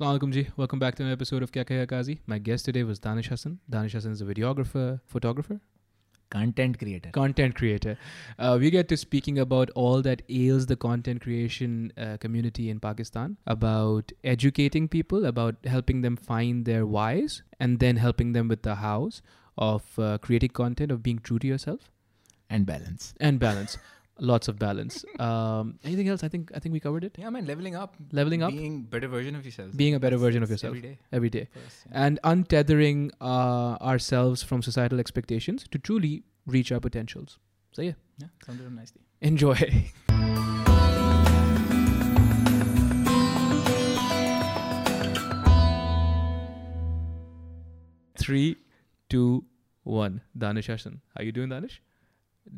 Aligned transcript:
Assalamu 0.00 0.18
alaikum 0.18 0.32
ji. 0.32 0.48
Welcome 0.56 0.78
back 0.78 0.94
to 0.94 1.02
an 1.04 1.12
episode 1.12 1.42
of 1.42 1.50
Kya 1.52 1.66
Kaya 1.66 1.86
Kazi. 1.86 2.20
My 2.26 2.38
guest 2.38 2.64
today 2.64 2.84
was 2.84 2.98
Danish 2.98 3.28
Hassan. 3.28 3.58
Danish 3.68 3.92
Hassan 3.92 4.12
is 4.12 4.22
a 4.22 4.24
videographer, 4.24 5.00
photographer, 5.06 5.60
Content 6.30 6.78
creator. 6.78 7.10
content 7.10 7.54
creator. 7.54 7.98
Uh, 8.38 8.56
we 8.58 8.70
get 8.70 8.88
to 8.88 8.96
speaking 8.96 9.38
about 9.38 9.68
all 9.74 10.00
that 10.00 10.22
ails 10.30 10.64
the 10.64 10.76
content 10.76 11.20
creation 11.20 11.92
uh, 11.98 12.16
community 12.16 12.70
in 12.70 12.80
Pakistan, 12.80 13.36
about 13.46 14.10
educating 14.24 14.88
people, 14.88 15.26
about 15.26 15.56
helping 15.66 16.00
them 16.00 16.16
find 16.16 16.64
their 16.64 16.86
whys, 16.86 17.42
and 17.58 17.78
then 17.78 17.96
helping 17.96 18.32
them 18.32 18.48
with 18.48 18.62
the 18.62 18.76
hows 18.76 19.20
of 19.58 19.98
uh, 19.98 20.16
creating 20.16 20.48
content, 20.48 20.90
of 20.90 21.02
being 21.02 21.18
true 21.18 21.38
to 21.38 21.46
yourself, 21.46 21.90
and 22.48 22.64
balance. 22.64 23.12
and 23.20 23.38
balance. 23.38 23.76
Lots 24.22 24.48
of 24.48 24.58
balance. 24.58 25.04
Um, 25.18 25.78
anything 25.82 26.08
else? 26.08 26.22
I 26.22 26.28
think 26.28 26.50
I 26.54 26.58
think 26.58 26.72
we 26.74 26.80
covered 26.80 27.04
it. 27.04 27.16
Yeah, 27.18 27.30
man, 27.30 27.46
leveling 27.46 27.74
up. 27.74 27.96
Leveling 28.12 28.42
up, 28.42 28.50
Being 28.52 28.82
better 28.82 29.08
version 29.08 29.34
of 29.34 29.44
yourself. 29.46 29.74
being 29.76 29.94
a 29.94 30.00
better 30.00 30.16
That's- 30.16 30.26
version 30.28 30.42
of 30.42 30.50
yourself 30.50 30.76
Every 30.76 30.82
day. 30.88 30.98
every 31.12 31.30
day. 31.30 31.48
yeah. 31.56 32.04
and 32.06 32.18
untethering 32.22 33.10
uh, 33.20 33.76
ourselves 33.92 34.42
from 34.42 34.62
societal 34.62 35.00
expectations 35.00 35.64
to 35.70 35.78
truly 35.78 36.22
reach 36.46 36.70
our 36.70 36.80
potentials. 36.80 37.38
So 37.72 37.82
yeah, 37.82 37.92
yeah, 38.18 38.28
sounded 38.44 38.70
nicely. 38.74 39.00
enjoy. 39.22 39.56
Three, 48.18 48.56
two, 49.08 49.44
one. 49.82 50.20
Danish 50.36 50.66
Hassan. 50.66 51.00
How 51.16 51.22
are 51.22 51.24
you 51.24 51.32
doing, 51.32 51.48
Danish? 51.48 51.82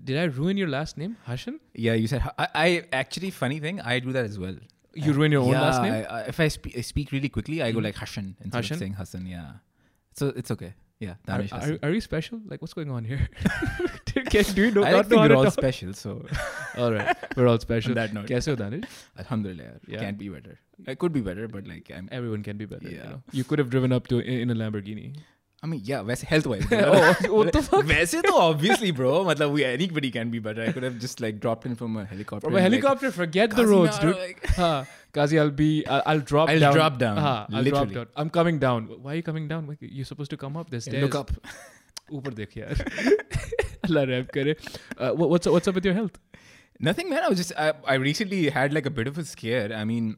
Did 0.05 0.19
I 0.19 0.25
ruin 0.25 0.57
your 0.57 0.69
last 0.69 0.97
name, 0.97 1.17
Hassan? 1.25 1.61
Yeah, 1.75 1.95
you 1.95 2.07
said 2.07 2.23
I, 2.39 2.49
I 2.55 2.85
actually 2.93 3.31
funny 3.31 3.61
thing. 3.61 3.81
I 3.81 3.99
do 4.01 4.13
that 4.13 4.25
as 4.25 4.39
well. 4.39 4.55
You 4.95 5.13
ruin 5.13 5.33
your 5.33 5.43
own 5.43 5.51
yeah, 5.53 5.61
last 5.63 5.83
name. 5.83 5.93
I, 5.93 6.05
I, 6.05 6.21
if 6.23 6.39
I, 6.41 6.49
spe- 6.49 6.77
I 6.77 6.81
speak 6.83 7.13
really 7.13 7.29
quickly, 7.29 7.63
I 7.63 7.73
go 7.73 7.79
Mhm. 7.81 7.85
like 7.85 7.97
Hassan 7.97 8.37
instead 8.41 8.59
Hassan? 8.59 8.75
of 8.75 8.79
saying 8.79 8.93
Hassan. 8.95 9.27
Yeah, 9.27 9.53
so 10.15 10.29
it's 10.37 10.51
okay. 10.51 10.75
Yeah, 11.01 11.15
Danish 11.27 11.51
are, 11.53 11.59
Hassan. 11.61 11.79
are 11.83 11.91
you 11.91 12.01
special? 12.01 12.41
Like, 12.47 12.61
what's 12.63 12.75
going 12.75 12.91
on 12.91 13.05
here? 13.05 13.29
do 14.07 14.23
you 14.63 14.71
know, 14.71 14.85
I 14.89 14.91
not 14.93 14.97
like 14.97 15.09
know 15.09 15.17
think 15.19 15.31
we're 15.31 15.37
all 15.37 15.45
talk? 15.45 15.53
special. 15.55 15.93
So 15.95 16.25
All 16.79 16.93
right, 16.93 17.17
we're 17.37 17.49
all 17.49 17.59
special. 17.59 17.91
on 17.93 17.95
that 17.97 18.13
note, 18.15 18.27
Kaise 18.29 18.47
ho, 18.47 18.55
Danish? 18.55 18.85
Alhamdulillah. 19.19 19.81
Yeah. 19.89 19.99
can't 19.99 20.17
be 20.19 20.29
better. 20.29 20.59
I 20.87 20.95
could 20.95 21.13
be 21.13 21.21
better, 21.21 21.49
but 21.49 21.67
like 21.67 21.91
I'm. 21.95 22.09
Everyone 22.13 22.43
can 22.43 22.57
be 22.57 22.67
better. 22.67 22.89
You, 22.89 22.97
Yeah. 22.99 23.09
know? 23.11 23.23
you 23.33 23.45
could 23.45 23.59
have 23.59 23.69
driven 23.71 23.93
up 23.93 24.07
to 24.09 24.21
in, 24.21 24.49
in 24.49 24.51
a 24.51 24.55
Lamborghini. 24.55 25.17
I 25.64 25.68
mean, 25.70 25.80
yeah, 25.86 26.02
वैसे 26.08 26.26
health 26.32 26.48
wise. 26.50 26.66
Oh, 26.72 27.36
what 27.36 27.52
the 27.54 27.62
fuck? 27.68 27.86
वैसे 27.92 28.22
तो 28.26 28.34
obviously, 28.42 28.92
bro. 28.98 29.14
मतलब 29.26 29.52
we 29.54 29.64
anybody 29.70 30.12
can 30.18 30.30
be 30.34 30.40
better. 30.48 30.62
I 30.66 30.72
could 30.76 30.84
have 30.88 31.00
just 31.06 31.20
like 31.26 31.40
dropped 31.46 31.66
in 31.70 31.76
from 31.80 31.96
a 32.02 32.06
helicopter. 32.12 32.46
From 32.48 32.58
a 32.58 32.60
and, 32.64 32.74
like, 32.74 32.84
helicopter, 32.84 33.12
forget 33.16 33.50
the 33.56 33.64
Kazi, 33.64 33.72
roads, 33.72 33.98
nah, 33.98 34.04
dude. 34.04 34.20
like- 34.26 34.46
Ha, 34.58 34.70
Kazi, 35.20 35.40
I'll 35.46 35.50
be, 35.62 35.70
I'll, 35.96 36.04
I'll 36.14 36.20
drop 36.34 36.50
I'll 36.54 36.60
down. 36.66 36.74
drop 36.80 37.00
down, 37.06 37.18
Ha, 37.26 37.34
I'll 37.40 37.48
drop 37.50 37.66
literally. 37.70 37.96
down. 37.96 38.08
I'm 38.16 38.30
coming 38.38 38.60
down. 38.66 38.86
Why 39.08 39.14
are 39.14 39.16
you 39.22 39.24
coming 39.32 39.48
down? 39.48 39.66
Like, 39.74 39.80
You're 39.82 40.06
supposed 40.12 40.30
to 40.36 40.38
come 40.46 40.56
up. 40.64 40.70
There's 40.76 40.86
Yeah, 40.88 40.92
stairs. 41.00 41.04
look 41.08 41.16
up. 41.16 41.32
ऊपर 42.20 42.34
देख 42.42 42.56
यार. 42.58 42.86
Allah 43.90 44.06
rap 44.14 44.32
करे. 44.38 44.56
Uh, 44.98 45.12
what- 45.22 45.30
what's 45.36 45.48
what's 45.58 45.68
up 45.74 45.76
with 45.82 45.86
your 45.92 45.96
health? 45.96 46.20
Nothing, 46.92 47.10
man. 47.10 47.24
I 47.24 47.30
was 47.34 47.40
just 47.46 47.52
I, 47.66 47.74
I 47.96 47.96
recently 48.08 48.44
had 48.60 48.74
like 48.80 48.86
a 48.86 48.96
bit 49.02 49.08
of 49.14 49.18
a 49.18 49.26
scare. 49.34 49.68
I 49.74 49.84
mean, 49.94 50.16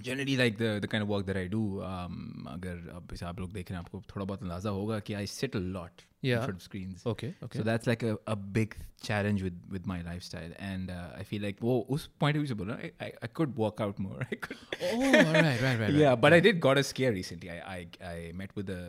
generally 0.00 0.36
like 0.36 0.56
the 0.58 0.78
the 0.80 0.88
kind 0.88 1.02
of 1.02 1.08
work 1.08 1.26
that 1.26 1.36
I 1.36 1.46
do. 1.54 1.62
Um, 1.82 2.46
अगर 2.48 2.88
अब 2.96 3.12
इसे 3.12 3.26
आप 3.26 3.40
लोग 3.40 3.52
देख 3.52 3.70
रहे 3.70 3.78
हैं 3.78 3.84
आपको 3.84 4.02
थोड़ा 4.14 4.24
बहुत 4.24 4.42
अंदाजा 4.42 4.70
होगा 4.78 4.98
कि 5.08 5.14
I 5.16 5.24
sit 5.34 5.54
a 5.60 5.62
lot 5.76 6.04
Yeah. 6.26 6.34
in 6.38 6.42
front 6.46 6.58
of 6.60 6.62
screens. 6.64 7.00
Okay, 7.12 7.28
okay. 7.44 7.58
So 7.58 7.62
that's 7.68 7.88
like 7.90 8.02
a, 8.08 8.16
a 8.32 8.36
big 8.56 8.74
challenge 9.06 9.40
with 9.46 9.56
with 9.76 9.86
my 9.92 9.96
lifestyle, 10.08 10.52
and 10.66 10.92
uh, 10.96 11.20
I 11.20 11.24
feel 11.30 11.42
like 11.46 11.60
वो 11.68 11.74
उस 11.96 12.08
point 12.24 12.36
of 12.40 12.44
view 12.44 12.48
से 12.52 12.54
बोला 12.60 12.76
I, 12.86 12.90
I 13.06 13.08
I 13.28 13.30
could 13.40 13.56
work 13.62 13.80
out 13.86 13.98
more. 14.04 14.20
I 14.30 14.38
could. 14.46 14.62
oh, 14.90 15.00
all 15.00 15.10
right, 15.14 15.44
right, 15.44 15.62
right, 15.64 15.80
right. 15.82 15.98
Yeah, 16.02 16.14
but 16.26 16.36
I 16.38 16.40
did 16.48 16.60
got 16.68 16.80
a 16.82 16.84
scare 16.92 17.12
recently. 17.18 17.50
I 17.56 17.58
I, 17.74 17.80
I 18.12 18.14
met 18.42 18.54
with 18.60 18.70
a 18.76 18.80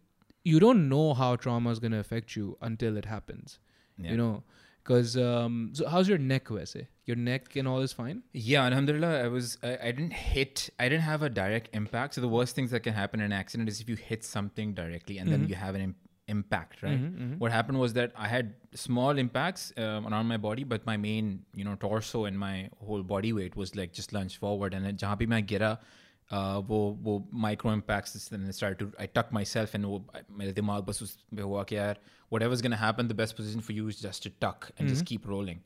you 0.53 0.61
don't 0.61 0.89
know 0.89 1.07
how 1.21 1.35
trauma 1.45 1.71
is 1.77 1.81
going 1.85 1.97
to 1.99 1.99
affect 1.99 2.37
you 2.37 2.57
until 2.71 2.97
it 2.97 3.05
happens 3.13 3.59
yeah. 3.99 4.11
you 4.13 4.17
know 4.17 4.43
because 4.83 5.17
um, 5.17 5.71
so 5.73 5.89
how's 5.89 6.09
your 6.09 6.19
neck 6.19 6.47
Wese? 6.47 6.87
your 7.05 7.17
neck 7.17 7.57
and 7.57 7.67
all 7.67 7.81
is 7.81 7.93
fine 7.93 8.23
yeah 8.33 8.65
alhamdulillah 8.65 9.25
i 9.25 9.29
was 9.29 9.59
I, 9.63 9.79
I, 9.89 9.93
didn't 9.93 10.13
hit 10.13 10.71
i 10.79 10.89
didn't 10.89 11.03
have 11.03 11.23
a 11.23 11.29
direct 11.29 11.71
impact 11.81 12.15
so 12.15 12.21
the 12.21 12.33
worst 12.37 12.55
things 12.55 12.71
that 12.71 12.85
can 12.89 12.95
happen 12.95 13.21
in 13.21 13.27
an 13.27 13.33
accident 13.33 13.69
is 13.69 13.81
if 13.81 13.89
you 13.89 13.97
hit 13.97 14.25
something 14.25 14.75
directly 14.75 15.19
and 15.19 15.29
mm-hmm. 15.29 15.41
then 15.41 15.49
you 15.49 15.57
have 15.57 15.75
an 15.75 15.95
impact 16.29 16.83
right 16.83 17.01
mm-hmm, 17.01 17.23
mm-hmm. 17.23 17.39
what 17.39 17.53
happened 17.53 17.79
was 17.81 17.93
that 17.99 18.13
i 18.17 18.29
had 18.29 18.55
small 18.75 19.19
impacts 19.19 19.73
um, 19.77 20.09
around 20.09 20.27
my 20.27 20.37
body 20.37 20.65
but 20.65 20.87
my 20.87 20.97
main 20.97 21.45
you 21.55 21.65
know 21.65 21.77
torso 21.77 22.25
and 22.25 22.39
my 22.39 22.69
whole 22.87 23.03
body 23.03 23.33
weight 23.33 23.57
was 23.57 23.77
like 23.77 23.93
just 23.93 24.13
lunge 24.13 24.37
forward 24.47 24.75
and 24.75 24.85
then 24.87 24.97
bhi 24.97 25.29
main 25.35 25.47
gira 25.55 25.79
uh, 26.32 26.60
वो 26.68 26.78
वो 27.06 27.14
micro 27.46 27.72
impacts 27.78 28.32
and 28.32 28.48
I 28.48 28.52
started 28.58 28.80
to 28.84 28.86
I 29.04 29.08
tucked 29.18 29.34
myself 29.38 29.74
and 29.80 29.86
वो 29.86 29.98
मेरे 30.42 30.52
दिमाग 30.60 30.84
बस 30.90 31.02
उस 31.04 31.18
पे 31.36 31.42
हुआ 31.42 31.64
कि 31.72 31.76
यार 31.78 31.98
whatever's 32.34 32.62
gonna 32.66 32.78
happen 32.82 33.10
the 33.12 33.16
best 33.22 33.36
position 33.38 33.64
for 33.68 33.74
you 33.78 33.88
is 33.94 33.98
just 34.02 34.24
to 34.26 34.30
tuck 34.44 34.68
and 34.78 34.92
just 34.92 35.06
keep 35.10 35.26
rolling 35.32 35.58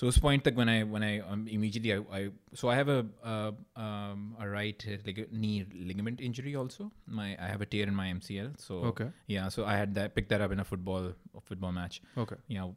so 0.00 0.06
this 0.08 0.18
point 0.26 0.46
like 0.48 0.56
when 0.60 0.68
I 0.74 0.76
when 0.84 1.02
I 1.06 1.18
um, 1.32 1.40
immediately 1.56 1.92
I, 1.94 1.98
I 2.18 2.20
so 2.60 2.68
I 2.68 2.76
have 2.80 2.88
a 2.94 2.98
uh, 3.32 3.50
um, 3.86 4.36
a 4.44 4.48
right 4.52 4.84
uh, 4.92 4.98
like 5.08 5.18
a 5.18 5.26
knee 5.32 5.66
ligament 5.90 6.20
injury 6.28 6.54
also 6.62 6.86
my 7.20 7.26
I 7.48 7.48
have 7.54 7.60
a 7.66 7.66
tear 7.74 7.88
in 7.94 7.98
my 8.02 8.06
MCL 8.12 8.52
so 8.66 8.78
Okay. 8.92 9.08
yeah 9.26 9.48
so 9.56 9.64
I 9.64 9.76
had 9.82 9.94
that 10.00 10.14
picked 10.14 10.28
that 10.36 10.40
up 10.48 10.52
in 10.58 10.60
a 10.60 10.68
football 10.72 11.10
a 11.40 11.40
football 11.50 11.72
match 11.80 12.00
okay 12.26 12.36
you 12.46 12.58
know 12.60 12.68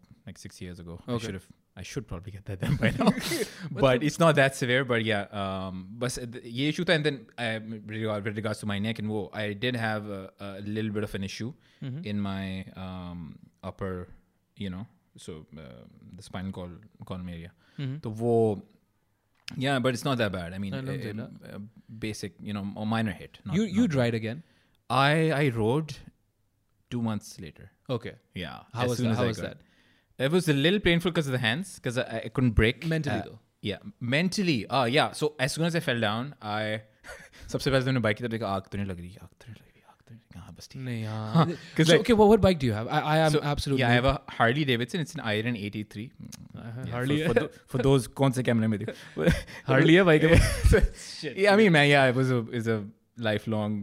like 1.76 1.86
six 1.86 1.96
years 1.96 2.06
ago 2.06 2.10
I 2.10 2.10
Okay. 2.10 2.10
should 2.10 2.10
have 2.10 2.10
I 2.10 2.10
should 2.10 2.10
probably 2.10 2.32
get 2.32 2.46
that 2.46 2.60
done 2.62 2.76
by 2.76 2.92
now 3.00 3.12
but 3.72 4.04
it's 4.04 4.20
not 4.20 4.36
that 4.36 4.56
severe 4.56 4.84
but 4.86 5.04
yeah 5.06 5.28
um 5.42 5.88
but 5.98 6.12
ये 6.46 6.70
issue 6.70 6.86
था 6.86 6.96
and 6.96 7.06
then 7.06 7.26
uh, 7.38 7.60
with 7.70 7.90
regard- 7.90 8.26
with 8.26 8.36
regards 8.36 8.60
to 8.60 8.66
my 8.66 8.80
neck 8.80 9.00
and 9.00 9.10
wo 9.10 9.30
I 9.34 9.54
did 9.54 9.76
have 9.76 10.10
a, 10.10 10.32
a 10.40 10.62
little 10.62 10.92
bit 10.92 11.04
of 11.04 11.16
an 11.16 11.24
issue 11.24 11.54
in 12.14 12.20
my 12.20 12.66
um 12.76 13.40
upper 13.64 14.08
you 14.58 14.70
know 14.70 14.86
so 15.18 15.46
uh, 15.58 15.84
the 16.16 16.24
spinal 16.24 16.52
column, 16.52 16.82
column 17.06 17.30
area 17.30 17.52
Mhm. 17.80 18.00
तो 18.02 18.10
वो 18.24 18.62
yeah 19.58 19.80
but 19.80 19.94
it's 19.94 20.04
not 20.06 20.18
that 20.18 20.32
bad 20.32 20.54
I 20.54 20.58
mean 20.58 20.74
Alhamdulillah. 20.74 21.30
uh, 21.46 21.56
uh, 21.56 21.60
basic 22.06 22.34
you 22.42 22.54
know 22.54 22.64
a 22.78 22.86
minor 22.86 23.12
hit 23.12 23.40
not, 23.46 23.56
you 23.56 23.64
you 23.64 23.82
not- 23.88 23.92
tried 23.92 24.14
again 24.20 24.44
I 24.90 25.32
I 25.40 25.50
rode 25.50 25.96
two 26.96 27.02
months 27.02 27.40
later 27.46 27.72
okay 27.90 28.16
yeah 28.36 28.60
how 28.74 28.84
as 28.84 28.90
was 28.90 28.98
soon 28.98 29.06
that 29.08 29.12
as 29.14 29.18
how 29.18 29.24
I 29.24 29.28
was 29.28 29.38
could. 29.38 29.46
that 29.46 29.58
It 30.28 30.32
was 30.32 30.48
a 30.50 30.54
little 30.54 30.80
painful 30.86 31.12
because 31.12 31.28
of 31.28 31.34
the 31.34 31.40
hands, 31.48 31.76
because 31.80 31.98
I, 31.98 32.22
I 32.26 32.30
couldn't 32.38 32.52
break. 32.62 32.86
mentally 32.96 33.20
Uh, 33.20 33.28
though 33.30 33.40
Yeah, 33.68 33.78
mentally. 34.16 34.58
Uh, 34.68 34.86
yeah. 34.96 35.12
So 35.20 35.34
as 35.46 35.54
soon 35.58 35.66
as 35.70 35.76
I 35.76 35.80
fell 35.86 36.00
down, 36.08 36.34
I 36.42 36.80
सबसे 37.52 37.72
पहले 37.72 37.80
तो 37.82 37.86
मैंने 37.86 38.00
bike 38.06 38.18
की 38.18 38.24
तरफ 38.24 38.32
देखा 38.32 38.48
आग 38.56 38.68
तो 38.72 38.78
नहीं 38.78 38.88
लग 38.88 39.00
रही 39.00 39.16
आग 39.22 39.28
तो 39.42 39.46
नहीं 39.48 39.56
लग 39.56 39.68
रही 39.74 39.84
आग 39.90 40.02
तो 40.08 40.14
नहीं 40.16 40.42
हाँ 40.42 40.54
बस 40.60 40.70
ठीक 40.72 40.82
नहीं, 40.82 41.04
Huh. 41.06 41.34
हाँ. 41.36 41.46
'Cause 41.48 41.88
so, 41.88 41.94
like- 41.94 42.04
okay, 42.06 42.16
well, 42.22 42.30
what 42.34 42.42
bike 42.46 42.60
do 42.64 42.68
you 42.70 42.76
have? 42.78 42.90
I, 42.98 43.00
I 43.16 43.18
am 43.26 43.32
So, 43.36 43.42
absolutely. 43.54 43.82
Yeah, 43.84 43.92
I 43.92 43.98
have 44.00 44.08
a 44.12 44.14
Harley 44.40 44.66
Davidson. 44.72 45.04
It's 45.06 45.16
an 45.20 45.24
Iron 45.34 45.58
83. 45.70 46.06
Uh, 46.24 46.64
Yeah, 46.64 46.92
Harley. 46.96 47.18
For, 47.24 47.34
for, 47.34 47.40
tho- 47.40 47.50
for 47.76 47.84
those 47.90 48.08
कौन 48.22 48.38
से 48.40 48.44
कैमरे 48.52 48.68
में 48.76 48.80
देखो 48.84 49.30
Harley 49.72 49.98
है 50.02 50.06
bike. 50.12 50.28
Shit. 51.06 51.38
Yeah, 51.46 51.54
I 51.54 51.58
mean, 51.64 51.72
man, 51.78 51.90
yeah, 51.94 52.10
it 52.14 52.20
was 52.22 52.32
a 52.38 52.42
is 52.62 52.68
a 52.76 52.80
lifelong 53.30 53.80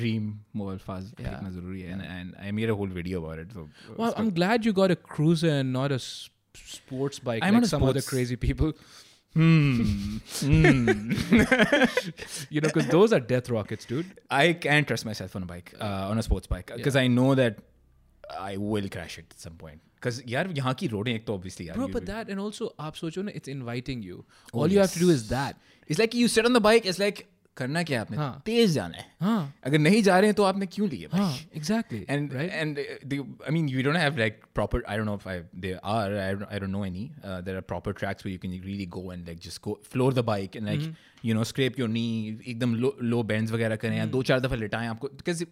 dream. 0.00 0.28
Mobile 0.60 0.78
fast 0.88 1.14
Yeah. 1.18 1.30
देखना 1.30 1.50
जरूरी 1.56 1.80
है, 1.82 1.92
and, 1.98 2.02
and 2.16 2.36
I 2.48 2.50
made 2.58 2.70
a 2.74 2.76
whole 2.82 2.92
video 2.98 3.22
about 3.24 3.38
it. 3.44 3.52
So 3.58 3.64
uh, 3.64 3.94
Well, 3.98 4.10
it's 4.10 4.20
I'm 4.20 4.30
glad 4.40 4.64
you 4.68 4.72
got 4.80 4.90
a 4.90 4.96
cruiser 4.96 5.50
and 5.60 5.72
not 5.78 5.92
a 5.92 6.00
s- 6.02 6.30
sports 6.76 7.18
bike 7.30 7.42
I'm 7.42 7.54
like 7.54 7.62
not 7.62 7.64
a 7.64 7.68
some 7.76 7.82
other 7.90 8.00
sports- 8.00 8.08
crazy 8.14 8.36
people. 8.46 8.72
Hmm. 9.34 10.18
Hmm. 10.40 11.12
You 12.50 12.60
know, 12.60 12.68
because 12.68 12.88
those 12.88 13.12
are 13.12 13.20
death 13.20 13.48
rockets, 13.50 13.84
dude. 13.86 14.06
I 14.30 14.52
can't 14.52 14.86
trust 14.86 15.06
myself 15.06 15.36
on 15.36 15.42
a 15.42 15.46
bike, 15.46 15.72
uh, 15.80 16.08
on 16.10 16.18
a 16.18 16.22
sports 16.22 16.46
bike, 16.46 16.70
because 16.74 16.96
I 16.96 17.06
know 17.06 17.34
that 17.34 17.58
I 18.38 18.56
will 18.56 18.88
crash 18.88 19.18
it 19.18 19.26
at 19.30 19.40
some 19.40 19.54
point. 19.54 19.80
Because 19.94 20.20
यार 20.34 20.50
यहाँ 20.56 20.74
की 20.74 20.86
रोडें 20.92 21.12
एक 21.14 21.26
तो 21.26 21.38
obviously 21.38 21.68
यार 21.68 21.76
Bro, 21.76 21.86
you- 21.86 21.92
but 21.96 22.06
that 22.06 22.28
and 22.28 22.40
also 22.40 22.70
आप 22.88 22.94
सोचो 23.00 23.22
ना, 23.28 23.32
it's 23.40 23.48
inviting 23.48 24.02
you. 24.02 24.24
Oh, 24.52 24.60
All 24.60 24.72
you 24.76 24.80
have 24.80 24.92
to 24.92 24.98
do 24.98 25.08
yes. 25.08 25.16
is 25.22 25.28
that. 25.28 25.56
it's 25.86 25.98
like 25.98 26.14
you 26.14 26.28
sit 26.28 26.44
on 26.50 26.52
the 26.52 26.60
bike. 26.68 26.86
It's 26.92 26.98
like 26.98 27.26
करना 27.57 27.83
क्या 27.83 28.01
आपने 28.01 28.17
हाँ. 28.17 28.41
तेज 28.45 28.71
जाना 28.71 28.97
है। 28.97 29.05
हाँ. 29.21 29.53
अगर 29.63 29.77
नहीं 29.77 30.03
जा 30.03 30.19
रहे 30.19 30.27
हैं 30.27 30.35
तो 30.35 30.43
आपने 30.43 30.65
क्यों 30.65 30.89
लिए 30.89 31.09
exactly 31.55 32.05
and 32.09 32.33
and 32.33 32.79
I 32.79 33.51
mean 33.51 33.69
you 33.69 33.83
don't 33.83 33.95
have 33.95 34.17
like 34.17 34.41
proper 34.55 34.83
I 34.87 34.97
don't 34.97 35.07
know 35.07 35.15
if 35.15 35.29
I 35.29 35.39
there 35.55 35.79
are 35.83 36.13
I 36.51 36.59
don't 36.59 36.71
know 36.71 36.85
any 36.85 37.11
there 37.25 37.55
are 37.55 37.61
proper 37.61 37.91
tracks 37.91 38.25
where 38.25 38.33
you 38.33 38.39
can 38.39 38.63
really 38.63 38.85
go 38.85 39.13
and 39.13 39.25
like 39.25 39.39
just 39.39 39.61
go 39.61 39.81
floor 39.91 40.13
the 40.13 40.19
bike 40.19 40.55
and 40.55 40.65
like 40.65 40.93
you 41.25 41.35
know 41.35 41.43
scrape 41.43 41.79
your 41.79 41.89
knee 41.89 42.39
एकदम 42.47 42.75
low 42.75 42.97
लो 43.01 43.23
वगैरह 43.23 43.75
करें 43.75 43.97
या 43.97 44.05
mm. 44.05 44.11
दो 44.11 44.23
चार 44.23 44.39
दफ़ा 44.39 44.55
लिटाएँ 44.55 44.87
आपको 44.87 45.07
because 45.07 45.43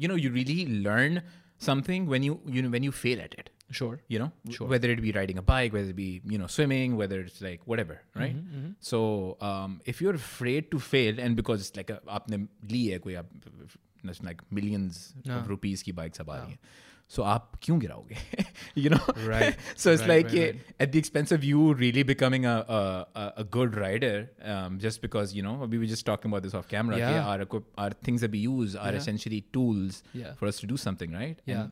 you 0.00 0.08
know 0.08 0.16
you 0.16 0.32
really 0.32 0.66
learn 0.66 1.22
something 1.60 2.08
when 2.08 2.24
you 2.24 2.40
you 2.48 2.74
you 2.74 2.90
fail 2.90 3.20
at 3.20 3.34
it 3.38 3.50
Sure. 3.70 4.00
You 4.08 4.18
know, 4.18 4.32
sure. 4.50 4.66
whether 4.66 4.90
it 4.90 5.02
be 5.02 5.12
riding 5.12 5.38
a 5.38 5.42
bike, 5.42 5.72
whether 5.72 5.90
it 5.90 5.96
be, 5.96 6.22
you 6.24 6.38
know, 6.38 6.46
swimming, 6.46 6.96
whether 6.96 7.20
it's 7.20 7.40
like 7.40 7.60
whatever, 7.66 7.94
mm-hmm, 7.94 8.20
right? 8.20 8.36
Mm-hmm, 8.36 8.58
mm-hmm. 8.58 8.70
So 8.80 9.36
um, 9.40 9.80
if 9.84 10.00
you're 10.00 10.14
afraid 10.14 10.70
to 10.70 10.78
fail, 10.78 11.20
and 11.20 11.36
because 11.36 11.68
it's 11.68 11.76
like, 11.76 11.88
aapne 11.88 12.48
li 12.68 12.92
hai 12.92 12.98
koi, 12.98 13.18
like 14.22 14.40
millions 14.50 15.14
no. 15.24 15.38
of 15.38 15.48
rupees 15.48 15.82
ki 15.82 15.92
bike 15.92 16.18
are 16.18 16.24
no 16.24 16.54
so 17.08 17.22
aap 17.22 17.44
kyun 17.64 17.80
giraoge 17.82 18.16
you 18.74 18.90
know? 18.90 19.04
Right 19.26 19.56
so 19.76 19.92
it's 19.92 20.06
like 20.06 20.32
at 20.78 20.92
the 20.92 20.98
expense 20.98 21.32
of 21.32 21.42
you 21.42 21.74
really 21.74 22.02
becoming 22.02 22.44
a 22.46 23.06
a, 23.14 23.44
good 23.44 23.76
rider 23.76 24.30
um, 24.42 24.78
just 24.78 25.00
because 25.00 25.34
you 25.34 25.42
know 25.42 25.54
we 25.70 25.78
were 25.78 25.86
just 25.86 26.04
talking 26.04 26.30
about 26.30 26.42
this 26.42 26.54
off 26.54 26.68
camera 26.68 26.98
yeah. 26.98 27.26
our, 27.26 27.46
our 27.78 27.90
things 27.90 28.20
that 28.20 28.30
we 28.30 28.38
use 28.38 28.76
are 28.76 28.94
essentially 28.94 29.40
tools 29.52 30.02
for 30.36 30.46
us 30.46 30.58
to 30.60 30.66
do 30.66 30.76
something 30.76 31.12
right? 31.12 31.40
Yeah. 31.46 31.68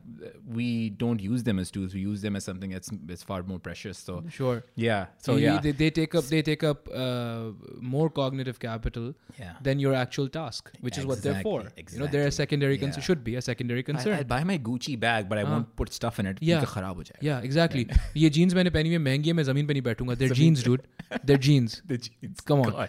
we 0.47 0.89
don't 0.89 1.21
use 1.21 1.43
them 1.43 1.59
as 1.59 1.69
tools. 1.71 1.93
We 1.93 2.01
use 2.01 2.21
them 2.21 2.35
as 2.35 2.43
something 2.43 2.71
that's, 2.71 2.89
that's 3.05 3.23
far 3.23 3.43
more 3.43 3.59
precious 3.59 3.97
so 3.97 4.23
sure. 4.29 4.63
Yeah 4.75 5.07
so 5.19 5.35
they, 5.35 5.41
yeah. 5.41 5.59
they, 5.59 5.89
take 5.91 6.15
up 6.15 6.25
they 6.25 6.41
take 6.41 6.63
up 6.63 6.89
uh, 6.93 7.51
more 7.79 8.09
cognitive 8.09 8.59
capital 8.59 9.13
than 9.61 9.79
your 9.79 9.93
actual 9.93 10.27
task 10.27 10.71
which 10.81 10.97
is 10.97 11.05
what 11.05 11.21
they're 11.21 11.41
for. 11.41 11.61
Exactly. 11.61 11.93
you 11.93 11.99
know 11.99 12.07
they're 12.07 12.27
a 12.27 12.31
secondary 12.31 12.77
concern 12.77 13.03
should 13.03 13.23
be 13.23 13.35
a 13.35 13.41
secondary 13.41 13.83
concern 13.83 14.13
I 14.13 14.23
buy 14.23 14.43
my 14.43 14.57
gucci 14.57 14.99
bag 14.99 15.26
but 15.28 15.38
I 15.38 15.44
won't 15.44 15.68
put 15.80 15.92
stuff 15.98 16.18
in 16.22 16.26
it 16.30 16.38
Yeah. 16.40 16.60
क्योंकि 16.60 16.72
खराब 16.72 16.96
हो 16.96 17.02
जाएगा 17.02 17.26
yeah, 17.28 17.46
exactly. 17.48 17.84
ये 18.16 18.30
jeans 18.38 18.54
मैंने 18.54 18.70
पहनी 18.70 18.88
हुई 18.88 18.92
है 18.92 19.02
महंगी 19.04 19.28
है 19.28 19.34
मैं 19.34 19.44
जमीन 19.44 19.66
पे 19.66 19.72
नहीं 19.74 19.82
बैठूंगा. 19.82 20.16
They're 20.22 20.36
jeans, 20.40 20.62
dude. 20.68 20.86
They're 21.30 21.42
jeans. 21.48 21.80
the 21.92 21.98
jeans 22.08 22.40
Come 22.50 22.60
on. 22.66 22.70
God. 22.70 22.88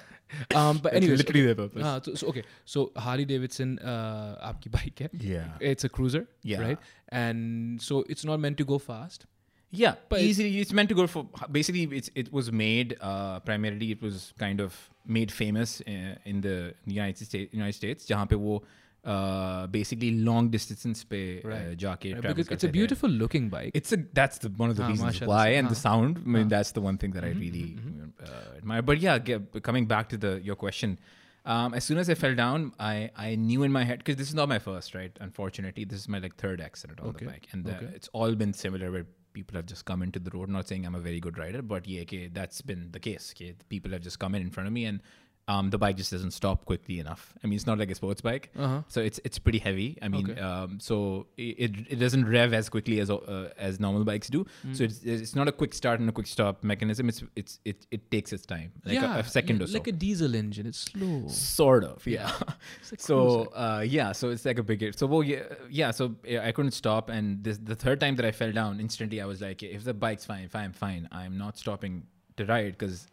Um, 0.60 0.78
but 0.78 0.84
That's 0.84 0.96
anyways, 0.96 1.20
literally 1.20 1.42
okay. 1.42 1.48
their 1.48 1.56
purpose. 1.56 1.84
हाँ, 1.84 2.06
so, 2.06 2.14
so 2.22 2.28
okay. 2.30 2.44
So 2.66 2.86
Harley 3.08 3.26
Davidson 3.32 3.76
uh, 3.80 4.38
आपकी 4.52 4.72
bike 4.78 5.02
है. 5.02 5.10
yeah 5.34 5.70
It's 5.74 5.84
a 5.84 5.90
cruiser. 6.00 6.24
Yeah. 6.54 6.62
Right. 6.68 6.80
And 7.24 7.82
so 7.90 8.04
it's 8.16 8.26
not 8.32 8.40
meant 8.40 8.58
to 8.58 8.66
go 8.74 8.80
fast. 8.80 9.26
Yeah, 9.72 9.92
But 9.92 10.10
but 10.10 10.20
it- 10.22 10.26
easily 10.32 10.60
it's 10.64 10.72
meant 10.80 10.90
to 10.90 10.96
go 10.98 11.06
for. 11.08 11.22
Basically, 11.52 11.84
it's 12.00 12.10
it 12.24 12.32
was 12.32 12.52
made 12.52 12.96
uh, 13.12 13.40
primarily. 13.52 13.88
It 13.98 14.02
was 14.08 14.26
kind 14.42 14.60
of 14.66 14.76
made 15.20 15.32
famous 15.38 15.72
uh, 15.94 16.32
in 16.34 16.42
the 16.42 16.58
United 16.98 17.26
States. 17.30 17.54
United 17.62 17.78
States, 17.80 18.08
जहाँ 18.10 18.26
पे 18.34 18.36
वो 18.44 18.58
uh, 18.60 18.68
uh, 19.09 19.67
basically 19.69 20.11
long 20.21 20.51
distances 20.51 21.03
pe 21.03 21.41
uh, 21.43 21.75
jaake 21.83 22.09
because 22.21 22.49
it's 22.55 22.65
a 22.65 22.69
beautiful 22.69 23.09
hai. 23.09 23.21
looking 23.21 23.49
bike 23.49 23.71
it's 23.73 23.91
a 23.91 23.99
that's 24.13 24.37
the 24.43 24.51
one 24.59 24.69
of 24.69 24.77
the 24.77 24.83
ah, 24.83 24.89
reasons 24.89 25.21
why 25.23 25.47
and 25.59 25.67
ah. 25.67 25.71
the 25.71 25.79
sound 25.83 26.19
i 26.19 26.29
mean 26.29 26.43
ah. 26.43 26.49
that's 26.55 26.73
the 26.73 26.83
one 26.87 26.99
thing 26.99 27.13
that 27.13 27.25
mm-hmm, 27.25 27.39
i 27.39 27.45
really 27.45 27.69
mm-hmm, 27.69 28.03
mm-hmm. 28.03 28.25
uh, 28.33 28.59
admire 28.59 28.83
but 28.83 28.99
yeah 29.01 29.17
get, 29.17 29.63
coming 29.63 29.87
back 29.87 30.11
to 30.11 30.19
the 30.19 30.33
your 30.49 30.57
question 30.57 30.99
um, 31.47 31.73
as 31.73 31.85
soon 31.85 31.97
as 31.97 32.11
i 32.11 32.17
fell 32.23 32.35
down 32.35 32.71
i 32.79 33.11
i 33.17 33.35
knew 33.35 33.63
in 33.63 33.73
my 33.73 33.83
head 33.83 33.99
because 34.05 34.17
this 34.17 34.29
is 34.29 34.35
not 34.35 34.47
my 34.47 34.59
first 34.59 34.95
right 34.95 35.17
unfortunately 35.23 35.87
this 35.87 36.01
is 36.01 36.09
my 36.17 36.19
like 36.19 36.37
third 36.37 36.61
accident 36.61 37.01
on 37.01 37.09
okay. 37.09 37.25
the 37.25 37.31
bike 37.31 37.49
and 37.53 37.65
the, 37.65 37.77
okay. 37.77 37.89
it's 37.95 38.11
all 38.13 38.35
been 38.35 38.53
similar 38.53 38.91
where 38.97 39.07
people 39.33 39.57
have 39.57 39.65
just 39.65 39.87
come 39.87 40.03
into 40.03 40.19
the 40.19 40.35
road 40.37 40.51
not 40.51 40.69
saying 40.69 40.85
i'm 40.85 40.95
a 40.95 41.05
very 41.09 41.21
good 41.29 41.39
rider 41.39 41.63
but 41.63 41.89
yeah 41.89 42.05
that's 42.35 42.61
been 42.61 42.91
the 42.91 43.01
case 43.01 43.33
people 43.71 43.91
have 43.93 44.03
just 44.03 44.19
come 44.19 44.35
in 44.35 44.43
in 44.43 44.51
front 44.51 44.67
of 44.67 44.73
me 44.75 44.85
and 44.85 45.01
um, 45.49 45.71
the 45.71 45.79
bike 45.79 45.97
just 45.97 46.11
doesn't 46.13 46.33
stop 46.33 46.65
quickly 46.67 47.01
enough. 47.01 47.33
I 47.43 47.47
mean, 47.47 47.57
it's 47.57 47.67
not 47.67 47.79
like 47.79 47.91
a 47.91 47.95
sports 47.95 48.21
bike, 48.21 48.51
Uh-huh. 48.57 48.83
so 48.89 49.01
it's 49.01 49.19
it's 49.25 49.39
pretty 49.39 49.59
heavy. 49.59 49.97
I 50.03 50.09
mean, 50.09 50.31
Okay. 50.31 50.41
um, 50.41 50.79
so 50.79 51.27
it, 51.39 51.55
it 51.65 51.73
it 51.95 51.97
doesn't 51.97 52.29
rev 52.29 52.53
as 52.53 52.69
quickly 52.69 53.01
as 53.01 53.11
uh, 53.11 53.49
as 53.59 53.81
normal 53.81 54.05
bikes 54.05 54.29
do. 54.29 54.45
Mm. 54.67 54.77
So 54.77 54.85
it's 54.85 55.01
it's 55.05 55.35
not 55.35 55.49
a 55.49 55.53
quick 55.53 55.73
start 55.75 56.01
and 56.01 56.09
a 56.09 56.13
quick 56.13 56.27
stop 56.27 56.63
mechanism. 56.63 57.09
It's 57.09 57.23
it's 57.35 57.59
it 57.65 57.87
it 57.91 58.11
takes 58.11 58.33
its 58.33 58.45
time, 58.47 58.73
like 58.85 58.95
yeah, 58.95 59.17
a, 59.17 59.21
a 59.21 59.25
second 59.25 59.57
yeah, 59.59 59.65
or 59.65 59.67
so. 59.69 59.75
Like 59.79 59.87
a 59.89 59.93
diesel 59.93 60.35
engine. 60.35 60.67
It's 60.67 60.79
slow. 60.91 61.27
Sort 61.29 61.83
of, 61.85 62.07
yeah. 62.07 62.31
Like 62.91 63.01
so 63.01 63.47
uh, 63.55 63.85
yeah, 63.89 64.13
so 64.13 64.29
it's 64.31 64.45
like 64.45 64.59
a 64.59 64.63
big. 64.63 64.95
So 64.97 65.07
well, 65.07 65.23
yeah, 65.23 65.45
yeah. 65.71 65.93
So 65.93 66.15
I 66.49 66.53
couldn't 66.53 66.73
stop, 66.73 67.09
and 67.09 67.43
this 67.43 67.57
the 67.59 67.75
third 67.75 68.01
time 68.01 68.17
that 68.17 68.27
I 68.27 68.33
fell 68.33 68.53
down, 68.53 68.81
instantly 68.81 69.21
I 69.23 69.25
was 69.27 69.41
like, 69.41 69.63
if 69.63 69.85
the 69.85 69.95
bike's 69.95 70.25
fine, 70.27 70.49
fine, 70.49 70.73
fine. 70.73 71.09
I'm 71.11 71.39
not 71.39 71.57
stopping 71.59 72.03
to 72.37 72.45
ride 72.45 72.73
because 72.79 73.07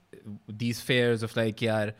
these 0.47 0.79
fears 0.81 1.23
of 1.23 1.35
like, 1.35 1.61
yeah, 1.61 1.91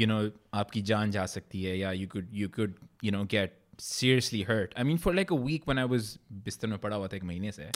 you 0.00 0.06
know 0.10 0.22
aapki 0.60 0.82
jaan 0.90 1.14
ja 1.18 1.26
sakti 1.34 1.62
hai 1.68 1.76
yeah 1.80 1.94
you 2.00 2.08
could 2.14 2.28
you 2.40 2.48
could 2.58 2.76
you 3.06 3.12
know 3.16 3.24
get 3.36 3.56
seriously 3.86 4.42
hurt 4.50 4.76
i 4.76 4.84
mean 4.90 5.00
for 5.06 5.14
like 5.20 5.32
a 5.36 5.40
week 5.48 5.66
when 5.70 5.82
i 5.84 5.86
was 5.94 6.12
bistar 6.48 6.72
mein 6.72 6.82
pada 6.86 7.00
hua 7.02 7.10
tha 7.14 7.20
ek 7.20 7.26
mahine 7.32 7.50
se 7.58 7.68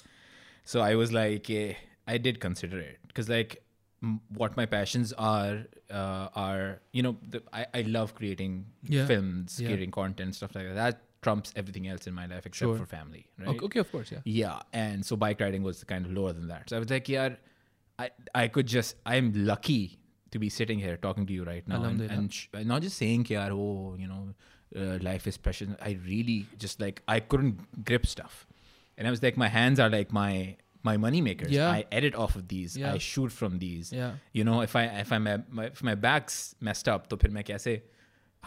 so 0.72 0.86
i 0.86 0.94
was 1.02 1.12
like 1.18 1.52
i 2.14 2.18
did 2.28 2.40
consider 2.46 2.80
it 2.86 3.14
cuz 3.18 3.30
like 3.34 3.58
what 4.40 4.56
my 4.60 4.66
passions 4.74 5.12
are 5.30 5.56
uh, 6.00 6.42
are 6.42 6.80
you 6.98 7.02
know 7.06 7.14
the, 7.32 7.40
I, 7.60 7.66
I 7.78 7.82
love 7.98 8.14
creating 8.20 8.54
yeah. 8.96 9.06
films 9.12 9.58
yeah. 9.58 9.70
creating 9.70 9.94
content 9.98 10.38
stuff 10.40 10.54
like 10.58 10.68
that 10.68 10.80
that 10.82 11.06
trumps 11.26 11.52
everything 11.62 11.86
else 11.94 12.06
in 12.10 12.14
my 12.18 12.26
life 12.26 12.46
except 12.50 12.68
sure. 12.68 12.76
for 12.82 12.86
family 12.86 13.26
right 13.38 13.48
okay, 13.48 13.66
okay, 13.66 13.80
of 13.80 13.90
course 13.92 14.12
yeah 14.12 14.22
yeah 14.24 14.84
and 14.84 15.08
so 15.10 15.18
bike 15.24 15.46
riding 15.46 15.66
was 15.70 15.84
kind 15.84 16.06
of 16.06 16.12
lower 16.20 16.32
than 16.38 16.48
that 16.52 16.70
so 16.70 16.76
i 16.76 16.84
was 16.84 16.94
like 16.96 17.10
yeah 17.14 17.36
I, 18.00 18.10
I 18.34 18.48
could 18.48 18.66
just 18.66 18.96
I'm 19.04 19.32
lucky 19.44 19.99
to 20.32 20.38
be 20.38 20.48
sitting 20.48 20.78
here 20.78 20.96
talking 20.96 21.26
to 21.26 21.32
you 21.32 21.44
right 21.44 21.66
now 21.66 21.82
and, 21.84 22.00
and 22.00 22.32
sh- 22.32 22.48
not 22.64 22.82
just 22.82 22.96
saying 22.96 23.26
yeah 23.28 23.48
oh 23.50 23.96
you 23.98 24.06
know 24.06 24.34
uh, 24.76 24.98
life 25.02 25.26
is 25.26 25.36
precious 25.36 25.68
i 25.82 25.98
really 26.06 26.46
just 26.58 26.80
like 26.80 27.02
i 27.08 27.18
couldn't 27.20 27.84
grip 27.84 28.06
stuff 28.06 28.46
and 28.96 29.06
i 29.06 29.10
was 29.10 29.22
like 29.22 29.36
my 29.36 29.48
hands 29.48 29.80
are 29.80 29.90
like 29.90 30.12
my 30.12 30.56
my 30.82 30.96
money 30.96 31.20
makers 31.20 31.50
Yeah. 31.50 31.68
i 31.70 31.84
edit 31.92 32.14
off 32.14 32.36
of 32.36 32.48
these 32.48 32.76
Yeah. 32.76 32.92
i 32.94 32.98
shoot 32.98 33.32
from 33.32 33.58
these 33.58 33.92
Yeah. 33.92 34.12
you 34.32 34.44
know 34.44 34.60
if 34.62 34.76
i 34.76 34.84
if 34.84 35.12
i'm 35.12 35.24
my, 35.50 35.64
if 35.66 35.82
my 35.82 35.94
back's 35.94 36.54
messed 36.60 36.88
up 36.88 37.08
to 37.08 37.28
main 37.28 37.44
kaise 37.44 37.80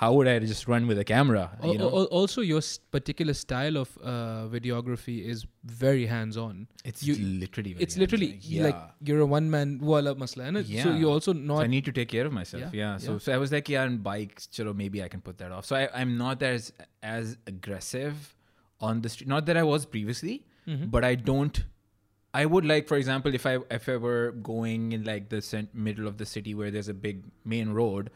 how 0.02 0.12
would 0.14 0.28
i 0.28 0.40
just 0.40 0.68
run 0.68 0.88
with 0.88 0.98
a 0.98 1.04
camera 1.04 1.42
you 1.64 1.78
know 1.78 1.90
al- 1.98 2.06
also, 2.20 2.42
your 2.42 2.62
particular 2.92 3.34
style 3.34 3.78
of 3.78 3.90
uh, 4.04 4.48
videography 4.54 5.24
is 5.34 5.46
very 5.66 6.06
hands-on. 6.06 6.68
it's 6.84 7.04
you- 7.04 7.16
literally 7.42 7.76
It's 7.80 7.98
literally 8.04 8.30
hands-on. 8.32 8.64
like 8.68 8.80
you're 9.10 9.20
a 9.20 9.26
one-man 9.26 9.80
wala 9.92 10.14
masla, 10.24 10.52
na? 10.56 10.64
So 10.64 10.70
Yeah. 10.78 10.98
you 11.02 11.10
also 11.10 11.34
So 11.34 11.40
not 11.52 11.64
I 11.66 11.68
need 11.68 11.86
to 11.86 11.94
take 12.00 12.10
care 12.16 12.26
of 12.26 12.34
myself. 12.34 12.64
Yeah, 12.64 12.80
Yeah. 12.82 12.98
So 13.06 13.12
yeah. 13.14 13.20
so 13.28 13.34
I 13.36 13.38
was 13.44 13.52
like, 13.58 13.70
yeah, 13.76 13.84
on 13.84 13.98
bikes, 14.10 14.48
chalo, 14.58 14.76
maybe 14.84 15.04
I 15.04 15.08
can 15.14 15.22
put 15.30 15.38
that 15.44 15.52
off. 15.52 15.66
So 15.72 15.76
I, 15.82 15.84
I'm 16.02 16.18
not 16.18 16.42
as 16.52 16.74
as 17.16 17.38
aggressive 17.54 18.36
on 18.82 19.02
the 19.08 19.10
street. 19.16 19.30
Not 19.38 19.46
that 19.52 19.58
I 19.64 19.64
was 19.72 19.86
previously, 19.96 20.36
Mhm. 20.68 20.90
but 20.98 21.04
I 21.12 21.16
don't. 21.32 21.64
I 22.42 22.46
would 22.54 22.66
like, 22.74 22.88
for 22.92 22.98
example, 22.98 23.36
if 23.40 23.46
I 23.46 23.58
if 23.80 23.88
I 23.96 23.98
were 24.10 24.32
going 24.52 24.92
in 24.98 25.04
like 25.14 25.30
the 25.30 25.42
cent- 25.54 25.74
middle 25.90 26.08
of 26.14 26.18
the 26.22 26.26
city 26.36 26.56
where 26.62 26.72
there's 26.78 26.88
a 26.94 27.00
big 27.10 27.24
main 27.56 27.70
road, 27.82 28.10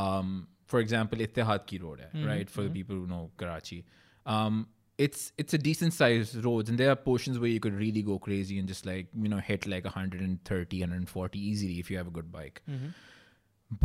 um, 0.00 0.46
for 0.65 0.79
example, 0.79 1.19
Ittihad 1.27 1.65
ki 1.71 1.77
road, 1.85 1.99
hai, 2.05 2.11
Mhm, 2.17 2.27
right? 2.33 2.49
For 2.57 2.63
the 2.67 2.69
people 2.77 2.95
who 3.01 3.07
know 3.13 3.23
Karachi, 3.37 3.79
um, 4.25 4.61
it's 4.97 5.23
it's 5.43 5.53
a 5.53 5.57
decent 5.67 5.93
sized 5.99 6.35
roads, 6.45 6.69
and 6.73 6.77
there 6.83 6.91
are 6.91 6.95
portions 7.05 7.39
where 7.43 7.49
you 7.53 7.59
could 7.67 7.77
really 7.83 8.03
go 8.09 8.17
crazy 8.27 8.59
and 8.63 8.67
just 8.73 8.85
like 8.91 9.07
you 9.27 9.29
know 9.35 9.39
hit 9.51 9.65
like 9.75 9.85
130, 9.91 10.81
140 10.81 11.39
easily 11.53 11.79
if 11.85 11.89
you 11.91 11.97
have 12.01 12.07
a 12.07 12.15
good 12.19 12.31
bike 12.31 12.61
Mhm. 12.69 12.93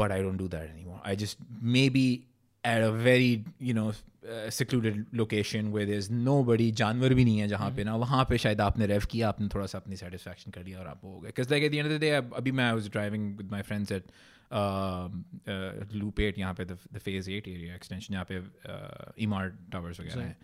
but 0.00 0.10
I 0.12 0.20
don't 0.22 0.36
do 0.36 0.48
that 0.48 0.68
anymore. 0.68 1.00
I 1.04 1.14
just 1.14 1.38
maybe 1.78 2.26
at 2.64 2.82
a 2.82 2.90
very 2.92 3.44
you 3.60 3.75
know 3.75 3.88
uh, 4.28 4.50
secluded 4.50 5.06
location 5.12 5.70
where 5.75 5.86
there's 5.90 6.08
nobody 6.10 6.70
जानवर 6.80 7.14
भी 7.14 7.25
नहीं 7.25 7.38
है 7.40 7.48
जहाँ 7.48 7.70
पे 7.76 7.84
ना 7.84 7.94
वहाँ 8.04 8.25
पे 8.30 8.38
शायद 8.44 8.60
आपने 8.60 8.86
रेव 8.92 9.04
किया 9.10 9.28
आपने 9.28 9.48
थोड़ा 9.54 9.66
सा 9.72 9.78
अपनी 9.78 9.96
satisfaction 9.96 10.52
कर 10.54 10.64
लिया 10.64 10.78
और 10.80 10.86
आप 10.94 11.00
हो 11.04 11.18
गए 11.20 11.30
because 11.34 11.50
like 11.54 11.62
at 11.68 11.70
the 11.75 11.78
end 11.82 11.90
of 11.90 11.94
the 11.98 12.00
day 12.06 12.10
अब- 12.20 12.34
अभी 12.42 12.52
मैं 12.60 12.70
I 12.70 12.75
was 12.80 12.88
driving 12.96 13.28
with 13.42 13.52
my 13.56 13.62
friends 13.70 13.92
at 13.98 14.10
um, 14.60 15.17
uh, 15.48 15.98
Loop 16.03 16.20
8 16.20 16.38
यहाँ 16.39 16.53
पे 16.55 16.65
the, 16.65 16.77
the 16.93 17.00
phase 17.08 17.27
8 17.39 17.48
area 17.51 17.75
extension 17.79 18.13
यहाँ 18.13 18.25
पे 18.31 18.39
uh, 18.41 19.12
Emar 19.27 19.43
towers 19.75 20.00
वगैरह 20.00 20.22
हैं 20.22 20.36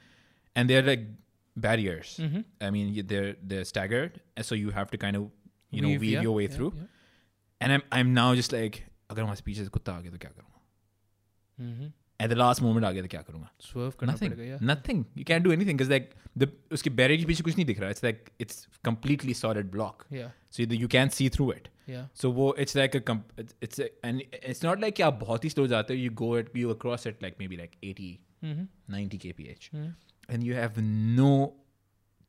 and 0.56 0.70
they're 0.70 0.86
like 0.90 1.08
barriers. 1.66 2.10
Mhm. 2.28 2.44
I 2.62 2.70
mean, 2.78 2.94
y- 2.98 3.04
they're 3.12 3.36
they're 3.52 3.68
staggered, 3.72 4.20
and 4.38 4.46
so 4.52 4.56
you 4.64 4.72
have 4.80 4.92
to 4.96 4.98
kind 5.06 5.20
of 5.20 5.24
you 5.78 5.82
know 5.86 5.90
Weave, 5.94 6.02
weave 6.08 6.14
yeah, 6.18 6.26
your 6.28 6.36
way 6.40 6.44
yeah, 6.48 6.56
through. 6.58 6.72
yeah. 6.76 6.88
And 7.62 7.74
I'm 7.78 7.84
I'm 8.00 8.14
now 8.18 8.28
just 8.42 8.54
like 8.58 8.80
अगर 9.10 9.24
वहाँ 9.24 9.36
से 9.36 9.44
पीछे 9.46 9.64
से 9.64 9.70
कुत्ता 9.78 9.94
आ 9.94 10.02
गया 10.02 10.12
तो 10.12 10.18
क्या 10.26 10.32
करूँगा? 10.38 11.92
Mhm. 12.17 12.25
At 12.25 12.31
the 12.31 12.37
last 12.39 12.63
moment 12.63 12.85
आ 12.85 12.91
गया 12.93 13.03
तो 13.03 13.09
क्या 13.09 13.21
करूँगा? 13.29 13.49
Swerve 13.69 13.95
करना 14.01 14.13
Nothing. 14.13 14.31
पड़ेगा, 14.33 14.45
yeah. 14.51 14.65
Nothing. 14.71 14.99
You 15.21 15.25
can't 15.31 15.45
do 15.47 15.53
anything 15.55 15.79
because 15.79 15.89
like 15.93 16.13
the 16.43 16.49
उसके 16.73 16.91
barrier 16.99 17.19
के 17.21 17.25
पीछे 17.31 17.43
कुछ 17.49 17.55
नहीं 17.57 17.65
दिख 17.71 17.81
रहा. 17.81 17.91
It's 17.95 18.05
like 18.09 18.29
it's 18.45 18.61
completely 18.89 19.35
solid 19.39 19.71
block. 19.77 20.05
Yeah, 20.19 20.29
So 20.51 20.63
you, 20.63 20.79
you 20.83 20.89
can't 20.97 21.17
see 21.21 21.29
through 21.37 21.49
it. 21.57 21.69
yeah. 21.93 22.05
So 22.23 22.31
वो 22.37 22.47
it's 22.65 22.77
like 22.81 22.95
a 22.99 23.01
comp- 23.11 23.33
it's, 23.45 23.57
it's 23.69 23.83
a, 23.87 23.89
and 24.11 24.23
it's 24.53 24.63
not 24.69 24.85
like 24.85 24.97
कि 24.97 25.03
आप 25.09 25.19
बहुत 25.25 25.45
ही 25.45 25.51
slow 25.55 25.67
जाते 25.75 25.95
हो. 25.95 26.01
You 26.05 26.13
go 26.23 26.31
at 26.43 26.55
you 26.63 26.75
across 26.77 27.07
it 27.13 27.27
like 27.27 27.41
maybe 27.43 27.59
like 27.63 27.77
80, 27.91 28.09
Mhm. 28.45 28.69
90 28.97 29.19
kph, 29.27 29.69
Mhm. 29.73 29.91
and 30.29 30.49
you 30.51 30.55
have 30.61 30.81
no 31.23 31.33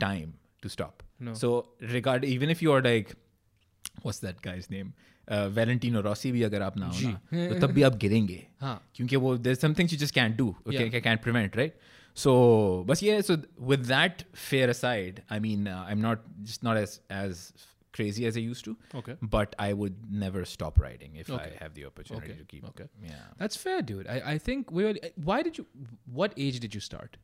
time 0.06 0.34
to 0.66 0.70
stop. 0.78 1.04
No. 1.30 1.34
So 1.44 1.54
regard 1.98 2.26
even 2.34 2.50
if 2.58 2.62
you 2.68 2.74
are 2.78 2.82
like 2.90 3.16
what's 4.08 4.20
that 4.28 4.42
guy's 4.50 4.70
name? 4.76 4.94
Uh, 5.32 5.48
Valentino 5.58 6.02
Rossi 6.06 6.32
भी 6.32 6.42
अगर 6.44 6.62
आप 6.62 6.78
ना 6.78 6.88
हो 6.88 6.94
जी. 7.00 7.08
ना 7.08 7.48
तो 7.50 7.60
तब 7.60 7.72
भी 7.74 7.84
आप 7.90 7.96
गिरेंगे 7.98 8.42
हाँ. 8.62 8.74
क्योंकि 8.96 9.16
वो 9.26 9.38
there's 9.44 9.62
some 9.66 9.76
things 9.78 9.94
you 9.94 10.00
just 10.02 10.14
can't 10.18 10.36
do 10.40 10.48
okay 10.68 10.88
Yeah. 10.90 11.00
can't 11.06 11.22
prevent 11.28 11.56
right 11.60 11.78
so 12.24 12.34
but 12.90 13.02
yeah 13.06 13.22
so 13.28 13.38
with 13.70 13.86
that 13.92 14.24
fear 14.48 14.68
aside 14.74 15.22
I 15.30 15.40
mean 15.46 15.70
uh, 15.76 15.78
I'm 15.94 16.02
not 16.08 16.26
just 16.50 16.66
not 16.70 16.82
as 16.82 16.98
as 17.22 17.46
crazy 18.00 18.26
as 18.32 18.42
I 18.42 18.44
used 18.50 18.66
to 18.70 18.76
Okay. 19.02 19.16
but 19.38 19.56
I 19.68 19.70
would 19.84 20.04
never 20.26 20.44
stop 20.56 20.84
writing 20.86 21.16
if 21.24 21.32
Okay. 21.38 21.48
I 21.56 21.64
have 21.64 21.74
the 21.80 21.86
opportunity 21.94 22.32
Okay. 22.34 22.38
to 22.42 22.46
keep 22.54 22.68
Okay. 22.74 22.90
yeah 23.14 23.24
That's 23.46 23.62
fair, 23.64 23.82
dude. 23.94 24.06
I, 24.18 24.20
I 24.34 24.38
think 24.50 24.76
we. 24.80 24.84
Were, 24.90 24.94
why 25.32 25.42
did 25.50 25.58
you? 25.64 25.66
What 26.22 26.34
age 26.50 26.60
did 26.68 26.76
you 26.82 26.82
start? 26.92 27.18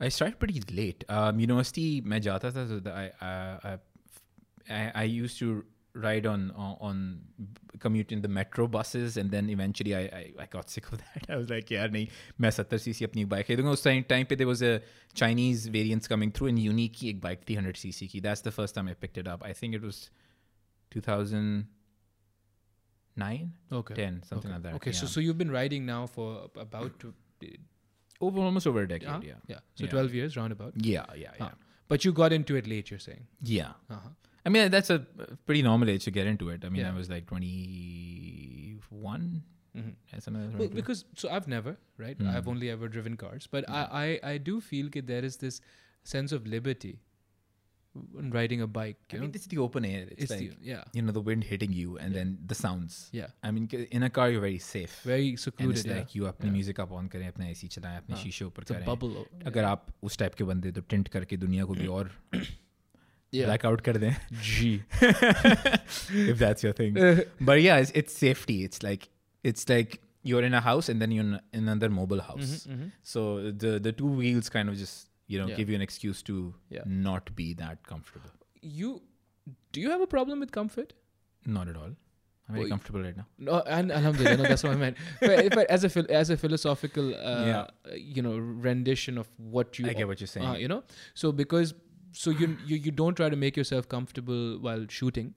I 0.00 0.14
started 0.20 0.38
pretty 0.46 0.62
late. 0.82 1.04
Um, 1.18 1.40
university 1.50 1.88
मैं 2.14 2.20
जाता 2.30 2.50
था 2.58 2.68
so 2.74 2.80
the- 2.88 2.96
I, 3.04 3.06
I, 3.20 3.78
I, 4.80 4.82
I 5.02 5.08
used 5.18 5.38
to 5.44 5.64
ride 6.04 6.26
on 6.26 6.50
on, 6.56 6.76
on 6.80 6.96
commute 7.82 8.10
in 8.14 8.20
the 8.22 8.28
metro 8.36 8.66
buses 8.66 9.16
and 9.16 9.30
then 9.30 9.48
eventually 9.50 9.94
I, 9.94 10.00
I, 10.20 10.32
I 10.44 10.46
got 10.54 10.70
sick 10.70 10.90
of 10.92 10.98
that. 11.02 11.26
I 11.28 11.36
was 11.36 11.50
like 11.50 11.70
यार 11.70 11.90
नहीं 11.92 12.08
मैं 12.40 12.50
70 12.50 12.78
CC 12.86 13.04
अपनी 13.04 13.24
bike 13.34 13.46
खरीदूंगा 13.46 13.70
उस 13.78 13.84
time 13.84 14.02
time 14.08 14.24
पे 14.32 14.36
there 14.40 14.48
was 14.52 14.62
a 14.62 14.72
Chinese 15.22 15.66
variants 15.76 16.08
coming 16.14 16.32
through 16.38 16.48
and 16.52 16.58
unique 16.64 16.94
की 17.00 17.08
एक 17.10 17.20
bike 17.20 17.40
थी 17.50 17.56
100 17.56 17.76
CC 17.84 18.06
की. 18.14 18.20
That's 18.28 18.42
the 18.48 18.52
first 18.58 18.74
time 18.78 18.88
I 18.88 18.94
picked 19.04 19.18
it 19.24 19.28
up. 19.34 19.44
I 19.50 19.52
think 19.60 19.74
it 19.80 19.84
was 19.90 20.00
2009 20.90 23.52
Okay. 23.72 23.94
10 23.94 24.22
something 24.24 24.50
okay. 24.50 24.54
like 24.54 24.62
that. 24.62 24.74
Okay, 24.80 24.92
so 24.92 25.04
yeah. 25.06 25.10
so 25.14 25.20
you've 25.20 25.38
been 25.38 25.50
riding 25.50 25.86
now 25.86 26.06
for 26.06 26.44
ab- 26.44 26.58
about 26.66 26.98
to, 27.04 27.12
over 28.20 28.40
almost 28.40 28.66
over 28.66 28.82
a 28.82 28.88
decade. 28.88 29.08
uh, 29.08 29.20
Yeah. 29.22 29.34
yeah, 29.54 29.60
so 29.74 29.84
Yeah. 29.84 29.90
twelve 29.94 30.14
years 30.14 30.36
roundabout. 30.36 30.74
Yeah, 30.90 31.04
yeah, 31.14 31.32
yeah. 31.38 31.44
Huh. 31.44 31.50
But 31.88 32.04
you 32.04 32.12
got 32.20 32.32
into 32.32 32.56
it 32.60 32.66
late. 32.74 32.90
You're 32.90 33.00
saying. 33.06 33.26
Yeah. 33.54 33.72
Uh-huh. 33.90 34.08
I 34.46 34.50
mean, 34.50 34.70
that's 34.70 34.90
a 34.90 34.98
pretty 35.46 35.62
normal 35.62 35.88
age 35.90 36.04
to 36.04 36.10
get 36.10 36.26
into 36.26 36.48
it. 36.54 36.64
I 36.64 36.68
mean, 36.68 36.82
Yeah. 36.82 36.92
I 36.92 36.96
was 36.96 37.08
like 37.10 37.26
21. 37.26 39.42
Mhm. 39.76 39.94
Yeah, 40.12 40.18
something 40.20 40.42
like 40.42 40.52
that. 40.52 40.58
Well, 40.60 40.68
because 40.80 41.04
so 41.22 41.28
I've 41.36 41.48
never 41.48 41.76
right. 41.98 42.18
Mm. 42.18 42.28
I've 42.34 42.46
only 42.52 42.68
ever 42.74 42.88
driven 42.96 43.16
cars, 43.22 43.48
but 43.56 43.64
I, 43.68 43.80
I 44.02 44.04
I 44.34 44.38
do 44.50 44.60
feel 44.60 44.90
that 44.96 45.06
there 45.08 45.24
is 45.30 45.38
this 45.44 45.56
sense 46.12 46.30
of 46.36 46.46
liberty 46.52 46.92
when 48.18 48.30
riding 48.36 48.60
a 48.66 48.68
bike. 48.76 49.00
I 49.10 49.16
You 49.16 49.20
mean, 49.22 49.30
know, 49.32 49.38
it's 49.40 49.48
the 49.54 49.58
open 49.64 49.84
air. 49.88 50.04
It's, 50.12 50.22
it's 50.26 50.32
like, 50.36 50.52
the, 50.60 50.68
yeah 50.70 50.84
you 50.98 51.02
know, 51.08 51.14
the 51.18 51.24
wind 51.30 51.44
hitting 51.50 51.72
you 51.80 51.96
and 52.04 52.14
Yeah. 52.14 52.18
then 52.20 52.30
the 52.52 52.58
sounds. 52.60 53.00
yeah 53.18 53.30
I 53.42 53.50
mean, 53.58 53.66
'cause 53.72 53.84
in 53.98 54.06
a 54.08 54.10
car, 54.18 54.26
you're 54.34 54.44
very 54.46 54.60
safe. 54.68 54.94
very 55.10 55.28
and 55.34 55.42
secluded. 55.46 55.76
it's 55.82 55.90
like 55.96 56.14
you 56.18 56.28
अपनी 56.32 56.48
Yeah. 56.50 56.54
Music 56.58 56.80
आप 56.86 56.92
on 57.00 57.08
करें 57.16 57.26
अपना 57.28 57.48
AC 57.56 57.68
चलाएं 57.78 57.96
अपने 57.96 58.14
हाँ. 58.16 58.22
शीशे 58.24 58.44
ऊपर 58.50 58.60
it's 58.66 58.74
a 58.74 58.78
करें 58.78 58.86
bubble. 58.92 59.16
o- 59.22 59.26
अगर 59.52 59.64
आप 59.72 59.90
उस 60.10 60.18
टाइप 60.24 60.34
के 60.42 60.46
बंदे 60.52 60.72
तो 60.78 60.82
टिंट 60.94 61.08
करके 61.18 61.36
दुनिया 61.46 61.64
को 61.72 61.74
भी 61.82 61.86
और 61.98 62.12
blackout 63.31 63.83
kar 63.83 63.93
dein 63.93 64.15
gee 64.41 64.83
if 65.01 66.37
that's 66.39 66.63
your 66.63 66.73
thing 66.73 66.95
but 67.41 67.61
yeah 67.61 67.77
it's, 67.77 67.91
it's 67.91 68.13
safety 68.13 68.63
it's 68.63 68.81
like 68.83 69.09
it's 69.43 69.67
like 69.69 70.01
you're 70.23 70.43
in 70.43 70.53
a 70.53 70.61
house 70.61 70.89
and 70.89 71.01
then 71.01 71.11
you're 71.11 71.23
in 71.23 71.39
another 71.53 71.89
mobile 71.89 72.21
house. 72.21 72.65
Mm-hmm, 72.67 72.73
mm-hmm. 72.73 72.87
So 73.03 73.51
the 73.51 73.79
the 73.79 73.91
two 73.91 74.07
wheels 74.07 74.49
kind 74.49 74.69
of 74.69 74.77
just 74.77 75.09
you 75.27 75.39
know 75.39 75.47
yeah. 75.47 75.55
give 75.55 75.69
you 75.69 75.75
an 75.75 75.81
excuse 75.81 76.21
to 76.23 76.53
yeah. 76.69 76.81
not 76.85 77.33
be 77.35 77.53
that 77.53 77.85
comfortable. 77.87 78.31
You 78.61 79.01
do 79.71 79.81
you 79.81 79.89
have 79.89 80.01
a 80.01 80.07
problem 80.07 80.39
with 80.39 80.51
comfort? 80.51 80.93
Not 81.45 81.67
at 81.67 81.77
all. 81.77 81.95
I'm 82.49 82.55
very 82.55 82.61
well, 82.61 82.69
comfortable 82.69 83.03
right 83.03 83.15
now. 83.15 83.27
No, 83.37 83.59
and 83.61 83.91
Alhamdulillah, 83.91 84.37
no, 84.37 84.43
that's 84.43 84.63
what 84.63 84.73
I 84.73 84.75
meant. 84.75 84.97
But, 85.21 85.53
but 85.53 85.69
as 85.69 85.83
a 85.85 86.11
as 86.11 86.31
a 86.31 86.37
philosophical, 86.37 87.13
uh, 87.13 87.45
yeah. 87.45 87.67
you 87.95 88.23
know, 88.23 88.37
rendition 88.37 89.19
of 89.19 89.29
what 89.37 89.77
you, 89.77 89.87
I 89.87 89.93
get 89.93 90.07
what 90.07 90.19
you're 90.19 90.27
saying. 90.27 90.47
Uh, 90.47 90.55
you 90.55 90.67
know, 90.67 90.83
so 91.13 91.31
because 91.31 91.75
so 92.11 92.29
you 92.31 92.57
you 92.65 92.77
you 92.77 92.91
don't 92.91 93.15
try 93.15 93.29
to 93.29 93.35
make 93.35 93.57
yourself 93.57 93.87
comfortable 93.89 94.57
while 94.59 94.85
shooting. 94.89 95.33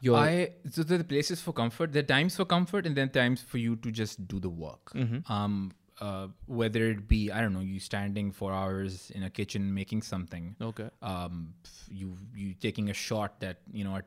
You're 0.00 0.16
I 0.16 0.50
so 0.70 0.82
there 0.82 1.00
are 1.00 1.04
places 1.04 1.40
for 1.40 1.52
comfort. 1.52 1.92
There 1.92 2.02
are 2.02 2.06
times 2.06 2.36
for 2.36 2.44
comfort, 2.44 2.86
and 2.86 2.96
then 2.96 3.08
times 3.10 3.40
for 3.42 3.58
you 3.58 3.76
to 3.76 3.90
just 3.90 4.26
do 4.28 4.38
the 4.38 4.50
work. 4.50 4.92
Mhm. 4.94 5.28
Um, 5.30 5.72
uh, 6.00 6.28
whether 6.46 6.84
it 6.90 7.08
be 7.08 7.30
I 7.30 7.40
don't 7.40 7.54
know, 7.54 7.60
you 7.60 7.80
standing 7.80 8.30
for 8.30 8.52
hours 8.52 9.10
in 9.10 9.22
a 9.22 9.30
kitchen 9.30 9.72
making 9.72 10.02
something. 10.02 10.54
okay. 10.60 10.90
Um, 11.02 11.54
you 11.90 12.16
you 12.34 12.52
taking 12.54 12.90
a 12.90 12.94
shot 12.94 13.40
that 13.40 13.60
you 13.72 13.84
know. 13.84 13.96
A, 13.96 14.02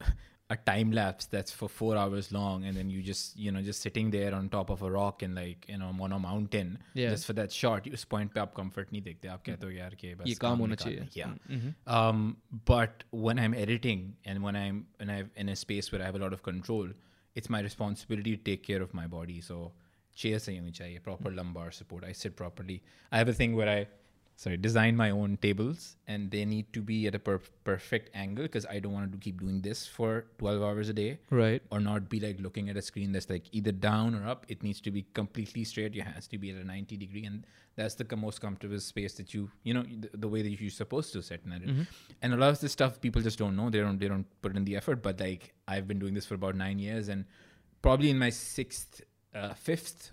a 0.51 0.55
time 0.67 0.91
lapse 0.93 1.25
that's 1.31 1.51
for 1.51 1.67
four 1.67 1.97
hours 2.01 2.27
long, 2.31 2.63
and 2.65 2.77
then 2.77 2.89
you 2.89 3.01
just 3.07 3.35
you 3.45 3.51
know 3.51 3.61
just 3.61 3.81
sitting 3.81 4.11
there 4.11 4.33
on 4.35 4.47
top 4.49 4.69
of 4.75 4.81
a 4.81 4.91
rock 4.91 5.23
and 5.27 5.35
like 5.35 5.65
you 5.69 5.77
know 5.81 5.89
on 6.07 6.13
a 6.17 6.19
mountain, 6.19 6.69
Yeah. 6.93 7.09
just 7.15 7.25
for 7.29 7.33
that 7.39 7.51
shot. 7.51 7.89
उस 7.97 8.05
point 8.13 8.33
पे 8.33 8.39
आप 8.39 8.53
comfort 8.59 8.93
नहीं 8.93 9.01
देखते 9.07 9.27
आप 9.33 9.43
कहते 9.45 9.65
हो 9.65 9.71
यार 9.71 9.95
कि 10.03 10.13
बस 10.21 10.27
ये 10.27 10.35
काम 10.45 10.57
होना 10.65 10.75
निकालना 10.75 11.01
है." 11.01 11.07
चाहिए. 11.07 11.25
Yeah. 11.25 11.57
Mhm. 11.57 11.73
Um, 11.97 12.37
but 12.71 13.03
when 13.25 13.43
I'm 13.45 13.57
editing 13.65 14.05
and 14.25 14.47
when 14.47 14.59
I'm 14.61 14.79
when 15.01 15.13
I'm 15.17 15.29
in 15.43 15.49
a 15.49 15.57
space 15.65 15.91
where 15.91 16.01
I 16.05 16.09
have 16.11 16.21
a 16.21 16.23
lot 16.25 16.37
of 16.39 16.43
control, 16.49 16.95
it's 17.35 17.53
my 17.57 17.61
responsibility 17.69 18.37
to 18.37 18.43
take 18.51 18.63
care 18.71 18.81
of 18.87 18.95
my 19.01 19.07
body. 19.17 19.39
So 19.51 19.59
chair 20.23 20.39
सही 20.39 20.57
होनी 20.57 20.71
चाहिए, 20.81 20.99
proper 21.09 21.35
lumbar 21.41 21.67
support. 21.81 22.05
I 22.11 22.13
sit 22.23 22.37
properly. 22.43 22.79
I 23.11 23.19
have 23.23 23.31
a 23.35 23.37
thing 23.43 23.57
where 23.61 23.69
I 23.73 23.81
sorry 24.42 24.56
design 24.66 24.96
my 25.00 25.08
own 25.16 25.36
tables 25.46 25.80
and 26.12 26.30
they 26.34 26.44
need 26.52 26.66
to 26.76 26.80
be 26.90 26.96
at 27.08 27.14
a 27.14 27.18
per- 27.26 27.40
perfect 27.64 28.10
angle 28.22 28.44
because 28.48 28.66
I 28.74 28.78
don't 28.84 28.92
want 28.92 29.12
to 29.12 29.18
keep 29.26 29.40
doing 29.40 29.60
this 29.66 29.86
for 29.96 30.24
12 30.38 30.62
hours 30.68 30.88
a 30.88 30.92
day 31.00 31.10
Right. 31.30 31.62
or 31.70 31.78
not 31.80 32.08
be 32.14 32.18
like 32.26 32.40
looking 32.46 32.68
at 32.72 32.76
a 32.76 32.82
screen 32.82 33.12
that's 33.12 33.30
like 33.30 33.44
either 33.52 33.70
down 33.72 34.16
or 34.16 34.26
up. 34.32 34.44
It 34.48 34.62
needs 34.66 34.80
to 34.86 34.90
be 34.90 35.02
completely 35.20 35.64
straight. 35.64 35.94
Your 35.94 36.06
hands 36.06 36.26
to 36.32 36.38
be 36.38 36.50
at 36.50 36.56
a 36.56 36.64
90 36.64 36.96
degree, 36.96 37.24
and 37.24 37.46
that's 37.76 37.94
the 37.94 38.16
most 38.16 38.40
comfortable 38.40 38.80
space 38.80 39.14
that 39.20 39.32
you, 39.34 39.50
you 39.62 39.74
know, 39.74 39.84
the, 40.04 40.10
the 40.24 40.28
way 40.28 40.42
that 40.42 40.50
you're 40.60 40.70
supposed 40.70 41.12
to 41.12 41.22
sit 41.22 41.42
in 41.46 41.52
it. 41.52 41.86
And 42.22 42.34
a 42.34 42.36
lot 42.36 42.50
of 42.50 42.60
this 42.60 42.72
stuff 42.72 43.00
people 43.00 43.22
just 43.22 43.38
don't 43.38 43.54
know. 43.56 43.70
They 43.70 43.78
don't, 43.80 43.98
they 43.98 44.08
don't 44.08 44.26
put 44.42 44.56
in 44.56 44.64
the 44.64 44.76
effort. 44.76 45.02
But 45.02 45.20
like 45.20 45.54
I've 45.68 45.86
been 45.86 46.00
doing 46.00 46.14
this 46.14 46.26
for 46.26 46.34
about 46.34 46.56
nine 46.56 46.78
years, 46.80 47.08
and 47.08 47.24
probably 47.80 48.10
in 48.10 48.18
my 48.18 48.30
sixth, 48.30 49.02
uh, 49.34 49.54
fifth 49.54 50.12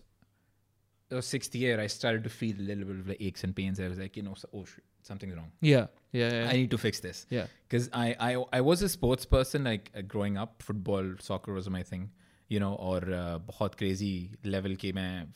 Or 1.13 1.21
sixth 1.23 1.55
year, 1.55 1.81
I 1.81 1.87
started 1.87 2.25
to 2.25 2.31
feel 2.31 2.57
a 2.59 2.63
little 2.63 2.85
bit 2.85 2.97
of 2.97 3.09
like 3.09 3.21
aches 3.21 3.45
and 3.45 3.55
pains. 3.55 3.79
I 3.79 3.89
was 3.89 3.99
like, 3.99 4.17
you 4.17 4.23
know, 4.23 4.35
so, 4.35 4.49
oh 4.55 4.65
shit, 4.65 4.83
something's 5.03 5.37
wrong. 5.37 5.53
Yeah. 5.61 5.87
Yeah. 6.13 6.33
Yeah. 6.33 6.49
I 6.49 6.53
need 6.53 6.71
to 6.71 6.79
fix 6.79 7.01
this 7.01 7.27
yeah. 7.29 7.47
because 7.69 7.89
I, 7.93 8.17
I 8.19 8.45
I 8.53 8.61
was 8.61 8.83
a 8.83 8.89
sports 8.89 9.27
person 9.27 9.65
like 9.65 9.91
uh, 9.97 10.01
growing 10.01 10.37
up 10.37 10.63
football 10.63 11.15
soccer 11.21 11.53
was 11.53 11.69
my 11.69 11.83
thing 11.83 12.11
you 12.49 12.61
know 12.61 12.75
or 12.75 12.99
uh, 12.99 13.39
बहुत 13.51 13.75
crazy 13.77 14.31
level 14.45 14.77
के 14.77 14.93
मैं 14.95 15.27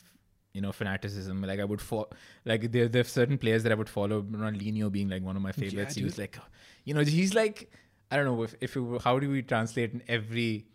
you 0.55 0.63
know 0.63 0.73
fanaticism 0.73 1.43
like 1.43 1.61
I 1.61 1.65
would 1.65 1.81
follow 1.81 2.09
like 2.45 2.71
there 2.73 2.89
there 2.89 3.01
are 3.01 3.13
certain 3.13 3.39
players 3.39 3.63
that 3.65 3.73
I 3.73 3.75
would 3.75 3.89
follow 3.89 4.23
Ronaldinho 4.23 4.91
being 4.91 5.09
like 5.09 5.23
one 5.23 5.37
of 5.37 5.43
my 5.43 5.53
favorites 5.53 5.95
he 5.95 6.05
was 6.05 6.19
like 6.19 6.39
you 6.85 6.95
know 6.95 7.03
he's 7.03 7.35
like 7.35 7.71
I 8.11 8.17
don't 8.17 8.25
know 8.25 8.43
if, 8.43 8.55
if 8.61 8.77
it, 8.77 8.81
were- 8.81 9.01
how 9.01 9.19
do 9.19 9.31
we 9.31 9.43
translate 9.43 9.93
in 9.93 10.03
every 10.09 10.67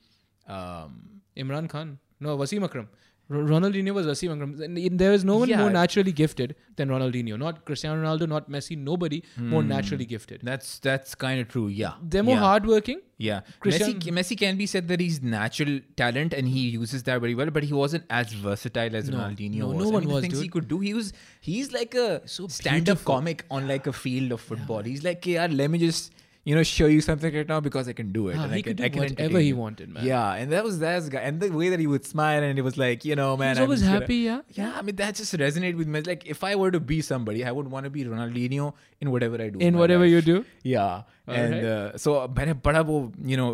um 0.48 1.22
Imran 1.36 1.68
Khan. 1.70 1.98
No, 2.20 2.38
Wasim 2.38 2.64
Akram. 2.64 2.88
R- 3.31 3.37
Ronaldinho 3.39 3.93
was 3.93 4.07
Wasim 4.07 4.33
Akram. 4.33 4.97
There 4.97 5.13
is 5.13 5.25
no 5.25 5.37
one 5.37 5.49
Yeah. 5.49 5.59
more 5.59 5.71
naturally 5.71 6.13
gifted 6.13 6.55
than 6.77 6.89
Ronaldinho. 6.89 7.39
Not 7.39 7.65
Cristiano 7.65 8.03
Ronaldo, 8.03 8.29
not 8.29 8.51
Messi. 8.51 8.77
Nobody 8.77 9.23
more 9.37 9.63
hmm. 9.63 9.69
naturally 9.69 10.07
gifted. 10.07 10.41
that's 10.43 10.79
that's 10.79 11.15
kind 11.15 11.41
of 11.41 11.49
true 11.49 11.69
yeah 11.69 11.95
They're 12.03 12.23
more 12.23 12.35
yeah. 12.37 12.41
hardworking. 12.41 13.01
Yeah, 13.21 13.41
Messi, 13.65 13.95
Messi 14.17 14.39
can 14.39 14.57
be 14.57 14.65
said 14.65 14.87
that 14.89 15.01
he's 15.01 15.21
natural 15.21 15.81
talent 15.97 16.33
and 16.33 16.47
he 16.47 16.61
uses 16.69 17.03
that 17.03 17.21
very 17.21 17.35
well, 17.35 17.51
but 17.51 17.65
he 17.65 17.73
wasn't 17.73 18.05
as 18.09 18.33
versatile 18.33 18.95
as 18.95 19.09
No, 19.09 19.19
Ronaldinho 19.19 19.57
no, 19.57 19.67
was. 19.69 19.77
no 19.79 19.91
I 19.91 19.93
one 19.93 20.01
mean, 20.03 20.09
the 20.09 20.15
was, 20.15 20.23
things 20.23 20.41
he 20.41 20.49
could 20.49 20.69
do. 20.69 20.79
He 20.79 20.95
was 20.95 21.13
he's 21.41 21.73
like 21.73 21.97
a 21.97 22.23
So 22.27 22.47
stand-up 22.47 23.05
comic 23.05 23.45
on 23.51 23.67
like 23.67 23.89
a 23.89 23.93
field 23.93 24.31
of 24.31 24.41
football. 24.41 24.83
He's 24.83 25.03
like, 25.03 25.27
yeah, 25.27 25.49
let 25.51 25.69
me 25.69 25.79
just 25.79 26.13
you 26.50 26.54
know 26.56 26.62
show 26.70 26.88
you 26.92 27.02
something 27.04 27.34
right 27.34 27.48
now 27.50 27.58
because 27.66 27.88
I 27.88 27.94
can 27.98 28.12
do 28.16 28.24
it. 28.30 28.36
Ah, 28.38 28.44
and 28.46 28.54
he 28.54 28.60
I 28.60 28.62
can, 28.62 28.72
could 28.72 28.78
do 28.80 28.84
I 28.84 28.90
can 28.90 29.00
whatever 29.02 29.22
entertain 29.24 29.42
he 29.42 29.48
you. 29.50 29.56
wanted, 29.60 29.90
man. 29.98 30.06
Yeah, 30.08 30.34
and 30.44 30.52
that 30.56 30.66
was 30.70 30.80
that 30.80 31.10
guy, 31.14 31.22
and 31.30 31.40
the 31.44 31.50
way 31.62 31.70
that 31.74 31.80
he 31.84 31.88
would 31.92 32.06
smile 32.10 32.44
and 32.48 32.60
it 32.64 32.66
was 32.70 32.78
like, 32.82 33.06
you 33.12 33.16
know, 33.20 33.28
man, 33.44 33.56
He 33.56 33.62
was 33.62 33.62
I'm 33.62 33.64
always 33.70 33.80
just 33.80 33.92
gonna- 33.92 34.00
happy, 34.02 34.18
yeah. 34.30 34.42
Yeah, 34.62 34.74
I 34.80 34.82
mean 34.90 34.98
that 34.98 35.16
just 35.22 35.38
resonated 35.44 35.78
with 35.84 35.88
me. 35.98 36.02
Like 36.10 36.26
if 36.36 36.44
I 36.44 36.56
were 36.64 36.70
to 36.78 36.82
be 36.94 37.00
somebody, 37.12 37.46
I 37.46 37.54
would 37.60 37.70
want 37.76 37.86
to 37.86 37.94
be 38.00 38.04
Ronaldinho 38.16 38.74
in 39.00 39.12
whatever 39.16 39.42
I 39.42 39.50
do. 39.56 39.60
In 39.60 39.76
my 39.76 39.80
whatever 39.86 40.04
life. 40.10 40.12
you 40.16 40.22
do. 40.34 40.46
Yeah, 40.64 41.04
and 41.28 41.54
Alright. 41.62 41.94
uh, 41.94 41.98
so 42.08 42.18
मैंने 42.40 42.54
बड़ा 42.70 42.82
वो 42.92 43.00
you 43.36 43.38
know 43.44 43.50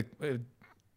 the 0.00 0.04
uh, 0.30 0.38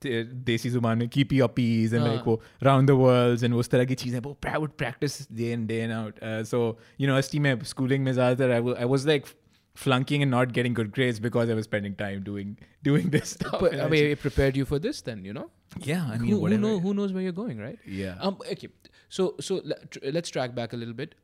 देसी 0.05 0.69
जुबान 0.69 0.97
में 0.97 1.09
keep 1.09 1.31
your 1.31 1.47
peas 1.49 1.93
and 1.93 2.03
हाँ. 2.05 2.15
like 2.15 2.25
वो 2.25 2.39
round 2.63 2.89
the 2.89 2.95
worlds 2.95 3.43
and 3.43 3.53
वो 3.53 3.59
उस 3.59 3.69
तरह 3.69 3.85
की 3.91 3.95
चीजें 4.01 4.19
वो 4.25 4.35
I 4.45 4.57
would 4.57 4.75
practice 4.77 5.25
day 5.39 5.51
in 5.53 5.65
day 5.71 5.79
in 5.85 5.91
out 5.91 6.19
uh, 6.21 6.43
so 6.43 6.77
university 6.99 7.39
में 7.39 7.55
schooling 7.71 7.99
में 8.09 8.11
ज़्यादातर 8.13 8.51
I, 8.57 8.59
wa- 8.59 8.75
I 8.79 8.85
was 8.85 9.05
like 9.11 9.25
flunking 9.74 10.22
and 10.22 10.30
not 10.30 10.52
getting 10.52 10.74
good 10.74 10.90
grades 10.92 11.20
because 11.20 11.48
I 11.48 11.54
was 11.54 11.64
spending 11.64 11.94
time 11.94 12.22
doing 12.22 12.58
doing 12.82 13.10
this 13.10 13.30
stuff 13.30 13.60
But, 13.60 13.78
I 13.80 13.88
mean, 13.88 14.04
it 14.06 14.20
prepared 14.20 14.56
you 14.56 14.64
for 14.64 14.78
this 14.78 15.00
then, 15.02 15.24
you 15.24 15.32
know? 15.32 15.50
yeah 15.78 16.04
I 16.12 16.18
mean 16.18 16.32
who, 16.32 16.46
who, 16.46 16.58
know, 16.58 16.80
who 16.80 16.92
knows 16.94 17.12
where 17.12 17.22
you're 17.22 17.32
going, 17.32 17.58
right? 17.58 17.78
yeah 17.86 18.16
Um, 18.20 18.38
okay, 18.52 18.68
so 19.08 19.36
so 19.40 19.62
let's 20.02 20.28
track 20.30 20.54
back 20.54 20.72
a 20.72 20.76
little 20.76 20.94
bit. 20.94 21.14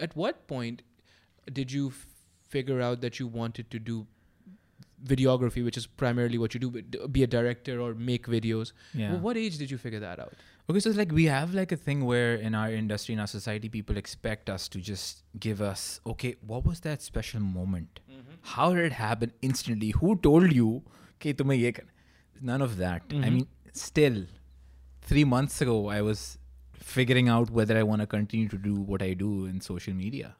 At 0.00 0.14
what 0.14 0.46
point 0.46 0.82
did 1.52 1.72
you 1.72 1.92
figure 2.48 2.80
out 2.82 3.00
that 3.00 3.18
you 3.18 3.26
wanted 3.26 3.70
to 3.70 3.78
do 3.78 4.06
videography, 5.04 5.64
which 5.64 5.76
is 5.76 5.86
primarily 5.86 6.38
what 6.38 6.54
you 6.54 6.60
do, 6.60 6.70
be 7.08 7.22
a 7.22 7.26
director 7.26 7.80
or 7.80 7.94
make 7.94 8.26
videos? 8.26 8.72
yeah 8.94 9.12
Wh- 9.16 9.22
what 9.22 9.36
age 9.36 9.58
did 9.58 9.70
you 9.70 9.78
figure 9.78 10.00
that 10.00 10.18
out? 10.20 10.34
Okay, 10.70 10.80
so 10.80 10.90
it's 10.90 10.98
like 10.98 11.12
we 11.12 11.24
have 11.24 11.54
like 11.54 11.72
a 11.72 11.76
thing 11.76 12.04
where 12.04 12.34
in 12.34 12.54
our 12.54 12.70
industry, 12.70 13.14
in 13.14 13.20
our 13.20 13.26
society, 13.26 13.68
people 13.70 13.96
expect 13.96 14.50
us 14.50 14.68
to 14.68 14.78
just 14.80 15.22
give 15.40 15.62
us, 15.62 16.00
okay, 16.06 16.36
what 16.46 16.66
was 16.66 16.80
that 16.80 17.00
special 17.00 17.40
moment? 17.40 18.00
How 18.42 18.74
did 18.74 18.84
it 18.84 18.92
happen 18.92 19.32
instantly? 19.40 19.90
Who 19.90 20.16
told 20.16 20.52
you, 20.52 20.82
okay, 21.16 21.32
tumhe 21.32 21.58
ye 21.58 21.72
karna? 21.72 21.90
None 22.50 22.60
of 22.62 22.76
that. 22.76 23.02
I 23.10 23.14
Mhm. 23.14 23.32
mean, 23.36 23.46
still, 23.72 24.18
three 25.02 25.24
months 25.24 25.60
ago, 25.62 25.78
I 25.88 26.02
was 26.02 26.38
figuring 26.72 27.28
out 27.28 27.50
whether 27.50 27.78
I 27.78 27.82
want 27.82 28.00
to 28.02 28.06
continue 28.06 28.48
to 28.48 28.58
do 28.58 28.74
what 28.92 29.02
I 29.02 29.14
do 29.14 29.30
in 29.46 29.60
social 29.60 29.94
media. 29.94 30.36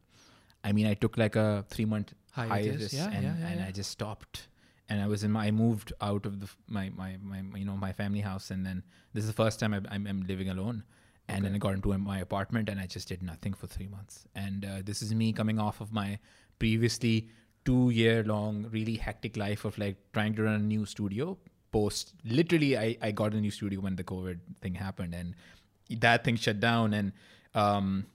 I 0.62 0.72
mean, 0.72 0.86
I 0.86 0.94
took 0.94 1.16
like 1.16 1.36
a 1.36 1.64
three 1.70 1.84
month 1.86 2.12
Hiatus, 2.32 2.66
hiatus, 2.66 2.92
yeah, 2.92 3.08
and, 3.10 3.24
yeah, 3.24 3.36
yeah, 3.40 3.48
and. 3.48 3.62
I 3.62 3.70
just 3.72 3.90
stopped. 3.90 4.47
And 4.88 5.02
I 5.02 5.06
was 5.06 5.22
in 5.22 5.32
my, 5.32 5.46
I 5.46 5.50
moved 5.50 5.92
out 6.00 6.24
of 6.24 6.40
the 6.40 6.48
my, 6.66 6.90
my 6.96 7.16
my 7.22 7.58
you 7.58 7.64
know 7.64 7.76
my 7.76 7.92
family 7.92 8.20
house, 8.20 8.50
and 8.50 8.64
then 8.64 8.82
this 9.12 9.24
is 9.24 9.28
the 9.28 9.34
first 9.34 9.60
time 9.60 9.74
I, 9.74 9.80
I'm, 9.90 10.06
I'm 10.06 10.24
living 10.26 10.48
alone. 10.48 10.84
And 11.30 11.44
then 11.44 11.54
I 11.54 11.58
got 11.58 11.74
into 11.74 11.96
my 11.98 12.20
apartment, 12.20 12.70
and 12.70 12.80
I 12.80 12.86
just 12.86 13.08
did 13.08 13.22
nothing 13.22 13.52
for 13.52 13.66
three 13.66 13.86
months. 13.86 14.24
And 14.34 14.64
uh, 14.64 14.80
this 14.82 15.02
is 15.02 15.14
me 15.14 15.34
coming 15.34 15.58
off 15.58 15.82
of 15.82 15.92
my 15.92 16.18
previously 16.58 17.28
two 17.66 17.90
year 17.90 18.24
long 18.24 18.66
really 18.70 18.94
hectic 18.94 19.36
life 19.36 19.66
of 19.66 19.76
like 19.76 19.96
trying 20.14 20.34
to 20.36 20.44
run 20.44 20.54
a 20.54 20.58
new 20.58 20.86
studio. 20.86 21.36
Post 21.70 22.14
literally, 22.24 22.78
I 22.78 22.96
I 23.02 23.10
got 23.10 23.34
a 23.34 23.40
new 23.40 23.50
studio 23.50 23.80
when 23.80 23.96
the 23.96 24.04
COVID 24.04 24.38
thing 24.62 24.74
happened, 24.74 25.14
and 25.14 25.34
that 26.00 26.24
thing 26.24 26.36
shut 26.36 26.60
down, 26.60 26.94
and 26.94 27.12
um, 27.54 28.06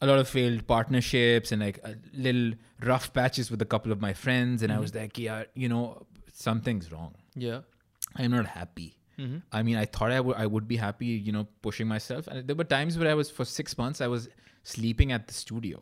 a 0.00 0.06
lot 0.06 0.18
of 0.18 0.28
failed 0.28 0.66
partnerships 0.66 1.52
and 1.52 1.62
like 1.62 1.78
a 1.84 1.94
little 2.14 2.52
rough 2.82 3.12
patches 3.12 3.50
with 3.50 3.60
a 3.62 3.64
couple 3.64 3.92
of 3.92 4.00
my 4.00 4.12
friends 4.12 4.62
and 4.62 4.72
i 4.72 4.78
was 4.78 4.94
like 4.94 5.18
yeah 5.18 5.44
you 5.54 5.68
know 5.68 6.06
something's 6.46 6.86
wrong 6.92 7.14
Yeah. 7.46 7.60
i'm 8.16 8.32
not 8.40 8.46
happy 8.60 8.90
Mm-hmm. 9.22 9.38
i 9.58 9.62
mean 9.66 9.76
i 9.80 9.84
thought 9.94 10.12
I 10.18 10.20
would 10.26 10.36
I 10.42 10.46
would 10.52 10.66
be 10.68 10.76
happy 10.82 11.08
you 11.26 11.32
know 11.36 11.46
pushing 11.66 11.86
myself 11.88 12.26
and 12.26 12.46
there 12.50 12.56
were 12.60 12.68
times 12.70 12.96
where 13.00 13.10
i 13.14 13.16
was 13.18 13.30
for 13.38 13.44
six 13.54 13.76
months 13.80 14.00
i 14.06 14.06
was 14.12 14.28
sleeping 14.74 15.12
at 15.16 15.26
the 15.32 15.34
studio 15.40 15.80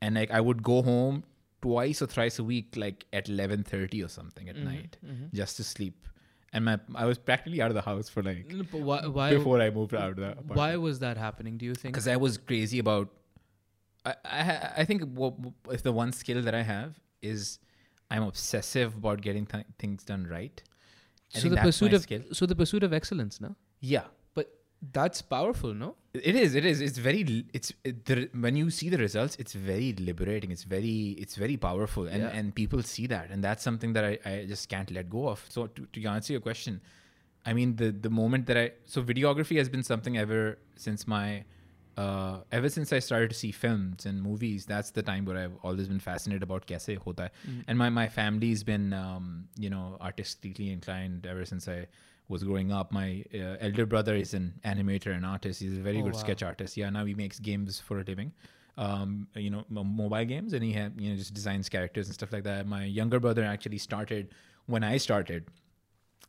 and 0.00 0.14
like 0.20 0.30
i 0.38 0.40
would 0.46 0.62
go 0.68 0.76
home 0.86 1.18
twice 1.66 2.00
or 2.04 2.06
thrice 2.14 2.38
a 2.44 2.44
week 2.52 2.78
like 2.84 3.04
at 3.18 3.26
11.30 3.26 4.04
or 4.06 4.08
something 4.14 4.46
Mm-hmm. 4.46 4.68
at 4.68 4.72
night 4.72 4.96
just 5.40 5.58
to 5.58 5.64
sleep 5.72 6.06
and 6.54 6.64
my 6.70 6.78
i 6.94 7.04
was 7.10 7.18
practically 7.30 7.60
out 7.66 7.70
of 7.74 7.78
the 7.80 7.86
house 7.90 8.08
for 8.14 8.22
like 8.30 8.50
why? 8.88 9.00
Why? 9.18 9.28
before 9.36 9.60
i 9.66 9.68
moved 9.80 9.94
out 10.04 10.10
of 10.14 10.16
the 10.24 10.30
apartment 10.30 10.56
Why 10.62 10.72
was 10.86 11.00
that 11.04 11.16
happening? 11.26 11.58
Do 11.58 11.66
you 11.70 11.74
think? 11.82 11.92
because 11.92 12.08
I 12.14 12.16
was 12.24 12.38
crazy 12.52 12.78
about. 12.86 13.08
I 14.06 14.14
I, 14.24 14.72
I 14.78 14.84
think 14.92 15.04
what, 15.20 15.34
if 15.76 15.82
the 15.88 15.92
one 16.02 16.12
skill 16.22 16.40
that 16.48 16.54
I 16.62 16.62
have 16.62 16.98
is 17.34 17.58
I'm 18.12 18.24
obsessive 18.32 18.94
about 19.02 19.20
getting 19.26 19.46
th- 19.52 19.66
things 19.82 20.04
done 20.12 20.24
right. 20.36 20.62
I 21.34 21.38
So 21.42 21.48
the 21.54 21.56
pursuit 21.68 21.94
of 21.98 22.02
skill. 22.02 22.22
so 22.38 22.46
the 22.52 22.58
pursuit 22.62 22.82
of 22.88 22.92
excellence, 23.00 23.40
no? 23.46 23.50
Yeah, 23.80 24.06
But 24.34 24.48
that's 24.98 25.22
powerful, 25.36 25.72
no? 25.84 25.88
it 26.30 26.36
is. 26.44 26.54
It 26.60 26.66
is. 26.70 26.80
It's 26.86 26.98
very. 27.08 27.20
It's 27.58 27.72
it, 27.90 28.04
the, 28.08 28.16
when 28.46 28.54
you 28.62 28.66
see 28.78 28.88
the 28.94 28.98
results, 28.98 29.36
it's 29.42 29.54
very 29.70 29.90
liberating. 30.08 30.50
It's 30.56 30.64
very. 30.76 30.98
It's 31.24 31.36
very 31.44 31.56
powerful, 31.68 32.04
and 32.16 32.22
Yeah. 32.24 32.38
and 32.40 32.54
people 32.60 32.82
see 32.82 33.06
that, 33.14 33.30
and 33.36 33.42
that's 33.48 33.62
something 33.68 33.94
that 33.96 34.04
I, 34.10 34.14
I 34.32 34.34
just 34.52 34.68
can't 34.74 34.90
let 34.98 35.08
go 35.16 35.22
of. 35.34 35.44
So 35.48 35.66
to, 35.78 35.86
to 35.94 36.04
answer 36.16 36.32
your 36.36 36.42
question, 36.50 36.80
I 37.46 37.54
mean 37.60 37.76
the 37.82 37.88
the 38.06 38.10
moment 38.20 38.44
that 38.52 38.58
I 38.64 38.66
so 38.96 39.02
videography 39.12 39.56
has 39.62 39.68
been 39.76 39.82
something 39.92 40.18
ever 40.24 40.42
since 40.76 41.06
my 41.16 41.44
uh, 41.96 42.38
ever 42.50 42.68
since 42.68 42.92
I 42.92 42.98
started 43.00 43.30
to 43.30 43.36
see 43.36 43.52
films 43.52 44.06
and 44.06 44.22
movies, 44.22 44.64
that's 44.66 44.90
the 44.90 45.02
time 45.02 45.24
where 45.24 45.36
I've 45.36 45.56
always 45.62 45.88
been 45.88 46.00
fascinated 46.00 46.42
about 46.42 46.66
kaise 46.66 46.96
hota 46.98 47.22
hai. 47.24 47.30
And 47.68 47.78
my, 47.78 47.90
my 47.90 48.08
family's 48.08 48.62
been, 48.64 48.92
um, 48.92 49.48
you 49.58 49.70
know, 49.70 49.96
artistically 50.00 50.70
inclined 50.70 51.26
ever 51.26 51.44
since 51.44 51.68
I 51.68 51.86
was 52.28 52.44
growing 52.44 52.72
up. 52.72 52.92
My 52.92 53.24
uh, 53.34 53.56
elder 53.60 53.84
brother 53.86 54.14
is 54.14 54.32
an 54.34 54.54
animator 54.64 55.14
and 55.14 55.26
artist. 55.26 55.60
He's 55.60 55.76
a 55.76 55.80
very 55.80 56.00
Oh, 56.00 56.04
good 56.04 56.14
wow. 56.14 56.20
sketch 56.20 56.42
artist. 56.42 56.76
Yeah, 56.76 56.88
now 56.90 57.04
he 57.04 57.14
makes 57.14 57.38
games 57.38 57.78
for 57.80 58.00
a 58.00 58.04
living. 58.04 58.32
Um, 58.78 59.28
you 59.34 59.50
know, 59.50 59.64
mo- 59.68 59.84
mobile 59.84 60.24
games, 60.24 60.54
and 60.54 60.64
he 60.64 60.72
had, 60.72 60.94
you 60.98 61.10
know, 61.10 61.16
just 61.16 61.34
designs 61.34 61.68
characters 61.68 62.06
and 62.06 62.14
stuff 62.14 62.32
like 62.32 62.44
that. 62.44 62.66
My 62.66 62.84
younger 62.86 63.20
brother 63.20 63.44
actually 63.44 63.76
started 63.78 64.34
when 64.64 64.82
I 64.82 64.96
started 64.96 65.44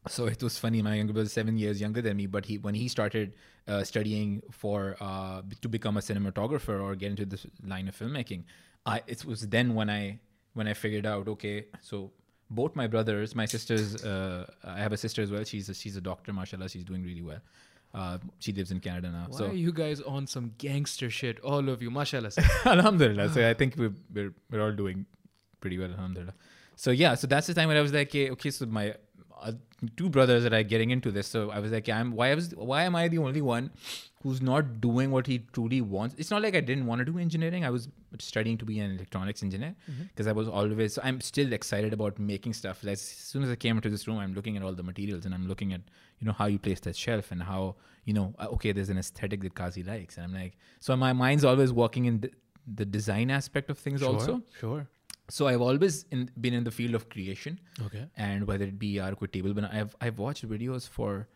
so 0.07 0.25
it 0.25 0.41
was 0.43 0.57
funny 0.57 0.81
my 0.81 0.95
younger 0.95 1.13
brother 1.13 1.25
is 1.25 1.33
seven 1.33 1.57
years 1.57 1.79
younger 1.79 2.01
than 2.01 2.17
me 2.17 2.25
but 2.25 2.45
he 2.45 2.57
when 2.57 2.75
he 2.75 2.87
started 2.87 3.35
uh, 3.67 3.83
studying 3.83 4.41
for 4.51 4.97
uh, 4.99 5.41
to 5.61 5.69
become 5.69 5.97
a 5.97 6.01
cinematographer 6.01 6.81
or 6.81 6.95
get 6.95 7.09
into 7.11 7.25
this 7.25 7.45
line 7.65 7.87
of 7.87 7.95
filmmaking 7.95 8.43
i 8.85 9.01
it 9.07 9.23
was 9.25 9.47
then 9.47 9.73
when 9.75 9.89
i 9.89 10.19
when 10.53 10.67
i 10.67 10.73
figured 10.73 11.05
out 11.05 11.27
okay 11.27 11.65
so 11.81 12.11
both 12.49 12.75
my 12.75 12.87
brothers 12.87 13.35
my 13.35 13.45
sisters 13.45 14.03
uh, 14.03 14.45
i 14.63 14.77
have 14.79 14.91
a 14.91 14.97
sister 14.97 15.21
as 15.21 15.31
well 15.31 15.43
she's 15.43 15.69
a, 15.69 15.73
she's 15.73 15.95
a 15.95 16.01
doctor 16.01 16.33
mashallah 16.33 16.67
she's 16.67 16.83
doing 16.83 17.03
really 17.03 17.21
well 17.21 17.39
uh, 17.93 18.17
she 18.39 18.51
lives 18.51 18.71
in 18.71 18.79
canada 18.79 19.09
now 19.09 19.25
Why 19.29 19.37
so 19.37 19.45
are 19.47 19.53
you 19.53 19.71
guys 19.71 20.01
on 20.01 20.25
some 20.25 20.53
gangster 20.57 21.11
shit? 21.11 21.39
All 21.41 21.69
of 21.69 21.81
you, 21.83 21.91
mashallah. 21.91 22.31
alhamdulillah 22.65 23.29
so 23.31 23.47
i 23.47 23.53
think 23.53 23.75
we're, 23.77 23.93
we're 24.13 24.33
we're 24.49 24.61
all 24.61 24.71
doing 24.71 25.05
pretty 25.61 25.77
well 25.77 25.91
alhamdulillah 25.91 26.33
so 26.75 26.91
yeah 26.91 27.13
so 27.15 27.27
that's 27.27 27.47
the 27.47 27.53
time 27.53 27.67
when 27.67 27.77
i 27.77 27.81
was 27.81 27.93
like 27.93 28.09
okay, 28.09 28.31
okay 28.31 28.49
so 28.49 28.65
my 28.65 28.95
uh, 29.43 29.51
two 29.97 30.09
brothers 30.09 30.43
that 30.43 30.53
are 30.53 30.63
getting 30.63 30.91
into 30.95 31.11
this. 31.17 31.27
So 31.27 31.41
i 31.51 31.59
was 31.59 31.71
like 31.77 31.89
i'm 31.89 32.11
why 32.19 32.31
I 32.31 32.35
was 32.39 32.47
why 32.71 32.83
am 32.89 32.95
i 32.95 33.07
the 33.13 33.17
only 33.27 33.41
one 33.41 33.69
who's 34.23 34.41
not 34.41 34.67
doing 34.79 35.11
what 35.11 35.27
he 35.27 35.39
truly 35.57 35.81
wants? 35.81 36.15
It's 36.17 36.31
not 36.31 36.41
like 36.41 36.55
i 36.55 36.61
didn't 36.69 36.85
want 36.91 36.99
to 36.99 37.05
do 37.11 37.17
engineering. 37.23 37.65
I 37.69 37.71
was 37.77 37.87
studying 38.19 38.57
to 38.59 38.65
be 38.65 38.79
an 38.79 38.91
electronics 38.97 39.43
engineer 39.47 39.75
because 40.09 40.27
i 40.33 40.35
was 40.39 40.47
always 40.47 40.93
so 40.97 41.01
i'm 41.03 41.19
still 41.29 41.51
excited 41.59 41.93
about 41.99 42.19
making 42.19 42.53
stuff. 42.53 42.83
Like, 42.83 42.93
as 42.93 43.01
soon 43.01 43.43
as 43.43 43.49
i 43.49 43.57
came 43.65 43.75
into 43.81 43.89
this 43.95 44.07
room 44.07 44.19
i'm 44.25 44.33
looking 44.33 44.55
at 44.57 44.63
all 44.63 44.73
the 44.81 44.87
materials 44.91 45.25
and 45.25 45.33
i'm 45.39 45.47
looking 45.47 45.73
at 45.73 45.81
you 46.19 46.27
know 46.27 46.33
how 46.41 46.45
you 46.45 46.59
place 46.59 46.79
that 46.81 46.95
shelf 46.95 47.31
and 47.31 47.43
how 47.43 47.75
you 48.05 48.13
know 48.13 48.33
uh, 48.39 48.47
okay 48.55 48.71
there's 48.71 48.89
an 48.89 48.97
aesthetic 48.97 49.41
that 49.41 49.55
kazi 49.55 49.83
likes. 49.83 50.17
And 50.17 50.25
i'm 50.25 50.33
like 50.41 50.55
so 50.79 50.95
my 50.95 51.13
mind's 51.13 51.43
always 51.43 51.73
working 51.73 52.05
in 52.05 52.21
the, 52.21 52.31
the 52.81 52.85
design 52.85 53.29
aspect 53.29 53.69
of 53.69 53.77
things 53.77 54.01
also. 54.01 54.41
Sure. 54.59 54.87
So 55.29 55.47
i've 55.47 55.61
always 55.61 56.05
in, 56.11 56.29
been 56.39 56.53
in 56.53 56.63
the 56.63 56.71
field 56.71 56.95
of 56.95 57.09
creation 57.09 57.59
Okay. 57.85 58.05
and 58.17 58.45
whether 58.47 58.65
it 58.65 58.77
be 58.79 58.93
yaar 58.95 59.17
koi 59.17 59.27
table 59.27 59.53
but 59.53 59.65
i've 59.73 59.95
i've 60.01 60.19
watched 60.19 60.47
videos 60.49 60.87
for 60.87 61.27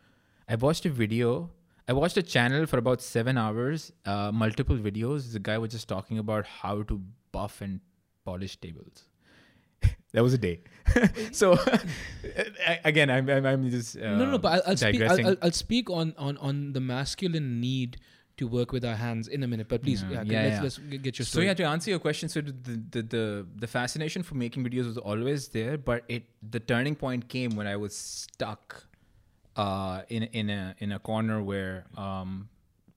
i've 0.50 0.62
watched 0.62 0.86
a 0.86 0.90
video 0.90 1.50
i 1.88 1.94
watched 1.94 2.18
a 2.18 2.24
channel 2.24 2.66
for 2.66 2.78
about 2.78 3.02
seven 3.02 3.38
hours 3.38 3.92
uh, 4.06 4.32
multiple 4.32 4.76
videos 4.78 5.32
the 5.34 5.40
guy 5.40 5.58
was 5.58 5.72
just 5.72 5.88
talking 5.88 6.18
about 6.20 6.46
how 6.46 6.82
to 6.84 7.02
buff 7.32 7.62
and 7.62 7.80
polish 8.26 8.58
tables 8.58 9.06
that 10.14 10.22
was 10.24 10.34
a 10.34 10.38
day 10.38 10.60
so 11.32 11.58
again 12.84 13.10
i'm 13.10 13.30
i'm, 13.30 13.46
I'm 13.46 13.70
just 13.70 13.98
uh, 13.98 14.18
no, 14.18 14.26
no, 14.32 14.38
but 14.38 14.54
I'll, 14.54 14.62
I'll 14.68 14.78
speak. 14.78 15.02
I'll. 15.02 15.28
I'll, 15.28 15.38
I'll 15.44 15.52
speak 15.52 15.90
on, 15.90 16.14
on 16.18 16.38
on 16.38 16.74
the 16.74 16.80
masculine 16.82 17.60
need 17.62 17.98
to 18.38 18.48
work 18.48 18.72
with 18.72 18.86
our 18.86 18.96
hands 18.96 19.28
in 19.28 19.44
a 19.44 19.48
minute. 19.48 19.68
But 19.68 19.82
please, 19.82 20.04
Yeah, 20.04 20.22
yeah, 20.22 20.48
yeah, 20.48 20.62
let's, 20.62 20.80
let's 20.80 20.98
get 20.98 21.20
your 21.20 21.26
story. 21.26 21.46
So 21.46 21.48
yeah, 21.48 21.54
to 21.56 21.64
answer 21.64 21.90
your 21.90 22.00
question, 22.00 22.30
so 22.30 22.42
the, 22.42 22.52
the 22.92 23.02
the 23.02 23.46
the 23.56 23.68
fascination 23.68 24.24
for 24.24 24.36
making 24.36 24.64
videos 24.64 24.86
was 24.86 24.98
always 24.98 25.50
there, 25.50 25.78
but 25.78 26.04
it 26.08 26.24
the 26.52 26.60
turning 26.60 26.96
point 26.96 27.28
came 27.28 27.52
when 27.56 27.68
I 27.68 27.76
was 27.76 27.96
stuck 27.96 28.86
uh, 29.56 30.02
in 30.10 30.24
in 30.24 30.50
a 30.50 30.76
in 30.80 30.92
a 30.92 31.00
corner 31.00 31.42
where 31.42 31.86
um, 31.98 32.50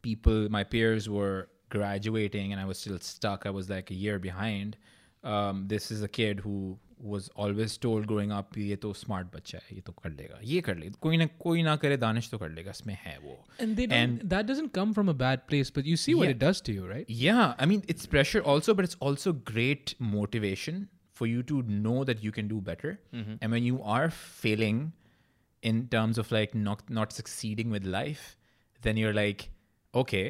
people, 0.02 0.48
my 0.50 0.64
peers, 0.64 1.08
were 1.08 1.48
graduating, 1.70 2.52
and 2.52 2.60
I 2.60 2.64
was 2.66 2.78
still 2.78 2.98
stuck. 2.98 3.46
I 3.46 3.50
was 3.50 3.70
like 3.70 3.90
a 3.90 3.94
year 3.94 4.18
behind. 4.18 4.76
Um, 5.24 5.66
this 5.68 5.90
is 5.90 6.02
a 6.02 6.08
kid 6.08 6.40
who 6.40 6.78
was 7.11 7.25
always 7.43 7.73
told 7.85 8.05
growing 8.09 8.31
up 8.35 8.57
ये 8.57 8.75
तो 8.83 8.91
smart 8.99 9.33
बच्चा 9.35 9.59
है 9.63 9.75
ये 9.75 9.81
तो 9.87 9.91
कर 10.03 10.09
लेगा 10.09 10.39
ये 10.51 10.59
कर 10.67 10.75
लेगा 10.77 10.97
कोई 11.01 11.17
ना 11.17 11.25
कोई 11.45 11.63
ना 11.63 11.75
करे 11.83 11.97
दानिश 12.03 12.29
तो 12.29 12.37
कर 12.43 12.49
लेगा 12.49 12.71
इसमें 12.71 12.93
है 13.01 13.17
वो 13.23 13.35
and 13.65 13.75
they 13.79 13.85
don't, 13.91 13.97
and- 14.03 14.29
that 14.35 14.47
doesn't 14.51 14.71
come 14.77 14.93
from 14.99 15.09
a 15.13 15.17
bad 15.23 15.45
place, 15.51 15.71
but 15.79 15.89
you 15.91 15.97
see 16.03 16.15
what 16.19 16.29
Yeah. 16.29 16.35
it 16.35 16.39
does 16.45 16.61
to 16.69 16.75
you, 16.77 16.87
right? 16.91 17.09
Yeah, 17.23 17.53
I 17.59 17.67
mean 17.71 17.83
it's 17.95 18.11
pressure 18.15 18.41
also, 18.53 18.73
but 18.81 18.89
it's 18.89 18.97
also 19.09 19.33
great 19.53 19.95
motivation 20.15 20.79
for 21.19 21.27
you 21.31 21.43
to 21.49 21.61
know 21.87 21.97
that 22.11 22.23
you 22.27 22.31
can 22.37 22.47
do 22.53 22.61
better. 22.69 22.93
And 23.13 23.51
when 23.57 23.67
you 23.71 23.81
are 23.97 24.07
failing 24.21 24.79
in 25.71 25.77
terms 25.97 26.17
of 26.23 26.31
like 26.37 26.55
not 26.63 26.81
not 26.97 27.13
succeeding 27.19 27.69
with 27.75 27.85
life, 27.99 28.25
then 28.87 28.97
you're 29.03 29.13
like, 29.19 29.45
okay, 30.01 30.25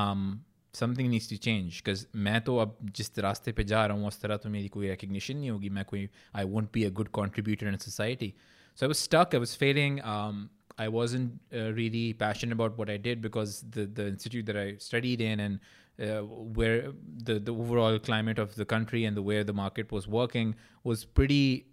um, 0.00 0.26
something 0.72 1.10
needs 1.10 1.28
to 1.28 1.38
change. 1.38 1.82
Because 1.82 2.06
मैं 2.14 2.40
तो 2.40 2.56
अब 2.56 2.76
जिस 2.96 3.18
रास्ते 3.18 3.52
पे 3.52 3.64
जा 3.64 3.86
रहा 3.86 3.96
हूँ 3.96 4.06
उस 4.06 4.20
तरह 4.20 4.36
तो 4.36 4.50
मेरी 4.50 4.68
कोई 4.68 4.88
recognition 4.96 5.34
नहीं 5.34 5.50
होगी 5.50 5.68
मैं 5.68 5.84
कोई 5.84 6.08
I 6.34 6.44
won't 6.44 6.72
be 6.72 6.84
a 6.84 6.90
good 6.90 7.12
contributor 7.12 7.68
in 7.68 7.78
society. 7.78 8.34
So 8.74 8.86
I 8.86 8.88
was 8.88 8.98
stuck. 8.98 9.34
I 9.34 9.38
was 9.38 9.54
failing. 9.54 10.00
Um, 10.04 10.50
I 10.78 10.88
wasn't 10.88 11.40
uh, 11.52 11.72
really 11.72 12.14
passionate 12.14 12.52
about 12.52 12.78
what 12.78 12.88
I 12.88 12.96
did 12.96 13.20
because 13.20 13.64
the 13.70 13.86
the 13.86 14.08
institute 14.08 14.46
that 14.46 14.56
I 14.56 14.76
studied 14.78 15.20
in 15.20 15.40
and 15.40 15.60
uh, 15.98 16.22
where 16.60 16.92
the 17.24 17.38
the 17.38 17.52
overall 17.52 17.98
climate 17.98 18.38
of 18.38 18.54
the 18.54 18.64
country 18.64 19.04
and 19.04 19.16
the 19.16 19.22
way 19.22 19.42
the 19.42 19.52
market 19.52 19.92
was 19.92 20.08
working 20.08 20.54
was 20.84 21.04
pretty. 21.04 21.66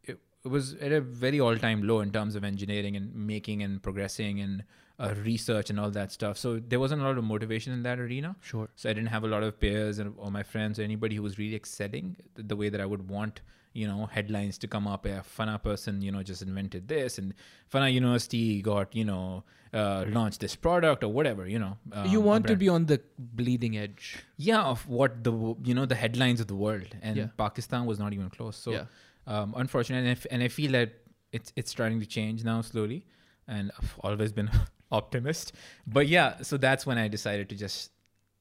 was 0.45 0.75
at 0.75 0.93
a 0.93 1.01
very 1.01 1.41
all 1.41 1.57
time 1.57 1.83
low 1.83 2.01
in 2.01 2.11
terms 2.11 2.35
of 2.35 2.45
engineering 2.45 2.97
and 2.97 3.15
making 3.15 3.63
and 3.63 3.83
progressing 3.83 4.41
and 4.41 4.65
uh, 4.99 5.15
research 5.25 5.71
and 5.71 5.79
all 5.81 5.91
that 5.91 6.13
stuff. 6.13 6.37
So 6.37 6.59
there 6.59 6.81
wasn't 6.81 7.03
a 7.03 7.05
lot 7.05 7.19
of 7.19 7.25
motivation 7.25 7.73
in 7.73 7.83
that 7.85 7.99
arena. 7.99 8.37
Sure. 8.41 8.69
So 8.77 8.91
I 8.91 8.93
didn't 8.93 9.09
have 9.09 9.25
a 9.25 9.29
lot 9.29 9.43
of 9.43 9.59
peers 9.59 9.99
and 9.99 10.15
or 10.17 10.31
my 10.31 10.43
friends 10.43 10.79
or 10.79 10.83
anybody 10.83 11.17
who 11.17 11.23
was 11.23 11.39
really 11.39 11.57
excelling 11.57 12.17
the, 12.35 12.43
the 12.43 12.57
way 12.57 12.69
that 12.69 12.81
I 12.81 12.87
would 12.87 13.09
want 13.09 13.41
you 13.73 13.87
know 13.87 14.07
headlines 14.07 14.59
to 14.59 14.67
come 14.67 14.87
up 14.87 15.07
a 15.07 15.25
fana 15.37 15.63
person 15.63 16.03
you 16.03 16.13
know 16.13 16.23
just 16.23 16.43
invented 16.43 16.89
this 16.89 17.19
and 17.19 17.35
fana 17.73 17.93
university 17.93 18.61
got 18.61 18.95
you 18.95 19.05
know 19.05 19.43
uh, 19.73 20.05
launched 20.09 20.41
this 20.41 20.55
product 20.55 21.03
or 21.03 21.09
whatever 21.09 21.49
you 21.49 21.59
know 21.59 21.79
um, 21.93 22.07
you 22.07 22.21
want 22.21 22.47
to 22.47 22.55
be 22.55 22.69
on 22.69 22.85
the 22.87 23.01
bleeding 23.19 23.79
edge 23.79 24.19
yeah 24.37 24.63
of 24.63 24.87
what 24.87 25.25
the 25.25 25.33
you 25.65 25.73
know 25.73 25.87
the 25.87 25.95
headlines 25.95 26.41
of 26.41 26.47
the 26.47 26.55
world 26.55 26.95
and 27.01 27.17
yeah. 27.17 27.27
pakistan 27.39 27.87
was 27.87 27.99
not 27.99 28.13
even 28.13 28.29
close 28.29 28.57
so 28.57 28.73
yeah. 28.73 28.85
Um, 29.27 29.55
unfortunately 29.57 30.09
and, 30.09 30.19
if, 30.19 30.27
and 30.31 30.43
i 30.43 30.49
feel 30.49 30.73
that 30.73 30.93
it's 31.33 31.53
it's 31.57 31.71
starting 31.71 32.01
to 32.01 32.07
change 32.07 32.45
now 32.45 32.61
slowly. 32.61 33.07
And 33.49 33.73
i've 33.79 33.95
always 34.01 34.33
been 34.33 34.51
optimist. 34.93 35.53
But 35.87 36.07
yeah 36.09 36.43
so 36.43 36.57
that's 36.57 36.87
when 36.87 36.99
i 36.99 37.09
decided 37.09 37.49
to 37.49 37.57
just 37.57 37.91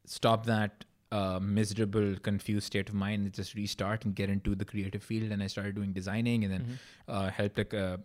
stop 0.06 0.46
that 0.46 0.86
uh, 1.12 1.39
miserable, 1.41 2.15
confused 2.21 2.67
state 2.67 2.89
of 2.89 2.95
mind 2.95 3.24
and 3.24 3.34
just 3.34 3.54
restart 3.56 4.06
and 4.06 4.15
get 4.15 4.30
into 4.30 4.56
the 4.56 4.65
creative 4.65 5.04
field. 5.04 5.32
And 5.32 5.43
I 5.43 5.47
started 5.47 5.76
doing 5.76 5.91
designing 5.93 6.43
and 6.43 6.54
then 6.54 6.62
mm-hmm. 6.62 7.12
uh, 7.12 7.30
helped 7.30 7.58
like 7.58 7.74
uh, 7.74 7.97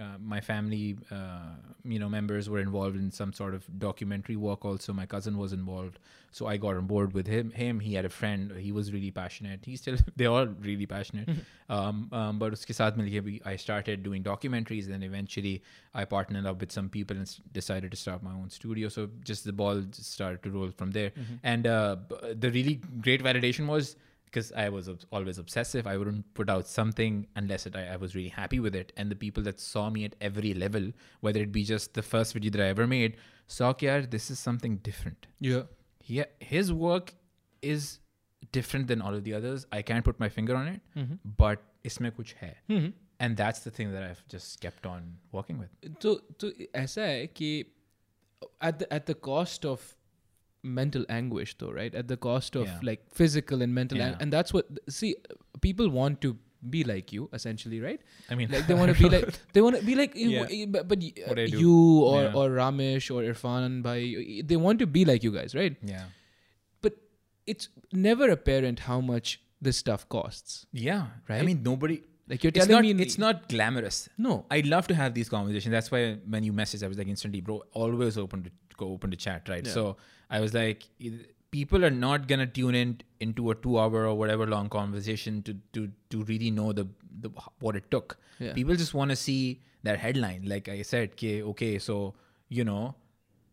uh, 0.00 0.16
my 0.20 0.40
family, 0.40 0.96
uh, 1.10 1.54
you 1.84 1.98
know, 1.98 2.08
members 2.08 2.48
were 2.48 2.60
involved 2.60 2.96
in 2.96 3.10
some 3.10 3.32
sort 3.32 3.54
of 3.54 3.64
documentary 3.78 4.36
work. 4.36 4.64
Also, 4.64 4.92
my 4.92 5.06
cousin 5.06 5.36
was 5.36 5.52
involved, 5.52 5.98
so 6.30 6.46
I 6.46 6.56
got 6.56 6.76
on 6.76 6.86
board 6.86 7.14
with 7.14 7.26
him. 7.26 7.50
Him, 7.50 7.80
he 7.80 7.94
had 7.94 8.04
a 8.04 8.08
friend. 8.08 8.52
He 8.56 8.70
was 8.70 8.92
really 8.92 9.10
passionate. 9.10 9.60
He 9.64 9.76
still, 9.76 9.96
they're 10.16 10.30
all 10.30 10.46
really 10.46 10.86
passionate. 10.86 11.26
Mm-hmm. 11.26 11.72
Um, 11.72 12.08
um, 12.12 12.38
but 12.38 12.52
uske 12.52 12.68
saath 12.68 12.96
milke, 12.96 13.40
I 13.44 13.56
started 13.56 14.02
doing 14.02 14.22
documentaries. 14.22 14.84
And 14.84 14.94
then 14.94 15.02
eventually, 15.02 15.62
I 15.94 16.04
partnered 16.04 16.46
up 16.46 16.60
with 16.60 16.72
some 16.72 16.88
people 16.88 17.16
and 17.16 17.40
decided 17.52 17.90
to 17.90 17.96
start 17.96 18.22
my 18.22 18.32
own 18.32 18.50
studio. 18.50 18.88
So 18.88 19.08
just 19.24 19.44
the 19.44 19.52
ball 19.52 19.80
just 19.80 20.12
started 20.12 20.42
to 20.44 20.50
roll 20.50 20.70
from 20.70 20.92
there. 20.92 21.10
Mm-hmm. 21.10 21.34
And 21.42 21.66
uh, 21.66 21.96
the 22.33 22.51
really 22.51 22.81
great 23.01 23.23
validation 23.23 23.67
was 23.67 23.95
because 24.33 24.51
I 24.53 24.69
was 24.69 24.89
always 25.11 25.37
obsessive. 25.37 25.85
I 25.85 25.95
wouldn't 25.95 26.33
put 26.33 26.49
out 26.49 26.67
something 26.67 27.27
unless 27.35 27.67
it, 27.67 27.75
I, 27.75 27.93
I, 27.93 27.97
was 27.97 28.15
really 28.15 28.29
happy 28.29 28.59
with 28.59 28.75
it. 28.75 28.91
And 28.97 29.11
the 29.11 29.15
people 29.15 29.43
that 29.43 29.59
saw 29.59 29.91
me 29.91 30.05
at 30.05 30.15
every 30.19 30.55
level, 30.55 30.91
whether 31.21 31.39
it 31.39 31.51
be 31.51 31.63
just 31.63 31.93
the 31.93 32.01
first 32.01 32.33
video 32.33 32.49
that 32.51 32.61
I 32.61 32.67
ever 32.69 32.87
made, 32.87 33.17
saw 33.45 33.73
that 33.73 34.09
this 34.09 34.31
is 34.31 34.39
something 34.39 34.77
different. 34.77 35.27
Yeah. 35.39 35.63
Yeah. 36.05 36.25
His 36.39 36.73
work 36.73 37.13
is 37.61 37.99
different 38.51 38.87
than 38.87 39.01
all 39.01 39.13
of 39.13 39.23
the 39.23 39.35
others. 39.35 39.67
I 39.71 39.83
can't 39.83 40.03
put 40.03 40.19
my 40.19 40.29
finger 40.29 40.55
on 40.55 40.67
it, 40.67 40.81
mm-hmm. 40.97 41.15
but 41.37 41.61
isme 41.83 42.11
kuch 42.11 42.33
hai. 42.39 42.55
Mm-hmm. 42.69 42.89
And 43.19 43.37
that's 43.37 43.59
the 43.59 43.71
thing 43.71 43.91
that 43.93 44.03
I've 44.03 44.27
just 44.27 44.59
kept 44.59 44.85
on 44.85 45.17
working 45.31 45.59
with. 45.59 45.69
So, 45.99 46.19
so 46.39 46.51
ऐसा 46.73 47.01
है 47.01 47.27
कि 47.27 47.65
at 48.61 48.79
the 48.79 48.93
at 48.93 49.05
the 49.05 49.13
cost 49.13 49.65
of 49.65 49.95
mental 50.68 51.04
anguish 51.08 51.56
though 51.58 51.70
right 51.70 51.94
at 51.94 52.08
the 52.08 52.16
cost 52.16 52.56
of 52.56 52.66
yeah. 52.66 52.78
like 52.82 53.02
physical 53.12 53.62
and 53.62 53.74
mental 53.74 53.98
yeah. 53.98 54.16
and 54.20 54.32
that's 54.32 54.52
what 54.52 54.66
see 54.88 55.16
people 55.60 55.88
want 55.88 56.20
to 56.20 56.36
be 56.70 56.82
like 56.82 57.12
you 57.12 57.28
essentially 57.32 57.80
right 57.80 58.00
i 58.30 58.34
mean 58.34 58.50
like 58.50 58.66
they 58.66 58.74
want 58.74 58.92
to 58.94 59.00
be 59.00 59.08
like 59.08 59.38
they 59.52 59.60
want 59.60 59.76
to 59.76 59.82
be 59.82 59.94
like 59.94 60.12
yeah. 60.14 60.66
but, 60.68 60.88
but 60.88 60.98
uh, 60.98 61.40
you 61.40 62.00
or 62.00 62.22
yeah. 62.22 62.32
or 62.34 62.48
ramesh 62.50 63.10
or 63.14 63.22
irfan 63.22 63.80
by 63.82 63.98
they 64.44 64.56
want 64.56 64.78
to 64.78 64.86
be 64.86 65.04
like 65.04 65.22
you 65.22 65.30
guys 65.30 65.54
right 65.54 65.76
yeah 65.82 66.06
but 66.82 66.94
it's 67.46 67.68
never 67.92 68.28
apparent 68.30 68.80
how 68.80 69.00
much 69.00 69.40
this 69.60 69.76
stuff 69.76 70.08
costs 70.08 70.66
yeah 70.72 71.06
right 71.28 71.40
i 71.40 71.42
mean 71.42 71.62
nobody 71.62 72.02
like 72.28 72.44
you're 72.44 72.50
telling 72.50 72.68
it's 72.68 72.72
not, 72.72 72.82
me, 72.82 73.02
it's 73.02 73.18
not 73.18 73.48
glamorous. 73.48 74.08
No, 74.18 74.44
I'd 74.50 74.66
love 74.66 74.86
to 74.88 74.94
have 74.94 75.14
these 75.14 75.28
conversations. 75.28 75.72
That's 75.72 75.90
why 75.90 76.18
when 76.28 76.44
you 76.44 76.52
message, 76.52 76.82
I 76.82 76.88
was 76.88 76.98
like 76.98 77.08
instantly, 77.08 77.40
bro, 77.40 77.62
always 77.72 78.18
open 78.18 78.42
to 78.44 78.50
go 78.76 78.90
open 78.90 79.10
to 79.10 79.16
chat, 79.16 79.48
right? 79.48 79.64
Yeah. 79.64 79.72
So 79.72 79.96
I 80.30 80.40
was 80.40 80.54
like, 80.54 80.84
people 81.50 81.84
are 81.84 81.90
not 81.90 82.28
gonna 82.28 82.46
tune 82.46 82.74
in 82.74 83.00
into 83.20 83.50
a 83.50 83.54
two-hour 83.54 84.06
or 84.06 84.14
whatever 84.14 84.46
long 84.46 84.68
conversation 84.68 85.42
to 85.42 85.56
to 85.72 85.90
to 86.10 86.22
really 86.24 86.50
know 86.50 86.72
the, 86.72 86.86
the 87.20 87.30
what 87.60 87.76
it 87.76 87.90
took. 87.90 88.18
Yeah. 88.38 88.52
People 88.52 88.76
just 88.76 88.94
want 88.94 89.10
to 89.10 89.16
see 89.16 89.60
that 89.82 89.98
headline. 89.98 90.42
Like 90.46 90.68
I 90.68 90.82
said, 90.82 91.10
okay, 91.12 91.42
okay, 91.42 91.78
so 91.78 92.14
you 92.48 92.64
know. 92.64 92.94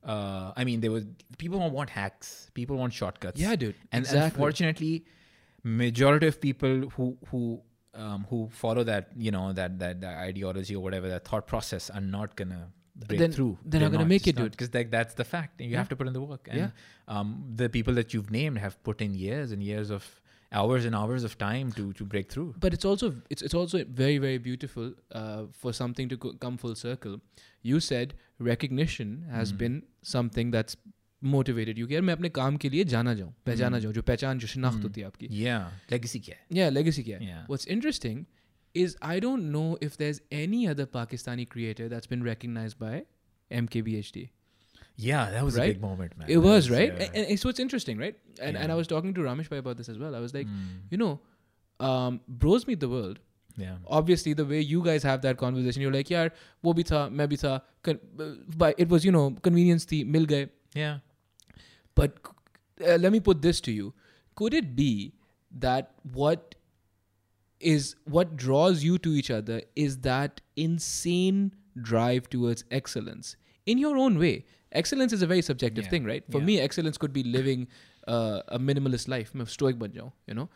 Uh, 0.03 0.53
I 0.55 0.65
mean, 0.65 0.81
there 0.81 0.91
was 0.91 1.03
people 1.39 1.67
want 1.71 1.89
hacks, 1.89 2.51
people 2.53 2.77
want 2.77 2.93
shortcuts. 2.93 3.41
Yeah, 3.41 3.55
dude. 3.55 3.73
And 3.91 4.03
exactly. 4.03 4.25
unfortunately, 4.25 5.05
majority 5.63 6.27
of 6.27 6.39
people 6.39 6.89
who 6.89 7.17
who 7.31 7.61
um, 7.95 8.27
who 8.29 8.49
follow 8.51 8.83
that 8.83 9.09
you 9.17 9.31
know 9.31 9.51
that, 9.53 9.79
that 9.79 10.01
that 10.01 10.17
ideology 10.17 10.75
or 10.75 10.83
whatever 10.83 11.09
that 11.09 11.25
thought 11.25 11.47
process 11.47 11.89
are 11.89 12.01
not 12.01 12.35
gonna 12.35 12.67
break 12.96 13.20
then, 13.20 13.32
through. 13.32 13.58
They're, 13.64 13.80
they're 13.80 13.88
not 13.88 13.92
gonna 13.96 14.08
make 14.08 14.26
it, 14.26 14.36
dude. 14.36 14.52
Because 14.52 14.72
like 14.74 14.90
that's 14.90 15.14
the 15.14 15.24
fact. 15.24 15.60
You 15.60 15.70
yeah. 15.70 15.78
have 15.78 15.88
to 15.88 15.96
put 15.96 16.06
in 16.06 16.12
the 16.12 16.20
work. 16.20 16.48
And, 16.50 16.58
yeah. 16.58 16.70
Um, 17.08 17.44
the 17.54 17.68
people 17.68 17.94
that 17.94 18.14
you've 18.14 18.30
named 18.30 18.58
have 18.58 18.82
put 18.82 19.00
in 19.00 19.14
years 19.14 19.52
and 19.52 19.62
years 19.62 19.90
of 19.90 20.08
hours 20.52 20.84
and 20.84 20.94
hours 20.94 21.24
of 21.24 21.36
time 21.38 21.72
to 21.72 21.92
to 21.94 22.04
break 22.04 22.30
through. 22.30 22.54
But 22.58 22.74
it's 22.74 22.84
also 22.84 23.14
it's 23.30 23.42
it's 23.42 23.54
also 23.54 23.84
very 23.84 24.18
very 24.18 24.38
beautiful 24.38 24.94
uh, 25.12 25.44
for 25.52 25.72
something 25.72 26.08
to 26.08 26.16
co- 26.16 26.34
come 26.46 26.56
full 26.56 26.74
circle. 26.74 27.20
You 27.62 27.80
said 27.80 28.14
recognition 28.38 29.26
has 29.30 29.52
mm. 29.52 29.58
been 29.58 29.82
something 30.02 30.50
that's 30.50 30.76
motivated 31.24 31.78
you 31.78 31.86
कि 31.86 31.94
यार 31.94 32.02
मैं 32.02 32.14
अपने 32.14 32.28
काम 32.28 32.56
के 32.56 32.68
लिए 32.68 32.84
जाना 32.84 33.14
जाऊँ 33.14 33.34
पहचाना 33.46 33.78
जाऊँ 33.78 33.94
जो 33.94 34.02
पहचान 34.02 34.38
जो 34.38 34.46
शिनाख्त 34.46 34.84
होती 34.84 35.00
है 35.00 35.06
आपकी 35.06 35.26
लेगेसी 35.92 36.20
क्या 36.20 36.36
है 36.40 36.58
या 36.58 36.68
लेगेसी 36.70 37.02
क्या 37.02 37.18
है 37.18 37.34
what's 37.40 37.66
interesting 37.68 38.24
is 38.75 38.97
I 39.01 39.19
don't 39.19 39.51
know 39.51 39.77
if 39.81 39.97
there's 39.97 40.21
any 40.31 40.67
other 40.67 40.85
Pakistani 40.85 41.49
creator 41.49 41.89
that's 41.89 42.07
been 42.07 42.23
recognized 42.23 42.77
by 42.79 43.05
MKBHD. 43.51 44.29
Yeah, 44.97 45.29
that 45.31 45.43
was 45.43 45.57
right? 45.57 45.71
a 45.71 45.73
big 45.73 45.81
moment, 45.81 46.17
man. 46.17 46.29
It 46.29 46.37
was, 46.37 46.69
was, 46.69 46.69
right? 46.69 46.93
Yeah. 46.97 47.07
And, 47.13 47.27
and, 47.27 47.39
so 47.39 47.49
it's 47.49 47.59
interesting, 47.59 47.97
right? 47.97 48.15
And, 48.41 48.55
yeah. 48.55 48.63
and 48.63 48.71
I 48.71 48.75
was 48.75 48.87
talking 48.87 49.13
to 49.13 49.21
Ramesh 49.21 49.49
Bhai 49.49 49.57
about 49.57 49.77
this 49.77 49.89
as 49.89 49.97
well. 49.97 50.15
I 50.15 50.19
was 50.19 50.33
like, 50.33 50.47
mm. 50.47 50.77
you 50.89 50.97
know, 50.97 51.19
um, 51.79 52.21
bros 52.27 52.65
meet 52.65 52.79
the 52.79 52.87
world. 52.87 53.19
Yeah. 53.57 53.75
Obviously, 53.87 54.33
the 54.33 54.45
way 54.45 54.61
you 54.61 54.83
guys 54.83 55.03
have 55.03 55.21
that 55.23 55.37
conversation, 55.37 55.81
you're 55.81 55.91
like, 55.91 56.09
yeah, 56.09 56.29
wo 56.61 56.73
bhi 56.73 56.85
tha, 56.85 57.09
main 57.09 57.27
bhi 57.27 57.39
tha. 57.39 57.61
But 58.57 58.75
it 58.77 58.89
was, 58.89 59.05
you 59.05 59.11
know, 59.11 59.35
convenience 59.41 59.85
thi, 59.85 60.03
mil 60.03 60.25
gaye. 60.25 60.49
Yeah. 60.73 60.99
But 61.93 62.17
uh, 62.85 62.95
let 62.95 63.11
me 63.11 63.19
put 63.19 63.41
this 63.41 63.61
to 63.61 63.71
you. 63.71 63.93
Could 64.35 64.53
it 64.53 64.75
be 64.75 65.13
that 65.59 65.91
what 66.11 66.55
is 67.59 67.95
what 68.05 68.35
draws 68.35 68.83
you 68.83 68.97
to 68.99 69.09
each 69.09 69.31
other 69.31 69.61
is 69.75 69.99
that 69.99 70.41
insane 70.55 71.53
drive 71.81 72.29
towards 72.29 72.63
excellence 72.71 73.35
in 73.65 73.77
your 73.77 73.97
own 73.97 74.19
way. 74.19 74.45
Excellence 74.71 75.13
is 75.13 75.21
a 75.21 75.27
very 75.27 75.41
subjective 75.41 75.85
yeah. 75.85 75.89
thing, 75.89 76.05
right? 76.05 76.23
For 76.29 76.39
yeah. 76.39 76.45
me, 76.45 76.59
excellence 76.59 76.97
could 76.97 77.13
be 77.13 77.23
living 77.23 77.67
uh, 78.07 78.41
a 78.49 78.59
minimalist 78.59 79.07
life. 79.07 79.31
I'm 79.33 79.45
stoic, 79.45 79.79
but 79.79 79.95
you 79.95 80.11
know, 80.27 80.49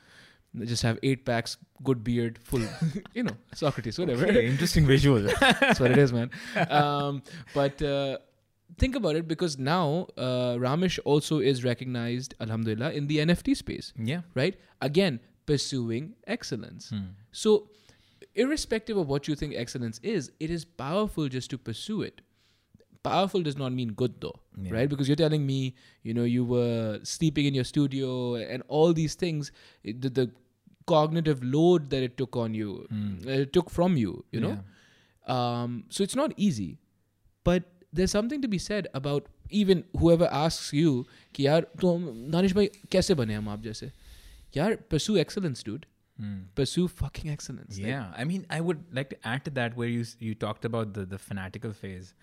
just 0.58 0.84
have 0.84 1.00
eight 1.04 1.26
packs, 1.26 1.58
good 1.84 2.04
beard, 2.04 2.40
full, 2.44 2.62
you 3.14 3.24
know, 3.24 3.36
Socrates, 3.54 3.98
whatever. 3.98 4.28
Okay, 4.28 4.48
interesting 4.48 4.86
visual. 4.86 5.22
That's 5.40 5.80
what 5.80 5.92
it 5.92 5.98
is, 5.98 6.12
man. 6.12 6.32
Um, 6.70 7.24
but 7.54 7.82
uh, 7.82 8.18
think 8.78 8.96
about 8.96 9.16
it 9.16 9.28
because 9.28 9.58
now 9.58 10.08
uh, 10.18 10.56
Ramesh 10.56 11.00
also 11.06 11.40
is 11.40 11.64
recognized, 11.64 12.36
alhamdulillah, 12.42 12.92
in 12.92 13.08
the 13.08 13.20
NFT 13.20 13.56
space. 13.56 13.94
Yeah. 13.98 14.22
Right? 14.36 14.60
Again, 14.82 15.20
pursuing 15.52 16.16
excellence. 16.38 16.90
Hmm. 16.90 17.06
So, 17.32 17.70
irrespective 18.46 18.98
of 19.04 19.08
what 19.14 19.28
you 19.28 19.36
think 19.36 19.56
excellence 19.56 20.00
is, 20.16 20.32
it 20.40 20.52
is 20.58 20.66
powerful 20.66 21.30
just 21.38 21.50
to 21.52 21.58
pursue 21.70 22.02
it. 22.10 22.22
Powerful 23.04 23.42
does 23.48 23.58
not 23.58 23.72
mean 23.72 23.94
good 24.02 24.20
though, 24.20 24.36
yeah. 24.62 24.74
right? 24.74 24.90
Because 24.94 25.08
you're 25.08 25.22
telling 25.22 25.46
me, 25.46 25.76
you 26.04 26.14
know, 26.14 26.26
you 26.36 26.44
were 26.44 27.00
sleeping 27.04 27.46
in 27.46 27.54
your 27.60 27.64
studio 27.64 28.36
and 28.36 28.64
all 28.68 28.94
these 28.94 29.16
things, 29.16 29.52
the, 29.84 30.10
the, 30.20 30.32
cognitive 30.90 31.44
load 31.44 31.92
that 31.92 32.02
it 32.02 32.18
took 32.18 32.36
on 32.36 32.56
you, 32.56 32.70
mm. 32.92 33.24
it 33.28 33.54
took 33.54 33.70
from 33.70 33.96
you, 33.96 34.26
you 34.32 34.40
know? 34.40 34.54
Yeah. 34.54 35.34
Um, 35.34 35.84
so 35.90 36.04
it's 36.04 36.16
not 36.16 36.34
easy. 36.36 36.80
But 37.44 37.66
there's 37.94 38.10
something 38.10 38.42
to 38.42 38.48
be 38.48 38.58
said 38.58 38.88
about 38.96 39.28
even 39.50 39.84
whoever 39.98 40.28
asks 40.32 40.74
you, 40.74 41.06
ki 41.34 41.46
yaar, 41.46 41.66
to 41.82 41.92
Danish 42.36 42.54
bhai, 42.54 42.70
kaise 42.96 43.16
bane 43.22 43.36
hum 43.36 43.52
aap 43.54 43.64
jaise? 43.68 43.92
yeah, 44.52 44.76
pursue 44.90 45.18
excellence, 45.18 45.64
dude. 45.64 45.86
Hmm. 46.20 46.40
Pursue 46.56 46.88
fucking 46.88 47.30
excellence. 47.30 47.78
Yeah, 47.78 48.08
like, 48.08 48.20
I 48.20 48.24
mean, 48.26 48.46
I 48.50 48.60
would 48.62 48.84
like 48.92 49.10
to 49.12 49.28
add 49.28 49.46
to 49.46 49.52
that 49.52 49.78
where 49.78 49.88
you 49.88 50.06
you 50.20 50.36
talked 50.36 50.66
about 50.66 50.94
the 50.94 51.06
the 51.06 51.18
fanatical 51.18 51.72
phase. 51.72 52.14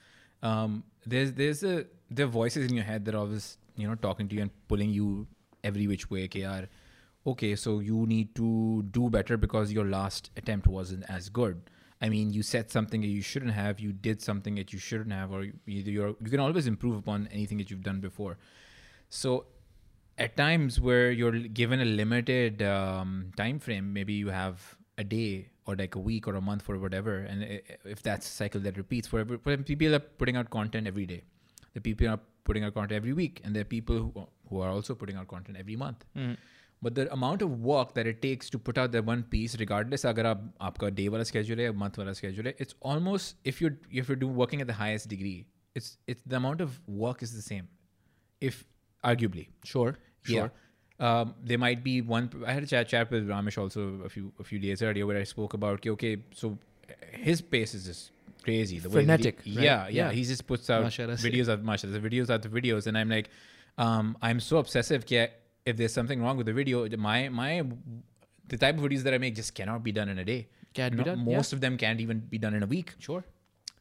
Um, 0.43 0.85
there's 1.07 1.33
there's 1.33 1.63
a 1.63 1.87
there 2.11 2.27
are 2.27 2.29
voices 2.29 2.69
in 2.69 2.75
your 2.75 2.85
head 2.85 3.05
that 3.07 3.15
are 3.15 3.19
always 3.19 3.59
you 3.77 3.89
know 3.89 3.95
talking 3.95 4.29
to 4.29 4.35
you 4.37 4.43
and 4.43 4.51
pulling 4.69 4.91
you 4.91 5.27
every 5.65 5.87
which 5.87 6.11
way. 6.11 6.29
Kr, 6.29 6.67
okay, 7.27 7.57
so 7.57 7.79
you 7.81 8.07
need 8.07 8.35
to 8.35 8.83
do 8.91 9.09
better 9.09 9.37
because 9.37 9.73
your 9.73 9.87
last 9.87 10.31
attempt 10.37 10.67
wasn't 10.67 11.05
as 11.09 11.29
good. 11.29 11.71
I 12.01 12.11
mean, 12.11 12.33
you 12.33 12.43
said 12.43 12.71
something 12.71 13.01
that 13.01 13.07
you 13.09 13.23
shouldn't 13.23 13.53
have, 13.53 13.81
you 13.81 13.93
did 13.93 14.21
something 14.21 14.55
that 14.57 14.73
you 14.73 14.79
shouldn't 14.79 15.13
have, 15.13 15.33
or 15.33 15.45
you, 15.45 15.55
either 15.67 15.91
you're 15.91 16.15
you 16.21 16.31
can 16.31 16.41
always 16.41 16.67
improve 16.67 16.97
upon 16.97 17.29
anything 17.33 17.57
that 17.59 17.71
you've 17.71 17.83
done 17.83 18.01
before. 18.01 18.37
So 19.09 19.47
at 20.18 20.38
times 20.38 20.80
where 20.80 21.12
you're 21.12 21.40
given 21.62 21.82
a 21.82 21.86
limited 21.86 22.62
um, 22.62 23.32
time 23.38 23.60
frame, 23.60 23.94
maybe 23.94 24.14
you 24.14 24.30
have 24.30 24.78
a 24.98 25.04
day 25.04 25.50
or 25.66 25.76
like 25.76 25.96
a 25.96 26.00
week 26.00 26.28
or 26.28 26.36
a 26.36 26.42
month 26.42 26.70
or 26.70 26.78
whatever, 26.78 27.18
and 27.18 27.62
if 27.86 28.02
that's 28.04 28.28
a 28.28 28.32
cycle 28.32 28.62
that 28.62 28.78
repeats, 28.78 29.08
for 29.08 29.26
people 29.26 29.96
are 29.96 30.00
putting 30.00 30.36
out 30.36 30.50
content 30.50 30.88
every 30.88 31.06
day, 31.06 31.24
the 31.74 31.82
people 31.82 32.08
are 32.08 32.20
putting 32.44 32.64
out 32.64 32.74
content 32.74 32.94
every 32.94 33.14
week, 33.14 33.42
and 33.44 33.56
there 33.56 33.62
are 33.62 33.66
people 33.66 33.96
who, 33.98 34.28
who 34.50 34.60
are 34.60 34.70
also 34.70 34.96
putting 34.96 35.16
out 35.16 35.28
content 35.28 35.58
every 35.58 35.76
month. 35.76 36.06
Mm. 36.18 36.38
But 36.84 36.96
the 36.96 37.14
amount 37.14 37.44
of 37.44 37.62
work 37.62 37.94
that 37.94 38.08
it 38.08 38.22
takes 38.24 38.50
to 38.50 38.58
put 38.58 38.78
out 38.78 38.92
that 38.92 39.06
one 39.06 39.24
piece, 39.24 39.56
regardless 39.60 40.06
अगर 40.06 40.26
आप 40.26 40.54
आपका 40.62 40.90
day 40.96 41.08
वाला 41.10 41.24
schedule 41.24 41.60
है 41.60 41.74
month 41.78 41.98
वाला 42.00 42.16
schedule 42.20 42.48
है, 42.48 42.56
it's 42.58 42.74
almost 42.82 43.36
if 43.44 43.62
you're 43.62 43.78
if 43.92 44.10
you're 44.10 44.22
doing 44.24 44.36
working 44.36 44.62
at 44.62 44.68
the 44.68 44.74
highest 44.74 45.08
degree, 45.08 45.46
it's 45.76 45.98
it's 46.08 46.24
the 46.26 46.38
amount 46.38 46.62
of 46.62 46.80
work 46.88 47.22
is 47.22 47.36
the 47.36 47.44
same, 47.48 47.68
if 48.50 48.64
arguably. 49.04 49.48
Sure. 49.64 49.96
Sure. 50.27 50.51
Yeah. 50.51 51.21
Um, 51.21 51.35
there 51.43 51.59
might 51.59 51.85
be 51.85 52.01
one. 52.01 52.31
I 52.47 52.53
had 52.53 52.63
a 52.63 52.67
chat 52.67 52.89
chat 52.89 53.11
with 53.11 53.29
Ramesh 53.29 53.59
also 53.59 54.01
a 54.05 54.09
few 54.09 54.33
a 54.41 54.45
few 54.45 54.59
days 54.59 54.83
earlier 54.83 55.07
where 55.07 55.19
I 55.19 55.25
spoke 55.25 55.53
about 55.55 55.75
okay, 55.75 55.91
okay 55.91 56.17
so 56.33 56.59
his 57.13 57.43
pace 57.43 57.75
is 57.75 57.85
just 57.85 58.13
crazy. 58.43 58.79
The 58.79 58.91
Frenetic. 58.91 59.39
Way 59.39 59.51
he, 59.51 59.57
right? 59.57 59.65
yeah, 59.65 59.89
yeah, 59.89 60.11
He 60.11 60.25
just 60.25 60.47
puts 60.47 60.71
out 60.71 60.85
videos 60.85 61.49
of 61.49 61.65
mashallah, 61.65 61.99
the 61.99 62.09
videos 62.09 62.31
after 62.31 62.49
videos, 62.49 62.87
and 62.87 62.97
I'm 62.97 63.11
like, 63.11 63.29
um, 63.77 64.17
I'm 64.23 64.41
so 64.41 64.59
obsessive. 64.59 65.05
Yeah, 65.09 65.27
if 65.65 65.77
there's 65.77 65.93
something 65.93 66.23
wrong 66.23 66.37
with 66.37 66.47
the 66.47 66.53
video, 66.53 66.89
my 66.97 67.29
my 67.29 67.63
the 68.49 68.57
type 68.57 68.79
of 68.79 68.85
videos 68.85 69.03
that 69.03 69.15
I 69.15 69.19
make 69.19 69.35
just 69.35 69.55
cannot 69.55 69.83
be 69.83 69.93
done 69.93 70.09
in 70.09 70.19
a 70.19 70.25
day. 70.25 70.49
Can't 70.73 70.97
be 70.97 71.03
done. 71.03 71.25
Most 71.25 71.53
yeah. 71.53 71.57
of 71.57 71.61
them 71.61 71.77
can't 71.77 72.01
even 72.01 72.21
be 72.21 72.39
done 72.39 72.55
in 72.55 72.63
a 72.63 72.67
week. 72.67 72.95
Sure. 72.99 73.25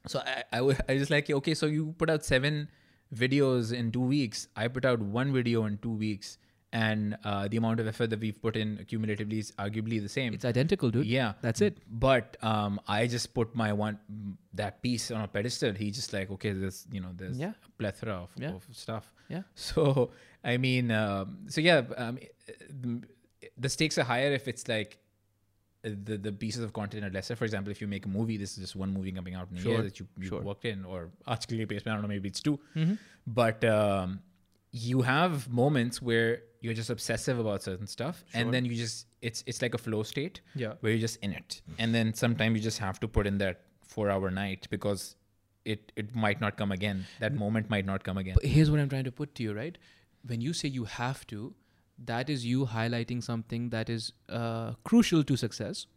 So 0.07 0.19
I, 0.19 0.43
I, 0.51 0.57
w- 0.57 0.77
I 0.89 0.97
just 0.97 1.11
like 1.11 1.29
okay, 1.29 1.53
so 1.53 1.65
you 1.65 1.93
put 1.97 2.09
out 2.09 2.23
seven 2.25 2.69
videos 3.15 3.73
in 3.73 3.91
two 3.91 4.01
weeks. 4.01 4.47
I 4.55 4.67
put 4.67 4.85
out 4.85 4.99
one 4.99 5.33
video 5.33 5.65
in 5.65 5.77
two 5.79 5.91
weeks 5.91 6.37
and 6.75 7.17
uh, 7.23 7.47
the 7.47 7.55
amount 7.55 7.79
of 7.79 7.87
effort 7.87 8.09
that 8.09 8.19
we've 8.19 8.41
put 8.41 8.57
in 8.57 8.85
cumulatively 8.89 9.39
is 9.39 9.53
arguably 9.57 10.01
the 10.01 10.09
same. 10.09 10.33
It's 10.33 10.43
identical, 10.43 10.91
dude. 10.91 11.05
Yeah, 11.05 11.33
that's 11.41 11.61
it. 11.61 11.77
But 11.89 12.35
um, 12.41 12.81
I 12.85 13.07
just 13.07 13.33
put 13.33 13.55
my 13.55 13.71
one 13.71 13.97
that 14.53 14.81
piece 14.81 15.09
on 15.09 15.21
a 15.21 15.27
pedestal. 15.27 15.73
He 15.73 15.89
just 15.91 16.11
like 16.11 16.29
okay, 16.31 16.51
there's 16.51 16.85
you 16.91 16.99
know 16.99 17.11
there's 17.15 17.39
yeah. 17.39 17.53
a 17.65 17.71
plethora 17.79 18.15
of, 18.15 18.29
yeah. 18.37 18.49
of, 18.49 18.67
stuff. 18.71 19.13
Yeah. 19.29 19.43
So 19.55 20.11
I 20.43 20.57
mean, 20.57 20.91
um, 20.91 21.47
so 21.47 21.61
yeah, 21.61 21.83
um, 21.95 22.19
the 23.57 23.69
stakes 23.69 23.97
are 23.97 24.03
higher 24.03 24.33
if 24.33 24.47
it's 24.49 24.67
like 24.67 24.97
the 25.85 26.17
the 26.17 26.31
pieces 26.31 26.63
of 26.63 26.73
content 26.73 27.05
are 27.05 27.09
lesser. 27.09 27.35
For 27.35 27.45
example, 27.45 27.71
if 27.71 27.79
you 27.81 27.87
make 27.87 28.05
a 28.05 28.09
movie, 28.09 28.37
this 28.37 28.53
is 28.53 28.57
just 28.57 28.75
one 28.75 28.93
movie 28.93 29.11
coming 29.11 29.35
out 29.35 29.47
in 29.51 29.57
a 29.57 29.61
sure. 29.61 29.71
year 29.73 29.81
that 29.83 29.99
you, 29.99 30.07
you 30.17 30.27
sure. 30.27 30.41
worked 30.41 30.65
in, 30.65 30.85
or 30.85 31.09
actually, 31.27 31.61
I 31.61 31.65
don't 31.65 32.01
know, 32.01 32.07
maybe 32.07 32.29
it's 32.29 32.41
2 32.41 32.59
mm-hmm. 32.75 32.93
But 33.27 33.63
um, 33.63 34.21
you 34.71 35.01
have 35.03 35.49
moments 35.49 36.01
where 36.01 36.41
you're 36.59 36.73
just 36.73 36.89
obsessive 36.89 37.39
about 37.39 37.61
certain 37.63 37.87
stuff 37.87 38.23
sure. 38.31 38.41
and 38.41 38.53
then 38.53 38.65
you 38.65 38.75
just 38.75 39.05
it's 39.21 39.43
it's 39.45 39.61
like 39.61 39.73
a 39.73 39.77
flow 39.77 40.03
state 40.03 40.41
yeah 40.55 40.73
where 40.79 40.91
you're 40.91 41.01
just 41.01 41.17
in 41.17 41.31
it 41.31 41.61
and 41.77 41.93
then 41.93 42.13
sometimes 42.13 42.57
you 42.57 42.61
just 42.61 42.79
have 42.79 42.99
to 42.99 43.07
put 43.07 43.27
in 43.27 43.37
that 43.37 43.61
four 43.83 44.09
hour 44.09 44.29
night 44.31 44.67
because 44.69 45.15
it 45.63 45.91
it 45.95 46.15
might 46.15 46.41
not 46.41 46.57
come 46.57 46.71
again 46.71 47.05
that 47.19 47.33
moment 47.33 47.69
might 47.69 47.85
not 47.85 48.03
come 48.03 48.17
again 48.17 48.33
but 48.33 48.43
here's 48.43 48.71
what 48.71 48.79
i'm 48.79 48.89
trying 48.89 49.03
to 49.03 49.11
put 49.11 49.33
to 49.35 49.43
you 49.43 49.53
right 49.53 49.77
when 50.27 50.41
you 50.41 50.53
say 50.53 50.67
you 50.67 50.85
have 50.85 51.25
to 51.27 51.53
that 52.03 52.29
is 52.29 52.45
you 52.45 52.65
highlighting 52.65 53.23
something 53.23 53.69
that 53.69 53.89
is 53.89 54.11
uh, 54.29 54.73
crucial 54.83 55.23
to 55.23 55.37
success 55.37 55.87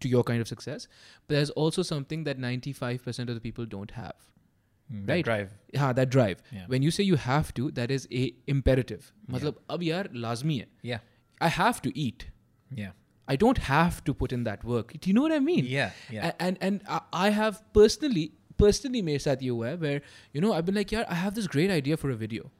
to 0.00 0.08
your 0.08 0.24
kind 0.24 0.40
of 0.40 0.48
success 0.48 0.88
but 1.26 1.34
there's 1.34 1.50
also 1.50 1.82
something 1.82 2.24
that 2.24 2.38
95% 2.38 3.28
of 3.28 3.34
the 3.34 3.40
people 3.40 3.64
don't 3.66 3.92
have. 3.92 4.14
Mm, 4.92 5.08
right? 5.08 5.24
drive. 5.24 5.52
Yeah 5.72 5.92
that 5.92 6.10
drive. 6.10 6.42
Yeah. 6.50 6.64
when 6.66 6.82
you 6.82 6.90
say 6.90 7.04
you 7.04 7.16
have 7.16 7.52
to 7.54 7.70
that 7.72 7.90
is 7.90 8.08
a 8.10 8.34
imperative. 8.46 9.12
Matlab 9.30 9.56
ab 9.68 9.80
yaar 9.80 10.08
lazmi 10.14 10.60
hai. 10.60 10.66
Yeah. 10.82 10.98
I 11.40 11.48
have 11.48 11.82
to 11.82 11.98
eat. 11.98 12.26
Yeah. 12.74 12.92
I 13.28 13.36
don't 13.36 13.58
have 13.58 14.02
to 14.04 14.14
put 14.14 14.32
in 14.32 14.44
that 14.44 14.64
work. 14.64 14.92
Do 14.98 15.10
you 15.10 15.14
know 15.14 15.22
what 15.22 15.32
I 15.32 15.38
mean? 15.38 15.66
Yeah, 15.66 15.90
yeah. 16.10 16.32
And 16.40 16.58
and, 16.62 16.82
and 16.88 17.00
I 17.12 17.28
have 17.28 17.62
personally 17.74 18.32
personally 18.56 19.02
made 19.02 19.20
Satya 19.22 19.52
ye 19.52 19.74
where 19.84 20.00
you 20.32 20.40
know 20.40 20.52
I've 20.54 20.64
been 20.64 20.74
like, 20.74 20.90
yeah, 20.90 21.04
I 21.08 21.14
have 21.14 21.34
this 21.34 21.46
great 21.46 21.70
idea 21.70 21.96
for 21.96 22.10
a 22.10 22.16
video. 22.16 22.50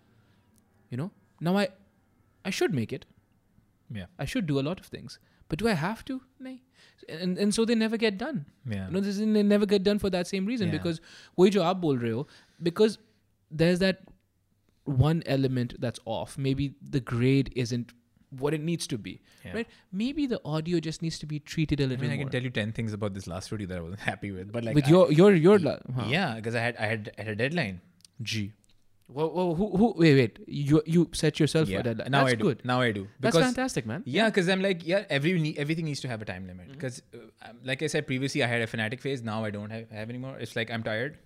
You 0.90 0.98
know, 0.98 1.10
now 1.40 1.56
I 1.56 1.68
I 2.47 2.49
should 2.59 2.73
make 2.81 2.93
it 2.99 3.05
yeah 4.01 4.05
I 4.19 4.25
should 4.33 4.45
do 4.51 4.59
a 4.59 4.65
lot 4.69 4.79
of 4.79 4.85
things 4.97 5.17
but 5.49 5.59
do 5.59 5.67
I 5.67 5.73
have 5.85 6.03
to 6.11 6.21
नहीं 6.41 6.59
and 7.21 7.37
and 7.45 7.53
so 7.55 7.63
they 7.69 7.75
never 7.75 7.97
get 8.01 8.17
done. 8.19 8.37
Yeah. 8.73 8.83
You 8.87 8.93
know, 8.95 8.99
this, 9.05 9.17
they 9.17 9.43
never 9.47 9.65
get 9.71 9.83
done 9.87 9.99
for 10.03 10.09
that 10.15 10.27
same 10.27 10.45
reason 10.51 10.69
Yeah. 10.69 10.75
because 10.77 11.01
वही 11.39 11.49
जो 11.55 11.63
आप 11.71 11.77
बोल 11.81 11.97
रहे 12.03 12.11
हो 12.11 12.21
because 12.67 12.95
there's 13.61 13.79
that 13.83 13.99
one 14.85 15.21
element 15.25 15.75
that's 15.85 15.99
off. 16.05 16.37
Maybe 16.37 16.67
the 16.97 17.01
grade 17.11 17.51
isn't 17.65 17.91
what 18.43 18.53
it 18.53 18.61
needs 18.69 18.87
to 18.93 18.97
be. 18.97 19.13
Yeah. 19.45 19.53
Right? 19.57 19.67
Maybe 20.03 20.25
the 20.35 20.39
audio 20.45 20.79
just 20.87 21.01
needs 21.01 21.19
to 21.19 21.25
be 21.33 21.39
treated 21.39 21.79
a 21.81 21.83
I 21.83 21.87
little 21.87 22.01
mean, 22.05 22.11
I 22.11 22.15
more. 22.15 22.23
can 22.25 22.31
tell 22.37 22.43
you 22.49 22.49
ten 22.61 22.71
things 22.79 22.93
about 22.93 23.13
this 23.13 23.27
last 23.27 23.49
video 23.49 23.67
that 23.73 23.77
I 23.77 23.81
wasn't 23.81 24.01
happy 24.07 24.31
with, 24.31 24.51
but 24.51 24.63
like 24.63 24.75
with 24.81 24.85
I- 24.87 24.95
your 24.95 25.11
your 25.11 25.31
your 25.47 25.59
la- 25.59 25.77
huh. 25.99 26.07
yeah, 26.15 26.35
because 26.35 26.55
I 26.55 26.65
had 26.69 26.77
I 26.77 26.91
had 26.95 27.11
I 27.17 27.21
had 27.23 27.31
a 27.33 27.35
deadline. 27.43 27.81
G. 28.21 28.53
Well, 29.10 29.30
well, 29.32 29.54
who, 29.54 29.74
who, 29.74 29.94
wait, 29.96 30.14
wait. 30.14 30.38
You 30.46 30.82
you 30.84 31.08
set 31.12 31.40
yourself 31.40 31.68
yeah, 31.68 31.78
a 31.78 31.82
deadline. 31.82 32.10
now 32.10 32.24
That's 32.24 32.32
I 32.32 32.36
do. 32.36 32.44
good. 32.44 32.64
Now 32.64 32.80
I 32.82 32.92
do 32.92 33.08
That's 33.20 33.34
because 33.34 33.46
fantastic, 33.46 33.86
man. 33.86 34.02
Yeah, 34.04 34.26
because 34.26 34.48
I'm 34.50 34.60
like, 34.60 34.86
yeah, 34.86 35.04
every 35.08 35.56
everything 35.56 35.86
needs 35.86 36.00
to 36.00 36.08
have 36.08 36.20
a 36.20 36.26
time 36.26 36.46
limit. 36.46 36.66
Mm-hmm. 36.66 36.72
Because, 36.74 37.02
uh, 37.14 37.48
um, 37.48 37.58
like 37.64 37.82
I 37.82 37.86
said 37.86 38.06
previously, 38.06 38.44
I 38.44 38.46
had 38.46 38.60
a 38.60 38.66
fanatic 38.66 39.00
phase. 39.00 39.22
Now 39.22 39.44
I 39.44 39.50
don't 39.50 39.70
have, 39.70 39.90
have 39.90 40.10
anymore. 40.10 40.36
It's 40.38 40.54
like 40.56 40.70
I'm 40.70 40.82
tired. 40.82 41.16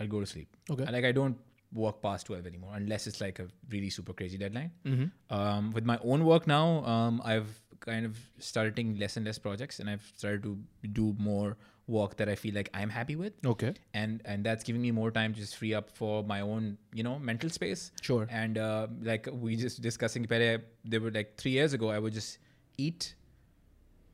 I'll 0.00 0.06
go 0.06 0.20
to 0.20 0.26
sleep. 0.26 0.56
Okay. 0.70 0.90
Like 0.90 1.04
I 1.04 1.12
don't 1.12 1.36
work 1.74 2.00
past 2.02 2.26
twelve 2.26 2.46
anymore 2.46 2.72
unless 2.74 3.06
it's 3.06 3.20
like 3.20 3.38
a 3.38 3.48
really 3.70 3.90
super 3.90 4.14
crazy 4.14 4.38
deadline. 4.38 4.70
Mm-hmm. 4.86 5.34
Um, 5.34 5.72
with 5.72 5.84
my 5.84 5.98
own 6.02 6.24
work 6.24 6.46
now, 6.46 6.84
um, 6.84 7.20
I've 7.24 7.61
kind 7.84 8.06
of 8.06 8.18
starting 8.38 8.96
less 9.02 9.16
and 9.16 9.26
less 9.26 9.38
projects, 9.38 9.80
and 9.80 9.90
I've 9.90 10.10
started 10.16 10.42
to 10.44 10.56
do 11.00 11.14
more 11.18 11.56
work 11.88 12.16
that 12.16 12.28
I 12.28 12.34
feel 12.36 12.54
like 12.54 12.68
I'm 12.80 12.88
happy 12.96 13.16
with, 13.16 13.32
Okay. 13.52 13.74
and 13.92 14.22
and 14.24 14.46
that's 14.48 14.62
giving 14.68 14.80
me 14.82 14.92
more 14.98 15.10
time 15.10 15.34
to 15.34 15.40
just 15.40 15.56
free 15.56 15.74
up 15.74 15.90
for 15.90 16.22
my 16.22 16.40
own, 16.40 16.78
you 16.94 17.02
know, 17.02 17.18
mental 17.18 17.50
space. 17.50 17.90
Sure. 18.00 18.26
And 18.30 18.56
uh, 18.58 18.86
like 19.02 19.28
we 19.32 19.56
just 19.56 19.82
discussing, 19.82 20.24
pehle, 20.24 20.60
there 20.84 21.00
were 21.00 21.10
like 21.10 21.36
three 21.36 21.50
years 21.58 21.72
ago, 21.80 21.90
I 21.90 21.98
would 21.98 22.12
just 22.12 22.38
eat, 22.78 23.14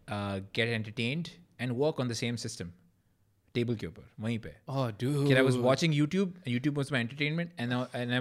uh, 0.08 0.40
get 0.52 0.68
entertained, 0.68 1.30
and 1.58 1.76
work 1.76 2.00
on 2.00 2.08
the 2.08 2.14
same 2.14 2.36
system. 2.36 2.72
Table 3.54 3.74
wahin 4.20 4.40
pe. 4.40 4.50
Oh, 4.68 4.90
dude. 4.90 5.16
Okay, 5.26 5.36
I 5.36 5.42
was 5.42 5.56
watching 5.56 5.92
YouTube, 5.92 6.32
and 6.44 6.54
YouTube 6.54 6.74
was 6.74 6.90
my 6.90 7.00
entertainment, 7.00 7.50
and 7.58 7.70
now, 7.70 7.88
and 7.92 8.12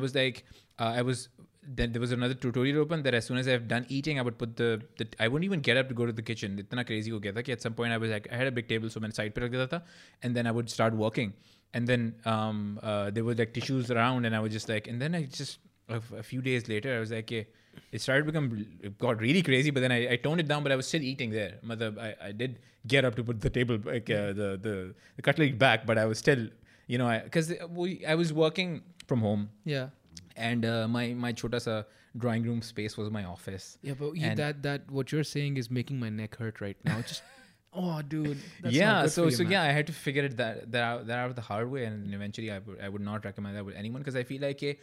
then 1.67 1.91
there 1.91 1.99
was 1.99 2.11
another 2.11 2.33
tutorial 2.33 2.79
open 2.79 3.03
that 3.03 3.13
as 3.13 3.25
soon 3.25 3.37
as 3.37 3.47
I've 3.47 3.67
done 3.67 3.85
eating, 3.89 4.19
I 4.19 4.21
would 4.21 4.37
put 4.37 4.55
the, 4.55 4.81
the 4.97 5.07
I 5.19 5.27
wouldn't 5.27 5.45
even 5.45 5.59
get 5.59 5.75
up 5.75 5.89
to 5.89 5.93
go 5.93 6.05
to 6.05 6.13
the 6.13 6.21
kitchen. 6.21 6.57
Itna 6.57 6.85
crazy 6.85 7.11
ho 7.11 7.19
gaya 7.19 7.33
tha 7.33 7.51
at 7.51 7.61
some 7.61 7.73
point 7.73 7.91
I 7.91 7.97
was 7.97 8.09
like 8.09 8.27
I 8.31 8.37
had 8.37 8.47
a 8.47 8.51
big 8.51 8.67
table 8.67 8.89
so 8.89 9.01
I 9.03 9.09
side 9.09 9.35
pe 9.35 9.41
rakh 9.41 9.51
deta 9.51 9.69
tha 9.69 9.83
and 10.23 10.35
then 10.35 10.47
I 10.47 10.51
would 10.51 10.69
start 10.69 10.93
working 10.93 11.33
and 11.73 11.87
then 11.87 12.15
um, 12.25 12.79
uh, 12.81 13.09
there 13.09 13.23
were 13.23 13.35
like 13.35 13.53
tissues 13.53 13.91
around 13.91 14.25
and 14.25 14.35
I 14.35 14.39
was 14.39 14.53
just 14.53 14.69
like 14.69 14.87
and 14.87 15.01
then 15.01 15.13
I 15.13 15.23
just 15.23 15.59
a, 15.89 16.01
a 16.23 16.23
few 16.23 16.41
days 16.41 16.69
later 16.69 16.95
I 16.95 16.99
was 16.99 17.11
like 17.11 17.31
it 17.31 18.01
started 18.01 18.25
to 18.25 18.31
become 18.31 18.65
it 18.81 18.97
got 18.97 19.19
really 19.19 19.41
crazy 19.41 19.69
but 19.69 19.81
then 19.81 19.91
I, 19.91 20.13
I 20.13 20.15
toned 20.15 20.39
it 20.39 20.47
down 20.47 20.63
but 20.63 20.71
I 20.71 20.75
was 20.75 20.87
still 20.87 21.01
eating 21.01 21.31
there. 21.31 21.55
Mother 21.61 21.93
I, 21.99 22.29
I 22.29 22.31
did 22.31 22.59
get 22.87 23.03
up 23.03 23.15
to 23.15 23.23
put 23.23 23.41
the 23.41 23.49
table 23.49 23.77
like 23.83 24.09
uh, 24.09 24.27
the, 24.27 24.49
the 24.67 24.95
the 25.17 25.21
cutlery 25.21 25.51
back 25.51 25.85
but 25.85 25.97
I 25.97 26.05
was 26.05 26.17
still 26.17 26.47
you 26.87 26.97
know 26.97 27.09
because 27.23 27.51
I, 27.51 27.55
uh, 27.65 28.11
I 28.13 28.15
was 28.15 28.31
working 28.31 28.83
from 29.07 29.21
home. 29.21 29.49
Yeah 29.63 29.87
and 30.37 30.65
uh, 30.65 30.87
my 30.87 31.13
my 31.13 31.31
chota 31.33 31.59
sa 31.59 31.83
drawing 32.15 32.43
room 32.43 32.61
space 32.61 32.97
was 32.97 33.09
my 33.09 33.23
office. 33.25 33.77
Yeah, 33.81 33.93
but 33.99 34.15
you, 34.15 34.35
that 34.35 34.63
that 34.63 34.89
what 34.91 35.11
you're 35.11 35.23
saying 35.23 35.57
is 35.57 35.69
making 35.69 35.99
my 35.99 36.09
neck 36.09 36.37
hurt 36.37 36.61
right 36.61 36.77
now. 36.85 37.01
Just 37.01 37.23
oh, 37.73 38.01
dude. 38.01 38.37
That's 38.61 38.75
yeah, 38.75 39.07
so 39.07 39.25
you, 39.25 39.31
so 39.31 39.43
man. 39.43 39.51
yeah, 39.51 39.63
I 39.63 39.71
had 39.71 39.87
to 39.87 39.93
figure 39.93 40.23
it 40.23 40.37
that 40.37 40.71
that 40.71 40.83
out, 40.83 41.07
that 41.07 41.19
out 41.19 41.35
the 41.35 41.41
hard 41.41 41.69
way, 41.69 41.85
and 41.85 42.13
eventually 42.13 42.51
I 42.51 42.59
would 42.59 42.79
I 42.79 42.89
would 42.89 43.01
not 43.01 43.25
recommend 43.25 43.57
that 43.57 43.65
with 43.65 43.75
anyone 43.75 44.01
because 44.01 44.15
I 44.15 44.23
feel 44.23 44.41
like 44.41 44.63
eh, 44.63 44.75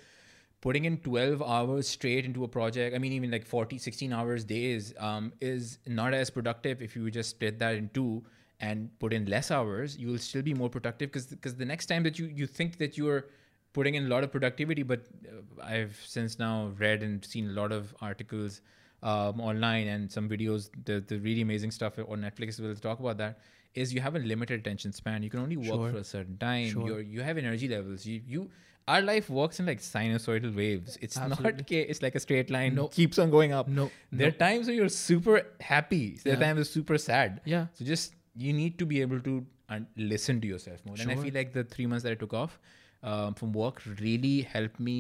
putting 0.61 0.85
in 0.85 0.99
12 0.99 1.43
hours 1.43 1.89
straight 1.89 2.25
into 2.25 2.45
a 2.45 2.49
project, 2.49 2.95
I 2.95 2.99
mean 2.99 3.13
even 3.13 3.31
like 3.31 3.47
40, 3.47 3.79
16 3.79 4.13
hours 4.13 4.45
days, 4.45 4.95
um, 4.99 5.33
is 5.41 5.79
not 5.87 6.15
as 6.15 6.31
productive 6.31 6.83
if 6.83 6.97
you 6.97 7.11
just 7.11 7.31
split 7.31 7.59
that 7.61 7.77
in 7.77 7.91
two 7.91 8.25
and 8.61 8.91
put 8.99 9.13
in 9.13 9.27
less 9.27 9.51
hours. 9.51 9.97
You 9.97 10.09
will 10.09 10.19
still 10.19 10.43
be 10.43 10.55
more 10.55 10.69
productive 10.69 11.11
because 11.11 11.27
because 11.27 11.57
the 11.57 11.65
next 11.65 11.87
time 11.87 12.03
that 12.05 12.19
you 12.19 12.27
you 12.27 12.47
think 12.47 12.79
that 12.79 12.99
you're 12.99 13.27
putting 13.75 13.95
in 13.97 14.07
a 14.07 14.09
lot 14.09 14.25
of 14.25 14.31
productivity, 14.33 14.83
but 14.83 15.03
uh, 15.29 15.63
I've 15.75 16.01
since 16.07 16.39
now 16.39 16.73
read 16.79 17.03
and 17.03 17.25
seen 17.25 17.51
a 17.51 17.53
lot 17.53 17.73
of 17.73 17.95
articles 18.01 18.61
um, 19.03 19.41
online 19.41 19.89
and 19.89 20.11
some 20.11 20.29
videos, 20.29 20.71
the, 20.87 21.01
the 21.07 21.19
really 21.19 21.43
amazing 21.43 21.71
stuff 21.71 21.99
on 21.99 22.23
Netflix 22.23 22.59
will 22.61 22.75
talk 22.77 23.01
about 23.01 23.19
that. 23.19 23.39
Is 23.75 23.93
you 23.93 24.01
have 24.01 24.15
a 24.15 24.21
limited 24.21 24.61
attention 24.61 24.93
span. 24.93 25.23
You 25.25 25.31
can 25.31 25.41
only 25.41 25.57
work 25.57 25.67
Sure. 25.67 25.91
for 25.91 25.99
a 25.99 26.05
certain 26.05 26.39
time. 26.39 26.69
Sure. 26.71 26.87
You're, 26.87 27.01
you 27.01 27.23
have 27.23 27.37
energy 27.37 27.69
levels. 27.69 28.07
You 28.07 28.21
you 28.35 28.51
our 28.87 29.01
life 29.03 29.29
works 29.39 29.59
in 29.61 29.67
like 29.67 29.81
sinusoidal 29.81 30.55
waves. 30.55 30.97
It's 31.01 31.17
Absolutely. 31.17 31.53
not 31.63 31.71
it's 31.95 32.03
like 32.03 32.15
a 32.15 32.21
straight 32.21 32.51
line. 32.51 32.77
No. 32.77 32.87
keeps 32.89 33.19
on 33.19 33.31
going 33.31 33.53
up. 33.53 33.67
No, 33.67 33.91
There 34.13 34.29
are 34.29 34.37
times 34.45 34.69
where 34.69 34.77
you're 34.77 34.89
super 34.91 35.43
happy. 35.61 36.21
There 36.23 36.35
are 36.35 36.37
Yeah. 36.37 36.47
times 36.47 36.59
you're 36.59 36.65
super 36.77 36.99
sad. 36.99 37.41
Yeah. 37.45 37.67
So 37.75 37.85
just 37.85 38.15
you 38.37 38.53
need 38.53 38.79
to 38.79 38.87
be 38.87 39.01
able 39.01 39.21
to 39.29 39.45
and 39.71 39.87
listen 39.97 40.41
to 40.43 40.47
yourself 40.47 40.85
more. 40.87 40.97
Sure. 40.97 41.11
And 41.11 41.19
I 41.19 41.23
feel 41.23 41.35
like 41.35 41.53
the 41.53 41.65
three 41.65 41.87
months 41.87 42.05
that 42.05 42.13
I 42.13 42.15
took 42.27 42.35
off 42.35 42.59
um, 43.04 43.34
from 43.42 43.52
work 43.64 43.82
really 44.00 44.36
helped 44.54 44.80
me 44.90 44.98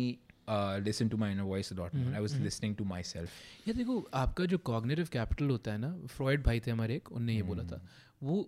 uh, 0.47 0.79
listen 0.85 1.09
to 1.09 1.17
my 1.23 1.31
inner 1.31 1.47
voice 1.49 1.71
a 1.71 1.75
lot 1.79 1.93
more. 1.93 2.05
Mm-hmm, 2.05 2.15
I 2.15 2.21
was 2.27 2.35
listening 2.45 2.75
to 2.81 2.85
myself. 2.93 3.35
ये 3.67 3.73
देखो 3.73 3.99
आपका 4.23 4.45
जो 4.53 4.57
cognitive 4.71 5.09
capital 5.13 5.49
होता 5.49 5.71
है 5.71 5.77
ना 5.77 5.93
Freud 6.15 6.43
भाई 6.45 6.59
थे 6.67 6.71
हमारे 6.71 6.95
एक 6.95 7.11
उनने 7.11 7.35
ये 7.35 7.43
बोला 7.51 7.63
था 7.71 7.81
वो 8.23 8.39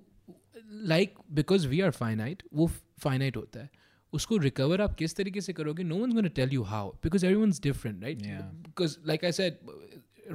like 0.94 1.18
because 1.40 1.66
we 1.68 1.82
are 1.82 1.92
finite 1.92 2.44
वो 2.54 2.68
फाइनाइट 3.04 3.38
होता 3.38 3.60
है 3.60 3.70
उसको 4.14 4.38
रिकवर 4.38 4.82
आप 4.82 4.96
किस 5.00 5.16
तरीके 5.16 5.42
से 5.42 5.54
करोगे 5.54 5.84
no 5.84 5.96
one 5.98 6.12
gonna 6.14 6.28
tell 6.40 6.54
you 6.54 6.64
how 6.72 6.90
because 7.04 7.26
every 7.26 7.36
one 7.42 7.52
different 7.64 8.04
right 8.04 8.22
Yeah. 8.26 8.42
Because 8.68 8.98
like 9.08 9.26
I 9.26 9.32
said 9.42 9.60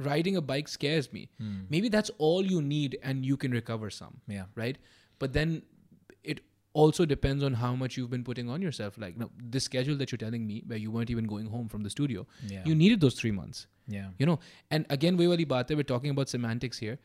riding 0.05 0.35
a 0.37 0.41
bike 0.47 0.67
scares 0.71 1.05
me 1.13 1.21
maybe 1.73 1.89
that's 1.93 2.11
all 2.25 2.49
you 2.53 2.57
need 2.65 2.95
and 3.11 3.27
you 3.27 3.37
can 3.43 3.53
recover 3.57 3.87
some 3.95 4.17
Yeah. 4.33 4.49
right 4.61 4.75
but 5.21 5.31
then 5.37 5.53
it 5.55 5.70
also 6.81 7.05
depends 7.11 7.43
on 7.49 7.55
how 7.59 7.69
much 7.81 7.95
you've 7.97 8.09
been 8.15 8.23
putting 8.25 8.49
on 8.55 8.61
yourself 8.67 8.97
like 9.03 9.15
no 9.21 9.27
this 9.57 9.63
schedule 9.69 9.95
that 10.01 10.11
you're 10.11 10.23
telling 10.23 10.43
me 10.49 10.57
where 10.71 10.81
you 10.85 10.91
weren't 10.95 11.13
even 11.13 11.29
going 11.35 11.47
home 11.57 11.67
from 11.75 11.85
the 11.87 11.91
studio 11.93 12.25
Yeah. 12.55 12.67
you 12.71 12.75
needed 12.81 13.05
those 13.05 13.15
three 13.21 13.31
months 13.37 13.65
Yeah. 13.95 14.09
you 14.23 14.27
know 14.31 14.35
and 14.77 14.85
again 14.97 15.17
we 15.21 15.27
wali 15.31 15.45
baat 15.53 15.69
hai, 15.73 15.77
we're 15.81 15.91
talking 15.93 16.13
about 16.17 16.33
semantics 16.35 16.83
here 16.85 16.97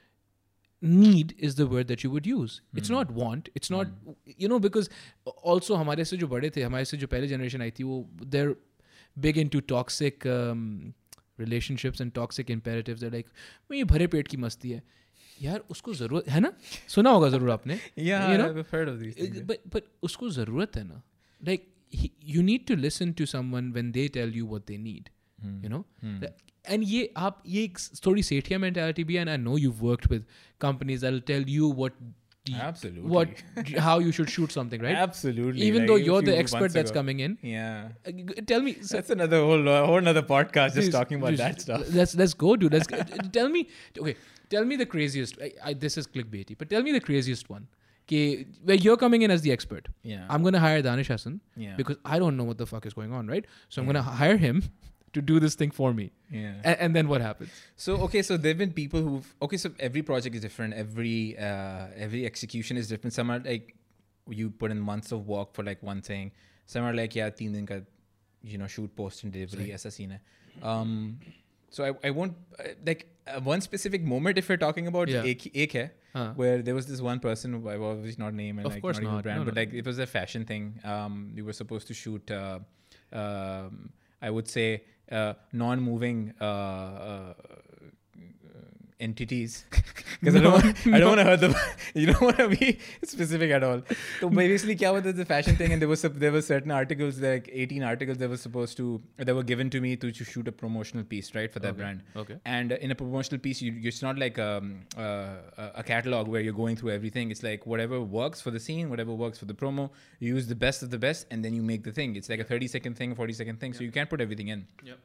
need 0.81 1.35
is 1.39 1.55
the 1.55 1.67
word 1.73 1.87
that 1.89 2.03
you 2.05 2.11
would 2.11 2.27
use 2.27 2.61
it's 2.83 2.91
not 2.91 3.11
want 3.19 3.49
it's 3.61 3.71
not 3.71 3.89
you 4.45 4.49
know 4.53 4.59
because 4.69 4.89
also 5.53 5.77
हमारे 5.83 6.05
से 6.13 6.17
जो 6.23 6.29
बड़े 6.29 6.51
थे 6.57 6.63
हमारे 6.63 6.85
से 6.93 6.97
जो 7.03 7.07
पहले 7.13 7.29
generation 7.35 7.63
आई 7.63 7.71
थी 7.79 7.85
वो 7.91 7.99
they're 8.35 8.55
big 9.27 9.39
into 9.45 9.61
toxic 9.75 10.27
um, 10.35 10.65
relationships 11.45 12.01
and 12.05 12.15
toxic 12.19 12.51
imperatives 12.57 13.05
they're 13.05 13.15
like 13.17 13.31
"मैं 13.71 13.79
ये 13.79 13.85
भरे 13.95 14.07
पेट 14.17 14.29
की 14.29 14.37
मस्ती 14.47 14.71
है 14.71 14.83
यार 15.43 15.63
उसको 15.71 15.95
ज़रूरत 16.01 16.29
है 16.29 16.41
ना 16.41 16.53
सुना 16.95 17.11
होगा 17.11 17.29
ज़रूर 17.37 17.51
आपने 17.51 17.79
Yeah, 18.09 18.29
you 18.33 18.39
know 18.43 18.49
I've 18.63 18.71
heard 18.77 18.89
of 18.95 19.01
these 19.03 19.17
things. 19.21 19.41
but 19.51 19.67
but 19.77 19.91
उसको 20.11 20.31
ज़रूरत 20.39 20.77
है 20.77 20.85
ना 20.89 21.03
like 21.49 21.69
he, 22.03 22.13
you 22.35 22.43
need 22.51 22.67
to 22.73 22.77
listen 22.85 23.15
to 23.23 23.27
someone 23.35 23.73
when 23.79 23.93
they 23.99 24.07
tell 24.21 24.39
you 24.41 24.47
what 24.55 24.67
they 24.73 24.79
need 24.87 25.11
you 25.67 25.71
know 25.77 25.85
and 26.75 26.85
ये 26.95 27.13
आप 27.29 27.43
ये 27.53 27.63
एक 27.65 27.79
थोड़ी 28.07 28.23
सेठिया 28.33 28.59
mentality 28.65 29.05
भी 29.05 29.15
है 29.17 29.25
and 29.27 29.31
I 29.37 29.39
know 29.47 29.57
you've 29.67 29.81
worked 29.91 30.11
with 30.17 30.27
companies 30.67 31.01
that'll 31.07 31.25
tell 31.31 31.49
you 31.59 31.71
what 31.83 31.97
the- 32.51 32.61
Absolutely. 32.67 33.11
what 33.15 33.75
how 33.87 33.93
you 34.05 34.13
should 34.19 34.31
shoot 34.37 34.55
something 34.59 34.81
right 34.87 35.01
Absolutely. 35.03 35.67
even 35.67 35.83
like 35.83 35.89
though 35.91 35.99
a 35.99 36.05
you're 36.07 36.23
the 36.29 36.33
few 36.33 36.41
expert 36.45 36.61
months 36.65 36.75
that's 36.79 36.95
ago. 36.95 37.01
coming 37.01 37.21
in 37.27 37.37
Yeah. 37.51 37.91
uh, 38.07 38.15
g- 38.31 38.45
tell 38.53 38.63
me 38.69 38.73
so- 38.81 38.97
That's 38.97 39.15
another 39.17 39.41
whole 39.51 39.69
uh, 39.75 39.77
whole 39.91 39.99
another 40.07 40.23
podcast 40.31 40.79
just 40.79 40.87
Please, 40.87 40.95
talking 40.97 41.21
about 41.21 41.35
please, 41.35 41.43
that 41.45 41.61
stuff. 41.67 41.85
Let's 42.01 42.15
let's 42.23 42.35
go, 42.45 42.55
dude. 42.63 42.75
Let's 42.79 42.91
go. 42.95 43.03
tell 43.39 43.49
me. 43.59 43.63
Okay, 44.07 44.17
tell 44.50 44.66
me 44.66 44.76
the 44.76 44.86
craziest. 44.86 45.38
I, 45.42 45.52
I, 45.64 45.74
this 45.74 45.98
is 45.98 46.08
clickbaity, 46.08 46.58
but 46.58 46.70
tell 46.70 46.82
me 46.84 46.92
the 46.92 47.00
craziest 47.02 47.50
one. 47.50 47.68
Okay, 48.08 48.46
where 48.64 48.78
you're 48.78 48.96
coming 48.98 49.22
in 49.24 49.32
as 49.32 49.42
the 49.42 49.52
expert. 49.52 49.88
Yeah. 50.02 50.26
I'm 50.30 50.42
gonna 50.44 50.60
hire 50.62 50.82
Danish 50.82 51.08
Hassan 51.10 51.42
Yeah. 51.58 51.76
because 51.76 51.98
I 52.06 52.20
don't 52.20 52.38
know 52.38 52.46
what 52.46 52.58
the 52.58 52.66
fuck 52.66 52.86
is 52.86 52.94
going 52.94 53.12
on, 53.12 53.28
right? 53.28 53.44
So 53.70 53.82
I'm 53.82 53.86
gonna 53.86 54.02
hire 54.02 54.38
him 54.38 54.64
to 55.14 55.22
do 55.22 55.40
this 55.42 55.56
thing 55.56 55.72
for 55.72 55.94
me. 55.94 56.12
yeah. 56.32 56.54
And, 56.64 56.80
and 56.80 56.96
then 56.96 57.10
what 57.10 57.20
happens? 57.20 57.50
So 57.76 57.98
okay, 58.04 58.22
so 58.22 58.38
there've 58.38 58.58
been 58.58 58.72
people 58.72 59.02
who've 59.02 59.36
okay, 59.42 59.58
so 59.58 59.72
every 59.80 60.04
project 60.04 60.36
is 60.36 60.42
different. 60.42 60.74
Every 60.74 61.38
uh, 61.38 61.88
every 61.98 62.26
execution 62.26 62.78
is 62.78 62.88
different. 62.88 63.14
Some 63.14 63.30
are 63.30 63.40
like 63.40 63.76
you 64.30 64.50
put 64.52 64.72
in 64.72 64.80
months 64.80 65.12
of 65.12 65.28
work 65.28 65.54
for 65.54 65.64
like 65.64 65.84
one 65.84 66.02
thing. 66.02 66.32
Some 66.66 66.86
are 66.86 66.94
like 66.94 67.14
yeah, 67.14 67.30
teen 67.30 67.52
din 67.52 67.66
ka, 67.66 67.80
you 68.42 68.58
know, 68.58 68.68
shoot, 68.68 68.96
post, 68.96 69.24
and 69.24 69.34
delivery. 69.34 69.68
Aisa 69.72 69.92
scene 69.92 70.12
hai. 70.12 70.22
Um, 70.70 71.20
so 71.70 71.84
I, 71.86 72.08
I 72.08 72.12
won't 72.12 72.36
uh, 72.60 72.64
like 72.86 73.08
uh, 73.28 73.40
one 73.42 73.62
specific 73.62 74.02
moment 74.04 74.38
if 74.38 74.48
we're 74.50 74.58
talking 74.58 74.88
about 74.88 75.10
Yeah. 75.10 75.24
ek, 75.24 75.48
ek 75.56 75.74
hai, 75.74 75.92
Huh. 76.14 76.34
where 76.36 76.62
there 76.62 76.74
was 76.74 76.88
this 76.88 77.02
one 77.02 77.20
person 77.20 77.54
who 77.54 77.70
I 77.70 77.78
obviously 77.78 78.24
not 78.24 78.34
name 78.34 78.58
and 78.60 78.66
Of 78.66 78.74
like 78.74 78.82
course 78.82 79.00
not, 79.00 79.08
even 79.10 79.22
brand, 79.22 79.40
No, 79.40 79.46
but 79.46 79.54
no. 79.56 79.62
like 79.62 79.74
it 79.74 79.86
was 79.86 80.00
a 80.00 80.08
fashion 80.08 80.46
thing. 80.46 80.80
Um, 80.84 81.32
we 81.36 81.42
were 81.44 81.54
supposed 81.54 81.88
to 81.88 81.94
shoot. 81.94 82.32
Uh, 82.32 82.60
um, 83.12 83.90
I 84.22 84.30
would 84.30 84.48
say 84.48 84.84
uh, 85.12 85.34
non-moving 85.54 86.34
uh, 86.42 86.44
uh, 86.46 87.34
entities 89.00 89.66
because 90.20 90.36
no, 90.36 90.56
I 90.56 91.00
don't 91.00 91.10
want, 91.10 91.20
to 91.20 91.24
hurt 91.24 91.40
them. 91.40 91.56
you 91.94 92.08
don't 92.08 92.22
want 92.22 92.38
to 92.38 92.50
be 92.50 92.80
specific 93.04 93.52
at 93.52 93.64
all. 93.64 93.82
So 94.20 94.30
basically, 94.30 94.76
what 94.88 95.04
was 95.04 95.16
the 95.16 95.26
fashion 95.26 95.56
thing, 95.56 95.74
and 95.74 95.82
there 95.82 95.90
was 95.90 96.02
there 96.02 96.32
were 96.32 96.42
certain 96.42 96.72
articles 96.72 97.20
like 97.20 97.50
18 97.52 97.84
articles 97.84 98.18
that 98.18 98.30
were 98.30 98.38
supposed 98.38 98.78
to 98.78 99.02
that 99.18 99.34
were 99.36 99.44
given 99.44 99.70
to 99.70 99.82
me 99.82 99.96
to, 99.96 100.12
to 100.12 100.24
shoot 100.24 100.48
a 100.48 100.52
promotional 100.52 101.04
piece 101.04 101.34
right 101.36 101.52
for 101.52 101.60
that 101.60 101.70
okay. 101.70 101.78
brand. 101.78 102.04
Okay. 102.16 102.40
And 102.46 102.72
uh, 102.72 102.78
in 102.82 102.92
a 102.92 102.96
promotional 102.96 103.40
piece, 103.40 103.62
you, 103.62 103.74
it's 103.84 104.02
not 104.02 104.18
like 104.18 104.40
um, 104.40 104.82
uh, 104.98 105.02
a 105.58 105.72
a 105.76 105.84
catalog 105.84 106.28
where 106.28 106.42
you're 106.42 106.54
going 106.54 106.76
through 106.76 106.92
everything. 106.92 107.32
It's 107.32 107.44
like 107.44 107.66
whatever 107.66 108.02
works 108.02 108.42
for 108.42 108.52
the 108.52 108.60
scene, 108.60 108.90
whatever 108.90 109.14
works 109.14 109.38
for 109.38 109.46
the 109.46 109.54
promo. 109.54 109.90
You 110.20 110.36
use 110.36 110.48
the 110.48 110.56
best 110.56 110.84
of 110.84 110.90
the 110.90 110.98
best, 110.98 111.28
and 111.32 111.44
then 111.44 111.54
you 111.54 111.62
make 111.62 111.84
the 111.84 111.92
thing. 111.92 112.16
It's 112.16 112.30
like 112.30 112.40
a 112.40 112.44
30 112.44 112.68
second 112.68 112.98
thing, 112.98 113.16
40 113.16 113.34
second 113.34 113.60
thing. 113.60 113.74
So 113.74 113.84
you 113.84 113.92
can't 113.92 114.10
put 114.10 114.22
everything 114.22 114.48
in. 114.48 114.68
Yep 114.84 115.00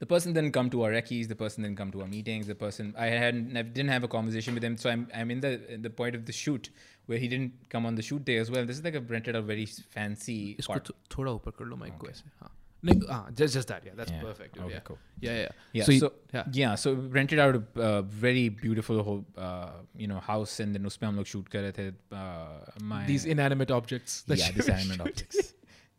The 0.00 0.06
person 0.06 0.32
didn't 0.36 0.52
come 0.52 0.68
to 0.70 0.82
our 0.84 0.90
recce's. 0.90 1.28
The 1.28 1.36
person 1.42 1.62
didn't 1.64 1.76
come 1.78 1.90
to 1.92 2.00
our 2.02 2.08
meetings. 2.14 2.46
The 2.46 2.54
person 2.62 2.94
I 2.98 3.06
hadn't 3.06 3.56
I 3.56 3.62
didn't 3.62 3.90
have 3.96 4.04
a 4.04 4.08
conversation 4.14 4.54
with 4.58 4.64
him. 4.68 4.76
So 4.76 4.90
I'm 4.90 5.06
I'm 5.20 5.30
in 5.36 5.40
the 5.44 5.52
in 5.76 5.82
the 5.82 5.90
point 6.02 6.14
of 6.20 6.26
the 6.26 6.32
shoot 6.40 6.68
where 7.06 7.18
he 7.18 7.28
didn't 7.28 7.52
come 7.76 7.86
on 7.86 7.94
the 8.00 8.02
shoot 8.10 8.24
day 8.32 8.36
as 8.42 8.50
well. 8.50 8.66
This 8.72 8.78
is 8.78 8.84
like 8.88 8.94
a 8.94 9.00
rented 9.14 9.36
out 9.40 9.44
very 9.52 9.66
fancy. 9.96 10.36
इसको 10.58 10.72
part. 10.74 10.84
थो- 10.90 10.96
थोड़ा 11.16 11.32
ऊपर 11.40 11.50
कर 11.58 11.64
लो 11.72 11.76
mic 11.84 11.96
को 12.04 12.08
ऐसे 12.10 12.30
हाँ 12.42 12.50
नहीं 12.88 13.00
हाँ 13.10 13.34
just 13.40 13.54
just 13.56 13.68
that 13.72 13.84
yeah 13.88 13.94
that's 13.98 14.12
Yeah. 14.14 14.24
perfect 14.24 14.54
dude, 14.56 14.64
Okay, 14.64 14.74
yeah 14.74 14.80
cool. 14.88 14.98
yeah 15.26 15.36
yeah 15.42 15.52
Yeah. 15.80 15.86
so, 15.90 15.92
So, 16.00 16.08
you- 16.08 16.38
yeah 16.38 16.58
yeah. 16.62 16.74
So 16.84 16.92
rented 17.18 17.38
out 17.44 17.56
a 17.60 17.62
uh, 17.88 18.02
very 18.24 18.44
beautiful 18.64 19.02
whole 19.06 19.22
uh, 19.48 19.70
you 20.04 20.08
know 20.12 20.20
house 20.26 20.58
and 20.64 20.76
then 20.78 20.90
उसपे 20.92 21.06
हम 21.06 21.16
लोग 21.22 21.30
shoot 21.34 21.48
कर 21.56 21.62
रहे 21.68 21.72
थे. 21.78 21.90
Uh, 22.12 22.82
my 22.94 23.02
these 23.12 23.24
inanimate 23.36 23.70
objects 23.80 24.18
that 24.32 24.42
yeah 24.42 24.50
you 24.50 24.58
these 24.60 24.68
were 24.72 24.78
animate 24.80 25.00
shooting. 25.06 25.12
objects. 25.12 25.54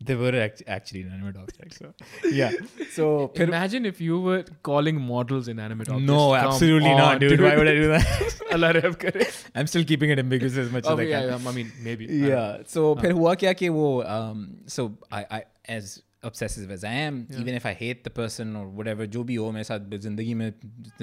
They 0.08 0.14
were 0.20 0.30
act- 0.44 0.62
actually 0.74 1.00
inanimate 1.02 1.36
objects. 1.42 1.78
So 1.82 1.90
yeah. 2.38 2.56
So 2.96 3.04
फिर- 3.36 3.48
Imagine 3.48 3.86
if 3.90 4.00
you 4.06 4.18
were 4.26 4.42
calling 4.68 4.98
models 5.10 5.48
inanimate 5.52 5.88
objects. 5.88 6.10
no, 6.10 6.18
Come 6.32 6.48
absolutely 6.48 6.90
on, 6.90 6.98
not, 7.02 7.20
dude. 7.22 7.40
Why 7.46 7.52
would 7.60 7.70
I 7.70 7.74
do 7.78 7.86
that? 7.92 8.34
Allah 8.56 8.72
Reham 8.78 8.96
करे. 9.04 9.26
I'm 9.54 9.66
still 9.74 9.86
keeping 9.92 10.12
it 10.16 10.22
ambiguous 10.24 10.58
as 10.64 10.70
much 10.74 10.84
Oh, 10.86 10.92
as 10.96 11.00
I 11.04 11.08
yeah, 11.12 11.20
can. 11.22 11.30
yeah, 11.46 11.50
I 11.52 11.54
mean, 11.60 11.72
maybe. 11.88 12.04
I 12.04 12.12
don't 12.12 12.20
know. 12.20 12.34
Yeah. 12.34 12.66
So 12.74 12.84
फिर 13.00 13.12
हुआ 13.22 13.34
क्या 13.44 13.52
कि 13.62 13.68
वो 13.78 13.88
um, 14.18 14.44
so 14.78 14.86
I 15.20 15.24
I 15.38 15.42
as 15.78 15.90
obsessive 16.32 16.70
as 16.78 16.84
I 16.84 16.94
am, 17.08 17.26
Yeah. 17.30 17.40
even 17.40 17.58
if 17.62 17.66
I 17.72 17.74
hate 17.82 18.04
the 18.04 18.14
person 18.22 18.54
or 18.62 18.66
whatever, 18.80 19.06
जो 19.16 19.24
भी 19.30 19.34
हो 19.44 19.50
मेरे 19.52 19.64
साथ 19.64 19.98
जिंदगी 20.08 20.34
में 20.42 20.50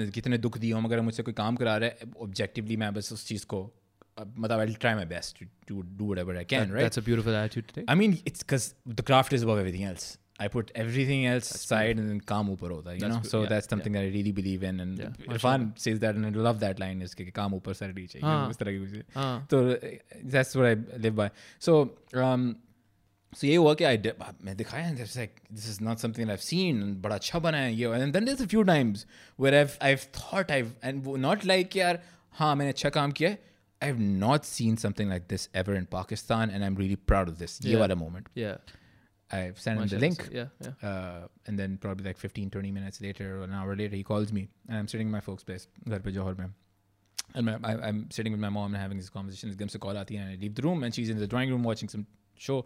कितने 0.00 0.38
दुख 0.46 0.58
दिए 0.58 0.72
हो 0.72 0.80
मगर 0.86 1.00
मुझसे 1.10 1.22
कोई 1.30 1.34
काम 1.42 1.56
करा 1.64 1.76
रहा 1.84 1.88
है 1.88 2.12
objectively 2.28 2.76
मैं 2.84 2.92
बस 2.94 3.12
उस 3.12 3.26
चीज़ 3.28 3.46
को 3.54 3.60
uh, 3.62 3.66
मतलब 3.66 3.77
I'll 4.18 4.74
try 4.74 4.94
my 4.94 5.04
best 5.04 5.36
to, 5.38 5.46
to 5.68 5.82
do 5.96 6.04
whatever 6.04 6.36
I 6.36 6.44
can, 6.44 6.68
That- 6.68 6.74
right? 6.74 6.82
That's 6.82 6.96
a 6.98 7.02
beautiful 7.02 7.34
attitude 7.34 7.68
to 7.68 7.74
take. 7.80 7.84
I 7.88 7.94
mean, 7.94 8.18
it's 8.24 8.42
because 8.44 8.74
the 8.86 9.02
craft 9.02 9.32
is 9.32 9.42
above 9.42 9.58
everything 9.58 9.84
else. 9.84 10.18
I 10.38 10.46
put 10.48 10.70
everything 10.74 11.26
else 11.26 11.48
aside 11.56 11.98
and 12.02 12.08
then 12.10 12.20
काम 12.20 12.48
ऊपर 12.50 12.70
होता 12.70 12.90
है, 12.90 12.94
you 12.96 13.00
That's 13.02 13.14
know. 13.14 13.20
good, 13.22 13.30
So 13.30 13.42
yeah, 13.42 13.48
that's 13.50 13.68
something 13.68 13.92
that 13.92 14.00
I 14.06 14.08
really 14.14 14.32
believe 14.32 14.64
in. 14.70 14.80
And 14.84 14.98
Yeah, 14.98 15.34
Irfan 15.36 15.66
says 15.78 16.00
that, 16.00 16.16
and 16.16 16.26
I 16.26 16.30
love 16.46 16.58
that 16.60 16.80
line 16.80 17.02
is 17.02 17.14
कि 17.14 17.30
काम 17.32 17.54
ऊपर 17.54 17.74
सारी 17.80 18.06
चाहिए. 18.06 18.22
हाँ. 18.22 18.48
उस 18.50 18.56
तरह 18.58 18.78
की 18.78 18.86
चीज़. 18.86 19.02
हाँ. 19.14 19.46
So 19.50 19.60
uh, 19.70 19.78
that's 20.36 20.56
what 20.56 20.66
I 20.66 20.74
live 21.06 21.14
by. 21.20 21.30
So 21.60 21.76
um, 22.14 22.56
so 23.32 23.46
ये 23.46 23.54
हुआ 23.56 23.74
कि 23.74 23.84
I 23.86 23.96
did, 23.96 24.18
मैं 24.44 24.56
दिखाया 24.56 24.88
and 24.90 24.98
it's 25.06 25.16
like 25.16 25.40
this 25.52 25.68
is 25.68 25.80
not 25.80 26.00
something 26.00 26.26
that 26.26 26.32
I've 26.32 26.42
seen 26.42 26.82
and 26.82 27.00
बड़ा 27.02 27.14
अच्छा 27.14 27.38
बना 27.46 27.58
है 27.58 27.72
ये 27.74 27.94
and 28.00 28.12
then 28.12 28.24
there's 28.24 28.40
a 28.40 28.48
few 28.48 28.64
times 28.64 29.06
where 29.36 29.54
I've 29.60 29.78
I've 29.80 30.02
thought 30.18 30.50
I've 30.50 30.74
and 30.82 31.04
वो 31.04 31.16
not 31.28 31.44
like 31.44 31.76
यार 31.76 32.00
हाँ 32.40 32.54
मैंने 32.56 32.70
अच्छा 32.70 32.90
काम 32.90 33.12
किया 33.12 33.30
है. 33.30 33.38
I've 33.82 33.98
not 34.00 34.46
seen 34.46 34.76
something 34.76 35.08
like 35.08 35.28
this 35.28 35.48
ever 35.62 35.74
in 35.74 35.86
Pakistan 35.94 36.50
and 36.50 36.64
I'm 36.64 36.74
really 36.82 36.96
proud 37.12 37.28
of 37.28 37.38
this. 37.38 37.60
ये 37.60 37.72
Yeah. 37.72 37.80
वाला 37.84 37.96
moment. 38.02 38.28
Yeah. 38.34 38.56
I've 39.36 39.58
sent 39.60 39.78
him 39.80 39.86
the 39.88 39.96
Mashallah, 39.96 40.00
link. 40.00 40.22
so- 40.22 40.32
Yeah, 40.32 40.48
yeah. 40.66 40.88
Uh, 40.90 41.28
and 41.46 41.58
then 41.58 41.76
probably 41.84 42.04
like 42.06 42.18
15, 42.18 42.50
20 42.50 42.70
minutes 42.70 43.00
later 43.00 43.28
or 43.38 43.44
an 43.44 43.52
hour 43.60 43.74
later, 43.76 43.96
he 43.96 44.02
calls 44.10 44.32
me 44.32 44.48
and 44.68 44.78
I'm 44.78 44.88
sitting 44.88 45.08
in 45.08 45.12
my 45.16 45.20
folks' 45.28 45.44
place, 45.50 45.66
घर 45.88 46.00
पे 46.06 46.12
Johor 46.18 46.36
में. 46.38 46.50
And 47.34 47.46
my, 47.46 47.54
I, 47.64 47.88
I'm 47.88 48.00
sitting 48.16 48.32
with 48.36 48.40
my 48.40 48.50
mom 48.56 48.74
and 48.74 48.82
having 48.82 48.98
this 49.02 49.08
conversation. 49.10 49.50
एकदम 49.54 49.68
से 49.74 49.78
call 49.86 49.96
आती 49.96 50.14
है 50.14 50.24
and 50.26 50.36
I 50.38 50.40
leave 50.42 50.54
the 50.54 50.62
room 50.68 50.84
and 50.88 50.94
she's 50.94 51.08
in 51.14 51.18
the 51.24 51.26
drawing 51.34 51.50
room 51.54 51.64
watching 51.70 51.88
some 51.96 52.06
show. 52.48 52.58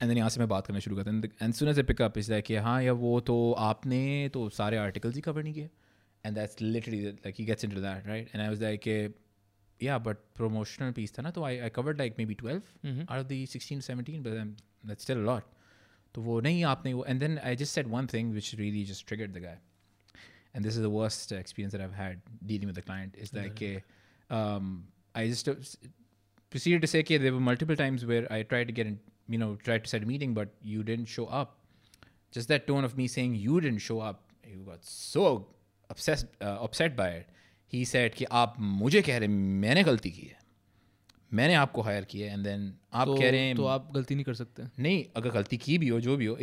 And 0.00 0.10
then 0.10 0.16
यहाँ 0.18 0.28
से 0.30 0.40
मैं 0.40 0.48
बात 0.48 0.66
करना 0.66 0.80
शुरू 0.86 0.96
करता 0.96 1.10
हूँ. 1.10 1.20
And, 1.22 1.30
and 1.40 1.54
as 1.54 1.58
soon 1.62 1.68
as 1.74 1.78
I 1.78 1.82
pick 1.92 2.00
up, 2.06 2.16
it's 2.16 2.30
like, 2.34 2.46
कि 2.46 2.56
हाँ 2.68 2.82
या 2.82 2.92
वो 3.06 3.18
तो 3.30 3.36
आपने 3.70 4.28
तो 4.34 4.48
सारे 4.58 4.78
articles 4.86 5.14
ही 5.14 5.22
cover 5.28 5.42
नहीं 5.44 5.54
किए. 5.54 5.68
And 6.24 6.36
that's 6.36 6.60
literally, 6.60 7.02
the, 7.04 7.12
like, 7.24 7.36
he 7.36 7.44
gets 7.50 7.64
into 7.64 7.80
that, 7.82 8.06
right? 8.06 8.28
And 8.32 8.42
I 8.42 8.48
was 8.54 8.60
like, 8.60 8.86
eh, 8.86 9.08
yeah, 9.80 9.98
but 9.98 10.18
promotional 10.34 10.92
piece 10.92 11.12
था 11.18 11.22
ना, 11.22 11.30
तो 11.34 11.42
I, 11.42 11.52
I 11.66 11.68
covered 11.70 11.98
like 11.98 12.18
maybe 12.18 12.34
12 12.34 12.62
Mhm. 12.84 13.06
out 13.08 13.18
of 13.18 13.28
the 13.28 13.46
16, 13.46 13.80
17, 13.80 14.22
but 14.22 14.34
then 14.34 14.56
that's 14.84 15.02
still 15.08 15.18
a 15.18 15.26
lot. 15.32 15.44
तो 16.14 16.22
वो 16.22 16.40
नहीं 16.42 16.62
आपने 16.66 16.92
वो 16.94 17.04
and 17.06 17.20
then 17.20 17.38
I 17.50 17.54
just 17.54 17.72
said 17.72 17.86
one 17.96 18.06
thing 18.12 18.32
which 18.34 18.54
really 18.58 18.84
just 18.84 19.06
triggered 19.06 19.32
the 19.34 19.40
guy. 19.40 19.56
And 20.54 20.64
this 20.64 20.76
is 20.76 20.82
the 20.82 20.90
worst 20.90 21.32
experience 21.32 21.72
that 21.72 21.80
I've 21.80 21.94
had 21.94 22.20
dealing 22.52 22.66
with 22.66 22.74
the 22.74 22.82
client. 22.82 23.14
Is 23.26 23.32
like 23.34 23.62
eh, 23.62 23.78
um, 24.38 24.70
I 25.14 25.28
just 25.28 25.48
uh, 25.48 25.54
s- 25.60 25.76
proceeded 26.50 26.82
to 26.82 26.88
say 26.92 27.00
okay, 27.04 27.18
there 27.18 27.32
were 27.32 27.40
multiple 27.48 27.76
times 27.76 28.04
where 28.04 28.26
I 28.32 28.42
tried 28.42 28.66
to 28.72 28.72
get 28.72 28.86
in, 28.92 28.98
you 29.28 29.38
know, 29.38 29.54
tried 29.68 29.84
to 29.84 29.90
set 29.90 30.02
a 30.02 30.06
meeting, 30.06 30.34
but 30.34 30.48
you 30.62 30.82
didn't 30.82 31.06
show 31.06 31.26
up. 31.26 31.56
Just 32.32 32.48
that 32.48 32.66
tone 32.66 32.84
of 32.84 32.96
me 32.96 33.06
saying 33.06 33.36
you 33.36 33.60
didn't 33.60 33.78
show 33.86 34.00
up, 34.00 34.24
he 34.42 34.56
got 34.72 34.84
so 34.84 35.46
obsessed, 35.88 36.26
uh, 36.40 36.58
upset 36.68 36.96
by 36.96 37.08
it. 37.20 37.28
he 37.75 37.85
said 37.85 38.15
कि 38.15 38.25
आप 38.31 38.55
मुझे 38.59 39.01
कह 39.01 39.17
रहे 39.17 39.27
मैंने 39.27 39.83
गलती 39.83 40.11
की 40.11 40.21
है। 40.21 40.43
मैंने 41.33 41.53
आपको 41.53 41.81
हायर 41.81 42.03
किया 42.05 42.33
एंड 42.33 42.43
देन 42.43 42.73
आप 42.93 43.07
तो, 43.07 43.15
कह 43.17 43.29
रहे 43.31 43.39
हैं 43.39 43.55
तो 43.55 43.65
आप 43.65 43.89
गलती 43.93 44.15
नहीं 44.15 44.25
कर 44.25 44.33
सकते। 44.33 44.63
नहीं 44.79 45.03
अगर 45.15 45.29
गलती 45.29 45.57
की 45.57 45.77
भी 45.77 45.87
हो 45.87 45.99
जो 45.99 46.15
भी 46.17 46.25
हो 46.25 46.35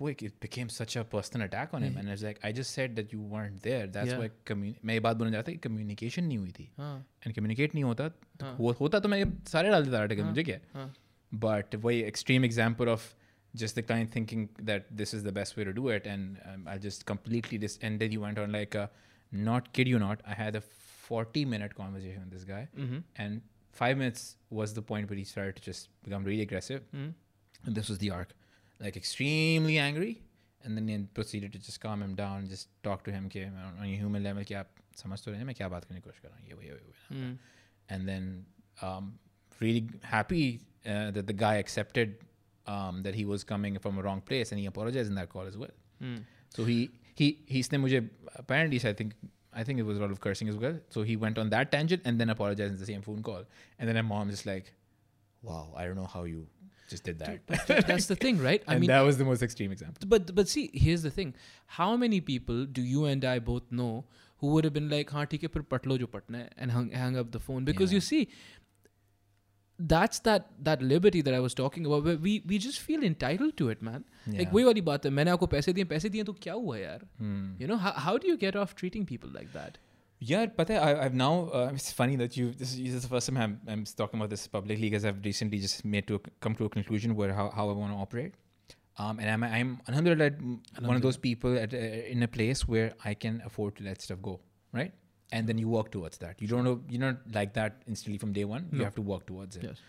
वो 0.00 0.08
एक 0.08 0.22
became 0.42 0.68
such 0.68 0.96
a 0.98 1.02
personal 1.12 1.42
attack 1.42 1.74
on 1.74 1.84
him 1.84 1.98
and 1.98 2.08
like 2.08 2.38
I 2.44 2.52
just 2.52 2.70
said 2.70 2.94
that 2.94 3.14
you 3.14 3.28
want 3.28 3.62
there 3.62 3.86
that's 3.86 4.12
why 4.12 4.74
मैं 4.84 4.94
ये 4.94 5.00
बात 5.00 5.16
बोलना 5.16 5.32
चाहता 5.32 5.48
था 5.48 5.52
कि 5.52 5.58
कम्युनिकेशन 5.68 6.24
नहीं 6.24 6.38
हुई 6.38 6.50
थी। 6.50 6.70
हाँ। 6.78 6.96
एंड 7.26 7.34
कम्युनिकेट 7.34 7.74
नहीं 7.74 7.84
होता 7.84 8.08
तो 8.08 8.46
हाँ। 8.46 8.56
वो 8.60 8.72
होता 8.80 9.00
तो 9.00 9.08
मैं 9.08 9.24
सारे 9.48 9.70
डाल 9.70 9.84
देता 9.84 10.00
आर्टिकल 10.00 10.22
हाँ, 10.22 10.30
मुझे 10.30 10.42
क्या 10.42 10.92
बट 11.32 11.74
वो 11.74 11.90
extreme 11.90 12.44
example 12.44 12.88
of 12.88 13.12
just 13.54 13.78
the 13.78 13.82
client 13.86 14.10
thinking 14.12 14.44
that 14.68 14.84
this 14.98 15.10
is 15.16 15.24
the 15.24 15.32
best 15.38 15.56
way 15.56 15.64
to 15.68 15.72
do 15.78 15.88
it 15.94 16.06
and 16.12 16.36
um, 16.50 16.60
i'll 16.74 16.78
just 16.84 17.02
completely 17.08 17.58
dis- 17.64 17.74
ended 17.88 18.14
you 18.16 18.20
went 18.22 18.38
on 18.44 18.54
not 19.31 19.71
kid 19.73 19.87
you 19.93 19.99
not 19.99 20.21
I 20.25 20.33
had 20.41 20.55
a 20.55 20.61
40 20.61 21.45
minute 21.45 21.75
conversation 21.75 22.21
with 22.25 22.31
this 22.37 22.43
guy 22.51 22.67
Mhm. 22.85 23.03
and 23.25 23.41
five 23.81 23.97
minutes 23.97 24.23
was 24.59 24.73
the 24.77 24.81
point 24.91 25.09
where 25.09 25.17
he 25.17 25.25
started 25.31 25.55
to 25.59 25.63
just 25.71 25.89
become 26.07 26.23
really 26.29 26.41
aggressive 26.47 26.81
Mhm. 26.93 27.13
and 27.65 27.75
this 27.81 27.89
was 27.93 27.99
the 28.05 28.09
arc 28.19 28.33
like 28.85 28.97
extremely 29.01 29.77
angry 29.83 30.13
and 30.63 30.77
then 30.77 30.87
he 30.93 30.97
proceeded 31.19 31.53
to 31.57 31.59
just 31.67 31.79
calm 31.85 32.01
him 32.07 32.15
down 32.21 32.47
just 32.55 32.69
talk 32.89 33.03
to 33.07 33.11
him 33.17 33.29
कि 33.35 33.45
on 33.51 33.79
on 33.79 33.85
a 33.91 33.95
human 34.03 34.23
level 34.29 34.43
कि 34.51 34.53
आप 34.63 34.69
समझ 35.03 35.19
तो 35.23 35.31
रहे 35.31 35.39
हैं 35.39 35.45
मैं 35.45 35.55
क्या 35.55 35.69
बात 35.75 35.85
करने 35.85 35.99
की 36.01 36.09
कोशिश 36.09 36.19
कर 36.19 36.29
रहा 36.29 36.37
हूँ 36.39 36.47
ये 36.47 36.53
वो 36.53 36.61
ये 36.61 36.71
वो, 36.71 36.77
ये 36.77 36.85
वो 36.85 37.15
हम्म, 37.15 37.37
and 37.95 38.09
then 38.11 38.29
um, 38.87 39.11
really 39.59 39.83
happy 40.13 40.43
uh, 40.85 41.11
that 41.17 41.27
the 41.27 41.35
guy 41.43 41.55
accepted 41.65 42.17
um, 42.75 43.01
that 43.03 43.15
he 43.19 43.25
was 43.33 43.43
coming 43.51 43.77
from 43.85 43.97
a 43.97 44.01
wrong 44.07 44.21
place 44.31 44.51
and 44.51 44.59
he 44.63 44.65
apologized 44.71 45.09
in 45.13 45.15
that 45.19 45.29
call 45.35 45.47
as 45.51 45.57
well. 45.63 45.75
Hmm, 46.01 46.23
So 46.55 46.65
he 46.71 46.75
he 47.15 47.29
he's 47.47 47.69
मुझे 47.69 48.09
apparently 48.35 48.79
I 48.89 48.93
think 48.93 49.13
I 49.61 49.63
think 49.63 49.79
it 49.79 49.87
was 49.89 49.97
a 49.97 50.01
lot 50.01 50.11
of 50.11 50.19
cursing 50.27 50.49
as 50.49 50.57
well. 50.65 50.79
So 50.95 51.03
he 51.11 51.15
went 51.15 51.37
on 51.43 51.49
that 51.51 51.71
tangent 51.71 52.03
and 52.05 52.19
then 52.23 52.29
apologized 52.29 52.73
in 52.73 52.79
the 52.79 52.85
same 52.85 53.01
phone 53.01 53.23
call. 53.23 53.45
And 53.79 53.89
then 53.89 53.95
my 53.95 54.03
mom 54.09 54.29
just 54.29 54.45
like, 54.45 54.73
wow, 55.41 55.73
I 55.75 55.85
don't 55.85 55.95
know 55.95 56.05
how 56.05 56.23
you 56.25 56.47
just 56.91 57.03
did 57.03 57.19
that. 57.19 57.39
But 57.47 57.87
that's 57.87 58.05
the 58.11 58.15
thing, 58.15 58.37
right? 58.47 58.63
I 58.67 58.73
and 58.73 58.81
mean, 58.81 58.87
that 58.89 59.01
was 59.01 59.17
the 59.17 59.25
most 59.25 59.41
extreme 59.47 59.71
example. 59.71 60.07
but 60.15 60.35
but 60.35 60.47
see, 60.55 60.69
here's 60.73 61.01
the 61.07 61.13
thing: 61.17 61.33
how 61.79 61.89
many 62.03 62.21
people 62.21 62.65
do 62.79 62.81
you 62.81 63.05
and 63.05 63.25
I 63.25 63.39
both 63.49 63.71
know 63.81 64.05
who 64.43 64.53
would 64.53 64.69
have 64.69 64.73
been 64.77 64.89
like, 64.93 65.09
"हाँ 65.17 65.25
ठीक 65.33 65.43
है, 65.43 65.49
फिर 65.55 65.61
पट 65.73 65.87
लो 65.87 65.97
जो 66.03 66.07
पटना 66.17 66.37
है," 66.37 66.49
and 66.65 66.75
hung 66.77 66.89
hang 67.01 67.17
up 67.23 67.31
the 67.37 67.43
phone 67.47 67.67
because 67.71 67.95
you 67.97 68.01
Yeah. 68.01 68.07
see. 68.11 68.21
That's 69.81 70.19
that 70.25 70.45
that 70.67 70.81
liberty 70.81 71.21
that 71.25 71.33
I 71.33 71.39
was 71.39 71.53
talking 71.57 71.85
about. 71.87 72.03
Where 72.05 72.17
we 72.27 72.31
we 72.51 72.57
just 72.67 72.79
feel 72.85 73.03
entitled 73.09 73.57
to 73.57 73.67
it, 73.73 73.81
man. 73.87 74.05
Like 74.27 74.47
Yeah. 74.47 74.53
वही 74.53 74.63
वाली 74.69 74.81
बात 74.87 75.05
है 75.05 75.11
मैंने 75.17 75.31
आपको 75.31 75.47
पैसे 75.51 75.73
दिए 75.79 75.83
पैसे 75.91 76.09
दिए 76.15 76.23
तो 76.29 76.33
क्या 76.45 76.53
हुआ 76.61 76.77
यार 76.77 77.03
Hmm. 77.19 77.43
you 77.63 77.67
know 77.71 77.77
how, 77.83 77.91
how 78.05 78.15
do 78.23 78.31
you 78.31 78.37
get 78.45 78.55
off 78.63 78.73
treating 78.81 79.05
people 79.11 79.35
like 79.41 79.53
that 79.59 79.77
Yeah, 80.27 80.45
but 80.57 80.69
I, 80.75 80.91
I've 81.05 81.15
now. 81.19 81.33
Uh, 81.57 81.71
it's 81.79 81.91
funny 81.97 82.15
that 82.21 82.35
you. 82.37 82.45
This, 82.61 82.71
is- 82.75 82.77
this 82.85 82.93
is 82.99 83.03
the 83.03 83.09
first 83.09 83.29
time 83.29 83.37
I'm, 83.41 83.51
I'm 83.73 83.83
talking 83.99 84.19
about 84.21 84.31
this 84.35 84.45
publicly 84.55 84.87
because 84.89 85.05
I've 85.09 85.19
recently 85.25 85.59
just 85.65 85.83
made 85.95 86.07
to 86.11 86.15
a, 86.15 86.21
come 86.45 86.55
to 86.61 86.65
a 86.69 86.69
conclusion 86.75 87.13
where 87.19 87.35
how, 87.39 87.45
how 87.57 87.65
I 87.73 87.75
want 87.81 87.93
to 87.95 87.99
operate. 88.05 88.39
Um, 89.05 89.19
and 89.19 89.29
I'm 89.35 89.43
I'm 89.57 89.75
alhamdulillah 89.93 90.31
one 90.91 90.95
of 91.01 91.03
those 91.03 91.19
people 91.27 91.59
at, 91.65 91.75
uh, 91.81 91.83
in 92.15 92.23
a 92.29 92.31
place 92.39 92.63
where 92.75 92.87
I 93.11 93.13
can 93.25 93.37
afford 93.51 93.75
to 93.81 93.85
let 93.89 94.01
stuff 94.07 94.23
go, 94.29 94.39
right? 94.79 94.91
And 95.31 95.49
then 95.51 95.57
you 95.61 95.71
work 95.71 95.87
towards 95.93 96.19
that. 96.19 96.41
You 96.41 96.47
don't 96.49 96.63
know. 96.67 96.75
You're 96.89 97.01
not 97.05 97.23
like 97.37 97.49
that 97.55 97.81
instantly 97.93 98.19
from 98.19 98.35
day 98.35 98.45
one. 98.51 98.67
You 98.71 98.77
No. 98.81 98.85
have 98.85 98.95
to 98.99 99.03
work 99.07 99.25
towards 99.31 99.57
it. 99.61 99.65
yes 99.69 99.81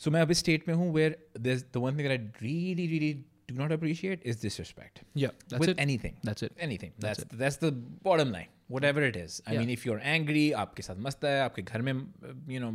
So 0.00 0.10
मैं 0.16 0.20
अभी 0.22 0.34
state 0.38 0.66
में 0.68 0.74
हूँ 0.80 0.88
where 0.94 1.12
there's 1.46 1.62
the 1.76 1.82
one 1.84 1.96
thing 1.98 2.08
that 2.08 2.14
I 2.14 2.44
really 2.46 2.86
really 2.94 3.10
do 3.50 3.54
not 3.60 3.72
appreciate 3.76 4.24
is 4.32 4.38
disrespect 4.42 5.00
yeah 5.22 5.32
that's 5.50 5.60
with 5.62 5.70
it 5.72 5.80
anything 5.84 6.14
that's 6.28 6.44
it 6.46 6.52
anything 6.66 6.92
That's 7.04 7.20
that's 7.24 7.36
that's, 7.42 7.56
the 7.64 7.70
bottom 8.08 8.32
line 8.36 8.48
whatever 8.76 9.04
it 9.08 9.16
is 9.20 9.36
i 9.46 9.52
Yeah. 9.52 9.60
mean 9.60 9.70
if 9.74 9.84
you're 9.88 10.00
angry 10.14 10.42
आपके 10.62 10.82
साथ 10.86 10.96
मस्त 11.06 11.24
है 11.24 11.34
आपके 11.42 11.62
घर 11.62 11.82
में 11.88 11.92
you 12.54 12.60
know 12.64 12.72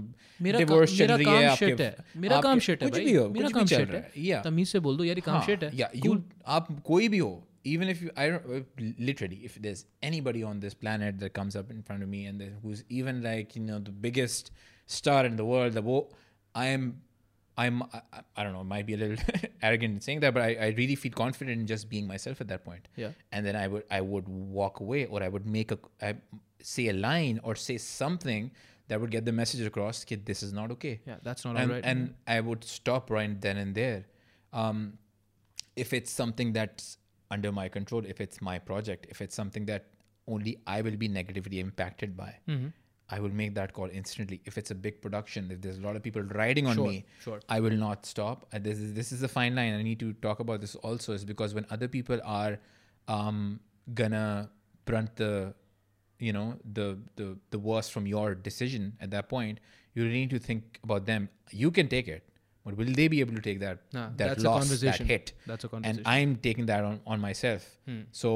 मेरा 0.48 0.60
काम 0.60 0.68
divorce 0.68 0.98
चल 0.98 1.04
मेरा 1.04 1.16
रही 1.16 1.26
काम 1.26 1.36
है 1.36 1.50
shit 1.58 1.72
आपके 1.72 1.84
है 1.84 2.22
मेरा 2.26 2.40
काम 2.42 2.58
आपके- 2.58 2.66
shit 2.70 2.82
है 2.84 2.90
कुछ 2.90 2.98
भाई 2.98 3.06
भी 3.06 3.14
हो 3.16 3.28
मेरा 3.30 3.48
कुछ 3.48 3.54
काम 3.56 3.64
भी 3.64 3.76
चल 3.76 3.84
shit 3.84 3.92
रहा 3.92 4.02
है 4.02 4.12
है 4.16 4.24
yeah 4.30 4.44
तमीज 4.46 4.68
से 4.70 4.80
बोल 4.88 4.98
दो 4.98 5.04
यार 5.04 5.16
ये 5.18 5.22
काम 5.26 5.38
हाँ, 5.38 5.46
shit 5.48 5.64
है 5.64 5.72
yeah 5.82 6.02
you 6.06 6.18
आप 6.58 6.72
कोई 6.92 7.08
भी 7.16 7.18
हो 7.18 7.32
even 7.67 7.89
if 7.89 8.01
you 8.03 8.11
I 8.17 8.29
don't 8.29 8.47
uh, 8.47 8.85
literally 8.99 9.41
if 9.49 9.57
there's 9.61 9.85
anybody 10.03 10.43
on 10.43 10.61
this 10.61 10.75
planet 10.75 11.19
that 11.19 11.33
comes 11.41 11.57
up 11.57 11.71
in 11.71 11.83
front 11.83 12.03
of 12.03 12.09
me 12.09 12.27
and 12.27 12.41
who's 12.63 12.85
even 12.89 13.23
like 13.23 13.57
you 13.57 13.63
know 13.63 13.79
the 13.79 13.97
biggest 14.07 14.53
star 14.87 15.27
in 15.27 15.37
the 15.37 15.45
world 15.45 15.73
the 15.73 15.83
wo 15.83 16.09
I 16.55 16.67
am 16.67 17.03
I'm 17.59 17.83
I, 17.83 18.01
I- 18.37 18.45
don't 18.45 18.53
know 18.53 18.61
it 18.61 18.73
might 18.75 18.87
be 18.87 18.95
a 18.95 18.97
little 19.05 19.25
arrogant 19.63 19.95
in 19.95 20.01
saying 20.01 20.21
that 20.21 20.35
but 20.35 20.43
I, 20.43 20.51
I 20.67 20.69
really 20.77 20.95
feel 20.95 21.13
confident 21.13 21.61
in 21.61 21.67
just 21.67 21.89
being 21.89 22.07
myself 22.07 22.41
at 22.41 22.49
that 22.49 22.65
point. 22.65 22.89
Yeah. 22.97 23.13
And 23.33 23.45
then 23.47 23.57
I 23.57 23.67
would 23.69 23.85
I 23.91 24.01
would 24.01 24.29
walk 24.29 24.81
away 24.81 25.07
or 25.07 25.23
I 25.23 25.29
would 25.29 25.47
make 25.47 25.73
a 25.73 25.79
I 26.01 26.15
say 26.63 26.89
a 26.89 26.93
line 26.93 27.41
or 27.43 27.57
say 27.57 27.79
something 27.79 28.51
that 28.89 29.01
would 29.01 29.11
get 29.11 29.25
the 29.25 29.33
message 29.33 29.67
across 29.67 30.05
that 30.05 30.27
this 30.27 30.43
is 30.43 30.53
not 30.53 30.71
okay. 30.77 31.01
Yeah 31.07 31.17
that's 31.23 31.45
not 31.45 31.57
and, 31.57 31.71
alright 31.71 31.85
and 31.85 32.15
I 32.29 32.41
would 32.41 32.63
stop 32.65 33.11
right 33.11 33.41
then 33.41 33.57
and 33.57 33.75
there. 33.75 34.05
Um, 34.53 34.99
if 35.75 35.93
it's 35.93 36.11
something 36.11 36.53
that's 36.53 36.97
under 37.31 37.53
my 37.53 37.69
control, 37.69 38.05
if 38.07 38.21
it's 38.21 38.41
my 38.41 38.59
project, 38.59 39.07
if 39.11 39.21
it's 39.21 39.35
something 39.35 39.67
that 39.67 39.87
only 40.29 40.59
I 40.67 40.81
will 40.83 40.97
be 40.97 41.09
negatively 41.09 41.61
impacted 41.61 42.17
by, 42.17 42.35
Mhm. 42.49 42.73
I 43.09 43.21
will 43.21 43.31
make 43.41 43.55
that 43.55 43.73
call 43.73 43.89
instantly. 43.99 44.41
If 44.45 44.59
it's 44.59 44.73
a 44.73 44.75
big 44.75 45.01
production, 45.01 45.51
if 45.53 45.61
there's 45.61 45.79
a 45.79 45.81
lot 45.81 45.95
of 45.97 46.03
people 46.03 46.23
riding 46.23 46.67
on 46.67 46.75
Sure, 46.75 46.89
me, 46.89 47.05
sure. 47.21 47.41
I 47.49 47.61
will 47.61 47.77
not 47.77 48.05
stop. 48.07 48.49
Uh, 48.53 48.59
this 48.59 48.79
is 48.79 48.95
this 48.95 49.13
is 49.13 49.23
a 49.23 49.29
fine 49.29 49.55
line. 49.55 49.75
I 49.75 49.83
need 49.83 50.01
to 50.01 50.13
talk 50.15 50.41
about 50.41 50.61
this 50.61 50.75
also, 50.77 51.13
is 51.13 51.25
because 51.25 51.55
when 51.55 51.67
other 51.71 51.87
people 51.89 52.21
are 52.25 52.59
um, 53.09 53.61
gonna 53.95 54.51
brunt 54.85 55.15
the 55.17 55.55
you 56.19 56.33
know 56.33 56.59
the 56.79 56.99
the 57.17 57.39
the 57.51 57.59
worst 57.59 57.93
from 57.93 58.07
your 58.07 58.35
decision 58.35 58.97
at 59.01 59.11
that 59.13 59.29
point, 59.29 59.61
you 59.95 60.03
really 60.05 60.21
need 60.27 60.31
to 60.31 60.39
think 60.41 60.81
about 60.83 61.07
them. 61.07 61.29
You 61.53 61.71
can 61.71 61.89
take 61.89 62.09
it, 62.09 62.29
but 62.67 62.77
will 62.81 62.93
they 63.01 63.07
be 63.15 63.21
able 63.25 63.35
to 63.39 63.41
take 63.49 63.61
that 63.61 63.79
Nah, 63.97 64.07
that 64.09 64.19
that's 64.29 64.45
a 64.45 64.51
loss, 64.51 64.69
that 64.81 64.99
hit? 65.13 65.33
that's 65.47 65.65
a 65.65 65.69
conversation. 65.69 65.99
And 66.05 66.15
I'm 66.15 66.37
taking 66.49 66.67
that 66.73 66.85
on, 66.91 67.01
on 67.07 67.21
myself. 67.29 67.67
Hmm. 67.89 68.01
So 68.23 68.33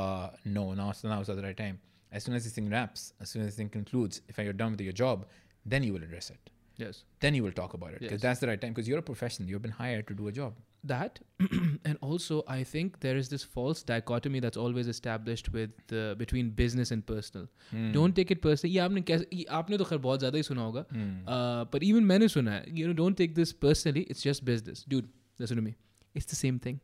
uh, 0.00 0.30
no, 0.56 0.64
now 0.82 0.92
now 1.12 1.20
is 1.20 1.28
not 1.32 1.36
the 1.42 1.46
right 1.48 1.56
time. 1.64 1.78
As 2.10 2.24
soon 2.24 2.34
as 2.40 2.44
this 2.44 2.54
thing 2.58 2.68
wraps, 2.74 3.12
as 3.20 3.28
soon 3.30 3.42
as 3.42 3.48
this 3.48 3.56
thing 3.62 3.68
concludes, 3.78 4.20
if 4.28 4.38
you're 4.38 4.52
done 4.64 4.72
with 4.72 4.80
your 4.88 4.92
job, 5.04 5.26
then 5.74 5.82
you 5.88 5.92
will 5.96 6.02
address 6.08 6.30
it. 6.36 6.50
yes 6.82 7.04
Then 7.24 7.34
you 7.36 7.42
will 7.46 7.56
talk 7.62 7.74
about 7.78 7.92
it 7.96 8.00
because 8.04 8.20
Yes. 8.20 8.22
that's 8.26 8.40
the 8.44 8.48
right 8.52 8.60
time. 8.62 8.72
Because 8.74 8.88
you're 8.92 9.02
a 9.06 9.08
professional, 9.12 9.48
you've 9.50 9.66
been 9.68 9.78
hired 9.82 10.06
to 10.12 10.14
do 10.20 10.28
a 10.32 10.32
job. 10.42 10.54
that. 10.86 11.18
And 11.90 11.98
also 12.08 12.36
i 12.48 12.56
think 12.64 12.94
there 13.00 13.18
is 13.20 13.28
this 13.30 13.44
false 13.54 13.82
dichotomy 13.82 14.40
that's 14.44 14.60
always 14.64 14.88
established 14.92 15.48
with 15.56 15.92
uh, 15.92 16.14
between 16.20 16.50
business 16.60 16.92
and 16.96 17.06
personal. 17.06 17.46
Don't 17.94 18.14
take 18.14 18.32
it 18.32 18.42
personal 18.42 18.70
ये 18.70 18.78
आपने 18.78 19.00
कैसे 19.00 19.44
आपने 19.50 19.78
तो 19.78 19.84
खैर 19.84 19.98
बहुत 19.98 20.18
ज़्यादा 20.18 20.36
ही 20.36 20.42
सुना 20.42 20.62
होगा। 20.62 20.84
hmm. 20.84 21.72
पर 21.72 21.84
इवन 21.84 22.04
मैंने 22.04 22.28
सुना 22.28 22.52
है 22.52 22.78
you 22.78 22.86
know 22.86 22.92
don't 22.92 23.16
take 23.16 23.34
this 23.34 23.52
personally 23.52 24.00
it's 24.00 24.24
just 24.24 24.44
business 24.44 24.84
dude 24.88 25.08
listen 25.40 25.56
to 25.56 25.62
me 25.62 25.74
it's 26.16 26.30
the 26.32 26.36
same 26.36 26.58
thing 26.58 26.78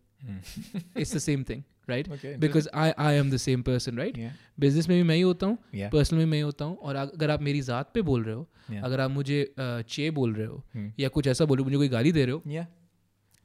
it's 0.96 1.14
the 1.16 1.18
same 1.18 1.44
thing 1.48 1.62
right 1.88 2.09
because 2.40 2.68
I 2.74 2.90
I 2.98 3.14
am 3.14 3.30
the 3.30 3.36
same 3.36 3.62
person 3.62 3.98
right 3.98 4.18
business 4.61 4.88
में 4.88 4.96
भी 4.96 5.09
मैं 5.09 5.16
ही 5.16 5.22
होता 5.22 5.46
हूँ 5.46 5.59
personal 5.74 6.18
में 6.18 6.26
मैं 6.26 6.38
ही 6.38 6.42
होता 6.42 6.64
हूँ। 6.64 6.76
और 6.76 6.96
अगर 6.96 7.30
आप 7.30 7.42
मेरी 7.42 7.61
ज़ात 7.61 7.90
पे 7.94 8.03
बोल 8.03 8.24
रहे 8.24 8.34
हो 8.34 8.48
अगर 8.82 9.01
आप 9.01 9.11
मुझे 9.11 9.55
चे 9.61 10.11
बोल 10.11 10.34
रहे 10.34 10.46
हो 10.46 10.64
hmm. 10.76 10.90
या 11.01 11.09
कुछ 11.09 11.26
ऐसा 11.26 11.44
बोल 11.44 11.59
रहे 11.59 11.62
हो 11.62 11.64
मुझे 11.64 11.76
कोई 11.76 11.88
गाली 11.88 12.12
दे 12.12 12.24
रहे 12.24 12.32
हो 12.32 12.42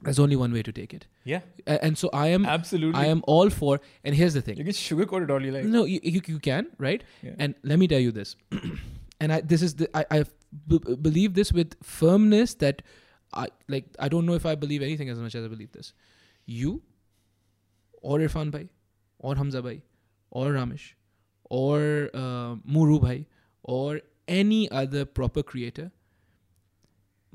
there's 0.02 0.18
only 0.18 0.36
one 0.36 0.52
way 0.52 0.62
to 0.62 0.72
take 0.72 0.92
it 0.94 1.06
yeah. 1.24 1.40
And 1.66 1.96
so 1.98 2.08
I 2.12 2.26
am 2.28 2.44
Absolutely. 2.46 3.00
I 3.02 3.06
am 3.06 3.22
all 3.26 3.48
for 3.50 3.80
and 4.04 4.14
here's 4.14 4.34
the 4.34 4.42
thing 4.42 4.56
You 4.58 4.64
can 4.64 4.72
sugarcoat 4.74 5.24
it 5.24 5.30
all 5.30 5.42
you 5.42 5.52
like. 5.52 5.64
no 5.64 5.84
you, 5.84 6.00
you, 6.02 6.20
you 6.26 6.38
can 6.38 6.66
right 6.78 7.02
Yeah. 7.22 7.34
and 7.38 7.54
let 7.62 7.78
me 7.78 7.88
tell 7.88 7.98
you 7.98 8.12
this 8.12 8.36
and 9.20 9.32
I 9.32 9.40
this 9.40 9.62
is 9.62 9.74
the 9.76 9.88
I, 9.96 10.04
I 10.18 10.24
b- 10.74 10.96
believe 11.08 11.34
this 11.34 11.52
with 11.52 11.74
firmness 11.82 12.54
that 12.66 12.82
I 13.32 13.48
like 13.68 13.86
I 13.98 14.08
don't 14.08 14.26
know 14.26 14.34
if 14.34 14.46
I 14.46 14.54
believe 14.54 14.82
anything 14.82 15.08
as 15.08 15.18
much 15.18 15.34
as 15.34 15.44
I 15.44 15.48
believe 15.48 15.72
this 15.72 15.92
you 16.44 16.82
or 18.02 18.18
Irfan 18.18 18.50
bhai 18.50 18.68
or 19.18 19.34
Hamza 19.34 19.62
bhai 19.62 19.82
or 20.30 20.46
Ramesh 20.52 20.92
or 21.44 22.10
uh, 22.14 22.56
Muru 22.64 23.00
bhai 23.00 23.26
or 23.62 24.00
any 24.28 24.70
other 24.70 25.04
proper 25.04 25.42
creator 25.42 25.90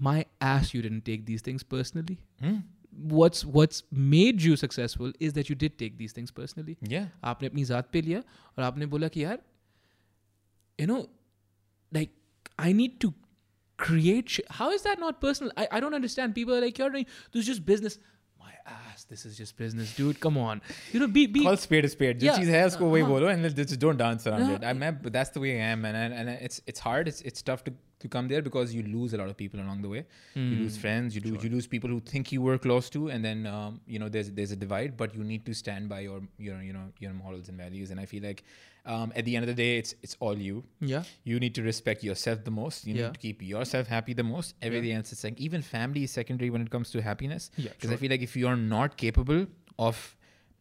my 0.00 0.24
ass 0.40 0.72
you 0.74 0.82
didn't 0.86 1.04
take 1.10 1.26
these 1.26 1.42
things 1.50 1.62
personally 1.74 2.16
Hmm. 2.40 2.56
what's 3.12 3.44
what's 3.56 3.82
made 4.14 4.42
you 4.48 4.56
successful 4.62 5.12
is 5.28 5.32
that 5.38 5.48
you 5.52 5.56
did 5.62 5.78
take 5.82 5.96
these 6.02 6.12
things 6.18 6.30
personally 6.40 6.76
Yeah. 6.94 7.06
आपने 7.32 7.48
अपनी 7.48 7.64
ज़ात 7.70 7.90
पे 7.92 8.00
लिया 8.08 8.18
और 8.58 8.64
आपने 8.64 8.86
बोला 8.96 9.08
कि 9.16 9.24
यार 9.24 9.38
you 10.78 10.86
know 10.92 10.98
like 11.92 12.10
I 12.58 12.72
need 12.72 13.00
to 13.06 13.12
create 13.78 14.28
sh- 14.36 14.40
how 14.58 14.70
is 14.72 14.82
that 14.82 14.98
not 14.98 15.20
personal 15.20 15.52
I, 15.56 15.68
I 15.72 15.80
don't 15.80 15.94
understand 15.94 16.34
people 16.34 16.54
are 16.54 16.60
like 16.60 16.78
you're 16.78 16.90
doing 16.90 17.06
this 17.32 17.40
is 17.42 17.46
just 17.46 17.64
business 17.66 17.98
my 18.44 18.52
ass 18.66 19.04
this 19.04 19.24
is 19.26 19.36
just 19.36 19.56
business 19.56 19.94
dude 19.96 20.20
come 20.20 20.38
on 20.38 20.62
you 20.92 21.00
know 21.00 21.08
be 21.18 21.26
be 21.26 21.42
Call 21.48 21.56
spade 21.64 21.84
a 21.84 21.88
spade. 21.96 22.18
जो 22.20 22.26
Yeah. 22.28 22.38
चीज़ 22.38 22.50
है 22.50 22.64
उसको 22.66 22.88
वही 22.90 23.02
हाँ. 23.02 23.10
बोलो 23.10 23.28
and 23.34 23.42
let's 23.42 23.54
just 23.62 23.78
don't 23.86 23.98
dance 24.04 24.26
around 24.26 24.42
हाँ. 24.50 24.56
it. 24.56 24.64
I'm 24.64 25.02
but 25.02 25.12
that's 25.18 25.30
the 25.36 25.40
way 25.46 25.52
I 25.60 25.66
am 25.74 25.84
and 25.84 25.96
and, 26.04 26.14
and 26.22 26.30
it's 26.48 26.62
it's 26.72 26.80
hard. 26.88 27.08
It's 27.12 27.20
it's 27.32 27.42
tough 27.50 27.64
to 27.64 27.74
to 28.01 28.07
come 28.15 28.27
there 28.27 28.41
because 28.41 28.73
you 28.75 28.83
lose 28.83 29.13
a 29.13 29.17
lot 29.17 29.29
of 29.29 29.37
people 29.37 29.59
along 29.59 29.81
the 29.81 29.89
way. 29.89 30.05
You 30.35 30.55
lose 30.63 30.75
Hmm. 30.75 30.81
friends. 30.81 31.15
You 31.15 31.21
lose 31.27 31.43
you 31.45 31.49
lose 31.49 31.67
people 31.67 31.89
who 31.89 31.99
think 32.11 32.31
you 32.31 32.41
were 32.41 32.57
close 32.57 32.89
to, 32.95 33.09
and 33.09 33.23
then 33.29 33.45
um, 33.47 33.79
you 33.87 33.99
know 34.03 34.09
there's 34.09 34.31
there's 34.31 34.51
a 34.51 34.59
divide. 34.65 34.97
But 34.97 35.15
you 35.15 35.23
need 35.23 35.45
to 35.49 35.53
stand 35.61 35.89
by 35.93 35.99
your 36.01 36.19
your 36.47 36.61
you 36.67 36.73
know 36.77 36.85
your 37.05 37.13
morals 37.13 37.49
and 37.49 37.57
values. 37.65 37.91
And 37.91 37.99
I 37.99 38.05
feel 38.13 38.23
like 38.29 38.43
um, 38.85 39.13
at 39.15 39.25
the 39.25 39.35
end 39.35 39.43
of 39.47 39.51
the 39.55 39.59
day, 39.63 39.77
it's 39.77 39.95
it's 40.01 40.15
all 40.19 40.37
you. 40.47 40.63
Yeah. 40.93 41.03
You 41.23 41.39
need 41.39 41.55
to 41.55 41.63
respect 41.63 42.03
yourself 42.03 42.43
the 42.43 42.55
most. 42.61 42.85
You 42.87 42.95
Yeah. 42.95 43.03
need 43.07 43.13
to 43.19 43.23
keep 43.27 43.41
yourself 43.41 43.87
happy 43.97 44.13
the 44.23 44.27
most. 44.31 44.55
Everything 44.61 44.91
else 45.01 45.11
is 45.17 45.23
like 45.23 45.39
even 45.49 45.61
family 45.61 46.03
is 46.09 46.11
secondary 46.21 46.49
when 46.49 46.61
it 46.69 46.69
comes 46.77 46.91
to 46.91 47.01
happiness. 47.11 47.51
Yeah, 47.57 47.69
Because 47.75 47.91
I 47.91 48.01
feel 48.05 48.09
like 48.17 48.21
if 48.29 48.35
you're 48.43 48.57
not 48.77 48.97
capable 49.05 49.45
of 49.89 50.01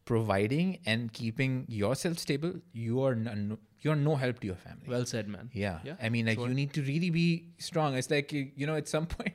providing 0.05 0.79
and 0.85 1.11
keeping 1.13 1.65
yourself 1.67 2.17
stable, 2.17 2.53
you 2.73 3.01
are 3.03 3.15
no, 3.15 3.57
you're 3.81 3.95
no 3.95 4.15
help 4.15 4.39
to 4.39 4.47
your 4.47 4.55
family. 4.55 4.87
Well 4.87 5.05
said, 5.05 5.27
man. 5.27 5.49
Yeah. 5.53 5.79
yeah 5.83 5.95
I 6.01 6.09
mean, 6.09 6.27
like, 6.27 6.37
sure. 6.37 6.47
you 6.47 6.53
need 6.53 6.73
to 6.73 6.81
really 6.81 7.09
be 7.09 7.45
strong. 7.57 7.95
It's 7.95 8.09
like, 8.11 8.31
you, 8.31 8.67
know, 8.67 8.75
at 8.75 8.87
some 8.87 9.05
point, 9.15 9.33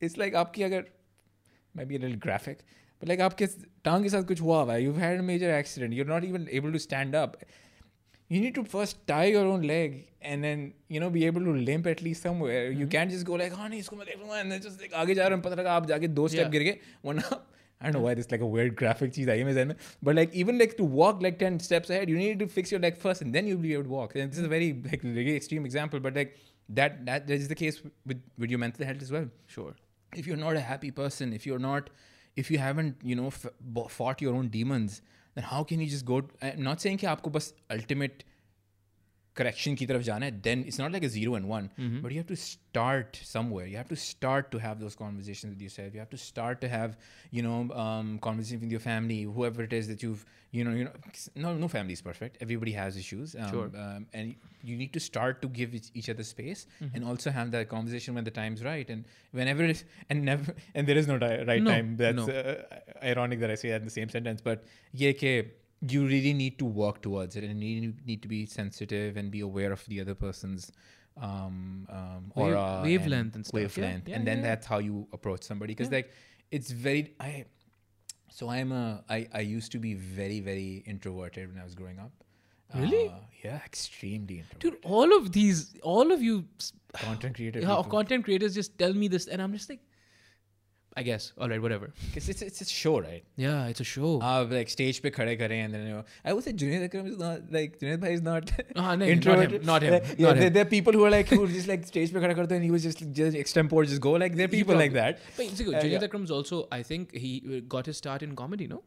it's 0.00 0.16
like, 0.16 0.34
aapki 0.34 0.64
agar, 0.64 0.86
might 1.74 1.88
be 1.88 1.96
a 1.96 1.98
little 1.98 2.16
graphic, 2.16 2.64
but 2.98 3.08
like, 3.08 3.20
aapke 3.20 3.48
tongue 3.84 4.04
ke 4.04 4.26
kuch 4.30 4.40
hua 4.40 4.64
hua, 4.64 4.78
you've 4.78 4.96
had 4.96 5.18
a 5.18 5.22
major 5.22 5.50
accident, 5.50 5.92
you're 5.92 6.12
not 6.12 6.24
even 6.24 6.48
able 6.50 6.72
to 6.72 6.78
stand 6.78 7.14
up. 7.14 7.36
You 8.28 8.40
need 8.40 8.54
to 8.54 8.64
first 8.64 9.06
tie 9.08 9.24
your 9.24 9.44
own 9.44 9.62
leg 9.62 10.06
and 10.22 10.44
then, 10.44 10.74
you 10.88 11.00
know, 11.00 11.10
be 11.10 11.26
able 11.26 11.40
to 11.42 11.52
limp 11.52 11.86
at 11.86 12.00
least 12.00 12.22
somewhere. 12.22 12.70
Mm-hmm. 12.70 12.80
You 12.80 12.86
can't 12.86 13.10
just 13.10 13.24
go 13.24 13.34
like, 13.34 13.52
oh, 13.52 13.56
nahi, 13.56 13.80
isko 13.84 13.98
main 13.98 14.06
and 14.38 14.52
then 14.52 14.62
just 14.62 14.80
like, 14.80 14.92
aage 14.92 15.16
ja 15.16 15.28
raha 15.28 15.34
hu, 15.34 15.42
pata 15.42 15.56
laga, 15.56 15.72
aap 15.76 15.88
jaake 15.88 16.14
do 16.14 16.28
step 16.28 16.44
yeah. 16.44 16.58
gir 16.58 16.64
gaye, 16.68 16.80
one 17.02 17.18
up. 17.18 17.46
I 17.81 17.85
don't 17.87 17.95
know 17.97 18.01
why 18.07 18.13
this 18.17 18.25
is 18.27 18.31
like 18.33 18.43
a 18.45 18.49
weird 18.55 18.75
graphic 18.81 19.13
cheese 19.15 19.29
आई 19.29 19.37
है 19.39 19.43
मेरे 19.45 19.53
ज़हन 19.55 19.67
में 19.67 19.75
but 20.09 20.17
like 20.19 20.35
even 20.43 20.59
like 20.63 20.75
to 20.81 20.85
walk 20.99 21.23
like 21.25 21.39
10 21.45 21.57
steps 21.67 21.93
ahead 21.95 22.11
you 22.13 22.17
need 22.21 22.43
to 22.43 22.47
fix 22.57 22.71
your 22.75 22.79
leg 22.85 22.99
first 23.05 23.25
and 23.25 23.37
then 23.37 23.49
you'll 23.51 23.63
be 23.65 23.73
able 23.77 23.87
to 23.89 23.95
walk 23.95 24.15
and 24.15 24.31
this 24.35 24.43
is 24.43 24.49
a 24.49 24.51
very 24.53 24.69
like 24.91 25.03
really 25.09 25.35
extreme 25.41 25.65
example 25.71 26.03
but 26.07 26.19
like 26.21 26.35
that 26.79 26.95
that, 27.09 27.27
that 27.27 27.35
is 27.45 27.49
the 27.53 27.59
case 27.63 27.81
with 28.11 28.21
with 28.43 28.55
your 28.55 28.61
mental 28.65 28.85
health 28.91 29.03
as 29.07 29.11
well 29.17 29.27
Sure. 29.57 29.73
if 30.21 30.27
you're 30.31 30.41
not 30.41 30.57
a 30.59 30.61
happy 30.65 30.89
person, 30.97 31.33
if 31.37 31.45
you're 31.47 31.59
not, 31.63 31.89
if 32.41 32.49
you 32.53 32.57
haven't, 32.59 33.01
you 33.11 33.15
know, 33.19 33.25
f- 33.31 33.47
bo- 33.77 33.83
fought 33.95 34.21
your 34.25 34.33
own 34.41 34.47
demons, 34.53 34.93
then 35.39 35.43
how 35.49 35.59
can 35.71 35.81
you 35.83 35.87
just 35.93 36.05
go? 36.11 36.19
I'm 36.49 36.63
not 36.67 36.83
saying 36.85 36.99
कि 37.01 37.07
आपको 37.13 37.31
बस 37.37 37.49
ultimate 37.75 38.23
correction 39.37 39.75
की 39.75 39.85
तरफ 39.85 40.01
जाना 40.01 40.25
है. 40.25 40.41
Then 40.43 40.63
it's 40.71 40.77
not 40.79 40.93
like 40.93 41.03
a 41.03 41.09
zero 41.09 41.35
and 41.35 41.49
one, 41.49 41.69
but 42.03 42.11
you 42.11 42.17
have 42.17 42.27
to 42.27 42.35
start 42.37 43.17
somewhere. 43.23 43.65
You 43.67 43.75
have 43.77 43.89
to 43.89 43.95
start 43.95 44.49
to 44.51 44.57
have 44.59 44.79
those 44.79 44.95
conversations 44.95 45.53
with 45.55 45.61
yourself. 45.61 45.93
You 45.93 45.99
have 45.99 46.09
to 46.11 46.17
start 46.17 46.61
to 46.61 46.69
have, 46.69 46.95
you 47.31 47.41
know, 47.41 47.69
um, 47.85 48.17
conversations 48.19 48.61
with 48.61 48.71
your 48.71 48.79
family, 48.79 49.23
whoever 49.23 49.63
it 49.63 49.73
is 49.73 49.89
that 49.89 50.01
you've, 50.01 50.25
you 50.51 50.63
know, 50.63 50.71
you 50.71 50.85
know, 50.85 50.91
no, 51.35 51.53
no 51.57 51.67
family 51.67 51.91
is 51.93 52.01
perfect. 52.01 52.37
Everybody 52.41 52.71
has 52.71 52.95
issues, 52.95 53.35
um, 53.35 53.49
Sure. 53.49 53.71
um, 53.75 54.07
and 54.13 54.35
you 54.63 54.77
need 54.77 54.93
to 54.93 54.99
start 55.01 55.41
to 55.41 55.49
give 55.49 55.75
each, 55.75 55.91
each 55.93 56.09
other 56.09 56.23
space 56.23 56.65
and 56.93 57.03
also 57.03 57.29
have 57.29 57.51
that 57.51 57.67
conversation 57.67 58.15
when 58.15 58.23
the 58.23 58.31
time's 58.31 58.63
right 58.63 58.89
and 58.89 59.03
whenever 59.31 59.63
it's 59.65 59.83
and 60.09 60.23
never 60.23 60.55
and 60.73 60.87
there 60.87 60.97
is 60.97 61.07
no 61.07 61.17
di- 61.17 61.43
right 61.43 61.61
No, 61.61 61.71
time 61.71 61.97
that's 61.97 62.15
no. 62.15 62.29
uh, 62.31 62.63
ironic 63.03 63.39
that 63.41 63.51
i 63.51 63.55
say 63.55 63.69
that 63.69 63.83
in 65.82 65.88
the 65.88 66.08
same 66.08 66.22
sentence 66.22 66.30
but 66.30 66.30
yeah 66.30 66.30
ke 66.30 66.30
you 66.30 66.30
really 66.30 66.32
need 66.32 66.58
to 66.58 66.64
work 66.64 67.00
towards 67.02 67.36
it 67.36 67.44
and 67.44 67.64
you 67.64 67.94
need 68.06 68.22
to 68.22 68.28
be 68.28 68.46
sensitive 68.46 69.16
and 69.16 69.30
be 69.30 69.40
aware 69.40 69.72
of 69.72 69.84
the 69.86 70.00
other 70.00 70.14
person's 70.14 70.72
um, 71.16 71.86
um 71.88 72.32
Wave- 72.36 72.82
wavelength 72.82 73.34
and 73.34 73.46
stuff. 73.46 73.54
Wavelength 73.54 74.08
yeah, 74.08 74.16
and 74.16 74.26
then 74.26 74.38
yeah, 74.38 74.42
yeah. 74.42 74.48
that's 74.48 74.66
how 74.66 74.78
you 74.78 75.06
approach 75.12 75.42
somebody 75.42 75.74
because 75.74 75.90
Yeah. 75.92 75.96
like 75.96 76.12
it's 76.50 76.70
very 76.70 77.14
i 77.20 77.44
so 78.28 78.48
i'm 78.48 78.72
a 78.72 79.04
I, 79.08 79.28
I 79.32 79.40
used 79.40 79.72
to 79.72 79.78
be 79.78 79.94
very 79.94 80.40
very 80.40 80.84
introverted 80.86 81.48
when 81.52 81.60
i 81.60 81.64
was 81.64 81.74
growing 81.74 81.98
up 81.98 82.12
Really? 82.74 83.08
uh, 83.08 83.12
yeah 83.44 83.60
extremely 83.64 84.38
introverted 84.38 84.60
Dude, 84.60 84.78
all 84.84 85.12
of 85.16 85.32
these, 85.32 85.74
all 85.82 86.12
of 86.12 86.22
you 86.22 86.44
content 86.92 87.34
creators 87.34 87.64
yeah, 87.64 87.82
content 87.88 88.24
creators 88.24 88.54
just 88.54 88.78
tell 88.78 88.92
me 88.94 89.08
this, 89.08 89.26
and 89.26 89.42
I'm 89.42 89.52
just 89.52 89.68
like, 89.68 89.80
I 90.96 91.02
guess. 91.02 91.32
All 91.38 91.48
right, 91.48 91.62
whatever. 91.62 91.92
Because 92.06 92.28
it's, 92.28 92.42
it's 92.42 92.60
a 92.60 92.64
show, 92.64 93.00
right? 93.00 93.22
Yeah, 93.36 93.66
it's 93.66 93.80
a 93.80 93.84
show. 93.84 94.20
Uh, 94.20 94.46
like 94.50 94.68
stage 94.68 95.00
pe 95.02 95.10
khade 95.10 95.38
kare 95.38 95.52
and 95.52 95.72
then 95.72 95.86
you 95.86 95.92
know. 95.94 96.04
I 96.24 96.32
would 96.32 96.42
say 96.42 96.52
Junaid 96.52 96.84
Akram 96.84 97.06
is 97.06 97.18
not 97.18 97.42
like 97.50 97.78
Junaid 97.78 98.00
Bhai 98.00 98.14
is 98.14 98.22
not 98.22 98.50
Ah, 98.76 98.96
no, 98.96 99.04
introverted. 99.04 99.64
Not 99.64 99.82
him. 99.82 99.92
Not 99.92 100.02
him. 100.02 100.10
Like, 100.10 100.18
yeah, 100.18 100.26
not 100.26 100.34
there, 100.36 100.46
him. 100.46 100.52
there 100.52 100.62
are 100.62 100.72
people 100.76 100.92
who 100.92 101.04
are 101.04 101.10
like 101.10 101.28
who 101.28 101.44
are 101.44 101.48
just 101.48 101.68
like 101.68 101.86
stage 101.86 102.12
pe 102.12 102.18
khada 102.18 102.34
karte 102.40 102.52
and 102.52 102.64
he 102.64 102.72
was 102.72 102.82
just 102.82 103.04
just 103.12 103.36
extempore 103.36 103.86
just 103.86 104.00
go 104.00 104.12
like 104.24 104.34
there 104.34 104.46
are 104.46 104.54
people 104.56 104.74
like 104.74 104.92
that. 104.94 105.20
But 105.36 105.46
see, 105.60 105.68
uh, 105.74 105.80
Junaid 105.80 106.12
yeah. 106.12 106.24
is 106.24 106.30
also 106.30 106.66
I 106.72 106.82
think 106.82 107.14
he 107.14 107.32
uh, 107.46 107.60
got 107.76 107.86
his 107.86 107.96
start 107.96 108.22
in 108.22 108.34
comedy, 108.34 108.66
no? 108.66 108.82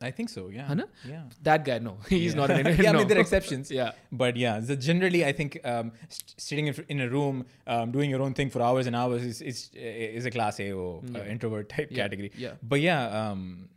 I 0.00 0.10
think 0.12 0.28
so. 0.28 0.48
Yeah. 0.48 0.66
Hana? 0.68 0.86
Yeah. 1.04 1.22
That 1.42 1.64
guy, 1.64 1.78
no. 1.80 1.98
He's 2.08 2.32
Yeah. 2.34 2.40
not 2.40 2.50
an 2.50 2.66
yeah, 2.82 2.90
I 2.90 2.92
mean 2.98 3.08
there 3.08 3.18
are 3.18 3.20
exceptions. 3.20 3.70
yeah. 3.70 3.92
But 4.12 4.36
yeah, 4.36 4.60
so 4.60 4.76
generally, 4.76 5.24
I 5.24 5.32
think 5.32 5.58
um, 5.64 5.90
st- 6.08 6.34
sitting 6.40 6.66
in, 6.88 7.00
a 7.00 7.08
room, 7.08 7.46
um, 7.66 7.90
doing 7.90 8.08
your 8.10 8.22
own 8.22 8.34
thing 8.34 8.48
for 8.50 8.62
hours 8.62 8.86
and 8.86 8.94
hours 8.94 9.22
is 9.24 9.40
is, 9.42 9.70
is 9.74 10.24
a 10.26 10.30
class 10.30 10.60
A 10.60 10.70
or 10.72 11.02
uh, 11.14 11.24
introvert 11.24 11.68
type 11.68 11.88
Yeah, 11.90 12.02
category. 12.04 12.30
yeah. 12.36 12.52
But 12.62 12.80
yeah, 12.80 13.02
um, 13.22 13.68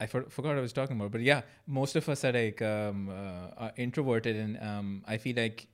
I 0.00 0.06
for- 0.06 0.28
forgot 0.28 0.48
what 0.50 0.58
I 0.58 0.60
was 0.68 0.72
talking 0.74 0.96
about. 0.98 1.12
But 1.12 1.22
yeah, 1.22 1.40
most 1.66 1.96
of 1.96 2.08
us 2.10 2.24
are 2.26 2.32
like 2.32 2.60
um, 2.60 3.08
uh, 3.08 3.64
are 3.64 3.72
introverted, 3.76 4.36
and 4.36 4.58
um, 4.60 5.02
I 5.06 5.16
feel 5.16 5.36
like 5.36 5.66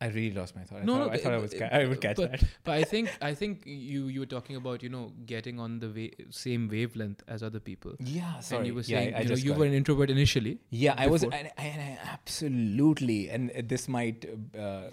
I 0.00 0.06
really 0.08 0.32
lost 0.36 0.54
my 0.54 0.62
thought. 0.62 0.80
I 0.82 0.84
No, 0.84 0.94
thought, 0.94 1.06
no, 1.06 1.12
I, 1.12 1.16
thought 1.18 1.32
I 1.32 1.36
but- 1.36 1.42
was 1.42 1.54
ca- 1.58 1.68
I 1.72 1.86
would 1.90 2.00
catch 2.02 2.16
but- 2.16 2.32
that. 2.32 2.42
But 2.64 2.72
I 2.74 2.82
think 2.84 3.12
I 3.28 3.32
think 3.42 3.62
you 3.64 4.00
you 4.16 4.20
were 4.24 4.26
talking 4.32 4.56
about 4.56 4.82
you 4.82 4.90
know 4.94 5.04
getting 5.30 5.58
on 5.66 5.78
the 5.84 5.88
wa- 5.98 6.26
same 6.40 6.66
wavelength 6.74 7.22
as 7.36 7.42
other 7.42 7.60
people. 7.68 7.94
Yeah, 8.16 8.34
sorry. 8.40 8.58
And 8.58 8.66
you 8.66 8.74
were 8.74 8.82
yeah, 8.82 8.98
saying 8.98 9.14
I, 9.14 9.18
I 9.18 9.22
you 9.22 9.28
know 9.30 9.34
just 9.34 9.44
you 9.44 9.50
got 9.54 9.58
were 9.60 9.64
it. 9.64 9.68
an 9.74 9.74
introvert 9.80 10.10
initially. 10.16 10.58
Yeah, 10.70 10.94
I 10.98 11.06
was, 11.06 11.24
before. 11.24 11.38
and, 11.38 11.50
and 11.56 11.80
I 11.86 11.98
absolutely, 12.12 13.30
and 13.30 13.50
this 13.74 13.88
might, 13.88 14.26
uh, 14.66 14.90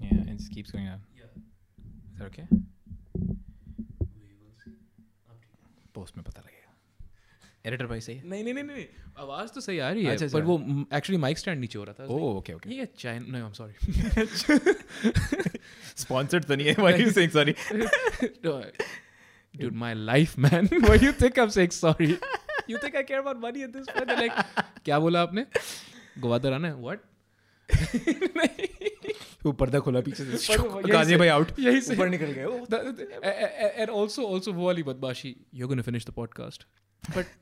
yeah, 0.00 0.32
it 0.32 0.36
just 0.38 0.50
keeps 0.52 0.70
going 0.72 0.88
up. 0.88 1.00
Is 1.16 2.18
that 2.18 2.24
okay? 2.32 2.46
Post 5.94 6.16
में 6.16 6.24
पता 6.24 6.40
लगेगा 6.40 6.43
editor 7.65 7.85
भाई 7.87 8.01
सही 8.01 8.15
है? 8.15 8.27
नहीं 8.29 8.43
नहीं 8.43 8.53
नहीं 8.53 8.63
नहीं 8.63 8.85
आवाज़ 9.19 9.51
तो 9.53 9.61
सही 9.61 9.79
आ 9.79 9.89
रही 9.91 10.03
है 10.05 10.11
अच्छा, 10.11 10.25
पर 10.25 10.41
अच्छा। 10.41 10.47
वो 10.49 10.85
एक्चुअली 10.97 11.17
माइक 11.21 11.37
स्टैंड 11.37 11.59
नीचे 11.61 11.79
हो 11.79 11.83
रहा 11.83 11.93
था 11.99 12.05
ओह 12.13 12.37
ओके 12.37 12.53
ओके 12.53 12.75
ये 12.75 12.87
चाइन 12.99 13.25
no 13.29 13.37
I 13.37 13.43
am 13.43 13.51
sorry 13.59 13.73
sponsored 16.03 16.45
तो 16.45 16.55
नहीं 16.55 16.67
है 16.67 16.75
why 16.79 17.01
you 17.03 17.11
saying 17.11 17.31
sorry 17.31 17.55
dude 19.59 19.75
my 19.81 19.89
life 20.07 20.31
man. 20.43 20.65
Why 20.85 20.95
you 21.01 21.11
think 21.19 21.37
i'm 21.41 21.51
saying 21.55 21.73
sorry? 21.75 22.07
You 22.71 22.79
think 22.85 22.95
i 23.01 23.03
care 23.11 23.19
about 23.19 23.37
money 23.43 23.61
at 23.67 23.75
this 23.75 23.85
point? 23.91 24.09
They're 24.09 24.21
like 24.21 24.41
क्या 24.85 24.99
बोला 24.99 25.21
आपने? 25.21 25.45
गोवादर 26.19 26.53
आना 26.53 26.67
है? 26.67 26.75
What? 26.87 26.99
वो 29.45 29.51
पर्दा 29.61 29.79
खोला 29.85 30.01
पीछे 30.01 30.25
से। 30.25 30.57
गाजी 30.91 31.15
भाई 31.15 31.27
आउट 31.27 31.59
यही 31.59 31.81
से- 31.81 31.95
ऊपर 31.95 32.09
निकल 32.09 32.31
गए। 32.37 32.45
And 33.85 33.93
also 34.01 34.27
also 34.33 34.53
वो 34.59 34.65
वाली 34.65 34.83
बदमाशी 34.83 35.35
you're 35.59 35.71
gonna 35.73 35.87
finish 35.89 36.07
the 36.09 36.15
podcast. 36.19 36.67
But 37.17 37.33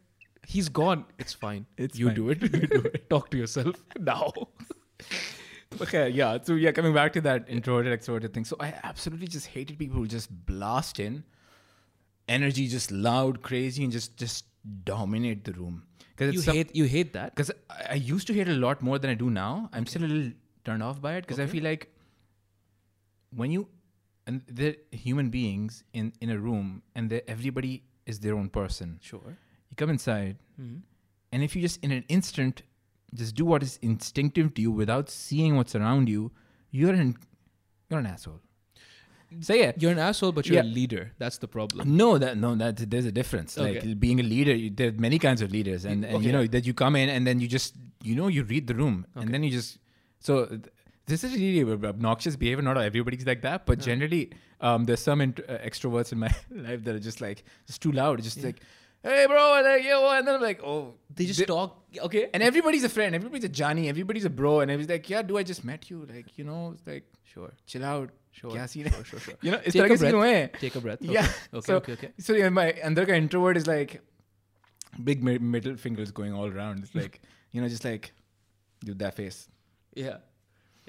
he's 0.48 0.70
gone 0.70 1.06
it's 1.20 1.34
fine 1.34 1.66
It's 1.78 1.98
you 1.98 2.08
fine. 2.08 2.16
do 2.16 2.30
it 2.30 2.42
you 2.62 2.68
do 2.68 2.82
it 2.94 3.10
talk 3.10 3.30
to 3.32 3.38
yourself 3.38 3.76
now 4.00 4.32
Okay, 5.82 6.10
yeah. 6.10 6.38
So 6.44 6.54
yeah, 6.54 6.72
coming 6.72 6.94
back 6.94 7.14
to 7.14 7.22
that 7.22 7.46
introverted 7.50 8.00
extroverted 8.00 8.32
thing. 8.32 8.46
So 8.46 8.56
I 8.60 8.76
absolutely 8.84 9.28
just 9.28 9.48
hated 9.48 9.80
people 9.80 9.98
who 9.98 10.08
just 10.08 10.30
blast 10.46 11.00
in 11.00 11.24
energy, 12.28 12.68
just 12.68 12.92
loud, 12.92 13.42
crazy, 13.42 13.84
and 13.84 13.92
just 13.92 14.16
just 14.16 14.46
dominate 14.84 15.44
the 15.46 15.54
room. 15.54 15.84
Because 16.16 16.36
you 16.36 16.54
hate 16.54 16.76
you 16.76 16.84
hate 16.86 17.14
that 17.14 17.34
because 17.36 17.50
I, 17.72 17.86
I 17.92 17.94
used 17.96 18.28
to 18.28 18.34
hate 18.34 18.48
it 18.48 18.52
a 18.56 18.60
lot 18.60 18.84
more 18.84 19.00
than 19.00 19.10
I 19.10 19.16
do 19.16 19.32
now. 19.32 19.70
I'm 19.74 19.88
still 19.88 20.04
a 20.04 20.12
little 20.14 20.32
turned 20.64 20.84
off 20.84 21.02
by 21.02 21.16
it 21.16 21.22
because 21.22 21.40
I 21.40 21.48
feel 21.48 21.64
like 21.64 21.90
when 23.36 23.52
you 23.52 23.68
and 24.28 24.42
they're 24.48 24.76
human 24.92 25.30
beings 25.32 25.84
in 25.94 26.14
in 26.22 26.30
a 26.30 26.38
room 26.38 26.84
and 26.96 27.12
everybody 27.28 27.84
is 28.06 28.20
their 28.20 28.36
own 28.36 28.50
person. 28.50 29.00
sure 29.02 29.38
You 29.74 29.76
come 29.76 29.90
inside, 29.90 30.38
Mhm. 30.62 30.82
and 31.32 31.44
if 31.44 31.56
you 31.56 31.62
just 31.64 31.84
in 31.84 31.92
an 31.92 32.04
instant 32.08 32.62
just 33.16 33.34
do 33.36 33.44
what 33.44 33.64
is 33.64 33.80
instinctive 33.82 34.54
to 34.56 34.62
you 34.62 34.72
without 34.72 35.10
seeing 35.10 35.56
what's 35.56 35.74
around 35.76 36.08
you, 36.10 36.32
you're 36.70 36.94
an 36.94 37.16
you're 37.90 38.00
an 38.00 38.06
asshole. 38.06 38.40
Say 39.42 39.62
it. 39.68 39.82
you're 39.82 39.92
an 39.92 39.98
asshole 39.98 40.32
but 40.32 40.46
you're 40.46 40.58
Yeah. 40.64 40.70
a 40.70 40.78
leader 40.80 41.12
that's 41.18 41.40
the 41.40 41.48
problem 41.48 41.96
No, 41.98 42.20
that 42.20 42.38
no, 42.38 42.54
that 42.54 42.78
there's 42.92 43.06
a 43.08 43.12
difference. 43.12 43.58
Like 43.58 44.00
being 44.00 44.20
a 44.20 44.24
leader, 44.36 44.54
you, 44.54 44.70
there 44.70 44.90
are 44.90 44.98
many 45.08 45.18
kinds 45.18 45.42
of 45.42 45.52
leaders, 45.52 45.86
and, 45.86 46.06
and 46.06 46.18
Okay. 46.18 46.26
you 46.28 46.32
know 46.32 46.46
that 46.46 46.68
you 46.68 46.74
come 46.76 46.96
in 46.96 47.10
and 47.10 47.26
then 47.26 47.40
you 47.40 47.48
just 47.48 47.76
you 48.04 48.14
know 48.16 48.28
you 48.28 48.44
read 48.44 48.68
the 48.68 48.76
room, 48.76 49.08
and 49.16 49.34
then 49.34 49.42
you 49.44 49.50
just 49.50 49.80
so. 50.20 50.34
This 51.06 51.22
is 51.26 51.34
really 51.36 51.62
obnoxious 51.94 52.36
behavior. 52.38 52.62
Not 52.62 52.78
everybody's 52.78 53.26
like 53.26 53.42
that, 53.42 53.66
but 53.66 53.80
generally, 53.80 54.30
um, 54.62 54.86
there's 54.86 55.02
some 55.02 55.20
int- 55.20 55.42
uh, 55.50 55.58
extroverts 55.70 56.14
in 56.14 56.20
my 56.20 56.32
life 56.68 56.82
that 56.86 56.96
are 56.96 57.06
just 57.10 57.20
like 57.20 57.44
just 57.68 57.82
too 57.82 57.92
loud. 57.92 58.22
Just 58.24 58.42
like, 58.42 58.62
hey, 59.03 59.27
bro, 59.27 59.55
and 59.55 59.67
like, 59.67 59.85
yo, 59.85 60.11
and 60.11 60.27
then 60.27 60.35
I'm 60.37 60.43
like, 60.43 60.63
oh, 60.63 60.95
they 61.15 61.25
just 61.27 61.47
talk 61.47 61.77
okay 62.07 62.29
and 62.35 62.43
everybody's 62.43 62.85
a 62.85 62.89
friend. 62.89 63.15
Everybody's 63.15 63.45
a 63.45 63.49
Johnny. 63.49 63.89
Everybody's 63.89 64.25
a 64.25 64.31
bro. 64.31 64.61
And 64.61 64.71
everybody's 64.71 64.95
like, 64.99 65.11
yeah, 65.11 65.23
do 65.23 65.39
I 65.39 65.43
just 65.43 65.65
met 65.65 65.91
you? 65.91 66.07
Like, 66.15 66.37
you 66.39 66.45
know, 66.45 66.73
it's 66.75 66.87
like, 66.87 67.05
sure 67.35 67.53
chill 67.67 67.85
out. 67.85 68.11
Sure, 68.39 68.51
क्या 68.53 68.65
scene 68.73 68.85
sure, 68.89 68.99
है? 68.99 69.05
sure, 69.07 69.21
sure. 69.21 69.35
You 69.43 69.51
know, 69.53 69.59
इस 69.67 69.73
Take 69.73 69.83
तरह 69.83 69.87
a 69.87 69.89
के 69.89 69.99
scene 69.99 70.11
breath. 70.11 70.15
हुए 70.15 70.35
हैं. 70.35 70.51
take 70.61 70.77
a 70.77 70.81
breath 70.81 71.01
Yeah. 71.03 71.29
okay 71.55 71.67
so, 71.71 71.77
okay 71.79 71.93
okay 71.99 72.11
So 72.27 72.35
yeah, 72.41 72.51
my 72.59 72.67
अंदर 72.91 73.07
का 73.11 73.17
introvert 73.23 73.57
is 73.63 73.67
like 73.71 73.95
big 75.11 75.25
mi- 75.29 75.39
middle 75.57 75.77
fingers 75.77 76.13
going 76.21 76.33
all 76.43 76.53
around. 76.59 76.85
It's 76.85 76.95
like 76.95 77.21
you 77.53 77.61
know, 77.65 77.69
just 77.77 77.85
like 77.91 78.13
do 78.85 78.95
that 79.05 79.15
face. 79.21 79.41
yeah 80.05 80.19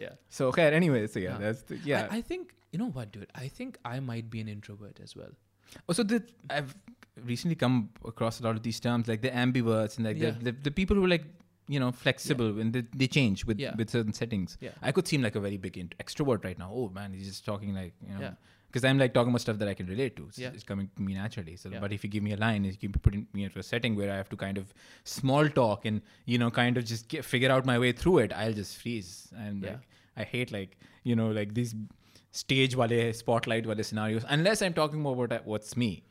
Yeah. 0.01 0.13
So 0.35 0.47
okay. 0.49 0.65
Anyway, 0.81 0.99
so 1.07 1.19
yeah, 1.19 1.31
Yeah. 1.31 1.37
that's 1.45 1.63
the, 1.69 1.77
yeah. 1.85 2.07
I, 2.11 2.17
I 2.17 2.21
think 2.21 2.53
you 2.73 2.79
know 2.81 2.89
what, 2.97 3.11
dude. 3.15 3.31
I 3.35 3.47
think 3.59 3.79
I 3.93 3.99
might 4.11 4.29
be 4.35 4.41
an 4.45 4.47
introvert 4.57 4.99
as 5.07 5.15
well. 5.21 5.33
also, 5.87 6.03
the 6.11 6.19
I've 6.57 6.75
recently 7.22 7.54
come 7.54 7.90
across 8.04 8.40
a 8.40 8.42
lot 8.42 8.56
of 8.56 8.62
these 8.62 8.80
terms 8.80 9.06
like 9.08 9.22
the 9.22 9.30
ambiverts 9.30 9.96
and 9.96 10.06
like 10.06 10.18
Yeah. 10.18 10.30
the, 10.30 10.50
the 10.50 10.52
the 10.64 10.70
people 10.70 10.96
who 10.96 11.04
are 11.04 11.08
like 11.08 11.24
you 11.68 11.78
know 11.80 11.92
flexible 11.92 12.58
and 12.60 12.72
they, 12.72 12.84
they 12.94 13.06
change 13.06 13.44
with 13.46 13.58
Yeah. 13.60 13.74
with 13.76 13.90
certain 13.90 14.12
settings. 14.12 14.58
Yeah. 14.60 14.70
I 14.82 14.92
could 14.92 15.06
seem 15.06 15.22
like 15.22 15.36
a 15.36 15.40
very 15.40 15.56
big 15.56 15.78
int- 15.78 15.94
extrovert 15.98 16.44
right 16.44 16.58
now. 16.58 16.70
Oh 16.72 16.88
man, 16.88 17.12
he's 17.12 17.26
just 17.28 17.44
talking 17.44 17.74
like 17.74 17.94
you 18.06 18.14
know. 18.14 18.20
Yeah. 18.20 18.34
Because 18.66 18.84
I'm 18.84 18.98
like 18.98 19.14
talking 19.14 19.28
about 19.30 19.40
stuff 19.40 19.58
that 19.58 19.68
I 19.68 19.74
can 19.74 19.86
relate 19.86 20.16
to. 20.16 20.24
It's, 20.28 20.38
Yeah. 20.38 20.50
it's 20.52 20.64
coming 20.64 20.90
to 20.96 21.02
me 21.02 21.14
naturally. 21.14 21.54
So, 21.54 21.68
Yeah. 21.68 21.78
but 21.78 21.92
if 21.92 22.02
you 22.02 22.10
give 22.10 22.24
me 22.24 22.32
a 22.32 22.36
line, 22.36 22.64
if 22.64 22.82
you 22.82 22.88
put 22.88 23.14
me 23.32 23.44
into 23.44 23.60
a 23.60 23.62
setting 23.62 23.94
where 23.94 24.10
I 24.12 24.16
have 24.16 24.28
to 24.30 24.36
kind 24.36 24.58
of 24.58 24.74
small 25.04 25.48
talk 25.48 25.84
and 25.84 26.02
you 26.26 26.38
know 26.38 26.50
kind 26.50 26.76
of 26.76 26.84
just 26.84 27.06
get, 27.08 27.24
figure 27.24 27.52
out 27.52 27.64
my 27.64 27.78
way 27.78 27.92
through 27.92 28.18
it, 28.18 28.32
I'll 28.32 28.52
just 28.52 28.76
freeze. 28.82 29.28
And 29.36 29.62
Yeah. 29.62 29.70
like 29.70 29.88
I 30.16 30.24
hate 30.24 30.50
like 30.50 30.76
you 31.04 31.14
know 31.14 31.28
like 31.30 31.54
these 31.54 31.76
stage 32.32 32.74
wale 32.76 33.12
spotlight 33.12 33.64
wale 33.66 33.82
scenarios 33.84 34.24
unless 34.28 34.60
I'm 34.60 34.74
talking 34.74 35.00
more 35.00 35.24
about 35.24 35.46
what's 35.46 35.76
me 35.76 36.02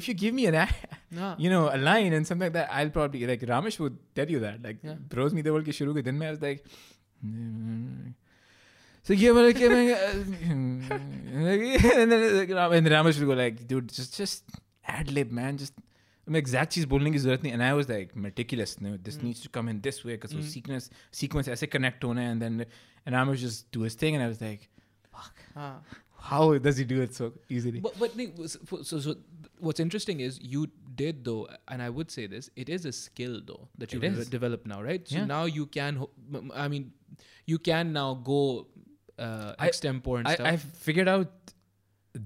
If 0.00 0.08
you 0.08 0.14
give 0.14 0.34
me 0.34 0.46
an 0.46 0.54
a- 0.54 0.68
No. 1.16 1.34
you 1.38 1.50
know 1.50 1.68
a 1.72 1.76
line 1.86 2.12
and 2.18 2.26
something 2.26 2.46
like 2.46 2.52
that, 2.54 2.68
I'll 2.72 2.90
probably 2.90 3.26
like 3.30 3.40
Ramesh 3.52 3.78
would 3.78 3.98
tell 4.14 4.30
you 4.34 4.40
that 4.44 4.62
like 4.62 4.78
Yeah. 4.82 4.94
bros 5.14 5.34
me 5.38 5.42
the 5.48 5.50
ke 5.50 5.74
shuru 5.78 5.96
ke 6.00 6.04
din 6.10 6.18
mein 6.18 6.28
I 6.28 6.30
was 6.36 6.42
like. 6.42 6.64
So 9.04 9.12
yeah, 9.14 9.32
but 9.32 9.44
like, 9.46 9.60
and 9.60 10.82
then 12.12 12.38
like, 12.38 12.50
Ram- 12.50 12.72
and 12.72 12.86
Ramesh 12.86 13.18
would 13.18 13.26
go 13.26 13.34
like, 13.34 13.66
dude, 13.66 13.92
just 13.92 14.16
just 14.16 14.44
ad 14.86 15.10
lib, 15.10 15.32
man. 15.32 15.58
Just 15.58 15.72
I 16.26 16.30
mean, 16.30 16.38
exact 16.40 16.72
चीज 16.72 16.84
बोलने 16.86 17.10
की 17.10 17.18
जरूरत 17.18 17.42
नहीं 17.44 17.52
and 17.54 17.62
I 17.68 17.72
was 17.78 17.88
like 17.88 18.14
meticulous 18.26 18.74
no 18.80 18.96
this 19.08 19.16
needs 19.22 19.40
to 19.46 19.48
come 19.56 19.68
in 19.72 19.80
this 19.86 19.98
way 20.04 20.12
because 20.16 20.34
Mm. 20.40 20.44
sequence 20.52 20.86
sequence 21.20 21.48
ऐसे 21.54 21.66
connect 21.72 22.04
होना 22.04 22.20
है 22.26 22.32
and 22.34 22.42
then 22.46 22.64
and 23.06 23.16
Ramesh 23.18 23.40
just 23.44 23.66
do 23.76 23.80
his 23.86 23.96
thing 24.02 24.14
and 24.18 24.24
I 24.26 24.28
was 24.34 24.40
like 24.40 24.68
Ah. 25.56 25.80
how 26.31 26.41
does 26.67 26.77
he 26.81 26.85
do 26.91 27.01
it 27.05 27.15
so 27.19 27.27
easily 27.57 27.79
But 27.87 27.97
but 28.03 28.15
Nick, 28.19 28.31
for- 28.71 28.83
so 28.89 28.99
so 29.05 29.15
what's 29.67 29.79
interesting 29.85 30.19
is 30.27 30.39
you 30.55 30.61
did 31.01 31.23
though, 31.29 31.41
and 31.67 31.81
I 31.87 31.89
would 31.97 32.09
say 32.15 32.25
this: 32.35 32.49
it 32.63 32.69
is 32.77 32.85
a 32.91 32.93
skill 32.99 33.35
though 33.51 33.67
that 33.83 33.93
you've 33.93 34.03
is. 34.09 34.29
developed 34.37 34.65
now, 34.73 34.79
right? 34.89 35.07
So 35.07 35.17
Yeah. 35.17 35.25
now 35.35 35.43
you 35.57 35.65
can. 35.77 35.95
ho- 36.03 36.09
m- 36.33 36.39
m- 36.45 36.51
I 36.63 36.67
mean, 36.73 36.91
you 37.53 37.59
can 37.69 37.93
now 37.99 38.07
go 38.31 38.39
uh, 39.27 39.53
extempore 39.67 40.17
and 40.23 40.27
I, 40.31 40.33
stuff. 40.39 40.47
I've 40.53 40.65
figured 40.87 41.07
out 41.13 41.53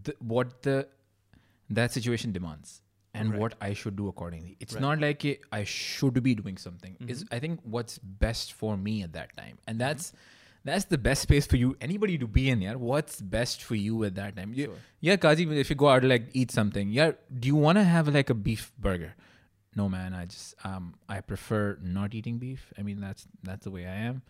the, 0.07 0.15
what 0.33 0.55
the 0.69 0.77
that 1.81 1.93
situation 1.97 2.31
demands 2.37 2.81
and 3.13 3.31
Right. 3.31 3.39
what 3.41 3.55
I 3.69 3.71
should 3.83 3.95
do 4.01 4.07
accordingly. 4.09 4.57
It's 4.65 4.73
Right. 4.75 4.81
not 4.87 4.99
like 5.05 5.23
I 5.59 5.63
should 5.77 6.21
be 6.27 6.33
doing 6.43 6.57
something. 6.67 6.97
It's 7.13 7.23
Mhm. 7.23 7.33
I 7.37 7.39
think 7.45 7.59
what's 7.77 7.97
best 8.27 8.53
for 8.63 8.75
me 8.89 8.95
at 9.07 9.13
that 9.19 9.35
time, 9.41 9.57
and 9.67 9.79
that's 9.85 10.13
that's 10.63 10.85
the 10.85 10.97
best 10.97 11.23
space 11.23 11.47
for 11.47 11.57
you 11.57 11.75
anybody 11.81 12.17
to 12.17 12.27
be 12.27 12.49
in 12.49 12.61
yeah? 12.61 12.75
What's 12.75 13.19
best 13.21 13.63
for 13.63 13.75
you 13.75 14.03
at 14.03 14.15
that 14.15 14.35
time? 14.35 14.53
You, 14.53 14.65
sure. 14.65 14.75
yeah 14.99 15.15
kazi 15.15 15.47
if 15.59 15.69
you 15.69 15.75
go 15.75 15.89
out 15.89 16.03
like 16.03 16.29
eat 16.33 16.51
something 16.51 16.91
yeah 16.91 17.11
do 17.39 17.47
you 17.47 17.55
want 17.55 17.77
to 17.77 17.83
have 17.83 18.07
like 18.07 18.29
a 18.29 18.33
beef 18.33 18.71
burger? 18.77 19.15
No 19.75 19.87
man 19.89 20.13
i 20.13 20.25
just 20.25 20.55
um 20.63 20.93
i 21.09 21.19
prefer 21.21 21.77
not 21.81 22.13
eating 22.13 22.37
beef. 22.37 22.71
I 22.77 22.83
mean 22.83 23.01
that's 23.01 23.27
that's 23.43 23.63
the 23.63 23.71
way 23.71 23.85
i 23.87 23.95
am. 23.95 24.21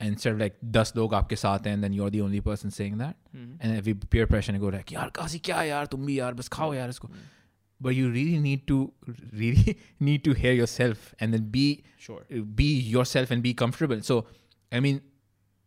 And 0.00 0.20
sort 0.20 0.34
of 0.34 0.40
like 0.40 0.56
10 0.60 0.86
log 0.96 1.12
aapke 1.12 1.36
saath 1.44 1.66
And 1.66 1.84
then 1.84 1.92
you're 1.92 2.10
the 2.10 2.20
only 2.20 2.40
person 2.40 2.70
saying 2.70 2.98
that. 2.98 3.16
Mm-hmm. 3.36 3.54
and 3.60 3.76
every 3.76 3.94
peer 3.94 4.26
pressure 4.26 4.52
and 4.52 4.60
go 4.60 4.68
like 4.68 4.86
yaar 4.98 5.12
kazi 5.12 5.40
kya 5.40 5.64
yaar 5.70 5.86
tum 5.94 6.06
bhi 6.10 6.18
yaar 6.18 6.34
bas 6.42 6.48
khao 6.58 6.68
yaar 6.80 6.90
isko 6.94 7.08
mm-hmm. 7.08 7.32
but 7.80 7.96
you 7.96 8.10
really 8.10 8.38
need 8.38 8.68
to 8.68 8.92
really 9.32 9.78
need 10.08 10.24
to 10.28 10.36
hear 10.44 10.52
yourself 10.52 11.08
and 11.20 11.34
then 11.34 11.50
be 11.56 11.66
sure. 12.06 12.22
be 12.62 12.70
yourself 12.94 13.30
and 13.30 13.42
be 13.42 13.52
comfortable. 13.64 14.00
So 14.10 14.24
i 14.72 14.80
mean 14.86 15.02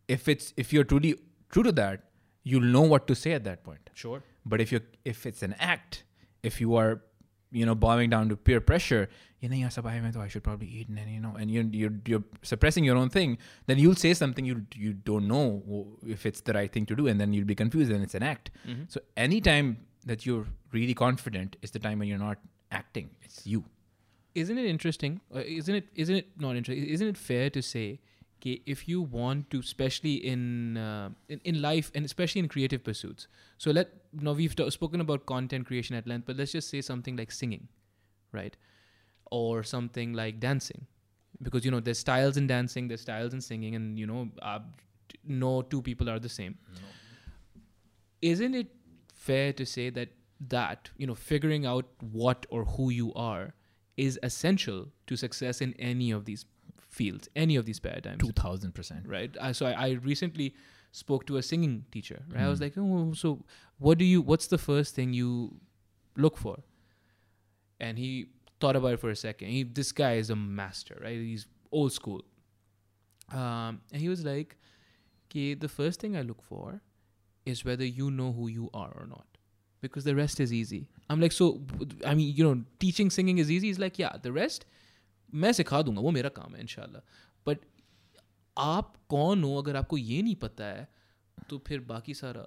if 0.07 0.27
it's 0.27 0.53
if 0.57 0.71
you're 0.73 0.83
truly 0.83 1.15
true 1.51 1.63
to 1.63 1.71
that, 1.73 2.03
you'll 2.43 2.61
know 2.77 2.81
what 2.81 3.07
to 3.07 3.15
say 3.15 3.33
at 3.33 3.43
that 3.43 3.63
point. 3.63 3.89
Sure. 3.93 4.23
But 4.45 4.61
if 4.61 4.71
you 4.71 4.81
if 5.05 5.25
it's 5.25 5.43
an 5.43 5.55
act, 5.59 6.03
if 6.43 6.61
you 6.61 6.75
are 6.75 7.01
you 7.51 7.65
know 7.65 7.75
bowing 7.75 8.09
down 8.09 8.29
to 8.29 8.35
peer 8.35 8.59
pressure, 8.61 9.09
you 9.41 9.49
know, 9.49 9.55
"Yeah, 9.55 9.67
sabay 9.67 10.01
mein 10.01 10.13
toh 10.13 10.21
I 10.21 10.27
should 10.27 10.43
probably 10.43 10.67
eat, 10.67 10.87
and 10.89 10.97
then, 10.97 11.07
you 11.09 11.19
know, 11.19 11.35
and 11.39 11.49
you're, 11.51 11.63
you're 11.71 11.93
you're 12.05 12.23
suppressing 12.41 12.83
your 12.83 12.97
own 12.97 13.09
thing, 13.09 13.37
then 13.67 13.77
you'll 13.79 13.95
say 13.95 14.13
something 14.13 14.45
you 14.45 14.65
you 14.75 14.93
don't 14.93 15.27
know 15.27 15.45
if 16.05 16.25
it's 16.25 16.41
the 16.41 16.53
right 16.53 16.71
thing 16.71 16.85
to 16.87 16.95
do, 16.95 17.07
and 17.07 17.19
then 17.21 17.33
you'll 17.33 17.45
be 17.45 17.55
confused, 17.55 17.91
and 17.91 18.03
it's 18.03 18.15
an 18.15 18.23
act. 18.23 18.51
Mhm. 18.67 18.89
So 18.91 19.01
anytime 19.15 19.77
that 20.05 20.25
you're 20.25 20.45
really 20.71 20.93
confident 20.93 21.55
is 21.61 21.71
the 21.71 21.79
time 21.79 21.99
when 21.99 22.07
you're 22.07 22.25
not 22.25 22.39
acting; 22.71 23.09
it's 23.21 23.45
you. 23.45 23.63
Isn't 24.35 24.57
it 24.57 24.65
interesting? 24.65 25.19
Uh, 25.35 25.39
isn't 25.45 25.75
it? 25.83 25.87
Isn't 25.95 26.15
it 26.15 26.27
not 26.39 26.55
interesting? 26.55 26.85
Isn't 26.85 27.07
it 27.07 27.17
fair 27.17 27.49
to 27.49 27.61
say? 27.61 27.99
Okay, 28.39 28.61
if 28.67 28.87
you 28.87 29.01
want 29.01 29.49
to, 29.49 29.59
especially 29.59 30.15
in, 30.15 30.77
in 31.27 31.41
in 31.43 31.61
life 31.61 31.91
and 31.95 32.05
especially 32.05 32.39
in 32.39 32.47
creative 32.47 32.83
pursuits. 32.83 33.27
So 33.57 33.71
let 33.71 33.89
now 34.13 34.33
we've 34.33 34.55
spoken 34.69 35.01
about 35.01 35.25
content 35.25 35.65
creation 35.65 35.95
at 35.95 36.05
length, 36.07 36.27
but 36.27 36.37
let's 36.37 36.51
just 36.51 36.69
say 36.69 36.81
something 36.81 37.15
like 37.17 37.31
singing, 37.31 37.67
right, 38.31 38.55
or 39.31 39.63
something 39.63 40.13
like 40.13 40.39
dancing, 40.39 40.85
because 41.41 41.65
you 41.65 41.71
know 41.71 41.79
there's 41.79 41.97
styles 41.99 42.37
in 42.37 42.45
dancing, 42.45 42.87
there's 42.87 43.01
styles 43.01 43.33
in 43.33 43.41
singing, 43.41 43.73
and 43.75 43.97
you 43.97 44.05
know, 44.05 44.29
uh, 44.41 44.59
no 45.25 45.63
two 45.63 45.81
people 45.81 46.07
are 46.07 46.19
the 46.19 46.29
same. 46.29 46.59
Isn't 48.21 48.53
it 48.55 48.67
fair 49.13 49.51
to 49.53 49.65
say 49.65 49.89
that 49.89 50.09
that 50.49 50.91
you 50.97 51.07
know 51.07 51.15
figuring 51.15 51.65
out 51.65 51.85
what 52.11 52.45
or 52.49 52.65
who 52.65 52.91
you 52.91 53.13
are 53.15 53.53
is 53.97 54.19
essential 54.21 54.89
to 55.07 55.15
success 55.15 55.59
in 55.59 55.73
any 55.79 56.11
of 56.11 56.25
these 56.25 56.45
fields, 56.99 57.29
any 57.35 57.55
of 57.61 57.65
these 57.69 57.79
paradigms? 57.87 58.21
Two 58.25 58.31
thousand 58.43 58.73
percent. 58.79 59.07
right? 59.15 59.35
I, 59.47 59.51
so 59.59 59.65
I, 59.65 59.73
I 59.87 59.89
recently 60.11 60.47
spoke 60.91 61.25
to 61.27 61.37
a 61.37 61.43
singing 61.51 61.75
teacher. 61.91 62.19
Right? 62.33 62.43
I 62.45 62.49
was 62.49 62.59
Mhm. 62.59 62.65
like, 62.65 62.73
oh, 62.77 63.13
so 63.23 63.29
what 63.85 63.97
do 63.97 64.05
you? 64.13 64.21
What's 64.31 64.47
the 64.55 64.57
first 64.69 64.95
thing 64.95 65.13
you 65.13 65.31
look 66.25 66.37
for? 66.45 66.55
And 67.79 67.97
he 67.99 68.11
thought 68.59 68.75
about 68.75 68.93
it 68.95 68.99
for 68.99 69.09
a 69.11 69.15
second. 69.15 69.49
He, 69.49 69.63
this 69.63 69.91
guy 69.91 70.13
is 70.23 70.29
a 70.31 70.35
master, 70.35 70.97
right? 71.01 71.19
He's 71.31 71.45
old 71.71 71.91
school. 71.93 72.21
Um, 73.31 73.81
and 73.91 74.01
he 74.01 74.09
was 74.09 74.23
like, 74.25 74.55
okay, 75.29 75.53
the 75.53 75.67
first 75.67 75.99
thing 75.99 76.15
I 76.15 76.21
look 76.21 76.41
for 76.41 76.81
is 77.45 77.63
whether 77.65 77.85
you 77.85 78.09
know 78.09 78.31
who 78.31 78.47
you 78.47 78.69
are 78.73 78.91
or 78.99 79.05
not. 79.07 79.25
Because 79.81 80.03
the 80.05 80.15
rest 80.15 80.39
is 80.39 80.51
easy. 80.51 80.89
I'm 81.09 81.21
like, 81.21 81.31
so, 81.31 81.61
I 82.05 82.15
mean, 82.15 82.33
you 82.35 82.43
know, 82.43 82.63
teaching 82.79 83.09
singing 83.11 83.37
is 83.37 83.51
easy. 83.51 83.67
He's 83.67 83.77
like, 83.79 83.99
yeah, 83.99 84.15
the 84.21 84.31
rest, 84.31 84.65
मैं 85.33 85.51
सिखा 85.53 85.81
दूँगा 85.81 86.01
वो 86.01 86.11
मेरा 86.11 86.29
काम 86.37 86.55
है 86.55 86.61
इंशाल्लाह 86.61 87.01
but 87.47 87.65
आप 88.57 88.93
कौन 89.09 89.43
हो 89.43 89.55
अगर 89.61 89.75
आपको 89.75 89.97
ये 89.97 90.21
नहीं 90.21 90.35
पता 90.45 90.65
है 90.65 90.87
तो 91.49 91.63
फिर 91.67 91.79
बाकी 91.89 92.13
सारा 92.13 92.45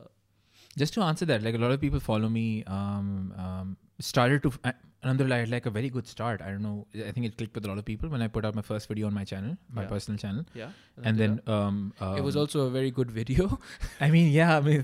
Just 0.80 0.94
to 0.94 1.02
answer 1.02 1.26
that, 1.28 1.42
like 1.42 1.54
a 1.54 1.58
lot 1.58 1.72
of 1.72 1.80
people 1.80 2.00
follow 2.00 2.28
me. 2.28 2.62
Um, 2.64 3.06
um, 3.44 3.76
started 3.98 4.42
to 4.42 4.52
uh, 4.64 4.72
alhamdulillah, 5.02 5.36
I 5.36 5.38
had 5.40 5.48
like 5.50 5.66
a 5.66 5.70
very 5.70 5.88
good 5.88 6.06
start. 6.06 6.42
I 6.42 6.50
don't 6.50 6.62
know. 6.62 6.86
I 7.06 7.10
think 7.10 7.26
it 7.26 7.36
clicked 7.36 7.54
with 7.54 7.64
a 7.64 7.68
lot 7.68 7.78
of 7.78 7.84
people 7.84 8.08
when 8.08 8.22
I 8.22 8.28
put 8.28 8.44
out 8.44 8.54
my 8.54 8.62
first 8.62 8.86
video 8.92 9.08
on 9.08 9.14
my 9.14 9.24
channel, 9.24 9.56
my 9.78 9.82
Yeah. 9.82 9.88
personal 9.88 10.18
channel, 10.18 10.44
yeah 10.54 10.70
and 11.10 11.18
then 11.22 11.40
um, 11.56 11.80
it 12.18 12.22
was 12.28 12.36
um, 12.36 12.42
also 12.42 12.66
a 12.66 12.70
very 12.70 12.92
good 13.00 13.10
video 13.10 13.58
I 14.00 14.10
mean, 14.10 14.30
yeah, 14.36 14.56
I 14.58 14.60
mean, 14.60 14.82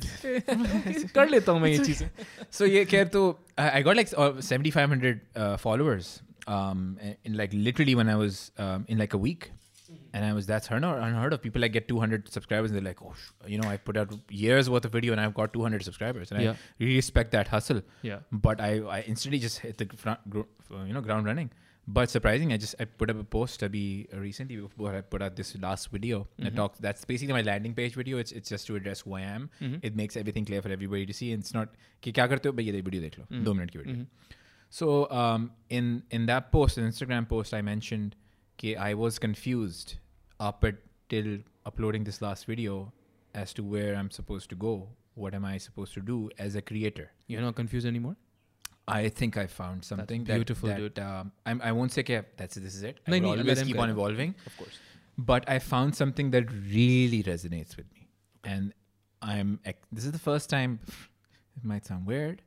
कर 1.19 1.29
लेता 1.29 1.53
हूँ 1.53 1.61
मैं 1.61 1.71
ये 1.71 1.79
चीज़ें 1.85 2.11
so 2.61 2.69
khair, 2.95 3.11
to 3.17 3.25
I 3.59 3.69
I 3.79 3.83
got 3.83 3.97
like 3.97 4.13
uh, 4.17 4.33
7,500 4.41 5.21
uh, 5.37 5.57
followers 5.67 6.11
um, 6.48 6.98
in 7.24 7.36
like 7.38 7.54
literally 7.54 7.96
when 7.96 8.10
I 8.10 8.16
was 8.16 8.52
um, 8.58 8.86
in 8.88 8.98
like 8.98 9.14
a 9.14 9.18
week. 9.18 9.52
And 10.14 10.24
I 10.26 10.32
was, 10.36 10.46
that's 10.48 10.70
unheard 10.76 11.02
unheard 11.04 11.34
of. 11.36 11.42
People 11.42 11.62
like 11.62 11.74
get 11.74 11.88
200 11.90 12.28
subscribers 12.34 12.72
and 12.72 12.78
they're 12.78 12.86
like, 12.90 13.02
oh, 13.02 13.14
sh-, 13.22 13.32
you 13.54 13.58
know, 13.62 13.68
I 13.70 13.76
put 13.76 13.98
out 13.98 14.14
years 14.30 14.70
worth 14.70 14.86
of 14.86 14.92
video 14.94 15.12
and 15.16 15.20
I've 15.24 15.34
got 15.34 15.52
200 15.54 15.84
subscribers. 15.84 16.32
And 16.32 16.42
Yeah. 16.44 16.52
I 16.52 16.56
really 16.84 16.96
respect 16.96 17.32
that 17.32 17.50
hustle. 17.50 17.82
yeah 18.02 18.20
But 18.32 18.62
I, 18.62 18.70
I 18.98 19.02
instantly 19.02 19.40
just 19.46 19.60
hit 19.60 19.78
the 19.82 19.88
front, 20.04 20.30
gro- 20.30 20.48
uh, 20.74 20.84
you 20.84 20.94
know, 20.94 21.02
ground 21.02 21.26
running. 21.32 21.50
But 21.88 22.10
surprising, 22.10 22.54
I 22.54 22.58
just 22.58 22.76
I 22.80 22.86
put 22.86 23.10
up 23.10 23.20
a 23.20 23.24
post 23.38 23.60
to 23.62 23.70
be 23.76 24.08
uh, 24.14 24.20
recently 24.20 24.58
before 24.58 24.96
I 24.96 25.02
put 25.02 25.22
out 25.28 25.36
this 25.36 25.54
last 25.68 25.92
video. 25.92 26.20
I 26.40 26.50
Mhm. 26.50 26.56
talked. 26.62 26.82
That's 26.88 27.04
basically 27.14 27.34
my 27.40 27.42
landing 27.52 27.74
page 27.80 27.96
video. 28.02 28.18
It's 28.26 28.32
it's 28.42 28.50
just 28.56 28.68
to 28.72 28.76
address 28.82 29.02
who 29.08 29.16
I 29.16 29.22
am. 29.36 29.50
Mhm. 29.62 29.80
It 29.90 29.96
makes 30.04 30.16
everything 30.24 30.46
clear 30.52 30.62
for 30.68 30.72
everybody 30.78 31.06
to 31.14 31.18
see. 31.22 31.32
And 31.38 31.44
it's 31.48 31.54
not 31.60 31.76
कि 32.04 32.12
क्या 32.20 32.28
करते 32.36 32.50
हो 32.50 32.56
भाई 32.62 32.66
ये 32.72 32.82
video 32.90 33.02
देख 33.08 33.20
लो 33.20 33.26
Mhm. 33.32 33.44
दो 33.50 33.54
minute 33.62 33.72
की 33.72 33.80
video. 33.80 34.06
so 34.77 35.11
um, 35.11 35.53
in 35.71 36.03
in 36.11 36.27
that 36.27 36.53
post, 36.53 36.77
an 36.77 36.87
Instagram 36.87 37.27
post, 37.29 37.55
I 37.59 37.63
mentioned 37.63 38.15
okay, 38.57 38.73
I 38.77 38.93
was 39.03 39.19
confused 39.19 39.95
up 40.39 40.65
till 41.13 41.39
uploading 41.71 42.05
this 42.09 42.21
last 42.21 42.45
video 42.51 42.93
as 43.43 43.55
to 43.55 43.63
where 43.75 43.95
I'm 44.01 44.11
supposed 44.17 44.51
to 44.51 44.57
go. 44.65 44.73
What 45.15 45.35
am 45.39 45.47
I 45.47 45.57
supposed 45.67 45.95
to 45.95 46.03
do 46.11 46.19
as 46.47 46.57
a 46.61 46.63
creator? 46.71 47.07
you're 47.27 47.45
not 47.47 47.55
confused 47.61 47.87
anymore 47.93 48.17
I 48.97 49.09
think 49.21 49.39
I 49.43 49.47
found 49.47 49.85
something 49.91 50.25
beautiful, 50.25 50.69
that, 50.69 50.77
dude. 50.83 50.95
that, 50.97 51.07
Um, 51.13 51.33
I'm, 51.47 51.63
I 51.69 51.73
won't 51.79 51.95
say 51.97 52.03
okay, 52.03 52.21
that's 52.37 52.61
this 52.67 52.75
is 52.81 52.85
it. 52.91 53.01
I 53.07 53.19
No, 53.19 53.31
will 53.31 53.41
always 53.41 53.63
keep 53.71 53.79
on 53.85 53.95
evolving. 53.97 54.35
of 54.51 54.59
course 54.59 54.79
But 55.31 55.49
I 55.55 55.59
found 55.71 55.97
something 56.03 56.31
that 56.37 56.53
really 56.77 57.23
resonates 57.33 57.79
with 57.81 57.89
me, 57.95 58.09
and 58.45 58.75
I'm. 59.33 59.59
This 60.01 60.05
is 60.11 60.13
the 60.19 60.25
first 60.31 60.51
time. 60.57 60.79
It 61.57 61.65
might 61.73 61.87
sound 61.93 62.07
weird, 62.13 62.43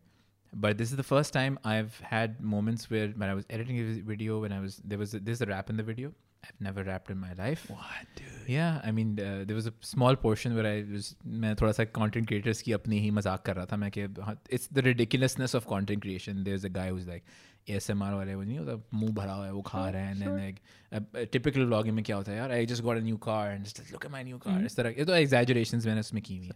but 0.52 0.78
this 0.78 0.90
is 0.90 0.96
the 0.96 1.02
first 1.02 1.32
time 1.32 1.58
I've 1.64 1.98
had 2.00 2.40
moments 2.40 2.88
where 2.90 3.08
when 3.08 3.28
I 3.28 3.34
was 3.34 3.44
editing 3.50 3.80
a 3.80 3.84
vis- 3.84 4.04
video, 4.12 4.40
when 4.40 4.52
I 4.52 4.60
was 4.60 4.80
there 4.84 4.98
was 4.98 5.14
a, 5.14 5.20
there's 5.20 5.40
a 5.40 5.46
rap 5.46 5.70
in 5.70 5.76
the 5.76 5.82
video, 5.82 6.12
I've 6.44 6.60
never 6.60 6.84
rapped 6.84 7.10
in 7.10 7.18
my 7.18 7.32
life. 7.32 7.64
What, 7.70 8.06
dude? 8.16 8.48
Yeah, 8.48 8.80
I 8.84 8.92
mean, 8.92 9.18
uh, 9.18 9.44
there 9.46 9.56
was 9.56 9.66
a 9.66 9.72
small 9.80 10.16
portion 10.26 10.54
where 10.54 10.66
I 10.66 10.84
was 10.92 11.14
मैं 11.26 11.54
थोड़ा 11.60 11.72
सा 11.72 11.86
content 11.98 12.28
creators 12.32 12.62
की 12.62 12.72
अपनी 12.72 13.00
ही 13.00 13.10
मजाक 13.18 13.42
कर 13.46 13.56
रहा 13.56 13.66
था 13.72 13.76
मैं 13.76 13.90
कि 13.90 14.06
हाँ, 14.22 14.36
it's 14.50 14.68
the 14.78 14.82
ridiculousness 14.88 15.54
of 15.60 15.66
content 15.72 16.02
creation. 16.06 16.44
There's 16.44 16.64
a 16.64 16.72
guy 16.78 16.88
who's 16.90 17.08
like 17.08 17.24
ASMR 17.68 18.12
वाले 18.14 18.34
वो 18.34 18.42
नहीं 18.42 18.58
होता 18.58 18.80
मुंह 18.94 19.12
भरा 19.12 19.32
हुआ 19.32 19.46
है 19.46 19.52
वो 19.52 19.62
खा 19.62 19.88
रहा 19.90 20.02
है 20.02 20.14
and 20.14 20.22
then 20.22 20.34
like 20.38 20.58
a, 20.92 21.22
a 21.22 21.26
typical 21.36 21.66
vlogging 21.70 21.98
में 21.98 22.04
क्या 22.04 22.16
होता 22.16 22.32
है 22.32 22.38
यार 22.38 22.52
I 22.52 22.64
just 22.72 22.84
got 22.88 23.00
a 23.02 23.04
new 23.10 23.18
car 23.28 23.44
and 23.54 23.64
just 23.64 23.80
like 23.82 23.92
look 23.94 24.04
at 24.04 24.14
my 24.16 24.22
new 24.30 24.38
car. 24.46 24.60
इस 24.66 24.76
तरह 24.76 24.94
ये 24.98 25.04
तो 25.04 25.16
exaggerations 25.16 25.86
मैंने 25.86 26.00
उसमें 26.00 26.22
की 26.22 26.36
हुई. 26.36 26.50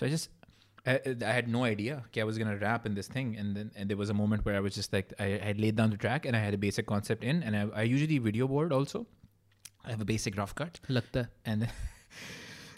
So 0.00 0.06
I 0.06 0.10
just 0.16 0.30
I, 0.86 1.00
I 1.26 1.32
had 1.32 1.48
no 1.48 1.64
idea 1.64 2.04
that 2.12 2.20
I 2.20 2.24
was 2.24 2.38
gonna 2.38 2.56
rap 2.56 2.86
in 2.86 2.94
this 2.94 3.08
thing, 3.08 3.36
and 3.36 3.56
then 3.56 3.70
and 3.76 3.90
there 3.90 3.96
was 3.96 4.10
a 4.10 4.14
moment 4.14 4.44
where 4.44 4.56
I 4.56 4.60
was 4.60 4.74
just 4.74 4.92
like 4.92 5.12
I, 5.18 5.26
I 5.34 5.46
had 5.52 5.60
laid 5.60 5.76
down 5.76 5.90
the 5.90 5.96
track 5.96 6.24
and 6.24 6.36
I 6.36 6.40
had 6.40 6.54
a 6.54 6.58
basic 6.58 6.86
concept 6.86 7.24
in, 7.24 7.42
and 7.42 7.56
I, 7.56 7.68
I 7.82 7.82
usually 7.82 8.18
video 8.18 8.48
board 8.48 8.72
also. 8.72 9.06
I 9.84 9.90
have 9.90 10.00
a 10.00 10.04
basic 10.04 10.36
rough 10.36 10.54
cut, 10.54 10.80
लगता 10.90 11.20
है 11.20 11.28
and 11.46 11.62
then 11.62 11.70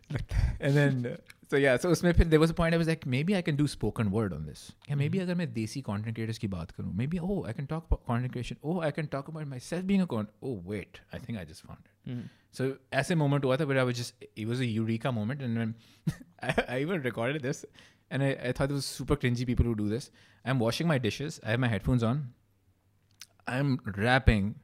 and 0.61 0.77
then 0.77 1.07
uh, 1.07 1.17
so 1.49 1.57
yeah, 1.57 1.77
so 1.77 1.91
उसमें 1.91 2.13
फिर 2.13 2.31
there 2.31 2.41
was 2.41 2.51
a 2.51 2.55
point 2.55 2.75
I 2.75 2.79
was 2.79 2.89
like 2.89 3.07
maybe 3.07 3.37
I 3.37 3.43
can 3.43 3.57
do 3.61 3.67
spoken 3.69 4.11
word 4.11 4.33
on 4.33 4.45
this. 4.47 4.65
Yeah, 4.89 4.99
maybe 5.03 5.21
अगर 5.21 5.35
मैं 5.35 5.53
देसी 5.53 5.83
content 5.89 6.19
creators 6.19 6.39
की 6.39 6.49
बात 6.49 6.71
करूँ, 6.71 6.95
maybe 7.03 7.21
oh 7.21 7.45
I 7.45 7.53
can 7.53 7.67
talk 7.73 7.87
about 7.91 8.05
content 8.11 8.33
creation. 8.33 8.59
Oh 8.65 8.81
I 8.81 8.91
can 8.91 9.09
talk 9.15 9.29
about 9.29 9.47
myself 9.55 9.87
being 9.87 10.01
a 10.01 10.07
con. 10.07 10.29
Oh 10.43 10.61
wait, 10.73 11.01
I 11.13 11.19
think 11.19 11.39
I 11.39 11.45
just 11.53 11.67
found 11.69 11.79
it. 11.87 12.11
Mhm. 12.11 12.29
So 12.59 12.69
ऐसे 12.93 13.15
moment 13.15 13.45
हुआ 13.45 13.57
था 13.57 13.67
where 13.71 13.79
I 13.79 13.85
was 13.85 13.97
just 13.97 14.25
it 14.37 14.47
was 14.53 14.61
a 14.61 14.67
eureka 14.67 15.13
moment 15.13 15.43
and 15.49 15.63
when 15.63 15.75
I, 16.43 16.55
I 16.77 16.81
even 16.81 17.03
recorded 17.03 17.43
this 17.43 17.65
and 18.15 18.23
I, 18.23 18.37
I 18.49 18.53
thought 18.53 18.71
it 18.71 18.75
was 18.75 18.87
super 18.87 19.17
cringy 19.17 19.47
people 19.47 19.65
who 19.65 19.75
do 19.75 19.89
this. 19.89 20.11
I'm 20.45 20.59
washing 20.59 20.87
my 20.89 20.99
dishes. 20.99 21.41
I 21.45 21.51
have 21.51 21.61
my 21.61 21.69
headphones 21.69 22.03
on. 22.03 22.33
I'm 23.47 23.79
rapping, 23.97 24.55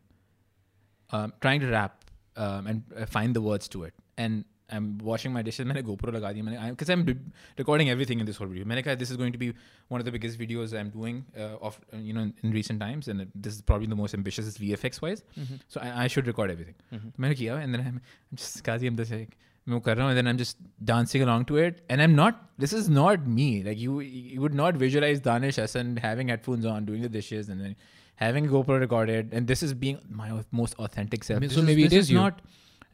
um, 1.11 1.33
trying 1.41 1.61
to 1.61 1.69
rap 1.69 2.05
um, 2.37 2.67
and 2.67 2.83
uh, 2.97 3.07
find 3.07 3.35
the 3.35 3.41
words 3.41 3.69
to 3.69 3.85
it. 3.85 3.95
And 4.17 4.45
I'm 4.69 4.99
washing 4.99 5.33
my 5.33 5.43
dishes. 5.43 5.67
मैंने 5.67 5.83
GoPro 5.85 6.13
लगा 6.15 6.33
दी 6.35 6.43
मैंने 6.43 6.71
because 6.71 6.91
I'm 6.91 7.05
re- 7.07 7.17
recording 7.59 7.89
everything 7.91 8.19
in 8.21 8.27
this 8.27 8.37
whole 8.37 8.49
video. 8.49 8.65
मैंने 8.65 8.83
कहा 8.85 8.99
this 8.99 9.11
is 9.13 9.17
going 9.17 9.33
to 9.33 9.39
be 9.39 9.53
one 9.89 10.01
of 10.01 10.05
the 10.05 10.11
biggest 10.17 10.39
videos 10.41 10.75
I'm 10.79 10.91
doing 10.91 11.25
uh, 11.39 11.57
of 11.69 11.79
uh, 11.93 11.99
you 11.99 12.13
know 12.13 12.23
in, 12.23 12.35
in 12.43 12.51
recent 12.53 12.81
times, 12.81 13.07
and 13.09 13.27
this 13.35 13.55
is 13.55 13.61
probably 13.63 13.87
the 13.87 13.95
most 13.95 14.15
ambitious 14.15 14.59
VFX 14.59 15.01
wise. 15.03 15.23
So 15.69 15.81
I, 15.81 16.05
I 16.05 16.07
should 16.09 16.27
record 16.27 16.51
everything. 16.51 16.75
Mhm. 16.93 17.13
मैंने 17.21 17.35
किया 17.43 17.63
and 17.63 17.75
then 17.75 17.81
I'm, 17.87 18.01
I'm 18.01 18.37
just 18.45 18.65
Kazi 18.65 18.89
I'm 18.89 18.97
just 18.97 19.13
like 19.13 19.37
and 19.68 20.18
then 20.18 20.28
I'm 20.28 20.38
just 20.38 20.58
dancing 20.84 21.22
along 21.22 21.46
to 21.46 21.58
it. 21.58 21.84
And 21.90 22.02
I'm 22.02 22.16
not, 22.16 22.50
this 22.58 22.74
is 22.74 22.90
not 22.90 23.28
me. 23.28 23.64
Like 23.64 23.78
you, 23.78 24.00
you 24.00 24.42
would 24.42 24.54
not 24.54 24.76
visualize 24.76 25.20
Danish 25.20 25.58
Asan 25.58 25.98
having 25.98 26.30
headphones 26.30 26.66
on, 26.66 26.86
doing 26.86 27.02
the 27.02 27.10
dishes 27.10 27.50
and 27.50 27.62
then 27.62 27.76
having 28.16 28.48
a 28.48 28.50
GoPro 28.50 28.80
recorded. 28.80 29.30
And 29.32 29.48
this 29.48 29.64
is 29.64 29.74
being 29.74 30.00
my 30.10 30.44
most 30.52 30.76
authentic 30.80 31.24
self. 31.24 31.38
I 31.38 31.40
mean, 31.42 31.50
so 31.50 31.60
is, 31.60 31.66
maybe 31.66 31.84
it 31.84 31.94
is, 31.94 32.10
is 32.10 32.12
not. 32.12 32.42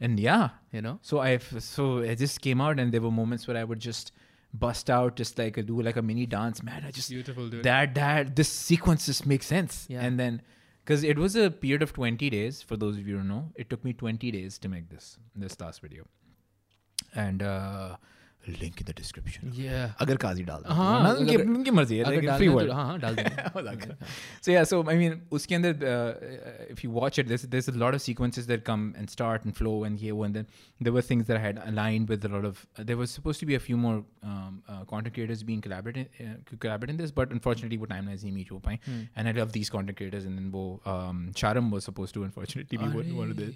And 0.00 0.20
yeah, 0.20 0.50
you 0.72 0.80
know, 0.82 1.00
so 1.02 1.18
I, 1.20 1.38
so 1.38 1.98
it 1.98 2.16
just 2.16 2.40
came 2.40 2.60
out 2.60 2.78
and 2.78 2.92
there 2.92 3.00
were 3.00 3.10
moments 3.10 3.48
where 3.48 3.56
I 3.56 3.64
would 3.64 3.80
just 3.80 4.12
bust 4.54 4.90
out, 4.90 5.16
just 5.16 5.38
like 5.38 5.64
do 5.66 5.82
like 5.82 5.96
a 5.96 6.02
mini 6.02 6.26
dance, 6.26 6.62
man. 6.62 6.84
I 6.86 6.90
just, 6.92 7.10
beautiful 7.10 7.48
dude. 7.48 7.64
that, 7.64 7.94
that, 7.96 8.36
this 8.36 8.48
sequence 8.48 9.06
just 9.06 9.26
makes 9.26 9.46
sense. 9.46 9.86
Yeah. 9.88 10.04
And 10.04 10.20
then, 10.20 10.42
because 10.84 11.02
it 11.04 11.18
was 11.18 11.34
a 11.36 11.50
period 11.50 11.82
of 11.82 11.92
20 11.92 12.30
days 12.30 12.62
for 12.62 12.76
those 12.76 12.96
of 12.96 13.06
you 13.06 13.14
who 13.14 13.18
don't 13.18 13.28
know 13.28 13.52
it 13.56 13.68
took 13.68 13.84
me 13.84 13.92
20 13.92 14.30
days 14.30 14.58
to 14.58 14.70
make 14.70 14.88
this 14.88 15.18
this 15.36 15.60
last 15.60 15.82
video 15.82 16.06
and 17.14 17.42
uh 17.42 17.96
link 18.61 18.79
in 18.81 18.85
the 18.87 18.93
description 18.95 19.51
yeah. 19.57 19.91
अगर 20.03 20.17
काजी 20.21 20.43
डाल 20.43 20.63
दो 20.63 20.73
हाँ, 20.77 21.03
ना, 21.03 21.11
उनकी 21.19 21.35
अगर- 21.35 21.47
उनकी 21.57 21.71
मर्जी 21.71 21.97
है 21.97 22.03
अगर 22.03 22.15
like, 22.15 22.25
डालना 22.25 22.37
free 22.39 22.47
है 22.49 22.55
word 22.55 22.67
तो 22.67 22.73
हाँ 22.73 22.85
हाँ 22.87 22.97
डाल 22.99 23.15
देंगे 23.15 23.43
मजाक 23.57 23.77
कर। 23.83 23.93
so 24.47 24.51
yeah 24.55 24.65
so 24.71 24.79
I 24.93 24.95
mean 25.01 25.13
उसके 25.37 25.55
अंदर 25.55 25.85
uh, 25.91 26.73
if 26.73 26.81
you 26.85 26.89
watch 26.97 27.19
it 27.23 27.29
there's 27.29 27.45
there's 27.53 27.69
a 27.71 27.75
lot 27.83 27.97
of 27.97 28.01
sequences 28.05 28.49
that 28.49 28.65
come 28.69 28.83
and 29.01 29.13
start 29.13 29.45
and 29.49 29.55
flow 29.59 29.75
and 29.89 30.01
here 30.03 30.17
and 30.27 30.39
then 30.39 30.49
there 30.87 30.95
were 30.97 31.03
things 31.11 31.29
that 31.29 31.39
I 31.39 31.43
had 31.45 31.61
aligned 31.69 32.11
with 32.15 32.27
a 32.29 32.33
lot 32.33 32.47
of 32.49 32.59
uh, 32.65 32.85
there 32.89 32.99
was 33.03 33.13
supposed 33.19 33.43
to 33.45 33.47
be 33.51 33.57
a 33.59 33.61
few 33.67 33.77
more 33.85 33.93
um, 34.31 34.57
uh, 34.67 34.81
content 34.91 35.15
creators 35.19 35.45
being 35.51 35.61
collaborate 35.67 36.01
uh, 36.25 36.33
collaborate 36.65 36.93
in 36.95 36.99
this 37.03 37.15
but 37.21 37.37
unfortunately 37.37 37.79
वो 37.85 37.89
timelines 37.93 38.27
नहीं 38.27 38.33
meet 38.41 38.51
हो 38.57 38.59
पाए 38.67 38.77
Hmm. 38.89 38.99
and 39.15 39.33
I 39.33 39.35
love 39.39 39.55
these 39.59 39.71
content 39.77 39.99
creators 40.01 40.27
and 40.31 40.41
then 40.41 40.51
वो 40.57 40.65
um, 40.97 41.23
Sharam 41.43 41.71
was 41.77 41.89
supposed 41.91 42.17
to 42.19 42.27
unfortunately 42.27 42.83
be 42.83 42.91
one, 42.99 43.15
one 43.21 43.33
of 43.37 43.41
the 43.41 43.49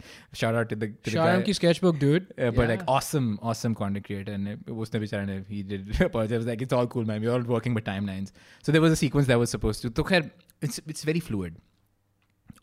shout 0.45 0.61
out 0.63 0.73
to 0.73 0.79
the, 0.85 0.91
to 0.95 1.11
the 1.11 1.17
Sharam 1.19 1.43
guy 1.43 1.51
की 1.51 1.59
sketchbook, 1.61 2.01
dude. 2.07 2.33
uh, 2.39 2.51
but 2.61 2.73
like 2.75 2.87
Yeah. 2.87 2.95
awesome, 2.97 3.29
awesome 3.53 3.77
content 3.83 4.09
creator, 4.11 4.39
and 4.41 4.53
uh, 4.55 4.57
उसने 4.81 4.99
बेचारे 4.99 5.25
ने 5.25 5.45
he 5.49 5.63
did 5.63 6.01
apologize. 6.01 6.33
I 6.33 6.37
was 6.37 6.45
like, 6.47 6.61
it's 6.61 6.73
all 6.73 6.87
cool, 6.87 7.05
man. 7.05 7.21
We're 7.21 7.31
all 7.33 7.41
working 7.41 7.73
with 7.73 7.85
timelines. 7.85 8.31
So 8.63 8.71
there 8.71 8.81
was 8.81 8.91
a 8.91 8.95
sequence 8.95 9.27
that 9.27 9.39
was 9.39 9.49
supposed 9.49 9.81
to. 9.83 9.89
तो 9.89 10.03
खैर, 10.03 10.29
it's 10.61 10.79
it's 10.87 11.03
very 11.03 11.19
fluid. 11.19 11.57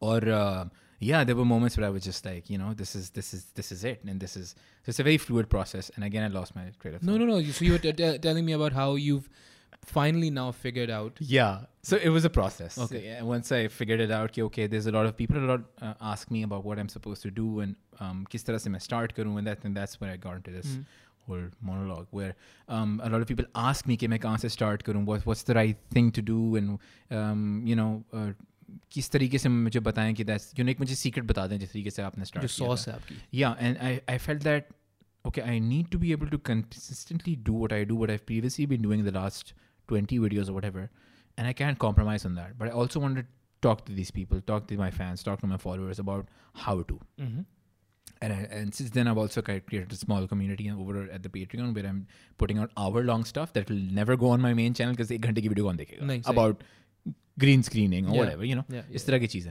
Or 0.01 0.17
uh, 0.29 0.65
yeah, 1.01 1.25
there 1.25 1.37
were 1.37 1.45
moments 1.45 1.77
where 1.77 1.87
I 1.87 1.91
was 1.91 2.03
just 2.03 2.25
like, 2.27 2.51
you 2.51 2.59
know, 2.59 2.75
this 2.75 2.95
is 2.97 3.11
this 3.11 3.33
is 3.35 3.45
this 3.55 3.73
is 3.73 3.85
it, 3.85 4.01
and 4.05 4.21
this 4.21 4.37
is 4.37 4.55
so 4.83 4.91
it's 4.91 4.99
a 4.99 5.03
very 5.03 5.19
fluid 5.19 5.49
process. 5.49 5.91
And 5.97 6.05
again, 6.05 6.25
I 6.25 6.29
lost 6.29 6.55
my 6.57 6.65
trail 6.81 6.95
of 6.97 7.03
No, 7.03 7.13
thought. 7.13 7.19
no, 7.21 7.27
no. 7.27 7.43
So 7.59 7.65
you 7.65 7.73
were 7.73 7.79
t- 7.79 7.93
t- 7.93 8.19
telling 8.19 8.45
me 8.45 8.53
about 8.53 8.73
how 8.73 8.95
you've 8.97 9.29
finally 9.85 10.31
now 10.31 10.51
figured 10.51 10.91
out. 10.91 11.19
Yeah. 11.21 11.61
So 11.83 11.97
it 11.97 12.09
was 12.09 12.25
a 12.25 12.31
process. 12.31 12.79
Okay. 12.79 13.05
Yeah, 13.05 13.23
once 13.23 13.53
I 13.53 13.69
figured 13.69 14.01
it 14.01 14.11
out, 14.11 14.33
कि, 14.33 14.43
okay, 14.45 14.67
there's 14.67 14.87
a 14.87 14.93
lot 14.93 15.05
of 15.07 15.17
people 15.17 15.37
a 15.39 15.47
lot 15.53 15.65
uh, 15.83 15.95
ask 16.01 16.31
me 16.31 16.43
about 16.43 16.65
what 16.65 16.79
I'm 16.79 16.89
supposed 16.89 17.23
to 17.23 17.31
do 17.31 17.61
and 17.61 17.77
um, 18.01 18.27
किस 18.31 18.47
तरह 18.47 18.59
से 18.59 18.71
मैं 18.71 18.81
start 18.81 19.15
करूँ, 19.15 19.37
and 19.39 19.47
that 19.47 19.65
and 19.65 19.77
that's 19.77 20.01
when 20.01 20.11
I 20.11 20.17
got 20.17 20.37
into 20.37 20.51
this 20.59 20.67
Mm. 20.67 20.85
whole 21.27 21.45
monologue 21.63 22.07
where 22.11 22.35
um, 22.69 23.01
a 23.03 23.09
lot 23.09 23.23
of 23.23 23.29
people 23.29 23.47
ask 23.55 23.87
me 23.89 23.97
कि 23.97 24.09
मैं 24.09 24.19
कहाँ 24.19 24.39
से 24.39 24.49
start 24.49 24.83
करूँ, 24.83 25.05
what 25.07 25.27
what's 25.27 25.43
the 25.43 25.55
right 25.55 25.77
thing 25.91 26.11
to 26.11 26.27
do, 26.33 26.57
and 26.57 26.79
um, 27.21 27.63
you 27.65 27.81
know. 27.83 27.93
Uh, 28.13 28.33
किस 28.93 29.11
तरीके 29.11 29.39
से 29.39 29.49
मुझे 29.49 29.81
बताएं 29.81 30.15
कि 30.15 30.25
that's 30.25 30.47
you 30.53 30.65
know 30.65 30.69
एक 30.69 30.81
मुझे 30.81 30.95
secret 30.95 31.25
बता 31.25 31.47
दें 31.47 31.59
जिस 31.59 31.73
तरीके 31.73 31.91
से 31.91 32.03
आपने 32.03 32.25
start 32.25 32.47
जो 32.47 32.49
किया 32.49 32.69
sauce 32.69 32.87
था. 32.89 32.91
है 32.91 32.97
आपकी. 32.99 33.17
Yeah, 33.35 33.57
and 33.67 33.79
I, 33.89 34.15
I 34.15 34.19
felt 34.27 34.41
that 34.41 34.73
okay, 35.29 35.43
I 35.43 35.59
need 35.59 35.91
to 35.93 35.99
be 35.99 36.13
able 36.13 36.31
to 36.35 36.39
consistently 36.39 37.37
do 37.37 37.53
what 37.53 37.73
I 37.73 37.85
do, 37.85 37.97
what 37.97 38.11
I've 38.11 38.27
previously 38.27 38.67
been 38.67 38.83
doing 38.83 39.05
the 39.05 39.15
last 39.19 39.55
20 39.89 40.19
videos 40.19 40.49
or 40.49 40.53
whatever, 40.53 40.91
and 41.39 41.47
I 41.47 41.53
can't 41.53 41.79
compromise 41.79 42.25
on 42.25 42.35
that. 42.35 42.59
But 42.59 42.69
I 42.69 42.73
also 42.83 43.01
want 43.01 43.17
to 43.17 43.25
talk 43.63 43.85
to 43.87 43.93
these 43.93 44.11
people, 44.11 44.41
talk 44.53 44.67
to 44.69 44.77
my 44.77 44.91
fans, 44.91 45.23
talk 45.23 45.41
to 45.41 45.47
my 45.47 45.57
followers 45.57 45.99
about 45.99 46.29
how 46.53 46.83
to. 46.83 47.01
Mm-hmm. 47.21 47.41
and, 48.22 48.34
I, 48.34 48.48
and 48.52 48.74
since 48.76 48.90
then 48.92 49.08
i've 49.08 49.18
also 49.18 49.42
created 49.42 49.92
a 49.92 49.96
small 49.96 50.28
community 50.28 50.70
over 50.72 51.10
at 51.12 51.24
the 51.24 51.30
patreon 51.30 51.74
where 51.74 51.86
i'm 51.86 52.08
putting 52.38 52.58
out 52.58 52.72
hour 52.78 53.04
long 53.04 53.24
stuff 53.24 53.54
that 53.54 53.70
will 53.70 53.84
never 54.00 54.16
go 54.16 54.30
on 54.30 54.42
my 54.42 54.54
main 54.54 54.74
channel 54.74 54.94
because 54.94 55.12
ek 55.12 55.22
ghante 55.22 55.42
ki 55.42 55.48
video 55.48 55.66
kaun 55.66 55.78
dekhega. 55.78 56.28
About 56.36 56.64
green 57.38 57.64
screening 57.64 58.08
or 58.08 58.14
yeah. 58.14 58.22
whatever 58.22 58.46
you 58.46 58.56
know 58.56 58.66
yeah, 58.70 58.82
yeah, 58.90 58.96
is 59.02 59.04
tarah 59.04 59.20
ki 59.20 59.44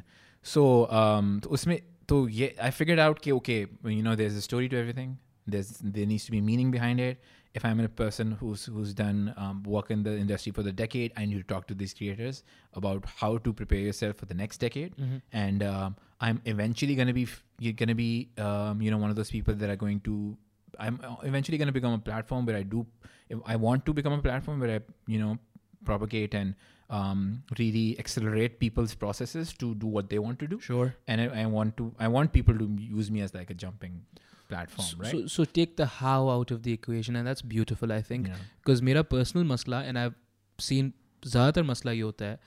so 0.42 0.90
um 0.90 1.40
to 1.46 1.48
usme 1.48 1.80
to 2.12 2.26
ye 2.26 2.50
i 2.68 2.70
figured 2.80 2.98
out 3.06 3.22
that 3.22 3.38
okay 3.40 3.66
you 3.84 4.02
know 4.02 4.14
there's 4.14 4.36
a 4.36 4.42
story 4.50 4.68
to 4.68 4.78
everything. 4.82 5.18
There's 5.52 5.70
there 5.96 6.06
needs 6.06 6.24
to 6.26 6.30
be 6.30 6.40
meaning 6.40 6.70
behind 6.70 7.00
it 7.00 7.22
if 7.54 7.64
i'm 7.64 7.80
a 7.80 7.88
person 7.88 8.32
who's 8.40 8.64
who's 8.66 8.92
done 8.94 9.32
um, 9.36 9.62
work 9.64 9.90
in 9.90 10.02
the 10.02 10.16
industry 10.16 10.52
for 10.52 10.62
the 10.62 10.72
decade 10.72 11.12
i 11.16 11.24
need 11.24 11.36
to 11.38 11.42
talk 11.54 11.66
to 11.66 11.74
these 11.74 11.94
creators 11.94 12.42
about 12.74 13.04
how 13.22 13.38
to 13.38 13.52
prepare 13.52 13.78
yourself 13.78 14.16
for 14.16 14.26
the 14.26 14.34
next 14.34 14.58
decade 14.58 14.94
Mhm. 14.96 15.22
and 15.32 15.62
um, 15.62 15.96
i'm 16.20 16.40
eventually 16.44 16.94
going 16.94 17.08
to 17.08 17.14
be 17.20 17.26
you're 17.58 17.72
going 17.84 17.88
to 17.88 17.94
be 17.94 18.28
um, 18.38 18.82
you 18.82 18.90
know 18.90 18.98
one 18.98 19.10
of 19.10 19.16
those 19.16 19.30
people 19.30 19.54
that 19.54 19.70
are 19.70 19.76
going 19.84 20.00
to 20.00 20.36
i'm 20.78 21.00
uh, 21.02 21.16
eventually 21.22 21.58
going 21.58 21.72
to 21.74 21.78
become 21.80 21.92
a 21.92 21.98
platform 22.10 22.44
where 22.46 22.56
i 22.56 22.62
do 22.62 22.86
if 23.28 23.38
i 23.46 23.56
want 23.66 23.84
to 23.86 23.92
become 24.00 24.12
a 24.12 24.22
platform 24.30 24.60
where 24.60 24.74
i 24.76 24.80
you 25.06 25.18
know 25.24 25.38
propagate 25.84 26.34
and 26.34 26.54
um, 26.90 27.42
really 27.58 27.98
accelerate 27.98 28.58
people's 28.60 28.94
processes 28.94 29.52
to 29.62 29.74
do 29.74 29.86
what 29.86 30.08
they 30.10 30.18
want 30.18 30.38
to 30.38 30.46
do 30.46 30.58
Sure. 30.60 30.94
and 31.06 31.20
I, 31.20 31.42
I 31.42 31.46
want 31.46 31.76
to 31.78 31.92
i 31.98 32.08
want 32.08 32.32
people 32.32 32.56
to 32.62 32.66
use 32.78 33.10
me 33.10 33.20
as 33.20 33.34
like 33.34 33.50
a 33.50 33.54
jumping 33.54 34.00
platform 34.49 34.87
So, 34.87 34.97
right 35.03 35.11
so, 35.11 35.27
so 35.27 35.45
take 35.45 35.75
the 35.77 35.85
how 35.85 36.29
out 36.29 36.51
of 36.51 36.63
the 36.63 36.73
equation, 36.73 37.15
and 37.15 37.27
that's 37.27 37.41
beautiful, 37.41 37.91
I 37.91 38.01
think. 38.01 38.27
Yeah. 38.27 38.45
Because 38.63 38.81
मेरा 38.81 39.03
personal 39.09 39.45
मसला, 39.53 39.81
and 39.87 39.99
I've 39.99 40.15
seen 40.59 40.93
ज़्यादातर 41.25 41.63
मसला 41.63 41.91
ये 41.91 42.01
होता 42.01 42.25
है, 42.25 42.39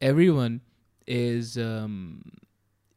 everyone 0.00 0.60
is 1.06 1.56
um, 1.56 2.22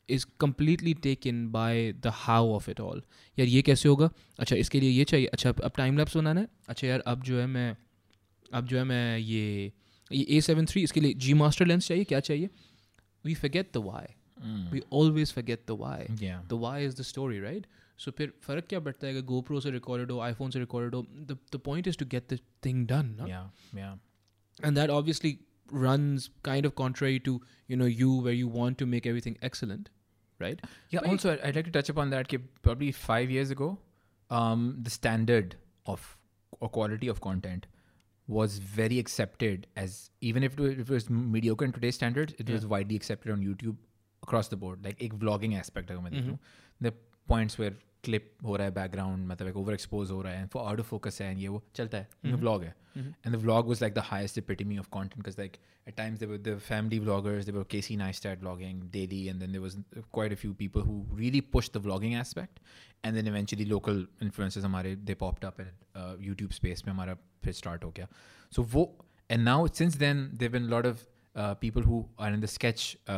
is 0.07 0.26
completely 0.43 0.93
taken 0.93 1.49
by 1.49 1.93
the 2.01 2.11
how 2.11 2.43
of 2.55 2.70
it 2.70 2.80
all. 2.80 3.01
यार 3.39 3.47
ये 3.47 3.61
कैसे 3.61 3.89
होगा? 3.89 4.09
अच्छा 4.39 4.55
इसके 4.55 4.80
लिए 4.80 4.89
ये 4.89 5.03
चाहिए. 5.03 5.28
अच्छा 5.28 5.49
अब 5.49 5.72
टाइम 5.78 5.97
लैप्स 5.97 6.18
बनाना 6.18 6.41
है. 6.41 6.47
अच्छा 6.70 6.88
यार 6.88 6.99
अब 7.07 7.24
जो 7.24 7.39
है 7.39 7.45
मैं 7.47 7.76
अब 8.53 8.68
जो 8.68 8.78
है 8.78 8.84
मैं 8.84 9.18
ये 9.18 9.72
ये 10.11 10.26
ए 10.38 10.41
सेवन 10.41 10.65
थ्री 10.65 10.84
इसके 10.84 11.01
लिए 11.01 11.13
जी 11.13 11.34
मास्टर 11.34 11.65
लेंस 11.65 11.88
चाहिए 11.88 12.03
क्या 12.03 12.20
चाहिए? 12.20 12.49
We 13.26 13.34
forget 13.36 13.74
the 13.74 13.82
why. 13.82 14.05
Mm. 14.41 14.72
We 14.72 14.82
always 14.89 15.32
forget 15.38 15.68
the 15.68 15.76
why. 15.76 16.07
yeah 16.26 16.41
the 16.47 16.57
why 16.63 16.76
is 16.88 16.95
the 16.95 17.03
story 18.01 18.05
right 18.05 18.05
so 18.05 18.11
फिर 18.18 18.32
फर्क 18.41 18.65
क्या 18.70 18.80
पड़ता 18.80 19.07
है 19.07 19.18
अगर 19.18 19.28
GoPro 19.28 19.61
से 19.61 19.72
recorded 19.80 20.11
हो 20.11 20.18
iPhone 20.30 20.51
से 20.53 20.65
recorded 20.65 20.93
हो 20.93 21.05
the 21.32 21.38
the 21.55 21.59
point 21.70 21.88
is 21.88 21.97
to 22.03 22.05
get 22.15 22.28
the 22.28 22.39
thing 22.61 22.86
done 22.86 23.15
no? 23.20 23.28
yeah 23.28 23.45
yeah 23.74 23.95
and 24.63 24.78
that 24.78 24.89
obviously 24.89 25.32
runs 25.72 26.30
kind 26.43 26.65
of 26.65 26.76
contrary 26.76 27.20
to 27.20 27.39
you 27.68 27.78
know 27.78 27.89
you 28.01 28.11
where 28.28 28.38
you 28.41 28.47
want 28.47 28.78
to 28.78 28.86
make 28.86 29.07
everything 29.13 29.38
excellent 29.41 29.89
right 30.39 30.61
yeah 30.89 30.99
But- 31.01 31.09
also 31.09 31.32
I'd, 31.34 31.41
I'd 31.41 31.55
like 31.55 31.65
to 31.65 31.72
touch 31.72 31.89
upon 31.95 32.09
that 32.11 32.28
कि 32.28 32.39
probably 32.61 32.91
five 32.91 33.32
years 33.32 33.51
ago 33.51 33.78
um, 34.30 34.78
the 34.84 34.89
standard 34.89 35.55
of 35.86 36.18
or 36.59 36.70
quality 36.70 37.07
of 37.07 37.22
content 37.22 37.65
was 38.28 38.57
very 38.59 38.99
accepted 38.99 39.68
as 39.76 40.11
even 40.22 40.43
if 40.43 40.53
it 40.53 40.59
was, 40.59 40.72
if 40.74 40.89
it 40.89 40.93
was 40.93 41.09
mediocre 41.09 41.65
in 41.65 41.72
today's 41.72 41.95
standards 41.95 42.34
it 42.39 42.49
was 42.49 42.63
Yeah. 42.63 42.70
widely 42.70 42.95
accepted 42.95 43.32
on 43.32 43.41
youtube 43.41 43.78
across 44.24 44.47
the 44.47 44.57
board 44.57 44.86
like 44.86 45.01
एक 45.01 45.13
vlogging 45.26 45.55
aspect 45.55 45.91
अगर 45.91 46.01
मैं 46.01 46.11
देख 46.13 46.22
Mhm. 46.22 46.28
लूँ 46.30 46.39
the 46.82 46.91
points 47.34 47.57
where 47.59 47.74
clip 48.05 48.28
हो 48.43 48.55
रहा 48.55 48.68
है 48.68 48.74
background 48.74 49.28
मतलब 49.30 49.47
एक 49.47 49.55
over 49.55 49.76
expose 49.78 50.11
हो 50.11 50.22
रहा 50.22 50.34
है 50.34 50.49
for 50.49 50.65
out 50.72 50.84
of 50.84 50.89
focus 50.93 51.22
है 51.22 51.32
and 51.34 51.41
ये 51.41 51.47
वो 51.47 51.63
चलता 51.76 51.97
है 51.97 52.09
mm 52.26 52.41
vlog 52.43 52.63
है 52.63 52.76
and 52.99 53.36
the 53.36 53.39
vlog 53.41 53.68
was 53.72 53.82
like 53.86 53.95
the 53.95 54.03
highest 54.11 54.38
epitome 54.41 54.78
of 54.84 54.88
content 54.93 55.24
because 55.24 55.36
like 55.39 55.57
at 55.89 55.95
times 55.97 56.22
there 56.22 56.30
were 56.30 56.39
the 56.45 56.53
family 56.68 56.99
vloggers 56.99 57.49
there 57.49 57.57
were 57.57 57.65
Casey 57.74 57.97
Neistat 57.97 58.39
vlogging 58.45 58.80
daily 58.95 59.20
and 59.34 59.43
then 59.43 59.51
there 59.51 59.65
was 59.65 59.78
quite 60.18 60.34
a 60.38 60.39
few 60.43 60.53
people 60.61 60.88
who 60.88 60.95
really 61.20 61.41
pushed 61.57 61.76
the 61.78 61.82
vlogging 61.88 62.15
aspect 62.22 62.59
and 63.03 63.20
then 63.20 63.30
eventually 63.34 63.68
local 63.74 64.01
influencers 64.28 64.65
हमारे 64.70 64.95
they 65.09 65.18
popped 65.26 65.45
up 65.49 65.61
at 65.65 65.70
uh, 65.95 66.15
YouTube 66.30 66.57
space 66.59 66.86
में 66.88 66.93
हमारा 66.93 67.18
फिर 67.43 67.53
start 67.53 67.84
हो 67.84 67.91
गया 67.99 68.07
so 68.55 68.65
वो 68.76 68.88
and 69.36 69.47
now 69.51 69.59
since 69.82 69.99
then 70.05 70.26
there've 70.39 70.57
been 70.57 70.68
a 70.72 70.74
lot 70.76 70.89
of 70.93 71.05
uh, 71.35 71.55
people 71.55 71.83
who 71.83 72.07
are 72.18 72.28
in 72.28 72.41
the 72.41 72.47
sketch, 72.47 72.97
uh, 73.09 73.12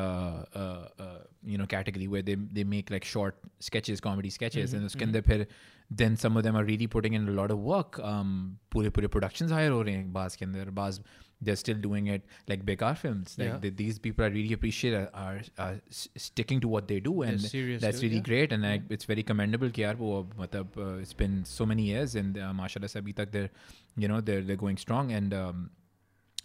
uh, 0.55 0.89
uh, 0.99 1.19
you 1.43 1.59
know, 1.59 1.67
category 1.67 2.07
where 2.07 2.23
they 2.23 2.35
they 2.35 2.65
make 2.65 2.91
like 2.91 3.05
short 3.05 3.37
sketches, 3.61 4.01
comedy 4.01 4.31
sketches, 4.31 4.71
mm-hmm, 4.71 4.83
and 4.83 4.91
उसके 4.91 5.23
mm-hmm. 5.23 5.43
then 5.91 6.17
some 6.17 6.37
of 6.37 6.43
them 6.43 6.57
are 6.57 6.65
really 6.65 6.87
putting 6.87 7.12
in 7.15 7.29
a 7.29 7.33
lot 7.33 7.51
of 7.51 7.59
work. 7.59 7.99
Um, 7.99 8.59
pure 8.71 8.91
pure 8.91 9.09
productions 9.09 9.53
are 9.53 9.61
हो 9.61 10.12
Bas 10.12 10.37
हैं 10.37 10.75
बाज 10.75 11.01
they're 11.41 11.57
still 11.57 11.77
doing 11.77 12.07
it 12.07 12.23
like 12.49 12.65
Bekaar 12.65 12.97
films. 12.97 13.37
Like 13.39 13.62
yeah. 13.62 13.71
these 13.75 13.99
people 13.99 14.25
I 14.25 14.29
really 14.29 14.55
appreciate 14.55 14.95
are, 14.95 15.11
are, 15.15 15.41
are, 15.59 15.81
sticking 15.91 16.61
to 16.61 16.69
what 16.69 16.89
they 16.89 17.01
do, 17.01 17.23
and 17.23 17.39
that's 17.39 17.51
too, 17.53 18.07
really 18.07 18.17
yeah. 18.17 18.21
great. 18.21 18.53
And 18.53 18.62
yeah. 18.62 18.71
I, 18.71 18.79
mm-hmm. 18.79 18.93
it's 18.93 19.05
very 19.05 19.23
commendable. 19.23 19.71
Ki 19.71 19.85
wo, 19.99 20.27
uh, 20.41 20.65
it's 20.99 21.12
been 21.12 21.45
so 21.45 21.67
many 21.67 21.83
years, 21.83 22.15
and 22.15 22.39
uh, 22.39 22.53
mashallah, 22.53 22.87
sabhi 22.87 23.15
tak 23.15 23.33
they're 23.33 23.51
you 23.97 24.09
know 24.09 24.21
they're 24.21 24.43
they're 24.43 24.57
going 24.65 24.77
strong. 24.77 25.12
And 25.12 25.35
um, 25.35 25.71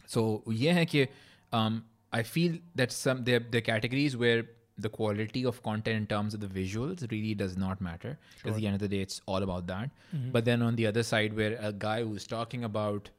so 0.05 0.43
yeah, 0.47 0.83
कि 0.83 1.07
um, 1.52 1.84
I 2.12 2.22
feel 2.22 2.58
that 2.74 2.92
some 2.92 3.24
there 3.24 3.40
there 3.40 3.58
are 3.58 3.68
categories 3.70 4.16
where 4.16 4.44
the 4.84 4.88
quality 4.88 5.44
of 5.48 5.62
content 5.62 5.96
in 5.96 6.06
terms 6.06 6.34
of 6.34 6.40
the 6.40 6.48
visuals 6.54 7.02
really 7.10 7.34
does 7.34 7.56
not 7.56 7.80
matter 7.80 8.18
because 8.36 8.56
at 8.56 8.60
the 8.60 8.66
end 8.66 8.74
of 8.74 8.80
the 8.80 8.88
day 8.88 9.00
it's 9.08 9.20
all 9.26 9.42
about 9.48 9.66
that. 9.68 9.90
Mm-hmm. 10.14 10.30
But 10.32 10.44
then 10.44 10.62
on 10.62 10.76
the 10.80 10.86
other 10.86 11.04
side, 11.10 11.36
where 11.36 11.56
a 11.60 11.72
guy 11.72 12.02
who's 12.02 12.26
talking 12.26 12.64
about 12.64 13.10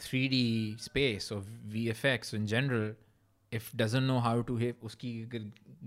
3D 0.00 0.80
space 0.80 1.32
or 1.32 1.42
VFX 1.68 2.32
in 2.34 2.46
general, 2.46 2.92
if 3.50 3.72
doesn't 3.76 4.06
know 4.06 4.20
how 4.20 4.42
to 4.42 4.56
hit 4.56 4.80
उसकी 4.84 5.12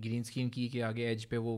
green 0.03 0.23
screen 0.23 0.49
की 0.49 0.67
के 0.69 0.81
आगे 0.81 1.05
as 1.11 1.25
पे 1.31 1.37
वो 1.37 1.53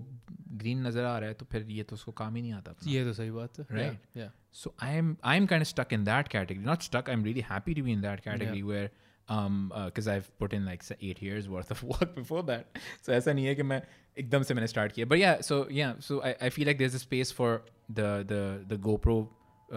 green 0.61 0.85
नजर 0.87 1.03
आ 1.05 1.17
रहा 1.19 1.29
है 1.29 1.33
तो 1.41 1.45
फिर 1.51 1.65
ये 1.69 1.83
तो 1.83 1.95
उसको 1.95 2.11
काम 2.21 2.35
ही 2.35 2.41
नहीं 2.41 2.53
आता 2.53 2.71
अपना। 2.71 2.91
ये 2.91 3.03
तो 3.05 3.13
सही 3.13 3.31
बात 3.31 3.59
है 3.59 3.65
Right. 3.77 3.99
yeah, 4.15 4.21
yeah. 4.21 4.29
So 4.61 4.73
I'm 4.87 5.13
I'm 5.33 5.47
kind 5.51 5.65
of 5.65 5.69
stuck 5.71 5.93
in 5.97 6.03
that 6.09 6.29
category. 6.35 6.65
Not 6.71 6.83
stuck. 6.87 7.09
I'm 7.13 7.23
really 7.29 7.45
happy 7.51 7.75
to 7.79 7.85
be 7.89 7.95
in 7.97 8.01
that 8.07 8.23
category 8.25 8.63
where 8.71 8.89
um 9.29 9.71
because 9.85 10.07
I've 10.13 10.29
put 10.39 10.53
in 10.53 10.65
like 10.69 10.83
say, 10.83 10.95
eight 11.01 11.21
years 11.25 11.47
worth 11.57 11.71
of 11.75 11.83
work 11.93 12.15
before 12.15 12.41
that. 12.49 12.79
So 13.01 13.13
ऐसा 13.13 13.33
नहीं 13.33 13.45
है 13.45 13.55
कि 13.55 13.63
मैं 13.63 13.81
एकदम 14.19 14.43
से 14.49 14.53
मैंने 14.53 14.67
start 14.73 14.91
किया. 14.97 15.07
But 15.13 15.21
yeah, 15.23 15.39
so 15.51 15.59
yeah, 15.77 15.93
so 16.09 16.19
I, 16.31 16.35
I 16.47 16.49
feel 16.57 16.67
like 16.71 16.81
there's 16.83 16.97
a 16.99 17.03
space 17.05 17.31
for 17.39 17.53
the 18.01 18.09
the 18.33 18.43
the 18.73 18.81
GoPro. 18.89 19.21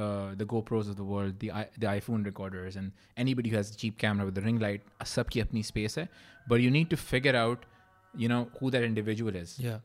Uh, 0.05 0.34
the 0.41 0.45
GoPros 0.49 0.89
of 0.93 0.97
the 0.97 1.05
world, 1.11 1.37
the 1.43 1.49
i- 1.59 1.68
the 1.82 1.87
iPhone 1.91 2.24
recorders, 2.28 2.74
and 2.80 2.91
anybody 3.22 3.53
who 3.53 3.57
has 3.57 3.70
a 3.70 3.76
cheap 3.82 3.95
camera 4.03 4.24
with 4.30 4.34
the 4.39 4.43
ring 4.47 4.59
light, 4.64 4.82
सबकी 5.12 5.41
अपनी 5.41 5.62
space 5.68 5.97
है. 5.99 6.09
But 6.51 6.64
you 6.64 6.72
need 6.74 6.91
to 6.91 6.99
figure 7.03 7.34
out, 7.43 7.64
you 8.24 8.28
know, 8.32 8.41
who 8.59 8.70
that 8.74 8.84
individual 8.89 9.39
is. 9.43 9.55
yeah. 9.68 9.78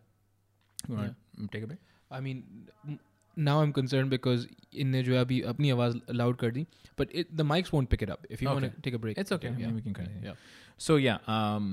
You 0.89 0.95
wanna 0.97 1.15
Take 1.53 1.63
a 1.63 1.69
break. 1.69 1.79
I 2.17 2.19
mean, 2.25 2.41
m- 2.89 2.99
now 3.37 3.61
I'm 3.61 3.71
concerned 3.73 4.09
because 4.09 4.47
इनने 4.81 5.01
जो 5.03 5.13
है 5.13 5.19
अभी 5.21 5.39
अपनी 5.51 5.69
आवाज 5.71 5.99
loud 6.21 6.37
कर 6.39 6.51
दी, 6.51 6.65
but 6.97 7.09
it, 7.21 7.35
the 7.37 7.43
mics 7.51 7.71
won't 7.75 7.89
pick 7.93 8.01
it 8.07 8.11
up. 8.15 8.27
If 8.29 8.41
you 8.41 8.49
want 8.49 8.65
Okay. 8.65 8.75
to 8.75 8.81
take 8.87 8.93
a 8.93 8.99
break, 9.05 9.17
It's 9.23 9.31
okay. 9.37 9.49
Yeah. 9.49 9.67
Maybe 9.67 9.75
we 9.75 9.81
can 9.87 9.93
continue. 9.93 10.27
Yeah. 10.29 10.35
So 10.77 10.95
yeah, 11.05 11.17
um, 11.37 11.67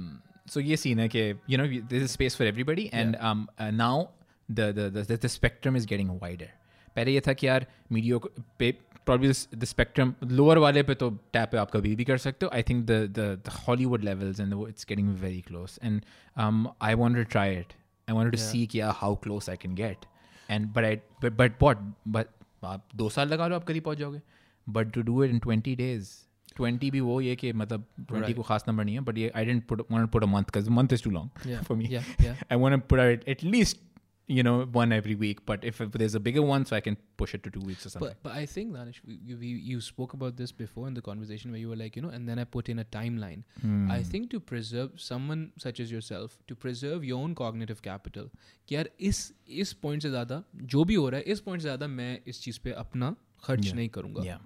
so 0.54 0.60
ये 0.60 0.76
scene 0.84 0.98
है 1.00 1.08
कि 1.08 1.22
you 1.46 1.58
know 1.60 1.66
there's 1.92 2.06
a 2.10 2.12
space 2.14 2.34
for 2.40 2.44
everybody, 2.52 2.88
and 3.02 3.16
um, 3.30 3.48
uh, 3.58 3.70
now 3.70 4.10
the, 4.48 4.72
the 4.80 4.88
the 4.98 5.16
the 5.26 5.28
spectrum 5.36 5.76
is 5.82 5.86
getting 5.94 6.12
wider. 6.24 6.50
पहले 6.96 7.12
ये 7.12 7.20
था 7.26 7.32
कि 7.40 7.46
यार 7.46 7.66
मीडियो 7.92 8.18
पे 8.58 8.72
probably 9.06 9.32
the 9.64 9.66
spectrum 9.72 10.14
lower 10.40 10.56
वाले 10.64 10.82
पे 10.90 10.94
तो 11.02 11.10
टैप 11.32 11.50
पे 11.52 11.58
आप 11.58 11.70
कभी 11.70 11.94
भी 11.96 12.04
कर 12.04 12.18
सकते 12.26 12.46
हो. 12.46 12.52
I 12.58 12.62
think 12.70 12.86
the 12.92 12.98
the 13.20 13.26
the 13.48 13.56
Hollywood 13.66 14.04
levels 14.10 14.40
and 14.44 14.52
the, 14.52 14.62
it's 14.74 14.84
getting 14.92 15.12
very 15.26 15.42
close, 15.50 15.78
and 15.82 16.04
um, 16.46 16.64
I 16.80 16.94
wanted 17.04 17.24
to 17.26 17.30
try 17.36 17.46
it. 17.62 17.74
I 18.08 18.16
wanted 18.20 18.32
to 18.38 18.42
Yeah. 18.42 18.50
see 18.52 18.66
कि 18.74 18.78
yeah, 18.82 18.92
how 19.04 19.14
close 19.26 19.48
I 19.54 19.56
can 19.66 19.74
and 20.53 20.73
but 20.73 20.83
I 20.83 20.95
but 21.29 21.61
what 21.61 21.77
but 22.07 22.25
आप 22.63 22.87
दो 22.95 23.09
साल 23.09 23.27
लगा 23.27 23.47
लो 23.47 23.55
आप 23.55 23.63
करीब 23.63 23.83
पहुँच 23.83 23.97
जाओगे। 23.97 24.21
But 24.69 24.91
to 24.91 25.01
do 25.01 25.23
it 25.23 25.31
in 25.31 25.39
twenty 25.39 25.75
days 25.75 26.09
twenty 26.55 26.91
भी 26.91 26.99
वो 26.99 27.21
ये 27.21 27.35
कि 27.35 27.53
मतलब 27.53 27.85
ट्वेंटी 27.97 28.19
right. 28.19 28.35
को 28.35 28.41
खास 28.41 28.65
नंबर 28.67 28.83
नहीं 28.83 28.95
है 28.95 29.01
बट 29.01 29.17
ये 29.17 29.31
I 29.35 29.45
didn't 29.45 29.67
put 29.67 29.85
want 29.91 30.09
put 30.09 30.23
a 30.23 30.25
month 30.25 30.43
because 30.43 30.69
month 30.69 30.87
is 30.93 31.03
too 31.03 31.09
long 31.09 31.57
for 31.63 31.77
me 31.77 31.95
I 31.95 32.55
want 32.55 32.83
put 32.83 32.99
at 32.99 33.43
least 33.43 33.77
to 34.22 34.34
put 34.34 34.36
out 34.36 34.52
at 34.52 34.52
least 34.52 34.62
you 34.62 34.66
know 34.66 34.66
one 34.72 34.92
every 34.92 35.14
week. 35.14 35.46
But 35.46 35.64
if, 35.64 35.80
if 35.80 35.90
there's 35.92 36.14
a 36.14 36.20
bigger 36.20 36.42
one, 36.42 36.66
so 36.66 36.76
I 36.76 36.80
can 36.80 36.96
push 37.16 37.34
it 37.34 37.42
to 37.44 37.50
two 37.50 37.60
weeks 37.60 37.86
or 37.86 37.90
something. 37.90 38.08
But, 38.08 38.22
but 38.22 38.32
I 38.32 38.46
think 38.46 38.74
Danish, 38.74 39.02
we, 39.06 39.18
you, 39.24 39.36
we, 39.38 39.46
you 39.46 39.80
spoke 39.80 40.12
about 40.14 40.36
this 40.36 40.52
before 40.52 40.86
in 40.86 40.94
the 40.94 41.02
conversation 41.02 41.50
where 41.50 41.60
you 41.60 41.68
were 41.68 41.76
like, 41.76 41.96
you 41.96 42.02
know, 42.02 42.10
and 42.10 42.28
then 42.28 42.38
I 42.38 42.44
put 42.44 42.68
in 42.68 42.78
a 42.78 42.84
timeline. 42.84 43.44
Hmm. 43.62 43.90
I 43.90 44.02
think 44.02 44.30
to 44.30 44.40
preserve 44.40 45.00
someone 45.00 45.52
such 45.56 45.80
as 45.80 45.90
yourself, 45.90 46.38
to 46.46 46.54
preserve 46.54 47.02
your 47.04 47.18
own 47.22 47.34
cognitive 47.34 47.82
capital, 47.82 48.30
कि 48.68 48.74
यार 48.74 48.90
इस 49.00 49.34
इस 49.48 49.72
point 49.72 50.02
से 50.02 50.10
ज़्यादा 50.10 50.44
जो 50.56 50.84
भी 50.84 50.94
हो 50.94 51.08
रहा 51.08 51.18
है 51.18 51.24
इस 51.24 51.40
पॉइंट 51.40 51.62
से 51.62 51.68
ज़्यादा 51.68 51.86
मैं 51.86 52.20
इस 52.26 52.42
चीज़ 52.42 52.60
पे 52.64 52.72
अपना 52.72 53.16
खर्च 53.44 53.66
Yeah. 53.66 53.74
नहीं 53.74 53.88
करूँगा 53.88 54.22
yeah. 54.22 54.38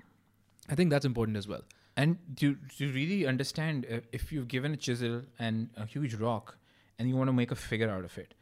I 0.71 0.77
think 0.77 0.91
that's 0.91 1.07
important 1.07 1.37
as 1.39 1.49
well 1.49 1.63
And 1.97 2.17
to 2.41 2.55
to 2.79 2.93
really 2.93 3.27
understand, 3.27 3.85
uh, 3.85 4.01
if 4.13 4.33
you've 4.33 4.49
given 4.49 4.73
a 4.73 4.77
chisel 4.77 5.23
and 5.39 5.69
a 5.77 5.85
huge 5.85 6.15
rock, 6.15 6.59
and 6.99 7.09
you 7.09 7.17
want 7.17 7.29
to 7.29 7.33
make 7.33 7.51
a 7.51 7.57
figure 7.57 7.91
out 7.91 8.05
of 8.05 8.17
it, 8.19 8.35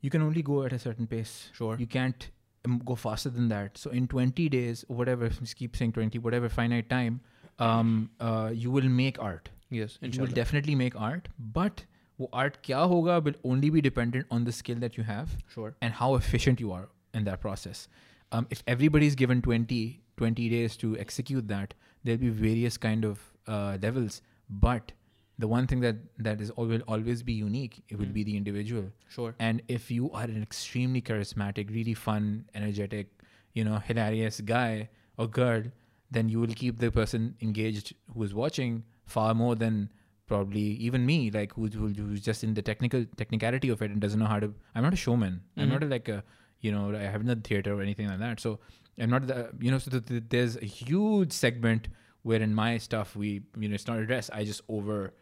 you 0.00 0.10
can 0.10 0.22
only 0.22 0.42
go 0.42 0.62
at 0.64 0.72
a 0.72 0.78
certain 0.78 1.06
pace. 1.06 1.50
Sure. 1.52 1.76
You 1.78 1.86
can't 1.86 2.30
um, 2.64 2.80
go 2.84 2.94
faster 2.94 3.30
than 3.30 3.48
that. 3.48 3.78
So 3.78 3.90
in 3.90 4.06
20 4.08 4.48
days, 4.48 4.84
or 4.88 4.96
whatever, 4.96 5.28
just 5.28 5.56
keep 5.56 5.76
saying 5.76 5.92
20, 5.92 6.18
whatever 6.18 6.48
finite 6.48 6.90
time, 6.90 7.20
um, 7.58 8.10
uh, 8.20 8.50
you 8.52 8.70
will 8.70 8.88
make 8.88 9.20
art. 9.22 9.50
Yes 9.72 9.98
You 10.02 10.20
will 10.22 10.34
definitely 10.38 10.74
make 10.74 10.96
art, 11.00 11.28
but 11.38 11.84
वो 12.20 12.28
art 12.32 12.56
क्या 12.64 12.78
होगा 12.92 13.22
will 13.24 13.38
only 13.52 13.70
be 13.70 13.80
dependent 13.80 14.26
on 14.30 14.44
the 14.44 14.52
skill 14.52 14.82
that 14.84 14.98
you 14.98 15.04
have 15.04 15.36
sure 15.54 15.74
and 15.80 15.94
how 16.00 16.14
efficient 16.16 16.60
you 16.60 16.72
are 16.72 16.88
in 17.14 17.24
that 17.24 17.40
process. 17.40 17.88
Um, 18.32 18.46
if 18.50 18.62
everybody 18.66 19.06
is 19.06 19.14
given 19.14 19.40
20, 19.42 20.02
20 20.16 20.48
days 20.48 20.76
to 20.76 20.96
execute 20.98 21.48
that, 21.48 21.74
there'll 22.02 22.20
be 22.20 22.30
various 22.30 22.76
kind 22.76 23.04
of 23.04 23.24
uh, 23.46 23.78
levels. 23.82 24.20
But 24.48 24.92
the 25.39 25.47
one 25.47 25.65
thing 25.65 25.79
that 25.79 25.95
that 26.17 26.41
is 26.41 26.51
will 26.57 26.81
always 26.87 27.23
be 27.23 27.33
unique 27.33 27.81
it 27.87 27.97
will 27.97 28.05
mm. 28.05 28.13
be 28.13 28.23
the 28.23 28.35
individual. 28.37 28.91
Sure. 29.07 29.33
And 29.39 29.61
if 29.67 29.89
you 29.89 30.11
are 30.11 30.25
an 30.25 30.43
extremely 30.43 31.01
charismatic 31.01 31.69
really 31.71 31.93
fun 31.93 32.45
energetic 32.53 33.07
you 33.53 33.63
know 33.63 33.79
hilarious 33.89 34.41
guy 34.41 34.89
or 35.17 35.27
girl 35.27 35.63
then 36.11 36.27
you 36.27 36.39
will 36.39 36.55
keep 36.63 36.79
the 36.79 36.91
person 36.91 37.35
engaged 37.41 37.93
who 38.13 38.23
is 38.23 38.33
watching 38.33 38.83
far 39.05 39.33
more 39.33 39.55
than 39.55 39.89
probably 40.27 40.67
even 40.87 41.05
me 41.05 41.31
like 41.31 41.53
who's, 41.53 41.73
who's 41.73 42.21
just 42.21 42.43
in 42.43 42.53
the 42.53 42.61
technical 42.61 43.05
technicality 43.17 43.69
of 43.69 43.81
it 43.81 43.89
and 43.89 43.99
doesn't 43.99 44.19
know 44.19 44.27
how 44.33 44.39
to 44.39 44.53
i'm 44.75 44.83
not 44.83 44.93
a 44.93 45.01
showman. 45.05 45.33
Mm-hmm. 45.33 45.61
i'm 45.61 45.69
not 45.69 45.83
a, 45.83 45.85
like 45.85 46.09
a 46.09 46.23
you 46.59 46.71
know 46.71 46.93
i 46.95 47.03
haven't 47.13 47.27
done 47.27 47.41
theater 47.41 47.73
or 47.79 47.81
anything 47.81 48.09
like 48.09 48.19
that. 48.19 48.39
So 48.39 48.59
i'm 48.99 49.09
not 49.09 49.25
the 49.27 49.49
you 49.59 49.71
know 49.71 49.79
so 49.79 50.01
there's 50.35 50.57
a 50.57 50.65
huge 50.65 51.31
segment 51.31 51.87
where 52.23 52.41
in 52.41 52.53
my 52.53 52.77
stuff 52.77 53.15
we 53.15 53.41
you 53.57 53.69
know 53.69 53.75
it's 53.75 53.87
not 53.87 53.99
addressed. 53.99 54.29
I 54.33 54.43
just 54.43 54.61
over 54.67 55.13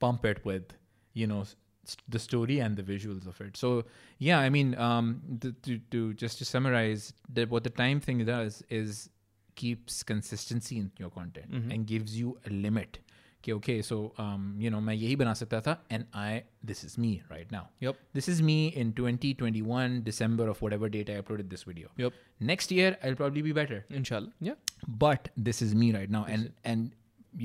pump 0.00 0.24
it 0.24 0.44
with, 0.44 0.74
you 1.14 1.26
know, 1.26 1.40
s- 1.42 1.96
the 2.08 2.18
story 2.18 2.58
and 2.60 2.76
the 2.76 2.82
visuals 2.82 3.26
of 3.26 3.40
it. 3.40 3.56
So 3.56 3.84
yeah, 4.18 4.38
I 4.38 4.48
mean, 4.50 4.74
um, 4.90 5.10
the, 5.44 5.52
to 5.68 5.78
to 5.96 6.04
just 6.14 6.38
to 6.38 6.44
summarize, 6.44 7.12
that 7.40 7.48
what 7.56 7.64
the 7.64 7.70
time 7.82 8.00
thing 8.00 8.24
does 8.24 8.62
is 8.68 9.08
keeps 9.54 10.02
consistency 10.02 10.78
in 10.84 10.90
your 11.02 11.10
content 11.10 11.50
Mhm. 11.58 11.72
and 11.74 11.86
gives 11.86 12.16
you 12.22 12.38
a 12.46 12.50
limit. 12.68 12.98
Okay, 13.40 13.52
okay, 13.54 13.74
so 13.86 13.96
um, 14.22 14.44
you 14.64 14.70
know, 14.74 14.80
मैं 14.80 14.94
यही 14.94 15.16
बना 15.16 15.32
सकता 15.40 15.60
था, 15.66 15.74
and 15.96 16.06
I, 16.22 16.42
this 16.70 16.82
is 16.88 16.96
me 17.04 17.10
right 17.30 17.50
now. 17.56 17.62
Yep. 17.86 17.98
This 18.18 18.28
is 18.32 18.40
me 18.48 18.56
in 18.82 18.92
2021 19.00 20.02
December 20.08 20.48
of 20.52 20.60
whatever 20.62 20.88
date 20.96 21.10
I 21.10 21.18
uploaded 21.22 21.48
this 21.54 21.62
video. 21.70 21.90
Yep. 21.96 22.12
Next 22.40 22.72
year 22.72 22.96
I'll 23.04 23.14
probably 23.22 23.42
be 23.48 23.52
better 23.60 23.78
इंशाल्लाह 24.00 24.32
yeah 24.50 24.54
but 25.04 25.28
this 25.50 25.62
is 25.66 25.74
me 25.82 25.92
right 25.98 26.10
now 26.16 26.24
and 26.36 26.50
and 26.72 26.90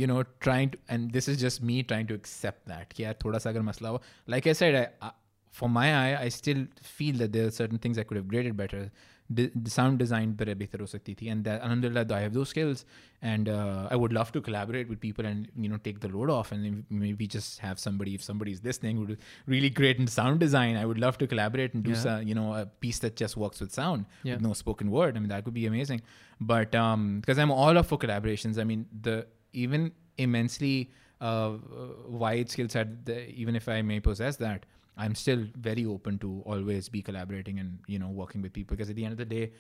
you 0.01 0.07
know 0.07 0.23
trying 0.47 0.69
to 0.73 0.77
and 0.89 1.11
this 1.11 1.27
is 1.27 1.39
just 1.45 1.61
me 1.71 1.77
trying 1.93 2.07
to 2.11 2.13
accept 2.21 2.67
that 2.73 2.93
yeah 3.03 3.13
thoda 3.23 3.41
sa 3.45 3.49
agar 3.53 3.63
masla 3.71 3.89
ho 3.95 4.01
like 4.35 4.47
i 4.51 4.53
said 4.63 4.75
I, 4.81 4.85
I, 5.07 5.11
for 5.61 5.69
my 5.79 5.87
eye 6.01 6.13
i 6.25 6.27
still 6.41 6.61
feel 6.97 7.17
that 7.23 7.33
there 7.37 7.47
are 7.47 7.55
certain 7.61 7.79
things 7.85 7.97
i 8.03 8.05
could 8.11 8.19
have 8.21 8.29
graded 8.35 8.55
better 8.61 8.83
the, 9.39 9.43
the 9.65 9.71
sound 9.73 9.97
design 10.03 10.31
पर 10.39 10.53
बेहतर 10.61 10.79
हो 10.81 10.85
सकती 10.93 11.13
थी 11.19 11.27
and 11.33 11.45
that 11.47 11.61
alhamdulillah 11.65 12.01
I 12.15 12.19
have 12.23 12.33
those 12.37 12.49
skills 12.53 12.79
and 13.33 13.49
uh, 13.57 13.87
I 13.89 13.95
would 14.01 14.13
love 14.17 14.31
to 14.37 14.41
collaborate 14.47 14.89
with 14.93 14.99
people 15.03 15.25
and 15.29 15.47
you 15.65 15.69
know 15.73 15.77
take 15.85 15.99
the 16.05 16.09
load 16.15 16.31
off 16.37 16.51
and 16.55 16.83
maybe 17.03 17.27
just 17.35 17.59
have 17.65 17.79
somebody 17.83 18.15
if 18.19 18.25
somebody's 18.25 18.59
listening 18.65 18.97
who's 19.01 19.21
really 19.53 19.69
great 19.81 20.01
in 20.05 20.07
sound 20.15 20.41
design 20.45 20.75
I 20.81 20.85
would 20.89 20.99
love 21.05 21.17
to 21.23 21.27
collaborate 21.35 21.73
and 21.79 21.85
do 21.89 21.93
Yeah. 21.95 22.01
some, 22.05 22.27
you 22.31 22.35
know 22.39 22.47
a 22.61 22.65
piece 22.87 22.99
that 23.05 23.15
just 23.23 23.37
works 23.45 23.61
with 23.65 23.71
sound 23.81 24.05
Yeah. 24.23 24.33
with 24.33 24.43
no 24.49 24.53
spoken 24.63 24.91
word 24.97 25.15
I 25.15 25.23
mean 25.25 25.29
that 25.35 25.45
could 25.45 25.57
be 25.61 25.65
amazing 25.73 26.01
but 26.55 26.75
um 26.85 27.05
because 27.21 27.39
I'm 27.45 27.55
all 27.67 27.77
up 27.83 27.89
for 27.93 27.99
collaborations 28.07 28.59
I 28.65 28.67
mean 28.73 28.85
the 29.09 29.17
even 29.56 29.92
immensely 30.18 30.90
uh, 31.20 31.24
uh, 31.24 31.58
wide 32.06 32.50
skill 32.50 32.68
set, 32.68 32.88
even 33.34 33.56
if 33.56 33.68
I 33.68 33.82
may 33.82 34.00
possess 34.00 34.36
that, 34.36 34.66
I'm 34.96 35.14
still 35.14 35.44
very 35.56 35.84
open 35.84 36.18
to 36.20 36.42
always 36.46 36.88
be 36.88 37.02
collaborating 37.02 37.58
and 37.58 37.78
you 37.86 37.98
know 37.98 38.08
working 38.08 38.42
with 38.42 38.52
people 38.52 38.76
because 38.76 38.90
at 38.90 38.96
the 38.96 39.04
end 39.04 39.12
of 39.12 39.18
the 39.18 39.24
day, 39.24 39.52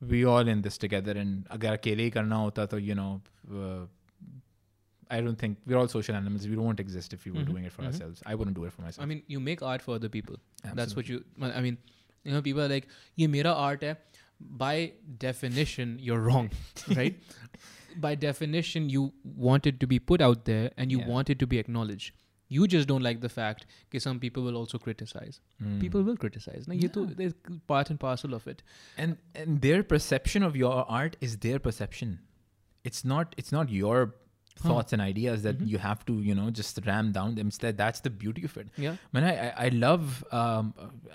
we 0.00 0.24
all 0.24 0.46
in 0.54 0.62
this 0.62 0.78
together. 0.78 1.12
And 1.12 1.46
agar 1.50 1.76
akele 1.76 2.12
karna 2.12 2.38
hota 2.38 2.66
to 2.66 2.80
you 2.80 2.94
know. 2.94 3.20
Uh, 3.52 3.86
I 5.10 5.22
don't 5.22 5.38
think 5.38 5.56
we're 5.66 5.78
all 5.78 5.88
social 5.88 6.14
animals. 6.14 6.46
We 6.46 6.54
don't 6.54 6.78
exist 6.78 7.14
if 7.14 7.24
we 7.24 7.30
were 7.30 7.38
mm-hmm. 7.38 7.52
doing 7.52 7.64
it 7.64 7.72
for 7.72 7.80
mm-hmm. 7.80 7.92
ourselves. 7.92 8.22
I 8.26 8.34
wouldn't 8.34 8.54
do 8.56 8.64
it 8.64 8.74
for 8.74 8.82
myself. 8.82 9.02
I 9.02 9.06
mean, 9.06 9.22
you 9.26 9.40
make 9.40 9.62
art 9.62 9.80
for 9.80 9.94
other 9.94 10.10
people. 10.10 10.36
Absolutely. 10.58 10.76
That's 10.82 10.96
what 10.96 11.08
you. 11.08 11.24
I 11.40 11.62
mean, 11.62 11.78
you 12.24 12.32
know, 12.32 12.42
people 12.42 12.60
are 12.60 12.68
like, 12.68 12.88
"Ye 13.16 13.26
mera 13.26 13.54
art 13.68 13.82
hai." 13.82 13.96
By 14.40 14.92
definition, 15.18 15.98
you're 15.98 16.20
wrong, 16.20 16.50
right? 16.96 17.16
By 17.96 18.14
definition, 18.14 18.88
you 18.90 19.12
want 19.24 19.66
it 19.66 19.80
to 19.80 19.86
be 19.86 19.98
put 19.98 20.20
out 20.20 20.44
there 20.44 20.70
and 20.76 20.92
you 20.92 20.98
Yeah. 20.98 21.08
want 21.08 21.30
it 21.30 21.38
to 21.40 21.46
be 21.46 21.58
acknowledged. 21.58 22.12
You 22.50 22.66
just 22.66 22.88
don't 22.88 23.02
like 23.02 23.20
the 23.20 23.28
fact 23.28 23.66
that 23.90 24.00
some 24.02 24.18
people 24.20 24.42
will 24.42 24.56
also 24.56 24.78
criticize. 24.78 25.40
Mm. 25.62 25.80
People 25.80 26.02
will 26.02 26.16
criticize. 26.16 26.66
Ye 26.68 26.88
to, 26.88 27.00
Yeah. 27.04 27.14
there's 27.16 27.34
part 27.66 27.90
and 27.90 28.00
parcel 28.00 28.34
of 28.34 28.46
it. 28.46 28.62
and 28.96 29.18
and 29.34 29.60
their 29.60 29.82
perception 29.82 30.42
of 30.42 30.56
your 30.56 30.72
art 31.00 31.16
is 31.20 31.36
their 31.38 31.58
perception 31.58 32.18
it's 32.84 33.04
not 33.04 33.34
it's 33.42 33.52
not 33.52 33.70
your 33.70 34.14
thoughts 34.66 34.92
and 34.96 35.02
ideas 35.04 35.42
that 35.46 35.58
Mhm. 35.58 35.68
you 35.72 35.78
have 35.84 36.00
to 36.08 36.14
you 36.28 36.34
know 36.38 36.46
just 36.60 36.78
ram 36.86 37.10
down 37.16 37.34
them 37.38 37.48
it's 37.52 37.58
that 37.64 37.76
that's 37.82 38.00
the 38.06 38.10
beauty 38.22 38.44
of 38.48 38.56
it 38.62 38.68
Yeah. 38.84 38.96
man 39.16 39.24
i 39.30 39.32
i, 39.46 39.48
I 39.66 39.68
love 39.84 40.24
um 40.40 40.72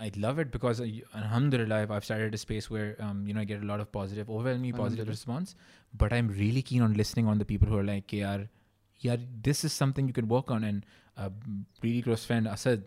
i 0.08 0.10
love 0.26 0.40
it 0.44 0.52
because 0.56 0.82
uh, 0.86 0.88
alhamdulillah 1.22 1.80
I've- 1.84 2.06
started 2.10 2.34
a 2.40 2.42
space 2.46 2.70
where 2.76 2.90
um 3.08 3.22
you 3.28 3.34
know 3.38 3.42
i 3.46 3.48
get 3.54 3.62
a 3.68 3.70
lot 3.72 3.80
of 3.86 3.92
positive 4.00 4.30
overwhelmingly 4.38 4.74
positive 4.84 5.08
response 5.16 5.56
but 6.04 6.14
i'm 6.20 6.30
really 6.44 6.64
keen 6.72 6.82
on 6.88 6.94
listening 7.04 7.28
on 7.34 7.44
the 7.44 7.50
people 7.54 7.68
who 7.74 7.78
are 7.84 7.88
like 7.92 8.14
yeah 8.20 8.38
yeah 9.08 9.18
this 9.50 9.64
is 9.70 9.74
something 9.84 10.08
you 10.14 10.18
can 10.22 10.28
work 10.38 10.50
on 10.58 10.64
and 10.72 10.86
a 11.18 11.32
really 11.88 12.02
close 12.08 12.26
friend 12.32 12.48
asad 12.56 12.84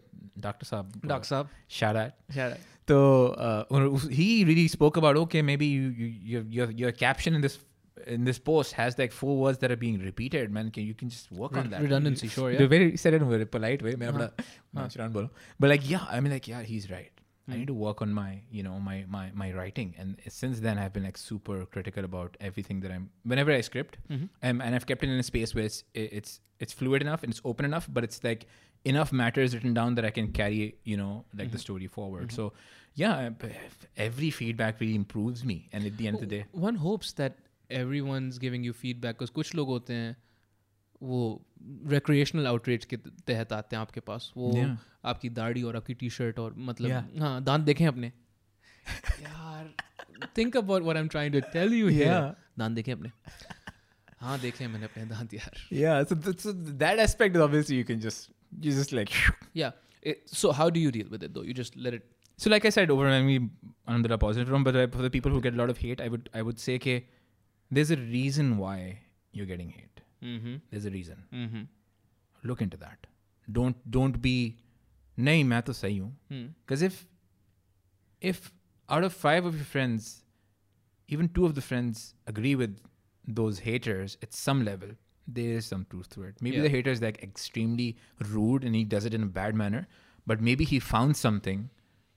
dr 0.48 0.66
saab 0.72 0.86
uh, 1.16 1.20
Saab. 1.32 1.46
shout 1.80 1.96
out 2.04 2.12
Yeah. 2.40 2.56
so 2.90 2.98
uh, 3.48 3.96
he 4.20 4.44
really 4.48 4.68
spoke 4.68 4.96
about 4.96 5.16
okay, 5.24 5.40
maybe 5.42 5.66
you, 5.66 5.88
you 6.02 6.08
your 6.32 6.42
your 6.56 6.68
your 6.82 6.92
caption 7.04 7.34
in 7.38 7.40
this 7.46 7.56
in 8.07 8.23
this 8.23 8.39
post 8.39 8.73
has 8.73 8.97
like 8.97 9.11
four 9.11 9.37
words 9.37 9.57
that 9.59 9.71
are 9.71 9.75
being 9.75 9.99
repeated. 9.99 10.51
Man, 10.51 10.69
can 10.71 10.83
you 10.83 10.93
can 10.93 11.09
just 11.09 11.31
work 11.31 11.55
on 11.57 11.69
that 11.71 11.81
Redundancy, 11.81 12.27
sure, 12.27 12.51
You 12.51 12.59
yeah. 12.59 12.67
very 12.67 12.91
he 12.91 12.97
said 12.97 13.13
it 13.13 13.17
in 13.17 13.27
a 13.27 13.31
very 13.31 13.45
polite 13.45 13.81
way. 13.87 13.93
मैं 14.03 14.07
हाँ, 14.11 14.13
अपना 14.13 14.29
हाँ. 14.29 14.87
नाचरान 14.89 15.11
बोलूं. 15.13 15.29
But 15.59 15.69
like 15.69 15.89
yeah, 15.89 16.05
I 16.09 16.19
mean 16.19 16.31
like 16.37 16.47
yeah, 16.47 16.61
he's 16.73 16.89
right. 16.91 17.11
I 17.49 17.51
Hmm. 17.53 17.57
need 17.59 17.67
to 17.71 17.75
work 17.83 18.01
on 18.05 18.11
my 18.15 18.29
you 18.57 18.63
know 18.65 18.79
my 18.87 18.95
my 19.13 19.21
my 19.43 19.51
writing, 19.59 19.93
and 20.03 20.17
since 20.39 20.59
then 20.65 20.81
I've 20.81 20.93
been 20.97 21.03
like 21.09 21.17
super 21.21 21.55
critical 21.75 22.07
about 22.09 22.37
everything 22.49 22.81
that 22.85 22.91
I'm. 22.97 23.07
Whenever 23.33 23.51
I 23.55 23.61
script, 23.69 23.97
Mhm. 24.09 24.27
um, 24.49 24.61
and 24.67 24.79
I've 24.79 24.85
kept 24.91 25.03
it 25.07 25.13
in 25.15 25.23
a 25.23 25.27
space 25.29 25.53
where 25.59 25.65
it's 25.71 25.79
it's 26.05 26.35
it's 26.65 26.77
fluid 26.81 27.05
enough 27.07 27.23
and 27.27 27.35
it's 27.37 27.41
open 27.53 27.65
enough, 27.71 27.87
but 27.99 28.07
it's 28.09 28.23
like 28.27 28.45
enough 28.95 29.11
matter 29.23 29.41
is 29.49 29.55
written 29.57 29.73
down 29.79 29.95
that 30.01 30.05
I 30.05 30.11
can 30.19 30.31
carry 30.41 30.59
you 30.91 30.97
know 31.01 31.11
like 31.41 31.51
the 31.55 31.57
Mhm. 31.61 31.65
story 31.67 31.87
forward. 31.99 32.27
Mhm. 32.29 32.37
So 32.41 32.47
yeah, 33.05 33.29
b- 33.45 33.51
every 34.09 34.29
feedback 34.41 34.79
really 34.85 34.95
improves 35.03 35.43
me, 35.53 35.57
and 35.73 35.85
at 35.93 35.97
the 36.03 36.07
end 36.11 36.15
of 36.21 36.27
the 36.27 36.31
day, 36.37 36.43
One 36.69 36.75
hopes 36.87 37.13
that 37.23 37.37
everyone's 37.81 38.37
giving 38.45 38.63
you 38.69 38.73
feedback 38.83 39.17
because 39.19 39.29
कुछ 39.39 39.53
लोग 39.55 39.67
होते 39.67 39.93
हैं 39.93 40.15
वो 41.01 41.19
recreational 41.93 42.47
outrage 42.53 42.85
के 42.93 42.97
तहत 43.27 43.53
आते 43.53 43.75
हैं 43.75 43.81
आपके 43.81 43.99
पास 44.09 44.31
वो 44.37 44.51
Yeah. 44.55 44.75
आपकी 45.11 45.29
दाढ़ी 45.37 45.61
और 45.69 45.75
आपकी 45.75 45.93
टी 46.01 46.09
शर्ट 46.17 46.39
और 46.39 46.55
मतलब 46.69 46.89
Yeah. 46.89 47.19
हाँ 47.21 47.43
दांत 47.43 47.61
देखें 47.65 47.85
अपने 47.87 48.11
यार 49.21 49.73
think 50.35 50.55
about 50.61 50.83
what 50.89 50.97
I'm 51.01 51.09
trying 51.15 51.31
to 51.37 51.41
tell 51.55 51.73
you 51.79 51.87
here 51.87 52.11
Yeah. 52.11 52.31
दांत 52.59 52.75
देखें 52.75 52.91
अपने 52.93 53.11
हाँ 54.21 54.39
देखे 54.39 54.67
मैंने 54.67 54.85
अपने 54.85 55.05
दांत 55.15 55.33
यार 55.33 55.61
yeah. 55.83 56.03
So, 56.09 56.15
th- 56.15 56.39
so 56.45 56.51
that 56.83 56.99
aspect 57.05 57.37
obviously 57.47 57.77
you 57.81 57.85
can 57.91 58.01
just 58.07 58.29
you 58.65 58.73
just 58.79 58.91
like 58.99 59.13
yeah 59.53 59.71
it, 60.03 60.29
so 60.41 60.51
how 60.51 60.69
do 60.69 60.79
you 60.79 60.91
deal 60.97 61.07
with 61.15 61.23
it 61.29 61.33
though 61.37 61.45
you 61.51 61.55
just 61.61 61.77
let 61.87 61.93
it 62.01 62.09
So 62.43 62.49
like 62.51 62.63
I 62.67 62.69
said, 62.75 62.91
overwhelmingly 62.93 63.49
under 63.95 64.11
a 64.13 64.17
positive 64.21 64.51
room, 64.51 64.63
but 64.67 64.77
uh, 64.83 64.85
for 64.93 65.03
the 65.05 65.09
people 65.15 65.33
who 65.33 65.41
get 65.41 65.53
a 65.57 65.57
lot 65.57 65.71
of 65.73 65.81
hate, 65.81 65.99
I 66.05 66.07
would 66.13 66.29
I 66.39 66.41
would 66.45 66.61
say 66.61 66.77
that 66.85 67.03
there's 67.71 67.91
a 67.91 67.97
reason 67.97 68.57
why 68.57 68.99
you're 69.31 69.45
getting 69.53 69.69
hate. 69.69 70.01
mm-hmm. 70.23 70.55
There's 70.71 70.85
a 70.85 70.91
reason. 70.91 71.23
Mm-hmm. 71.33 71.61
Look 72.49 72.61
into 72.61 72.77
that. 72.77 73.07
Don't 73.59 73.77
don't 73.99 74.21
be 74.21 74.35
नहीं 75.19 75.43
मैं 75.45 75.61
तो 75.69 75.73
सही 75.73 75.97
हूँ 75.97 76.11
Hmm. 76.33 76.45
because 76.65 76.81
if 76.87 76.99
if 78.31 78.51
out 78.89 79.03
of 79.03 79.13
five 79.13 79.45
of 79.45 79.55
your 79.55 79.65
friends, 79.65 80.23
even 81.07 81.29
two 81.29 81.45
of 81.45 81.55
the 81.55 81.61
friends 81.61 82.03
agree 82.27 82.53
with 82.55 82.77
those 83.39 83.59
haters 83.67 84.17
at 84.27 84.33
some 84.33 84.63
level, 84.65 84.89
there 85.27 85.57
is 85.57 85.65
some 85.65 85.85
truth 85.89 86.09
to 86.15 86.23
it. 86.23 86.41
Maybe 86.41 86.57
Yeah. 86.57 86.63
the 86.63 86.69
hater 86.75 86.91
is 86.97 87.01
like 87.01 87.21
extremely 87.27 87.87
rude 88.35 88.63
and 88.69 88.75
he 88.75 88.83
does 88.95 89.05
it 89.05 89.13
in 89.19 89.23
a 89.23 89.31
bad 89.39 89.55
manner, 89.63 89.87
but 90.33 90.41
maybe 90.49 90.65
he 90.71 90.79
found 90.79 91.17
something 91.17 91.69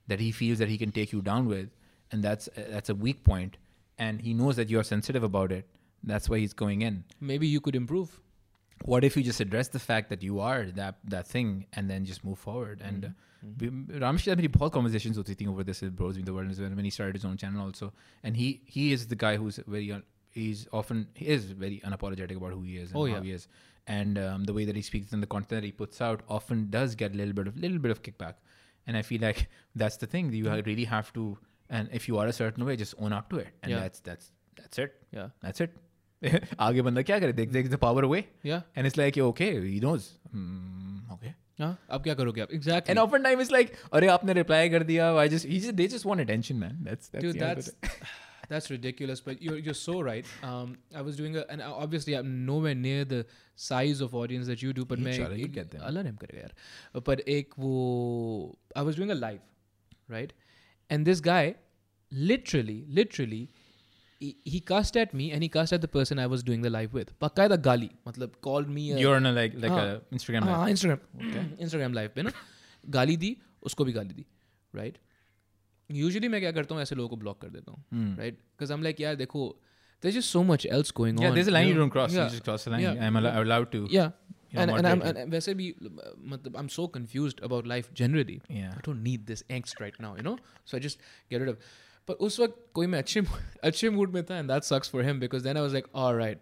that 0.07 0.19
he 0.19 0.31
feels 0.31 0.59
that 0.59 0.69
he 0.69 0.77
can 0.77 0.91
take 0.91 1.11
you 1.17 1.21
down 1.21 1.47
with, 1.53 1.69
and 2.11 2.23
that's 2.29 2.49
that's 2.75 2.89
a 2.89 2.95
weak 3.07 3.23
point, 3.23 3.57
and 4.00 4.20
he 4.20 4.34
knows 4.34 4.56
that 4.56 4.68
you're 4.70 4.82
sensitive 4.82 5.22
about 5.22 5.52
it. 5.52 5.66
That's 6.02 6.28
why 6.28 6.38
he's 6.38 6.54
going 6.54 6.82
in. 6.82 7.04
Maybe 7.20 7.46
you 7.46 7.60
could 7.60 7.76
improve. 7.76 8.18
What 8.84 9.04
if 9.04 9.16
you 9.16 9.22
just 9.22 9.40
address 9.40 9.68
the 9.68 9.78
fact 9.78 10.08
that 10.08 10.22
you 10.22 10.40
are 10.40 10.64
that 10.80 10.94
that 11.04 11.26
thing 11.28 11.66
and 11.74 11.90
then 11.90 12.06
just 12.06 12.24
move 12.24 12.38
forward? 12.38 12.78
Mm-hmm. 12.78 12.88
And 12.88 13.04
uh, 13.04 13.08
mm-hmm. 13.46 14.02
Ramesh 14.02 14.24
had 14.24 14.38
many 14.38 14.48
Paul 14.48 14.70
conversations 14.70 15.18
with 15.18 15.26
thinking 15.26 15.48
over 15.48 15.62
this 15.62 15.82
with 15.82 15.94
Bros 15.94 16.16
in 16.16 16.24
the 16.24 16.32
world 16.32 16.58
when 16.58 16.84
he 16.84 16.90
started 16.90 17.14
his 17.14 17.26
own 17.26 17.36
channel 17.36 17.62
also. 17.66 17.92
And 18.24 18.36
he 18.36 18.62
he 18.64 18.92
is 18.94 19.06
the 19.06 19.16
guy 19.16 19.36
who's 19.36 19.60
very 19.66 19.92
un- 19.92 20.02
he's 20.30 20.66
often 20.72 21.08
he 21.14 21.26
is 21.26 21.50
very 21.50 21.82
unapologetic 21.84 22.36
about 22.36 22.52
who 22.54 22.62
he 22.62 22.78
is 22.78 22.90
and 22.92 23.00
oh, 23.00 23.04
yeah. 23.04 23.16
how 23.16 23.22
he 23.22 23.32
is, 23.32 23.48
and 23.86 24.18
um, 24.18 24.44
the 24.44 24.54
way 24.54 24.64
that 24.64 24.76
he 24.76 24.82
speaks 24.90 25.12
and 25.12 25.22
the 25.22 25.32
content 25.36 25.60
that 25.60 25.64
he 25.64 25.72
puts 25.72 26.00
out 26.00 26.22
often 26.38 26.70
does 26.70 26.94
get 26.94 27.12
a 27.12 27.16
little 27.16 27.34
bit 27.34 27.46
of 27.48 27.58
little 27.58 27.78
bit 27.78 27.90
of 27.90 28.02
kickback. 28.02 28.36
And 28.86 28.96
I 28.96 29.02
feel 29.02 29.20
like 29.20 29.48
that's 29.74 29.98
the 29.98 30.06
thing 30.06 30.32
you 30.32 30.44
mm-hmm. 30.44 30.68
really 30.70 30.84
have 30.84 31.12
to 31.12 31.36
and 31.69 31.89
if 31.99 32.07
you 32.09 32.17
are 32.23 32.27
a 32.27 32.33
certain 32.39 32.65
way, 32.65 32.75
just 32.83 32.95
own 32.99 33.13
up 33.19 33.29
to 33.33 33.37
it. 33.45 33.47
And 33.63 33.71
Yeah. 33.75 33.79
that's 33.85 33.99
that's 34.09 34.31
that's 34.61 34.83
it. 34.85 34.99
yeah 35.19 35.29
That's 35.47 35.61
it. 35.67 35.81
आगे 36.65 36.81
बंदा 36.81 37.01
क्या 37.07 37.17
करे 37.19 37.33
देख 37.39 37.49
देख 37.55 37.67
the 37.71 37.77
power 37.85 38.03
away 38.09 38.19
yeah 38.49 38.61
and 38.75 38.89
it's 38.89 38.97
like 38.99 39.17
okay 39.29 39.49
he 39.63 39.79
knows 39.87 40.05
hmm, 40.35 40.99
okay 41.15 41.33
हाँ 41.59 41.69
अब 41.97 42.03
क्या 42.03 42.13
करोगे 42.21 42.41
आप 42.41 42.53
exactly 42.57 42.93
and 42.93 43.01
often 43.01 43.25
time 43.29 43.41
it's 43.45 43.51
like 43.55 43.73
अरे 43.99 44.07
आपने 44.13 44.33
reply 44.37 44.61
कर 44.75 44.83
दिया 44.91 45.09
I 45.23 45.27
just 45.33 45.49
he 45.51 45.59
just 45.65 45.75
they 45.81 45.87
just 45.95 46.07
want 46.11 46.23
attention 46.25 46.59
man 46.63 46.79
that's 46.87 47.11
that's 47.15 47.25
Dude, 47.25 47.39
the 47.41 47.45
end 47.49 47.59
of 47.59 47.65
that's 47.65 47.67
it. 47.67 48.07
that's 48.53 48.69
ridiculous. 48.71 49.21
But 49.27 49.39
you're 49.45 49.57
you're 49.67 49.77
so 49.81 49.93
right. 50.07 50.27
Um, 50.49 50.73
I 51.01 51.03
was 51.05 51.15
doing 51.21 51.37
a, 51.41 51.43
and 51.53 51.63
obviously 51.67 52.15
I'm 52.17 52.27
nowhere 52.49 52.73
near 52.81 53.05
the 53.13 53.21
size 53.67 54.01
of 54.07 54.13
audience 54.23 54.51
that 54.53 54.65
you 54.65 54.73
do. 54.79 54.85
But 54.91 54.99
मैं 55.07 55.13
Inshallah, 55.15 55.39
you'll 55.39 55.47
एक- 55.49 55.55
get 55.55 55.71
there. 55.75 55.81
अल्लाह 55.91 56.03
रहम 56.09 56.17
करेगा 56.23 56.41
यार. 56.41 56.51
But 57.09 57.23
एक 57.37 57.57
वो 57.65 57.71
I 58.81 58.83
was 58.89 58.99
doing 59.01 59.13
a 59.15 59.17
live, 59.21 59.41
right? 60.17 60.35
And 60.89 61.05
this 61.11 61.21
guy, 61.27 61.55
literally, 62.11 62.85
literally, 62.89 63.49
he, 64.19 64.35
he 64.43 64.59
cussed 64.59 64.97
at 64.97 65.13
me 65.13 65.31
and 65.31 65.43
he 65.43 65.49
cussed 65.49 65.73
at 65.73 65.81
the 65.81 65.87
person 65.87 66.19
I 66.19 66.27
was 66.27 66.43
doing 66.49 66.61
the 66.61 66.69
live 66.69 66.93
with. 66.93 67.09
बकायदा 67.23 67.55
गाली 67.69 67.89
मतलब 68.07 68.35
called 68.47 68.69
me. 68.77 68.91
A, 68.91 68.99
you're 68.99 69.15
on 69.15 69.25
a 69.25 69.31
like 69.39 69.55
like 69.65 69.71
हाँ. 69.71 69.87
a 69.95 70.15
Instagram 70.19 70.43
हाँ 70.49 70.59
live. 70.59 70.69
Instagram 70.69 71.51
Instagram 71.65 71.93
live 71.93 72.09
पे 72.15 72.21
ना 72.23 72.31
गाली 72.97 73.17
दी 73.25 73.35
उसको 73.71 73.85
भी 73.85 73.91
गाली 73.93 74.13
दी 74.13 74.25
राइट 74.75 74.97
यूजुअली 75.91 76.27
मैं 76.27 76.39
क्या 76.41 76.51
करता 76.51 76.75
हूँ 76.75 76.81
ऐसे 76.81 76.95
लोगों 76.95 77.09
को 77.09 77.15
ब्लॉक 77.23 77.41
कर 77.41 77.49
देता 77.49 77.71
हूँ 77.71 77.83
Hmm. 77.93 78.19
right? 78.21 78.37
Because 78.57 78.71
I'm 78.75 78.85
like, 78.87 78.99
yeah, 79.05 79.15
देखो, 79.23 79.43
there's 80.03 80.15
just 80.19 80.31
so 80.37 80.43
much 80.51 80.65
else 80.77 80.91
going 81.01 81.19
yeah 81.23 81.29
on. 81.29 81.35
there's 81.39 81.51
a 81.51 81.55
line 81.57 81.67
you 81.67 81.73
know? 81.75 81.81
don't 81.81 81.95
cross 81.97 82.13
Yeah. 82.15 82.23
you 82.25 82.35
just 82.37 82.43
cross 82.49 82.65
the 82.67 82.73
line 82.75 82.85
Yeah. 82.85 83.03
I'm 83.07 83.19
allo- 83.21 83.33
allowed 83.43 83.71
to 83.75 83.83
Yeah. 83.97 84.11
you 84.51 84.57
know, 84.57 84.75
and 84.75 84.77
and 84.77 84.87
I'm 84.87 84.99
moderate 84.99 85.17
and 85.17 85.33
वैसे 85.33 85.53
भी 85.55 85.73
मतलब 86.33 86.55
I'm 86.55 86.69
so 86.69 86.87
confused 86.87 87.41
about 87.49 87.67
life 87.67 87.93
generally. 87.93 88.35
it. 88.35 88.53
yeah 88.59 88.73
I 88.77 88.81
don't 88.87 89.03
need 89.03 89.27
this 89.27 89.43
angst 89.49 89.79
right 89.79 89.99
now, 89.99 90.15
you 90.15 90.23
know. 90.23 90.37
So 90.65 90.77
I 90.77 90.79
just 90.79 90.99
get 91.29 91.41
rid 91.41 91.49
of. 91.49 91.57
But 92.07 92.19
उस 92.25 92.39
वक्त 92.39 92.57
कोई 92.75 92.87
मैं 92.87 92.99
अच्छे 92.99 93.21
अच्छे 93.69 93.89
mood 93.89 94.13
में 94.13 94.23
था 94.23 94.39
and 94.39 94.49
that 94.49 94.65
sucks 94.71 94.87
for 94.95 95.03
him 95.03 95.19
because 95.19 95.43
then 95.43 95.57
I 95.57 95.61
was 95.61 95.73
like, 95.73 95.87
all 95.93 96.15
right, 96.15 96.39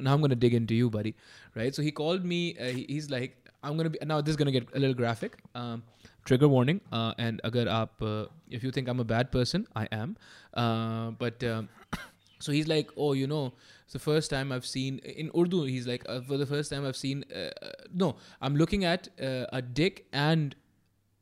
now 0.00 0.14
I'm 0.14 0.20
gonna 0.20 0.40
dig 0.44 0.54
into 0.54 0.74
you, 0.74 0.90
buddy, 0.90 1.14
right? 1.54 1.74
So 1.74 1.82
he 1.82 1.90
called 1.90 2.24
me. 2.24 2.56
Uh, 2.58 2.70
he, 2.78 2.86
he's 2.88 3.10
like, 3.10 3.36
I'm 3.62 3.76
gonna 3.76 3.90
be 3.90 3.98
now. 4.12 4.20
This 4.20 4.32
is 4.32 4.36
gonna 4.36 4.56
get 4.56 4.68
a 4.74 4.78
little 4.78 4.94
graphic. 4.94 5.36
Um, 5.54 5.82
trigger 6.24 6.48
warning. 6.48 6.80
Uh, 6.92 7.12
and 7.18 7.40
agar 7.44 7.66
aap, 7.66 8.02
uh, 8.02 8.26
if 8.50 8.64
you 8.64 8.70
think 8.70 8.88
I'm 8.88 9.00
a 9.00 9.04
bad 9.04 9.30
person, 9.30 9.66
I 9.76 9.86
am. 9.92 10.16
Uh, 10.54 11.10
but 11.12 11.44
um, 11.44 11.68
so 12.38 12.52
he's 12.52 12.68
like, 12.68 12.90
oh, 12.96 13.12
you 13.12 13.26
know, 13.26 13.52
it's 13.88 13.92
the 13.92 13.98
first 13.98 14.30
time 14.30 14.52
I've 14.52 14.66
seen 14.66 14.98
in 15.00 15.30
Urdu. 15.36 15.64
He's 15.64 15.86
like, 15.86 16.04
uh, 16.08 16.20
for 16.20 16.36
the 16.36 16.46
first 16.46 16.70
time 16.70 16.84
I've 16.86 16.96
seen. 16.96 17.24
Uh, 17.34 17.50
uh, 17.64 17.70
no, 17.92 18.16
I'm 18.40 18.56
looking 18.56 18.84
at 18.84 19.08
uh, 19.20 19.46
a 19.52 19.62
dick 19.62 20.06
and 20.12 20.54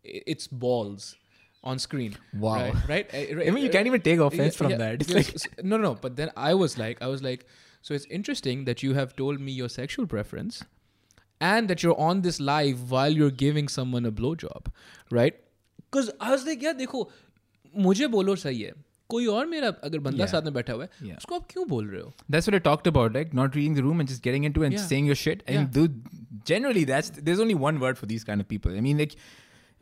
i- 0.05 0.22
its 0.26 0.46
balls 0.46 1.16
on 1.62 1.78
screen. 1.78 2.16
Wow. 2.34 2.55
Right. 2.57 2.88
right? 2.88 3.14
Uh, 3.14 3.42
I 3.46 3.50
mean 3.50 3.64
you 3.64 3.70
can't 3.70 3.86
even 3.86 4.00
take 4.00 4.18
offense 4.18 4.55
yeah, 4.55 4.59
from 4.59 4.70
yeah, 4.70 4.76
that 4.78 4.94
it's 5.03 5.09
yes, 5.09 5.16
like 5.16 5.34
s- 5.34 5.46
no, 5.62 5.76
no. 5.76 5.94
But 5.94 6.16
then 6.16 6.30
I 6.36 6.55
was 6.55 6.76
like, 6.78 7.00
I 7.00 7.07
was 7.07 7.22
like, 7.22 7.46
so 7.82 7.94
it's 7.94 8.07
interesting 8.07 8.64
that 8.64 8.82
you 8.82 8.94
have 8.94 9.14
told 9.16 9.40
me 9.40 9.53
your 9.53 9.68
sexual 9.68 10.07
preference, 10.07 10.62
and 11.40 11.68
that 11.68 11.82
you're 11.82 11.98
on 12.00 12.22
this 12.22 12.40
live 12.40 12.90
while 12.90 13.12
you're 13.20 13.30
giving 13.30 13.68
someone 13.68 14.05
a 14.07 14.12
blowjob, 14.12 14.66
right? 15.11 15.38
Because 15.90 16.11
I 16.20 16.30
was 16.30 16.46
like, 16.46 16.62
yeah, 16.62 16.72
देखो, 16.72 17.09
मुझे 17.78 18.07
बोलो 18.09 18.36
सही 18.36 18.61
है. 18.62 18.72
कोई 19.11 19.26
और 19.36 19.46
मेरा 19.46 19.68
अगर 19.84 19.98
बंदा 19.98 20.24
Yeah. 20.24 20.30
साथ 20.32 20.42
में 20.42 20.53
बैठा 20.55 20.72
हुआ 20.72 20.84
है, 20.84 20.90
Yeah. 21.09 21.16
उसको 21.18 21.34
आप 21.34 21.46
क्यों 21.50 21.66
बोल 21.68 21.88
रहे 21.88 22.00
हो? 22.03 22.12
that's 22.34 22.48
what 22.50 22.57
I 22.59 22.62
talked 22.66 22.90
about 22.92 23.16
like 23.20 23.34
not 23.40 23.57
reading 23.61 23.74
the 23.78 23.84
room 23.86 24.03
and 24.05 24.12
just 24.12 24.22
getting 24.28 24.46
into 24.50 24.62
it 24.62 24.70
and 24.70 24.78
Yeah. 24.78 24.86
saying 24.92 25.11
your 25.12 25.18
shit 25.22 25.42
and 25.46 25.59
Yeah. 25.59 25.72
dude 25.78 25.98
generally 26.53 26.84
that's 26.92 27.11
there's 27.28 27.42
only 27.46 27.57
one 27.64 27.80
word 27.86 27.98
for 28.03 28.07
these 28.12 28.24
kind 28.30 28.44
of 28.44 28.48
people 28.53 28.78
I 28.82 28.84
mean 28.88 29.03
like 29.05 29.16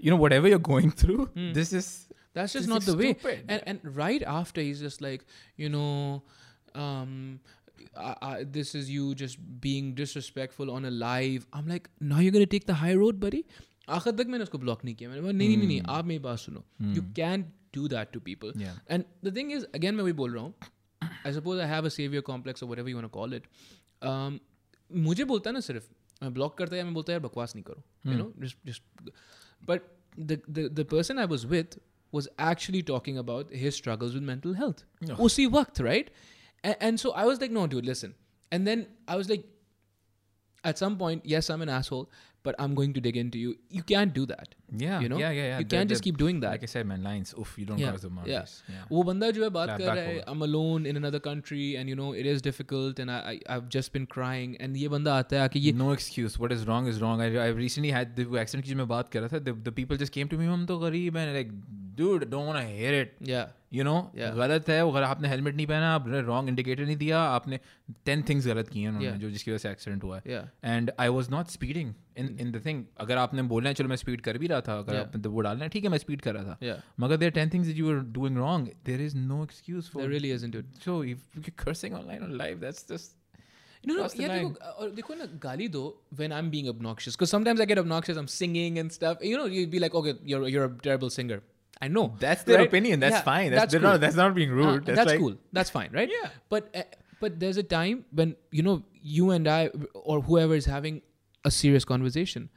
you 0.07 0.15
know 0.15 0.19
whatever 0.25 0.51
you're 0.55 0.65
going 0.71 0.95
through 1.05 1.29
this 1.61 1.73
is 1.83 1.91
That's 2.39 2.53
just 2.55 2.63
This 2.65 2.69
not 2.71 2.83
is 2.85 2.89
the 2.89 2.93
way. 2.99 3.09
stupid. 3.15 3.49
And 3.55 3.71
and 3.71 3.97
right 4.01 4.25
after 4.33 4.65
he's 4.65 4.83
just 4.87 5.01
like, 5.05 5.23
you 5.63 5.71
know, 5.71 5.87
um, 6.83 7.15
I, 8.09 8.13
I, 8.29 8.45
this 8.57 8.75
is 8.81 8.91
you 8.97 9.07
just 9.23 9.41
being 9.65 9.89
disrespectful 9.95 10.71
on 10.75 10.85
a 10.85 10.93
live. 11.01 11.47
I'm 11.61 11.67
like, 11.73 11.89
now 12.13 12.21
you're 12.27 12.37
gonna 12.37 12.47
take 12.53 12.67
the 12.71 12.77
high 12.83 12.95
road, 13.01 13.19
buddy. 13.25 13.43
आखिर 13.99 14.13
तक 14.21 14.27
मैंने 14.35 14.45
उसको 14.45 14.59
block 14.67 14.85
नहीं 14.85 14.95
किया 14.95 15.09
मैंने 15.11 15.21
बोला, 15.23 15.33
नहीं 15.33 15.49
नहीं 15.49 15.57
नहीं 15.59 15.67
नहीं 15.69 15.81
आप 15.97 16.05
मेरी 16.07 16.19
बात 16.29 16.39
सुनो 16.39 16.65
you 16.97 17.03
can 17.17 17.45
do 17.75 17.87
that 17.89 18.13
to 18.13 18.21
people 18.29 18.53
Yeah. 18.63 18.79
And 18.91 19.05
the 19.25 19.37
thing 19.37 19.53
is 19.53 19.65
again 19.75 19.95
मैं 19.95 20.03
वही 20.03 20.13
बोल 20.23 20.35
रहा 20.35 20.45
हूँ 20.45 20.55
I 21.27 21.33
suppose 21.33 21.61
I 21.61 21.69
have 21.69 21.85
a 21.85 21.89
saviour 21.99 22.23
complex 22.31 22.63
और 22.63 22.69
whatever 22.71 22.93
you 22.95 23.01
want 23.01 23.11
to 23.11 23.17
call 23.19 23.37
it 23.39 23.51
um, 24.11 24.39
मुझे 24.91 25.25
बोलता 25.33 25.51
है 25.51 25.55
ना 25.55 25.61
सिर्फ 25.69 25.89
मैं 26.23 26.33
ब्लॉक 26.35 26.57
करता 26.59 26.75
है 26.75 26.79
या 26.79 26.85
मैं 26.85 26.95
बोलता 26.95 27.13
है 27.13 27.19
यार 27.19 27.23
बकवास 27.27 27.55
नहीं 27.57 27.65
करो 27.65 27.83
you 28.07 28.17
know 28.19 28.33
just 28.45 28.57
just 28.67 29.11
but 29.69 29.83
the 30.33 30.41
the 30.81 30.87
person 30.91 31.19
I 31.19 31.27
was 31.37 31.45
with 31.55 31.81
was 32.17 32.27
actually 32.45 32.79
talking 32.87 33.19
about 33.21 33.51
his 33.59 33.77
struggles 33.81 34.15
with 34.19 34.25
mental 34.29 34.55
health 34.61 34.81
Oh. 35.09 35.17
उसी 35.27 35.45
वक्त 35.57 35.81
right 35.87 36.09
and, 36.65 36.81
and 36.87 37.01
so 37.03 37.13
I 37.23 37.27
was 37.29 37.43
like 37.43 37.53
no 37.57 37.67
dude 37.75 37.91
listen 37.91 38.15
and 38.53 38.71
then 38.71 38.81
I 39.15 39.19
was 39.21 39.29
like 39.33 39.45
at 40.65 40.83
some 40.83 40.97
point 41.03 41.29
yes 41.35 41.51
I'm 41.55 41.63
an 41.67 41.73
asshole 41.77 42.09
but 42.49 42.59
I'm 42.65 42.75
going 42.81 42.97
to 42.97 43.03
dig 43.05 43.21
into 43.23 43.43
you 43.45 43.53
you 43.79 43.85
can't 43.93 44.17
do 44.19 44.25
that 44.33 44.57
yeah 44.83 45.01
you 45.05 45.09
know 45.13 45.19
yeah 45.21 45.31
yeah 45.37 45.47
yeah 45.51 45.59
you 45.61 45.65
The- 45.67 45.77
can't 45.77 45.93
just 45.93 46.03
the- 46.03 46.07
keep 46.09 46.19
doing 46.23 46.41
that 46.45 46.53
like 46.57 46.65
I 46.67 46.71
said 46.73 46.89
man 46.91 47.07
lines 47.07 47.33
oof 47.43 47.55
you 47.61 47.65
don't 47.71 47.83
Yeah, 47.83 47.91
cross 47.95 48.05
the 48.07 48.11
yeah. 48.11 48.17
boundaries 48.19 48.53
yeah, 48.75 48.85
वो 48.93 49.03
बंदा 49.11 49.31
जो 49.39 49.43
है 49.45 49.49
बात 49.57 49.69
Clap 49.69 49.79
कर 49.81 49.87
back 49.87 49.97
रहा 49.97 50.05
है 50.05 50.17
over. 50.21 50.31
I'm 50.35 50.45
alone 50.49 50.87
in 50.93 51.01
another 51.03 51.21
country 51.29 51.65
and 51.81 51.93
you 51.95 51.99
know 52.03 52.11
it 52.23 52.31
is 52.35 52.45
difficult 52.49 53.03
and 53.07 53.15
I, 53.17 53.21
I 53.35 53.37
I've 53.57 53.69
just 53.77 53.93
been 53.99 54.07
crying 54.17 54.57
and 54.67 54.81
ये 54.85 54.89
बंदा 54.97 55.17
आता 55.25 55.37
है 55.37 55.43
आके 55.49 55.65
ये 55.67 55.73
no 55.83 55.91
excuse 55.99 56.39
what 56.45 56.57
is 56.59 56.67
wrong 56.71 56.91
is 56.95 57.03
wrong 57.05 57.25
I, 57.29 57.31
I 57.47 57.51
recently 57.61 57.95
had 57.99 58.17
the 58.21 58.29
accident 58.45 58.65
की 58.65 58.71
जो 58.71 58.77
मैं 58.83 58.89
बात 58.97 59.09
कर 59.17 59.21
रहा 59.27 59.39
था 59.39 59.45
the, 59.51 59.57
the 59.71 59.77
people 59.81 60.03
just 60.05 60.17
came 60.19 60.33
to 60.35 60.43
me 60.43 60.51
हम 60.55 60.67
तो 60.73 60.79
गरीब 60.89 61.17
हैं 61.17 61.29
like 61.39 61.55
dude 62.01 62.29
don't 62.35 62.47
want 62.53 62.61
to 62.63 62.69
hear 62.77 62.93
it 63.05 63.17
yeah 63.33 63.49
you 63.73 63.85
no 63.85 63.95
Yeah. 64.19 64.31
गलत 64.37 64.69
है 64.69 64.83
वो 64.85 64.91
गलत 64.93 65.07
आपने 65.07 65.29
हेलमेट 65.29 65.55
नहीं 65.57 65.67
पहना 65.67 65.89
आपने 65.95 66.21
रॉन्ग 66.29 66.49
इंडिकेटर 66.49 66.85
नहीं 66.85 66.97
दिया 66.97 67.19
आपने 67.35 67.59
टेन 68.07 68.23
थिंग्स 68.29 68.47
गलत 68.47 68.69
किए 68.69 68.83
हैं 68.83 68.89
उन्होंने 68.89 69.09
Yeah. 69.11 69.21
जो 69.21 69.31
जिसकी 69.31 69.51
वजह 69.51 69.59
से 69.59 69.71
एक्सीडेंट 69.71 70.05
हुआ 70.05 70.17
है 70.17 70.23
yeah 70.33 70.47
and 70.77 70.91
I 71.01 71.09
was 71.17 71.31
not 71.31 71.49
speeding 71.49 71.93
in 72.19 72.37
in 72.41 72.51
the 72.53 72.63
thing 72.65 72.85
अगर 73.01 73.17
आपने 73.19 73.43
बोलना 73.53 73.69
है 73.69 73.75
चलो 73.81 73.89
मैं 73.89 73.97
स्पीड 73.97 74.21
कर 74.29 74.39
भी 74.39 74.47
रहा 74.53 74.54
था 74.55 74.79
अगर 74.79 74.95
Yeah. 74.95 75.07
आपने 75.07 75.23
तो 75.23 75.31
वो 75.31 75.41
डालना 75.41 75.65
है 75.65 75.69
ठीक 75.71 75.85
है 75.85 75.91
मैं 75.91 75.99
स्पीड 75.99 76.21
कर 76.23 76.35
रहा 76.35 76.45
था 76.45 76.59
yeah 76.67 76.77
मगर 77.01 77.17
देर 77.17 77.31
ten 77.39 77.51
things 77.55 77.69
you 77.77 77.89
are 77.95 78.01
doing 78.19 78.37
wrong 78.39 78.69
there 78.87 79.01
is 79.03 79.17
no 79.17 79.43
excuse 79.45 79.85
there 79.85 79.93
for 79.95 80.09
really 80.15 80.33
isn't 80.39 80.55
dude 80.57 80.83
so 80.85 81.03
if 81.05 81.37
you 81.37 81.53
cursing 81.65 81.95
online 81.95 82.23
on 82.25 82.37
live 82.39 82.59
that's 82.61 82.87
just 82.93 83.19
No, 83.89 83.95
no, 83.97 84.01
Cross 84.01 84.15
the 84.17 84.23
yeah, 84.23 84.31
line. 84.31 84.49
देखो, 84.49 84.71
और 84.83 84.91
देखो 84.97 85.15
ना 85.15 85.25
गाली 85.43 85.67
दो 85.75 85.83
when 86.17 86.33
I'm 86.39 86.49
being 86.55 86.67
obnoxious 86.73 87.15
because 87.17 87.31
sometimes 87.35 87.61
I 87.65 87.67
get 87.71 87.79
obnoxious 87.83 88.19
I'm 88.23 88.27
singing 88.33 88.79
and 88.83 88.93
stuff 88.97 89.23
you 89.29 89.39
know 89.41 89.47
you'd 89.53 89.71
be 89.75 89.81
like 89.85 89.95
okay 90.01 90.13
you're 90.33 90.49
you're 90.55 90.65
a 90.67 90.75
terrible 90.89 91.13
singer 91.15 91.39
I 91.87 91.89
know 91.93 92.03
That's 92.25 92.43
their 92.49 92.59
right? 92.59 92.69
opinion. 92.71 93.01
That's 93.05 93.15
Yeah, 93.17 93.23
fine. 93.29 93.47
That's, 93.55 93.73
they're 93.75 93.81
cool. 93.85 93.89
not, 93.91 94.03
that's 94.03 94.19
not 94.21 94.35
being 94.39 94.51
rude. 94.59 94.67
Uh, 94.67 94.75
that's, 94.89 94.97
that's 94.99 95.11
like, 95.13 95.23
cool 95.23 95.39
that's 95.59 95.73
fine 95.77 95.97
right 96.01 96.13
Yeah. 96.17 96.35
but 96.55 96.69
uh, 96.81 96.83
but 97.23 97.39
there's 97.45 97.61
a 97.63 97.65
time 97.71 98.03
when 98.21 98.35
you 98.59 98.65
know 98.67 98.75
you 99.15 99.31
and 99.39 99.49
I 99.55 99.61
or 100.11 100.19
whoever 100.29 100.59
is 100.65 100.69
having 100.75 101.01
a 101.45 101.55
serious 101.63 101.89
conversation 101.95 102.51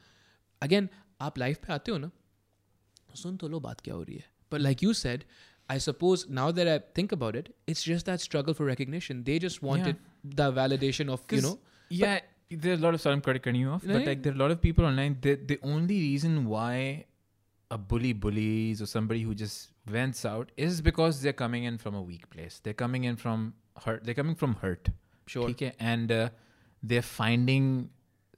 again 0.68 0.90
आप 1.20 1.38
life 1.38 1.58
पे 1.66 1.72
आते 1.72 1.92
हो 1.92 1.98
ना 1.98 2.10
सुन 3.22 3.36
तो 3.36 3.48
लो 3.48 3.60
बात 3.66 3.80
क्या 3.80 3.94
हो 3.94 4.02
रही 4.02 4.16
है 4.16 4.24
but 4.54 4.60
like 4.68 4.82
you 4.86 4.94
said 5.02 5.24
I 5.74 5.78
suppose 5.82 6.22
now 6.38 6.46
that 6.56 6.68
I 6.70 6.78
think 6.96 7.12
about 7.16 7.36
it, 7.40 7.46
it's 7.72 7.82
just 7.90 8.08
that 8.08 8.22
struggle 8.22 8.54
for 8.56 8.64
recognition. 8.70 9.20
They 9.28 9.36
just 9.44 9.62
wanted 9.66 10.00
the 10.40 10.48
validation 10.58 11.12
of, 11.14 11.22
you 11.22 11.28
'Cause, 11.30 11.46
know, 11.46 11.52
yeah 12.00 12.18
there's 12.64 12.82
a 12.82 12.84
lot 12.84 12.96
of 12.98 13.00
sorry 13.04 13.14
i'm 13.18 13.22
cutting 13.28 13.42
cutting 13.46 13.60
you 13.62 13.70
off 13.76 13.86
No, 13.90 13.94
but 13.94 14.02
yeah. 14.02 14.08
like 14.10 14.20
there 14.26 14.32
are 14.34 14.38
a 14.38 14.42
lot 14.42 14.52
of 14.56 14.60
people 14.66 14.84
online 14.90 15.16
the, 15.26 15.32
the 15.52 15.56
only 15.70 15.96
reason 16.02 16.36
why 16.52 16.74
a 17.76 17.78
bully 17.92 18.12
bullies 18.26 18.82
or 18.86 18.88
somebody 18.92 19.22
who 19.28 19.34
just 19.42 19.72
vents 19.94 20.20
out 20.32 20.52
is 20.66 20.82
because 20.90 21.22
they're 21.22 21.38
coming 21.40 21.64
in 21.70 21.78
from 21.86 21.94
a 22.02 22.02
weak 22.12 22.28
place 22.36 22.60
they're 22.66 22.80
coming 22.84 23.04
in 23.12 23.16
from 23.24 23.46
hurt 23.86 24.04
they're 24.04 24.18
coming 24.22 24.36
from 24.44 24.54
hurt 24.66 24.92
Sure. 25.34 25.48
okay 25.54 25.72
and 25.92 26.12
uh, 26.18 26.28
they're 26.92 27.08
finding 27.10 27.70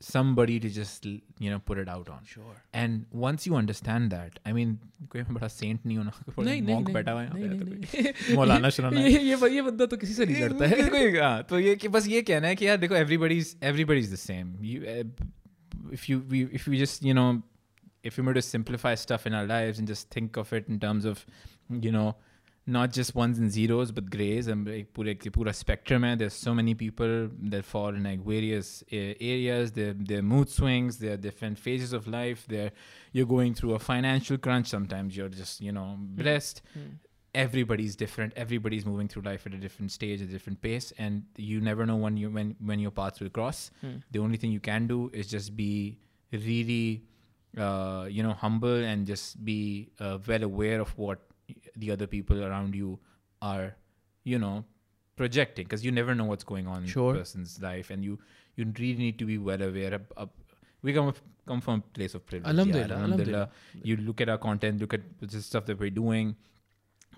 somebody 0.00 0.54
to 0.60 0.68
just 0.68 1.06
you 1.06 1.50
know 1.50 1.58
put 1.68 1.78
it 1.82 1.88
out 1.88 2.08
on 2.14 2.24
Sure. 2.30 2.54
and 2.80 3.06
once 3.26 3.46
you 3.46 3.54
understand 3.60 4.10
that 4.14 4.38
i 4.44 4.52
mean 4.56 4.74
कोई 5.14 5.22
बड़ा 5.36 5.48
saint 5.54 5.86
नहीं 5.86 5.96
होना 5.98 6.12
कोई 6.34 6.44
नहीं 6.44 6.62
नहीं 6.62 6.74
monk 6.74 6.84
नहीं, 6.84 6.94
बैठा 6.94 7.12
हुआ 7.12 7.22
है 7.22 7.26
यहाँ 7.26 7.38
नहीं, 7.38 7.48
पे, 7.48 7.64
नहीं, 7.64 7.80
तो 7.80 8.02
नहीं। 8.02 8.12
कोई 8.26 8.36
मौलाना 8.36 8.70
शुराना 8.78 9.00
ये 9.00 9.20
ये 9.30 9.48
ये 9.54 9.62
बंदा 9.70 9.86
तो 9.86 9.96
किसी 10.02 10.14
से 10.14 10.26
नहीं 10.26 10.42
लड़ता 10.42 10.66
है 10.74 10.88
कोई- 10.88 11.20
हाँ, 11.22 11.42
तो 11.52 11.58
ये 11.58 11.74
कि 11.84 11.88
बस 11.96 12.08
ये 12.08 12.22
कहना 12.32 12.48
है 12.48 12.56
कि 12.56 12.66
यार 12.68 12.76
देखो 12.84 12.94
everybody's 13.04 13.54
everybody's 13.72 14.10
the 14.16 14.20
same 14.26 14.52
you 14.60 14.84
uh, 14.84 15.04
if 15.98 16.08
you 16.10 16.20
we, 16.34 16.44
if 16.60 16.68
we 16.68 16.78
just 16.84 17.02
you 17.10 17.14
know 17.20 17.28
if 18.10 18.18
we 18.18 18.26
were 18.28 18.34
to 18.34 18.42
simplify 18.42 18.94
stuff 19.06 19.26
in 19.26 19.40
our 19.40 19.46
lives 19.56 19.78
and 19.82 19.88
just 19.94 20.10
think 20.18 20.36
of 20.44 20.52
it 20.60 20.68
in 20.68 20.78
terms 20.86 21.06
of 21.14 21.24
you 21.88 21.90
know 21.98 22.08
not 22.67 22.93
just 22.93 23.15
ones 23.15 23.39
and 23.39 23.51
zeros 23.51 23.91
but 23.91 24.09
grays 24.09 24.47
and 24.47 24.67
like 24.67 24.93
pura, 24.93 25.15
pura 25.15 25.51
spectrum 25.51 26.03
hai. 26.03 26.15
there's 26.15 26.33
so 26.33 26.53
many 26.53 26.75
people 26.75 27.27
that 27.41 27.65
fall 27.65 27.89
in 27.89 28.03
like 28.03 28.19
various 28.23 28.83
uh, 28.93 28.95
areas. 29.19 29.71
Their, 29.71 29.93
there 29.93 30.19
are 30.19 30.21
mood 30.21 30.49
swings. 30.49 30.99
Their 30.99 31.17
different 31.17 31.57
phases 31.57 31.91
of 31.91 32.07
life. 32.07 32.45
There 32.47 32.71
you're 33.13 33.25
going 33.25 33.55
through 33.55 33.73
a 33.73 33.79
financial 33.79 34.37
crunch. 34.37 34.67
Sometimes 34.67 35.17
you're 35.17 35.29
just 35.29 35.59
you 35.61 35.71
know 35.71 35.97
blessed. 35.99 36.61
everybody's 37.33 37.95
different. 37.95 38.33
Everybody's 38.35 38.85
moving 38.85 39.07
through 39.07 39.23
life 39.23 39.45
at 39.47 39.53
a 39.53 39.57
different 39.57 39.91
stage 39.91 40.21
at 40.21 40.27
a 40.27 40.31
different 40.31 40.61
pace 40.61 40.91
and 40.97 41.23
you 41.37 41.61
never 41.61 41.85
know 41.85 41.95
when 41.95 42.15
you 42.17 42.29
when 42.29 42.55
when 42.59 42.79
your 42.79 42.91
paths 42.91 43.19
will 43.19 43.29
cross. 43.29 43.71
The 44.11 44.19
only 44.19 44.37
thing 44.37 44.51
you 44.51 44.59
can 44.59 44.85
do 44.87 45.09
is 45.13 45.27
just 45.27 45.55
be 45.55 45.97
really 46.31 47.03
uh, 47.57 48.05
you 48.09 48.21
know 48.23 48.33
humble 48.33 48.83
and 48.91 49.05
just 49.07 49.43
be 49.43 49.89
uh, 49.99 50.17
well 50.27 50.43
aware 50.43 50.79
of 50.79 50.95
what 50.97 51.19
the 51.76 51.90
other 51.90 52.06
people 52.06 52.42
around 52.44 52.74
you 52.74 52.98
are 53.42 53.74
you 54.24 54.38
know 54.38 54.64
projecting 55.16 55.64
because 55.64 55.84
you 55.84 55.90
never 55.92 56.14
know 56.14 56.24
what's 56.24 56.44
going 56.44 56.66
on 56.66 56.86
Sure. 56.86 57.10
in 57.10 57.16
a 57.16 57.18
person's 57.20 57.60
life 57.62 57.90
and 57.90 58.04
you 58.04 58.18
you 58.56 58.64
really 58.78 58.98
need 59.04 59.18
to 59.18 59.24
be 59.26 59.38
well 59.38 59.62
aware 59.62 59.94
of, 59.94 60.02
of 60.16 60.30
we 60.82 60.92
come 60.92 61.12
come 61.46 61.60
from 61.60 61.82
a 61.84 61.98
place 61.98 62.14
of 62.14 62.26
privilege 62.26 62.46
yeah, 62.46 62.58
Alhamdulillah, 62.58 62.94
alhamdulillah. 62.96 63.48
you 63.82 63.96
look 64.08 64.20
at 64.20 64.28
our 64.28 64.38
content 64.38 64.80
look 64.80 64.94
at 64.94 65.00
the 65.20 65.40
stuff 65.40 65.64
that 65.66 65.78
we're 65.80 65.90
doing 66.02 66.34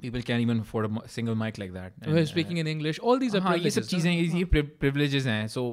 people 0.00 0.22
can't 0.22 0.40
even 0.40 0.61
afford 0.61 0.84
a 0.84 0.88
mo- 0.88 1.02
single 1.06 1.34
mic 1.34 1.59
like 1.59 1.72
that 1.72 1.92
We're 2.06 2.18
And, 2.18 2.28
speaking 2.28 2.59
uh, 2.59 2.61
in 2.61 2.66
English. 2.68 2.98
All 3.00 3.18
these 3.18 3.34
are 3.34 3.40
हाँ, 3.40 3.56
ये 3.59 3.70
सब 3.70 3.82
privileges. 3.82 3.88
चीजें 3.88 4.11
ये 4.12 4.26
ये 4.40 4.44
pri- 4.54 4.68
privileges 4.84 5.26
हैं 5.26 5.48
so 5.54 5.64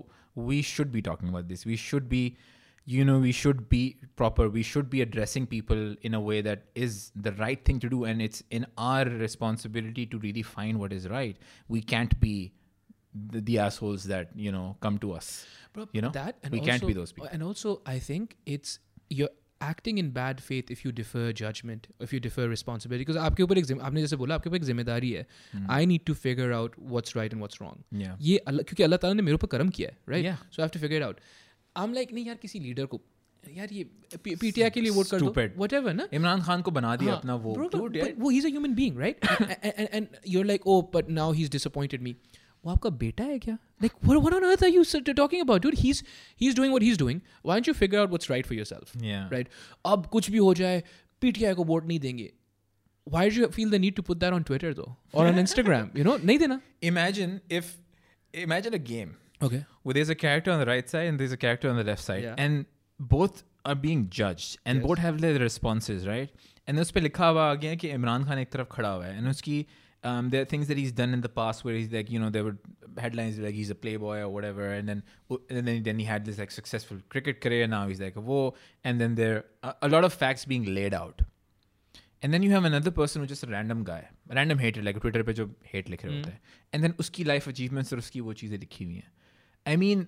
we 0.50 0.62
should 0.74 0.92
be 0.96 1.02
talking 1.10 1.30
about 1.34 1.48
this 1.48 1.66
we 1.72 1.76
should 1.76 2.08
be 2.14 2.24
you 2.90 3.04
know 3.04 3.20
we 3.20 3.32
should 3.32 3.68
be 3.70 3.98
proper 4.16 4.48
we 4.48 4.64
should 4.72 4.90
be 4.90 5.02
addressing 5.02 5.46
people 5.54 5.96
in 6.02 6.14
a 6.14 6.20
way 6.20 6.42
that 6.42 6.66
is 6.76 7.12
the 7.16 7.32
right 7.34 7.64
thing 7.66 7.80
to 7.80 7.90
do 7.90 8.04
and 8.06 8.22
it's 8.22 8.44
in 8.52 8.66
our 8.78 9.06
responsibility 9.06 10.06
to 10.06 10.20
really 10.20 10.44
find 10.44 10.80
what 10.80 10.94
is 10.94 11.08
right 11.10 11.38
we 11.68 11.82
can't 11.82 12.20
be 12.20 12.36
the, 13.14 13.42
the 13.42 13.58
assholes 13.60 14.04
that 14.04 14.30
you 14.36 14.52
know 14.52 14.76
come 14.82 15.00
to 15.00 15.14
us 15.14 15.46
Bro, 15.74 15.88
you 15.94 16.02
know 16.02 16.10
that 16.10 16.38
and 16.44 16.54
we 16.54 16.60
also, 16.60 16.72
can't 16.72 16.88
be 16.88 16.94
those 16.94 17.12
people 17.12 17.30
And 17.32 17.44
also, 17.44 17.82
I 17.86 18.00
think 18.00 18.38
it's 18.46 18.80
you're 19.10 19.30
acting 19.62 19.98
in 19.98 20.12
bad 20.12 20.42
faith 20.42 20.70
if 20.70 20.84
you 20.86 20.92
defer 20.92 21.32
judgment, 21.32 21.88
if 22.00 22.14
you 22.14 22.20
defer 22.20 22.48
responsibility. 22.48 23.06
Because 23.06 23.18
आपके 23.22 23.44
ऊपर 23.44 23.58
एक 23.58 23.66
gym- 23.66 23.82
आपने 23.82 24.02
जैसे 24.02 24.16
बोला 24.16 24.36
आपके 24.36 24.50
ऊपर 24.50 24.58
एक 24.58 24.64
जिम्मेदारी 24.64 25.12
है. 25.12 25.26
I 25.70 25.86
need 25.86 26.06
to 26.10 26.16
figure 26.26 26.52
out 26.58 26.78
what's 26.78 27.16
right 27.16 27.36
and 27.38 27.46
what's 27.46 27.62
wrong. 27.62 27.84
Hmm. 27.92 28.02
yeah 28.02 28.16
ये 28.30 28.38
अल्लाह 28.52 28.64
क्योंकि 28.70 28.84
अल्लाह 28.84 28.98
ताला 29.06 29.14
ने 29.14 29.22
मेरे 29.22 29.36
ऊपर 29.42 29.48
कर्म 29.58 29.70
किया 29.80 29.90
है, 29.90 29.98
right? 30.14 30.26
Yeah. 30.30 30.46
So 30.52 30.64
I 30.64 30.68
have 30.68 30.76
to 30.78 30.84
figure 30.86 31.02
it 31.10 31.24
I 31.81 31.87
am 31.87 31.93
like 31.95 32.13
नहीं 32.13 32.25
यार 32.27 32.37
किसी 32.43 32.61
लीडर 32.61 32.87
को 32.95 33.01
यार 33.57 33.69
ये 33.73 33.85
पीटीआई 34.25 34.71
के 34.71 34.81
लिए 34.81 34.91
वोट 34.91 35.07
कर 35.11 35.21
दो। 35.21 35.31
व्हाटएवर 35.37 35.95
ना? 35.95 36.07
इमरान 36.13 36.43
खान 36.43 36.63
को 36.63 36.71
बना 36.71 36.95
दिया 36.97 37.11
हाँ, 37.11 37.19
अपना 37.19 37.35
वो 37.35 37.55
वो 38.19 38.29
he 38.31 38.39
is 38.39 38.47
a 38.47 38.51
human 38.51 38.75
being 38.75 38.99
right 38.99 39.25
and 39.65 40.07
you 40.29 40.41
are 40.41 40.47
like 40.47 40.67
oh 40.67 40.81
but 40.95 41.11
now 41.11 41.33
he 41.33 41.43
is 41.43 41.51
disappointed 41.51 42.03
me 42.03 42.15
वो 42.65 42.71
आपका 42.73 42.91
बेटा 43.03 43.25
है 43.25 43.39
क्या? 43.39 43.55
Like 43.83 43.93
what 44.05 44.19
what 44.19 44.35
on 44.35 44.49
earth 44.51 44.65
are 44.65 44.71
you 44.71 45.13
talking 45.13 45.43
about 45.43 45.63
dude 45.63 45.75
he 45.79 45.91
is 45.91 46.03
he 46.41 46.49
is 46.49 46.57
doing 46.57 46.73
what 46.73 46.83
he 46.83 46.91
is 46.91 46.99
doing 46.99 47.21
why 47.47 47.61
don't 47.61 47.69
you 47.69 47.75
figure 47.75 47.99
out 47.99 48.09
what's 48.09 48.31
right 48.31 48.47
for 48.47 48.57
yourself 48.57 48.93
right 49.33 49.49
अब 49.95 50.07
कुछ 50.07 50.31
भी 50.31 50.39
हो 50.39 50.53
जाए 50.55 50.83
पीटीआई 51.21 51.55
को 51.55 51.65
वोट 51.65 51.87
नहीं 51.87 52.01
देंगे। 52.01 52.31
Why 53.07 53.21
do 53.31 53.39
you 53.41 53.47
feel 53.55 53.71
the 53.75 53.79
need 53.83 53.95
to 53.99 54.03
put 54.09 54.19
that 54.23 54.35
on 54.35 54.45
Twitter 54.49 54.71
though? 54.79 54.91
Or 55.13 55.23
on 55.29 55.39
Instagram? 55.43 55.87
You 55.99 56.05
know, 56.09 56.13
nahi 56.29 56.35
dena. 56.43 56.57
Imagine 56.91 57.33
if 57.59 57.71
imagine 58.35 58.77
a 58.79 58.81
game. 58.91 59.15
okay 59.48 59.64
where 59.84 59.94
there's 60.00 60.10
a 60.10 60.20
character 60.26 60.52
on 60.52 60.60
the 60.66 60.70
right 60.72 60.90
side 60.96 61.08
and 61.14 61.20
there's 61.24 61.34
a 61.38 61.42
character 61.46 61.70
on 61.70 61.78
the 61.84 61.88
left 61.92 62.04
side 62.10 62.24
Yeah. 62.28 62.36
and 62.46 62.66
both 63.16 63.44
are 63.72 63.76
being 63.88 64.04
judged 64.20 64.60
and 64.66 64.80
Yes. 64.80 64.88
both 64.92 65.00
have 65.08 65.20
their 65.26 65.40
responses 65.48 66.06
right 66.12 66.30
and 66.68 66.80
उस 66.86 66.92
पे 66.98 67.02
लिखा 67.02 67.28
हुआ 67.28 67.50
आ 67.52 67.56
गया 67.66 67.76
कि 67.82 67.90
इमरान 67.98 68.24
खान 68.30 68.40
एक 68.40 68.52
तरफ 68.52 68.68
खड़ा 68.72 68.90
हुआ 68.90 69.06
है 69.06 69.18
and 69.22 69.30
उसकी 69.34 69.58
um, 70.10 70.28
there 70.34 70.42
are 70.46 70.48
things 70.50 70.68
that 70.72 70.80
he's 70.80 70.92
done 70.98 71.14
in 71.18 71.22
the 71.26 71.30
past 71.38 71.64
where 71.68 71.76
he's 71.78 71.94
like 71.98 72.10
you 72.16 72.20
know 72.24 72.28
there 72.34 72.44
were 72.48 72.56
headlines 73.04 73.38
like 73.46 73.56
he's 73.60 73.72
a 73.76 73.78
playboy 73.86 74.18
or 74.26 74.28
whatever 74.34 74.68
and 74.74 74.92
then 74.92 75.00
and 75.38 75.70
then 75.70 75.80
then 75.88 76.02
he 76.04 76.06
had 76.10 76.28
this 76.30 76.42
like 76.44 76.52
successful 76.58 77.00
cricket 77.16 77.40
career 77.46 77.70
now 77.72 77.80
he's 77.94 78.02
like 78.06 78.20
whoa 78.28 78.44
and 78.92 79.02
then 79.06 79.16
there 79.22 79.40
are 79.70 79.74
a 79.90 79.90
lot 79.96 80.08
of 80.10 80.18
facts 80.26 80.46
being 80.54 80.68
laid 80.76 80.98
out 81.00 81.24
and 82.24 82.34
then 82.38 82.44
you 82.48 82.52
have 82.52 82.68
another 82.72 82.92
person 83.00 83.22
who's 83.22 83.34
just 83.34 83.48
a 83.50 83.52
random 83.56 83.84
guy 83.90 84.00
a 84.30 84.36
random 84.42 84.60
hater 84.66 84.84
like 84.90 85.00
Twitter 85.06 85.24
पे 85.30 85.34
जो 85.42 85.48
hate 85.74 85.90
लिख 85.96 86.06
रहे 86.06 86.18
होते 86.18 86.32
हैं 86.32 86.40
and 86.74 86.88
then 86.88 86.96
उसकी 87.06 87.26
life 87.32 87.50
achievements 87.54 87.94
और 87.94 88.00
उसकी 88.06 88.22
वो 88.30 88.34
चीज़ें 88.44 88.58
लिखी 88.60 88.86
हुई 88.86 88.96
हैं 88.96 89.12
I 89.66 89.76
mean 89.76 90.08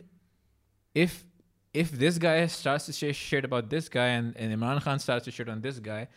if 0.96 1.26
if 1.74 1.92
this 1.92 2.18
guy 2.18 2.48
starts 2.48 2.86
to 2.88 2.94
say 2.94 3.12
shit 3.12 3.46
about 3.46 3.70
this 3.70 3.88
guy 3.90 4.08
and, 4.08 4.36
and 4.36 4.54
Imran 4.54 4.82
Khan 4.82 5.00
starts 5.00 5.26
to 5.26 5.32
shit 5.32 5.50
on 5.50 5.62
this 5.62 5.80
guy, 5.80 6.08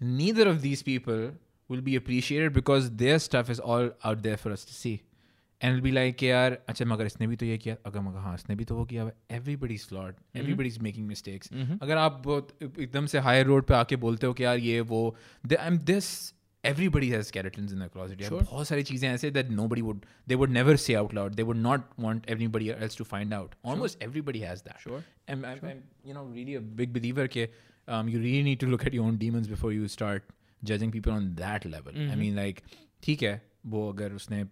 neither 0.00 0.48
of 0.48 0.62
these 0.62 0.82
people 0.82 1.32
will 1.68 1.80
be 1.80 1.96
appreciated 1.96 2.52
because 2.52 2.90
their 2.90 3.18
stuff 3.18 3.50
is 3.50 3.60
all 3.60 3.90
out 4.04 4.22
there 4.22 4.36
for 4.36 4.52
us 4.52 4.64
to 4.64 4.74
see. 4.74 5.02
And 5.60 5.72
it'll 5.72 5.82
be 5.82 5.90
like 5.90 6.22
यार 6.22 6.58
अच्छा 6.68 6.84
मगर 6.84 7.06
इसने 7.06 7.26
भी 7.26 7.36
तो 7.36 7.46
ये 7.46 7.56
किया 7.58 7.76
अगर 7.86 8.00
मगर 8.00 8.18
हाँ 8.18 8.34
इसने 8.34 8.56
भी 8.56 8.64
तो 8.64 8.74
वो 8.76 8.84
किया 8.92 9.10
everybody's 9.38 9.84
flawed 9.84 10.20
everybody's 10.36 10.78
making 10.86 11.08
mistakes 11.08 11.52
अगर 11.82 11.96
आप 11.96 12.22
बहुत 12.24 12.52
एकदम 12.62 13.06
से 13.06 13.18
हाई 13.18 13.42
रोड 13.42 13.64
पे 13.66 13.74
आके 13.74 13.96
बोलते 14.04 14.26
हो 14.26 14.32
कि 14.32 14.44
यार 14.44 14.58
ये 14.58 14.80
वो 14.92 15.16
I'm 15.50 15.80
this 15.90 16.34
everybody 16.64 17.08
has 17.10 17.28
skeletons 17.32 17.72
in 17.74 17.82
their 17.82 17.90
closet 17.96 18.20
यार 18.20 18.30
बहुत 18.30 18.66
सारी 18.68 18.82
चीजें 18.82 19.08
ऐसे 19.08 19.30
that 19.32 19.50
nobody 19.58 19.82
would 19.88 20.06
they 20.30 20.38
would 20.40 20.54
never 20.56 20.76
say 20.84 20.96
out 21.00 21.14
loud 21.18 21.36
they 21.40 21.46
would 21.50 21.60
not 21.66 21.84
want 22.06 22.28
anybody 22.36 22.70
else 22.72 22.98
to 23.00 23.06
find 23.12 23.36
out 23.38 23.54
almost 23.72 24.02
everybody 24.08 24.42
has 24.46 24.62
that 24.68 24.80
Sure. 24.86 25.02
I'm, 25.28 25.44
I'm, 25.44 25.64
I'm 25.70 25.82
you 26.04 26.14
know 26.14 26.24
really 26.38 26.56
a 26.60 26.64
big 26.82 26.92
believer 26.98 27.28
कि 27.36 27.46
um, 27.88 28.08
you 28.14 28.22
really 28.24 28.42
need 28.50 28.60
to 28.64 28.70
look 28.74 28.86
at 28.90 28.96
your 28.98 29.04
own 29.10 29.20
demons 29.24 29.50
before 29.54 29.72
you 29.72 29.88
start 29.96 30.32
judging 30.72 30.90
people 30.96 31.12
on 31.12 31.28
that 31.42 31.68
level 31.76 32.00
I 32.14 32.16
mean 32.24 32.40
like 32.44 32.62
ठीक 33.02 33.22
है 33.22 33.34
वो 33.74 33.88
अगर 33.92 34.12
उसने 34.12 34.44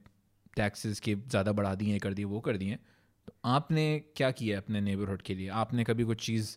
taxes 0.57 1.01
के 1.01 1.15
ज़्यादा 1.15 1.53
बढ़ा 1.53 1.75
दिए 1.75 1.99
कर 1.99 2.15
दिए 2.15 2.25
वो 2.35 2.41
कर 2.41 2.57
दिए 2.57 2.79
तो 3.27 3.35
आपने 3.45 3.87
क्या 4.17 4.31
किया 4.41 4.59
अपने 4.59 4.81
नेबरहुड 4.81 5.23
के 5.23 5.35
लिए 5.35 5.49
आपने 5.63 5.85
कभी 5.85 6.05
कुछ 6.05 6.25
चीज़ 6.27 6.57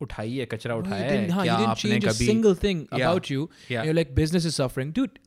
उठाई 0.00 0.36
है 0.36 0.46
कचरा 0.52 0.74
No, 0.74 0.80
you 0.80 0.86
उठाया 0.86 1.08
didn't, 1.10 1.30
है 1.30 1.36
huh, 1.36 1.42
क्या 1.42 1.54
you 1.54 1.60
didn't 1.60 1.70
आपने 1.76 1.90
change 1.90 2.04
a 2.04 2.08
कभी 2.14 2.26
single 2.30 2.54
thing 2.64 2.80
Yeah. 2.92 3.04
about 3.10 3.30
you. 3.34 3.44
Yeah. 3.68 3.80
And 3.82 3.88
you're 3.90 3.98
like, 4.00 4.14
business 4.20 4.48
is 4.50 4.56
suffering. 4.62 4.90
Dude, 4.98 5.18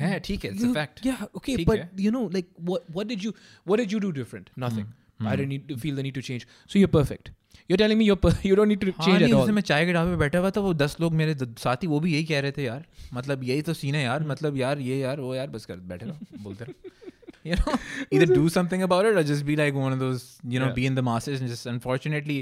है 0.00 0.18
ठीक 0.26 0.44
है 0.44 0.50
it's 0.52 0.62
a 0.62 0.66
you- 0.68 0.74
fact 0.76 1.04
Yeah, 1.06 1.22
okay, 1.40 1.56
ठीक 1.56 1.66
but 1.68 1.78
है. 1.78 1.90
you 2.06 2.12
know, 2.16 2.22
like 2.36 2.48
what 2.70 2.90
what 2.98 3.08
did 3.12 3.24
you 3.26 3.32
what 3.70 3.82
did 3.82 3.92
you 3.96 4.00
do 4.04 4.12
different? 4.18 4.50
Nothing. 4.64 4.86
Hmm. 5.20 5.28
I 5.32 5.36
didn't 5.40 5.52
need 5.54 5.66
to 5.72 5.76
feel 5.84 5.98
the 6.00 6.04
need 6.08 6.16
to 6.20 6.22
change. 6.28 6.46
So 6.72 6.80
you're 6.82 6.92
perfect. 6.96 7.30
You're 7.70 7.78
telling 7.82 7.98
me 8.02 8.06
you're 8.06 8.20
per- 8.22 8.32
you 8.50 8.56
don't 8.60 8.72
need 8.74 8.80
to 8.84 8.92
हाँ, 8.92 9.04
change 9.06 9.20
नहीं, 9.22 9.28
at 9.28 9.34
उस 9.34 9.40
all. 9.40 9.46
दिन 9.46 9.54
मैं 9.54 9.62
चाय 9.72 9.84
के 9.86 9.92
ढाबे 9.92 10.10
पे 10.10 10.16
बैठा 10.22 10.38
हुआ 10.38 10.50
था 10.56 10.60
वो 10.60 10.72
दस 10.84 10.96
लोग 11.00 11.12
मेरे 11.20 11.34
द- 11.42 11.58
साथी 11.64 11.86
वो 11.92 12.00
भी 12.06 12.12
यही 12.14 12.24
कह 12.30 12.40
रहे 12.46 12.52
थे 12.56 12.64
यार 12.64 12.84
मतलब 13.14 13.44
यही 13.50 13.62
तो 13.68 13.74
सीन 13.82 13.94
है 13.94 14.02
यार 14.04 14.24
मतलब 14.32 14.56
यार 14.56 14.78
ये 14.88 14.98
यार 15.00 15.20
वो 15.20 15.34
यार 15.34 15.46
बस 15.56 15.64
कर 15.66 15.76
बैठे 15.92 16.06
रहो 16.06 16.42
बोलते 16.48 16.64
रहो 16.64 16.90
you 17.50 17.56
know 17.60 17.72
either 18.16 18.26
do 18.32 18.42
something 18.56 18.82
about 18.86 19.06
it 19.10 19.16
or 19.20 19.22
just 19.28 19.44
be 19.46 19.54
like 19.60 19.78
one 19.84 19.94
of 19.94 20.02
those 20.02 20.26
you 20.54 20.60
know 20.62 20.66
Yeah. 20.72 20.74
be 20.80 20.84
in 20.90 20.98
the 20.98 21.02
masses 21.06 21.40
and 21.44 21.52
just 21.52 21.68
unfortunately 21.70 22.36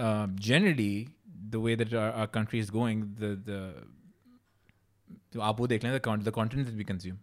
uh, 0.00 0.26
generally 0.36 1.08
the 1.50 1.60
way 1.60 1.74
that 1.74 1.92
our, 1.94 2.10
our 2.12 2.26
country 2.26 2.58
is 2.58 2.70
going 2.70 3.04
the 3.18 3.36
the 3.50 3.60
तो 5.32 5.40
आप 5.40 5.60
वो 5.60 5.66
देख 5.66 5.84
लें 5.84 5.92
the, 5.92 6.00
con- 6.00 6.20
the 6.20 6.32
content 6.32 6.66
that 6.66 6.76
we 6.76 6.84
consume 6.84 7.18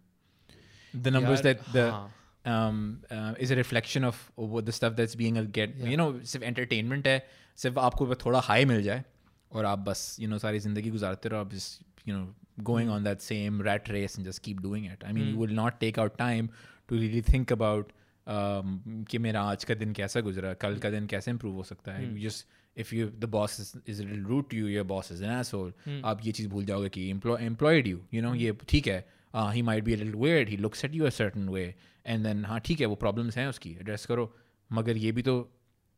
the 0.94 1.10
numbers 1.10 1.40
यार, 1.40 1.44
that 1.44 1.72
the 1.72 1.86
हाँ. 1.90 2.10
um, 2.44 3.00
uh, 3.10 3.34
is 3.38 3.50
a 3.50 3.56
reflection 3.56 4.04
of 4.04 4.30
what 4.34 4.66
the 4.66 4.72
stuff 4.72 4.96
that's 4.96 5.14
being 5.14 5.38
a 5.38 5.44
get 5.44 5.76
Yeah. 5.76 5.86
you 5.86 5.96
know 5.96 6.12
सिर्फ 6.32 6.44
entertainment 6.44 7.06
है 7.06 7.26
सिर्फ 7.56 7.78
आपको 7.78 8.06
बस 8.06 8.16
थोड़ा 8.26 8.40
हाई 8.40 8.64
मिल 8.64 8.82
जाए 8.82 9.04
और 9.52 9.64
आप 9.64 9.78
बस 9.78 10.16
you 10.20 10.28
know 10.28 10.38
सारी 10.42 10.60
जिंदगी 10.60 10.90
गुजारते 10.90 11.28
रहो 11.28 11.40
आप 11.40 11.50
just 11.50 11.82
you 12.10 12.14
know 12.16 12.26
going 12.68 12.88
on 12.90 13.04
that 13.08 13.22
same 13.22 13.60
rat 13.66 13.88
race 13.88 14.16
and 14.18 14.26
just 14.30 14.42
keep 14.42 14.62
doing 14.62 14.84
it 14.84 15.04
I 15.08 15.12
mean 15.12 15.28
you 15.32 15.38
will 15.42 15.56
not 15.58 15.80
take 15.80 15.98
out 15.98 16.18
time 16.18 16.48
to 16.88 16.94
really 16.94 17.22
think 17.32 17.50
about 17.50 17.86
um, 17.86 17.98
कि 18.29 19.17
मेरा 19.17 19.41
आज 19.41 19.63
का 19.63 19.73
दिन 19.73 19.93
कैसा 19.93 20.21
गुजरा 20.21 20.53
कल 20.53 20.77
का 20.77 20.89
दिन 20.89 21.05
कैसे 21.07 21.31
improve 21.31 21.53
हो 21.53 21.63
सकता 21.63 21.91
है? 21.91 22.15
You 22.15 22.31
if 22.77 22.95
you 22.95 23.07
is 23.07 23.99
a 23.99 24.03
little 24.03 24.25
rude 24.25 24.47
to 24.49 24.57
you 24.57 24.67
your 24.67 24.87
boss 24.87 25.11
is 25.11 25.21
an 25.21 25.33
asshole 25.41 25.71
आप 26.05 26.19
ये 26.25 26.31
चीज़ 26.31 26.47
भूल 26.47 26.65
जाओगे 26.65 26.89
कि 26.89 27.13
employ, 27.13 27.87
यू 27.87 27.99
you 28.13 28.23
know 28.23 28.35
ये 28.35 28.57
ठीक 28.69 28.87
है 28.87 29.07
might 29.35 29.85
be 29.85 29.95
a 29.95 29.97
little 30.03 30.19
weird 30.23 30.49
he 30.49 30.57
looks 30.65 30.85
at 30.85 30.95
you 30.99 31.05
a 31.05 31.13
certain 31.21 31.49
way 31.49 31.67
and 32.09 32.25
then 32.25 32.45
हाँ 32.45 32.59
ठीक 32.59 32.79
है 32.79 32.85
वो 32.85 32.95
प्रॉब्लम्स 32.95 33.37
हैं 33.37 33.47
उसकी 33.47 33.71
एड्रेस 33.71 34.05
करो 34.05 34.35
मगर 34.71 34.97
ये 34.97 35.11
भी 35.11 35.21
तो 35.21 35.53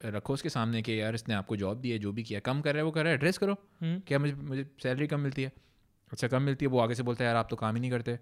रखो 0.05 0.33
उसके 0.33 0.49
सामने 0.49 0.81
कि 0.81 1.01
यार 1.01 1.15
इसने 1.15 1.35
आपको 1.35 1.55
जॉब 1.55 1.81
दी 1.81 1.89
है 1.89 1.99
जो 1.99 2.11
भी 2.11 2.23
किया 2.23 2.39
कम 2.39 2.61
कर 2.61 2.73
रहा 2.73 2.79
है 2.79 2.83
वो 2.83 2.91
कर 2.91 3.03
रहा 3.03 3.09
है 3.09 3.15
एड्रेस 3.15 3.37
करो 3.37 3.55
क्या 3.83 4.19
मुझे 4.19 4.33
मुझे 4.33 4.65
सैलरी 4.83 5.07
कम 5.07 5.19
मिलती 5.19 5.43
है। 5.43 5.51
अच्छा 6.11 6.27
कम 6.27 6.41
मिलती 6.41 6.65
है 6.65 6.69
वो 6.69 6.79
आगे 6.79 6.95
से 6.95 7.03
बोलता 7.03 7.23
है 7.23 7.27
यार 7.27 7.37
आप 7.37 7.47
तो 7.49 7.55
काम 7.55 7.75
ही 7.75 7.81
नहीं 7.81 7.91
करते। 7.91 8.15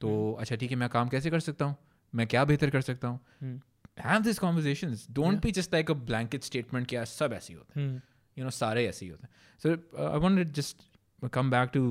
तो 0.00 0.36
अच्छा 0.40 0.56
ठीक 0.56 0.70
है 0.70 0.76
मैं 0.76 0.88
काम 0.88 1.08
कैसे 1.08 1.30
कर 1.30 1.40
सकता 1.40 1.64
हूँ? 1.64 1.76
मैं 2.15 2.27
क्या 2.27 2.43
बेहतर 2.45 2.69
कर 2.69 2.81
सकता 2.81 3.07
हूँ 3.07 3.59
have 4.03 4.21
this 4.23 4.39
conversation 4.39 4.95
don't 5.13 5.41
be 5.43 5.51
just 5.51 5.73
like 5.73 5.91
a 5.91 5.93
blanket 6.11 6.43
statement 6.43 6.87
क्या 6.87 7.03
सब 7.05 7.33
ऐसे 7.33 7.53
ही 7.53 7.57
होते 7.59 7.79
हैं 7.79 7.89
Hmm. 7.89 7.99
you 8.37 8.45
know 8.45 8.53
सारे 8.59 8.85
ऐसे 8.87 9.05
ही 9.05 9.11
होते 9.11 9.27
हैं 9.27 9.33
so 9.63 9.99
I 10.11 10.19
wanted 10.19 10.51
just 10.59 10.83
come 11.33 11.49
back 11.51 11.69
to 11.73 11.81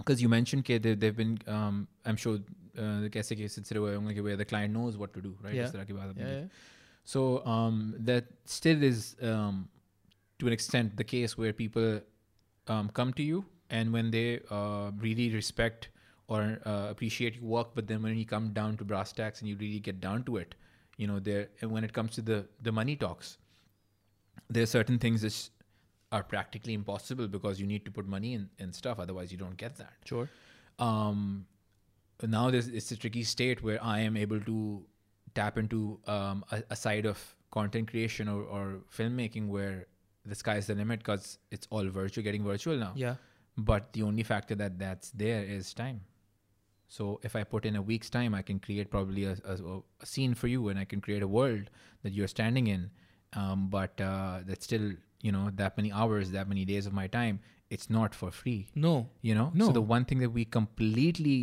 because 0.00 0.20
you 0.24 0.28
mentioned 0.32 0.64
कि 0.66 0.78
they, 0.82 0.94
they've 1.02 1.16
been 1.20 1.36
um, 1.54 1.78
I'm 2.06 2.18
sure 2.24 2.34
uh, 2.38 3.10
कैसे 3.14 3.36
के 3.36 3.48
सिलसिले 3.48 3.80
हुए 3.80 3.94
होंगे 3.94 4.14
कि 4.14 4.20
where 4.26 4.36
the 4.40 4.48
client 4.52 4.76
knows 4.78 4.98
what 5.02 5.12
to 5.16 5.22
do 5.24 5.32
right 5.46 5.54
Yeah. 5.54 5.64
इस 5.64 5.72
तरह 5.72 5.84
की 5.84 5.92
बात 5.92 6.08
आपने 6.08 6.22
Yeah, 6.24 6.34
की। 6.34 6.42
yeah. 6.42 6.66
So 7.14 7.20
um, 7.54 7.80
that 8.10 8.26
still 8.54 8.82
is, 8.88 9.00
um, 9.32 9.58
to 10.40 10.48
an 10.50 10.54
extent, 10.58 10.96
the 10.96 11.06
case 11.12 11.34
where 11.42 11.54
people 11.60 11.86
um, 12.66 12.90
come 12.98 13.12
to 16.29 16.35
you 16.35 16.45
and 16.45 16.59
when 16.59 16.75
they 16.75 16.75
really 16.75 16.87
respect 16.87 16.87
or 16.87 16.87
uh, 16.87 16.87
appreciate 16.89 17.35
your 17.35 17.45
work, 17.45 17.67
but 17.75 17.87
then 17.87 18.01
when 18.01 18.17
you 18.17 18.25
come 18.25 18.49
down 18.53 18.77
to 18.77 18.83
brass 18.83 19.11
tacks 19.11 19.39
and 19.41 19.49
you 19.49 19.57
really 19.57 19.79
get 19.79 19.99
down 19.99 20.23
to 20.23 20.37
it, 20.37 20.55
you 20.97 21.07
know, 21.07 21.19
there 21.19 21.49
and 21.61 21.71
when 21.71 21.83
it 21.83 21.93
comes 21.93 22.11
to 22.15 22.21
the 22.21 22.47
the 22.61 22.71
money 22.71 22.95
talks, 22.95 23.37
there 24.49 24.63
are 24.63 24.67
certain 24.67 24.99
things 24.99 25.21
that 25.21 25.49
are 26.11 26.23
practically 26.23 26.73
impossible 26.73 27.27
because 27.27 27.59
you 27.59 27.67
need 27.67 27.83
to 27.85 27.91
put 27.91 28.07
money 28.07 28.33
in, 28.33 28.49
in 28.59 28.71
stuff, 28.73 28.99
otherwise 28.99 29.31
you 29.31 29.37
don't 29.37 29.57
get 29.57 29.75
that 29.77 29.93
Sure. 30.05 30.29
um, 30.79 31.45
now 32.21 32.51
there's 32.51 32.67
it's 32.67 32.91
a 32.91 32.97
tricky 32.97 33.23
state 33.23 33.63
where 33.63 33.83
I 33.83 33.99
am 33.99 34.15
able 34.15 34.39
to 34.41 34.85
tap 35.33 35.57
into 35.57 35.99
um, 36.07 36.45
a, 36.51 36.63
a 36.69 36.75
side 36.75 37.05
of 37.05 37.35
content 37.51 37.89
creation 37.89 38.27
or, 38.29 38.43
or 38.43 38.81
filmmaking 38.95 39.47
where 39.47 39.87
the 40.25 40.35
sky's 40.35 40.67
the 40.67 40.75
limit 40.75 40.99
because 40.99 41.39
it's 41.51 41.67
all 41.69 41.83
virtual, 41.89 42.23
getting 42.23 42.43
virtual 42.43 42.77
now. 42.77 42.93
Yeah. 42.95 43.15
But 43.57 43.93
the 43.93 44.03
only 44.03 44.23
factor 44.23 44.55
that 44.55 44.79
that's 44.79 45.11
there 45.11 45.43
is 45.43 45.73
time. 45.73 46.01
So 46.92 47.08
if 47.22 47.36
I 47.36 47.44
put 47.44 47.66
in 47.66 47.76
a 47.76 47.82
week's 47.82 48.10
time, 48.10 48.34
I 48.34 48.42
can 48.42 48.58
create 48.68 48.90
probably 48.90 49.24
a, 49.24 49.36
a, 49.44 49.56
a 50.04 50.06
scene 50.12 50.34
for 50.34 50.48
you, 50.54 50.68
and 50.70 50.78
I 50.78 50.84
can 50.94 51.00
create 51.08 51.22
a 51.22 51.28
world 51.28 51.70
that 52.02 52.12
you're 52.18 52.32
standing 52.34 52.66
in. 52.78 52.90
Um, 53.32 53.68
but 53.68 54.00
uh, 54.00 54.38
that's 54.46 54.64
still, 54.64 54.86
you 55.22 55.32
know, 55.32 55.44
that 55.56 55.76
many 55.76 55.92
hours, 55.92 56.30
that 56.30 56.48
many 56.48 56.64
days 56.64 56.86
of 56.86 56.94
my 57.02 57.06
time. 57.20 57.40
It's 57.76 57.88
not 57.94 58.14
for 58.18 58.28
free 58.34 58.60
No. 58.82 58.90
you 59.28 59.34
know 59.38 59.42
No. 59.62 59.66
so 59.66 59.72
the 59.72 59.80
one 59.88 60.04
thing 60.10 60.20
that 60.24 60.30
we 60.36 60.44
completely 60.54 61.34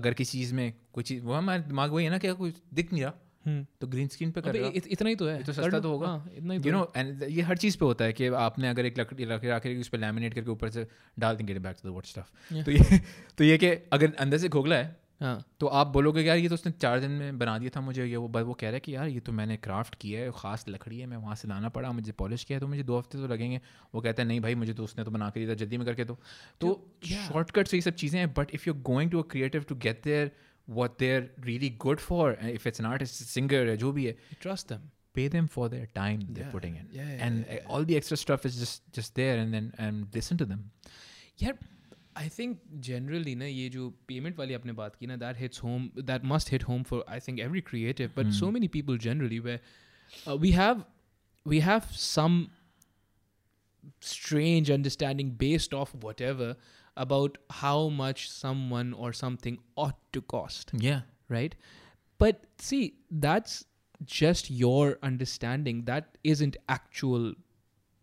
अगर 0.00 0.14
किसी 0.20 0.38
चीज 0.38 0.52
में 0.58 0.72
कोई 0.92 1.04
चीज 1.10 1.22
वो 1.24 1.34
हमारे 1.34 1.62
दिमाग 1.62 1.92
वही 1.92 2.04
है 2.04 2.10
ना 2.10 2.18
क्या 2.18 2.32
कुछ 2.38 2.54
दिख 2.74 2.92
नहीं 2.92 3.02
रहा 3.02 3.60
तो 3.80 3.86
ग्रीन 3.94 4.08
स्क्रीन 4.08 4.30
पे 4.32 4.40
कर 4.40 4.48
अबे 4.50 4.58
रहा 4.58 4.70
इत, 4.74 4.86
इतना 4.96 5.08
ही 5.08 5.16
तो 5.16 5.26
है 5.28 5.36
ये 5.36 5.42
तो 5.44 5.52
कर 5.52 5.52
सस्ता 5.52 5.76
लो। 5.76 5.80
तो 5.80 5.90
होगा 5.90 6.06
हाँ, 6.08 6.30
इतना 6.36 6.54
ही 6.54 6.60
तो 6.60 6.68
यू 6.68 6.74
है। 6.74 6.80
नो 6.80 6.92
एंड 6.96 7.22
ये 7.22 7.42
हर 7.50 7.56
चीज़ 7.64 7.76
पे 7.78 7.84
होता 7.84 8.04
है 8.04 8.12
कि 8.12 8.26
आपने 8.48 8.68
अगर 8.68 8.86
एक 8.86 8.98
लकड़ी 8.98 9.24
रख 9.24 9.44
रख 9.44 9.62
के 9.62 9.76
उस 9.80 9.88
पर 9.88 9.98
लैमिनेट 9.98 10.34
करके 10.34 10.50
ऊपर 10.50 10.70
से 10.76 10.86
डाल 11.18 11.36
देंगे 11.36 11.58
back 11.58 11.76
to 11.82 11.88
the 11.88 11.92
what 11.92 12.06
stuff 12.06 12.30
तो 12.64 12.70
ये 12.70 12.98
तो 13.38 13.44
ये 13.44 13.58
कि 13.58 13.70
अगर 13.92 14.14
अंदर 14.24 14.38
से 14.38 14.48
खोखला 14.56 14.76
है 14.76 14.96
तो 15.59 15.67
आप 15.67 15.87
बोलोगे 15.87 16.21
यार 16.21 16.37
ये 16.37 16.49
तो 16.49 16.53
उसने 16.53 16.71
चार 16.71 16.99
दिन 16.99 17.11
में 17.11 17.39
बना 17.39 17.57
दिया 17.57 17.71
था 17.75 17.81
मुझे 17.81 18.05
ये 18.05 18.15
वो 18.15 18.27
बस 18.27 18.41
वो 18.41 18.53
कह 18.53 18.67
रहा 18.67 18.73
है 18.73 18.79
कि 18.79 18.95
यार 18.95 19.07
ये 19.07 19.19
तो 19.19 19.31
मैंने 19.31 19.57
क्राफ्ट 19.57 19.95
किया 19.95 20.21
है 20.21 20.31
खास 20.35 20.65
लकड़ी 20.69 20.99
है 20.99 21.05
मैं 21.05 21.17
वहाँ 21.17 21.35
से 21.35 21.47
लाना 21.47 21.69
पड़ा 21.69 21.91
मुझे 21.91 22.11
पॉलिश 22.11 22.43
किया 22.43 22.55
है 22.55 22.59
तो 22.59 22.67
मुझे 22.67 22.83
दो 22.83 22.97
हफ़्ते 22.97 23.17
तो 23.17 23.27
लगेंगे। 23.27 23.61
वो 23.95 24.01
कहता 24.01 24.23
है 24.23 24.27
नहीं 24.27 24.39
भाई 24.39 24.55
मुझे 24.55 24.73
तो 24.73 24.83
उसने 24.83 25.03
तो 25.03 25.11
बना 25.11 25.29
कर 25.29 25.39
दिया 25.39 25.49
था 25.49 25.53
जल्दी 25.53 25.77
में 25.77 25.85
करके 25.85 26.05
तो 26.05 26.93
शॉर्टकट 27.05 27.67
से 27.67 27.77
ये 27.77 27.81
सब 27.81 27.93
चीज़ें 27.93 28.19
हैं 28.19 28.33
but 28.33 28.55
if 28.55 28.63
you 28.67 28.73
going 28.73 29.11
to 29.11 29.21
a 29.21 29.27
creative 29.27 29.63
to 29.63 29.75
get 29.75 30.01
there 30.03 30.31
what 30.69 30.91
there 30.99 31.35
really 31.39 31.69
good 31.69 31.99
for 31.99 32.37
if 32.43 32.67
it's 32.67 32.81
not 32.81 33.03
singer 33.03 33.67
है 33.67 33.77
जो 33.77 33.91
भी 33.91 34.05
है 34.05 34.17
ट्रस्ट 34.41 34.73
दम 34.73 34.89
pay 35.17 35.27
them 35.27 35.47
for 35.53 35.63
their 35.69 35.85
time 35.97 36.19
yeah. 36.19 36.33
they're 36.33 36.51
putting 36.51 36.75
in. 36.79 36.89
Yeah, 36.93 37.07
yeah, 37.07 37.27
and 37.27 37.45
yeah, 37.45 37.53
yeah. 37.53 37.69
all 37.69 37.83
the 37.83 37.95
extra 37.97 38.17
stuff 38.17 38.43
is 38.49 38.59
just 38.59 38.83
just 38.97 39.15
there 39.15 39.39
and 39.39 39.55
then 39.55 39.71
and 39.85 40.17
listen 40.17 40.37
to 40.37 40.45
them. 40.45 40.61
Yeah 41.43 41.53
I 42.18 42.28
think 42.38 42.60
generally 42.88 43.34
ना 43.34 43.44
ये 43.44 43.68
जो 43.68 43.88
payment 44.08 44.38
वाली 44.38 44.54
आपने 44.54 44.72
बात 44.80 44.96
की 44.96 45.06
ना 45.06 45.16
that 45.22 45.38
hits 45.38 45.62
home 45.62 45.90
that 46.00 46.24
must 46.32 46.50
hit 46.52 46.62
home 46.68 46.82
for 46.90 47.04
I 47.08 47.20
think 47.28 47.38
every 47.40 47.60
creative 47.70 48.12
but 48.16 48.30
so 48.40 48.50
many 48.50 48.68
people 48.76 48.98
generally 49.06 49.38
way 49.48 49.58
we 50.28 50.50
have 50.60 50.84
we 51.46 51.60
have 51.70 51.80
some 52.08 52.46
strange 54.00 54.70
understanding 54.74 55.30
based 55.40 55.74
off 55.78 55.90
whatever 56.02 56.46
about 56.96 57.36
how 57.56 57.88
much 57.96 58.22
someone 58.30 58.92
or 58.94 59.12
something 59.12 59.58
ought 59.76 59.98
to 60.16 60.22
cost 60.34 60.70
yeah 60.84 61.00
right 61.28 61.56
but 62.20 62.46
see 62.58 62.94
that's 63.26 63.64
just 64.14 64.50
your 64.50 64.98
understanding 65.02 65.82
that 65.90 66.16
isn't 66.24 66.56
actual 66.68 67.32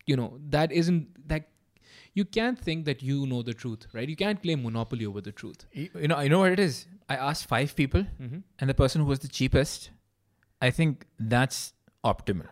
you 0.07 0.15
know 0.15 0.29
that 0.57 0.71
isn't 0.71 1.27
that 1.27 1.49
you 2.15 2.25
can't 2.25 2.59
think 2.59 2.85
that 2.85 3.01
you 3.01 3.25
know 3.25 3.41
the 3.41 3.53
truth 3.53 3.87
right 3.93 4.09
you 4.09 4.15
can't 4.15 4.41
claim 4.41 4.63
monopoly 4.63 5.05
over 5.05 5.21
the 5.21 5.31
truth 5.33 5.65
you, 5.73 5.89
you 5.95 6.07
know 6.07 6.19
you 6.19 6.29
know 6.29 6.39
what 6.39 6.51
it 6.51 6.59
is 6.59 6.85
i 7.09 7.15
asked 7.15 7.47
five 7.47 7.75
people 7.75 8.01
mm-hmm. 8.01 8.39
and 8.59 8.69
the 8.69 8.73
person 8.73 9.01
who 9.01 9.07
was 9.07 9.19
the 9.19 9.27
cheapest 9.29 9.91
i 10.61 10.71
think 10.71 11.05
that's 11.19 11.73
optimal 12.03 12.49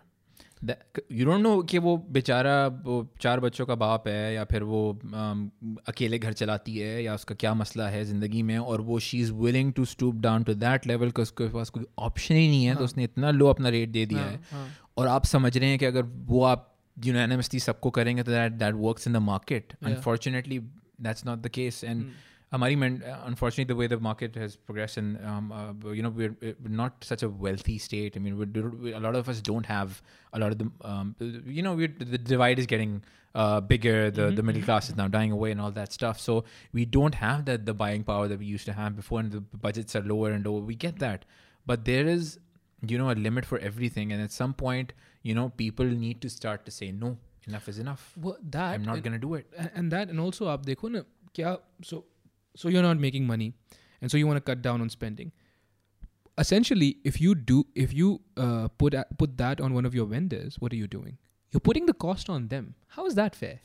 you 0.63 1.25
don't 1.25 1.41
know 1.41 1.61
कि 1.71 1.77
वो 1.77 1.95
बेचारा 2.11 2.55
वो 2.85 2.95
चार 3.21 3.39
बच्चों 3.39 3.65
का 3.65 3.75
बाप 3.75 4.07
है 4.07 4.33
या 4.33 4.43
फिर 4.45 4.63
वो 4.63 4.81
um, 5.03 5.45
अकेले 5.87 6.19
घर 6.19 6.33
चलाती 6.33 6.77
है 6.77 7.03
या 7.03 7.13
उसका 7.15 7.35
क्या 7.35 7.53
मसला 7.53 7.87
है 7.89 8.03
ज़िंदगी 8.05 8.41
में 8.43 8.57
और 8.57 8.81
वो 8.89 8.99
she 8.99 9.19
is 9.21 9.31
willing 9.33 9.71
to 9.73 9.85
stoop 9.85 10.15
down 10.21 10.43
to 10.43 10.53
that 10.53 10.87
level 10.87 11.11
कि 11.11 11.21
उसके 11.21 11.47
पास 11.53 11.69
कोई 11.69 11.85
ऑप्शन 11.99 12.35
ही 12.35 12.47
नहीं 12.47 12.65
है 12.65 12.75
तो 12.75 12.83
उसने 12.83 13.03
इतना 13.03 13.31
लो 13.31 13.47
अपना 13.49 13.69
रेट 13.69 13.89
दे 13.89 14.05
दिया 14.05 14.23
है 14.23 14.67
और 14.97 15.07
आप 15.07 15.25
समझ 15.25 15.57
रहे 15.57 15.69
हैं 15.69 15.79
कि 15.79 15.85
अगर 15.85 16.03
वो 16.31 16.43
आप 16.43 16.65
यूनानिमसली 17.05 17.59
सबको 17.59 17.89
करेंगे 17.97 18.23
तो 18.23 18.31
that 18.31 18.53
that 18.63 18.75
works 18.75 19.07
in 19.07 19.13
the 19.13 19.17
market 19.27 19.73
unfortunately 19.83 20.59
that's 21.01 21.25
not 21.25 21.39
the 21.39 21.49
case 21.59 21.83
and 21.83 22.09
हमारी 22.51 22.75
unfortunately 22.75 23.63
the 23.63 23.75
way 23.75 23.87
the 23.87 23.99
market 23.99 24.35
has 24.35 24.55
progressed 24.55 24.97
and 24.97 25.23
um, 25.23 25.51
uh, 25.51 25.91
you 25.91 26.01
know 26.01 26.09
we're, 26.09 26.35
we're 26.41 26.77
not 26.79 27.03
such 27.03 27.21
a 27.21 27.29
wealthy 27.29 27.77
state 27.77 28.17
i 28.17 28.19
mean 28.19 28.37
we're, 28.37 28.69
we, 28.69 28.93
a 28.93 28.99
lot 28.99 29.15
of 29.15 29.29
us 29.29 29.41
don't 29.41 29.67
have 29.67 30.01
a 30.33 30.39
lot 30.39 30.51
of 30.51 30.57
the 30.57 30.69
um, 30.83 31.15
you 31.45 31.61
know 31.61 31.75
the 31.75 32.17
divide 32.17 32.57
is 32.57 32.65
getting 32.65 33.03
uh, 33.35 33.61
bigger 33.61 34.09
the, 34.09 34.21
mm-hmm. 34.21 34.35
the 34.35 34.43
middle 34.43 34.63
class 34.63 34.89
is 34.89 34.95
now 34.95 35.07
dying 35.07 35.31
away 35.31 35.51
and 35.51 35.61
all 35.61 35.71
that 35.71 35.93
stuff 35.93 36.19
so 36.19 36.43
we 36.73 36.85
don't 36.85 37.15
have 37.15 37.45
that 37.45 37.67
the 37.67 37.73
buying 37.73 38.03
power 38.03 38.27
that 38.27 38.39
we 38.39 38.45
used 38.45 38.65
to 38.65 38.73
have 38.73 38.95
before 38.95 39.19
and 39.19 39.31
the 39.31 39.41
budgets 39.67 39.95
are 39.95 40.01
lower 40.01 40.31
and 40.31 40.45
lower 40.45 40.59
we 40.59 40.73
get 40.73 40.97
that 40.97 41.25
but 41.67 41.85
there 41.85 42.07
is 42.07 42.39
you 42.87 42.97
know 42.97 43.11
a 43.11 43.17
limit 43.27 43.45
for 43.45 43.59
everything 43.59 44.11
and 44.11 44.21
at 44.21 44.31
some 44.31 44.53
point 44.53 44.93
you 45.29 45.35
know 45.39 45.47
people 45.63 45.85
need 46.05 46.21
to 46.27 46.29
start 46.35 46.65
to 46.69 46.71
say 46.79 46.91
no 47.03 47.11
enough 47.47 47.67
is 47.73 47.79
enough 47.83 48.05
well 48.27 48.37
that 48.55 48.73
i'm 48.77 48.87
not 48.91 49.03
going 49.07 49.15
to 49.19 49.21
do 49.27 49.33
it 49.41 49.47
and, 49.57 49.71
and 49.81 49.95
that 49.97 50.09
and 50.15 50.19
also 50.25 50.47
आप 50.55 50.65
देखो 50.65 50.89
ना 50.95 51.03
क्या 51.35 51.57
so 51.91 52.01
so 52.63 52.73
you're 52.75 52.85
not 52.87 53.03
making 53.05 53.27
money 53.33 53.49
and 54.01 54.11
so 54.13 54.17
you 54.21 54.27
want 54.31 54.41
to 54.43 54.45
cut 54.51 54.61
down 54.67 54.81
on 54.87 54.89
spending 54.97 55.31
essentially 56.37 56.89
if 57.11 57.19
you 57.21 57.35
do 57.35 57.57
if 57.75 57.93
you 57.93 58.21
uh, 58.37 58.67
put 58.83 58.93
a, 58.93 59.05
put 59.17 59.37
that 59.37 59.61
on 59.61 59.73
one 59.73 59.85
of 59.85 59.95
your 59.99 60.05
vendors 60.05 60.59
what 60.59 60.71
are 60.73 60.81
you 60.83 60.87
doing 60.87 61.17
you're 61.51 61.65
putting 61.69 61.85
the 61.85 61.93
cost 62.05 62.29
on 62.29 62.47
them 62.53 62.75
how 62.97 63.05
is 63.05 63.15
that 63.15 63.35
fair 63.35 63.59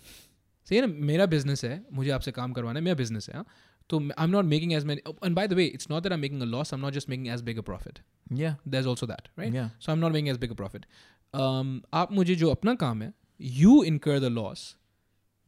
so 0.64 0.74
you 0.74 0.82
know 0.86 0.92
मेरा 1.12 1.26
business 1.36 1.64
है 1.64 1.74
मुझे 2.00 2.10
आपसे 2.18 2.32
काम 2.40 2.52
करवाना 2.58 2.78
है 2.78 2.84
मेरा 2.84 2.96
business 3.02 3.28
है 3.28 3.34
हाँ? 3.34 3.46
तो 3.90 3.98
I'm 4.24 4.30
not 4.34 4.46
making 4.50 4.74
as 4.74 4.84
many 4.90 5.02
and 5.28 5.34
by 5.38 5.46
the 5.52 5.56
way 5.60 5.66
it's 5.78 5.88
not 5.94 6.02
that 6.04 6.12
I'm 6.16 6.20
making 6.26 6.42
a 6.42 6.46
loss 6.56 6.72
I'm 6.76 6.84
not 6.86 6.94
just 6.98 7.08
making 7.14 7.28
as 7.36 7.42
big 7.48 7.58
a 7.58 7.66
profit 7.70 8.00
yeah 8.42 8.54
there's 8.74 8.86
also 8.92 9.08
that 9.12 9.28
right 9.42 9.52
Yeah. 9.58 9.68
so 9.86 9.92
I'm 9.94 10.00
not 10.04 10.12
making 10.18 10.30
as 10.34 10.38
big 10.44 10.54
a 10.54 10.58
profit 10.62 10.86
Um, 11.35 11.79
आप 11.93 12.11
मुझे 12.11 12.35
जो 12.35 12.49
अपना 12.49 12.75
काम 12.75 13.01
है 13.01 13.13
you 13.43 13.71
incur 13.71 14.19
the 14.19 14.29
loss 14.29 14.59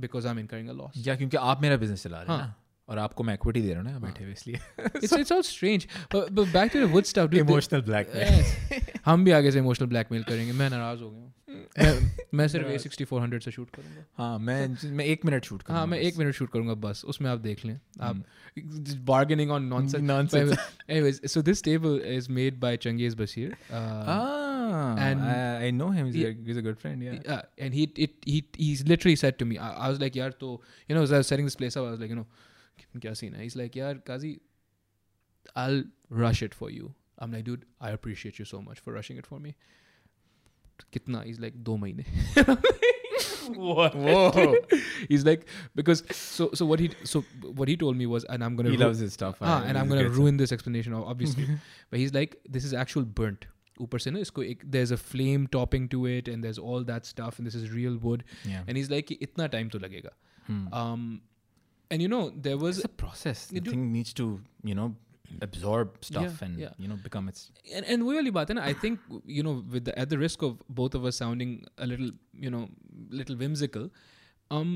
because 0.02 0.26
I'm 0.26 0.38
incurring 0.40 0.70
a 0.72 0.76
loss. 0.78 1.08
या 1.08 1.16
क्योंकि 1.16 1.38
आप 1.38 1.62
मेरा 1.62 1.78
बिज़नेस 1.78 2.04
चला 2.04 2.22
रहे 2.22 2.36
हैं 2.36 2.42
हाँ. 2.44 2.58
और 2.90 2.98
आपको 2.98 3.24
मैं 3.24 3.34
इक्विटी 3.34 3.62
दे 3.62 3.74
रहा 3.74 3.82
हूँ 3.82 3.92
ना 3.92 4.00
बैठे 4.00 4.24
हुए 4.24 4.34
इसलिए। 4.34 4.60
It's 4.88 5.14
it's 5.14 5.32
all 5.32 5.42
strange. 5.42 5.86
But, 6.16 6.30
but 6.30 6.46
back 6.46 6.66
to 6.66 6.76
the 6.76 6.86
wood 6.86 7.04
stuff 7.04 7.26
dude, 7.26 7.32
the- 7.32 7.50
emotional 7.50 7.82
black 7.82 8.12
हम 9.06 9.26
भी 9.26 9.32
आगे 9.32 9.52
से 9.52 9.60
इमोशनल 9.60 9.88
ब्लैकमेल 9.88 10.24
करेंगे। 10.24 10.54
मैं 10.54 10.70
नाराज़ 10.70 11.02
हो 11.02 11.12
गया 11.12 11.22
हूँ। 11.22 11.34
मैं- 12.34 12.52
सिर्फ़ 12.52 12.68
ए 12.68 12.78
सिक्सटी 12.78 13.04
फोर 13.04 13.22
हंड्रेड 13.22 13.42
से 13.42 13.52
शूट 13.52 13.70
करूँगा। 13.70 14.06
हाँ 14.18 14.40
मैं 14.40 14.78
मैं 14.84 15.06
एक 15.06 15.26
मिनट 15.26 15.46
शूट 15.46 15.64
हाँ 15.70 15.88
मैं 15.88 16.00
एक 16.00 16.18
मिनट 16.18 16.36
शूट 16.36 16.52
करूँगा 16.52 16.74
बस। 16.74 17.06
उसमें 17.06 17.30
आप 17.30 17.40
देख 17.40 17.66
लें। 17.66 17.80
आप 18.02 18.24
bargaining 18.96 19.52
on 19.52 19.64
nonsense 19.64 20.60
so 21.28 21.38
this 21.38 21.62
table 21.62 22.00
is 22.20 22.28
made 22.28 22.60
by 22.60 22.78
Changiz 22.78 23.16
Basir 23.16 23.50
uh, 23.50 24.41
ah 24.76 24.96
and- 25.08 25.22
I, 25.32 25.66
I 25.68 25.72
know 25.80 25.90
him. 25.98 26.06
He's, 26.08 26.16
Yeah. 26.22 26.30
a, 26.30 26.46
he's 26.50 26.58
a 26.62 26.64
good 26.68 26.80
friend 26.84 27.04
yeah. 27.08 27.18
Yeah, 27.32 27.42
and 27.68 27.74
he 27.80 27.84
it 28.06 28.14
he 28.34 28.38
he's 28.66 28.84
literally 28.94 29.16
said 29.24 29.38
to 29.44 29.46
me 29.52 29.58
I, 29.58 29.72
I 29.88 29.90
was 29.96 30.00
like 30.06 30.14
yaar 30.22 30.32
to 30.46 30.52
you 30.88 30.96
know 31.00 31.04
as 31.10 31.14
I 31.18 31.22
was 31.24 31.28
setting 31.34 31.46
this 31.52 31.56
place 31.64 31.78
up 31.82 31.86
I 31.90 31.92
was 31.98 32.00
like 32.06 32.10
you 32.16 32.20
know 32.22 32.28
kya 33.06 33.16
scene 33.22 33.34
hai? 33.42 33.44
He's 33.50 33.56
like 33.64 33.74
yaar 33.82 33.94
Kazi 34.12 34.34
I'll 35.66 35.84
rush 36.24 36.42
it 36.50 36.54
for 36.64 36.70
you. 36.80 36.94
I'm 37.20 37.32
like 37.38 37.44
dude 37.52 37.66
I 37.90 37.92
appreciate 38.00 38.40
you 38.44 38.46
so 38.54 38.62
much 38.70 38.80
for 38.88 38.94
rushing 39.00 39.18
it 39.26 39.28
for 39.34 39.40
me. 39.48 39.56
kitna 40.94 41.24
he's 41.26 41.40
like 41.42 41.58
do 41.66 41.74
mahine 41.82 42.06
what? 43.56 43.96
Whoa. 43.96 44.56
he's 45.10 45.26
like 45.26 45.46
because 45.76 46.04
so 46.16 46.50
so 46.54 46.66
what 46.66 46.80
he 46.80 46.90
so 47.04 47.22
what 47.60 47.68
he 47.68 47.76
told 47.84 47.98
me 47.98 48.06
was 48.14 48.24
and 48.26 48.44
I'm 48.44 48.56
gonna 48.56 48.70
he 48.70 48.78
ru- 48.78 48.84
loves 48.86 49.00
his 49.00 49.14
stuff 49.14 49.38
ah, 49.42 49.64
and 49.66 49.78
I'm 49.78 49.88
gonna 49.88 50.10
ruin 50.10 50.38
this 50.38 50.52
explanation 50.52 50.94
obviously. 50.94 51.48
But 51.90 52.00
he's 52.00 52.14
like 52.14 52.38
this 52.50 52.66
is 52.66 52.74
actual 52.74 53.04
burnt 53.04 53.46
ऊपर 53.81 53.99
से 54.01 54.11
ना 54.11 54.19
इसको 54.27 54.43
एक 54.43 54.63
there's 54.75 54.93
a 54.97 54.99
flame 55.07 55.47
topping 55.57 55.89
to 55.95 56.03
it 56.11 56.29
and 56.35 56.47
there's 56.47 56.59
all 56.59 56.85
that 56.91 57.09
stuff 57.09 57.39
and 57.41 57.49
this 57.51 57.57
is 57.63 57.73
real 57.79 57.97
wood 58.05 58.23
yeah 58.53 58.63
and 58.67 58.79
he's 58.81 58.93
like 58.93 59.07
कि 59.09 59.19
इतना 59.29 59.49
time 59.55 59.73
तो 59.73 59.79
लगेगा 59.79 60.13
hmm. 60.51 60.63
um 60.83 61.03
and 61.91 62.03
you 62.05 62.09
know 62.13 62.23
there 62.47 62.61
was 62.63 62.79
it's 62.79 62.89
a 62.89 62.95
process 63.03 63.43
the 63.51 63.57
You 63.59 63.65
do- 63.67 63.75
thing 63.75 63.91
needs 63.97 64.15
to 64.23 64.29
you 64.71 64.77
know 64.79 64.87
absorb 65.45 65.95
stuff 66.09 66.25
Yeah, 66.25 66.47
and 66.47 66.59
yeah. 66.63 66.73
you 66.79 66.89
know 66.89 66.97
become 67.05 67.29
its 67.33 67.45
and, 67.77 67.85
and 67.95 68.03
वो 68.09 68.15
वाली 68.15 68.31
बात 68.39 68.51
है 68.51 68.55
ना 68.57 68.65
I 68.71 68.75
think 68.85 69.01
you 69.37 69.45
know 69.49 69.55
with 69.75 69.85
the, 69.91 69.95
at 70.05 70.13
the 70.15 70.19
risk 70.25 70.43
of 70.49 70.57
both 70.81 70.97
of 71.01 71.09
us 71.11 71.21
sounding 71.23 71.55
a 71.87 71.89
little 71.93 72.11
you 72.47 72.53
know 72.57 72.63
little 73.23 73.39
whimsical 73.45 73.89
um 74.59 74.75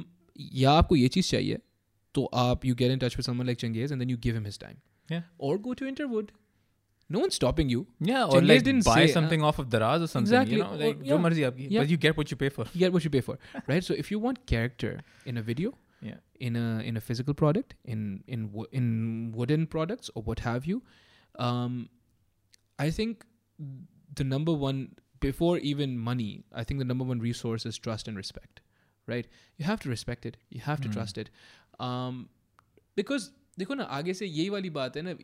या 0.58 0.72
आपको 0.80 0.96
ये 0.96 1.08
चीज़ 1.16 1.30
चाहिए 1.30 1.58
तो 2.14 2.24
आप 2.42 2.64
you 2.70 2.74
get 2.82 2.92
in 2.96 3.02
touch 3.06 3.16
with 3.20 3.26
someone 3.30 3.50
like 3.52 3.58
Chengiz 3.64 3.92
and 3.96 4.04
then 4.04 4.12
you 4.14 4.20
give 4.28 4.38
him 4.40 4.46
his 4.50 4.58
time 4.66 4.78
yeah 5.14 5.22
or 5.48 5.56
go 5.68 5.74
to 5.80 5.88
Interwood 5.92 6.32
no 7.14 7.20
one's 7.24 7.36
stopping 7.40 7.70
you 7.74 7.78
yeah 8.08 8.24
or 8.24 8.34
Chengiz 8.34 8.48
like 8.50 8.64
didn't 8.66 8.84
buy 8.88 8.96
say, 8.98 9.04
uh, 9.10 9.14
something 9.14 9.44
off 9.50 9.56
of 9.62 9.68
Daraz 9.74 10.04
or 10.06 10.08
something 10.10 10.26
exactly, 10.32 10.56
you 10.58 10.62
know 10.64 10.74
or- 10.74 10.80
like 10.82 10.98
yeah, 11.02 11.12
जो 11.12 11.18
मर्जी 11.26 11.42
आपकी 11.50 11.68
yeah. 11.70 11.80
but 11.84 11.92
you 11.94 11.96
get 12.08 12.18
what 12.22 12.30
you 12.34 12.36
pay 12.42 12.50
for 12.58 12.66
you 12.74 12.80
get 12.84 12.92
what 12.98 13.06
you 13.08 13.12
pay 13.16 13.22
for 13.28 13.36
right 13.72 13.86
so 13.90 13.96
if 14.04 14.10
you 14.14 14.20
want 14.26 14.42
character 14.52 14.92
in 15.32 15.40
a 15.42 15.44
video 15.48 15.72
yeah 16.10 16.20
in 16.50 16.58
a 16.60 16.66
in 16.90 17.00
a 17.00 17.02
physical 17.08 17.36
product 17.42 17.74
in 17.96 18.04
in 18.36 18.44
wo- 18.58 18.68
in 18.82 18.86
wooden 19.40 19.66
products 19.76 20.12
or 20.14 20.22
what 20.30 20.44
have 20.48 20.68
you 20.72 20.78
um 21.48 21.74
i 22.86 22.88
think 23.00 23.26
the 24.22 24.26
number 24.36 24.54
one 24.66 24.80
before 25.26 25.52
even 25.72 25.98
money 26.10 26.28
i 26.62 26.64
think 26.70 26.84
the 26.84 26.88
number 26.92 27.08
one 27.12 27.24
resource 27.26 27.66
is 27.72 27.80
trust 27.88 28.12
and 28.12 28.22
respect 28.24 28.62
right 29.14 29.26
you 29.58 29.66
have 29.72 29.82
to 29.86 29.90
respect 29.96 30.30
it 30.32 30.38
you 30.58 30.62
have 30.70 30.80
to 30.86 30.88
Hmm. 30.92 30.96
trust 30.98 31.20
it 31.24 31.30
um 31.90 32.22
because 33.02 33.28
देखो 33.60 33.74
ना 33.74 33.84
आगे 33.98 34.12
से 34.22 34.26
यही 34.26 34.48
वाली 34.56 34.70
बात 34.78 34.96
है 34.96 35.02
ना 35.10 35.14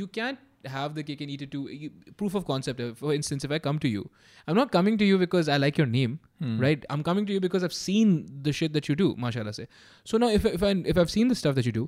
you 0.00 0.06
can't 0.18 0.38
have 0.74 0.94
the 0.94 1.02
cake 1.08 1.20
and 1.24 1.32
eat 1.32 1.42
it 1.44 1.50
too 1.52 1.60
you, 1.82 1.88
proof 2.20 2.34
of 2.38 2.44
concept 2.46 2.80
uh, 2.84 2.88
for 3.00 3.12
instance 3.16 3.44
if 3.48 3.52
i 3.56 3.58
come 3.66 3.78
to 3.84 3.90
you 3.90 4.00
i'm 4.46 4.56
not 4.60 4.72
coming 4.76 4.96
to 5.02 5.08
you 5.10 5.18
because 5.22 5.48
i 5.56 5.58
like 5.64 5.78
your 5.82 5.86
name 5.92 6.16
Hmm. 6.46 6.56
right 6.64 6.84
i'm 6.94 7.04
coming 7.08 7.28
to 7.28 7.36
you 7.36 7.42
because 7.44 7.64
i've 7.68 7.76
seen 7.76 8.10
the 8.48 8.52
shit 8.60 8.74
that 8.78 8.88
you 8.90 8.96
do 9.02 9.06
mashallah 9.26 9.54
se 9.58 9.66
so 10.12 10.20
now 10.24 10.30
if 10.40 10.48
if 10.50 10.64
i 10.70 10.72
if 10.94 11.00
i've 11.04 11.12
seen 11.14 11.32
the 11.34 11.38
stuff 11.42 11.56
that 11.60 11.70
you 11.70 11.74
do 11.80 11.86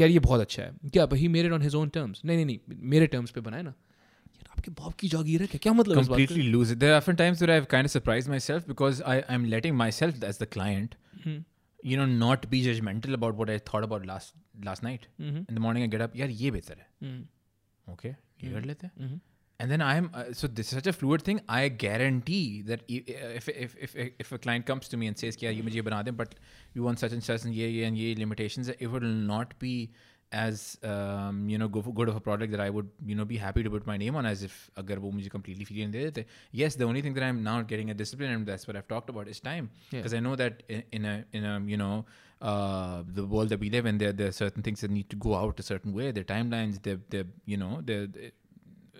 यार 0.00 0.10
ये 0.10 0.18
बहुत 0.24 0.40
अच्छा 0.40 0.62
है 0.62 0.90
क्या 0.94 1.06
he 1.20 1.28
made 1.34 1.46
it 1.46 1.52
on 1.52 1.62
his 1.62 1.74
own 1.74 1.88
terms 1.98 2.20
नहीं 2.24 2.36
नहीं 2.36 2.46
नहीं 2.46 2.76
मेरे 2.94 3.06
टर्म्स 3.12 3.30
पे 3.36 3.40
बनाए 3.46 3.62
ना 3.62 3.70
यार 3.70 4.50
आपके 4.56 4.70
बाप 4.80 4.94
की 5.00 5.08
जागीर 5.14 5.42
है 5.42 5.46
क्या 5.52 5.58
क्या 5.62 5.72
मतलब 5.78 6.00
इस 6.00 6.08
बात 6.08 6.18
का? 6.18 6.24
completely 6.24 6.48
lose 6.56 6.72
it. 6.74 6.80
There 6.82 6.92
are 6.96 6.98
often 7.02 7.18
times 7.20 7.44
where 7.44 7.54
I've 7.54 7.68
kind 7.74 7.90
of 7.90 7.94
surprised 7.94 8.32
myself 8.34 8.66
because 8.72 9.00
I, 9.12 9.16
I'm 9.36 9.46
letting 9.54 9.78
myself 9.82 10.26
as 10.32 10.40
the 10.42 10.48
client, 10.56 10.96
Hmm. 11.24 11.38
you 11.92 11.98
know, 12.00 12.06
not 12.26 12.44
be 12.52 12.60
judgmental 12.66 13.16
about 13.20 13.40
what 13.42 13.52
I 13.54 13.58
thought 13.70 13.86
about 13.88 14.06
last 14.12 14.36
last 14.68 14.86
night. 14.88 15.08
Mhm. 15.30 15.40
In 15.48 15.58
the 15.60 15.64
morning 15.68 15.86
I 15.88 15.90
get 15.96 16.04
up, 16.08 16.16
यार 16.22 16.36
ये 16.42 16.50
बेहतर 16.58 16.78
है. 16.84 16.88
Mhm. 17.08 17.24
okay 17.91 18.15
you 18.39 18.49
mm-hmm. 18.49 18.69
mm-hmm. 18.69 19.15
and 19.59 19.71
then 19.71 19.81
i'm 19.81 20.09
uh, 20.13 20.25
so 20.31 20.47
this 20.47 20.67
is 20.67 20.75
such 20.79 20.87
a 20.87 20.93
fluid 20.93 21.21
thing 21.21 21.41
i 21.47 21.67
guarantee 21.67 22.61
that 22.61 22.81
uh, 22.81 23.39
if 23.39 23.49
if 23.49 23.75
if 23.79 23.95
if 23.95 24.31
a 24.31 24.37
client 24.37 24.65
comes 24.65 24.87
to 24.87 24.97
me 24.97 25.07
and 25.07 25.17
says 25.17 25.37
yeah 25.41 25.49
you 25.49 25.63
mujhe 25.63 25.83
bana 25.83 26.03
de 26.03 26.11
but 26.11 26.35
you 26.73 26.83
want 26.83 26.99
such 26.99 27.11
and 27.11 27.23
such 27.23 27.43
and 27.43 27.53
yeah, 27.53 27.67
yeah 27.67 27.87
and 27.87 27.97
yeah 27.97 28.15
limitations 28.17 28.69
it 28.69 28.87
will 28.87 29.13
not 29.33 29.57
be 29.59 29.91
as 30.33 30.79
um, 30.83 31.47
you 31.47 31.57
know 31.57 31.67
good 31.67 32.09
of 32.09 32.15
a 32.15 32.19
product 32.19 32.51
that 32.51 32.59
i 32.59 32.69
would 32.69 32.89
you 33.05 33.15
know 33.15 33.23
be 33.23 33.37
happy 33.37 33.63
to 33.63 33.69
put 33.69 33.85
my 33.85 33.97
name 33.97 34.15
on 34.15 34.25
as 34.25 34.41
if 34.47 34.55
agar 34.81 34.97
wo 35.03 35.11
mujhe 35.17 35.29
completely 35.29 35.65
free 35.69 35.83
and 35.83 35.93
de 35.93 36.09
dete. 36.09 36.25
Yes 36.61 36.75
the 36.81 36.87
only 36.89 37.03
thing 37.05 37.13
that 37.17 37.25
i'm 37.27 37.43
not 37.43 37.67
getting 37.67 37.91
a 37.91 37.97
discipline 38.01 38.31
and 38.37 38.47
that's 38.51 38.67
what 38.67 38.75
i've 38.75 38.87
talked 38.87 39.09
about 39.15 39.27
is 39.33 39.39
time. 39.39 39.69
Because 39.91 40.15
i 40.19 40.21
know 40.27 40.35
that 40.43 40.63
in 40.69 41.05
a 41.05 41.15
in 41.39 41.45
a 41.51 41.55
you 41.73 41.77
know 41.83 41.93
uh, 42.42 43.02
the 43.06 43.24
world 43.24 43.48
that 43.48 43.60
we 43.60 43.70
live 43.70 43.86
in, 43.86 43.98
there 43.98 44.12
there 44.12 44.28
are 44.28 44.32
certain 44.40 44.62
things 44.62 44.80
that 44.82 44.90
need 44.90 45.08
to 45.10 45.16
go 45.16 45.34
out 45.34 45.58
a 45.58 45.62
certain 45.62 45.92
way. 45.92 46.10
Their 46.12 46.24
timelines, 46.24 46.82
they 46.82 46.96
they 47.10 47.24
you 47.46 47.56
know 47.56 47.80
they 47.84 48.32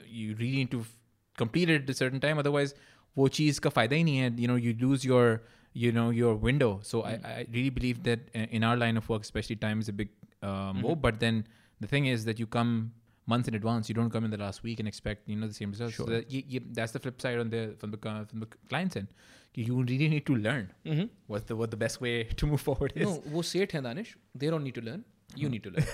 you 0.07 0.35
really 0.37 0.57
need 0.57 0.71
to 0.73 0.81
f- 0.81 0.97
complete 1.37 1.71
it 1.71 1.83
at 1.83 1.91
a 1.91 1.95
certain 1.95 2.21
time 2.21 2.39
otherwise 2.39 2.75
वो 3.17 3.29
चीज़ 3.37 3.61
का 3.61 3.71
फ़ायदा 3.71 3.97
ही 3.97 4.05
नहीं 4.05 4.17
है 4.17 4.39
you 4.39 4.49
know 4.49 4.57
you 4.67 4.75
lose 4.83 5.05
your 5.05 5.43
you 5.85 5.91
know 5.93 6.11
your 6.11 6.35
window 6.45 6.69
so 6.91 7.03
I, 7.03 7.13
I 7.31 7.47
really 7.57 7.71
believe 7.79 8.03
that 8.05 8.21
uh, 8.35 8.47
in 8.59 8.65
our 8.65 8.77
line 8.77 8.97
of 9.01 9.09
work 9.09 9.23
especially 9.23 9.57
time 9.57 9.81
is 9.81 9.89
a 9.89 9.93
big 9.93 10.11
um, 10.43 10.85
oh, 10.85 10.95
but 10.95 11.19
then 11.21 11.45
the 11.81 11.87
thing 11.87 12.07
is 12.07 12.25
that 12.29 12.39
you 12.39 12.47
come 12.47 12.93
months 13.27 13.49
in 13.53 13.55
advance 13.61 13.89
you 13.93 13.95
don't 13.95 14.11
come 14.17 14.25
in 14.25 14.31
the 14.31 14.41
last 14.43 14.63
week 14.63 14.79
and 14.85 14.89
expect 14.93 15.29
you 15.29 15.37
know 15.41 15.47
the 15.47 15.59
same 15.61 15.71
results 15.77 15.97
so 15.97 16.05
Sure. 16.05 16.15
that, 16.15 16.31
you, 16.31 16.43
you, 16.55 16.61
that's 16.79 16.93
the 16.93 17.03
flip 17.07 17.21
side 17.21 17.39
on 17.39 17.51
the 17.51 17.63
from 17.79 17.91
the 17.91 18.01
co- 18.07 18.25
from 18.31 18.41
the 18.41 18.49
client's 18.69 18.97
end 18.97 19.09
you 19.55 19.77
really 19.91 20.09
need 20.15 20.25
to 20.31 20.35
learn 20.47 20.67
Mhm. 20.95 21.09
what 21.35 21.47
the 21.51 21.57
what 21.61 21.73
the 21.77 21.81
best 21.85 22.01
way 22.07 22.15
to 22.43 22.49
move 22.55 22.65
forward 22.69 22.93
is 22.97 23.07
No, 23.09 23.15
वो 23.37 23.43
सेठ 23.53 23.75
हैं 23.75 23.83
Danish 23.83 24.15
they 24.43 24.51
don't 24.55 24.69
need 24.69 24.77
to 24.81 24.85
learn 24.89 25.05
you 25.43 25.49
need 25.55 25.65
to 25.69 25.73
learn 25.77 25.87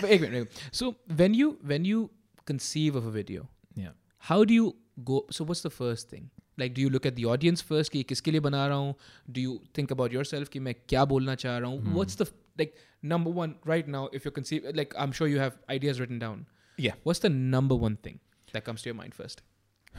but 0.01 0.05
एक 0.05 0.21
minute, 0.21 0.23
एक 0.23 0.31
minute. 0.31 0.49
so 0.81 0.91
when 1.21 1.37
you 1.39 1.49
when 1.73 1.87
you 1.91 2.03
conceive 2.51 2.99
of 3.01 3.07
a 3.11 3.15
video 3.17 3.47
yeah 3.85 3.95
how 4.31 4.37
do 4.51 4.59
you 4.59 4.69
go 5.11 5.19
so 5.37 5.47
what's 5.49 5.65
the 5.67 5.73
first 5.79 6.13
thing 6.13 6.29
like 6.61 6.73
do 6.77 6.85
you 6.85 6.89
look 6.95 7.05
at 7.09 7.17
the 7.19 7.25
audience 7.33 7.65
first 7.71 7.91
कि 7.97 8.03
किसके 8.13 8.31
लिए 8.31 8.39
बना 8.47 8.65
रहा 8.67 8.77
हूँ 8.77 8.95
do 9.37 9.43
you 9.47 9.57
think 9.79 9.93
about 9.97 10.15
yourself 10.17 10.49
कि 10.55 10.59
मैं 10.69 10.73
क्या 10.93 11.03
बोलना 11.13 11.35
चाह 11.43 11.57
रहा 11.57 11.69
हूँ 11.69 11.93
what's 11.99 12.19
the 12.23 12.29
like 12.63 12.73
number 13.13 13.35
one 13.41 13.53
right 13.73 13.91
now 13.97 14.01
if 14.19 14.25
you're 14.27 14.35
conceive 14.39 14.65
like 14.81 14.95
I'm 15.03 15.13
sure 15.19 15.29
you 15.33 15.43
have 15.43 15.59
ideas 15.77 16.01
written 16.03 16.19
down 16.25 16.41
yeah 16.87 16.97
what's 17.09 17.23
the 17.27 17.31
number 17.55 17.77
one 17.85 17.95
thing 18.07 18.19
that 18.55 18.65
comes 18.69 18.83
to 18.85 18.89
your 18.91 18.97
mind 19.01 19.15
first 19.21 19.43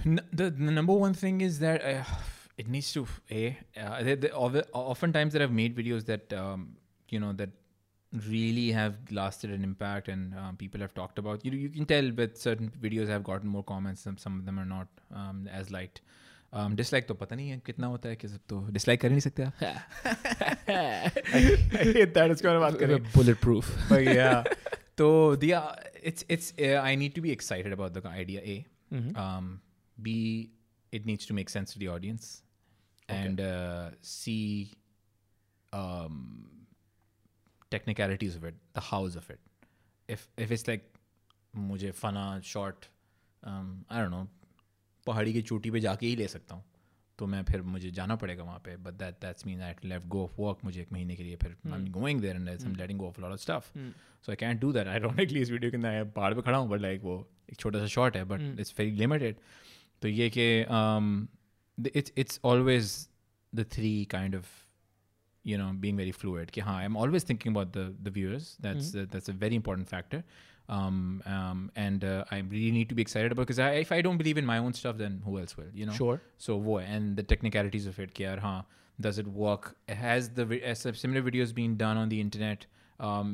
N- 0.05 0.21
the, 0.33 0.51
the 0.51 0.71
number 0.73 0.93
one 0.95 1.15
thing 1.15 1.41
is 1.41 1.59
that 1.61 1.83
uh, 1.85 2.05
it 2.57 2.69
needs 2.69 2.93
to 2.93 3.07
a 3.31 3.57
uh, 3.77 4.03
the, 4.03 4.15
the, 4.17 4.35
of- 4.35 4.63
oftentimes 4.73 5.33
that 5.35 5.43
I've 5.43 5.53
made 5.53 5.77
videos 5.77 6.07
that 6.07 6.33
um, 6.33 6.77
you 7.09 7.21
know 7.21 7.33
that 7.35 7.51
really 8.29 8.73
have 8.73 8.95
lasted 9.13 9.51
an 9.57 9.63
impact 9.63 10.09
and 10.09 10.35
um, 10.35 10.57
people 10.57 10.81
have 10.81 10.93
talked 10.95 11.19
about 11.19 11.45
you 11.45 11.53
you 11.53 11.69
can 11.69 11.85
tell 11.85 12.11
with 12.21 12.37
certain 12.37 12.71
videos 12.87 13.09
have 13.09 13.23
gotten 13.23 13.49
more 13.49 13.63
comments 13.63 14.01
some 14.09 14.17
some 14.17 14.39
of 14.41 14.47
them 14.47 14.59
are 14.59 14.65
not 14.65 14.89
um, 15.15 15.47
as 15.61 15.71
liked 15.71 16.01
um, 16.53 16.75
dislike 16.81 17.07
तो 17.09 17.15
पता 17.21 17.37
नहीं 17.37 17.49
है 17.51 17.61
कितना 17.67 17.87
होता 17.93 18.09
है 18.09 18.17
कि 18.23 18.29
सब 18.29 18.41
तो 18.49 18.61
dislike 18.79 19.01
कर 19.05 19.09
ही 19.09 19.15
नहीं 19.15 19.21
सकते 19.29 19.43
आप 19.45 20.61
I 20.69 21.93
hate 21.93 22.15
that 22.15 22.31
इसके 22.31 22.49
बारे 22.49 22.59
में 22.59 22.61
बात 22.61 22.79
करें 22.81 22.97
bulletproof. 23.13 23.71
but 23.89 24.03
yeah 24.03 24.43
so 24.99 25.37
the 25.37 25.55
uh, 25.55 25.73
it's 26.03 26.25
it's 26.29 26.53
uh, 26.59 26.81
I 26.83 26.95
need 26.95 27.15
to 27.15 27.21
be 27.27 27.31
excited 27.39 27.73
about 27.79 27.95
the 27.95 28.07
idea 28.09 28.41
a 28.55 28.59
Mhm. 28.93 29.17
um, 29.25 29.61
B, 29.98 30.52
it 30.92 31.06
needs 31.06 31.26
to 31.26 31.34
make 31.34 31.50
sense 31.50 31.74
to 31.74 31.80
the 31.80 31.88
audience, 31.88 32.44
and 33.10 33.42
uh, 33.42 33.92
C, 34.02 34.72
um, 35.74 36.68
technicalities 37.72 38.36
of 38.36 38.44
it, 38.44 38.56
the 38.74 38.82
hows 38.82 39.16
of 39.16 39.30
it. 39.30 39.40
If 40.10 40.28
if 40.38 40.52
it's 40.52 40.68
like 40.68 40.92
मुझे 41.56 41.92
फना 41.92 42.40
short 42.44 42.86
I 43.44 44.02
don't 44.02 44.12
know 44.12 44.28
पहाड़ी 45.08 45.34
की 45.34 45.42
चोटी 45.42 45.72
पे 45.72 45.80
जाके 45.80 46.08
ही 46.08 46.16
ले 46.16 46.28
सकता 46.28 46.56
हूँ। 46.56 46.64
तो 47.20 47.26
मैं 47.28 47.44
फिर 47.44 47.62
मुझे 47.62 47.92
जाना 47.92 48.16
पड़ेगा 48.16 48.44
वहाँ 48.44 48.60
पे 48.66 48.76
but 48.78 48.94
that 48.94 49.14
that's 49.22 49.46
mean 49.48 49.62
I 49.62 49.74
left 49.86 50.08
go 50.08 50.24
of 50.24 50.42
work 50.42 50.64
मुझे 50.64 50.82
एक 50.82 50.92
महीने 50.94 51.16
के 51.16 51.24
लिए 51.24 51.36
फिर 51.44 51.56
I 51.68 51.80
am 51.80 51.88
going 51.92 52.22
there 52.22 52.36
and 52.36 52.50
I 52.50 52.56
am 52.66 52.76
letting 52.76 53.00
go 53.00 53.08
of 53.08 53.22
lot 53.22 53.32
of 53.32 53.40
stuff 53.42 53.72
so 54.26 54.32
I 54.32 54.36
can't 54.36 54.60
do 54.62 54.72
that 54.74 54.88
ironically 54.88 55.42
इस 55.42 55.52
वीडियो 55.52 55.72
के 55.72 55.78
अंदर 55.78 56.04
पहाड़ 56.16 56.34
पे 56.34 56.42
खड़ा 56.42 56.58
हूँ 56.58 56.70
बट 56.70 56.82
लाइक 56.82 57.02
वो 57.04 57.16
एक 57.52 57.58
छोटा 57.60 57.80
सा 57.80 57.88
शॉट 57.96 58.18
है 58.18 58.24
बट 58.34 58.60
इट्स 58.60 58.74
वेरी 58.80 58.92
लिमिटेड 58.92 59.38
तो 60.03 60.09
ये 60.09 60.29
कि 60.39 60.49
it's 61.97 62.13
it's 62.19 62.41
always 62.45 62.93
the 63.55 63.65
three 63.77 63.95
kind 64.17 64.37
of 64.37 64.57
you 65.49 65.57
know 65.59 65.67
being 65.83 65.99
very 65.99 66.13
fluid 66.17 66.51
कि 66.55 66.61
हाँ 66.65 66.73
I'm 66.87 66.97
always 67.03 67.25
thinking 67.29 67.53
about 67.57 67.71
the 67.77 67.83
the 68.07 68.11
viewers 68.17 68.49
that's 68.65 68.89
uh, 69.03 69.05
that's 69.13 69.31
a 69.33 69.35
very 69.45 69.59
important 69.61 69.89
factor 69.93 70.19
um, 70.79 70.99
um, 71.35 71.63
and 71.85 72.05
uh, 72.09 72.11
I 72.37 72.41
really 72.41 72.73
need 72.75 72.91
to 72.91 72.97
be 72.99 73.05
excited 73.05 73.33
about 73.37 73.47
because 73.49 73.61
I, 73.67 73.69
if 73.85 73.93
I 73.99 74.01
don't 74.07 74.21
believe 74.23 74.41
in 74.43 74.47
my 74.51 74.57
own 74.67 74.77
stuff 74.81 74.99
then 74.99 75.17
who 75.29 75.39
else 75.45 75.57
will 75.61 75.71
you 75.83 75.87
know 75.91 75.97
Sure. 76.01 76.19
so 76.49 76.57
wo 76.67 76.77
and 76.97 77.23
the 77.23 77.25
technicalities 77.33 77.87
of 77.93 78.03
it 78.07 78.13
कि 78.19 78.25
यार 78.25 78.39
हाँ 78.47 78.59
does 79.07 79.21
it 79.25 79.33
work 79.47 79.71
has 80.03 80.29
the 80.41 80.47
vi- 80.53 80.61
has 80.67 80.85
similar 81.05 81.25
videos 81.31 81.55
being 81.61 81.79
done 81.85 82.03
on 82.05 82.13
the 82.15 82.21
internet 82.27 82.69
um, 83.11 83.33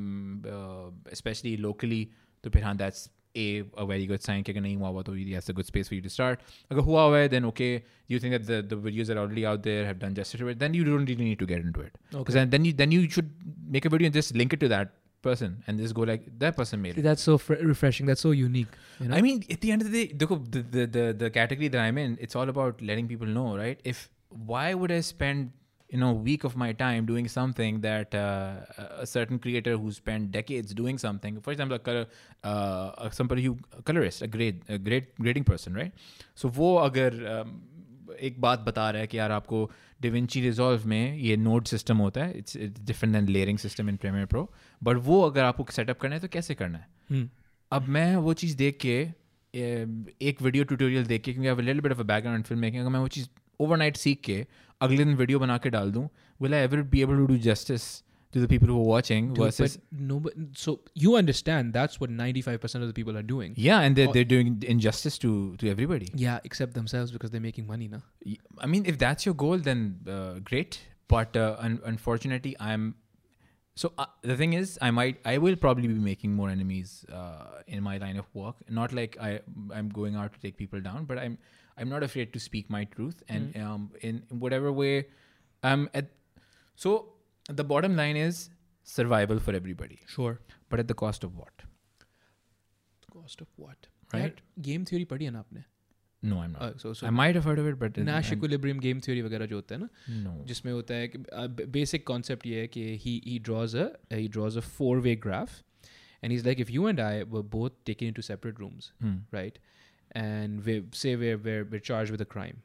uh, 0.57 0.87
especially 1.19 1.57
locally 1.69 2.03
तो 2.45 2.51
फिर 2.57 2.65
हाँ 2.71 2.77
that's 2.85 3.09
a 3.37 3.65
a 3.83 3.87
very 3.87 4.07
good 4.11 4.23
sign 4.27 4.43
कि 4.43 4.53
अगर 4.53 4.61
नहीं 4.61 4.77
हुआ 4.77 4.89
हुआ 4.89 5.03
तो 5.03 5.15
that's 5.31 5.49
a 5.49 5.53
good 5.53 5.67
space 5.67 5.89
for 5.89 5.95
you 5.95 6.03
to 6.03 6.13
start 6.17 6.41
अगर 6.71 6.81
हुआ 6.91 7.03
हुआ 7.05 7.19
है 7.19 7.31
then 7.31 7.49
okay 7.53 7.73
you 8.09 8.19
think 8.19 8.37
that 8.37 8.47
the, 8.47 8.63
the 8.63 8.77
videos 8.77 9.07
that 9.07 9.17
are 9.17 9.27
already 9.27 9.47
out 9.47 9.63
there 9.63 9.87
have 9.87 9.99
done 9.99 10.15
justice 10.15 10.41
to 10.41 10.49
it 10.49 10.59
then 10.59 10.75
you 10.75 10.85
don't 10.85 11.05
really 11.05 11.25
need 11.25 11.39
to 11.39 11.47
get 11.47 11.61
into 11.61 11.81
it 11.81 11.99
because 12.13 12.35
then, 12.35 12.51
then 12.51 12.65
you 12.65 12.73
then 12.73 12.93
you 12.93 13.09
should 13.09 13.31
make 13.77 13.85
a 13.85 13.89
video 13.97 14.07
and 14.07 14.15
just 14.15 14.35
link 14.35 14.53
it 14.53 14.61
to 14.61 14.69
that 14.69 14.95
person 15.27 15.63
and 15.67 15.79
just 15.85 15.95
go 15.99 16.03
like 16.11 16.27
that 16.39 16.57
person 16.57 16.83
made 16.87 16.99
it 16.99 17.03
That's 17.03 17.23
so 17.23 17.37
fr- 17.39 17.63
refreshing. 17.71 18.07
That's 18.07 18.25
so 18.27 18.31
unique. 18.31 18.69
You 19.01 19.09
know? 19.09 19.17
I 19.17 19.23
mean, 19.27 19.45
at 19.51 19.61
the 19.61 19.73
end 19.73 19.83
of 19.83 19.91
the 19.91 20.07
day, 20.07 20.15
देखो, 20.15 20.39
the, 20.57 20.63
the, 20.77 20.87
the, 20.97 21.05
the 21.25 21.31
category 21.31 21.69
that 21.69 21.81
I'm 21.81 21.99
in, 21.99 22.17
it's 22.21 22.37
all 22.37 22.49
about 22.49 22.83
letting 22.91 23.09
people 23.13 23.27
know, 23.27 23.57
right? 23.57 23.81
If 23.85 24.09
why 24.53 24.75
would 24.75 24.93
I 24.93 25.01
spend 25.01 25.51
you 25.92 26.00
know 26.02 26.10
week 26.28 26.44
of 26.50 26.54
my 26.56 26.68
time 26.74 27.08
doing 27.08 27.28
something 27.32 27.80
that 27.82 28.16
uh, 28.16 28.84
a 29.06 29.06
certain 29.06 29.40
creator 29.40 29.74
who 29.78 29.92
spent 29.92 30.32
decades 30.32 30.74
doing 30.74 31.00
something, 31.04 31.40
for 31.42 31.54
example, 31.54 31.76
a 31.76 31.80
color, 31.80 32.06
uh, 32.44 33.10
somebody 33.12 33.44
who 33.46 33.58
a 33.78 33.82
colorist, 33.82 34.22
a 34.22 34.28
grade, 34.28 34.62
a 34.70 34.78
great 34.80 35.10
grading 35.20 35.48
person, 35.52 35.80
right? 35.82 35.94
So 36.36 36.50
वो 36.60 36.76
अगर 36.86 37.20
um, 37.36 37.52
एक 38.22 38.40
बात 38.42 38.60
बता 38.60 38.90
रहा 38.90 39.02
है 39.02 39.08
कि 39.08 39.18
यार 39.18 39.32
आपको 39.32 39.60
डिविंची 40.02 40.42
रिजॉल्व 40.42 40.88
में 40.88 41.18
ये 41.18 41.36
नोड 41.38 41.66
सिस्टम 41.68 41.98
होता 41.98 42.24
है 42.24 42.38
it's 42.38 42.58
different 42.88 43.14
than 43.14 43.28
layering 43.28 43.58
system 43.58 43.90
in 43.90 43.98
Premiere 44.04 44.26
Pro 44.34 44.44
but 44.84 44.98
वो 45.06 45.22
अगर 45.30 45.44
आपको 45.44 45.66
सेटअप 45.72 46.00
करना 46.00 46.16
है 46.16 46.22
तो 46.22 46.28
कैसे 46.34 46.56
करना 46.56 46.78
है 46.78 46.88
Hmm. 47.12 47.28
अब 47.72 47.88
मैं 47.98 48.16
वो 48.26 48.34
चीज़ 48.42 48.56
देख 48.58 48.78
के 48.86 48.98
एक 50.28 50.42
वीडियो 50.42 50.64
ट्यूटोरियल 50.64 51.06
देख 51.06 51.22
के 51.22 51.34
क्योंकि 51.34 51.50
I 51.50 51.56
little 51.56 51.82
bit 51.82 51.92
of 51.92 52.00
a 52.00 52.04
background 52.04 52.46
film 52.46 52.62
making 52.62 52.82
अगर 52.82 52.92
मैं 52.92 53.00
वो 53.00 53.08
चीज़ 53.16 53.28
ओवरनाइट 53.60 53.98
सीख 53.98 54.22
के 54.22 54.46
अगले 54.83 55.05
दिन 55.05 55.15
वीडियो 55.17 55.39
बना 55.39 55.59
के 55.67 55.71
डाल 55.77 55.91
दूँ 55.93 56.09
will 56.43 56.55
I 56.55 56.61
ever 56.65 56.83
be 56.97 57.03
able 57.03 57.17
to 57.17 57.27
do 57.27 57.37
justice 57.47 57.85
to 58.35 58.41
the 58.45 58.49
people 58.49 58.69
who 58.69 58.83
watching 58.91 59.29
Dude, 59.31 59.41
versus 59.45 59.77
but 59.79 60.01
no, 60.11 60.17
but 60.27 60.35
so 60.63 60.73
you 61.05 61.15
understand 61.21 61.77
that's 61.79 62.01
what 62.03 62.13
95% 62.17 62.85
of 62.87 62.91
the 62.91 62.97
people 62.99 63.19
are 63.21 63.27
doing. 63.31 63.55
yeah 63.69 63.87
and 63.87 63.99
they're, 64.01 64.09
Oh. 64.11 64.15
they're 64.17 64.31
doing 64.35 64.51
injustice 64.75 65.17
to 65.25 65.31
to 65.63 65.71
everybody 65.75 66.09
Yeah, 66.25 66.51
except 66.51 66.77
themselves 66.81 67.15
because 67.17 67.35
they're 67.35 67.47
making 67.47 67.69
money 67.73 67.89
now. 67.95 68.03
Y- 68.33 68.37
I 68.67 68.71
mean, 68.75 68.87
if 68.95 68.99
that's 69.05 69.29
your 69.29 69.35
goal, 69.47 69.65
then 69.71 69.83
uh, 70.19 70.35
great. 70.53 70.79
But 71.15 71.37
uh, 71.43 71.49
un- 71.69 71.81
unfortunately, 71.93 72.53
I'm. 72.69 72.87
So 73.77 73.89
uh, 73.99 74.07
the 74.33 74.37
thing 74.41 74.55
is, 74.61 74.71
I 74.87 74.91
might, 74.99 75.19
I 75.33 75.37
will 75.45 75.57
probably 75.65 75.89
be 75.89 75.99
making 76.05 76.35
more 76.35 76.49
enemies 76.51 76.93
uh, 77.13 77.63
in 77.77 77.83
my 77.89 77.97
line 78.05 78.21
of 78.23 78.31
work. 78.43 78.63
Not 78.79 78.95
like 78.99 79.19
I, 79.27 79.31
I'm 79.81 79.91
going 79.99 80.17
out 80.23 80.33
to 80.39 80.41
take 80.45 80.57
people 80.63 80.81
down, 80.87 81.05
but 81.11 81.19
I'm, 81.25 81.37
I'm 81.81 81.89
not 81.95 82.03
afraid 82.03 82.33
to 82.35 82.41
speak 82.49 82.69
my 82.71 82.85
truth, 82.97 83.23
and 83.29 83.57
um, 83.69 83.91
in, 84.01 84.23
in 84.31 84.41
whatever 84.41 84.73
way, 84.73 84.93
I'm 85.63 85.89
at. 85.95 86.11
So 86.85 86.93
the 87.61 87.65
bottom 87.73 87.97
line 87.97 88.17
is 88.17 88.49
survival 88.85 89.39
for 89.49 89.55
everybody, 89.59 89.99
Sure. 90.07 90.39
but 90.71 90.81
at 90.85 90.89
the 90.89 90.95
cost 91.05 91.25
of 91.25 91.37
what? 91.37 91.63
Cost 93.13 93.41
of 93.41 93.49
what? 93.57 93.87
Right. 94.13 94.23
यार, 94.23 94.63
Game 94.69 94.85
theory 94.85 95.05
पढ़ी 95.13 95.25
है 95.25 95.31
ना 95.31 95.39
आपने? 95.39 95.65
No, 96.23 96.39
I'm 96.43 96.53
not. 96.53 96.63
Uh, 96.63 96.79
so 96.83 96.93
so 96.99 97.07
I 97.07 97.11
might 97.11 97.35
have 97.39 97.45
heard 97.45 97.59
of 97.63 97.67
it, 97.71 97.79
but 97.79 97.99
uh, 97.99 98.03
Nash 98.09 98.31
I'm- 98.31 98.39
equilibrium 98.39 98.81
game 98.87 99.01
theory 99.07 99.23
वगैरह 99.23 99.47
जो 99.47 99.57
होता 99.57 99.75
है 99.75 99.81
ना 99.81 99.89
no. 100.25 100.35
जिसमें 100.47 100.73
होता 100.73 100.95
है 100.95 101.09
कि 101.15 101.19
बेसिक 101.77 102.07
कॉन्सेप्ट 102.07 102.47
ये 102.47 102.61
है 102.61 102.67
कि 102.77 102.85
ही 103.05 103.15
he 103.27 103.39
draws 103.49 103.75
a 103.85 103.87
he 104.21 104.29
draws 104.37 104.57
a 104.57 104.65
four 104.79 104.95
way 105.07 105.15
graph 105.27 105.57
and 106.23 106.33
he's 106.37 106.45
like 106.49 106.63
if 106.67 106.71
you 106.77 106.87
and 106.93 107.01
I 107.09 107.13
were 107.37 107.45
both 107.57 107.77
taken 107.91 108.13
into 108.13 108.27
separate 108.31 108.59
rooms 108.65 108.91
Hmm. 109.07 109.17
right 110.15 110.23
and 110.25 110.65
we 110.65 110.75
say 110.93 111.17
we're, 111.17 111.37
we're 111.39 111.65
we're 111.65 111.81
charged 111.81 112.11
with 112.11 112.21
a 112.21 112.25
crime 112.37 112.63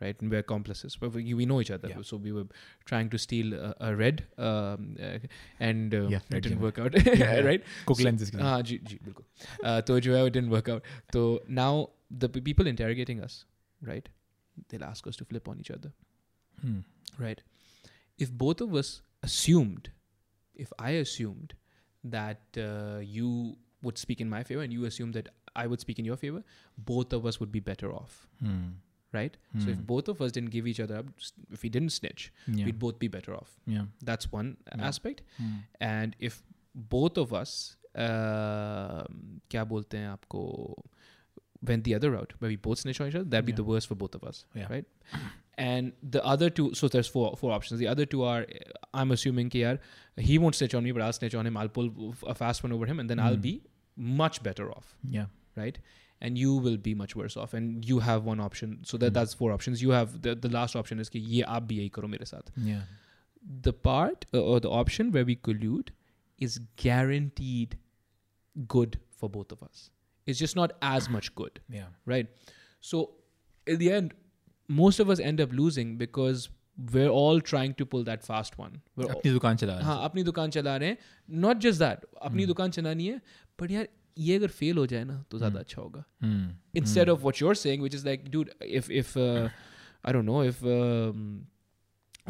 right 0.00 0.20
and 0.20 0.30
we're 0.30 0.40
accomplices 0.44 0.96
but 1.02 1.12
we, 1.16 1.34
we 1.34 1.46
know 1.50 1.60
each 1.60 1.70
other 1.70 1.88
Yeah. 1.88 2.02
so 2.02 2.16
we 2.16 2.32
were 2.32 2.44
trying 2.84 3.08
to 3.14 3.18
steal 3.18 3.54
a, 3.54 3.74
a 3.80 3.94
red 3.96 4.24
um, 4.38 4.96
uh, 5.02 5.18
and 5.68 5.94
uh, 5.94 6.00
Yeah, 6.14 6.18
it 6.18 6.34
red 6.36 6.42
didn't 6.42 6.58
game. 6.58 6.60
work 6.68 6.78
out 6.78 6.96
yeah. 7.06 7.40
right 7.48 7.62
Cook 7.86 7.98
So- 8.00 8.04
lenses. 8.08 8.30
के 8.30 8.36
साथ. 8.38 8.42
हाँ 8.42 8.62
जी 8.70 8.78
जी 8.90 8.98
बिल्कुल 9.04 9.24
uh, 9.70 9.80
तो 9.90 9.98
जो 10.08 10.16
है 10.16 10.24
it 10.30 10.32
didn't 10.38 10.50
work 10.56 10.68
out 10.76 10.90
so 11.18 11.24
now 11.60 11.70
the 12.24 12.28
p- 12.36 12.40
people 12.50 12.66
interrogating 12.74 13.22
us 13.28 13.38
right 13.92 14.08
they'll 14.68 14.84
ask 14.90 15.06
us 15.12 15.16
to 15.22 15.28
flip 15.34 15.48
on 15.54 15.60
each 15.66 15.70
other 15.78 15.92
Hmm. 16.62 16.78
right? 17.22 17.40
If 18.24 18.30
both 18.42 18.62
of 18.64 18.74
us 18.80 18.90
assumed, 19.26 19.88
if 20.66 20.70
I 20.78 20.92
assumed 21.00 21.50
that 22.12 22.58
uh, 22.62 23.00
you 23.16 23.32
would 23.88 23.98
speak 24.02 24.22
in 24.24 24.30
my 24.34 24.38
favor 24.50 24.62
and 24.66 24.72
you 24.76 24.86
assumed 24.90 25.18
that 25.18 25.28
I 25.55 25.67
would 25.67 25.79
speak 25.79 25.99
in 25.99 26.05
your 26.05 26.17
favor, 26.17 26.43
both 26.77 27.13
of 27.13 27.25
us 27.25 27.39
would 27.39 27.51
be 27.51 27.59
better 27.59 27.91
off. 27.91 28.27
Hmm. 28.41 28.69
Right? 29.13 29.35
So 29.59 29.69
if 29.69 29.75
hmm. 29.75 29.83
both 29.83 30.07
of 30.07 30.21
us 30.21 30.31
didn't 30.31 30.51
give 30.51 30.65
each 30.65 30.79
other 30.79 30.95
up, 30.95 31.05
if 31.51 31.63
we 31.63 31.69
didn't 31.69 31.89
snitch, 31.89 32.31
yeah. 32.47 32.63
we'd 32.63 32.79
both 32.79 32.97
be 32.97 33.09
better 33.09 33.35
off. 33.35 33.59
Yeah. 33.67 33.83
That's 34.01 34.31
one 34.31 34.55
uh, 34.71 34.77
yeah. 34.79 34.87
aspect. 34.87 35.23
Hmm. 35.37 35.55
And 35.81 36.15
if 36.19 36.41
both 36.73 37.17
of 37.17 37.33
us, 37.33 37.75
uh, 37.93 39.03
kya 39.49 39.67
bolte 39.67 40.17
went 41.61 41.83
the 41.83 41.93
other 41.93 42.11
route 42.11 42.33
where 42.39 42.47
we 42.47 42.55
both 42.55 42.79
snitch 42.79 43.01
on 43.01 43.09
each 43.09 43.15
other, 43.15 43.25
that'd 43.25 43.45
be 43.45 43.51
yeah. 43.51 43.57
the 43.57 43.65
worst 43.65 43.89
for 43.89 43.95
both 43.95 44.15
of 44.15 44.23
us. 44.23 44.45
Yeah. 44.53 44.67
Right? 44.69 44.85
And 45.57 45.91
the 46.01 46.25
other 46.25 46.49
two, 46.49 46.73
so 46.73 46.87
there's 46.87 47.07
four 47.07 47.35
four 47.35 47.51
options. 47.51 47.79
The 47.79 47.87
other 47.87 48.05
two 48.05 48.23
are, 48.23 48.41
uh, 48.41 48.87
I'm 48.93 49.11
assuming, 49.11 49.49
KR, 49.49 49.75
he 50.17 50.37
won't 50.37 50.55
snitch 50.55 50.73
on 50.73 50.83
me, 50.83 50.91
but 50.91 51.01
I'll 51.01 51.13
snitch 51.13 51.35
on 51.35 51.45
him. 51.45 51.57
I'll 51.57 51.69
pull 51.69 52.15
a 52.25 52.33
fast 52.33 52.63
one 52.63 52.71
over 52.71 52.85
him, 52.85 52.99
and 52.99 53.09
then 53.09 53.17
mm. 53.17 53.23
I'll 53.23 53.37
be 53.37 53.61
much 53.97 54.41
better 54.41 54.71
off. 54.71 54.95
Yeah 55.03 55.25
right? 55.56 55.78
And 56.26 56.38
you 56.42 56.52
will 56.66 56.76
be 56.84 56.94
much 57.00 57.14
worse 57.20 57.36
off. 57.36 57.54
And 57.60 57.84
you 57.92 57.98
have 58.08 58.24
one 58.32 58.40
option. 58.44 58.76
So 58.90 58.98
that 58.98 59.08
Hmm. 59.10 59.14
that's 59.20 59.34
four 59.40 59.50
options. 59.56 59.82
You 59.86 59.90
have 59.96 60.14
the, 60.26 60.34
the 60.46 60.50
last 60.58 60.76
option 60.82 61.02
is 61.04 61.10
कि 61.16 61.18
ये 61.34 61.42
आप 61.56 61.62
भी 61.72 61.76
यही 61.78 61.88
करो 61.98 62.08
मेरे 62.14 62.24
साथ. 62.32 62.52
Yeah. 62.68 62.82
The 63.66 63.72
part 63.88 64.24
uh, 64.34 64.42
or 64.52 64.60
the 64.68 64.70
option 64.82 65.10
where 65.16 65.24
we 65.32 65.36
collude 65.48 65.90
is 66.46 66.58
guaranteed 66.84 67.76
good 68.76 68.98
for 69.20 69.28
both 69.38 69.52
of 69.52 69.62
us. 69.62 69.90
It's 70.26 70.38
just 70.44 70.56
not 70.56 70.72
as 70.82 71.08
much 71.16 71.34
good 71.40 71.60
Yeah. 71.78 71.90
right? 72.14 72.28
So 72.80 73.02
in 73.66 73.78
the 73.82 73.90
end, 73.98 74.14
most 74.68 75.00
of 75.04 75.10
us 75.16 75.20
end 75.20 75.40
up 75.40 75.52
losing 75.52 75.96
because 75.98 76.48
we're 76.94 77.12
all 77.18 77.40
trying 77.50 77.74
to 77.74 77.86
pull 77.92 78.02
that 78.04 78.24
fast 78.30 78.58
one. 78.62 78.80
We're 78.96 79.06
all, 79.12 79.20
अपनी 79.20 79.30
दुकान 79.38 79.56
चला 79.62 79.76
रहा 79.78 79.86
हाँ 79.92 80.04
अपनी 80.08 80.22
दुकान 80.30 80.50
चला 80.56 80.76
रहे 80.76 80.88
हैं 80.88 80.98
नॉट 81.44 81.58
जस्ट 81.66 81.78
दैट 81.80 82.04
अपनी 82.30 82.46
दुकान 82.46 82.70
चलानी 82.78 83.06
है 83.06 83.20
बट 83.60 83.70
यार 83.70 83.88
ये 84.18 84.36
अगर 84.36 84.48
फेल 84.58 84.78
हो 84.78 84.86
जाए 84.92 85.04
ना 85.04 85.14
तो 85.30 85.38
ज़्यादा 85.38 85.60
अच्छा 85.60 85.80
होगा 85.82 86.04
है 86.22 86.28
Hmm. 86.28 86.44
instead 86.82 87.10
of 87.14 87.24
what 87.28 87.40
you're 87.42 87.56
saying 87.62 87.82
which 87.86 87.96
is 87.98 88.04
like 88.10 88.28
dude 88.36 88.52
if 88.80 88.90
if 89.00 89.10
uh, 89.24 89.48
i 90.04 90.14
don't 90.16 90.28
know 90.32 90.42
if 90.50 90.62
um, 90.76 91.24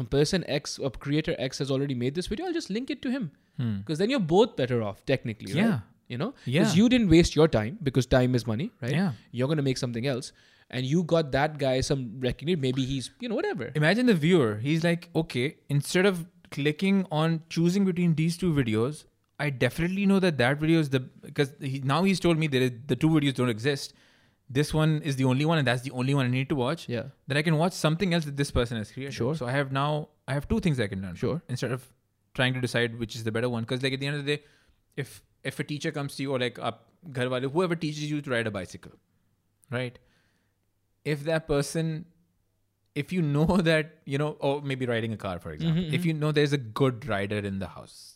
a 0.03 0.05
person 0.15 0.43
x 0.55 0.73
a 0.89 0.91
creator 1.05 1.35
x 1.45 1.63
has 1.63 1.71
already 1.75 1.95
made 2.01 2.17
this 2.21 2.27
video 2.33 2.47
i'll 2.49 2.57
just 2.57 2.73
link 2.79 2.91
it 2.97 3.01
to 3.07 3.13
him 3.17 3.29
Hmm. 3.61 3.77
because 3.83 4.01
then 4.03 4.11
you're 4.13 4.25
both 4.31 4.51
better 4.57 4.75
off 4.87 4.97
technically 5.11 5.53
right? 5.53 5.61
Yeah. 5.61 5.79
you 6.13 6.17
know 6.23 6.27
Yeah. 6.45 6.57
because 6.59 6.75
you 6.79 6.89
didn't 6.95 7.13
waste 7.13 7.37
your 7.39 7.47
time 7.55 7.79
because 7.89 8.09
time 8.17 8.35
is 8.41 8.45
money 8.51 8.67
right 8.85 8.97
Yeah. 8.97 9.13
you're 9.39 9.49
going 9.53 9.61
to 9.61 9.67
make 9.69 9.79
something 9.83 10.09
else 10.15 10.29
and 10.77 10.89
you 10.91 11.01
got 11.13 11.31
that 11.33 11.57
guy 11.63 11.75
some 11.87 11.99
recognition. 12.25 12.61
Maybe 12.67 12.83
he's 12.87 13.05
you 13.25 13.29
know 13.31 13.35
whatever. 13.39 13.67
Imagine 13.81 14.09
the 14.11 14.15
viewer. 14.23 14.47
He's 14.63 14.81
like, 14.87 15.05
okay, 15.21 15.43
instead 15.75 16.05
of 16.09 16.17
clicking 16.55 16.97
on 17.19 17.37
choosing 17.57 17.85
between 17.89 18.15
these 18.17 18.35
two 18.41 18.49
videos, 18.57 18.99
I 19.44 19.50
definitely 19.62 20.06
know 20.12 20.18
that 20.24 20.38
that 20.38 20.58
video 20.64 20.80
is 20.84 20.90
the 20.94 21.00
because 21.00 21.52
he, 21.60 21.80
now 21.92 22.02
he's 22.08 22.20
told 22.24 22.38
me 22.42 22.48
that 22.54 22.62
it- 22.68 22.88
the 22.92 22.96
two 23.04 23.08
videos 23.14 23.34
don't 23.40 23.48
exist. 23.52 23.94
This 24.58 24.72
one 24.78 24.92
is 25.10 25.16
the 25.20 25.24
only 25.32 25.46
one, 25.50 25.58
and 25.62 25.66
that's 25.70 25.82
the 25.88 25.92
only 26.02 26.14
one 26.20 26.26
I 26.26 26.32
need 26.36 26.48
to 26.50 26.56
watch. 26.60 26.88
Yeah. 26.94 27.04
Then 27.32 27.38
I 27.40 27.42
can 27.48 27.56
watch 27.62 27.72
something 27.80 28.12
else 28.16 28.26
that 28.30 28.36
this 28.42 28.50
person 28.58 28.76
has 28.82 28.92
created. 28.96 29.14
Sure. 29.18 29.34
So 29.42 29.46
I 29.52 29.52
have 29.58 29.72
now 29.78 29.90
I 30.28 30.34
have 30.38 30.46
two 30.54 30.60
things 30.66 30.80
I 30.86 30.88
can 30.94 31.02
learn. 31.06 31.14
Sure. 31.22 31.40
Instead 31.56 31.72
of 31.78 31.86
trying 32.40 32.54
to 32.58 32.60
decide 32.66 32.98
which 33.04 33.16
is 33.20 33.24
the 33.24 33.32
better 33.38 33.48
one, 33.54 33.62
because 33.68 33.82
like 33.88 33.94
at 33.98 34.00
the 34.04 34.10
end 34.12 34.16
of 34.20 34.24
the 34.26 34.36
day, 34.36 34.42
if 35.06 35.16
if 35.52 35.58
a 35.64 35.64
teacher 35.72 35.90
comes 36.00 36.16
to 36.20 36.22
you 36.28 36.32
or 36.36 36.38
like 36.46 36.58
a 36.58 36.74
ghar 37.18 37.28
wale, 37.36 37.48
whoever 37.58 37.74
teaches 37.86 38.10
you 38.14 38.20
to 38.28 38.30
ride 38.36 38.46
a 38.46 38.56
bicycle, 38.60 38.92
right? 39.78 39.98
If 41.04 41.24
that 41.24 41.48
person, 41.48 42.04
if 42.94 43.12
you 43.12 43.22
know 43.22 43.56
that 43.72 43.98
you 44.04 44.18
know, 44.18 44.30
or 44.40 44.60
maybe 44.62 44.86
riding 44.86 45.12
a 45.12 45.16
car, 45.16 45.38
for 45.38 45.52
example, 45.52 45.82
Mhm, 45.82 45.92
if 46.00 46.04
you 46.04 46.12
know 46.14 46.32
there's 46.32 46.52
a 46.52 46.58
good 46.82 47.06
rider 47.08 47.38
in 47.38 47.58
the 47.58 47.68
house, 47.68 48.11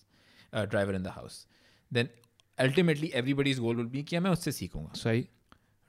uh, 0.53 0.65
driver 0.65 0.93
in 0.93 1.03
the 1.03 1.11
house, 1.11 1.45
then 1.91 2.09
ultimately 2.59 3.13
everybody's 3.13 3.59
goal 3.59 3.73
will 3.76 3.85
be 3.85 4.03
कि 4.03 4.19
मैं 4.19 4.31
उससे 4.31 4.51
सीखूंगा 4.51 4.95
So 4.95 5.22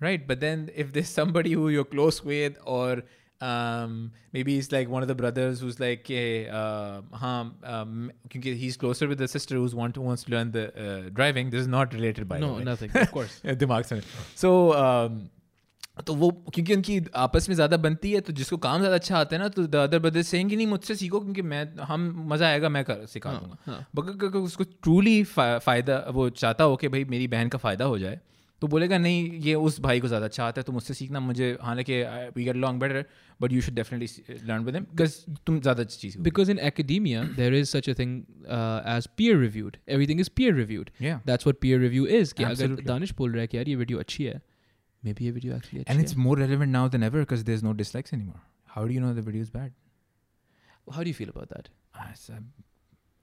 right 0.00 0.26
but 0.26 0.40
then 0.40 0.70
if 0.74 0.92
there's 0.92 1.08
somebody 1.08 1.52
who 1.52 1.68
you're 1.68 1.84
close 1.96 2.24
with 2.24 2.56
or 2.64 3.02
um, 3.40 4.12
maybe 4.32 4.56
it's 4.56 4.70
like 4.72 4.88
one 4.88 5.02
of 5.02 5.08
the 5.08 5.14
brothers 5.16 5.60
who's 5.60 5.80
like 5.80 6.06
hey, 6.06 6.48
uh, 6.48 7.02
हाँ, 7.12 7.52
um, 7.64 8.10
क्योंकि 8.30 8.56
he's 8.56 8.76
closer 8.76 9.08
with 9.08 9.18
the 9.18 9.28
sister 9.28 9.56
who's 9.56 9.74
want 9.74 9.94
to 9.94 10.00
wants 10.00 10.24
to 10.24 10.30
learn 10.30 10.52
the 10.52 10.64
uh, 10.84 11.08
driving 11.10 11.50
this 11.50 11.60
is 11.60 11.66
not 11.66 11.92
related 11.92 12.28
by 12.28 12.38
no, 12.38 12.48
the 12.48 12.58
way 12.58 12.64
nothing. 12.64 12.90
Of 12.94 13.10
course. 13.10 13.40
दिमाग 13.44 13.84
से 13.84 14.02
so 14.36 14.72
um, 14.74 15.30
तो 16.05 16.13
वो 16.15 16.31
क्योंकि 16.53 16.73
उनकी 16.73 17.01
आपस 17.15 17.49
में 17.49 17.55
ज़्यादा 17.55 17.77
बनती 17.77 18.11
है 18.11 18.21
तो 18.21 18.33
जिसको 18.33 18.57
काम 18.57 18.77
ज़्यादा 18.77 18.95
अच्छा 18.95 19.17
आता 19.17 19.35
है 19.35 19.41
ना 19.41 19.47
तो 19.47 19.67
द 19.67 19.75
अदर 19.75 19.99
ब्रदर 19.99 20.21
सेंगे 20.21 20.55
नहीं 20.55 20.67
मुझसे 20.67 20.95
सीखो 20.95 21.19
क्योंकि 21.19 21.41
मैं 21.41 21.77
हम 21.77 22.13
मज़ा 22.29 22.47
आएगा 22.47 22.69
मैं 22.69 22.83
कर 22.83 23.05
सिखा 23.05 23.29
हाँ, 23.29 23.39
दूँगा 23.39 23.57
हाँ. 23.65 23.87
बट 23.95 24.35
उसको 24.35 24.63
ट्रूली 24.63 25.23
फ़ायदा 25.23 26.05
वो 26.09 26.29
चाहता 26.29 26.63
हो 26.63 26.75
कि 26.75 26.87
भाई 26.87 27.03
मेरी 27.03 27.27
बहन 27.27 27.49
का 27.49 27.57
फ़ायदा 27.57 27.85
हो 27.85 27.99
जाए 27.99 28.19
तो 28.61 28.67
बोलेगा 28.67 28.97
नहीं 28.97 29.31
ये 29.39 29.53
उस 29.55 29.79
भाई 29.79 29.99
को 29.99 30.07
ज़्यादा 30.07 30.25
अच्छा 30.25 30.45
आता 30.45 30.61
है 30.61 30.63
तो 30.63 30.71
मुझसे 30.73 30.93
सीखना 30.93 31.19
मुझे 31.19 31.57
हालाँकि 31.61 32.01
we 32.35 32.43
get 32.43 32.55
long 32.55 32.79
better 32.79 33.05
but 33.41 33.51
you 33.51 33.61
should 33.61 33.73
definitely 33.73 34.37
learn 34.47 34.63
with 34.63 34.75
because 34.75 35.15
तुम 35.45 35.59
ज़्यादा 35.59 35.81
अच्छी 35.81 35.97
चीज़ 35.97 36.17
because 36.19 36.51
in 36.51 36.57
academia, 36.57 37.35
there 37.35 37.53
is 37.53 37.69
such 37.69 37.89
a 37.89 37.99
thing 37.99 38.23
as 38.87 39.07
reviewed. 39.19 39.77
Everything 39.87 40.19
is 40.19 40.29
peer 40.29 40.53
reviewed. 40.53 40.91
yeah 41.01 41.19
That's 41.25 41.45
what 41.45 41.61
peer 41.61 41.79
review 41.79 42.07
is. 42.21 42.33
कि 42.33 42.43
अगर 42.43 42.75
दानिश 42.83 43.13
बोल 43.13 43.31
रहा 43.31 43.41
है 43.41 43.47
कि 43.47 43.57
यार 43.57 43.69
ये 43.69 43.75
वीडियो 43.75 43.99
अच्छी 43.99 44.23
है 44.23 44.41
maybe 45.02 45.22
ये 45.22 45.30
वीडियो 45.36 45.58
actually 45.58 45.80
अच्छी 45.80 45.94
and 45.94 46.04
it's 46.04 46.16
है 46.18 46.24
more 46.26 46.36
relevant 46.42 46.74
now 46.78 46.82
than 46.96 47.06
ever 47.10 47.22
because 47.24 47.44
there's 47.50 47.64
no 47.68 47.72
dislikes 47.82 48.16
anymore 48.18 48.42
how 48.76 48.84
do 48.90 48.96
you 48.98 49.04
know 49.04 49.12
the 49.20 49.24
video 49.30 49.46
is 49.46 49.54
bad 49.54 49.72
how 50.96 51.02
do 51.06 51.14
you 51.14 51.18
feel 51.22 51.32
about 51.36 51.54
that 51.56 51.70
Ah, 51.94 52.04
it's, 52.10 52.28
um, 52.30 52.44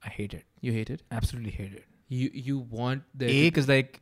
I 0.01 0.09
hate 0.15 0.33
it 0.39 0.43
you 0.67 0.73
hate 0.73 0.89
it 0.95 1.03
absolutely 1.19 1.53
hate 1.59 1.77
it 1.79 1.85
you 2.17 2.27
you 2.49 2.57
want 2.79 3.07
the 3.23 3.29
A 3.35 3.37
because 3.47 3.69
like 3.71 3.95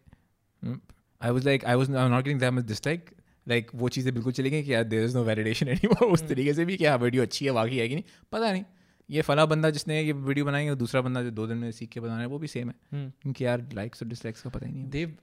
mm, 0.63 0.79
I 1.21 1.31
was 1.37 1.45
like 1.51 1.63
I 1.73 1.75
was 1.81 1.89
I'm 2.01 2.11
not 2.15 2.25
getting 2.27 2.41
that 2.45 2.53
much 2.57 2.67
dislike 2.73 3.13
like 3.47 3.69
वो 3.81 3.89
चीज़ें 3.97 4.13
बिल्कुल 4.13 4.33
चली 4.39 4.49
गई 4.49 4.63
कि 4.63 4.73
यार 4.73 4.83
there 4.93 5.03
is 5.05 5.15
no 5.15 5.23
validation 5.23 5.67
anymore 5.75 6.07
उस 6.17 6.23
तरीके 6.29 6.53
से 6.53 6.65
भी 6.65 6.75
कि 6.77 6.85
हाँ 6.85 6.97
वीडियो 7.05 7.23
अच्छी 7.23 7.45
है 7.45 7.51
वाकई 7.57 7.77
है 7.77 7.87
कि 7.89 7.95
नहीं 7.95 8.03
पता 8.31 8.51
नहीं 8.51 8.63
ये 9.09 9.21
फला 9.29 9.45
बंदा 9.53 9.69
जिसने 9.77 10.01
ये 10.01 10.13
वीडियो 10.29 10.45
बनाई 10.45 10.65
है 10.65 10.75
दूसरा 10.83 11.01
बंदा 11.01 11.21
जो 11.23 11.31
दो 11.39 11.45
दिन 11.47 11.57
में 11.57 11.71
सीख 11.77 11.89
के 11.89 11.99
बना 11.99 12.11
रहा 12.13 12.21
है 12.21 12.27
वो 12.33 12.39
भी 12.39 12.47
सेम 12.53 12.69
है 12.69 12.75
Hmm. 12.93 13.07
क्योंकि 13.21 13.45
यार 13.45 13.67
लाइक्स 13.73 14.03
और 14.03 14.07
डिसलाइक्स 14.09 14.41
का 14.41 14.49
पता 14.57 14.65
ही 14.67 14.71
नहीं 14.73 14.89
they've 14.95 15.13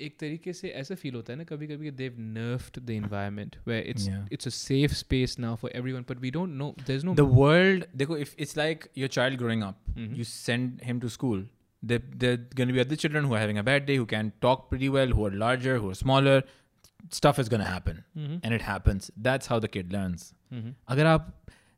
एक 0.00 0.16
तरीके 0.20 0.52
से 0.52 0.68
ऐसा 0.82 0.94
फील 1.00 1.14
होता 1.14 1.32
है 1.32 1.36
ना 1.38 1.44
कभी 1.48 1.66
कभी 1.66 1.90
they've 1.98 2.16
nerfed 2.36 2.78
the 2.90 2.94
environment 3.02 3.56
where 3.70 3.82
it's 3.92 4.06
Yeah. 4.10 4.22
it's 4.36 4.48
a 4.50 4.52
safe 4.58 4.94
space 5.00 5.34
now 5.44 5.52
for 5.64 5.70
everyone 5.80 6.06
but 6.12 6.22
we 6.24 6.32
don't 6.36 6.56
know 6.62 6.70
there's 6.88 7.04
no 7.08 7.14
the 7.20 7.26
world 7.40 7.84
देखो 8.02 8.16
if 8.24 8.32
it's 8.46 8.56
like 8.60 8.86
your 9.02 9.10
child 9.18 9.38
growing 9.42 9.62
up 9.68 9.92
Mhm. 9.96 10.16
you 10.20 10.26
send 10.30 10.82
him 10.88 11.02
to 11.04 11.10
school 11.16 11.44
there 11.92 12.02
there 12.24 12.40
going 12.60 12.72
to 12.72 12.76
be 12.78 12.82
other 12.86 12.98
children 13.04 13.28
who 13.30 13.36
are 13.38 13.42
having 13.44 13.60
a 13.62 13.66
bad 13.70 13.86
day 13.92 13.98
who 14.02 14.08
can 14.14 14.32
talk 14.46 14.66
pretty 14.72 14.90
well 14.96 15.14
who 15.18 15.28
are 15.28 15.32
larger 15.44 15.76
who 15.84 15.92
are 15.94 15.98
smaller 16.02 16.36
stuff 17.20 17.38
is 17.44 17.48
going 17.54 17.64
to 17.66 17.70
happen 17.70 18.02
Mhm. 18.16 18.34
and 18.42 18.58
it 18.60 18.66
happens 18.72 19.10
that's 19.28 19.52
how 19.54 19.60
the 19.66 19.70
kid 19.78 19.94
learns 19.98 20.26
Mhm. 20.58 20.74
अगर 20.96 21.06
आप 21.14 21.30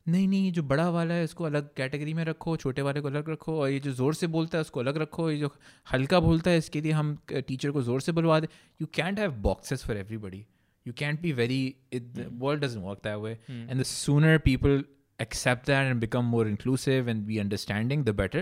नहीं 0.09 0.27
नहीं 0.29 0.53
जो 0.53 0.63
बड़ा 0.63 0.89
वाला 0.91 1.15
है 1.15 1.25
उसको 1.25 1.45
अलग 1.45 1.69
कैटेगरी 1.77 2.15
में 2.15 2.25
रखो 2.25 2.57
छोटे 2.57 2.83
वाले 2.83 3.01
को 3.01 3.09
अलग 3.09 3.29
रखो 3.31 3.59
और 3.61 3.69
ये 3.71 3.79
जो 3.81 3.93
ज़ोर 3.93 4.15
से 4.15 4.27
बोलता 4.35 4.59
है 4.59 4.63
उसको 4.63 4.81
अलग 4.81 4.97
रखो 5.03 5.31
ये 5.31 5.39
जो 5.39 5.53
हल्का 5.93 6.21
बोलता 6.21 6.51
है 6.51 6.59
इसके 6.59 6.81
लिए 6.81 6.93
हम 6.93 7.17
टीचर 7.31 7.71
को 7.71 7.83
ज़ोर 7.83 8.01
से 8.01 8.13
बुलवा 8.13 8.41
दें 8.41 8.49
you 8.81 8.87
can't 8.95 9.19
have 9.19 9.31
boxes 9.47 9.85
for 9.87 9.97
everybody 9.97 10.45
you 10.87 10.93
can't 10.99 11.21
be 11.21 11.33
very 11.33 11.63
world 11.95 12.65
doesn't 12.65 12.81
work 12.81 13.01
that 13.05 13.17
way 13.23 13.39
and 13.51 13.81
the 13.81 13.83
sooner 13.93 14.39
people 14.49 14.85
accept 15.21 15.67
that 15.67 15.87
and 15.87 16.01
become 16.01 16.25
more 16.27 16.45
inclusive 16.47 17.09
and 17.11 17.27
be 17.27 17.39
understanding 17.41 18.01
the 18.05 18.13
better 18.13 18.41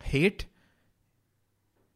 hate 0.00 0.44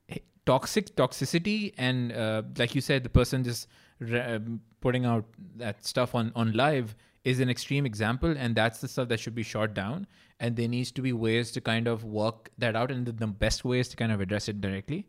h- 0.08 0.22
toxic 0.46 0.88
toxicity 0.96 1.72
and 1.78 2.12
uh, 2.12 2.42
like 2.58 2.74
you 2.74 2.80
said 2.80 3.04
the 3.04 3.12
person 3.18 3.44
just 3.44 3.68
re- 4.00 4.20
um, 4.20 4.60
putting 4.80 5.04
out 5.04 5.24
that 5.56 5.84
stuff 5.84 6.14
on 6.14 6.32
on 6.34 6.52
live 6.52 6.96
is 7.24 7.40
an 7.44 7.50
extreme 7.52 7.86
example 7.90 8.34
and 8.46 8.54
that's 8.62 8.80
the 8.86 8.88
stuff 8.96 9.08
that 9.12 9.20
should 9.20 9.34
be 9.38 9.42
shot 9.52 9.72
down 9.78 10.06
and 10.40 10.56
there 10.56 10.68
needs 10.74 10.90
to 10.98 11.02
be 11.06 11.12
ways 11.12 11.50
to 11.56 11.60
kind 11.70 11.88
of 11.94 12.04
work 12.18 12.50
that 12.64 12.76
out 12.82 12.90
and 12.96 13.06
the, 13.06 13.12
the 13.12 13.26
best 13.46 13.64
ways 13.64 13.88
to 13.94 13.96
kind 14.02 14.12
of 14.18 14.20
address 14.26 14.48
it 14.54 14.60
directly 14.66 15.00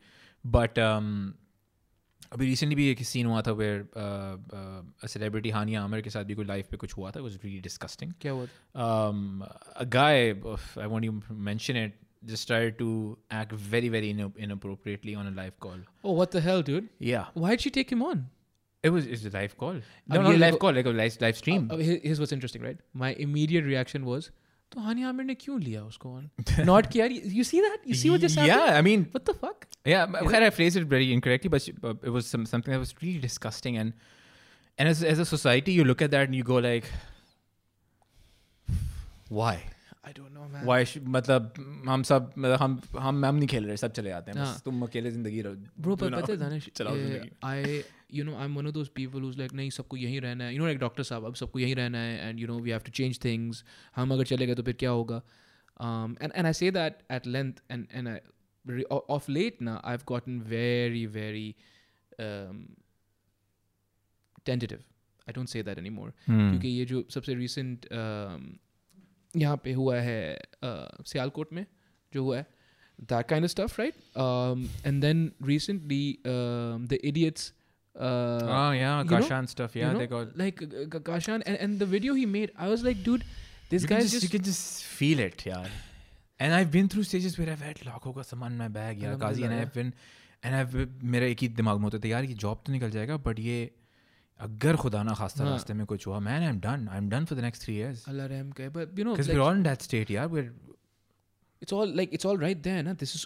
but 0.60 0.78
um 0.92 1.12
अभी 2.34 2.46
recently 2.46 2.76
भी 2.76 2.88
एक 2.92 3.02
scene 3.08 3.26
हुआ 3.26 3.42
था 3.48 3.52
where 3.60 3.84
celebrity 5.08 5.50
हानिया 5.58 5.82
आमिर 5.84 6.02
के 6.02 6.10
साथ 6.16 6.24
भी 6.32 6.36
कोई 6.36 6.46
life 6.46 6.68
पे 6.72 6.78
कुछ 6.78 6.96
हुआ 6.98 7.12
था 7.16 7.20
वाज 7.22 7.38
रियली 7.44 7.60
डिस्कस्टिंग 7.68 8.12
क्या 8.22 8.32
हुआ 8.32 8.48
um, 8.86 9.44
a 9.84 9.86
guy, 9.86 10.34
I 10.84 10.88
won't 10.94 11.08
even 11.10 11.22
mention 11.50 11.80
it, 11.84 11.94
just 12.32 12.44
started 12.48 12.78
to 12.80 12.90
act 13.42 13.54
very, 13.76 13.90
very 13.96 14.10
ina- 14.16 14.32
inappropriately 14.48 15.16
on 15.22 15.28
a 15.32 15.34
live 15.40 15.56
call. 15.66 15.78
oh 16.04 16.18
what 16.20 16.36
the 16.38 16.42
hell 16.48 16.64
dude 16.72 16.90
Yeah, 17.12 17.30
why'd 17.46 17.66
she 17.68 17.72
take 17.80 17.94
him 17.96 18.04
on 18.10 18.26
it 18.84 18.94
was 18.96 19.08
it's 19.16 19.24
a 19.30 19.32
live 19.38 19.56
call. 19.62 19.78
अब 19.78 20.14
No, 20.16 20.22
not 20.22 20.30
ये 20.32 20.36
a 20.36 20.42
live 20.42 20.52
देखो- 20.54 20.60
call, 20.66 20.76
like 20.80 20.90
a 20.92 20.98
live 20.98 21.16
live 21.28 21.38
stream. 21.44 21.64
Uh, 21.76 21.78
here- 21.88 22.02
here's 22.04 22.20
what's 22.24 22.36
interesting 22.40 22.68
right 22.68 22.84
my 23.06 23.14
immediate 23.28 23.66
reaction 23.72 24.06
was 24.12 24.30
तो 24.72 24.82
हानिया 24.86 25.10
आमिर 25.10 25.26
ने 25.26 25.34
क्यों 25.42 25.60
लिया 25.62 25.82
उसको 25.86 26.10
on 26.20 26.66
not 26.70 26.88
कि 26.94 27.00
यार 27.00 27.14
you 27.40 27.44
see 27.50 27.62
that 27.66 27.86
you 27.92 27.98
see 28.04 28.10
what 28.14 28.24
just 28.26 28.40
happened 28.40 28.54
yeah, 28.54 28.80
I 28.80 28.82
mean, 28.88 29.06
what 29.18 29.26
the 29.32 29.36
fuck 29.44 29.68
yeah. 29.92 30.16
Yeah. 30.24 30.48
I 30.48 30.50
phrased 30.56 30.80
it 30.82 30.88
very 30.94 31.06
incorrectly, 31.18 31.52
but 31.54 31.66
she- 31.68 31.76
but 31.86 32.04
it 32.12 32.16
was 32.18 32.32
some, 32.36 32.46
something 32.54 32.74
that 32.76 32.82
was 32.86 32.94
really 33.02 33.22
disgusting. 33.28 33.78
And 33.84 33.94
and 34.78 34.90
as 34.94 35.04
as 35.12 35.22
a 35.26 35.28
society, 35.30 35.76
you 35.78 35.86
look 35.92 36.02
at 36.08 36.12
that 36.16 36.28
and 36.32 36.36
you 36.40 36.48
go 36.50 36.58
like, 36.66 36.90
why? 39.30 39.56
I 40.04 40.12
don't 40.18 40.34
know 40.34 40.48
man 40.52 40.66
Why? 40.66 40.84
Should, 40.90 41.08
मतलब 41.16 41.54
हम 41.88 42.04
सब 42.10 42.32
मतलब 42.38 42.60
हम 42.62 42.80
हम 43.06 43.26
हम 43.26 43.36
नहीं 43.36 43.48
खेल 43.54 43.66
रहे 43.68 43.78
सब 43.78 43.92
चले 43.94 44.10
जाते 44.10 44.32
हैं 44.32 44.38
हाँ. 44.40 44.54
बस 44.54 44.62
तुम 44.66 44.82
अकेले 44.86 45.12
जिंदगी 45.12 45.42
रहो 45.48 45.56
Bro, 45.88 45.96
do 45.96 46.04
but 46.04 46.12
now. 46.14 46.22
पता 46.22 46.32
है 46.34 46.38
दानिश 46.40 46.70
चलाओ 46.76 46.96
eh, 46.96 47.00
जिंदगी 47.00 47.32
I 47.44 47.84
you 48.18 48.24
know 48.28 48.36
I'm 48.44 48.56
one 48.60 48.68
of 48.70 48.74
those 48.78 48.90
people 49.00 49.26
who's 49.26 49.38
like 49.42 49.54
नहीं 49.60 49.70
सबको 49.78 49.98
यहीं 49.98 50.20
रहना 50.22 50.44
है 50.44 50.54
you 50.56 50.60
know 50.62 50.70
like 50.70 50.80
डॉक्टर 50.82 51.04
साहब 51.12 51.26
अब 51.26 51.36
सबको 51.42 51.60
यहीं 51.60 51.76
रहना 51.76 51.98
है 52.08 52.16
and 52.30 52.44
you 52.44 52.48
know 52.52 52.58
we 52.68 52.74
have 52.76 52.86
to 52.90 52.94
change 53.02 53.20
things 53.28 53.64
हम 53.96 54.14
अगर 54.14 54.26
चले 54.34 54.48
गए 54.48 54.56
तो 54.56 54.64
फिर 54.70 54.76
क्या 54.86 54.90
होगा 55.00 55.22
um, 55.88 56.16
and 56.26 56.36
and 56.42 56.48
I 56.48 56.54
say 56.60 56.70
that 56.80 57.02
at 57.20 57.26
length 57.38 57.62
and 57.76 57.88
and 58.02 58.10
I 58.14 58.20
re- 58.76 58.86
o- 58.98 59.06
of 59.18 59.28
late 59.40 59.60
now 59.70 59.80
I've 59.94 60.06
gotten 60.14 60.42
very 60.54 61.06
very 61.18 61.48
um, 62.28 62.62
tentative 64.46 64.86
I 65.28 65.34
don't 65.38 65.50
say 65.56 65.62
that 65.68 65.78
anymore 65.84 66.12
Hmm. 66.26 66.50
क्योंकि 66.50 66.68
ये 66.80 66.86
जो 66.94 67.04
सबसे 67.14 67.36
recent 67.42 67.88
um, 68.02 68.46
यहाँ 69.36 69.58
पे 69.64 69.74
हुआ 69.74 69.96
है 70.02 70.22
uh, 70.64 71.04
सियालकोट 71.12 71.52
में 71.54 71.66
जो 72.14 72.24
हुआ 72.24 72.38
है 72.38 72.46
that 73.10 73.28
kind 73.32 73.48
of 73.48 73.52
stuff 73.54 73.78
right 73.80 73.98
um, 74.26 74.64
and 74.92 75.04
then 75.08 75.20
recently 75.50 76.04
um, 76.34 76.86
the 76.94 77.00
idiots 77.10 77.52
uh, 77.96 78.04
oh 78.06 78.72
yeah, 78.72 79.02
you 79.02 79.04
know- 79.04 79.18
Kashan 79.18 79.50
stuff. 79.50 79.76
Yeah, 79.76 79.88
you 79.88 79.94
know, 79.94 80.00
they 80.00 80.08
got. 80.08 80.38
like 80.38 80.62
uh, 80.62 80.68
K- 80.96 81.00
Kashan 81.12 81.44
and, 81.46 81.58
and 81.58 81.80
the 81.80 81.86
video 81.86 82.14
he 82.14 82.26
made 82.26 82.52
I 82.58 82.68
was 82.68 82.84
like 82.84 83.04
dude 83.04 83.24
this 83.70 83.82
you 83.82 83.88
can 83.88 83.98
guy's 83.98 84.12
just, 84.12 84.22
just, 84.22 84.24
you 84.24 84.30
can 84.38 84.44
just 84.44 84.84
feel 84.84 85.20
it, 85.20 85.46
yeah. 85.46 85.66
And 86.40 86.54
I've 86.54 86.70
been 86.72 86.88
through 86.88 87.04
stages 87.04 87.38
where 87.38 87.50
I've 87.50 87.62
had 87.62 87.80
लाखों 87.86 88.14
का 88.16 88.24
सामान 88.24 88.52
in 88.52 88.58
my 88.58 88.68
bag, 88.68 89.02
yeah, 89.02 89.16
Kazi, 89.16 89.44
and 89.44 89.54
Alhamdulillah, 89.54 89.62
I've 89.62 89.74
been, 89.74 89.94
and 90.44 90.56
I've 90.56 90.88
मेरा 91.16 91.26
एक 91.26 91.40
ही 91.42 91.48
दिमाग 91.58 91.78
में 91.78 91.84
होता 91.84 92.00
था 92.04 92.08
यार 92.08 92.24
ये 92.24 92.34
जॉब 92.46 92.62
तो 92.66 92.72
निकल 92.74 92.90
जाएगा 92.92 93.18
बट 93.26 93.40
ये 93.40 93.58
अगर 94.42 94.76
खुदा 94.78 95.02
ना 95.04 95.14
खास्ता 95.18 95.44
हाँ. 95.44 95.52
रास्ते 95.52 95.74
में 95.74 95.86
कुछ 95.86 96.08
हुआ 96.08 96.20
man 96.20 96.44
I'm 96.48 96.60
done 96.66 96.88
I'm 96.98 97.10
done 97.14 97.26
for 97.26 97.36
the 97.36 97.42
next 97.42 97.64
three 97.66 97.76
years 97.76 98.04
Allah 98.08 98.28
Rahim 98.30 98.52
Kai, 98.54 98.70
but 98.70 98.90
you 98.96 99.04
know 99.04 99.16
because 99.16 99.28
like, 99.30 99.38
we're 99.38 99.44
all 99.46 99.58
in 99.60 99.64
that 99.64 99.82
state 99.82 100.12
yeah 100.16 100.28
we're 100.28 100.54
it's 101.66 101.74
all 101.74 101.88
like 102.00 102.14
it's 102.18 102.26
all 102.32 102.38
right 102.38 102.62
there 102.70 102.84
ना 102.90 102.98
this 103.04 103.16
is 103.16 103.26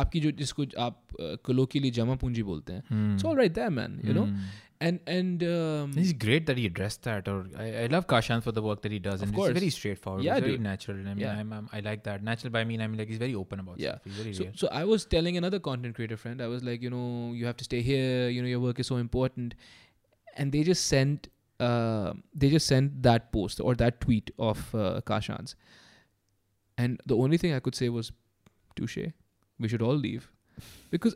आपकी 0.00 0.20
जो 0.20 0.30
जिसको 0.40 0.64
आप 0.88 1.40
colloquially 1.48 1.90
जमा 2.00 2.14
पूंजी 2.24 2.42
बोलते 2.50 2.72
हैं 2.72 2.82
hmm. 2.90 3.14
it's 3.14 3.24
all 3.30 3.36
right 3.42 3.54
there 3.60 3.70
man 3.78 3.96
you 4.10 4.14
know 4.18 4.26
Hmm. 4.26 4.44
and 4.84 5.10
and 5.14 5.42
um, 5.48 5.90
It's 6.02 6.12
great 6.22 6.46
that 6.46 6.58
he 6.60 6.62
addressed 6.68 7.04
that. 7.08 7.28
Or 7.32 7.34
I, 7.64 7.66
I 7.82 7.86
love 7.90 8.06
Kashan 8.12 8.40
for 8.46 8.54
the 8.54 8.62
work 8.62 8.80
that 8.86 8.94
he 8.94 8.98
does, 9.04 9.20
Of 9.22 9.28
and 9.28 9.36
course. 9.36 9.50
it's 9.50 9.58
very 9.60 9.68
straightforward. 9.74 10.24
Yeah, 10.28 10.38
it's 10.40 10.44
very 10.46 10.56
dude. 10.56 10.64
natural. 10.64 10.96
I 11.02 11.12
mean, 11.12 11.20
Yeah. 11.24 11.36
I'm, 11.42 11.52
I'm, 11.58 11.68
I 11.78 11.82
like 11.88 12.02
that. 12.08 12.24
Natural 12.28 12.52
by 12.56 12.62
me, 12.70 12.78
I 12.86 12.88
mean 12.94 13.02
like 13.02 13.12
he's 13.14 13.20
very 13.20 13.36
open 13.42 13.62
about 13.64 13.78
Yeah. 13.84 13.92
stuff. 13.92 14.08
He's 14.08 14.16
very 14.22 14.32
so, 14.38 14.46
real. 14.46 14.56
so 14.62 14.70
I 14.80 14.82
was 14.92 15.04
telling 15.14 15.38
another 15.42 15.60
content 15.68 15.94
creator 16.00 16.18
friend, 16.24 16.42
I 16.48 16.48
was 16.54 16.64
like, 16.70 16.82
you 16.88 16.92
know, 16.96 17.04
you 17.42 17.46
have 17.50 17.60
to 17.62 17.68
stay 17.68 17.82
here. 17.90 18.28
You 18.38 18.42
know, 18.46 18.50
your 18.54 18.64
work 18.64 18.82
is 18.86 18.90
so 18.92 18.98
important. 19.04 19.54
And 20.36 20.58
they 20.58 20.64
just 20.70 20.90
sent 20.96 21.30
uh, 21.68 22.10
they 22.44 22.50
just 22.56 22.74
sent 22.74 22.98
that 23.08 23.30
post 23.38 23.64
or 23.70 23.76
that 23.84 24.00
tweet 24.06 24.34
of 24.50 24.66
uh, 24.74 25.00
Kashan's. 25.12 25.54
And 26.78 27.00
the 27.06 27.16
only 27.16 27.38
thing 27.38 27.52
I 27.54 27.60
could 27.60 27.74
say 27.74 27.88
was, 27.88 28.10
touche, 28.76 28.98
we 29.58 29.68
should 29.68 29.82
all 29.82 29.94
leave. 29.94 30.30
Because 30.90 31.14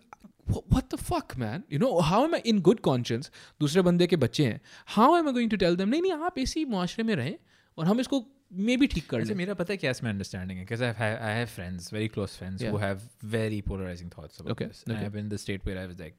wh- 0.53 0.65
what 0.75 0.91
the 0.91 0.99
fuck, 0.99 1.37
man? 1.37 1.65
You 1.69 1.79
know, 1.79 2.01
how 2.01 2.23
am 2.25 2.35
I 2.35 2.41
in 2.53 2.61
good 2.69 2.83
conscience? 2.89 3.31
दूसरे 3.61 3.83
बंदे 3.83 4.07
के 4.07 4.17
बच्चे 4.25 4.47
हैं. 4.47 4.61
How 4.97 5.09
am 5.17 5.29
I 5.29 5.33
going 5.39 5.51
to 5.55 5.59
tell 5.65 5.77
them? 5.83 5.91
नहीं 5.91 6.03
नहीं 6.03 6.13
आप 6.31 6.39
ऐसे 6.39 6.65
मुआशरे 6.75 7.05
में 7.05 7.15
रहें 7.17 7.37
और 7.79 7.87
हम 7.87 8.01
इसको 8.01 8.25
मे 8.67 8.77
भी 8.77 8.87
ठीक 8.87 9.09
कर 9.11 9.19
अच्छा 9.21 9.29
लें. 9.29 9.37
मेरा 9.37 9.55
पता 9.61 9.73
है 9.73 9.77
क्या 9.77 9.91
इसमें 9.91 10.11
अंडरस्टैंडिंग 10.11 10.59
है 10.59 10.65
because 10.67 10.83
I've 10.89 10.97
had, 11.03 11.17
I 11.29 11.31
have 11.39 11.51
friends 11.55 11.89
very 11.97 12.09
close 12.17 12.37
friends 12.43 12.63
Yeah. 12.63 12.71
who 12.75 12.79
have 12.83 13.01
very 13.37 13.61
polarizing 13.71 14.11
thoughts 14.17 14.39
about 14.43 14.53
Okay, 14.53 14.67
this 14.73 14.83
and 14.87 14.97
okay. 14.97 15.07
I've 15.07 15.13
been 15.17 15.25
in 15.27 15.33
the 15.33 15.39
state 15.45 15.65
where 15.71 15.79
I 15.83 15.87
was 15.93 15.99
like 16.05 16.15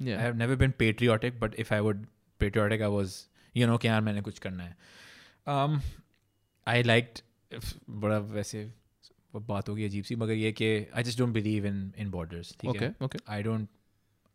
I 0.00 0.08
Yeah. 0.10 0.22
have 0.26 0.38
never 0.42 0.56
been 0.62 0.72
patriotic 0.84 1.38
but 1.42 1.58
if 1.64 1.72
I 1.78 1.80
would 1.88 2.06
patriotic 2.44 2.84
I 2.86 2.88
was 2.94 3.18
you 3.62 3.66
know 3.72 3.76
कि 3.82 3.88
यार 3.88 4.00
मैंने 4.06 4.20
कुछ 4.30 4.38
करना 4.46 4.64
है 4.64 4.76
um, 5.56 5.76
I 6.66 6.80
liked 6.92 7.22
बड़ा 7.89 8.17
वैसे 8.17 8.71
बात 9.35 9.69
होगी 9.69 9.85
अजीब 9.85 10.03
सी 10.03 10.15
मगर 10.15 10.33
ये 10.33 10.51
कि 10.51 10.87
I 10.95 11.03
just 11.03 11.19
don't 11.19 11.33
believe 11.33 11.65
in 11.65 11.93
in 11.97 12.09
borders 12.09 12.57
ठीक 12.61 12.81
है. 12.81 12.95
Okay. 12.95 13.21
I 13.29 13.41
don't 13.47 13.67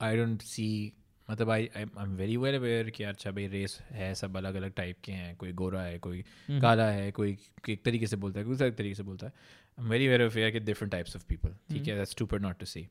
I 0.00 0.10
don't 0.16 0.42
see 0.46 0.90
मतलब 1.30 1.50
I 1.50 1.68
I 1.76 1.82
am 1.82 2.14
very 2.16 2.36
well 2.36 2.54
aware 2.54 2.90
कि 2.90 3.04
अच्छा 3.04 3.30
भाई 3.30 3.46
रेस 3.46 3.78
है 3.82 4.14
सब 4.14 4.36
अलग 4.36 4.54
अलग 4.54 4.72
टाइप 4.72 4.96
के 5.04 5.12
हैं 5.12 5.36
कोई 5.36 5.52
गोरा 5.52 5.82
है 5.82 5.98
कोई 5.98 6.22
Mhm. 6.22 6.60
काला 6.62 6.90
है 6.90 7.10
कोई 7.10 7.36
एक 7.68 7.82
तरीके 7.84 8.06
से 8.06 8.16
बोलता 8.16 8.38
है 8.38 8.44
कोई 8.44 8.54
दूसरे 8.54 8.70
तरीके 8.70 8.94
से 8.94 9.02
बोलता 9.02 9.26
है 9.26 9.32
I 9.32 9.84
am 9.84 9.90
very 9.90 10.08
well 10.08 10.20
aware 10.20 10.50
कि 10.50 10.60
डिफरेंट 10.60 10.92
टाइप्स 10.92 11.16
ऑफ़ 11.16 11.24
पीपल 11.28 11.48
ठीक 11.70 11.88
है 11.88 11.96
that's 11.96 12.14
stupid 12.14 12.40
not 12.40 12.58
to 12.58 12.66
see 12.66 12.88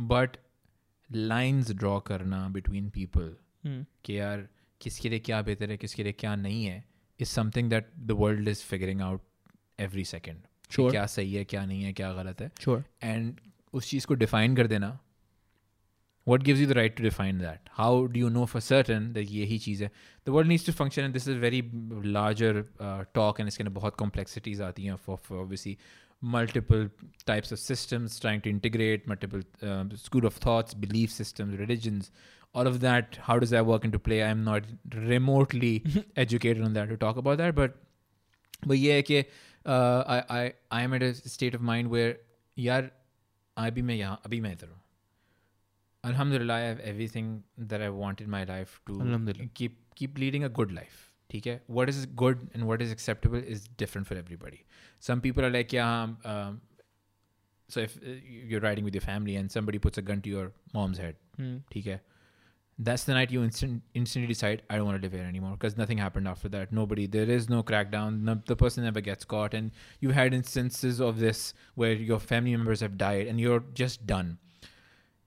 but 0.00 0.36
lines 1.12 1.70
draw 1.70 2.00
करना 2.00 2.48
बिटवीन 2.48 2.90
पीपल. 2.90 3.36
कि 4.04 4.18
यार 4.18 4.48
किसके 4.80 5.08
लिए 5.08 5.18
क्या 5.18 5.42
बेहतर 5.42 5.70
है 5.70 5.76
किसके 5.76 6.02
लिए 6.02 6.12
क्या 6.12 6.36
नहीं 6.36 6.64
है 6.64 6.84
is 7.19 7.27
something 7.27 7.69
that 7.69 7.91
the 7.99 8.11
world 8.19 8.47
is 8.47 8.63
figuring 8.71 9.01
out 9.01 9.21
every 9.79 10.05
second 10.15 10.41
Sure. 10.75 10.91
क्या 10.91 11.05
सही 11.05 11.33
है 11.33 11.43
क्या 11.45 11.65
नहीं 11.65 11.83
है 11.83 11.93
क्या 11.93 12.11
गलत 12.13 12.41
है 12.41 12.51
Sure. 12.61 12.81
एंड 13.03 13.39
उस 13.73 13.89
चीज़ 13.89 14.07
को 14.07 14.13
डिफाइन 14.13 14.55
कर 14.55 14.67
देना 14.67 14.97
what 16.27 16.43
gives 16.47 16.61
you 16.61 16.65
the 16.67 16.75
right 16.77 16.93
to 16.97 17.03
define 17.03 17.39
that 17.43 17.69
how 17.77 18.07
do 18.11 18.19
you 18.19 18.29
know 18.35 18.45
for 18.51 18.61
certain 18.67 19.07
that 19.15 19.31
यही 19.31 19.57
चीज़ 19.59 19.83
है 19.83 19.89
the 20.25 20.33
world 20.35 20.49
needs 20.51 20.65
to 20.67 20.73
function 20.79 21.07
and 21.07 21.17
this 21.17 21.27
is 21.31 21.39
very 21.41 21.59
larger 22.17 22.51
uh, 22.79 23.03
talk 23.17 23.39
and 23.41 23.47
इसके 23.47 23.63
अंदर 23.63 23.73
बहुत 23.79 23.97
complexities 24.01 24.61
आती 24.69 24.85
हैं 24.85 24.95
for, 25.07 25.17
for 25.27 25.41
obviously 25.43 25.75
multiple 26.35 26.85
types 27.31 27.51
of 27.51 27.59
systems 27.59 28.17
trying 28.25 28.41
to 28.43 28.49
integrate 28.49 29.09
multiple 29.13 29.41
um, 29.71 29.91
school 30.05 30.25
of 30.31 30.37
thoughts 30.47 30.79
belief 30.85 31.11
systems 31.11 31.59
religions 31.63 32.11
all 32.55 32.67
of 32.71 32.75
that 32.81 33.17
how 33.27 33.37
does 33.43 33.51
that 33.55 33.65
work 33.71 33.85
into 33.89 33.99
play 34.07 34.17
i'm 34.23 34.43
not 34.47 34.65
remotely 35.11 35.71
educated 36.25 36.63
on 36.69 36.73
that 36.79 36.89
to 36.95 36.97
talk 37.05 37.17
about 37.23 37.37
that 37.43 37.55
but 37.61 37.79
but 38.71 38.77
yeah 38.81 39.01
कि 39.11 39.23
uh, 39.23 39.99
I 40.15 40.17
I 40.37 40.43
I 40.79 40.83
am 40.87 40.93
at 40.99 41.03
a 41.09 41.13
state 41.35 41.55
of 41.59 41.61
mind 41.71 41.91
where 41.95 42.13
यार 42.67 42.89
अभी 43.57 43.81
मैं 43.89 43.95
यहाँ 43.95 44.21
अभी 44.25 44.39
मैं 44.47 44.51
इधर 44.53 44.67
हूँ 44.67 44.79
Alhamdulillah, 46.03 46.53
I 46.53 46.63
have 46.69 46.79
everything 46.91 47.27
that 47.71 47.81
I 47.81 47.89
want 47.89 48.21
in 48.23 48.29
my 48.29 48.43
life 48.43 48.71
to 48.87 48.95
Alhamdulillah. 49.01 49.45
keep 49.59 49.77
keep 49.95 50.17
leading 50.23 50.43
a 50.43 50.49
good 50.59 50.73
life. 50.77 50.97
ठीक 51.31 51.45
है 51.47 51.53
what 51.77 51.89
is 51.91 51.99
good 52.21 52.41
and 52.53 52.67
what 52.69 52.81
is 52.85 52.91
acceptable 52.95 53.45
is 53.55 53.61
different 53.83 54.07
for 54.09 54.17
everybody. 54.23 54.59
Some 55.07 55.21
people 55.21 55.45
are 55.49 55.51
like, 55.53 55.71
yeah, 55.75 55.93
um, 56.01 56.17
um, 56.33 56.57
so 57.69 57.85
if 57.87 57.95
uh, 58.01 58.17
you're 58.49 58.61
riding 58.65 58.89
with 58.89 58.97
your 58.99 59.05
family 59.05 59.37
and 59.43 59.55
somebody 59.55 59.81
puts 59.85 60.01
a 60.01 60.05
gun 60.09 60.21
to 60.27 60.33
your 60.35 60.45
mom's 60.79 61.01
head, 61.05 61.15
Hmm. 61.37 61.55
ठीक 61.71 61.87
है 61.87 61.99
that's 62.79 63.03
the 63.03 63.13
night 63.13 63.31
you 63.31 63.43
instant, 63.43 63.83
instantly 63.93 64.27
decide 64.27 64.63
I 64.69 64.77
don't 64.77 64.85
want 64.85 64.97
to 64.97 65.01
live 65.01 65.13
here 65.13 65.23
anymore 65.23 65.51
because 65.51 65.77
nothing 65.77 65.97
happened 65.99 66.27
after 66.27 66.49
that. 66.49 66.71
Nobody, 66.71 67.05
there 67.05 67.29
is 67.29 67.49
no 67.49 67.61
crackdown. 67.63 68.21
No, 68.21 68.41
the 68.45 68.55
person 68.55 68.83
never 68.83 69.01
gets 69.01 69.25
caught, 69.25 69.53
and 69.53 69.71
you 69.99 70.09
had 70.11 70.33
instances 70.33 70.99
of 70.99 71.19
this 71.19 71.53
where 71.75 71.93
your 71.93 72.19
family 72.19 72.55
members 72.55 72.79
have 72.79 72.97
died, 72.97 73.27
and 73.27 73.39
you're 73.39 73.63
just 73.73 74.07
done. 74.07 74.37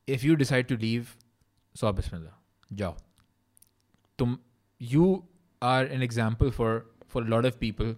If 0.07 0.25
you 0.25 0.37
decide 0.37 0.69
to 0.69 0.77
leave, 0.77 1.17
so 1.75 1.93
bismillah, 1.93 2.35
jao. 2.75 2.97
Tum, 4.19 4.41
you 4.79 5.25
are 5.63 5.83
an 5.83 6.03
example 6.03 6.51
for 6.51 6.87
for 7.07 7.23
a 7.23 7.27
lot 7.27 7.45
of 7.45 7.61
people 7.61 7.97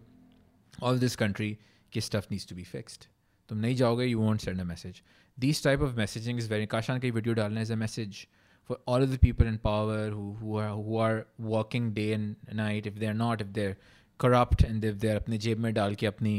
of 0.83 1.01
this 1.01 1.17
country. 1.17 1.59
कि 1.93 2.03
stuff 2.03 2.31
needs 2.31 2.45
to 2.45 2.55
be 2.55 2.65
fixed. 2.65 3.09
तुम 3.49 3.59
नहीं 3.59 3.77
जाओगे, 3.77 4.09
you 4.09 4.19
won't 4.19 4.43
send 4.43 4.61
a 4.61 4.65
message. 4.65 5.03
These 5.39 5.63
type 5.63 5.81
of 5.81 5.95
messaging 5.95 6.39
is 6.39 6.47
very. 6.47 6.67
Kashan 6.67 7.01
का 7.01 7.13
video 7.13 7.35
डालना 7.35 7.63
is 7.63 7.71
a 7.71 7.77
message 7.77 8.27
for 8.71 8.79
all 8.87 9.03
of 9.03 9.11
the 9.11 9.19
people 9.19 9.47
in 9.47 9.59
power 9.59 10.11
who 10.11 10.25
who 10.41 10.57
are 10.63 10.71
who 10.87 10.97
are 11.09 11.27
working 11.39 11.93
day 11.99 12.13
and 12.13 12.55
night. 12.63 12.87
If 12.87 12.99
they're 13.05 13.19
not, 13.25 13.41
if 13.41 13.53
they're 13.59 13.77
corrupt 14.19 14.65
and 14.71 14.85
if 14.85 14.99
they're 15.05 15.21
अपने 15.21 15.39
जेब 15.47 15.59
में 15.67 15.73
डाल 15.75 15.95
के 15.95 16.07
अपनी 16.07 16.39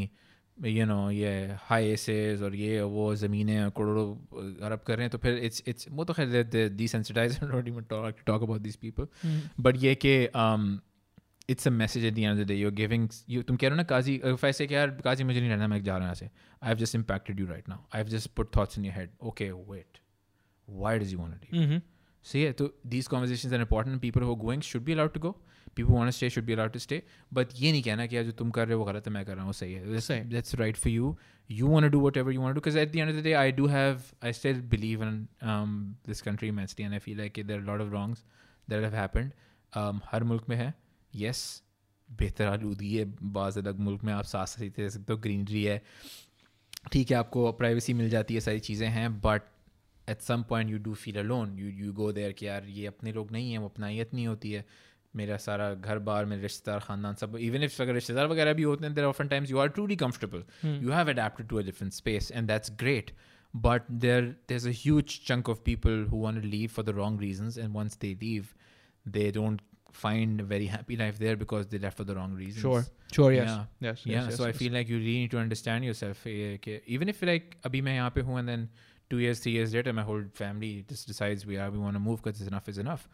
you 0.76 0.86
know 0.86 1.04
ये 1.12 1.58
high 1.70 1.84
aces 1.94 2.42
और 2.44 2.56
ये 2.56 2.82
वो 2.96 3.04
ज़मीनें 3.16 3.70
करोड़ों 3.78 4.08
अरब 4.68 4.80
कर 4.88 4.98
रहे 4.98 5.04
हैं 5.04 5.12
तो 5.12 5.18
फिर 5.26 5.40
it's 5.48 5.62
it's 5.72 5.88
वो 5.92 6.06
तो 6.06 6.14
खैर 6.14 6.50
the 6.52 6.64
desensitized 6.82 7.44
I 7.44 7.52
don't 7.52 7.68
even 7.74 7.86
talk 7.94 8.24
talk 8.26 8.42
about 8.48 8.62
these 8.64 8.76
people 8.86 9.08
but 9.68 9.78
ये 9.84 9.94
कि 10.06 10.14
um, 10.44 10.66
it's 11.54 11.66
a 11.66 11.72
message 11.72 12.04
at 12.10 12.16
the 12.16 12.26
end 12.26 12.34
of 12.34 12.42
the 12.42 12.48
day 12.50 12.58
you're 12.64 12.76
giving 12.80 13.06
you 13.36 13.44
तुम 13.44 13.58
कह 13.58 13.68
रहे 13.68 13.70
हो 13.70 13.76
ना 13.76 13.84
काजी 13.92 14.20
if 14.34 14.44
I 14.44 14.52
say 14.58 14.68
कि 14.68 14.76
यार 14.76 14.92
काजी 15.06 15.24
मुझे 15.24 15.40
नहीं 15.40 15.50
रहना 15.50 15.68
मैं 15.68 15.82
जा 15.84 15.98
रहा 15.98 16.10
हूँ 16.10 16.16
यहाँ 16.16 16.16
से 16.16 16.30
I've 16.62 16.84
just 16.84 17.00
impacted 17.00 17.40
you 17.40 17.48
right 17.54 17.72
now 17.76 17.80
I've 17.94 18.12
just 18.16 18.34
put 18.36 18.52
thoughts 18.58 18.82
in 18.82 18.90
your 18.90 18.98
head 18.98 19.16
okay 19.32 19.50
wait 19.54 20.02
why 20.84 20.98
does 20.98 21.16
he 21.16 21.22
want 21.24 21.34
to 21.38 21.40
leave 21.46 21.64
Mm-hmm. 21.64 21.80
सही 22.25 22.43
है 22.43 22.53
तो 22.53 22.73
these 22.87 23.07
conversation 23.07 23.55
are 23.55 23.61
important 23.61 24.01
people 24.01 24.23
हो 24.23 24.37
गोइंग 24.37 24.63
शुड 24.63 24.83
भी 24.85 24.93
allowed 24.93 25.13
to 25.13 25.21
go 25.21 25.31
people 25.77 25.93
want 25.93 26.15
stay 26.15 26.31
should 26.31 26.45
भी 26.45 26.53
allowed 26.53 26.73
to 26.73 26.79
stay 26.79 27.03
but 27.33 27.49
ये 27.57 27.73
नहीं 27.73 27.83
कहना 27.83 28.07
कि 28.07 28.23
जो 28.25 28.33
तुम 28.33 28.51
कर 28.51 28.67
रहे 28.69 28.77
हो 28.77 28.85
गलत 28.85 29.07
है 29.07 29.13
मैं 29.13 29.25
कर 29.27 29.37
रहा 29.37 29.45
हूँ 29.45 29.53
सही 29.53 29.73
है। 29.73 30.29
That's 30.29 30.55
right 30.55 30.77
for 30.77 30.93
you 30.93 31.17
you 31.51 31.67
want 31.67 31.93
do 31.93 32.01
whatever 32.17 32.33
you 32.33 32.41
want 32.41 32.55
do 32.55 32.61
cause 32.61 32.77
at 32.77 32.93
the 32.93 32.97
end 32.97 33.11
of 33.11 33.17
the 33.17 33.25
day 33.25 33.33
I 33.33 33.53
do 33.53 33.67
have 33.67 34.03
I 34.25 34.33
still 34.33 34.61
believe 34.71 35.03
in 35.05 35.27
this 36.07 36.23
country 36.23 36.51
मैं 36.51 36.67
and 36.81 36.93
I 36.93 36.99
feel 36.99 37.19
like 37.19 37.41
there 37.47 37.61
lot 37.61 37.81
of 37.81 37.91
wrongs 37.93 38.25
that 38.69 38.85
have 38.85 38.95
happened 38.95 39.31
हर 40.13 40.25
मुल्क 40.25 40.45
में 40.49 40.57
है। 40.57 40.73
Yes 41.13 41.63
बेहतर 42.09 42.47
आलूदी 42.47 42.95
है 42.97 43.05
बाज़ 43.23 43.59
अलग 43.59 43.79
मुल्क 43.81 44.05
में 44.05 44.13
आप 44.13 44.25
साथ 44.25 44.47
सही 44.47 44.69
दे 44.69 44.89
सकते 44.91 45.13
हो 45.13 45.19
ग्रीनरी 45.19 45.65
है। 45.65 45.83
ठीक 46.93 47.11
है 47.11 47.17
आपको 47.17 47.51
प्राइवेसी 47.53 47.93
मिल 47.95 48.09
जाती 48.11 48.35
है 48.35 48.41
सारी 48.41 48.61
चीज़ें 48.61 48.89
हैं 48.89 49.13
but 49.21 49.43
eight 50.10 50.22
some 50.22 50.44
point 50.44 50.70
you 50.70 50.78
do 50.78 50.94
feel 50.94 51.20
alone 51.20 51.58
you 51.60 51.70
you 51.86 51.94
go 51.94 52.12
there 52.12 52.32
कि 52.32 52.48
यार 52.48 52.66
ये 52.66 52.86
अपने 52.88 53.12
लोग 53.14 53.32
नहीं 53.32 53.52
हैं 53.52 53.60
वो 53.60 53.68
अपनाइत 53.68 54.14
नहीं 54.14 54.28
होती 54.28 54.52
है 54.52 54.66
मेरा 55.16 55.38
सारा 55.38 55.74
घर 55.74 56.00
बार 56.00 56.26
मेरे 56.26 56.42
रिश्तेदार 56.42 56.80
खानदान 56.80 57.16
सब 57.16 57.36
इवन 57.36 57.64
इफ 57.64 57.82
अगर 57.82 57.94
रिश्तेदार 57.94 58.28
वगैरह 58.28 58.54
भी 58.54 58.64
होते 58.64 58.86
हैं 58.86 58.94
there 58.96 59.06
often 59.06 59.28
times 59.28 59.52
you 59.52 59.58
are 59.58 59.68
truly 59.68 59.96
comfortable 59.96 60.44
you 60.86 60.92
have 60.98 61.12
adapted 61.16 61.50
to 61.54 61.62
a 61.62 61.66
different 61.70 61.98
space 62.00 62.30
and 62.40 62.52
that's 62.54 62.76
great 62.84 63.12
but 63.54 63.90
there 64.06 64.26
there's 64.50 64.68
a 64.72 64.76
huge 64.82 65.14
chunk 65.30 65.48
of 65.54 65.64
people 65.64 66.06
who 66.12 66.22
want 66.26 66.42
to 66.42 66.48
leave 66.50 66.72
for 66.78 66.84
the 66.90 66.94
wrong 67.00 67.18
reasons 67.18 67.58
and 67.58 67.80
once 67.80 68.00
they 68.04 68.12
leave 68.24 68.54
they 69.18 69.32
don't 69.40 69.64
find 69.92 70.42
a 70.42 70.44
very 70.44 70.68
happy 70.68 70.96
life 70.96 71.18
there 71.18 71.36
because 71.36 71.66
they 71.68 71.80
left 71.86 71.98
for 71.98 72.04
the 72.04 72.16
wrong 72.16 72.36
reasons 72.42 72.62
Sure. 72.62 72.84
Sure. 73.12 73.32
Yes. 73.34 73.48
Yeah. 73.48 73.64
Yes. 73.88 74.04
yes, 74.06 74.06
yeah 74.06 74.28
yes, 74.28 74.38
so 74.38 74.44
i 74.44 74.48
yes. 74.48 74.58
feel 74.58 74.72
like 74.74 74.92
you 74.94 75.00
really 75.00 75.18
need 75.22 75.32
to 75.32 75.40
understand 75.40 75.86
yourself 75.86 76.28
eh, 76.28 76.58
कि 76.68 76.80
even 76.98 77.14
if 77.16 77.24
like 77.32 77.58
abhi 77.70 77.82
main 77.90 78.00
yahan 78.00 78.16
pe 78.20 78.22
hu 78.30 78.38
and 78.44 78.54
then 78.54 78.70
two 79.15 79.21
years 79.25 79.41
three 79.47 79.53
years 79.59 79.75
later 79.79 79.93
my 80.01 80.07
whole 80.11 80.25
family 80.43 80.73
just 80.93 81.07
decides 81.13 81.47
we 81.53 81.57
are 81.65 81.71
we 81.77 81.83
want 81.87 81.99
to 82.01 82.05
move 82.09 82.23
because 82.23 82.43
enough 82.53 82.69
is 82.75 82.79
enough 82.85 83.09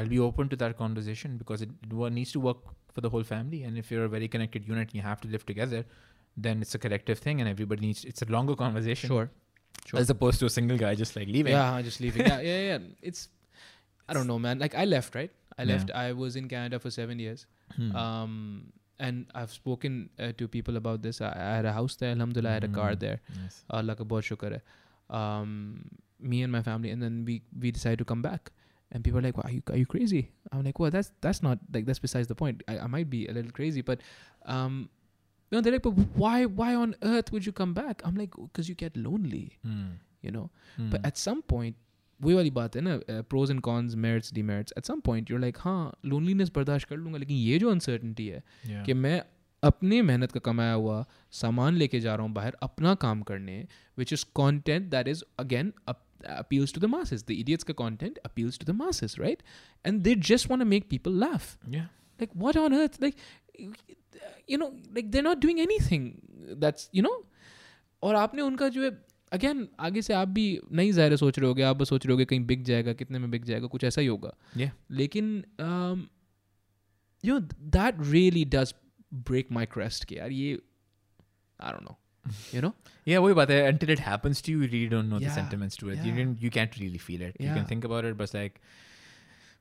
i'll 0.00 0.10
be 0.16 0.18
open 0.28 0.48
to 0.54 0.56
that 0.64 0.76
conversation 0.82 1.36
because 1.44 1.62
it, 1.68 1.70
it 2.08 2.12
needs 2.18 2.32
to 2.36 2.40
work 2.48 2.58
for 2.98 3.00
the 3.06 3.10
whole 3.14 3.26
family 3.30 3.62
and 3.68 3.78
if 3.84 3.90
you're 3.94 4.04
a 4.10 4.12
very 4.18 4.28
connected 4.36 4.66
unit 4.74 4.88
and 4.92 4.94
you 5.00 5.06
have 5.08 5.20
to 5.26 5.28
live 5.36 5.44
together 5.52 5.80
then 6.46 6.60
it's 6.66 6.74
a 6.78 6.80
collective 6.84 7.18
thing 7.26 7.40
and 7.40 7.48
everybody 7.54 7.80
needs 7.86 8.04
it's 8.12 8.22
a 8.26 8.30
longer 8.36 8.54
conversation 8.62 9.08
Sure. 9.14 9.30
Sure. 9.86 10.00
as 10.00 10.10
opposed 10.14 10.38
to 10.40 10.46
a 10.46 10.50
single 10.58 10.78
guy 10.82 10.94
just 10.94 11.16
like 11.16 11.28
leaving 11.28 11.52
Yeah, 11.52 11.80
just 11.82 12.00
leaving. 12.00 12.26
yeah, 12.26 12.40
yeah, 12.50 12.60
yeah. 12.70 12.78
It's 13.10 13.28
I 14.08 14.14
don't 14.16 14.26
know, 14.30 14.38
man. 14.38 14.58
Like 14.64 14.74
I 14.82 14.84
left, 14.84 15.14
right? 15.18 15.30
I 15.58 15.62
Yeah. 15.62 15.70
left. 15.72 15.90
I 16.02 16.12
was 16.22 16.36
in 16.40 16.48
Canada 16.52 16.78
for 16.84 16.90
seven 16.96 17.18
years. 17.24 17.40
Hmm. 17.76 17.88
Um, 18.02 18.32
and 19.06 19.26
I've 19.34 19.52
spoken 19.54 19.96
uh, 20.18 20.32
to 20.38 20.46
people 20.56 20.76
about 20.80 21.02
this. 21.06 21.20
I, 21.20 21.30
I 21.46 21.48
had 21.56 21.64
a 21.70 21.72
house 21.78 21.96
there. 22.02 22.10
Alhamdulillah, 22.16 22.50
I 22.50 22.54
had 22.58 22.64
a 22.68 22.72
car 22.80 22.92
Hmm. 22.92 22.98
there. 23.06 23.18
Yes. 23.42 23.56
Allah 23.78 23.96
ka 24.02 24.04
bahut 24.12 24.28
shukar 24.30 24.52
hai 24.56 24.60
Um, 25.09 25.53
me 26.31 26.41
and 26.43 26.51
my 26.51 26.61
family, 26.61 26.91
and 26.95 27.01
then 27.01 27.25
we 27.25 27.41
we 27.59 27.71
decided 27.71 27.99
to 27.99 28.05
come 28.05 28.21
back. 28.21 28.51
And 28.91 29.03
people 29.03 29.19
are 29.19 29.23
like, 29.23 29.37
"Wow, 29.37 29.43
are 29.49 29.51
you 29.51 29.61
are 29.75 29.77
you 29.77 29.85
crazy?" 29.85 30.21
I'm 30.51 30.63
like, 30.63 30.79
"Well, 30.83 30.91
that's 30.91 31.11
that's 31.25 31.41
not 31.45 31.59
like 31.77 31.85
that's 31.89 31.99
besides 32.05 32.27
the 32.31 32.35
point. 32.41 32.63
I, 32.67 32.77
I 32.79 32.87
might 32.95 33.09
be 33.09 33.21
a 33.27 33.35
little 33.37 33.51
crazy, 33.59 33.81
but 33.89 34.01
um, 34.55 34.77
you 35.51 35.57
know, 35.57 35.61
they're 35.61 35.73
like, 35.73 35.83
but 35.83 36.01
why 36.23 36.45
why 36.45 36.69
on 36.75 36.95
earth 37.11 37.31
would 37.35 37.45
you 37.45 37.53
come 37.61 37.73
back? 37.73 38.01
I'm 38.09 38.15
like, 38.23 38.35
because 38.43 38.69
you 38.73 38.75
get 38.83 38.97
lonely, 39.05 39.43
Hmm. 39.69 39.87
you 40.27 40.31
know. 40.37 40.49
Hmm. 40.77 40.89
But 40.95 41.09
at 41.11 41.23
some 41.27 41.41
point, 41.55 41.75
वही 42.21 42.33
वाली 42.35 42.49
बात 42.55 42.75
है 42.75 42.81
ना 42.81 42.97
pros 43.29 43.51
and 43.51 43.59
cons 43.67 43.95
merits 44.05 44.33
demerits 44.33 44.73
eight 44.77 44.85
some 44.85 44.99
point 45.05 45.31
you're 45.31 45.39
like 45.39 45.57
हाँ 45.59 45.79
loneliness 46.05 46.51
बर्दाश्त 46.55 46.87
कर 46.87 46.97
लूंगा 46.97 47.17
लेकिन 47.17 47.37
ये 47.37 47.57
जो 47.59 47.69
अनसर्टनिटी 47.71 48.27
है 48.27 48.41
yeah. 48.67 48.85
कि 48.85 48.93
मैं 48.93 49.21
अपनी 49.66 50.00
मेहनत 50.02 50.32
का 50.32 50.40
कमाया 50.50 50.72
हुआ 50.72 51.04
सामान 51.42 51.74
लेके 51.76 52.00
जा 52.00 52.14
रहा 52.14 52.26
हूँ 52.26 52.32
बाहर 52.34 52.56
अपना 52.62 52.94
काम 53.04 53.22
करने 53.30 53.56
which 53.98 54.12
is 54.12 54.24
content 54.34 54.90
that 54.90 55.08
is 55.08 55.22
again 55.38 55.72
appeals 56.34 56.72
to 56.72 56.80
the 56.80 56.88
masses. 56.88 57.22
The 57.24 57.34
idiots 57.40 57.64
content 57.78 58.18
appeals 58.24 58.58
to 58.58 58.66
the 58.66 58.72
masses, 58.72 59.18
right? 59.18 59.42
And 59.84 60.04
they 60.04 60.14
just 60.28 60.48
want 60.48 60.60
to 60.60 60.66
make 60.66 60.88
people 60.88 61.12
laugh. 61.12 61.58
Yeah. 61.68 61.86
Like 62.20 62.30
what 62.34 62.56
on 62.56 62.74
earth? 62.74 62.96
Like 63.00 63.16
you 64.48 64.58
know, 64.58 64.72
like 64.94 65.10
they're 65.10 65.22
not 65.22 65.40
doing 65.40 65.60
anything. 65.60 66.08
That's 66.64 66.88
you 66.92 67.02
know. 67.02 67.16
और 68.02 68.14
आपने 68.14 68.42
उनका 68.42 68.68
जो 68.68 68.82
है 68.82 68.90
again 69.32 69.66
आगे 69.80 70.02
से 70.02 70.14
आप 70.14 70.28
भी 70.28 70.46
नहीं 70.72 70.90
ज़ाहिर 70.92 71.16
सोच 71.16 71.38
रहे 71.38 71.48
होगे 71.48 71.62
आप 71.62 71.76
बस 71.76 71.88
सोच 71.88 72.06
रहे 72.06 72.12
होगे 72.12 72.24
कहीं 72.24 72.44
बिक 72.46 72.62
जाएगा 72.64 72.92
कितने 72.92 73.18
में 73.18 73.30
बिक 73.30 73.44
जाएगा 73.44 73.66
कुछ 73.66 73.84
ऐसा 73.84 74.00
ही 74.00 74.06
होगा 74.06 74.32
Yeah. 74.56 74.70
लेकिन 74.90 75.44
you 77.24 77.38
know 77.38 77.40
that 77.78 78.00
really 78.10 78.44
does 78.54 78.74
break 79.29 79.51
my 79.51 79.65
crest 79.77 80.05
के 80.11 80.15
यार 80.15 80.31
ये 80.31 80.53
आई 81.63 81.71
don't 81.71 81.83
no 81.89 81.97
you 82.55 82.61
know 82.61 82.73
Yeah, 83.09 83.19
वही 83.23 83.33
बात 83.33 83.49
है 83.49 83.59
until 83.71 83.91
it 83.93 84.01
happens 84.07 84.41
to 84.47 84.51
you, 84.53 84.57
you 84.63 84.67
really 84.71 84.87
don't 84.89 85.09
know 85.11 85.19
the 85.21 85.25
Yeah, 85.27 85.35
sentiments 85.37 85.77
to 85.83 85.87
it. 85.93 86.01
You 86.05 86.09
yeah. 86.09 86.17
didn't, 86.17 86.41
you 86.45 86.49
can't 86.57 86.75
really 86.81 86.99
feel 87.05 87.21
it. 87.27 87.37
You 87.43 87.47
Yeah. 87.47 87.55
can 87.59 87.69
think 87.71 87.87
about 87.89 88.07
it, 88.09 88.17
but 88.19 88.27
it's 88.29 88.35
like, 88.37 88.59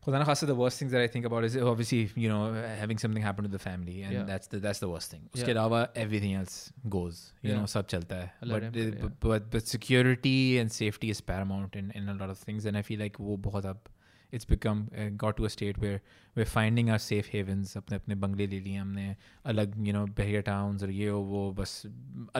खुदा 0.04 0.18
ना 0.18 0.24
खासा 0.24 0.46
the 0.50 0.56
worst 0.58 0.82
things 0.82 0.92
that 0.96 1.02
I 1.04 1.08
think 1.14 1.26
about 1.30 1.46
is 1.48 1.56
obviously 1.70 2.00
you 2.24 2.28
know 2.32 2.40
having 2.82 3.00
something 3.04 3.24
happen 3.28 3.48
to 3.48 3.52
the 3.54 3.60
family, 3.64 3.96
and 4.08 4.16
Yeah. 4.18 4.26
that's 4.30 4.52
the 4.54 4.60
that's 4.66 4.82
the 4.84 4.90
worst 4.92 5.14
thing. 5.14 5.24
उसके 5.34 5.46
Yeah. 5.46 5.54
अलावा 5.56 5.80
everything 6.04 6.36
else 6.42 6.58
goes. 6.96 7.22
You 7.46 7.50
Yeah. 7.52 7.58
know 7.60 7.70
सब 7.76 7.86
चलता 7.94 8.20
है. 8.22 8.28
Allah 8.42 8.60
But, 8.60 8.66
रहम 8.66 8.72
करे, 8.76 9.02
but, 9.06 9.16
but 9.26 9.48
but 9.56 9.72
security 9.74 10.36
and 10.64 10.76
safety 10.76 11.14
is 11.16 11.24
paramount 11.32 11.80
in 11.82 11.90
in 12.02 12.12
a 12.14 12.18
lot 12.22 12.34
of 12.36 12.44
things, 12.48 12.68
and 12.72 12.82
I 12.82 12.84
feel 12.90 13.02
like 13.06 13.20
वो 13.30 13.36
बहुत 13.48 13.66
अब 13.74 13.90
it's 14.34 14.46
become 14.50 14.80
uh, 14.96 15.08
got 15.20 15.36
to 15.36 15.44
a 15.46 15.48
state 15.52 15.78
where 15.84 16.00
we're 16.36 16.48
finding 16.50 16.90
our 16.94 16.98
safe 17.04 17.28
havens 17.34 17.76
अपने 17.76 17.96
अपने 17.96 18.14
बंगले 18.24 18.46
ले 18.46 18.58
लिए 18.66 18.76
हमने 18.76 19.14
अलग 19.52 19.74
you 19.86 19.94
know 19.96 20.04
बहरिया 20.18 20.42
towns 20.48 20.82
और 20.82 20.90
ये 20.98 21.08
हो 21.08 21.20
वो 21.30 21.50
बस 21.60 21.72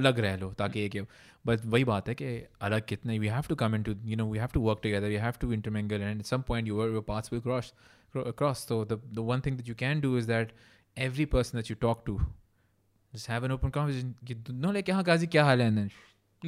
अलग 0.01 0.19
रह 0.27 0.37
लो 0.43 0.53
ताकि 0.59 0.85
एक 0.85 0.97
बट 1.47 1.65
वही 1.75 1.85
बात 1.85 2.09
है 2.09 2.15
कि 2.21 2.29
अलग 2.69 2.85
कितने 2.89 3.19
we 3.25 3.31
have 3.37 3.49
to 3.53 3.57
come 3.63 3.79
into 3.79 3.95
you 4.13 4.19
know 4.21 4.27
we 4.35 4.43
have 4.45 4.53
to 4.59 4.63
work 4.67 4.83
together 4.89 5.09
we 5.15 5.23
have 5.25 5.39
to 5.45 5.53
intermingle 5.61 6.05
and 6.11 6.25
at 6.27 6.31
some 6.35 6.45
point 6.51 6.67
your 6.73 6.91
your 6.97 7.03
paths 7.09 7.31
will 7.35 7.43
cross 7.49 7.73
cro- 8.13 8.33
cross 8.43 8.63
so 8.73 8.79
the 8.93 8.99
the 9.21 9.25
one 9.33 9.43
thing 9.47 9.57
that 9.63 9.73
you 9.73 9.79
can 9.87 10.05
do 10.07 10.13
is 10.21 10.29
that 10.35 10.53
every 11.09 11.27
person 11.35 11.61
that 11.63 11.73
you 11.73 11.77
talk 11.87 12.05
to 12.11 12.17
just 13.15 13.33
have 13.35 13.49
an 13.49 13.57
open 13.57 13.73
conversation 13.79 14.15
कि 14.31 14.37
no 14.67 14.73
like 14.79 14.89
यहाँ 14.89 15.05
काजी 15.05 15.27
क्या 15.37 15.45
हाल 15.45 15.63
है 15.63 15.69
and 15.71 15.79
then 15.83 15.91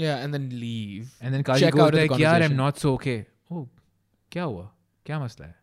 yeah 0.05 0.23
and 0.27 0.35
then 0.39 0.49
leave 0.65 1.17
and 1.21 1.35
then 1.37 1.43
Qazi 1.51 1.65
Check 1.65 1.75
को 1.75 1.81
out 1.87 1.93
होता 1.93 1.97
of 1.97 2.03
है 2.03 2.09
the 2.09 2.17
कि 2.17 2.25
यार 2.25 2.43
I'm 2.43 2.55
conversation. 2.55 2.63
not 2.65 2.85
so 2.85 2.95
okay 2.99 3.17
oh 3.57 3.67
क्या 4.33 4.45
हुआ 4.53 4.71
क्या 5.07 5.19
मसला 5.25 5.47
है 5.47 5.61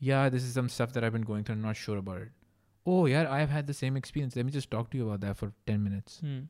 yeah 0.00 0.24
this 0.32 0.46
is 0.46 0.56
some 0.56 0.66
stuff 0.72 0.90
that 0.94 1.04
I've 1.06 1.14
been 1.16 1.28
going 1.28 1.44
through 1.44 1.54
I'm 1.56 1.62
not 1.66 1.78
sure 1.82 2.00
about 2.00 2.24
it 2.24 2.32
oh 2.86 2.98
yeah 3.10 3.30
I've 3.36 3.54
had 3.56 3.70
the 3.70 3.76
same 3.78 3.96
experience 4.00 4.36
let 4.38 4.46
me 4.48 4.52
just 4.56 4.70
talk 4.74 4.90
to 4.94 4.98
you 4.98 5.06
about 5.08 5.22
that 5.26 5.38
for 5.42 5.52
10 5.72 5.88
minutes 5.88 6.20
hmm. 6.26 6.44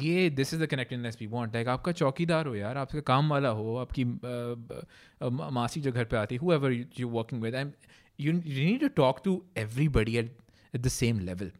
ये 0.00 0.28
this 0.30 0.52
is 0.54 0.60
the 0.60 0.66
connectedness 0.70 1.16
we 1.20 1.26
want 1.26 1.54
like 1.54 1.68
आपका 1.68 1.92
चौकीदार 1.92 2.46
हो 2.46 2.54
यार 2.54 2.76
आपका 2.78 3.00
काम 3.06 3.30
वाला 3.30 3.48
हो 3.60 3.74
आपकी 3.76 4.04
uh, 4.04 4.76
uh, 4.76 5.28
uh, 5.28 5.50
मासी 5.52 5.80
जो 5.80 5.92
घर 5.92 6.04
पे 6.12 6.16
आती 6.16 6.36
who 6.42 6.52
ever 6.52 6.72
you 6.98 7.08
working 7.08 7.42
with 7.42 7.72
you 8.20 8.32
need 8.32 8.80
to 8.80 8.88
talk 8.96 9.20
to 9.24 9.34
everybody 9.58 10.16
at 10.16 10.36
at 10.74 10.80
the 10.80 10.88
same 10.98 11.20
level 11.30 11.50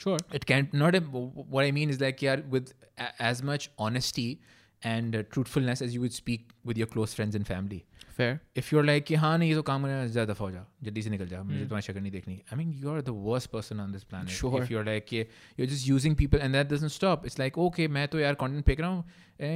sure 0.00 0.18
it 0.36 0.44
can't 0.48 0.74
not 0.82 0.96
a, 0.96 1.00
what 1.54 1.64
i 1.64 1.70
mean 1.78 1.90
is 1.94 1.98
like 2.02 2.22
yeah 2.26 2.42
with 2.52 2.70
a, 3.06 3.08
as 3.30 3.42
much 3.48 3.64
honesty 3.86 4.28
and 4.92 5.16
uh, 5.18 5.22
truthfulness 5.34 5.82
as 5.86 5.96
you 5.96 6.00
would 6.04 6.14
speak 6.18 6.54
with 6.70 6.78
your 6.82 6.88
close 6.94 7.16
friends 7.18 7.38
and 7.40 7.48
family 7.48 7.80
fair 8.18 8.32
if 8.60 8.70
you're 8.72 8.84
like 8.86 9.04
कि 9.08 9.14
हाँ 9.24 9.36
नहीं 9.38 9.48
ये 9.48 9.54
तो 9.54 9.62
काम 9.70 9.82
करना 9.82 10.06
ज़्यादा 10.06 10.32
दफा 10.32 10.44
हो 10.44 10.50
जा 10.50 10.64
जल्दी 10.84 11.02
से 11.02 11.10
निकल 11.10 11.26
जा 11.28 11.42
मुझे 11.42 11.58
Hmm. 11.58 11.68
तुम्हारी 11.68 11.86
शक्ल 11.86 12.00
नहीं 12.00 12.12
देखनी 12.12 12.34
I 12.52 12.56
mean 12.58 12.72
you 12.82 12.90
are 12.94 13.00
the 13.02 13.14
worst 13.26 13.50
person 13.50 13.80
on 13.80 13.92
this 13.92 14.04
planet 14.12 14.30
Sure. 14.38 14.62
If 14.62 14.70
you're 14.72 14.86
like 14.88 15.12
you're 15.12 15.70
just 15.74 15.86
using 15.90 16.16
people 16.22 16.44
and 16.46 16.58
that 16.58 16.72
doesn't 16.74 16.94
stop 16.96 17.26
it's 17.30 17.38
like 17.44 17.60
okay 17.66 17.88
मैं 17.98 18.06
तो 18.14 18.18
यार 18.20 18.36
content 18.42 18.66
फेंक 18.66 18.80
रहा 18.80 18.90
हूँ 18.90 19.04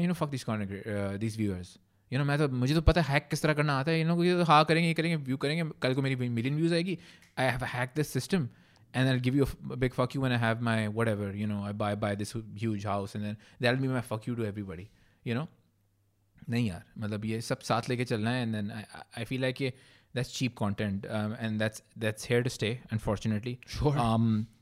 you 0.02 0.10
know 0.12 0.18
fuck 0.22 0.34
these 0.36 0.46
content 0.50 0.74
uh, 0.96 1.10
these 1.24 1.38
viewers 1.42 1.72
you 2.12 2.18
know 2.20 2.26
मैं 2.28 2.38
तो 2.38 2.48
मुझे 2.64 2.74
तो 2.74 2.80
पता 2.90 3.00
है 3.00 3.12
हैक 3.12 3.28
किस 3.30 3.42
तरह 3.42 3.54
करना 3.60 3.78
आता 3.80 3.92
है 3.92 4.02
you 4.04 4.10
know 4.10 4.22
ये 4.24 4.36
तो 4.38 4.44
हाँ 4.52 4.64
करेंगे 4.64 4.88
ये 4.88 4.94
करेंगे 5.02 5.16
व्यू 5.30 5.36
करेंगे 5.46 5.70
कल 5.82 5.94
को 5.94 6.02
मेरी 6.02 6.28
मिलियन 6.28 6.56
व्यूज 6.56 6.72
आएगी 6.80 6.98
I 7.38 7.46
have 7.50 7.64
hack 7.78 7.92
this 7.96 8.12
system 8.18 8.48
and 8.98 9.10
I'll 9.10 9.20
give 9.22 9.36
you 9.36 9.44
a 9.44 9.46
f- 9.50 9.78
big 9.82 9.94
fuck 9.94 10.12
you 10.16 10.20
when 10.24 10.32
I 10.34 10.36
have 10.40 10.60
my 10.66 10.74
whatever, 10.98 11.28
you 11.38 11.46
know, 11.52 11.54
I 11.68 11.70
buy 11.78 11.86
buy 12.02 12.10
this 12.18 12.32
huge 12.64 12.84
house 12.88 13.14
and 13.18 13.24
then 13.28 13.38
that'll 13.64 13.80
be 13.84 13.88
my 13.92 14.02
fuck 14.10 14.28
you 14.28 14.34
to 14.40 14.44
everybody, 14.48 14.84
you 15.26 15.34
know. 15.38 15.42
नहीं 16.49 16.67
यार 16.67 16.83
मतलब 16.97 17.25
ये 17.25 17.41
सब 17.41 17.59
साथ 17.59 17.89
लेके 17.89 18.05
चलना 18.05 18.29
है 18.29 18.43
and 18.43 18.55
then 18.55 18.71
I 19.17 19.23
feel 19.23 19.41
like 19.41 19.61
ये 19.61 19.73
that's 20.15 20.33
cheap 20.33 20.57
content 20.57 21.05
and 21.39 21.59
that's 21.59 21.83
that's 21.97 22.29
here 22.29 22.41
to 22.43 22.49
stay 22.49 22.79
unfortunately. 22.91 23.57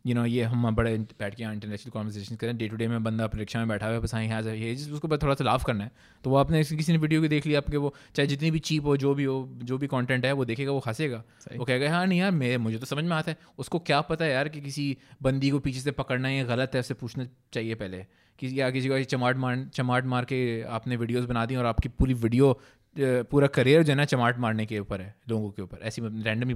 You 0.07 0.15
know 0.15 0.25
ये 0.25 0.43
हम 0.43 0.75
बड़े 0.75 0.97
बैठ 0.97 1.35
के 1.35 1.43
इंटरनेशनल 1.43 1.91
कॉन्वर्सेशन 1.91 2.35
करें 2.35 2.57
डे 2.57 2.67
टू 2.67 2.75
डे 2.75 2.87
में 2.87 3.03
बंदा 3.03 3.23
अपनी 3.23 3.39
रिक्शा 3.39 3.59
में 3.59 3.67
बैठा 3.67 3.85
हुआ 3.85 3.95
है 3.95 4.01
बस 4.01 4.13
हाँ 4.13 4.21
हैज़ 4.21 4.49
ये 4.49 4.75
जिस 4.75 4.91
उसको 4.91 5.07
बस 5.07 5.19
थोड़ा 5.23 5.35
सा 5.35 5.43
लाफ 5.43 5.63
करना 5.63 5.83
है 5.83 5.91
तो 6.23 6.29
वो 6.29 6.35
आपने 6.35 6.63
किसी 6.63 6.91
ने 6.91 6.97
वीडियो 6.97 7.21
की 7.21 7.27
देख 7.27 7.45
लिया 7.45 7.59
आपके 7.59 7.77
वो 7.77 7.93
चाहे 8.15 8.27
जितनी 8.27 8.51
भी 8.51 8.59
चीप 8.59 8.85
हो 8.85 8.97
जो 8.97 9.15
भी 9.15 9.23
हो 9.23 9.49
जो 9.63 9.77
भी 9.77 9.87
कंटेंट 9.87 10.25
है 10.25 10.31
वो 10.31 10.45
देखेगा 10.45 10.71
वो 10.71 10.79
हंसेगा। 10.87 11.23
वो 11.57 11.65
कहेगा 11.65 11.91
हाँ 11.91 12.07
नहीं 12.07 12.19
यार 12.19 12.31
मेरे 12.31 12.57
मुझे 12.57 12.77
तो 12.77 12.85
समझ 12.85 13.03
में 13.03 13.15
आता 13.17 13.31
है 13.31 13.37
उसको 13.57 13.79
क्या 13.79 14.01
पता 14.01 14.25
है 14.25 14.31
यार 14.31 14.49
कि 14.49 14.61
किसी 14.61 14.97
बंदी 15.21 15.49
को 15.49 15.59
पीछे 15.59 15.79
से 15.79 15.91
पकड़ना 15.91 16.29
ये 16.29 16.43
गलत 16.43 16.71
है 16.73 16.79
उससे 16.79 16.93
पूछना 16.93 17.27
चाहिए 17.53 17.75
पहले 17.75 18.05
किसी 18.39 18.59
या 18.59 18.69
किसी 18.71 18.87
को 18.89 18.95
ऐसी 18.95 19.05
चमाट 19.05 19.37
मार 19.37 19.65
चमाट 19.73 20.05
मार 20.05 20.25
के 20.25 20.61
आपने 20.61 20.95
वीडियोस 20.95 21.25
बना 21.25 21.45
दी 21.45 21.55
और 21.55 21.65
आपकी 21.65 21.89
पूरी 21.89 22.13
वीडियो 22.13 22.61
पूरा 22.99 23.47
करियर 23.47 23.83
जो 23.83 23.91
है 23.91 23.97
ना 23.97 24.05
चमाट 24.05 24.39
मारने 24.39 24.65
के 24.65 24.79
ऊपर 24.79 25.01
है 25.01 25.15
लोगों 25.29 25.51
के 25.51 25.61
ऊपर। 25.61 25.77
ऐसी 25.81 26.01
रैंडम 26.01 26.49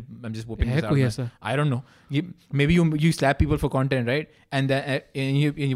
आई 1.44 1.56
डोंट 1.58 1.68
नो 1.68 1.84
ये 2.12 2.24
maybe 2.68 2.76
you 2.76 2.95
you 2.95 3.12
slap 3.12 3.38
people 3.40 3.58
for 3.58 3.70
content 3.70 4.08
right 4.08 4.32
and 4.53 4.72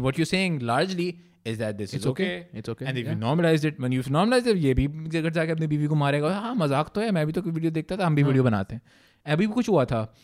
what 0.00 0.18
you 0.18 0.24
saying 0.24 0.62
largely 0.62 1.14
Is 1.46 1.58
that 1.58 1.60
this 1.60 1.64
is 1.64 1.76
that 1.76 1.76
this 1.76 2.02
okay? 2.02 2.10
Okay 2.10 2.58
it's 2.58 2.68
okay 2.68 2.84
and 2.84 2.98
if 2.98 3.08
you 3.08 3.14
normalize 3.14 3.66
it 3.66 3.80
when 3.80 3.92
you 3.92 4.02
normalize 4.10 4.48
it 4.48 4.56
ये 4.56 4.74
भी 4.74 4.88
जगह 5.08 5.30
जाके 5.30 5.52
अपनी 5.52 5.66
बीवी 5.66 5.86
को 5.86 5.94
मारेगा 5.94 6.40
हाँ 6.40 6.54
मज़ाक 6.54 6.90
तो 6.94 7.00
है 7.00 7.10
मैं 7.10 7.26
भी 7.26 7.32
तो 7.32 7.42
वीडियो 7.42 7.70
देखता 7.70 7.96
था 7.96 8.06
हम 8.06 8.14
भी 8.14 8.22
वीडियो 8.22 8.44
बनाते 8.44 8.74
हैं। 8.74 8.82
अभी 9.26 9.46
भी 9.46 9.52
कुछ 9.52 9.68
हुआ 9.68 9.84
था 9.84 10.14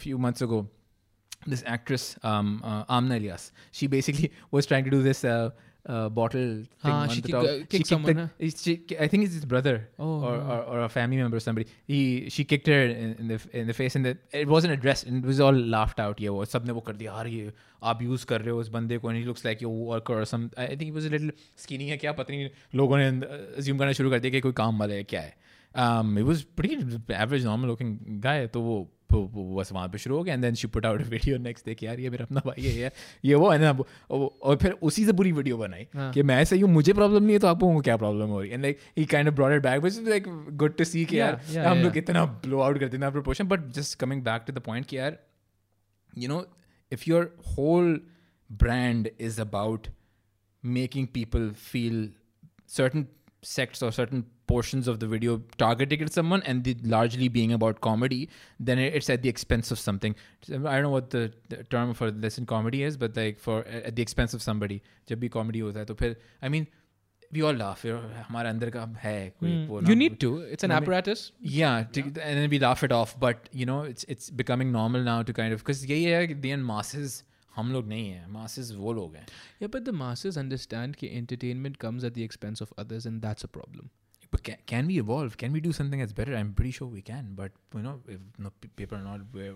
few 0.00 0.18
months 0.18 0.42
ago 0.42 0.70
this 1.46 1.62
actress 1.66 2.16
um, 2.22 2.62
uh, 2.64 2.84
Amna 2.88 3.18
Ilyas. 3.20 3.52
She 3.72 3.86
basically 3.86 4.32
was 4.50 4.66
trying 4.66 4.84
to 4.84 4.90
do 4.90 5.02
this 5.02 5.24
uh, 5.24 5.50
uh, 5.86 6.08
bottle 6.08 6.64
thing 6.82 6.92
ah, 6.92 7.02
on 7.02 7.08
the 7.08 7.32
top. 7.32 7.44
Uh, 7.44 7.58
she 7.70 7.84
someone, 7.84 8.16
the, 8.38 8.46
huh? 8.46 8.50
she, 8.56 8.84
I 8.98 9.06
think 9.08 9.24
it's 9.24 9.34
his 9.34 9.44
brother 9.44 9.88
oh, 9.98 10.22
or, 10.22 10.36
or, 10.36 10.62
or, 10.62 10.80
a 10.84 10.88
family 10.88 11.18
member 11.18 11.36
or 11.36 11.40
somebody. 11.40 11.68
He 11.86 12.28
she 12.30 12.44
kicked 12.44 12.66
her 12.66 12.80
in, 12.84 13.14
in 13.18 13.28
the 13.28 13.40
in 13.52 13.66
the 13.66 13.74
face 13.74 13.94
and 13.94 14.04
the, 14.04 14.16
it 14.32 14.48
wasn't 14.48 14.72
addressed 14.72 15.04
and 15.04 15.24
it 15.24 15.26
was 15.26 15.40
all 15.40 15.52
laughed 15.52 16.00
out. 16.00 16.20
Yeah, 16.20 16.30
What 16.30 16.48
सबने 16.48 16.74
wo 16.74 16.80
kar 16.80 16.94
diya 16.94 17.12
यार 17.12 17.32
You 17.32 17.52
आप 17.82 18.02
use 18.02 18.24
कर 18.24 18.40
रहे 18.40 18.50
हो 18.50 18.60
उस 18.60 18.68
बंदे 18.68 19.00
and 19.02 19.16
he 19.16 19.24
looks 19.24 19.44
like 19.44 19.60
your 19.60 19.72
worker 19.72 20.20
or 20.20 20.24
some. 20.24 20.50
I 20.56 20.68
think 20.68 20.84
he 20.84 20.90
was 20.90 21.04
a 21.04 21.10
little 21.10 21.30
skinny 21.56 21.90
है 21.90 21.96
क्या 21.96 22.12
पता 22.12 22.32
नहीं 22.32 22.48
लोगों 22.74 22.98
ने 22.98 23.10
assume 23.58 23.78
करना 23.78 23.92
शुरू 23.92 24.10
कर 24.10 24.20
दिया 24.20 24.30
कि 24.32 24.40
कोई 24.40 24.52
काम 24.52 24.78
वाला 24.78 24.94
है 24.94 25.04
क्या 25.04 25.20
है. 25.20 25.34
Um, 25.76 26.16
it 26.16 26.22
was 26.22 26.44
pretty 26.44 26.78
average 27.10 27.44
normal 27.44 27.68
looking 27.68 28.20
guy 28.20 28.46
So 28.46 28.60
वो 28.60 28.88
बस 29.13 29.71
वहाँ 29.73 29.87
पे 29.89 29.97
शुरू 29.97 30.17
हो 30.17 30.23
गया 30.23 30.33
and 30.33 30.43
then 30.43 30.55
she 30.55 30.67
put 30.67 30.85
out 30.85 31.01
video 31.07 31.37
next 31.37 31.65
day 31.65 31.75
कि 31.75 31.85
यार 31.85 31.99
ये 31.99 32.09
मेरा 32.09 32.25
अपना 32.25 32.41
भाई 32.45 32.61
है 32.63 32.73
ये 32.79 32.91
ये 33.25 33.35
वो 33.35 33.49
है 33.51 33.57
ना 33.61 33.71
वो- 33.71 34.29
और 34.43 34.57
फिर 34.61 34.71
उसी 34.89 35.05
से 35.05 35.13
पूरी 35.13 35.31
वीडियो 35.31 35.57
बनाई 35.57 35.87
हाँ. 35.95 36.11
कि 36.13 36.23
मैं 36.23 36.43
सही 36.45 36.59
हूँ 36.61 36.69
मुझे 36.71 36.93
प्रॉब्लम 36.93 37.23
नहीं 37.23 37.33
है 37.33 37.39
तो 37.39 37.47
आपको 37.47 37.79
क्या 37.81 37.97
प्रॉब्लम 37.97 38.29
हो 38.29 38.39
रही 38.41 38.49
है 38.49 38.55
and 38.55 38.63
like 38.63 38.79
he 38.97 39.05
kind 39.13 39.29
of 39.29 39.33
brought 39.35 39.53
it 39.53 39.61
back 39.63 39.81
which 39.81 39.97
is 39.97 40.09
like 40.09 40.27
good 40.57 40.75
to 40.77 40.83
see 40.83 41.05
कि 41.05 41.15
Yeah, 41.15 41.25
यार 41.25 41.41
yeah, 41.53 41.67
हम 41.67 41.77
लोग 41.77 41.87
yeah. 41.87 42.03
इतना 42.03 42.25
ब्लो 42.45 42.59
आउट 42.59 42.79
करते 42.79 42.97
हैं 42.97 43.11
proportion 43.11 43.47
but 43.47 43.67
just 43.73 43.99
coming 43.99 44.23
back 44.23 44.43
to 44.47 44.53
the 44.53 44.59
point 44.65 44.85
कि 44.85 44.97
यार 44.97 45.17
you 46.19 46.27
know 46.29 46.41
if 46.91 47.01
your 47.07 47.23
whole 47.49 47.91
brand 48.49 49.09
is 49.25 49.35
about 49.43 49.89
making 50.63 51.07
people 51.17 51.43
feel 51.65 51.99
certain 52.75 53.03
sects 53.43 53.83
or 53.87 53.91
certain 53.97 54.23
portions 54.51 54.87
of 54.91 54.95
the 55.01 55.07
video 55.13 55.33
targeting 55.61 56.01
at 56.03 56.11
someone 56.17 56.41
and 56.51 56.63
the 56.67 56.73
largely 56.93 57.27
being 57.33 57.51
about 57.57 57.79
comedy 57.87 58.17
then 58.69 58.79
it- 58.85 58.95
it's 58.99 59.09
at 59.15 59.21
the 59.25 59.31
expense 59.31 59.71
of 59.75 59.81
something 59.81 60.15
i 60.49 60.55
don't 60.73 60.85
know 60.87 60.93
what 60.95 61.11
the, 61.15 61.21
the 61.53 61.59
term 61.75 61.93
for 61.99 62.09
this 62.25 62.39
in 62.43 62.47
comedy 62.51 62.81
is 62.87 62.97
but 63.03 63.19
like 63.21 63.39
for 63.47 63.57
at 63.81 63.95
the 63.99 64.05
expense 64.07 64.33
of 64.39 64.41
somebody 64.47 64.79
जब 65.11 65.19
भी 65.25 65.29
comedy 65.35 65.61
होता 65.67 65.79
है 65.79 65.85
तो 65.91 65.95
फिर 66.01 66.15
i 66.47 66.51
mean 66.55 66.65
we 67.37 67.41
all 67.49 67.59
laugh 67.61 67.83
you 67.85 67.93
know, 67.95 68.01
हमारे 68.27 68.49
अंदर 68.49 68.69
का 68.77 68.85
है 69.03 69.15
कोई 69.39 69.51
वो 69.67 69.79
Hmm. 69.79 69.89
you 69.91 69.95
ना- 69.95 70.01
need 70.03 70.17
to 70.25 70.31
it's 70.55 70.67
an 70.67 70.73
No, 70.73 70.75
I 70.75 70.79
mean- 70.79 70.87
apparatus 70.87 71.23
yeah, 71.57 71.83
to, 71.97 72.01
and 72.07 72.39
then 72.41 72.49
we 72.55 72.59
laugh 72.63 72.83
it 72.87 72.95
off. 72.99 73.11
But 73.25 73.49
you 73.61 73.67
know, 73.71 73.75
it's 73.91 74.07
it's 74.15 74.31
becoming 74.41 74.71
normal 74.77 75.05
now 75.09 75.17
to 75.29 75.35
kind 75.41 75.57
of 75.57 75.61
because 75.65 75.83
यही 75.91 76.03
है 76.13 76.25
कि 76.31 76.39
the 76.47 76.53
end 76.57 76.65
masses 76.71 77.19
हम 77.59 77.71
लोग 77.73 77.87
नहीं 77.93 78.09
हैं 78.09 78.25
masses 78.39 78.71
वो 78.81 78.93
लोग 79.01 79.15
हैं. 79.15 79.25
yeah 79.61 79.71
but 79.77 79.85
the 79.91 79.95
masses 80.01 80.41
understand 80.45 80.99
that 81.03 81.15
entertainment 81.21 81.79
comes 81.85 82.09
at 82.09 82.17
the 82.19 82.25
expense 82.29 82.65
of 82.67 82.73
others 82.85 83.07
and 83.11 83.27
that's 83.27 83.47
a 83.49 83.51
problem 83.59 83.89
But 84.33 84.43
can, 84.43 84.57
can 84.71 84.87
we 84.87 84.99
evolve? 84.99 85.37
Can 85.43 85.53
we 85.53 85.59
do 85.67 85.71
something 85.75 85.99
that's 86.03 86.13
better? 86.17 86.35
I'm 86.39 86.53
pretty 86.57 86.71
sure 86.79 86.87
we 86.87 87.01
can. 87.11 87.29
But 87.37 87.51
you 87.75 87.81
know, 87.85 87.93
if 88.15 88.19
no, 88.47 88.51
pe- 88.61 88.69
people 88.81 88.97
are 88.99 89.05
not 89.05 89.23
wi- 89.37 89.55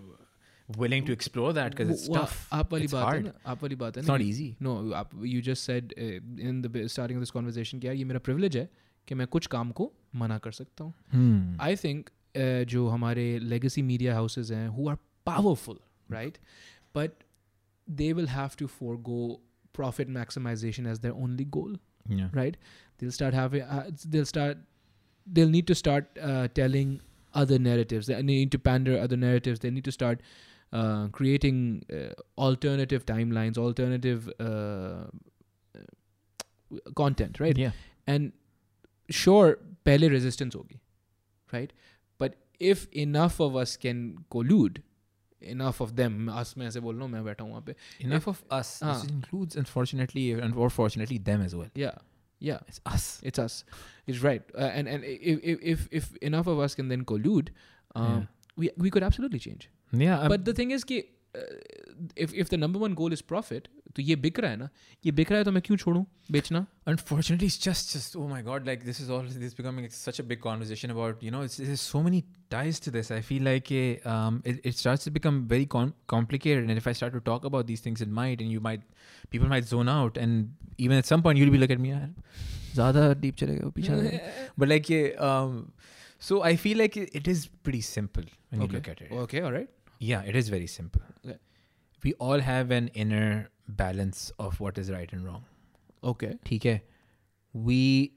willing 0.78 1.04
to 1.10 1.12
explore 1.12 1.52
that 1.58 1.70
because 1.76 1.90
it's 1.94 2.08
वो- 2.08 2.16
वो 2.16 2.20
tough. 2.22 2.48
आप 2.58 2.72
वाली 2.72 2.84
it's 2.88 2.94
बात 2.94 3.04
है 3.06 3.20
hard. 3.20 3.24
ना 3.26 3.50
आप 3.52 3.62
वाली 3.62 3.76
बात 3.82 3.96
है 3.96 4.02
It's 4.02 4.08
ना 4.10 4.14
not 4.16 4.24
कि- 4.24 4.32
easy. 4.32 4.48
No, 4.68 4.74
आप 5.02 5.10
you 5.34 5.42
just 5.50 5.70
said 5.70 5.94
uh, 5.98 6.48
in 6.50 6.60
the 6.66 6.88
starting 6.96 7.20
of 7.20 7.24
this 7.26 7.34
conversation 7.38 7.80
कि 7.80 7.86
यार 7.86 7.94
ये 7.96 8.04
मेरा 8.12 8.20
privilege 8.30 8.56
है 8.56 8.68
कि 9.08 9.14
मैं 9.14 9.26
कुछ 9.36 9.46
काम 9.54 9.70
को 9.80 9.90
मना 10.24 10.38
कर 10.48 10.52
सकता 10.60 10.84
हूँ 10.84 10.92
Hmm. 11.14 11.56
I 11.70 11.74
think 11.84 12.10
uh, 12.36 12.64
जो 12.74 12.88
हमारे 12.96 13.26
legacy 13.54 13.86
media 13.92 14.14
houses 14.20 14.50
हैं 14.58 14.68
who 14.76 14.88
are 14.94 14.98
powerful 15.32 15.78
right 16.18 16.38
but 16.98 17.22
they 18.02 18.12
will 18.18 18.30
have 18.36 18.56
to 18.62 18.66
forego 18.78 19.20
profit 19.78 20.08
maximization 20.20 20.86
as 20.94 21.00
their 21.06 21.14
only 21.26 21.44
goal 21.58 21.76
Yeah. 22.16 22.28
right 22.38 22.56
they'll 22.98 23.12
start 23.16 23.34
having 23.36 23.62
uh, 23.74 23.84
they'll 24.14 24.26
start 24.30 24.58
they'll 25.28 25.48
need 25.56 25.66
to 25.66 25.74
start 25.74 26.18
uh, 26.30 26.48
telling 26.60 27.00
other 27.42 27.58
narratives 27.58 28.06
they 28.12 28.22
need 28.22 28.50
to 28.56 28.58
pander 28.70 28.98
other 29.04 29.16
narratives 29.16 29.60
they 29.66 29.70
need 29.70 29.84
to 29.84 29.92
start 29.92 30.20
uh, 30.72 31.08
creating 31.18 31.60
uh, 31.92 32.12
alternative 32.48 33.04
timelines 33.12 33.58
alternative 33.58 34.28
uh, 34.40 34.44
uh, 35.78 36.90
content 37.02 37.40
right 37.40 37.56
Yeah. 37.56 37.72
and 38.06 38.32
sure 39.22 39.58
pehle 39.88 40.08
resistance 40.16 40.54
hogi 40.60 40.80
right 41.52 41.72
but 42.24 42.36
if 42.72 42.86
enough 43.06 43.40
of 43.48 43.56
us 43.64 43.76
can 43.86 44.02
collude 44.36 44.82
enough 45.54 45.80
of 45.84 45.94
them 45.96 46.28
us 46.42 46.54
मैं 46.58 46.66
ऐसे 46.66 46.80
बोल 46.80 46.94
रहा 46.96 47.04
हूँ 47.04 47.12
मैं 47.12 47.24
बैठा 47.24 47.44
हूँ 47.44 47.50
वहाँ 47.52 47.64
पे 47.66 47.74
Enough 48.08 48.26
of 48.32 48.38
us. 48.58 48.68
Ah. 48.82 48.92
This 48.92 49.10
includes, 49.10 49.56
unfortunately, 49.62 50.22
and 50.44 50.54
or 50.66 50.68
fortunately, 50.76 51.18
them 51.30 51.42
as 51.46 51.54
well. 51.60 51.70
yeah 52.39 52.53
yeah 52.53 52.59
It's 52.67 52.79
us. 52.85 53.19
it's 53.23 53.39
us 53.39 53.63
it's 54.07 54.19
right 54.25 54.41
uh, 54.57 54.71
and 54.79 54.87
and 54.87 55.03
if, 55.03 55.59
if 55.73 55.87
if 55.91 56.15
enough 56.17 56.47
of 56.47 56.59
us 56.59 56.75
can 56.75 56.87
then 56.87 57.03
collude 57.05 57.49
um, 57.95 58.27
we 58.55 58.69
we 58.77 58.89
could 58.89 59.03
absolutely 59.03 59.39
change 59.39 59.69
Yeah. 59.91 60.19
I'm- 60.19 60.29
but 60.29 60.45
the 60.45 60.53
thing 60.53 60.71
is 60.71 60.83
कि 60.91 61.03
uh, 61.34 61.44
if 62.24 62.32
if 62.42 62.48
the 62.54 62.58
number 62.64 62.80
one 62.86 62.94
goal 63.02 63.12
is 63.18 63.22
profit 63.32 63.68
तो 63.96 64.02
ये 64.02 64.14
बिक 64.22 64.38
रहा 64.40 64.50
है 64.50 64.56
ना 64.56 64.68
ये 65.06 65.12
बिक 65.18 65.30
रहा 65.30 65.38
है 65.38 65.44
तो 65.44 65.52
मैं 65.52 65.60
क्यों 65.66 65.76
छोड़ूं 65.82 66.04
बेचना 66.36 66.60
unfortunately 66.92 67.48
it's 67.50 67.58
just 67.64 67.92
just 67.96 68.16
oh 68.22 68.26
my 68.30 68.40
god 68.48 68.66
like 68.70 68.84
this 68.88 69.00
is 69.04 69.10
all 69.16 69.22
this 69.28 69.36
is 69.48 69.54
becoming 69.60 69.86
such 69.96 70.18
a 70.22 70.24
big 70.32 70.40
conversation 70.46 70.94
about 70.94 71.22
you 71.26 71.30
know 71.34 71.42
it's, 71.48 71.56
there's 71.58 71.84
so 71.92 72.02
many 72.06 72.20
ties 72.54 72.80
to 72.86 72.92
this 72.96 73.10
i 73.18 73.20
feel 73.28 73.46
like 73.50 73.70
eh, 73.80 73.84
um, 74.14 74.40
it, 74.52 74.58
it 74.72 74.80
starts 74.82 75.04
to 75.08 75.12
become 75.18 75.38
very 75.54 75.66
com- 75.76 75.94
complicated 76.14 76.68
and 76.68 76.82
if 76.82 76.88
i 76.92 76.96
start 77.00 77.16
to 77.18 77.22
talk 77.30 77.48
about 77.52 77.68
these 77.72 77.84
things 77.86 78.04
it 78.08 78.12
might 78.20 78.44
and 78.46 78.56
you 78.56 78.64
might 78.68 78.82
people 79.36 79.48
might 79.54 79.70
zone 79.74 79.92
out 79.96 80.20
and 80.26 80.84
even 80.88 81.02
at 81.04 81.12
some 81.12 81.22
point 81.28 81.38
you'll 81.42 81.54
be 81.56 81.62
looking 81.64 81.80
at 81.80 81.86
me 81.86 81.94
यार 81.94 82.12
ज़्यादा 82.74 83.08
deep 83.24 83.36
चले 83.44 83.54
गए 83.54 83.64
हो, 83.64 83.70
पीछे 83.78 83.92
आ 83.92 83.96
गए." 83.96 84.20
but 84.58 84.68
like 84.74 84.90
yeah, 84.96 85.26
um, 85.30 85.58
so 86.28 86.42
i 86.52 86.54
feel 86.66 86.78
like 86.84 86.96
it, 87.04 87.14
it 87.22 87.28
is 87.36 87.46
pretty 87.68 87.82
simple 87.94 88.24
when 88.50 88.60
you 88.60 88.68
Okay. 88.68 88.76
look 88.78 88.88
at 88.94 89.04
it 89.08 89.12
okay 89.24 89.42
all 89.48 89.52
right 89.58 89.70
yeah 90.12 90.30
it 90.32 90.40
is 90.42 90.48
very 90.56 90.70
simple 90.78 91.02
Okay. 91.99 92.13
All 92.21 92.41
have 92.41 92.71
an 92.73 92.89
inner 92.95 93.49
balance 93.69 94.31
of 94.39 94.63
of 94.63 94.79
is 94.79 94.91
right 94.91 95.13
and 95.13 95.25
wrong 95.25 96.07
okay 96.07 96.27
ठीक 96.45 96.65
है? 96.65 96.81
We 97.55 98.11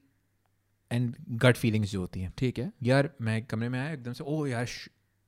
and 0.91 1.15
gut 1.31 1.57
feelings 1.57 1.91
जो 1.91 2.01
होती 2.01 2.21
हैं। 2.21 2.33
ठीक 2.39 2.59
है। 2.59 2.73
यार 2.83 3.11
मैं 3.21 3.45
कमरे 3.47 3.69
में 3.69 3.79
आया 3.81 3.93
एकदम 3.93 4.13
से 4.13 4.25
ओ 4.25 4.47
यार 4.47 4.69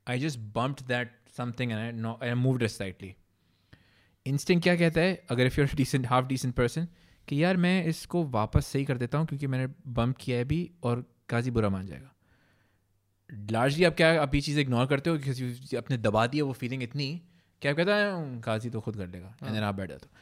I 0.06 0.18
just 0.18 0.38
bumped 0.38 0.86
that 0.86 1.12
something 1.36 1.72
and 1.72 2.06
I 2.06 2.34
moved 2.34 2.66
slightly 2.66 3.14
instinct 4.26 4.62
क्या 4.62 4.76
कहता 4.76 5.00
है? 5.00 5.26
अगर 5.30 5.46
if 5.46 5.60
you're 5.60 5.70
decent 5.74 6.06
half 6.06 6.26
decent 6.26 6.54
person 6.54 6.88
कि 7.28 7.42
यार 7.44 7.56
मैं 7.56 7.84
इसको 7.84 8.24
वापस 8.24 8.66
सही 8.66 8.84
कर 8.84 8.98
देता 8.98 9.18
हूँ 9.18 9.26
क्योंकि 9.26 9.46
मैंने 9.46 9.72
बम्प 9.86 10.16
किया 10.20 10.38
है 10.38 10.44
भी 10.44 10.70
और 10.82 11.04
काजी 11.28 11.50
बुरा 11.50 11.68
मान 11.68 11.86
जाएगा। 11.86 12.14
लार्जली 13.50 13.84
आप 13.84 13.94
क्या 13.94 14.22
आप 14.22 14.34
ये 14.34 14.40
चीज़ 14.40 14.60
इग्नोर 14.60 14.86
करते 14.86 15.10
हो? 15.10 15.18
क्योंकि 15.18 15.76
आपने 15.76 15.98
दबा 15.98 16.26
दिया 16.26 16.44
वो 16.44 16.52
फीलिंग 16.52 16.82
इतनी 16.82 17.22
क्या 17.64 17.72
कहता 17.72 17.94
है 17.96 18.40
काजी 18.42 18.70
तो 18.70 18.80
खुद 18.80 18.96
कर 18.96 19.06
लेगा 19.08 19.34
एंड 19.42 19.52
देन 19.52 19.62
आप 19.62 19.74
बैठ 19.74 19.88
जाते 19.90 20.06
हो. 20.06 20.18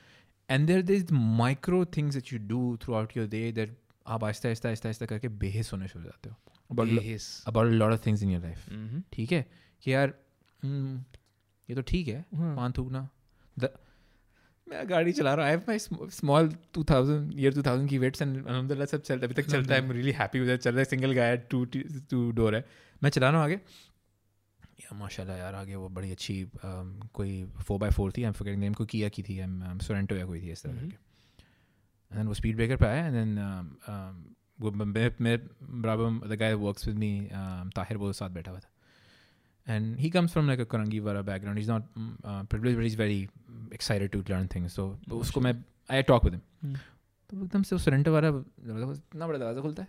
And 0.48 0.66
there 0.66 0.82
this 0.82 1.12
micro 1.12 1.84
things 1.96 2.14
that 2.14 2.32
you 2.32 2.38
do 2.48 2.76
throughout 2.94 3.16
your 3.16 3.26
day 3.28 3.40
that 3.52 3.76
आप 4.06 4.24
आहिस्ता 4.24 4.48
आहिस्ता 4.48 4.68
आहिस्ता 4.68 4.88
आहिस्ता 4.88 5.06
करके 5.06 5.28
बेहिस 5.40 5.72
होने 5.72 5.88
शुरू 5.88 6.04
हो 6.04 6.10
जाते 6.10 6.28
हो. 6.28 6.36
About 7.46 7.72
lot 7.72 7.92
of 7.92 8.06
things 8.06 8.22
in 8.22 8.30
your 8.30 8.42
life. 8.42 8.68
ठीक 9.12 9.32
है? 9.32 9.46
कि 9.82 9.92
यार 9.92 10.14
ये 11.68 11.74
तो 11.74 11.82
ठीक 11.82 12.08
है 12.08 12.24
हाँ. 12.34 12.54
पान 12.56 12.72
थूकना। 12.72 13.08
द 13.56 13.68
मैं 14.66 14.88
गाड़ी 14.90 15.12
चला 15.12 15.34
रहा 15.34 15.46
हूँ। 15.46 15.52
I 15.52 15.58
have 15.58 15.64
my 15.68 16.08
small 16.10 16.52
two 16.74 16.84
thousand 16.90 17.32
year 17.38 17.54
two 17.54 17.62
thousand 17.62 17.88
की 17.90 17.98
वेट्स 17.98 18.22
एंड 18.22 18.46
अलहमदिल्ला 18.46 18.84
सब 18.84 19.02
चलता 19.02 19.26
है 19.26 19.32
अभी 19.32 19.42
तक 19.42 19.50
चलता 19.50 19.74
है। 19.74 19.80
I 19.80 19.86
am 19.86 19.92
really 19.92 20.12
happy 20.18 20.40
with 20.40 20.56
चल 20.56 20.70
रहा 20.70 20.78
है 20.78 20.84
single 20.84 21.12
guy 21.14 21.36
two 21.50 21.64
two 21.64 22.30
door 22.32 22.54
है। 22.54 22.64
मैं 23.02 23.10
चला 23.10 23.28
रहा 23.28 23.36
हूँ 23.36 23.44
आगे। 23.44 23.60
या 24.82 24.96
माशाल्लाह 24.98 25.36
यार 25.36 25.54
आगे 25.54 25.76
वो 25.76 25.88
बड़ी 25.88 26.10
अच्छी 26.10 26.44
um, 26.44 27.10
कोई 27.12 27.44
फोर 27.44 27.78
बाई 27.80 27.90
फोर 27.90 28.12
थी 28.12 28.22
आई 28.22 28.32
एम 28.48 28.58
नेम 28.60 28.74
को 28.74 28.84
किया 28.84 29.08
की 29.08 29.22
थी 29.22 29.38
आई 29.40 29.78
सोरेंटो 29.78 30.14
या 30.14 30.26
कोई 30.26 30.40
थी 30.42 30.50
इस 30.50 30.62
तरह 30.62 30.72
Mhm. 30.72 30.82
करके। 30.82 32.18
एंड 32.18 32.28
वो 32.28 32.34
स्पीड 32.34 32.56
ब्रेकर 32.56 32.76
पे 32.76 32.86
आया 32.86 33.06
एंड 33.06 33.14
देन 33.14 34.26
वो 34.60 34.70
मैं 34.70 35.10
मैं 35.20 35.38
बराबर 35.82 36.28
the 36.28 36.38
guy 36.38 36.54
works 36.54 36.86
with 36.88 36.96
me 36.96 37.28
Tahir 37.76 37.96
वो 37.96 38.12
साथ 38.12 38.30
बैठा 38.30 38.50
हुआ 38.50 38.60
था। 38.60 39.74
And 39.74 39.96
he 39.98 40.10
comes 40.10 40.32
from 40.32 40.46
like 40.46 40.60
a 40.60 40.64
Korangi 40.64 41.00
वाला 41.00 41.22
background 41.22 41.58
is 41.58 41.70
not 41.70 41.84
privilege 42.26 42.76
but 42.76 42.82
is 42.82 42.96
very 42.98 43.28
excited 43.74 44.10
to 44.10 44.20
learn 44.20 44.46
things 44.46 44.74
so 44.74 44.98
उसको 45.12 45.40
मैं 45.40 45.64
आई 45.90 46.02
टॉक 46.02 46.24
विद. 46.24 46.34
हिम 46.34 46.74
तो 47.30 47.44
एकदम 47.44 47.62
से 47.62 47.74
वो 47.76 47.78
सरेंटर 47.78 48.10
वाला 48.10 48.30
दरवाज़ा- 48.30 48.96
इतना 48.96 49.26
बड़ा 49.26 49.38
दरवाज़ा 49.38 49.60
खुलता 49.60 49.82
है। 49.82 49.88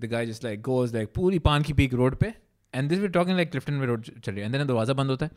The 0.00 0.04
guy 0.04 0.26
just 0.26 0.44
like 0.44 0.60
goes 0.62 0.94
like 0.94 1.12
पूरी 1.14 1.38
पान 1.38 1.62
की 1.62 1.72
पीक 1.72 1.94
रोड 1.94 2.16
पे 2.16 2.34
and 2.74 2.88
this 2.88 2.98
we 2.98 3.08
talking 3.08 3.36
like 3.36 3.50
Clifton 3.50 3.74
में 3.74 3.86
रोड 3.86 4.04
चल 4.04 4.32
रही 4.32 4.40
है। 4.40 4.46
एंड 4.46 4.56
देन 4.56 4.66
दरवाज़ा 4.66 4.94
बंद 4.94 5.10
होता 5.10 5.26
है। 5.26 5.32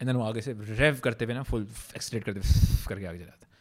एंड 0.00 0.06
देन 0.06 0.16
वो 0.16 0.24
आगे 0.24 0.40
से 0.40 0.54
रेव 0.58 1.00
करते 1.04 1.24
हुए 1.24 1.34
ना 1.34 1.42
फुल 1.42 1.66
एक्सलेट 1.96 2.24
करते 2.24 2.40
हुए 2.40 2.84
करके 2.88 3.06
आगे 3.06 3.18
चलाता 3.18 3.46
है। 3.46 3.56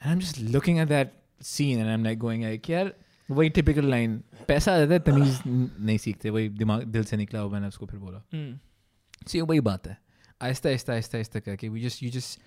And 0.00 0.06
I 0.06 0.12
am 0.12 0.20
just 0.20 0.38
looking 0.52 0.78
at 0.78 0.88
that 0.88 1.12
scene 1.44 1.78
and 1.78 1.86
I 1.86 1.94
am 1.94 2.04
like 2.04 2.18
going 2.18 2.42
like 2.44 2.70
यार 2.70 2.94
वही 3.28 3.48
टिपिकल 3.50 3.90
लाइन 3.90 4.22
पैसा 4.48 4.74
आ 4.74 4.78
जाता 4.78 4.92
है 4.92 5.00
तमीज़ 5.00 5.40
नहीं 5.46 5.98
सीखते। 5.98 6.30
वही 6.30 6.48
दिमाग 6.48 6.82
दिल 6.84 7.04
से 7.04 7.16
निकला 7.16 7.40
हो 7.40 7.50
मैंने 7.50 7.68
उसको 7.68 7.86
फिर 7.86 7.98
बोला. 8.00 8.22
सी 9.26 9.40
वही 9.40 9.60
बात 9.60 9.86
है। 9.88 9.96
आहिस्ता 10.42 10.68
आहिस्ता 10.68 10.92
आहिस्ता 10.92 11.18
आहिस्ता 11.18 11.40
करके 11.40 11.68
we 11.68 11.80
just 11.82 12.02
you 12.02 12.10
just 12.10 12.40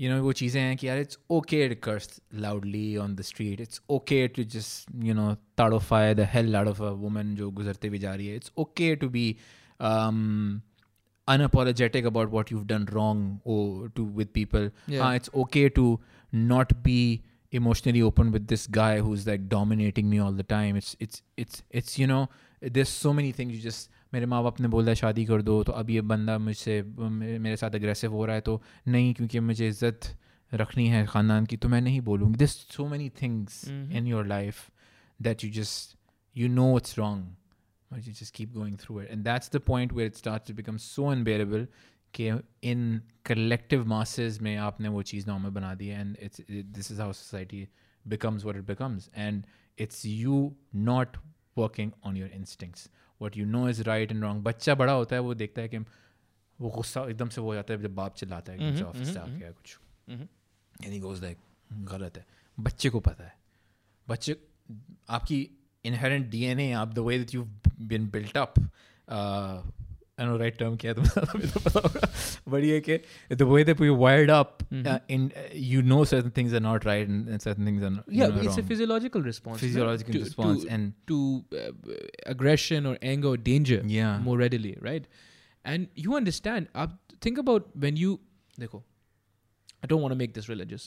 you 0.00 0.10
know 0.10 0.22
वो 0.22 0.32
चीज़ें 0.38 0.60
हैं 0.60 0.76
कि 0.76 0.88
यार 0.88 0.98
it's 1.00 1.18
okay 1.38 1.68
to 1.68 1.74
curse 1.82 2.20
loudly 2.46 2.96
on 3.04 3.14
the 3.16 3.22
street 3.30 3.60
it's 3.60 3.80
okay 3.90 4.26
to 4.36 4.44
just 4.56 4.90
you 5.04 5.14
no 5.14 5.34
ताड़ोफाई 5.58 6.14
the 6.14 6.28
hell 6.32 6.56
out 6.56 6.68
of 6.68 6.82
a 6.82 6.90
woman 7.04 7.34
जो 7.34 7.50
गुजरते 7.60 7.88
हुए 7.88 7.98
जा 7.98 8.14
रही 8.14 8.26
है 8.26 8.36
it's 8.36 8.52
okay 8.64 8.94
to 8.96 9.08
be 9.18 9.26
unapologetic 11.28 12.04
about 12.08 12.30
what 12.30 12.50
you've 12.50 12.66
done 12.66 12.84
wrong 12.96 13.22
or 13.44 13.88
to 13.96 14.04
with 14.18 14.32
people 14.32 14.68
Yeah. 14.86 15.00
Ah, 15.06 15.14
it's 15.20 15.30
okay 15.44 15.68
to 15.78 15.86
not 16.32 16.74
be 16.84 17.22
emotionally 17.52 18.02
open 18.08 18.30
with 18.36 18.46
this 18.52 18.66
guy 18.76 19.00
who's 19.00 19.26
like 19.26 19.48
dominating 19.48 20.08
me 20.12 20.18
all 20.26 20.32
the 20.32 20.46
time 20.52 20.76
it's 20.76 20.94
it's 21.06 21.22
it's 21.44 21.62
it's 21.80 21.98
you 21.98 22.06
know 22.12 22.20
there's 22.62 22.88
so 22.88 23.12
many 23.12 23.32
things 23.32 23.56
you 23.56 23.60
just 23.66 23.90
मेरे 24.13 24.25
माँ 24.25 24.41
बाप 24.43 24.59
ने 24.61 24.67
बोल 24.67 24.83
दिया 24.85 24.95
शादी 24.95 25.25
कर 25.25 25.41
दो। 25.41 25.63
तो 25.63 25.71
अब 25.73 25.89
ये 25.89 26.01
बंदा 26.03 26.37
मुझसे 26.37 26.81
मेरे 26.99 27.55
साथ 27.57 27.75
अग्रेसिव 27.75 28.11
हो 28.11 28.25
रहा 28.25 28.35
है 28.35 28.41
तो 28.41 28.61
नहीं 28.87 29.13
क्योंकि 29.13 29.39
मुझे 29.39 29.67
इज़्ज़त 29.67 30.15
रखनी 30.51 30.87
है 30.87 31.05
ख़ानदान 31.07 31.45
की 31.45 31.57
तो 31.57 31.69
मैं 31.69 31.81
नहीं 31.81 32.01
बोलूँगी। 32.01 32.37
This 32.37 32.55
so 32.67 32.87
many 32.87 33.09
things 33.21 33.67
in 33.67 34.07
your 34.07 34.25
life 34.27 34.69
that 35.19 35.43
you 35.43 35.51
just 35.51 35.95
you 36.35 36.47
know 36.49 36.77
it's 36.77 36.97
wrong 36.97 37.97
you 38.07 38.13
just 38.13 38.35
keep 38.35 38.53
going 38.53 38.77
through 38.77 39.01
it 39.01 39.09
and 39.11 39.23
that's 39.23 39.51
the 39.53 39.59
point 39.67 39.93
where 39.93 40.07
it 40.07 40.15
start 40.15 40.47
to 40.47 40.53
become 40.53 40.77
so 40.77 41.07
unbearable 41.11 41.67
कि 42.13 42.29
in 42.63 43.01
collective 43.25 43.85
masses 43.87 44.39
में 44.39 44.55
आपने 44.57 44.89
वो 44.89 45.01
चीज़ 45.11 45.27
normal 45.27 45.49
बना 45.49 45.73
दी 45.75 45.87
है 45.87 45.99
and 46.01 46.17
it's 46.21 46.41
this 46.49 46.91
is 46.91 47.01
our 47.01 47.13
society 47.13 47.67
becomes 48.05 48.45
what 48.45 48.57
it 48.57 48.63
becomes 48.63 49.09
and 49.15 49.43
it's 49.77 50.05
you 50.05 50.39
not 50.75 51.17
working 51.57 51.91
on 52.03 52.17
your 52.17 52.29
instincts 52.35 52.89
instincts 53.21 53.37
you 53.37 53.45
know 53.45 53.69
is 53.69 53.83
right 53.83 54.11
and 54.11 54.23
wrong 54.23 54.43
बच्चा 54.43 54.75
बड़ा 54.75 54.93
होता 54.93 55.15
है 55.15 55.21
वो 55.21 55.33
देखता 55.33 55.61
है 55.61 55.69
कि 55.69 55.77
वो 56.61 56.69
गुस्सा 56.69 57.01
एकदम 57.01 57.29
से 57.29 57.41
वो 57.41 57.47
हो 57.47 57.55
जाता 57.55 57.73
है 57.73 57.81
जब 57.81 57.95
बाप 57.95 58.15
चिल्लाता 58.15 58.51
है 58.51 58.57
कि 58.57 58.71
Mhm, 58.71 58.83
ऑफ़िस 58.83 59.07
से 59.07 59.19
mhm, 59.19 59.19
आके 59.19 59.43
या 59.43 59.51
कुछ। 59.51 59.77
यानी 60.83 60.99
गोज 60.99 61.21
लाइक 61.21 61.37
गलत 61.73 62.17
है। 62.17 62.25
बच्चे 62.59 62.89
को 62.89 62.99
पता 62.99 63.23
है। 63.23 63.33
बच्चे 64.09 64.35
आपकी 65.09 65.49
इनहेरेंट 65.85 66.29
डी 66.29 66.43
एन 66.43 66.59
ए 66.59 66.71
आप 66.71 66.93
the 66.93 66.99
way 66.99 67.17
that 67.17 67.33
you 67.33 67.47
been 67.81 68.09
built 68.09 68.37
up 68.37 68.53
I 70.20 70.26
know 70.26 70.36
right 70.38 70.56
term 70.58 70.76
क्या 70.82 70.92
है 70.92 70.94
तुम्हें 70.96 71.50
तो 71.52 71.60
पता 71.60 71.80
होगा 71.86 72.08
बट 72.52 72.64
ये 72.64 72.80
कि 72.88 72.96
the 73.36 73.42
way 73.52 73.64
that 73.64 73.80
you 73.80 73.94
wired 73.96 74.30
up 74.30 74.52
Mhm. 74.72 74.98
In 75.10 75.30
you 75.70 75.82
know 75.82 76.04
certain 76.12 76.30
things 76.36 76.54
are 76.54 76.60
not 76.60 76.84
right 76.86 77.08
and 77.08 77.38
certain 77.40 77.66
things 77.66 77.82
are 77.84 77.98
Yeah, 78.20 78.38
it's 78.44 78.58
a 78.62 78.64
physiological 78.70 79.26
response. 79.28 79.56
no? 79.60 79.66
physiological 79.66 80.16
To- 80.18 80.22
response 80.24 80.64
to, 80.64 80.72
and 80.76 80.92
to 81.12 81.18
uh, 81.62 81.98
aggression 82.34 82.88
or 82.92 82.94
anger 83.12 83.32
or 83.34 83.40
danger 83.50 83.80
yeah 83.96 84.16
more 84.28 84.36
readily, 84.42 84.72
right? 84.88 85.06
And 85.64 86.02
you 86.06 86.16
understand. 86.20 86.68
Uh, 86.82 86.88
think 87.26 87.38
about 87.44 87.70
when 87.84 87.96
you. 88.04 88.16
देखो, 88.60 88.82
I 89.84 89.88
don't 89.92 90.02
want 90.06 90.14
to 90.16 90.18
make 90.24 90.34
this 90.36 90.48
religious, 90.54 90.84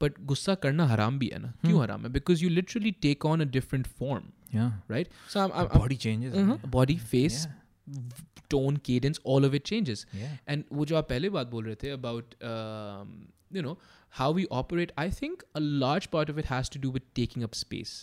but 0.00 0.18
गुस्सा 0.32 0.54
करना 0.64 0.86
हराम 0.94 1.18
भी 1.18 1.30
है 1.32 1.38
ना 1.38 1.52
क्यों 1.64 1.72
Hmm. 1.72 1.82
हराम 1.82 2.06
है 2.06 2.12
because 2.18 2.44
you 2.46 2.50
literally 2.58 2.92
take 3.06 3.26
on 3.30 3.44
a 3.46 3.48
different 3.56 3.90
form 4.02 4.28
yeah 4.58 4.68
right 4.94 5.16
so 5.32 5.40
I'm, 5.44 5.52
I'm, 5.52 5.66
I'm 5.70 5.80
body 5.80 5.98
changes 6.04 6.36
uh-huh, 6.42 6.58
body 6.76 6.96
face 7.14 7.40
yeah 7.46 7.56
v- 7.86 8.24
tone 8.54 8.76
cadence 8.88 9.20
all 9.24 9.44
of 9.48 9.54
it 9.58 9.64
changes 9.72 10.04
yeah 10.20 10.36
and 10.54 10.64
वो 10.78 10.84
जो 10.92 10.96
आप 10.96 11.08
पहले 11.08 11.30
बात 11.38 11.46
बोल 11.50 11.64
रहे 11.64 11.74
थे 11.82 11.92
about 11.96 12.34
um, 12.52 13.12
you 13.58 13.62
know 13.66 13.76
how 14.20 14.30
we 14.38 14.46
operate 14.60 14.92
I 15.04 15.08
think 15.18 15.44
a 15.60 15.60
large 15.84 16.10
part 16.16 16.32
of 16.34 16.38
it 16.44 16.50
has 16.54 16.68
to 16.76 16.78
do 16.86 16.90
with 16.96 17.06
taking 17.20 17.44
up 17.48 17.54
space 17.60 17.94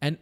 and 0.00 0.18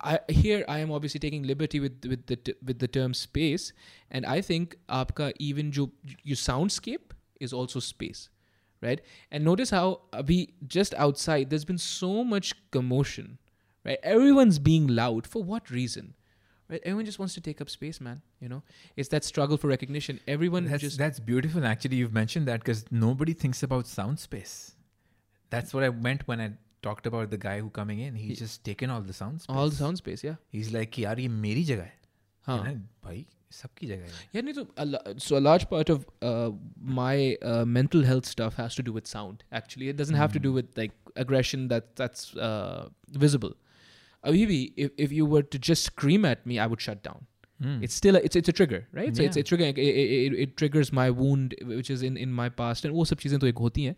I, 0.00 0.18
here 0.28 0.64
I 0.68 0.78
am 0.78 0.90
obviously 0.96 1.18
taking 1.22 1.42
liberty 1.50 1.80
with 1.84 2.04
with 2.10 2.26
the 2.32 2.36
t- 2.48 2.54
with 2.70 2.78
the 2.82 2.88
term 2.96 3.14
space 3.20 3.72
and 4.10 4.26
I 4.34 4.40
think 4.48 4.76
आपका 4.98 5.30
even 5.46 5.72
जो 5.78 5.90
your 6.32 6.36
soundscape 6.42 7.14
is 7.46 7.52
also 7.52 7.80
space, 7.86 8.28
right? 8.80 9.00
And 9.32 9.44
notice 9.44 9.70
how 9.70 10.02
uh, 10.12 10.22
we 10.28 10.36
just 10.76 10.94
outside 11.06 11.50
there's 11.50 11.64
been 11.64 11.82
so 11.86 12.12
much 12.34 12.52
commotion, 12.76 13.38
right? 13.84 13.98
Everyone's 14.14 14.60
being 14.70 14.86
loud 15.00 15.26
for 15.34 15.42
what 15.42 15.70
reason? 15.78 16.14
Right? 16.70 16.80
Everyone 16.84 17.06
just 17.06 17.18
wants 17.18 17.34
to 17.34 17.40
take 17.40 17.60
up 17.62 17.70
space, 17.70 17.98
man. 18.06 18.20
You 18.40 18.48
know, 18.50 18.62
it's 18.96 19.08
that 19.08 19.24
struggle 19.24 19.56
for 19.56 19.68
recognition. 19.68 20.20
Everyone 20.28 20.66
That's, 20.66 20.82
just 20.82 20.98
that's 20.98 21.18
beautiful. 21.18 21.64
Actually, 21.64 21.96
you've 21.96 22.12
mentioned 22.12 22.46
that 22.48 22.60
because 22.60 22.84
nobody 22.90 23.32
thinks 23.44 23.62
about 23.62 23.86
sound 23.86 24.20
space. 24.20 24.56
That's 25.50 25.72
what 25.72 25.82
I 25.84 25.88
meant 25.90 26.26
when 26.28 26.40
I 26.42 26.50
talked 26.82 27.06
about 27.06 27.30
the 27.30 27.38
guy 27.38 27.60
who 27.60 27.70
coming 27.70 28.00
in. 28.00 28.14
He's 28.14 28.38
just 28.38 28.64
taken 28.64 28.90
all 28.90 29.00
the 29.00 29.14
sound 29.14 29.40
space. 29.42 29.56
all 29.56 29.70
the 29.70 29.76
sound 29.76 29.96
space, 29.98 30.22
yeah. 30.22 30.34
He's 30.50 30.70
like, 30.74 30.90
कि 30.92 31.04
यार 31.04 31.18
ये 31.20 31.28
मेरी 31.46 31.64
जगह 31.70 31.82
है 31.82 31.96
Huh. 32.48 32.56
है 32.62 32.74
ना? 32.74 32.80
भाई 33.04 33.24
सबकी 33.52 33.86
जगह 33.86 34.04
है 34.04 34.28
Yeah, 34.32 34.42
no, 34.48 34.52
so, 34.58 34.66
a, 34.76 34.84
lo- 34.84 35.14
so 35.24 35.38
a 35.38 35.40
large 35.46 35.64
part 35.70 35.88
of 35.94 36.04
uh, 36.22 36.50
my 37.00 37.36
uh, 37.52 37.64
mental 37.78 38.04
health 38.10 38.26
stuff 38.26 38.54
has 38.56 38.74
to 38.74 38.82
do 38.82 38.92
with 38.98 39.06
sound. 39.06 39.42
Actually, 39.62 39.88
it 39.88 39.96
doesn't 40.02 40.20
have 40.22 40.32
to 40.36 40.38
do 40.38 40.50
Hmm. 40.50 40.60
with 40.60 40.76
like 40.82 40.92
aggression 41.24 41.66
that 41.74 41.90
that's 42.02 42.28
uh, 42.36 42.88
visible. 43.26 43.56
Abhibi, 44.25 44.73
if, 44.77 44.91
if 44.97 45.11
you 45.11 45.25
were 45.25 45.43
to 45.43 45.59
just 45.59 45.83
scream 45.83 46.25
at 46.25 46.45
me, 46.45 46.59
I 46.59 46.67
would 46.67 46.81
shut 46.81 47.03
down. 47.03 47.25
Mm. 47.61 47.83
It's 47.83 47.93
still 47.93 48.15
a, 48.15 48.19
it's 48.19 48.35
it's 48.35 48.49
a 48.49 48.51
trigger, 48.51 48.87
right? 48.91 49.07
Yeah. 49.07 49.13
So 49.13 49.23
it's 49.23 49.37
a 49.37 49.43
trigger. 49.43 49.65
It, 49.65 49.77
it, 49.77 50.33
it, 50.33 50.57
triggers 50.57 50.91
my 50.91 51.09
wound, 51.09 51.55
which 51.63 51.89
is 51.89 52.03
in, 52.03 52.17
in 52.17 52.31
my 52.31 52.49
past, 52.49 52.83
and 52.83 52.93
all 52.93 53.05
sub 53.05 53.19
things 53.19 53.33
to. 53.39 53.95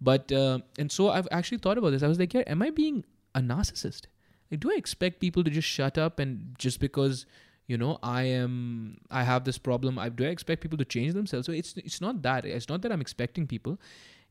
But 0.00 0.32
uh, 0.32 0.60
and 0.78 0.90
so 0.90 1.10
I've 1.10 1.28
actually 1.30 1.58
thought 1.58 1.78
about 1.78 1.90
this. 1.90 2.02
I 2.02 2.08
was 2.08 2.18
like, 2.18 2.34
yeah, 2.34 2.42
am 2.46 2.62
I 2.62 2.70
being 2.70 3.04
a 3.34 3.40
narcissist? 3.40 4.06
Like, 4.50 4.60
do 4.60 4.70
I 4.70 4.74
expect 4.74 5.20
people 5.20 5.44
to 5.44 5.50
just 5.50 5.68
shut 5.68 5.98
up 5.98 6.18
and 6.18 6.56
just 6.58 6.80
because 6.80 7.26
you 7.66 7.76
know 7.76 7.98
I 8.02 8.22
am 8.22 8.98
I 9.10 9.22
have 9.22 9.44
this 9.44 9.58
problem? 9.58 9.98
I, 9.98 10.08
do 10.08 10.24
I 10.24 10.28
expect 10.28 10.62
people 10.62 10.78
to 10.78 10.84
change 10.84 11.12
themselves? 11.12 11.46
So 11.46 11.52
it's 11.52 11.74
it's 11.76 12.00
not 12.00 12.22
that. 12.22 12.44
It's 12.44 12.68
not 12.68 12.82
that 12.82 12.90
I'm 12.90 13.00
expecting 13.00 13.46
people. 13.46 13.78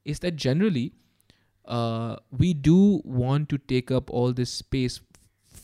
It's 0.04 0.20
that 0.20 0.36
generally 0.36 0.94
uh, 1.66 2.18
we 2.32 2.54
do 2.54 3.02
want 3.06 3.50
to 3.50 3.58
take 3.58 3.92
up 3.92 4.10
all 4.10 4.34
this 4.34 4.50
space 4.50 5.00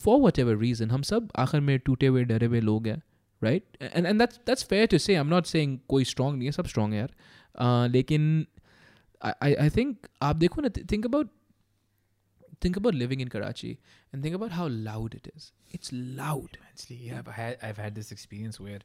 for 0.03 0.21
whatever 0.21 0.55
reason. 0.63 0.91
हम 0.91 1.01
सब 1.01 1.29
आखिर 1.35 1.61
में 1.61 1.79
टूटे 1.79 2.07
हुए 2.07 2.23
डरे 2.23 2.45
हुए 2.45 2.59
लोग 2.59 2.87
हैं 2.87 3.01
right 3.43 3.63
and 3.95 4.07
and 4.09 4.21
that's 4.21 4.39
that's 4.49 4.65
fair 4.73 4.85
to 4.91 4.97
say 5.05 5.15
i'm 5.21 5.31
not 5.31 5.49
saying 5.49 5.73
कोई 5.89 6.03
strong 6.11 6.35
नहीं 6.37 6.45
है 6.45 6.51
सब 6.51 6.67
strong 6.73 6.93
है 6.93 6.99
यार 6.99 7.09
uh, 7.61 7.93
लेकिन 7.95 8.45
I, 9.23 9.33
I 9.41 9.55
I 9.65 9.69
think 9.77 10.07
आप 10.21 10.35
देखो 10.35 10.61
ना 10.61 10.69
think 10.93 11.05
about 11.09 11.33
think 12.65 12.77
about 12.81 12.95
living 12.95 13.23
in 13.25 13.29
Karachi 13.29 13.71
and 14.11 14.23
think 14.23 14.35
about 14.35 14.51
how 14.51 14.67
loud 14.67 15.15
it 15.15 15.29
is. 15.35 15.51
It's 15.77 15.91
loud. 15.93 16.57
immensely. 16.59 16.97
Yeah, 17.07 17.19
I've 17.19 17.31
had 17.37 17.57
I've 17.61 17.77
had 17.77 17.95
this 17.95 18.11
experience 18.15 18.59
where, 18.59 18.79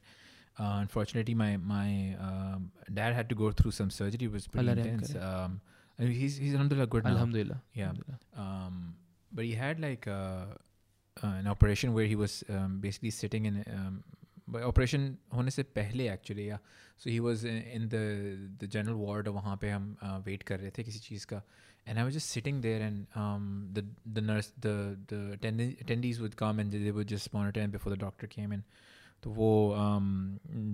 uh, 0.59 0.77
unfortunately, 0.85 1.35
my 1.41 1.57
my 1.57 2.15
um, 2.27 2.71
dad 3.01 3.13
had 3.19 3.29
to 3.29 3.35
go 3.43 3.51
through 3.51 3.71
some 3.71 3.89
surgery. 3.89 4.25
It 4.25 4.31
was 4.31 4.47
pretty 4.47 4.67
Allah 4.67 4.75
Rahim 4.81 4.93
intense. 4.95 5.13
kare. 5.13 5.23
Um, 5.23 5.61
I 5.99 6.03
mean, 6.03 6.17
he's 6.23 6.37
he's 6.37 6.53
alhamdulillah 6.53 6.87
good 6.87 7.03
now. 7.03 7.11
Alhamdulillah. 7.11 7.61
Yeah. 7.73 7.85
Alhamdulillah. 7.85 8.19
Um, 8.47 8.95
but 9.31 9.45
he 9.45 9.53
had 9.63 9.79
like 9.79 10.07
uh, 10.07 10.45
uh, 11.23 11.27
an 11.27 11.47
operation 11.47 11.93
where 11.93 12.05
he 12.05 12.15
was 12.15 12.43
um, 12.49 12.79
basically 12.79 13.11
sitting 13.11 13.45
in. 13.45 13.63
Um, 13.67 14.03
by 14.47 14.61
operation 14.67 15.17
होने 15.33 15.51
से 15.51 15.63
पहले 15.63 16.07
actually 16.09 16.47
yeah. 16.47 16.57
So 16.97 17.09
he 17.09 17.19
was 17.19 17.43
in, 17.45 17.61
in 17.75 17.89
the 17.89 18.03
the 18.59 18.67
general 18.67 18.97
ward 18.97 19.27
वहाँ 19.27 19.57
पे 19.61 19.69
हम 19.69 19.97
uh, 20.03 20.19
wait 20.25 20.43
कर 20.43 20.59
रहे 20.59 20.71
थे 20.77 20.83
किसी 20.83 20.99
चीज़ 20.99 21.25
का. 21.27 21.41
And 21.87 21.99
I 21.99 22.03
was 22.03 22.13
just 22.13 22.29
sitting 22.29 22.61
there, 22.61 22.81
and 22.87 23.07
um, 23.15 23.69
the 23.73 23.83
the 24.05 24.21
nurse, 24.21 24.51
the 24.59 24.97
the 25.07 25.31
attend- 25.33 25.77
attendees 25.83 26.19
would 26.19 26.35
come 26.35 26.59
and 26.59 26.71
they 26.71 26.91
would 26.91 27.07
just 27.07 27.33
monitor 27.33 27.61
him 27.61 27.71
before 27.71 27.89
the 27.89 27.97
doctor 27.97 28.27
came 28.27 28.51
in. 28.51 28.63
तो 29.23 29.29
वो 29.37 29.47
um, 29.79 30.05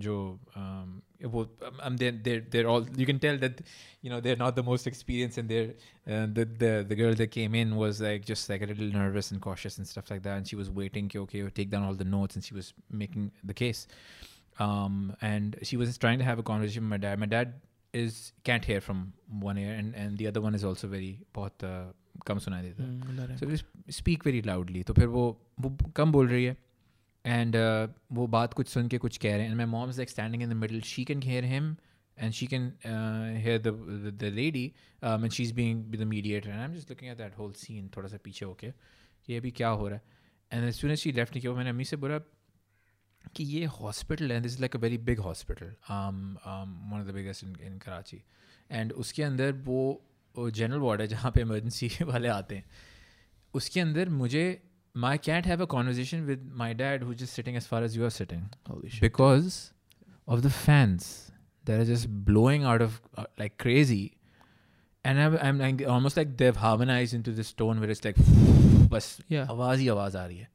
जो 0.04 0.14
um, 0.56 0.92
वो 1.34 1.42
um, 1.88 1.98
they're, 1.98 2.12
they're 2.28 2.44
they're 2.52 2.68
all 2.74 2.86
you 2.96 3.06
can 3.10 3.20
tell 3.20 3.38
that 3.38 3.60
you 4.02 4.10
know 4.10 4.20
they're 4.28 4.38
not 4.42 4.56
the 4.60 4.64
most 4.64 4.88
experienced 4.92 5.38
and 5.42 5.50
they're 5.50 5.74
uh, 6.08 6.26
the 6.38 6.46
the 6.62 6.72
the 6.92 6.96
girl 7.02 7.14
that 7.22 7.32
came 7.32 7.54
in 7.62 7.76
was 7.76 8.00
like 8.06 8.24
just 8.30 8.50
like 8.54 8.62
a 8.62 8.70
little 8.72 8.88
nervous 9.00 9.32
and 9.32 9.42
cautious 9.48 9.78
and 9.78 9.86
stuff 9.94 10.10
like 10.14 10.24
that 10.30 10.38
and 10.38 10.48
she 10.48 10.56
was 10.62 10.70
waiting 10.70 11.10
ki, 11.10 11.20
okay 11.26 11.42
take 11.60 11.70
down 11.70 11.84
all 11.84 11.94
the 12.04 12.06
notes 12.14 12.36
and 12.40 12.44
she 12.50 12.54
was 12.60 12.74
making 13.04 13.32
the 13.44 13.54
case 13.64 13.86
um, 14.60 15.14
and 15.22 15.58
she 15.64 15.78
was 15.78 15.98
trying 15.98 16.20
to 16.20 16.26
have 16.26 16.40
a 16.40 16.44
conversation 16.44 16.84
with 16.84 16.90
my 16.90 16.98
dad 16.98 17.20
my 17.20 17.26
dad 17.26 17.54
is 17.94 18.32
can't 18.44 18.64
hear 18.66 18.80
from 18.82 19.14
one 19.50 19.58
ear 19.58 19.74
and 19.74 19.96
and 19.96 20.18
the 20.18 20.28
other 20.28 20.42
one 20.42 20.56
is 20.56 20.64
also 20.64 20.88
very 20.88 21.14
बहुत 21.36 21.64
uh, 21.64 21.86
कम 22.28 22.40
सुनाई 22.46 22.62
देता 22.62 22.84
है 22.84 22.90
Mm, 22.90 23.10
Allah 23.10 23.26
Rahim. 23.28 23.38
so 23.38 23.48
we 23.48 23.94
speak 24.00 24.24
very 24.30 24.42
loudly 24.52 24.84
तो 24.84 24.94
फिर 24.94 25.08
वो 25.18 25.26
वो 25.66 25.70
कम 25.96 26.12
बोल 26.12 26.28
रही 26.28 26.46
है 26.46 26.56
and 27.27 27.57
uh, 27.57 27.89
वो 28.13 28.27
बात 28.27 28.55
कुछ 28.55 28.69
सुन 28.69 28.89
के 28.89 28.99
कुछ 28.99 29.17
कह 29.17 29.37
रहे 29.37 29.47
हैं। 29.47 29.55
My 29.55 29.67
mom 29.67 29.91
is 29.91 29.99
like 29.99 30.11
standing 30.11 30.43
in 30.43 30.51
the 30.51 30.53
middle 30.53 30.81
she 30.81 31.05
can 31.05 31.23
hear 31.23 31.45
him 31.45 31.77
and 32.19 32.33
she 32.33 32.47
can 32.47 32.73
hear 33.37 33.59
the 33.59 34.31
lady 34.35 34.73
man 35.05 35.29
she 35.29 35.43
is 35.43 35.55
being 35.55 35.85
the 35.95 36.03
mediator 36.03 36.49
and 36.49 36.59
I 36.59 36.65
am 36.65 36.75
just 36.75 36.91
looking 36.91 37.11
at 37.11 37.19
that 37.19 37.39
whole 37.39 37.53
scene 37.53 37.91
थोड़ा 37.97 38.09
सा 38.09 38.19
पीछे 38.25 38.45
होके 38.45 38.67
ये 39.29 39.37
अभी 39.37 39.51
क्या 39.51 39.69
हो 39.69 39.89
रहा 39.89 39.97
है? 39.97 40.03
एंड 40.53 40.71
सुन 40.71 40.95
शी 40.95 41.13
लेफ़्ट 41.13 41.33
नहीं 41.33 41.41
किया 41.41 41.53
मैंने 41.53 41.71
अम्मी 41.71 41.85
से 41.85 41.97
बोला 41.97 42.19
कि 43.35 43.45
ये 43.45 43.65
हॉस्पिटल 43.65 44.33
है। 44.33 44.41
This 44.41 44.53
is 44.53 44.61
like 44.61 44.77
a 44.77 44.79
very 44.79 44.99
big 44.99 45.19
hospital 45.19 45.75
the 45.91 47.13
biggest 47.15 47.45
in 47.45 47.57
in 47.63 47.79
Karachi 47.79 48.23
and 48.71 48.93
उसके 48.93 49.23
अंदर 49.23 49.53
वो 49.53 50.05
जनरल 50.37 50.79
वार्ड 50.79 51.01
है 51.01 51.07
जहाँ 51.07 51.31
पे 51.31 51.41
इमरजेंसी 51.41 51.91
वाले 52.05 52.29
आते 52.29 52.57
हैं। 52.57 52.65
उसके 53.55 53.81
अंदर 53.81 54.09
मुझे 54.09 54.45
माई 55.06 55.18
cantt 55.30 55.46
have 55.48 55.62
a 55.62 55.66
conversation 55.76 56.22
with 56.26 56.50
my 56.62 56.74
dad 56.84 57.04
who 57.04 57.14
just 57.14 57.34
sitting 57.36 57.58
as 57.58 57.68
far 57.68 57.84
as 57.84 57.98
you 57.98 58.04
are 58.04 58.10
sitting 58.20 58.44
Holy 58.70 58.90
shit. 58.94 59.02
because 59.08 59.58
of 60.36 60.42
the 60.46 60.54
fans 60.60 61.10
that 61.70 61.82
are 61.82 61.88
just 61.90 62.08
blowing 62.30 62.64
out 62.74 62.82
of 62.86 62.96
uh, 63.22 63.24
like 63.42 63.58
crazy. 63.64 64.00
And 65.06 65.22
I'm, 65.24 65.36
I'm 65.48 65.60
like 65.64 65.82
almost 65.96 66.18
like 66.20 66.32
they've 66.40 66.58
harmonized 66.62 67.16
into 67.18 67.34
this 67.36 67.52
tone 67.62 67.80
where 67.84 67.94
it's 67.96 68.06
like, 68.06 68.18
बस 68.94 69.06
Yeah. 69.34 69.50
आवाज 69.52 69.80
ही 69.80 69.88
आवाज 69.90 70.16
आ 70.16 70.26
रही 70.26 70.38
है. 70.38 70.48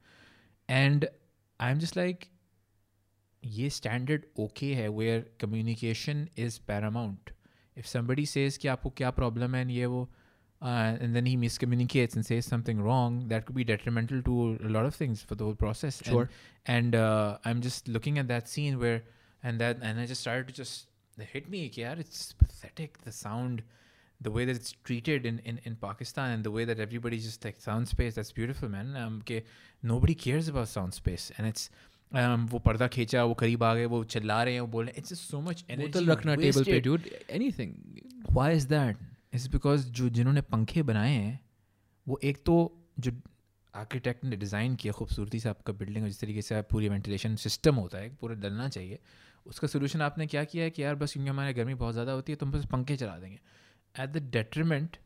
And 0.69 1.05
I'm 1.59 1.79
just 1.83 1.97
like, 1.99 2.27
ये 3.43 3.69
standard 3.77 4.27
okay 4.45 4.73
है 4.81 4.87
where 4.99 5.23
communication 5.43 6.21
is 6.47 6.59
paramount. 6.71 7.31
If 7.77 7.89
somebody 7.93 8.25
says 8.33 8.57
कि 8.57 8.67
आपको 8.67 8.89
क्या 8.97 9.13
problem 9.15 9.55
है 9.55 9.63
and 9.65 9.71
ये 9.71 9.85
वो 9.95 10.07
uh, 10.61 10.95
and 11.01 11.15
then 11.15 11.25
he 11.25 11.35
miscommunicates 11.37 12.15
and 12.15 12.25
says 12.25 12.45
something 12.45 12.79
wrong, 12.81 13.27
that 13.27 13.45
could 13.45 13.55
be 13.55 13.63
detrimental 13.65 14.21
to 14.23 14.57
a 14.63 14.69
lot 14.69 14.85
of 14.85 14.95
things 14.95 15.21
for 15.21 15.35
the 15.35 15.43
whole 15.43 15.55
process. 15.65 15.99
And- 16.01 16.07
Sure. 16.13 16.29
and 16.65 16.95
uh, 16.95 17.37
I'm 17.45 17.61
just 17.61 17.87
looking 17.87 18.17
at 18.19 18.27
that 18.29 18.47
scene 18.47 18.79
where 18.79 19.03
and 19.43 19.59
that 19.59 19.79
and 19.81 19.99
I 19.99 20.05
just 20.05 20.21
started 20.21 20.47
to 20.47 20.53
just 20.53 20.87
it 21.23 21.27
hit 21.31 21.49
me 21.55 21.67
कि 21.69 21.81
यार 21.83 21.99
it's 22.03 22.21
pathetic 22.43 22.99
the 23.07 23.11
sound 23.11 23.63
the 24.27 24.31
way 24.35 24.45
that 24.49 24.55
it's 24.59 24.71
treated 24.89 25.25
in, 25.31 25.39
in, 25.51 25.59
in 25.65 25.75
Pakistan 25.81 26.31
and 26.35 26.45
the 26.45 26.51
way 26.57 26.63
that 26.69 26.79
everybody 26.85 27.19
just 27.25 27.43
like 27.47 27.59
sound 27.65 27.89
space 27.89 28.15
that's 28.19 28.31
beautiful 28.37 28.69
man 28.75 28.95
um, 29.01 29.17
के 29.31 29.41
nobody 29.91 30.15
cares 30.25 30.47
about 30.53 30.69
sound 30.75 30.93
space 30.99 31.25
and 31.37 31.45
it's 31.51 31.67
um, 32.21 32.47
वो 32.53 32.59
पर्दा 32.69 32.87
खींचा 32.95 33.23
वो 33.23 33.33
करीब 33.43 33.63
आ 33.63 33.73
गए 33.75 33.85
वो 33.95 34.03
चिल्ला 34.15 34.41
रहे 34.43 34.53
हैं 34.53 34.61
वो 34.61 34.67
बोल 34.77 34.85
रहे 34.85 34.93
हैं 34.95 35.03
it's 35.03 35.13
just 35.15 35.29
so 35.35 35.41
much 35.49 35.65
energy 35.75 35.91
बोतल 35.91 36.09
रखना 36.11 36.35
टेबल 36.45 36.63
पे 36.63 36.79
wasted. 36.79 36.83
dude 36.87 37.11
anything 37.39 37.75
why 38.39 38.49
is 38.61 38.67
that 39.34 39.48
because 39.48 39.90
जो 39.90 40.08
जिन्होंने 40.08 40.40
पंखे 40.40 40.82
बनाए 40.82 41.12
हैं 41.12 41.40
वो 42.08 42.20
एक 42.24 42.42
तो 42.46 42.84
जो 42.98 43.12
आर्किटेक्ट 43.74 44.24
ने 44.24 44.36
डिज़ाइन 44.36 44.76
किया 44.76 44.92
खूबसूरती 44.92 45.40
से 45.40 45.48
आपका 45.48 45.72
बिल्डिंग 45.72 46.02
और 46.02 46.08
जिस 46.08 46.20
तरीके 46.20 46.42
से 46.42 46.54
आप 46.54 46.68
पूरी 46.70 46.88
वेंटिलेशन 46.88 47.36
सिस्टम 47.36 47.74
होता 47.74 47.98
है 47.98 48.14
पूरा 48.14 48.34
डलना 48.34 48.68
चाहिए 48.68 48.98
उसका 49.46 49.68
सोल्यूशन 49.68 50.02
आपने 50.02 50.26
क्या 50.26 50.44
किया 50.44 50.64
है 50.64 50.70
कि 50.70 50.82
यार 50.82 50.94
बस 50.94 51.12
क्योंकि 51.12 51.30
हमारे 51.30 51.54
गर्मी 51.54 51.74
बहुत 51.74 51.92
ज़्यादा 51.92 52.12
होती 52.12 52.32
है 52.32 52.36
तो 52.36 52.46
हम 52.46 52.52
बस 52.52 52.64
पंखे 52.64 52.96
चला 52.96 53.18
देंगे। 53.18 53.40
At 54.02 54.10
the 54.10 54.30
detriment 54.32 54.96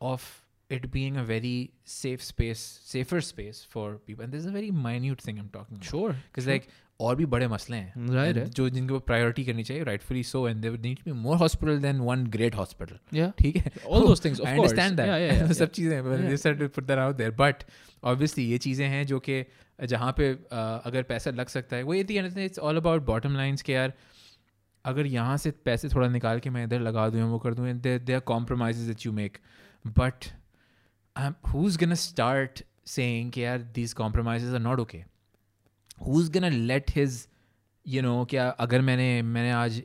of 0.00 0.42
it 0.70 0.90
being 0.90 1.16
a 1.16 1.24
very 1.24 1.70
safe 1.84 2.22
space 2.24 2.60
safer 2.92 3.20
space 3.20 3.58
for 3.74 3.98
people. 3.98 4.24
And 4.24 4.32
this 4.32 4.40
is 4.40 4.46
a 4.46 4.50
very 4.50 4.70
minute 4.70 5.20
thing 5.20 5.38
i'm 5.38 5.48
talking 5.48 5.76
about. 5.76 5.84
Sure 5.84 6.16
because 6.32 6.46
like 6.46 6.68
और 7.02 7.16
भी 7.16 7.26
बड़े 7.26 7.48
मसले 7.48 7.76
हैं। 7.76 8.06
right, 8.06 8.36
right. 8.36 8.54
जो 8.54 8.68
जिनके 8.68 8.94
ऊपर 8.94 9.04
प्रायोरिटी 9.06 9.44
करनी 9.44 9.64
चाहिए 9.64 9.84
rightfully 9.84 10.22
so 10.22 10.48
and 10.48 10.60
there 10.62 10.78
need 10.78 10.98
be 11.04 11.12
more 11.12 11.36
hospital 11.36 11.78
than 11.78 12.00
one 12.00 12.26
great 12.26 12.54
hospital 12.54 13.28
ठीक 13.38 13.56
है? 13.56 13.72
All 13.86 14.06
those 14.06 14.24
things 14.24 14.40
I 14.40 14.58
understand 14.58 14.96
that 14.96 15.52
सब 15.52 15.70
चीज़ें 15.70 16.68
put 16.68 16.84
that 16.84 16.98
out 16.98 17.16
there 17.16 17.30
but 17.30 17.64
obviously 18.04 18.44
ये 18.44 18.58
चीज़ें 18.58 18.86
हैं 18.88 19.06
जो 19.06 19.18
कि 19.18 19.44
जहाँ 19.84 20.14
पे 20.18 20.30
अगर 20.84 21.02
पैसा 21.02 21.30
लग 21.30 21.48
सकता 21.48 21.76
है 21.76 21.82
वो 21.82 21.94
ये 21.94 22.06
and 22.10 22.38
it's 22.38 22.58
all 22.58 22.76
about 22.76 23.02
bottom 23.02 23.36
lines 23.36 23.62
के 23.62 23.72
यार 23.72 23.92
अगर 24.84 25.06
यहाँ 25.06 25.36
से 25.36 25.50
पैसे 25.50 25.88
थोड़ा 25.88 26.08
निकाल 26.08 26.40
के 26.40 26.50
मैं 26.50 26.64
इधर 26.64 26.80
लगा 26.80 27.08
दूँ 27.08 27.22
वो 27.22 27.38
कर 27.38 27.54
दूँ 27.54 27.72
there 27.72 27.98
they 27.98 28.12
are 28.12 28.72
that 28.72 29.06
you 29.06 29.12
make 29.12 29.38
but 29.86 30.24
who 31.46 31.66
is 31.66 31.78
gonna 31.78 31.94
start 31.94 32.62
saying 32.86 33.38
यार 33.38 33.58
these 33.58 33.92
compromise 33.92 34.54
are 34.54 34.60
not 34.60 34.80
okay 34.80 35.11
who 36.06 36.20
is 36.20 36.30
gonna 36.30 36.52
let 36.52 36.90
his 36.96 37.26
you 37.86 38.02
know 38.02 38.24
क्या 38.30 38.48
अगर 38.64 38.80
मैंने 38.80 39.22
मैंने 39.22 39.50
आज 39.50 39.82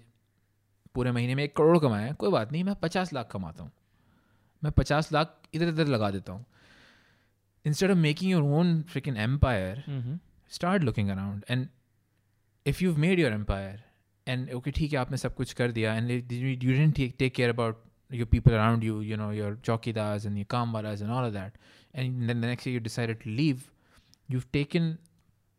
पूरे 0.96 1.12
महीने 1.12 1.36
में 1.36 1.44
एक 1.44 1.56
करोड़ 1.56 1.78
कमाया 1.80 2.12
कोई 2.14 2.32
बात 2.32 2.52
नहीं 2.52 2.64
मैं 2.64 2.76
पचास 2.76 3.14
लाख 3.14 3.30
कमाता 3.32 3.64
हूँ। 3.64 3.72
मैं 4.64 4.72
पचास 4.72 5.12
लाख 5.14 5.36
इधर 5.54 5.68
इधर 5.68 5.88
लगा 5.88 6.10
देता 6.12 6.34
हूँ। 6.34 6.46
Instead 7.66 7.92
of 7.92 7.98
making 7.98 8.32
your 8.32 8.44
own 8.44 8.82
freak 8.82 8.90
freaking 8.92 9.18
empire 9.18 9.84
start 10.52 10.84
looking 10.84 11.10
around 11.10 11.44
and 11.50 11.68
if 12.66 12.84
you 12.84 12.96
made 12.96 13.20
your 13.20 13.32
empire 13.32 13.84
and 14.28 14.52
okay 14.54 14.72
ठीक 14.72 14.94
है 14.94 15.00
आपने 15.00 15.18
सब 15.18 15.36
कुछ 15.36 15.54
कर 15.54 15.72
दिया 15.72 15.96
and 15.96 16.12
you 16.32 16.74
didn't 16.74 17.18
take 17.20 17.34
care 17.36 17.50
about 17.50 17.84
your 18.12 18.28
people 18.28 18.52
around 18.52 18.84
you 18.84 19.02
you 19.02 19.18
know 19.18 19.32
your 19.32 19.60
चौकीदार्ज 19.66 20.26
and 20.26 20.38
you 20.38 20.46
काम 20.50 20.74
वालाज 20.74 21.02
and 21.02 21.12
all 21.12 21.32
that 21.32 21.58
and 21.96 22.32
next 22.32 22.68
you 22.68 22.80
decided 22.80 23.24
to 23.24 23.30
leave 23.30 23.62
you 24.32 24.40
taken 24.54 24.96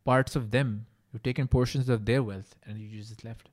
parts 0.08 0.36
of 0.42 0.50
them 0.52 0.74
you've 1.12 1.24
taken 1.24 1.48
portions 1.48 1.90
of 1.96 2.06
their 2.12 2.22
wealth 2.24 2.56
and 2.66 2.78
you 2.78 2.90
just 3.00 3.24
left 3.32 3.50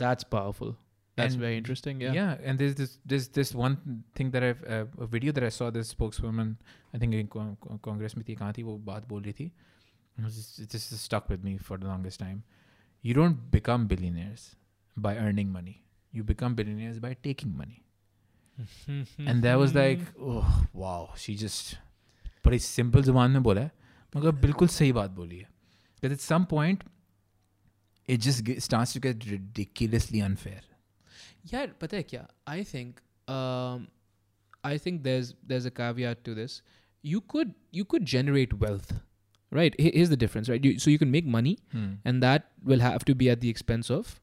That's 0.00 0.24
powerful. 0.24 0.70
That's 1.18 1.34
And- 1.34 1.42
very 1.44 1.56
interesting. 1.58 2.00
Yeah. 2.04 2.14
yeah 2.18 2.48
and 2.50 2.58
there's 2.62 2.74
this 2.78 2.94
there's 3.10 3.26
this 3.38 3.50
one 3.58 3.74
thing 4.20 4.30
that 4.36 4.42
i've 4.46 4.62
uh, 4.76 5.04
a 5.06 5.06
video 5.12 5.34
that 5.36 5.44
i 5.48 5.50
saw 5.56 5.68
this 5.76 5.90
spokeswoman 5.94 6.48
i 6.96 6.98
think 7.02 7.14
in 7.18 7.28
con- 7.34 7.52
con- 7.66 7.78
congress 7.88 8.16
में 8.18 8.24
थी 8.28 8.34
कहाँ 8.40 8.52
थी 8.58 8.62
वो 8.70 8.76
बात 8.88 9.06
बोल 9.08 9.22
रही 9.22 9.32
थी 9.40 9.46
it 10.18 10.24
was 10.24 10.34
just, 10.38 10.58
it 10.64 10.74
just 10.76 10.96
stuck 11.04 11.30
with 11.34 11.44
me 11.50 11.52
for 11.68 11.78
the 11.84 11.88
longest 11.92 12.20
time 12.24 12.42
you 13.10 13.14
don't 13.20 13.38
become 13.54 13.86
billionaires 13.92 14.48
by 15.06 15.14
earning 15.26 15.52
money 15.58 15.76
you 16.18 16.26
become 16.32 16.58
billionaires 16.62 17.00
by 17.06 17.12
taking 17.28 17.54
money 17.62 17.80
and 19.18 19.42
that 19.48 19.58
was 19.58 19.74
like 19.74 20.00
oh 20.20 20.44
wow 20.84 21.00
she 21.16 21.36
just 21.46 21.74
बड़ी 22.44 22.58
simple 22.58 23.02
जुबान 23.02 23.30
में 23.30 23.42
बोला 23.42 23.60
है 23.60 23.70
मगर 24.16 24.32
बिल्कुल 24.46 24.68
सही 24.68 24.92
बात 24.92 25.10
बोली 25.10 25.38
है 25.38 25.48
because 26.02 26.14
at 26.16 26.24
some 26.30 26.44
point 26.52 26.82
it 28.14 28.20
just 28.20 28.44
get, 28.46 28.62
starts 28.62 28.92
to 28.92 29.00
get 29.08 29.26
ridiculously 29.32 30.22
unfair 30.28 30.60
Yeah, 31.52 31.72
but 31.80 31.92
है 31.94 32.02
क्या? 32.10 32.26
I 32.50 32.62
think 32.68 33.00
um, 33.34 33.86
I 34.68 34.76
think 34.84 35.02
there's 35.06 35.32
there's 35.50 35.66
a 35.70 35.72
caveat 35.78 36.22
to 36.28 36.34
this. 36.38 36.54
You 37.12 37.20
could 37.32 37.50
you 37.78 37.84
could 37.94 38.06
generate 38.12 38.54
wealth, 38.62 38.92
right? 39.58 39.74
Here- 39.86 39.92
Here's 39.96 40.12
the 40.12 40.18
difference, 40.22 40.50
right? 40.52 40.68
You, 40.68 40.78
so 40.84 40.92
you 40.94 41.00
can 41.02 41.10
make 41.16 41.26
money, 41.34 41.52
hmm. 41.74 41.90
and 42.12 42.22
that 42.26 42.46
will 42.72 42.84
have 42.86 43.04
to 43.10 43.16
be 43.22 43.28
at 43.34 43.42
the 43.42 43.50
expense 43.56 43.90
of 43.98 44.14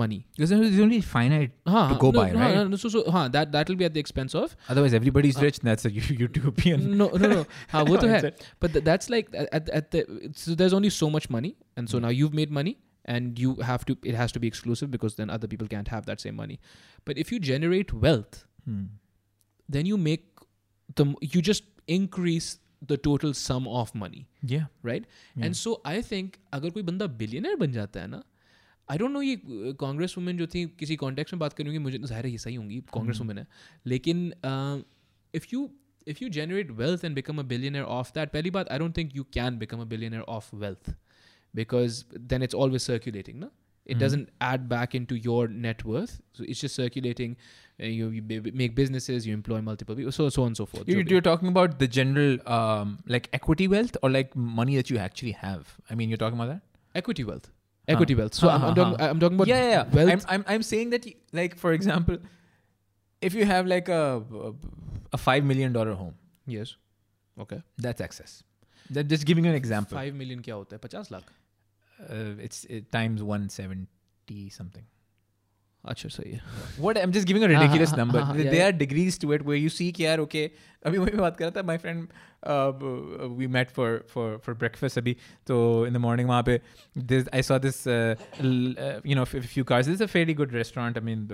money. 0.00 0.18
because 0.36 0.50
there's 0.50 0.78
only 0.78 1.00
finite 1.00 1.50
Huh, 1.66 1.88
to 1.92 1.96
go 2.02 2.10
no, 2.12 2.20
by, 2.20 2.30
no, 2.32 2.40
right? 2.40 2.54
No, 2.56 2.68
no, 2.68 2.76
so 2.76 2.88
so 2.88 3.02
huh, 3.10 3.28
that 3.36 3.50
that 3.54 3.68
will 3.68 3.76
be 3.80 3.84
at 3.84 3.94
the 3.94 4.00
expense 4.00 4.34
of 4.34 4.54
Otherwise, 4.68 4.94
everybody's 4.94 5.36
Uh, 5.38 5.42
rich. 5.46 5.58
And 5.58 5.70
that's 5.70 5.84
a 5.84 5.90
u- 5.90 6.16
utopian. 6.20 6.84
no 7.00 7.08
no 7.24 7.28
no. 7.32 7.40
हाँ 7.72 7.84
वो 7.88 7.96
तो 8.04 8.06
है. 8.12 8.20
That's 8.22 8.24
it. 8.30 8.46
But 8.60 8.72
th- 8.76 8.84
that's 8.90 9.10
like 9.16 9.34
at 9.56 9.68
at 9.80 9.90
the 9.96 10.04
so 10.44 10.54
there's 10.62 10.72
only 10.80 10.90
so 10.98 11.10
much 11.18 11.28
money, 11.38 11.52
and 11.76 11.90
so 11.94 11.98
Mm. 11.98 12.02
now 12.08 12.12
you've 12.20 12.38
made 12.40 12.54
money, 12.60 12.76
and 13.16 13.38
you 13.44 13.54
have 13.72 13.84
to 13.90 13.98
it 14.14 14.14
has 14.22 14.32
to 14.38 14.44
be 14.46 14.52
exclusive 14.54 14.90
because 14.96 15.16
then 15.20 15.34
other 15.38 15.50
people 15.56 15.66
can't 15.76 15.92
have 15.96 16.06
that 16.12 16.24
same 16.28 16.36
money. 16.44 16.58
But 17.10 17.18
if 17.26 17.32
you 17.36 17.40
generate 17.52 17.92
wealth, 18.06 18.42
Hmm. 18.72 18.82
then 19.78 19.86
you 19.94 19.96
make 20.08 20.28
the 21.00 21.06
you 21.36 21.42
just 21.52 21.64
increase 22.00 22.50
the 22.90 22.96
total 23.06 23.32
sum 23.40 23.66
of 23.80 23.94
money, 23.94 24.28
Yeah. 24.54 24.66
right? 24.90 25.04
yeah. 25.36 25.46
And 25.46 25.56
so 25.62 25.80
I 25.84 26.00
think 26.12 26.38
अगर 26.58 26.70
कोई 26.78 26.82
बंदा 26.92 27.06
billionaire 27.22 27.56
बन 27.64 27.72
जाता 27.72 28.00
है 28.00 28.06
ना 28.14 28.22
आई 28.91 28.97
don't 28.97 29.11
know 29.11 29.21
ये 29.21 29.35
Congress 29.79 30.13
women 30.17 30.37
जो 30.37 30.47
थी 30.53 30.65
किसी 30.79 30.95
कॉन्टेक्स्ट 30.95 31.33
में 31.33 31.39
बात 31.39 31.53
करूँगी 31.53 31.77
मुझे 31.87 31.97
तो 31.97 32.07
ज़ाहिर 32.07 32.25
है 32.25 32.31
ये 32.31 32.37
सही 32.45 32.55
होंगी 32.55 32.79
कांग्रेस 32.93 33.19
वुमेन 33.21 33.37
है 33.37 33.47
लेकिन 33.93 34.31
if 35.35 35.47
you 35.53 35.69
if 36.07 36.23
you 36.23 36.29
generate 36.39 36.71
wealth 36.81 37.05
and 37.05 37.15
become 37.15 37.39
a 37.39 37.43
billionaire 37.53 37.81
of 37.99 38.11
that 38.15 38.31
पहली 38.33 38.51
बात 38.57 38.69
I 38.71 38.79
don't 38.79 38.97
think 38.97 39.15
you 39.15 39.23
can 39.33 39.57
become 39.59 39.81
a 39.81 39.85
billionaire 39.95 40.19
of 40.37 40.55
wealth 40.55 40.95
because 41.53 41.95
then 42.31 42.43
it's 42.45 42.55
always 42.63 42.83
circulating 42.87 43.37
no 43.43 43.47
it 43.49 43.93
Mhm. 43.93 43.99
doesn't 44.01 44.31
add 44.47 44.65
back 44.71 44.95
into 44.99 45.15
your 45.27 45.37
net 45.65 45.79
worth 45.91 46.11
so 46.39 46.43
it's 46.53 46.63
just 46.63 46.79
circulating 46.79 47.31
uh, 47.35 47.89
you, 47.99 48.09
you 48.17 48.21
b- 48.31 48.51
make 48.61 48.75
businesses 48.79 49.27
you 49.29 49.37
employ 49.37 49.59
multiple 49.69 49.97
people 49.99 50.15
so 50.17 50.27
so 50.37 50.43
on 50.47 50.51
and 50.53 50.59
so 50.61 50.65
forth 50.73 50.91
You're, 50.91 50.99
जो 50.99 51.07
भी। 51.07 51.15
you're 51.15 51.25
talking 51.29 51.51
about 51.53 51.77
the 51.83 51.89
general, 51.97 52.35
um, 52.57 52.91
like 53.15 53.29
equity 53.39 53.67
wealth 53.75 53.97
or 54.03 54.11
like 54.17 54.35
money 54.59 54.77
that 54.81 54.91
you 54.93 54.99
actually 55.05 55.33
have. 55.45 55.71
I 55.89 55.99
mean, 56.01 56.13
you're 56.15 56.21
talking 56.25 56.41
about 56.41 56.53
that. 56.53 56.83
equity 57.01 57.25
wealth 57.31 57.49
equity 57.88 58.14
wealth 58.20 58.34
so 58.34 58.48
Huh, 58.48 58.54
I'm, 58.56 58.62
I'm, 58.62 58.68
huh, 58.68 58.74
talking, 58.82 58.98
huh. 59.04 59.10
I'm 59.10 59.20
talking 59.20 59.36
about 59.40 59.48
yeah, 59.48 59.62
yeah. 59.62 59.70
yeah. 59.70 59.96
wealth 59.98 60.12
I'm, 60.12 60.22
I'm, 60.34 60.44
I'm 60.56 60.62
saying 60.70 60.90
that, 60.90 61.04
y- 61.06 61.14
like, 61.40 61.56
for 61.64 61.72
example, 61.72 62.18
if 63.20 63.34
you 63.34 63.44
have 63.52 63.66
like 63.66 63.88
a 63.88 64.00
a 65.12 65.18
five 65.18 65.44
million 65.52 65.72
dollar 65.72 65.94
home, 65.94 66.14
yes 66.46 66.74
okay 67.46 67.60
that's 67.78 68.00
excess. 68.00 68.42
That 68.90 69.08
just 69.08 69.24
giving 69.26 69.44
you 69.46 69.50
an 69.50 69.56
example. 69.56 69.96
Five 69.98 70.14
million 70.14 70.40
क्या 70.48 70.54
होता 70.54 70.76
है 70.76 70.80
पचास 70.88 71.12
lakh 71.12 71.30
Uh, 72.14 72.30
it's 72.44 72.64
it, 72.76 72.86
times 72.94 73.20
one 73.26 73.42
seventy 73.56 74.38
something. 74.54 74.86
अच्छा 75.87 76.09
सही 76.09 76.31
है। 76.31 76.41
What 76.79 76.97
I 76.97 77.03
am 77.03 77.11
just 77.11 77.27
giving 77.27 77.45
a 77.45 77.47
ridiculous 77.47 77.93
number 77.97 78.23
there 78.37 78.61
are 78.61 78.71
degrees 78.71 79.19
to 79.21 79.33
it 79.33 79.41
where 79.41 79.63
you 79.63 79.69
see 79.69 79.91
के 79.91 80.07
are 80.07 80.19
okay 80.19 80.49
अभी 80.85 80.97
वही 80.97 81.17
बात 81.17 81.37
कर 81.37 81.45
रहा 81.45 81.51
था 81.51 81.65
my 81.67 81.77
friend 81.77 82.07
we 83.37 83.47
met 83.47 83.69
for 83.69 84.05
for 84.09 84.37
for 84.45 84.55
breakfast 84.55 84.97
अभी 84.97 85.13
तो 85.47 85.85
इन 85.87 85.93
द 85.93 85.97
मॉर्निंग 85.97 86.29
वहाँ 86.29 86.43
पे 86.43 86.59
this 86.97 87.25
I 87.33 87.41
saw 87.41 87.57
this 87.59 87.87
you 89.07 89.15
know 89.15 89.23
few 89.25 89.63
cars 89.63 89.87
is 89.87 90.03
a 90.03 90.05
very 90.05 90.33
good 90.33 90.53
restaurant 90.53 90.97
I 90.97 91.03
mean 91.03 91.27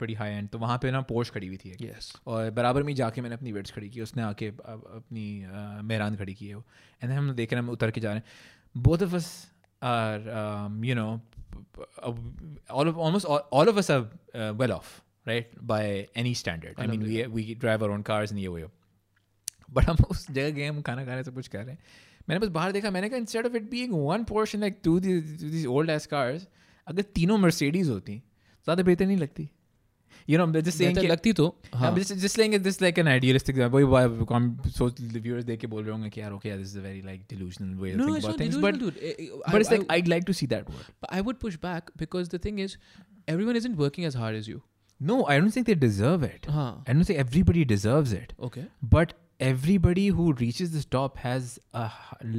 बड़ी 0.00 0.14
हाई 0.14 0.30
एंड 0.30 0.48
तो 0.48 0.58
वहाँ 0.58 0.78
पे 0.82 0.90
ना 0.90 1.00
पोर्श 1.00 1.30
खड़ी 1.30 1.46
हुई 1.46 1.56
थी 1.56 1.76
yes. 1.76 2.14
और 2.26 2.50
बराबर 2.50 2.82
में 2.82 2.94
जाके 2.94 3.20
मैंने 3.20 3.34
अपनी 3.34 3.52
वेट्स 3.52 3.70
खड़ी 3.70 3.88
की 3.90 4.00
उसने 4.00 4.22
आके 4.22 4.46
अपनी 4.46 5.26
uh, 5.46 5.84
मेहरान 5.84 6.16
खड़ी 6.16 6.34
की 6.34 6.46
है 6.46 6.54
वो। 6.54 6.64
एंड 7.02 7.12
हम 7.12 7.30
देख 7.32 7.52
रहे 7.52 7.60
हैं 7.60 7.66
हम 7.66 7.72
उतर 7.72 7.90
के 7.90 8.00
जा 8.00 8.08
रहे 8.08 8.18
हैं। 8.18 8.82
Both 8.82 9.02
of 9.02 9.14
us 9.14 9.30
are 9.82 10.20
you 10.84 10.94
know 10.94 11.20
all 12.69 12.87
of 12.87 12.97
almost 12.97 13.25
all, 13.25 13.41
all 13.51 13.69
of 13.69 13.77
us 13.77 13.89
are 13.89 14.05
uh, 14.33 14.53
well 14.57 14.71
off 14.71 15.01
right 15.25 15.51
by 15.73 16.07
any 16.15 16.33
standard 16.33 16.75
i 16.77 16.87
mean 16.87 17.03
we 17.09 17.25
we 17.35 17.55
drive 17.55 17.83
our 17.83 17.91
own 17.91 18.03
cars 18.03 18.31
and 18.31 18.39
ये 18.39 18.47
वो 18.47 18.69
बट 19.73 19.85
हम 19.89 19.97
उस 20.11 20.25
जगह 20.31 20.49
गए 20.49 20.65
हम 20.65 20.81
खाना 20.81 21.03
खा 21.03 21.07
रहे 21.07 21.15
हैं 21.15 21.23
सब 21.23 21.33
कुछ 21.35 21.47
कर 21.47 21.63
रहे 21.63 21.71
हैं 21.71 21.79
मैंने 22.29 22.39
बस 22.39 22.51
बाहर 22.57 22.71
देखा 22.71 22.89
मैंने 22.91 23.09
कहा 23.09 23.19
instead 23.19 23.45
of 23.45 23.55
it 23.55 23.69
being 23.69 23.93
one 23.93 24.23
portion 24.23 24.59
like 24.59 24.79
to 24.83 24.99
these 24.99 25.65
old 25.65 25.89
S 25.89 26.05
cars 26.13 26.47
अगर 26.87 27.01
तीनों 27.15 27.37
मर्सिडीज 27.37 27.89
होती 27.89 28.17
ज़्यादा 28.67 28.83
बेहतर 28.83 29.05
नहीं 29.05 29.17
लगती 29.17 29.49
you 30.26 30.38
know 30.38 30.44
i'm 30.44 30.52
just 30.68 30.78
saying 30.78 30.96
lagti 31.12 31.34
to 31.40 31.46
i'm 31.72 31.96
just 32.00 32.16
just 32.24 32.34
saying 32.40 32.52
it 32.58 32.62
this 32.68 32.80
like 32.80 32.98
an 33.02 33.08
idealistic 33.08 33.56
example 33.56 33.86
why 33.94 34.04
i'm 34.38 34.48
so 34.78 34.88
the 35.16 35.20
viewers 35.26 35.44
dekh 35.50 35.66
ke 35.66 35.70
bol 35.74 35.84
rahe 35.90 35.96
honge 35.96 36.18
okay 36.38 36.54
this 36.62 36.72
is 36.72 36.80
a 36.82 36.86
very 36.86 37.02
like 37.10 37.26
delusional 37.34 37.84
way 37.84 37.92
of 37.92 38.00
no, 38.00 38.08
thinking 38.08 38.24
about 38.30 38.42
things 38.44 38.58
but 38.66 38.80
dude. 38.82 38.98
Eh, 39.10 39.14
eh, 39.18 39.28
but 39.52 39.60
it's 39.60 39.70
like 39.76 39.86
I, 39.88 39.98
i'd 39.98 40.10
like 40.14 40.26
to 40.32 40.34
see 40.40 40.50
that 40.54 40.68
word. 40.74 40.88
But 41.04 41.14
i 41.18 41.20
would 41.28 41.40
push 41.44 41.56
back 41.68 41.94
because 42.02 42.34
the 42.34 42.42
thing 42.48 42.58
is 42.66 42.76
everyone 43.36 43.62
isn't 43.62 43.76
working 43.76 44.10
as 44.10 44.18
hard 44.24 44.42
as 44.42 44.48
you. 44.48 44.62
No 45.08 45.16
i 45.32 45.38
don't 45.38 45.56
think 45.56 45.66
they 45.70 45.78
deserve 45.86 46.28
it. 46.28 46.46
Huh. 46.58 46.68
i 46.86 46.92
don't 46.92 47.10
think 47.10 47.20
everybody 47.24 47.64
deserves 47.72 48.14
it. 48.20 48.34
Okay. 48.50 48.66
But 48.96 49.14
everybody 49.48 50.06
who 50.18 50.32
reaches 50.40 50.72
this 50.76 50.86
top 50.96 51.18
has 51.24 51.58
a 51.72 51.90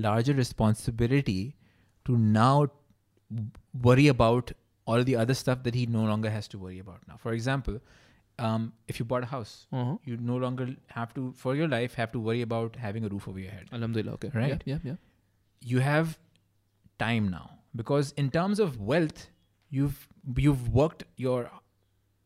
larger 0.08 0.34
responsibility 0.34 1.56
to 2.10 2.18
now 2.18 2.56
worry 3.90 4.08
about 4.08 4.52
all 4.90 5.04
the 5.10 5.16
other 5.24 5.36
stuff 5.40 5.64
that 5.70 5.76
he 5.80 5.86
no 5.96 6.04
longer 6.12 6.30
has 6.36 6.48
to 6.54 6.60
worry 6.66 6.80
about. 6.86 7.08
Now 7.08 7.18
for 7.26 7.34
example 7.40 7.80
um, 8.48 8.72
if 8.88 9.00
you 9.00 9.06
bought 9.14 9.24
a 9.28 9.32
house 9.32 9.54
uh-huh 9.74 9.96
you 10.10 10.18
no 10.30 10.38
longer 10.44 10.68
have 10.98 11.14
to 11.20 11.26
for 11.44 11.56
your 11.62 11.70
life 11.74 11.96
have 12.02 12.12
to 12.18 12.20
worry 12.28 12.42
about 12.48 12.78
having 12.88 13.06
a 13.10 13.14
roof 13.16 13.28
over 13.34 13.40
your 13.46 13.52
head. 13.52 13.74
Alhamdulillah 13.80 14.14
okay. 14.20 14.32
Right. 14.42 14.64
yeah 14.66 14.74
yeah, 14.74 14.92
yeah. 14.92 14.96
you 15.74 15.80
have 15.80 16.18
time 17.06 17.30
now. 17.30 17.48
Because 17.76 18.14
in 18.24 18.32
terms 18.38 18.60
of 18.68 18.80
wealth 18.92 19.28
you've 19.70 20.08
you've 20.46 20.70
worked 20.82 21.04
your 21.28 21.50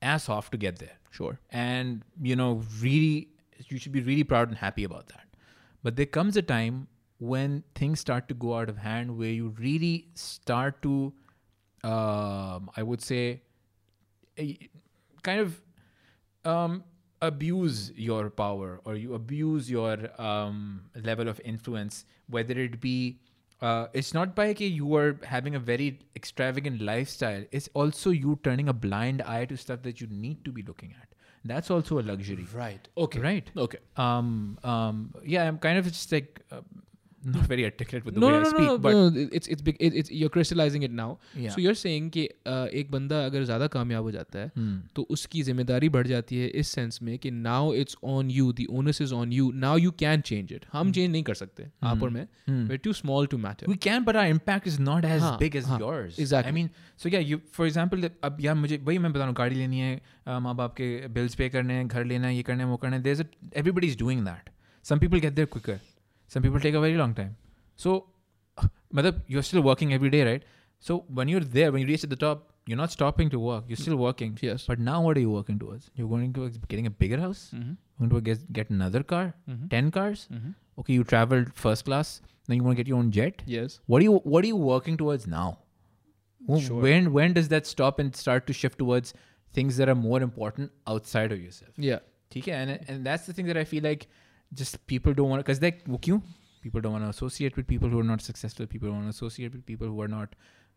ass 0.02 0.30
off 0.38 0.52
to 0.52 0.58
get 0.66 0.80
there. 0.80 0.98
Sure. 1.12 1.40
And 1.50 2.04
you 2.22 2.36
know 2.36 2.62
really 2.82 3.30
you 3.68 3.78
should 3.78 3.92
be 3.92 4.02
really 4.02 4.24
proud 4.24 4.50
and 4.50 4.58
happy 4.58 4.84
about 4.84 5.08
that. 5.08 5.28
But 5.84 5.98
there 5.98 6.06
comes 6.06 6.38
a 6.38 6.42
time 6.42 6.88
when 7.20 7.64
things 7.76 8.00
start 8.00 8.28
to 8.30 8.34
go 8.46 8.56
out 8.60 8.70
of 8.70 8.78
hand 8.78 9.18
where 9.18 9.30
you 9.30 9.50
really 9.60 10.08
start 10.14 10.82
to 10.82 11.14
um, 11.84 12.70
i 12.76 12.84
would 12.84 13.02
say 13.02 13.42
eh, 14.38 14.54
kind 15.22 15.40
of 15.40 15.62
um, 16.46 16.84
abuse 17.24 17.92
your 17.96 18.30
power 18.30 18.82
or 18.84 18.96
you 18.96 19.14
abuse 19.14 19.72
your 19.72 19.98
um, 20.22 20.82
level 21.04 21.28
of 21.28 21.40
influence, 21.46 22.06
whether 22.28 22.60
it 22.60 22.80
be 22.82 23.20
uh, 23.62 23.88
it's 23.94 24.14
not 24.14 24.36
by 24.36 24.50
okay, 24.50 24.66
you 24.66 24.94
are 24.96 25.18
having 25.24 25.56
a 25.56 25.60
very 25.60 26.00
extravagant 26.18 26.82
lifestyle. 26.82 27.46
It's 27.52 27.70
also 27.74 28.10
you 28.10 28.38
turning 28.44 28.68
a 28.68 28.74
blind 28.74 29.22
eye 29.22 29.46
to 29.46 29.56
stuff 29.56 29.84
that 29.84 30.02
you 30.02 30.08
need 30.08 30.44
to 30.44 30.52
be 30.52 30.64
looking 30.64 30.94
at. 31.02 31.08
That's 31.46 31.72
also 31.72 32.00
a 32.00 32.04
luxury, 32.04 32.46
right 32.54 32.88
okay 32.98 33.20
right? 33.20 33.50
okay 33.58 33.80
Um, 33.96 34.58
um, 34.64 35.14
yeah, 35.26 35.48
I'm 35.48 35.60
kind 35.60 35.78
of 35.78 35.86
just 35.86 36.12
like 36.12 36.42
uh, 36.52 36.62
not 37.26 37.46
very 37.52 37.64
articulate 37.66 38.06
with 38.06 38.16
the 38.16 38.22
no, 38.22 38.28
way 38.28 38.40
no, 38.40 38.46
I 38.46 38.50
speak, 38.50 38.68
no, 38.68 38.78
but 38.86 38.94
no, 38.96 39.10
no, 39.10 39.24
it's 39.40 39.48
it's 39.56 39.62
big. 39.68 39.78
It, 39.80 39.94
it's 40.02 40.12
you're 40.22 40.30
crystallizing 40.36 40.84
it 40.88 40.92
now. 41.00 41.08
yeah. 41.44 41.54
So 41.56 41.62
you're 41.66 41.78
saying 41.82 42.10
कि 42.16 42.24
uh, 42.54 42.68
एक 42.82 42.92
बंदा 42.92 43.26
अगर 43.26 43.44
ज़्यादा 43.44 43.68
कामयाब 43.76 44.04
हो 44.04 44.12
जाता 44.12 44.40
है 44.40 44.52
Hmm. 44.58 44.74
तो 44.96 45.06
उसकी 45.18 45.42
ज़िम्मेदारी 45.50 45.90
बढ़ 45.98 46.08
जाती 46.08 46.38
है 46.38 46.48
इस 46.64 46.68
सेंस 46.78 47.00
में 47.04 47.18
कि 47.26 47.32
now 47.32 47.74
it's 47.84 47.98
on 48.16 48.32
you 48.32 48.52
the 48.60 48.66
onus 48.82 49.02
is 49.02 49.14
on 49.14 49.34
you 49.34 49.52
now 49.66 49.78
you 49.78 49.92
can 50.04 50.22
change 50.32 50.54
it 50.54 50.66
हम 50.74 50.92
चेंज 50.92 51.12
नहीं 51.12 51.24
कर 51.30 51.34
सकते 51.44 51.68
आप 51.92 52.04
और 52.04 52.10
मैं 52.18 52.28
Hmm. 52.50 52.64
we're 52.70 52.82
too 52.88 52.94
small 53.02 53.28
to 53.34 53.38
matter 53.48 53.68
We 53.74 53.78
can, 53.88 54.04
but 54.10 54.18
our 54.22 54.32
impact 54.36 54.66
is 54.74 54.80
not 54.88 55.06
as 55.10 55.22
हाँ, 55.22 55.38
big 55.40 55.56
as 55.62 55.68
हाँ, 55.74 55.80
yours. 55.84 56.18
exactly. 56.26 56.52
I 56.52 56.56
mean, 56.58 56.70
so 57.04 57.12
yeah, 57.14 57.24
you 57.32 57.40
for 57.60 57.68
example, 57.70 58.10
अब 58.30 58.38
यार 58.42 58.56
मुझे 58.64 58.78
वही 58.90 58.98
मैं 59.06 59.12
बता 59.12 59.20
रहा 59.20 59.28
हूँ 59.28 59.36
गाड़ी 59.38 59.56
लेनी 59.56 59.80
है 59.80 59.96
अ, 60.28 60.40
माँ 60.40 60.56
बाप 60.56 60.74
के 60.82 60.90
बिल्स 61.20 61.36
पे 61.42 61.50
करने 61.56 61.74
हैं 61.74 61.88
घर 61.88 62.06
लेना 62.06 62.28
है 62.28 62.36
ये 62.36 62.44
करना 62.50 62.64
है 62.64 62.70
वो 62.70 62.78
करना 62.84 62.96
है 62.98 63.04
there's 63.04 63.24
a 63.24 63.28
everybody 63.62 63.92
is 63.94 63.98
doing 64.04 64.24
that. 64.30 64.50
Some 64.86 65.00
people 65.06 65.22
get 65.26 65.36
there 65.40 65.50
quicker. 65.56 65.80
some 66.34 66.44
people 66.48 66.60
take 66.66 66.80
a 66.82 66.82
very 66.88 66.98
long 67.04 67.14
time. 67.22 67.36
So 67.76 67.94
mother 68.92 69.14
you're 69.28 69.46
still 69.52 69.62
working 69.70 69.94
every 69.94 70.10
day 70.16 70.24
right? 70.32 70.44
So 70.80 71.06
when 71.20 71.32
you're 71.34 71.48
there 71.60 71.72
when 71.72 71.82
you 71.82 71.88
reach 71.88 72.04
at 72.04 72.10
the 72.16 72.22
top 72.26 72.50
you're 72.66 72.78
not 72.78 72.92
stopping 72.92 73.30
to 73.32 73.40
work. 73.40 73.66
You're 73.68 73.82
still 73.86 73.98
working. 73.98 74.38
Yes. 74.42 74.66
But 74.68 74.80
now 74.80 75.02
what 75.02 75.18
are 75.18 75.20
you 75.20 75.32
working 75.32 75.60
towards? 75.60 75.90
You're 75.96 76.08
going 76.08 76.32
to 76.34 76.50
getting 76.70 76.86
a 76.88 76.90
bigger 76.90 77.20
house? 77.20 77.52
Mm-hmm. 77.54 77.74
going 78.08 78.10
to 78.10 78.22
get, 78.22 78.54
get 78.54 78.70
another 78.70 79.04
car? 79.04 79.34
Mm-hmm. 79.50 79.68
10 79.68 79.92
cars? 79.92 80.30
Mm-hmm. 80.34 80.52
okay 80.80 80.94
you 80.94 81.04
traveled 81.04 81.52
first 81.64 81.86
class 81.86 82.22
then 82.48 82.58
you 82.58 82.64
want 82.64 82.78
to 82.78 82.84
get 82.84 82.88
your 82.88 82.98
own 82.98 83.12
jet? 83.12 83.44
Yes. 83.46 83.80
What 83.86 84.02
are 84.02 84.06
you 84.10 84.16
what 84.36 84.44
are 84.44 84.48
you 84.48 84.56
working 84.56 84.98
towards 84.98 85.28
now? 85.28 85.60
Sure. 86.60 86.82
when 86.86 87.14
when 87.14 87.34
does 87.36 87.48
that 87.52 87.66
stop 87.66 88.00
and 88.00 88.16
start 88.22 88.48
to 88.48 88.54
shift 88.62 88.80
towards 88.80 89.14
things 89.54 89.78
that 89.78 89.88
are 89.88 89.96
more 89.96 90.22
important 90.22 90.72
outside 90.96 91.32
of 91.32 91.42
yourself? 91.42 91.72
Yeah. 91.78 92.00
Okay 92.36 92.52
and 92.52 92.80
and 92.88 93.06
that's 93.06 93.28
the 93.28 93.34
thing 93.34 93.46
that 93.46 93.58
i 93.58 93.64
feel 93.64 93.84
like 93.84 94.08
just 94.54 94.86
people 94.88 95.14
don't 95.14 95.30
want 95.30 95.44
because 95.44 95.60
they 95.60 95.72
क्यों 95.72 96.22
people 96.62 96.82
don't 96.82 96.94
want 96.94 97.04
to 97.04 97.10
associate 97.10 97.56
with 97.58 97.68
people 97.68 97.90
who 97.90 98.00
are 98.00 98.10
not 98.10 98.22
successful 98.22 98.66
people 98.66 98.90
don't 98.90 98.98
want 98.98 99.08
to 99.08 99.16
associate 99.18 99.52
with 99.54 99.66
people 99.66 99.88
who 99.88 100.02
are 100.02 100.08
not 100.08 100.36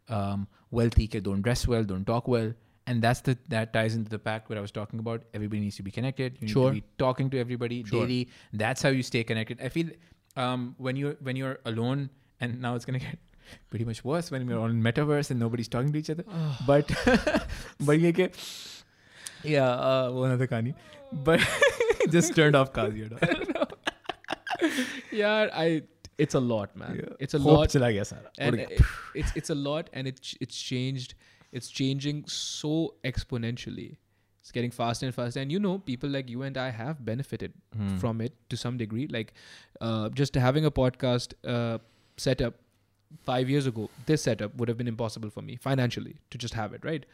um, 0.09 0.47
wealthy 0.71 1.07
they 1.07 1.21
don't 1.21 1.43
dress 1.43 1.67
well 1.67 1.85
don't 1.85 2.07
talk 2.07 2.29
well 2.29 2.53
and 2.87 3.03
that's 3.03 3.21
the 3.21 3.37
that 3.49 3.73
ties 3.73 3.95
into 3.95 4.11
the 4.11 4.19
pact 4.19 4.49
where 4.49 4.59
I 4.59 4.61
was 4.61 4.71
talking 4.71 4.99
about. 4.99 5.23
Everybody 5.35 5.61
needs 5.61 5.77
to 5.77 5.83
be 5.83 5.91
connected. 5.91 6.39
You 6.41 6.49
sure. 6.49 6.73
need 6.73 6.81
to 6.81 6.87
be 6.87 6.87
talking 6.99 7.31
to 7.31 7.39
everybody 7.39 7.85
sure. 7.85 8.07
daily. 8.07 8.29
That's 8.53 8.83
how 8.83 8.91
you 8.91 9.03
stay 9.03 9.25
connected. 9.25 9.61
I 9.61 9.69
feel 9.69 9.89
um, 10.37 10.75
when 10.79 10.97
you 10.97 11.17
when 11.21 11.37
you're 11.37 11.59
alone, 11.65 12.11
and 12.41 12.61
now 12.61 12.75
it's 12.77 12.85
gonna 12.85 13.01
get 13.01 13.19
pretty 13.71 13.85
much 13.85 14.05
worse 14.05 14.31
when 14.31 14.47
we're 14.47 14.59
on 14.59 14.81
metaverse 14.83 15.31
and 15.31 15.41
nobody's 15.41 15.69
talking 15.69 15.93
to 15.93 15.99
each 15.99 16.11
other. 16.11 16.25
But 16.67 16.91
but 17.81 17.99
yeah, 17.99 18.29
yeah, 19.43 19.69
uh, 19.69 20.11
one 20.13 20.31
other 20.31 20.47
Kani. 20.47 20.75
But 21.13 21.41
just 22.11 22.37
turned 22.37 22.55
off 22.55 22.73
Kazi. 22.73 23.09
Yeah. 25.12 25.50
I. 25.54 25.84
It's 26.18 26.36
a 26.36 26.40
lot, 26.40 26.76
man. 26.76 26.96
Yeah. 27.02 27.14
It's 27.20 27.34
a 27.34 27.40
Hope 27.40 27.58
lot. 27.58 27.70
चला 27.76 27.90
गया 27.92 28.04
सारा 28.08 28.32
and 28.48 28.56
उड़ 28.56 28.62
it, 28.64 28.70
गया. 28.70 28.86
it's 29.22 29.32
it's 29.42 29.50
a 29.50 29.56
lot 29.56 29.90
and 29.94 30.08
it 30.12 30.20
it's 30.46 30.60
changed 30.72 31.14
it's 31.60 31.70
changing 31.78 32.20
so 32.34 32.72
exponentially 33.12 33.88
it's 34.44 34.52
getting 34.58 34.72
faster 34.76 35.08
and 35.08 35.16
faster 35.16 35.40
and 35.46 35.52
you 35.56 35.62
know 35.64 35.72
people 35.88 36.14
like 36.18 36.30
you 36.34 36.44
and 36.50 36.60
i 36.66 36.68
have 36.82 37.02
benefited 37.10 37.56
Hmm. 37.80 37.90
from 38.04 38.22
it 38.28 38.38
to 38.54 38.60
some 38.62 38.78
degree 38.84 39.08
like 39.16 39.34
uh, 39.90 40.10
just 40.22 40.40
having 40.46 40.70
a 40.70 40.72
podcast 40.80 41.36
uh, 41.56 41.78
setup 42.28 42.62
five 43.32 43.52
years 43.56 43.68
ago 43.74 43.90
this 44.12 44.26
setup 44.30 44.56
would 44.62 44.74
have 44.74 44.80
been 44.84 44.92
impossible 44.94 45.34
for 45.40 45.44
me 45.50 45.58
financially 45.68 46.16
to 46.36 46.44
just 46.46 46.60
have 46.62 46.78
it 46.80 46.88
right 46.92 47.06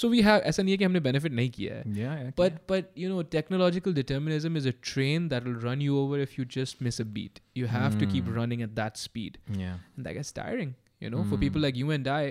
so 0.00 0.08
we 0.14 0.18
have 0.24 0.42
ऐसा 0.48 0.62
नहीं 0.62 0.72
है 0.72 0.78
कि 0.78 0.84
हमने 0.84 1.00
benefit 1.06 1.32
नहीं 1.38 1.50
किया 1.58 1.74
है 1.76 1.84
yeah, 2.00 2.18
yeah 2.22 2.30
but 2.40 2.58
but 2.72 2.90
you 3.04 3.08
know 3.12 3.22
technological 3.36 3.96
determinism 4.00 4.58
is 4.60 4.68
a 4.72 4.74
train 4.90 5.28
that 5.34 5.48
will 5.50 5.58
run 5.68 5.80
you 5.86 5.96
over 6.02 6.20
if 6.26 6.36
you 6.38 6.44
just 6.56 6.82
miss 6.88 7.00
a 7.04 7.06
beat 7.18 7.40
you 7.62 7.70
have 7.76 7.98
to 8.02 8.10
keep 8.14 8.28
Mm. 8.32 8.36
running 8.40 8.62
at 8.68 8.74
that 8.80 9.00
speed 9.04 9.38
yeah 9.64 9.74
and 9.96 10.08
that 10.08 10.18
gets 10.20 10.32
tiring 10.40 10.74
you 11.06 11.10
know 11.14 11.24
for 11.32 11.36
Mm. 11.38 11.44
people 11.46 11.64
like 11.68 11.80
you 11.82 11.90
and 11.98 12.12
i 12.16 12.22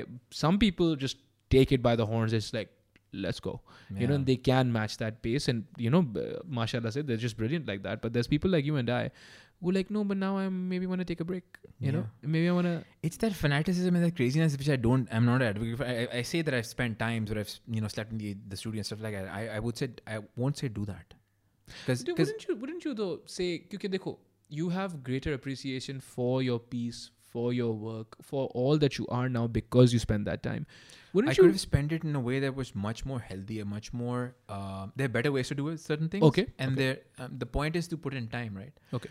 some 0.44 0.62
people 0.66 0.96
just 1.06 1.24
take 1.58 1.74
it 1.80 1.84
by 1.90 1.96
the 2.04 2.08
horns 2.14 2.38
it's 2.42 2.52
like 2.60 2.74
let's 3.26 3.40
go 3.50 3.52
you 3.58 4.08
know 4.08 4.14
Yeah. 4.14 4.16
and 4.20 4.26
they 4.32 4.38
can 4.52 4.72
match 4.78 4.96
that 5.04 5.20
pace 5.28 5.46
and 5.54 5.84
you 5.88 5.92
know 5.98 6.02
uh, 6.24 6.26
mashallah 6.62 6.92
said 6.98 7.08
they're 7.12 7.24
just 7.26 7.38
brilliant 7.44 7.70
like 7.74 7.84
that 7.90 8.02
but 8.06 8.14
there's 8.18 8.28
people 8.38 8.52
like 8.58 8.66
you 8.72 8.80
and 8.84 8.90
i 8.98 9.04
who 9.63 9.71
like 9.71 9.91
no 9.91 10.05
but 10.05 10.17
now 10.17 10.37
i'm 10.39 10.69
maybe 10.69 10.87
want 10.87 11.01
to 11.01 11.05
take 11.05 11.21
a 11.21 11.25
break 11.25 11.45
you 11.79 11.87
yeah. 11.87 11.93
know 11.93 12.07
maybe 12.23 12.49
i 12.49 12.53
want 12.53 12.67
to 12.67 12.85
it's 13.03 13.17
that 13.17 13.33
fanaticism 13.33 13.95
and 13.95 14.05
that 14.05 14.17
craziness 14.17 14.57
which 14.57 14.69
i 14.69 14.77
don't 14.77 15.09
i'm 15.13 15.25
not 15.25 15.43
advocate 15.43 15.79
for. 15.79 15.85
I, 15.85 16.09
I, 16.13 16.23
say 16.23 16.43
that 16.43 16.55
i've 16.55 16.67
spent 16.67 16.99
times 16.99 17.31
where 17.31 17.41
i've 17.41 17.55
you 17.69 17.81
know 17.81 17.89
slept 17.89 18.13
in 18.13 18.19
the, 18.19 18.37
the 18.49 18.57
studio 18.57 18.79
and 18.81 18.87
stuff 18.87 19.01
like 19.01 19.15
that. 19.15 19.29
I, 19.29 19.49
I 19.57 19.59
would 19.59 19.77
say 19.77 19.91
i 20.07 20.19
won't 20.37 20.59
say 20.59 20.69
do 20.69 20.85
that. 20.87 21.15
Because 21.87 22.05
wouldn't 22.07 22.49
you 22.49 22.57
wouldn't 22.57 22.85
you 22.85 22.95
though 22.95 23.21
say 23.27 23.65
kyunki 23.71 23.91
dekho 23.95 24.19
you 24.49 24.69
have 24.69 25.03
greater 25.03 25.33
appreciation 25.33 26.01
for 26.01 26.43
your 26.43 26.59
piece 26.59 27.11
for 27.33 27.53
your 27.53 27.73
work 27.73 28.17
for 28.21 28.49
all 28.49 28.77
that 28.77 28.99
you 28.99 29.07
are 29.09 29.29
now 29.29 29.47
because 29.47 29.93
you 29.93 29.99
spend 29.99 30.27
that 30.27 30.43
time. 30.43 30.67
Wouldn't 31.15 31.31
I 31.31 31.33
you 31.33 31.43
could 31.43 31.53
have 31.53 31.61
spent 31.61 31.93
it 31.93 32.05
in 32.05 32.15
a 32.15 32.21
way 32.21 32.41
that 32.41 32.55
was 32.55 32.75
much 32.75 33.05
more 33.07 33.21
healthier 33.21 33.65
much 33.65 33.93
more 33.93 34.35
uh, 34.49 34.87
there 34.97 35.07
are 35.07 35.15
better 35.17 35.33
ways 35.33 35.49
to 35.49 35.55
do 35.55 35.69
it, 35.69 35.81
certain 35.81 36.09
things. 36.09 36.25
Okay 36.25 36.47
and 36.59 36.73
okay. 36.73 36.83
there 36.83 36.99
um, 37.19 37.39
the 37.39 37.47
point 37.47 37.77
is 37.77 37.89
to 37.89 37.97
put 37.97 38.15
in 38.15 38.29
time 38.29 38.55
right? 38.57 38.73
Okay. 38.93 39.11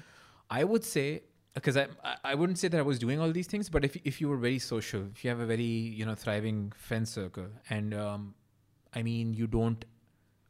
I 0.51 0.63
would 0.65 0.85
say 0.85 1.23
because 1.55 1.77
I 1.77 1.87
I- 2.23 2.35
wouldn't 2.35 2.59
say 2.59 2.69
that 2.69 2.79
I 2.79 2.83
was 2.83 2.99
doing 2.99 3.19
all 3.19 3.31
these 3.31 3.47
things, 3.47 3.69
but 3.69 3.85
if 3.85 3.97
if 4.11 4.21
you 4.21 4.29
were 4.29 4.37
very 4.37 4.59
social, 4.59 5.07
if 5.15 5.23
you 5.23 5.29
have 5.31 5.39
a 5.39 5.45
very 5.45 5.71
you 5.99 6.05
know 6.05 6.15
thriving 6.15 6.71
friend 6.87 7.07
circle, 7.07 7.47
and 7.69 7.93
um, 7.93 8.35
I 8.93 9.03
mean 9.03 9.33
you 9.33 9.47
don't 9.47 9.85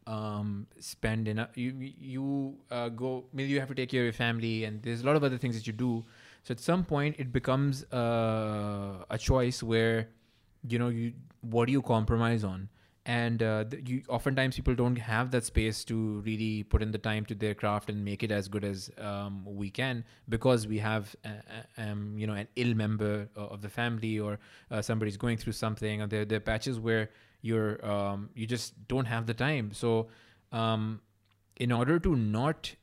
um, 0.07 0.67
spend 0.79 1.27
enough, 1.27 1.57
you 1.57 1.73
you 1.79 2.57
uh, 2.71 2.89
go 2.89 3.25
maybe 3.33 3.49
you 3.51 3.59
have 3.59 3.69
to 3.69 3.75
take 3.75 3.89
care 3.89 4.01
of 4.01 4.05
your 4.05 4.13
family, 4.13 4.65
and 4.65 4.83
there's 4.83 5.01
a 5.01 5.05
lot 5.05 5.15
of 5.15 5.23
other 5.23 5.37
things 5.37 5.55
that 5.55 5.67
you 5.67 5.73
do. 5.73 6.05
So 6.43 6.53
at 6.53 6.59
some 6.59 6.83
point, 6.85 7.17
it 7.19 7.31
becomes 7.31 7.83
uh, 7.93 9.05
a 9.09 9.17
choice 9.19 9.63
where 9.63 10.09
you 10.67 10.79
know 10.79 10.89
you 10.89 11.13
what 11.41 11.65
do 11.67 11.71
you 11.71 11.81
compromise 11.81 12.43
on 12.43 12.69
and 13.05 13.41
uh, 13.41 13.65
you 13.85 14.03
oftentimes 14.09 14.55
people 14.55 14.75
don't 14.75 14.95
have 14.95 15.31
that 15.31 15.43
space 15.43 15.83
to 15.85 16.21
really 16.21 16.63
put 16.63 16.83
in 16.83 16.91
the 16.91 16.99
time 16.99 17.25
to 17.25 17.33
their 17.33 17.55
craft 17.55 17.89
and 17.89 18.05
make 18.05 18.21
it 18.21 18.31
as 18.31 18.47
good 18.47 18.63
as 18.63 18.91
um, 18.99 19.43
we 19.43 19.71
can 19.71 20.03
because 20.29 20.67
we 20.67 20.77
have 20.77 21.15
uh, 21.25 21.29
uh, 21.29 21.81
um, 21.81 22.15
you 22.17 22.27
know 22.27 22.33
an 22.33 22.47
ill 22.55 22.75
member 22.75 23.27
of 23.35 23.61
the 23.61 23.69
family 23.69 24.19
or 24.19 24.39
uh, 24.69 24.81
somebody's 24.81 25.17
going 25.17 25.37
through 25.37 25.53
something 25.53 26.01
or 26.01 26.07
there, 26.07 26.25
there 26.25 26.37
are 26.37 26.41
patches 26.41 26.79
where 26.79 27.09
you're 27.41 27.83
um, 27.83 28.29
you 28.35 28.45
just 28.45 28.87
don't 28.87 29.05
have 29.05 29.25
the 29.25 29.33
time. 29.33 29.71
So 29.73 30.09
um, 30.51 31.01
in 31.57 31.71
order 31.71 31.99
to 31.99 32.15
not 32.15 32.75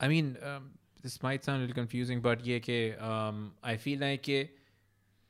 i 0.00 0.08
mean 0.08 0.36
um, 0.42 0.70
this 1.02 1.22
might 1.22 1.44
sound 1.44 1.58
a 1.58 1.60
little 1.62 1.74
confusing 1.74 2.20
but 2.20 2.44
yeah 2.44 2.94
um, 3.10 3.52
i 3.62 3.76
feel 3.76 3.98
like 4.00 4.22
ke, 4.22 4.50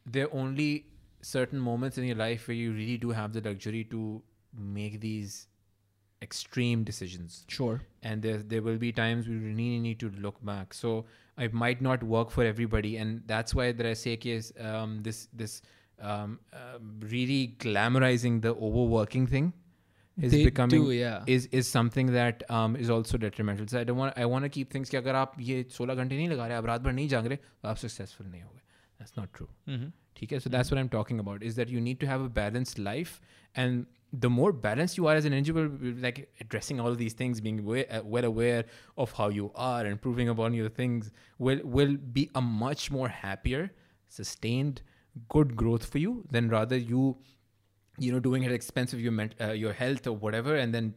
there 0.07 0.27
are 0.27 0.35
only 0.35 0.87
certain 1.24 1.60
moments 1.60 1.98
in 1.98 2.04
your 2.04 2.16
life 2.16 2.48
where 2.48 2.56
you 2.56 2.72
really 2.72 2.98
do 2.98 3.10
have 3.12 3.34
the 3.34 3.42
luxury 3.42 3.84
to 3.84 4.22
make 4.58 5.00
these 5.02 5.48
extreme 6.22 6.84
decisions 6.84 7.46
sure 7.48 7.82
and 8.04 8.22
there 8.22 8.40
there 8.40 8.62
will 8.62 8.78
be 8.78 8.92
times 8.92 9.28
we 9.28 9.36
really 9.38 9.80
need 9.80 10.00
to 10.00 10.10
look 10.20 10.44
back 10.44 10.74
so 10.74 11.06
it 11.38 11.54
might 11.54 11.82
not 11.82 12.04
work 12.04 12.30
for 12.30 12.44
everybody 12.44 12.98
and 12.98 13.22
that's 13.26 13.56
why 13.56 13.72
that 13.72 13.86
i 13.86 13.94
say 13.94 14.14
is 14.24 14.52
um, 14.60 15.02
this 15.02 15.28
this 15.34 15.62
um, 16.02 16.40
uh, 16.54 16.78
really 17.00 17.56
glamorizing 17.60 18.42
the 18.42 18.54
overworking 18.56 19.28
thing 19.28 19.54
is 20.22 20.32
they 20.32 20.44
becoming 20.44 20.84
do 20.84 20.92
yeah 20.92 21.24
is 21.26 21.46
is 21.52 21.68
something 21.68 22.08
that 22.08 22.44
um, 22.50 22.76
is 22.76 22.90
also 22.90 23.18
detrimental 23.18 23.66
so 23.68 23.80
i 23.80 23.84
don't 23.84 23.98
want 23.98 24.14
i 24.18 24.26
want 24.26 24.44
to 24.44 24.50
keep 24.50 24.70
things 24.70 24.90
कि 24.90 24.98
अगर 24.98 25.16
आप 25.16 25.36
ये 25.40 25.66
16 25.72 25.96
घंटे 25.96 26.16
नहीं 26.16 26.30
लगा 26.30 26.48
रहे 26.48 26.58
आप 26.58 26.66
रात 26.66 26.82
भर 26.82 26.92
नहीं 26.92 27.08
जाग 27.08 27.26
रहे 27.26 27.36
तो 27.36 27.70
आप 27.70 27.78
successful 27.78 28.26
नहीं 28.26 28.42
होगे 28.42 28.60
that's 29.00 29.16
not 29.22 29.34
true 29.40 29.50
mm-hmm. 29.68 29.90
ठीक 30.18 30.32
है 30.34 30.40
so 30.44 30.50
that's 30.54 30.72
what 30.72 30.80
i'm 30.80 30.90
talking 30.94 31.20
about 31.24 31.44
is 31.50 31.58
that 31.58 31.70
you 31.74 31.82
need 31.84 32.00
to 32.00 32.08
have 32.08 32.24
a 32.24 32.30
balanced 32.38 32.80
life 32.88 33.12
and 33.64 33.86
the 34.24 34.30
more 34.38 34.50
balanced 34.64 34.98
you 35.00 35.06
are 35.12 35.14
as 35.20 35.28
an 35.30 35.36
individual 35.38 35.94
like 36.06 36.20
addressing 36.46 36.80
all 36.86 36.96
of 36.96 36.98
these 37.02 37.16
things 37.22 37.40
being 37.46 37.60
wa- 37.70 37.86
uh, 37.98 38.02
well 38.16 38.28
aware 38.30 38.64
of 39.06 39.14
how 39.20 39.28
you 39.36 39.46
are 39.68 39.80
and 39.84 39.92
improving 39.98 40.32
upon 40.34 40.58
your 40.60 40.72
things 40.82 41.12
will 41.48 41.62
will 41.78 41.94
be 42.18 42.26
a 42.42 42.44
much 42.48 42.90
more 42.98 43.08
happier 43.20 43.62
sustained 44.18 44.82
good 45.38 45.56
growth 45.64 45.86
for 45.96 46.00
you 46.06 46.14
than 46.38 46.50
rather 46.50 46.78
you 46.94 47.06
you 48.08 48.12
know 48.12 48.20
doing 48.28 48.44
it 48.44 48.48
at 48.48 48.50
the 48.58 48.60
expense 48.64 48.94
of 48.94 49.00
your 49.08 49.12
ment- 49.22 49.36
uh, 49.48 49.52
your 49.64 49.74
health 49.74 50.08
or 50.14 50.16
whatever 50.28 50.56
and 50.56 50.74
then 50.80 50.94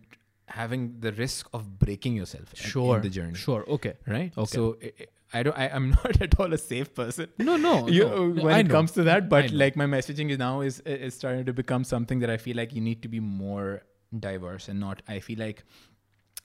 having 0.61 0.89
the 1.07 1.13
risk 1.13 1.49
of 1.59 1.79
breaking 1.79 2.17
yourself 2.17 2.53
in- 2.59 2.71
sure 2.75 2.97
in 2.97 3.03
the 3.09 3.15
journey 3.21 3.35
sure 3.47 3.65
okay 3.79 3.95
right 4.19 4.33
Okay. 4.47 4.57
so 4.57 4.77
I, 4.83 4.93
I 5.35 5.43
don't 5.43 5.59
I, 5.59 5.69
i'm 5.69 5.91
not 5.91 6.21
at 6.27 6.39
all 6.39 6.53
a 6.53 6.59
safe 6.59 6.95
person 6.95 7.29
no 7.39 7.57
no, 7.57 7.89
you, 7.89 8.05
no. 8.09 8.29
when 8.47 8.55
I 8.55 8.59
it 8.61 8.67
know. 8.67 8.75
comes 8.75 8.93
to 8.99 9.05
that 9.05 9.23
I 9.23 9.31
but 9.37 9.51
know. 9.53 9.59
like 9.63 9.77
my 9.77 9.87
messaging 9.87 10.31
is 10.31 10.39
now 10.43 10.61
is 10.61 10.81
is 10.81 11.15
starting 11.15 11.47
to 11.47 11.55
become 11.63 11.85
something 11.85 12.21
that 12.25 12.31
i 12.35 12.37
feel 12.37 12.57
like 12.57 12.75
you 12.75 12.83
need 12.91 13.03
to 13.07 13.09
be 13.09 13.21
more 13.21 13.83
diverse 14.27 14.69
and 14.69 14.79
not 14.81 15.03
i 15.09 15.19
feel 15.29 15.39
like 15.39 15.65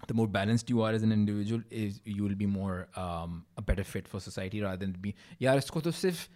the 0.08 0.14
more 0.14 0.28
balanced 0.28 0.70
you 0.70 0.82
are 0.84 0.92
as 0.92 1.04
an 1.04 1.12
individual 1.12 1.62
is 1.70 2.00
you 2.06 2.24
will 2.24 2.36
be 2.36 2.46
more 2.46 2.88
um, 2.96 3.46
a 3.58 3.62
better 3.62 3.84
fit 3.84 4.08
for 4.08 4.20
society 4.20 4.62
rather 4.62 4.86
than 4.86 4.96
be 5.06 5.14
यार 5.42 5.58
इसको 5.58 5.82
तो 5.82 5.92
सिर्फ 5.92 6.28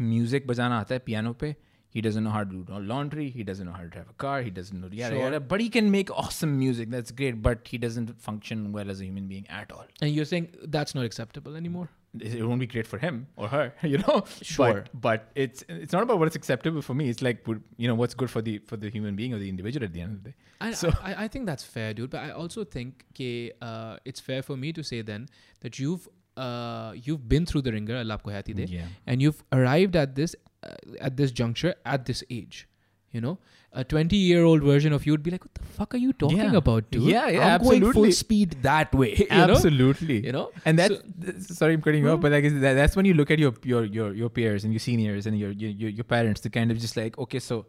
music 0.00 0.46
बजाना 0.46 0.78
आता 0.80 0.94
है 0.94 0.98
piano 1.06 1.32
पे 1.42 1.54
he 1.93 2.01
doesn't 2.07 2.23
know 2.25 2.33
how 2.35 2.43
to 2.43 2.63
do 2.63 2.79
laundry 2.91 3.29
he 3.37 3.43
doesn't 3.47 3.65
know 3.69 3.73
how 3.77 3.83
to 3.87 3.89
drive 3.95 4.09
a 4.09 4.17
car 4.25 4.41
he 4.41 4.49
doesn't 4.59 4.79
know 4.81 4.89
yada, 4.99 5.15
Sure. 5.15 5.23
yada, 5.23 5.39
but 5.53 5.59
he 5.61 5.69
can 5.77 5.89
make 5.95 6.11
awesome 6.25 6.57
music 6.59 6.89
that's 6.97 7.11
great 7.21 7.41
but 7.47 7.67
he 7.73 7.77
doesn't 7.85 8.13
function 8.27 8.71
well 8.77 8.89
as 8.93 9.01
a 9.01 9.05
human 9.09 9.27
being 9.33 9.45
at 9.61 9.71
all 9.77 9.85
and 10.01 10.15
you're 10.19 10.29
saying 10.33 10.47
that's 10.77 10.95
not 10.99 11.05
acceptable 11.11 11.55
anymore 11.63 11.89
it 12.19 12.45
won't 12.45 12.59
be 12.59 12.67
great 12.67 12.85
for 12.85 12.97
him 12.97 13.27
or 13.37 13.47
her, 13.47 13.73
you 13.83 13.97
know. 13.99 14.25
Sure. 14.41 14.73
But, 14.73 14.89
but 15.03 15.27
it's 15.43 15.63
it's 15.69 15.93
not 15.93 16.03
about 16.03 16.19
what's 16.19 16.35
acceptable 16.35 16.81
for 16.81 16.93
me. 16.93 17.07
It's 17.07 17.21
like 17.21 17.47
you 17.77 17.87
know 17.87 17.95
what's 17.95 18.13
good 18.21 18.29
for 18.29 18.41
the 18.41 18.57
for 18.71 18.75
the 18.75 18.89
human 18.89 19.15
being 19.15 19.33
or 19.33 19.39
the 19.43 19.47
individual 19.47 19.85
at 19.85 19.93
the 19.93 20.01
end 20.01 20.15
of 20.17 20.23
the 20.25 20.29
day. 20.31 20.35
I, 20.59 20.71
So- 20.73 20.91
I, 21.01 21.13
I 21.23 21.27
think 21.29 21.45
that's 21.45 21.63
fair, 21.63 21.93
dude. 21.93 22.09
But 22.09 22.19
I 22.25 22.31
also 22.31 22.65
think 22.65 23.05
ke, 23.19 23.55
uh, 23.61 23.95
it's 24.03 24.19
fair 24.19 24.41
for 24.49 24.57
me 24.57 24.73
to 24.73 24.83
say 24.83 24.99
then 25.11 25.29
that 25.61 25.79
you've 25.79 26.05
uh, 26.35 26.91
you've 27.05 27.29
been 27.29 27.45
through 27.45 27.61
the 27.61 27.71
ringer, 27.71 27.95
Allah 28.03 28.17
aapko 28.17 28.31
hayati 28.35 28.55
de, 28.59 28.65
Yeah. 28.67 28.87
and 29.07 29.21
you've 29.21 29.41
arrived 29.53 29.95
at 29.95 30.13
this 30.15 30.35
uh, 30.63 30.75
at 30.99 31.17
this 31.17 31.31
juncture 31.31 31.73
at 31.85 32.05
this 32.05 32.23
age 32.29 32.67
you 33.11 33.21
know? 33.21 33.37
A 33.73 33.85
20 33.85 34.17
year 34.17 34.43
old 34.43 34.63
version 34.63 34.91
of 34.91 35.05
you 35.05 35.13
would 35.13 35.23
be 35.23 35.31
like 35.31 35.45
what 35.45 35.53
the 35.53 35.63
fuck 35.63 35.93
are 35.93 35.97
you 35.97 36.11
talking 36.11 36.37
yeah. 36.37 36.55
about 36.55 36.91
dude? 36.91 37.03
Yeah, 37.03 37.29
yeah 37.29 37.39
i'm 37.39 37.51
absolutely. 37.51 37.79
going 37.79 37.93
full 37.93 38.11
speed 38.11 38.57
that 38.63 38.93
way 38.93 39.15
you 39.17 39.27
absolutely. 39.29 40.19
Know? 40.21 40.25
you 40.25 40.31
know? 40.33 40.51
And 40.65 40.77
that's 40.77 41.47
so, 41.47 41.53
sorry 41.53 41.75
i'm 41.75 41.81
cutting 41.81 42.03
you 42.03 42.09
off 42.09 42.17
hmm? 42.17 42.21
but 42.21 42.31
like 42.33 42.59
that's 42.59 42.97
when 42.97 43.05
you 43.05 43.13
look 43.13 43.31
at 43.31 43.39
your 43.39 43.53
your 43.63 43.85
your, 43.85 44.13
your 44.13 44.29
peers 44.29 44.65
and 44.65 44.73
your 44.73 44.79
seniors 44.81 45.25
and 45.25 45.39
your, 45.39 45.51
your 45.51 45.89
your 45.89 46.03
parents 46.03 46.41
to 46.41 46.49
kind 46.49 46.69
of 46.69 46.79
just 46.79 46.97
like 46.97 47.17
okay 47.17 47.39
so 47.39 47.65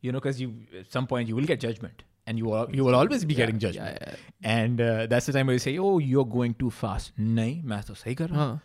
you 0.00 0.10
know 0.10 0.18
because 0.18 0.40
you 0.40 0.54
at 0.78 0.90
some 0.90 1.06
point 1.06 1.28
you 1.28 1.36
will 1.36 1.44
get 1.44 1.60
judgment 1.60 2.02
and 2.26 2.38
you 2.38 2.46
will, 2.46 2.68
you 2.72 2.82
will 2.82 2.94
always 2.94 3.24
be 3.24 3.34
yeah, 3.34 3.38
getting 3.38 3.58
judgment. 3.58 3.98
and 4.42 4.80
uh, 4.80 5.06
that's 5.06 5.26
the 5.26 5.32
time 5.32 5.46
where 5.46 5.54
you 5.54 5.60
say 5.60 5.78
oh 5.78 5.98
you're 5.98 6.24
going 6.24 6.54
too 6.54 6.70
fast. 6.70 7.12
Nahi 7.16 7.62
main 7.62 7.82
to 7.82 7.92
sahi 7.92 8.16
kar 8.16 8.28
raha 8.28 8.60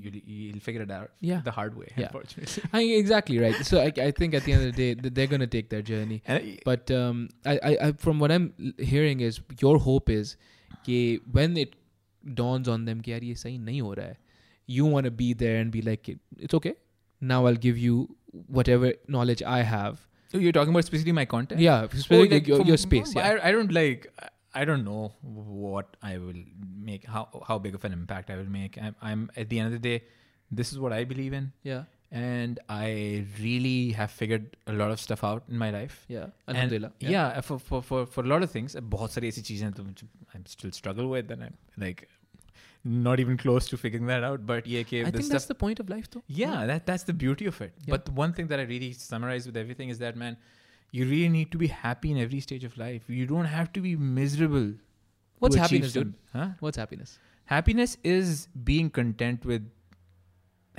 You'll, 0.00 0.14
you'll, 0.14 0.60
figure 0.60 0.82
it 0.82 0.90
out 0.90 1.10
yeah. 1.20 1.40
the 1.44 1.50
hard 1.50 1.76
way 1.76 1.88
yeah. 1.96 2.06
unfortunately. 2.06 2.62
I, 2.72 2.82
exactly 2.82 3.38
right? 3.38 3.54
So 3.64 3.80
I, 3.80 3.92
I 3.96 4.10
think 4.10 4.34
at 4.34 4.44
the 4.44 4.52
end 4.52 4.66
of 4.66 4.74
the 4.74 4.94
day 4.94 5.08
they're 5.08 5.26
going 5.26 5.40
to 5.40 5.46
take 5.46 5.70
their 5.70 5.82
journey. 5.82 6.22
I, 6.28 6.36
uh, 6.36 6.40
but 6.64 6.90
um, 6.90 7.28
I, 7.44 7.76
I, 7.80 7.92
from 7.92 8.18
what 8.18 8.30
i'm 8.30 8.74
hearing 8.78 9.20
is 9.20 9.40
your 9.60 9.78
hope 9.78 10.10
is 10.10 10.36
that 10.86 11.20
when 11.30 11.56
it 11.56 11.76
dawns 12.34 12.68
on 12.68 12.84
them 12.84 13.00
that 13.06 13.22
ye 13.22 13.34
sahi 13.34 14.16
you 14.66 14.86
want 14.86 15.04
to 15.04 15.10
be 15.10 15.34
there 15.34 15.56
and 15.56 15.70
be 15.70 15.82
like 15.82 16.08
it's 16.38 16.54
okay. 16.54 16.74
Now 17.20 17.46
i'll 17.46 17.54
give 17.54 17.78
you 17.78 18.16
whatever 18.46 18.94
knowledge 19.08 19.42
i 19.42 19.62
have. 19.62 20.06
You're 20.32 20.52
talking 20.52 20.72
about 20.72 20.84
specifically 20.84 21.12
my 21.12 21.24
content? 21.26 21.60
Yeah 21.60 21.84
specifically 21.86 22.28
oh, 22.28 22.34
like 22.34 22.46
your, 22.46 22.62
your, 22.62 22.76
space 22.76 23.14
yeah. 23.14 23.28
I, 23.28 23.48
I 23.48 23.52
don't 23.52 23.72
like 23.72 24.12
I 24.53 24.65
don't 24.65 24.85
know 24.85 25.13
what 25.21 25.97
I 26.01 26.17
will 26.17 26.41
make. 26.91 27.05
How 27.05 27.27
how 27.47 27.59
big 27.59 27.75
of 27.75 27.85
an 27.85 27.93
impact 27.93 28.29
I 28.29 28.37
will 28.37 28.49
make. 28.55 28.77
I'm, 28.77 28.95
I'm 29.01 29.29
at 29.35 29.49
the 29.49 29.59
end 29.59 29.67
of 29.73 29.81
the 29.81 29.83
day. 29.89 30.03
This 30.49 30.71
is 30.71 30.79
what 30.79 30.93
I 30.93 31.03
believe 31.03 31.33
in, 31.33 31.51
yeah 31.63 31.83
and 32.11 32.59
I 32.69 33.25
really 33.39 33.91
have 33.91 34.11
figured 34.11 34.55
a 34.65 34.73
lot 34.73 34.91
of 34.91 34.99
stuff 34.99 35.23
out 35.23 35.43
in 35.49 35.57
my 35.57 35.71
life. 35.71 36.05
yeah 36.07 36.27
And 36.47 36.55
alhamdulillah 36.55 36.91
yeah, 36.99 37.41
for, 37.41 37.59
for 37.59 37.81
for 37.81 38.05
for 38.05 38.23
a 38.23 38.27
lot 38.27 38.43
of 38.43 38.51
things. 38.51 38.75
बहुत 38.75 39.11
सारी 39.11 39.27
ऐसी 39.27 39.41
चीजें 39.41 39.65
हैं 39.65 39.73
तो 39.73 39.83
मुझे- 39.83 40.07
I'm 40.33 40.45
still 40.45 40.71
struggle 40.71 41.09
with, 41.09 41.31
and 41.31 41.43
I'm 41.43 41.57
like 41.85 42.07
not 42.85 43.19
even 43.19 43.37
close 43.37 43.67
to 43.67 43.77
figuring 43.77 44.07
that 44.07 44.23
out. 44.23 44.45
But 44.45 44.67
yeah, 44.67 44.81
okay, 44.81 45.01
i 45.01 45.05
the 45.05 45.17
think 45.17 45.25
stuff 45.25 45.33
that's 45.33 45.45
the 45.47 45.55
point 45.65 45.81
of 45.81 45.89
life 45.89 46.09
though 46.11 46.23
yeah, 46.27 46.65
that 46.71 46.85
that's 46.85 47.03
the 47.03 47.17
beauty 47.25 47.45
of 47.45 47.59
it. 47.67 47.73
Yeah. 47.85 47.91
But 47.95 48.05
the 48.05 48.15
one 48.21 48.33
thing 48.39 48.47
that 48.53 48.59
I 48.65 48.69
really 48.71 48.93
summarize 48.93 49.45
with 49.51 49.57
everything 49.57 49.89
is 49.89 49.99
that 50.05 50.15
man, 50.15 50.37
you 50.91 51.05
really 51.05 51.29
need 51.37 51.51
to 51.53 51.57
be 51.63 51.67
happy 51.67 52.11
in 52.11 52.17
every 52.25 52.39
stage 52.39 52.63
of 52.63 52.77
life. 52.77 53.09
You 53.21 53.25
don't 53.31 53.45
have 53.53 53.71
to 53.79 53.81
be 53.87 53.95
miserable. 54.19 54.67
what's 55.43 55.55
to 55.55 55.63
achieve 55.63 55.81
happiness 55.81 55.93
dude 55.95 56.13
some- 56.13 56.39
Huh? 56.41 56.49
what's 56.67 56.77
happiness 56.85 57.17
Happiness 57.49 57.91
is 58.11 58.31
being 58.69 58.87
content 58.95 59.45
with. 59.49 59.67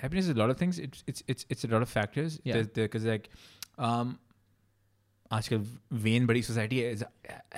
Happiness 0.00 0.26
is 0.26 0.32
a 0.32 0.38
lot 0.38 0.50
of 0.54 0.58
things. 0.62 0.78
It's 0.86 1.04
it's 1.12 1.22
it's 1.34 1.46
it's 1.54 1.64
a 1.68 1.70
lot 1.74 1.84
of 1.86 1.88
factors. 1.92 2.34
Yeah. 2.48 2.64
Because 2.80 3.06
like, 3.10 3.28
um, 3.86 4.10
आजकल 5.32 5.64
when 6.08 6.26
बड़ी 6.26 6.42
society 6.48 6.80
is 6.90 7.04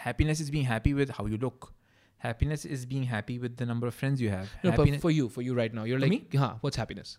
happiness 0.05 0.41
is 0.45 0.51
being 0.57 0.65
happy 0.71 0.93
with 1.01 1.11
how 1.19 1.27
you 1.33 1.41
look. 1.47 1.73
Happiness 2.29 2.65
is 2.77 2.85
being 2.93 3.05
happy 3.11 3.39
with 3.47 3.57
the 3.63 3.67
number 3.73 3.91
of 3.91 3.95
friends 3.95 4.21
you 4.27 4.31
have. 4.31 4.49
no, 4.63 4.71
but 4.71 4.79
happiness, 4.79 5.03
for 5.03 5.11
you 5.17 5.29
for 5.37 5.43
you 5.49 5.55
right 5.59 5.77
now 5.81 5.85
you're 5.91 6.01
For 6.01 6.09
like 6.15 6.35
huh, 6.45 6.55
what's 6.67 6.81
happiness 6.85 7.13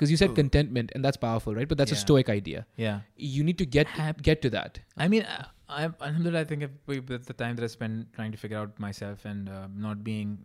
because 0.00 0.10
you 0.10 0.16
said 0.16 0.30
Ooh. 0.30 0.34
contentment 0.42 0.92
and 0.94 1.04
that's 1.04 1.16
powerful 1.16 1.54
right? 1.54 1.68
But 1.68 1.78
that's 1.78 1.92
yeah. 1.92 1.98
a 1.98 2.00
stoic 2.00 2.28
idea. 2.28 2.66
Yeah. 2.76 3.00
You 3.16 3.44
need 3.44 3.58
to 3.58 3.66
get 3.66 3.88
get 4.22 4.42
to 4.42 4.50
that. 4.50 4.80
I 4.96 5.08
mean 5.08 5.22
uh, 5.22 5.46
i 5.70 5.84
alhamdulillah 5.84 6.40
i 6.40 6.44
think 6.44 6.62
if 6.68 6.70
we, 6.86 7.00
the 7.00 7.34
time 7.40 7.56
that 7.56 7.64
i 7.64 7.72
spent 7.78 8.12
trying 8.12 8.32
to 8.32 8.38
figure 8.44 8.58
out 8.58 8.78
myself 8.78 9.24
and 9.24 9.48
uh, 9.48 9.66
not 9.74 10.02
being 10.04 10.38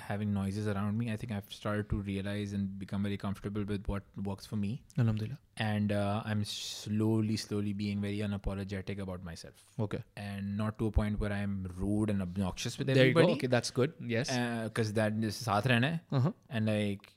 having 0.00 0.32
noises 0.32 0.68
around 0.72 0.96
me 0.96 1.10
i 1.12 1.16
think 1.16 1.32
i've 1.32 1.52
started 1.52 1.88
to 1.90 1.96
realize 2.08 2.52
and 2.52 2.78
become 2.78 3.02
very 3.02 3.16
comfortable 3.16 3.64
with 3.64 3.86
what 3.88 4.04
works 4.24 4.46
for 4.46 4.56
me. 4.56 4.82
Alhamdulillah. 4.96 5.38
And 5.56 5.90
uh, 5.90 6.22
i'm 6.24 6.44
slowly 6.44 7.36
slowly 7.36 7.72
being 7.72 8.00
very 8.00 8.18
unapologetic 8.18 9.00
about 9.00 9.24
myself. 9.24 9.54
Okay. 9.80 10.02
And 10.16 10.56
not 10.56 10.78
to 10.78 10.86
a 10.86 10.92
point 10.92 11.18
where 11.18 11.32
i'm 11.32 11.68
rude 11.76 12.10
and 12.10 12.22
obnoxious 12.22 12.78
with 12.78 12.88
everybody 12.88 13.12
there 13.12 13.22
you 13.22 13.26
go. 13.26 13.38
okay 13.38 13.48
that's 13.48 13.72
good. 13.72 13.92
Yes. 14.16 14.30
Because 14.64 14.90
uh, 14.90 15.00
that 15.00 15.14
is 15.30 15.36
sath 15.36 15.66
rehna 15.66 16.00
uh-huh. 16.12 16.32
and 16.48 16.66
like 16.66 17.12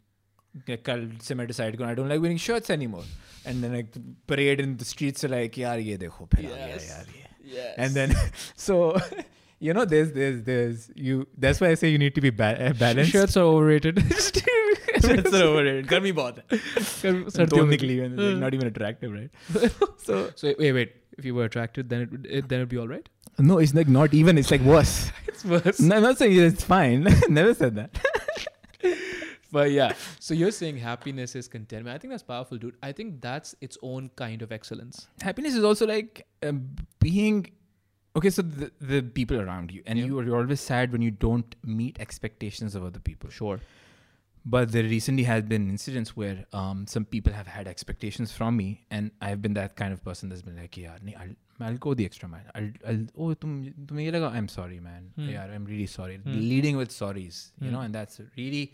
like 0.67 0.87
I'll 0.87 1.07
semicide 1.19 1.81
I 1.81 1.95
don't 1.95 2.09
like 2.09 2.21
wearing 2.21 2.37
shirts 2.37 2.69
anymore. 2.69 3.03
And 3.45 3.63
then 3.63 3.73
like 3.73 3.87
parade 4.27 4.59
in 4.59 4.77
the 4.77 4.85
streets 4.85 5.23
are 5.23 5.29
like, 5.29 5.53
yaar 5.53 5.83
ye 5.83 5.97
dekho, 5.97 6.27
yes. 6.39 6.91
yaar 6.91 7.07
ye. 7.07 7.21
Yes. 7.43 7.75
And 7.77 7.93
then 7.93 8.15
so 8.55 8.97
you 9.59 9.73
know 9.73 9.85
there's 9.85 10.11
there's 10.13 10.43
there's 10.43 10.91
you 10.95 11.27
that's 11.37 11.61
why 11.61 11.69
I 11.69 11.73
say 11.75 11.89
you 11.89 11.97
need 11.97 12.15
to 12.15 12.21
be 12.21 12.29
ba- 12.29 12.69
uh, 12.69 12.73
balanced. 12.73 13.11
Shirts 13.11 13.37
are 13.37 13.43
overrated. 13.43 14.03
shirts 14.13 15.33
are 15.33 15.43
overrated. 15.43 15.87
Garmi 15.87 16.13
bahut 16.13 16.41
hai. 16.49 17.45
Don't 17.45 17.69
nikli 17.69 18.01
like, 18.01 18.11
hmm. 18.11 18.39
not 18.39 18.53
even 18.53 18.67
attractive, 18.67 19.11
right? 19.11 19.31
so 19.97 20.29
so 20.35 20.53
wait 20.59 20.73
wait 20.73 20.95
if 21.17 21.25
you 21.25 21.35
were 21.35 21.45
attracted 21.45 21.89
then 21.89 22.01
it, 22.01 22.37
it 22.37 22.49
then 22.49 22.59
it'd 22.59 22.69
be 22.69 22.77
all 22.77 22.87
right. 22.87 23.09
No, 23.39 23.57
it's 23.57 23.73
like 23.73 23.87
not 23.87 24.13
even. 24.13 24.37
It's 24.37 24.51
like 24.51 24.61
worse. 24.61 25.11
it's 25.27 25.45
worse. 25.45 25.79
No, 25.79 25.95
I'm 25.95 26.03
not 26.03 26.17
saying 26.17 26.37
it's 26.37 26.63
fine. 26.63 27.07
Never 27.29 27.53
said 27.53 27.75
that 27.75 28.05
but 29.51 29.71
yeah 29.71 29.93
so 30.19 30.33
you're 30.33 30.51
saying 30.51 30.77
happiness 30.77 31.35
is 31.35 31.47
contentment 31.47 31.93
i 31.95 31.97
think 31.97 32.11
that's 32.11 32.23
powerful 32.23 32.57
dude 32.57 32.75
i 32.83 32.91
think 32.91 33.21
that's 33.21 33.55
its 33.61 33.77
own 33.81 34.09
kind 34.15 34.41
of 34.41 34.51
excellence 34.51 35.07
happiness 35.21 35.55
is 35.55 35.63
also 35.63 35.85
like 35.87 36.25
um, 36.43 36.61
being 36.99 37.39
okay 38.15 38.29
so 38.29 38.41
the, 38.41 38.71
the 38.79 39.01
people 39.01 39.39
around 39.41 39.71
you 39.71 39.81
and 39.85 39.99
Yeah. 39.99 40.05
you 40.05 40.19
are 40.19 40.23
you're 40.23 40.37
always 40.37 40.61
sad 40.61 40.91
when 40.91 41.01
you 41.01 41.11
don't 41.11 41.55
meet 41.63 41.99
expectations 41.99 42.75
of 42.75 42.83
other 42.83 42.99
people 42.99 43.29
sure 43.29 43.59
but 44.43 44.71
there 44.71 44.83
recently 44.83 45.23
has 45.23 45.43
been 45.43 45.69
incidents 45.69 46.15
where 46.17 46.45
um, 46.51 46.87
some 46.87 47.05
people 47.05 47.31
have 47.31 47.45
had 47.47 47.67
expectations 47.67 48.31
from 48.31 48.57
me 48.57 48.85
and 48.89 49.11
i've 49.21 49.41
been 49.41 49.53
that 49.53 49.75
kind 49.75 49.93
of 49.93 50.03
person 50.03 50.29
that's 50.29 50.41
been 50.41 50.57
like 50.57 50.75
yeah 50.77 50.95
I'll, 51.19 51.35
I'll 51.67 51.77
go 51.77 51.93
the 51.93 52.05
extra 52.05 52.27
mile 52.27 52.41
I'll, 52.55 52.71
I'll 52.87 53.05
oh 53.17 53.33
tum, 53.35 53.51
tumhe 53.85 54.03
ye 54.05 54.11
laga? 54.11 54.31
i'm 54.33 54.47
sorry 54.47 54.79
man 54.79 55.11
Hmm. 55.15 55.29
yeah 55.29 55.43
i'm 55.45 55.65
really 55.65 55.85
sorry 55.97 56.17
Hmm. 56.17 56.33
leading 56.53 56.75
with 56.77 56.89
sorries 56.89 57.51
you 57.59 57.67
Hmm. 57.67 57.73
know 57.75 57.81
and 57.81 57.93
that's 57.99 58.19
really 58.37 58.73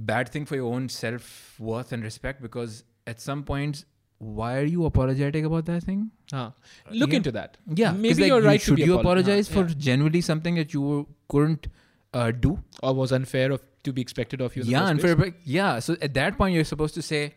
bad 0.00 0.28
thing 0.28 0.46
for 0.46 0.56
your 0.56 0.72
own 0.72 0.88
self-worth 0.88 1.92
and 1.92 2.02
respect 2.02 2.42
because 2.42 2.84
at 3.06 3.20
some 3.20 3.42
points 3.42 3.84
why 4.18 4.56
are 4.58 4.64
you 4.64 4.84
apologetic 4.84 5.44
about 5.44 5.64
that 5.64 5.82
thing? 5.82 6.10
Huh. 6.30 6.50
look 6.90 7.10
yeah. 7.10 7.16
into 7.16 7.32
that. 7.32 7.56
Yeah, 7.74 7.92
maybe 7.92 8.22
like, 8.22 8.28
you're 8.28 8.40
you- 8.40 8.46
right 8.46 8.60
to 8.60 8.66
should 8.66 8.78
you 8.78 8.98
apologize 8.98 9.48
huh, 9.48 9.62
for 9.62 9.74
genuinely 9.74 10.20
something 10.20 10.56
that 10.56 10.74
you 10.74 11.08
couldn't 11.28 11.68
uh, 12.12 12.30
do? 12.30 12.62
Or 12.82 12.94
was 12.94 13.12
unfair 13.12 13.50
of 13.50 13.62
to 13.84 13.92
be 13.92 14.02
expected 14.02 14.40
of 14.40 14.56
you 14.56 14.62
yeah 14.62 14.84
unfair 14.84 15.16
but 15.16 15.34
yeah 15.44 15.78
so 15.78 15.96
at 16.02 16.12
that 16.14 16.36
point 16.36 16.54
you're 16.54 16.64
supposed 16.64 16.94
to 16.94 17.02
say 17.02 17.34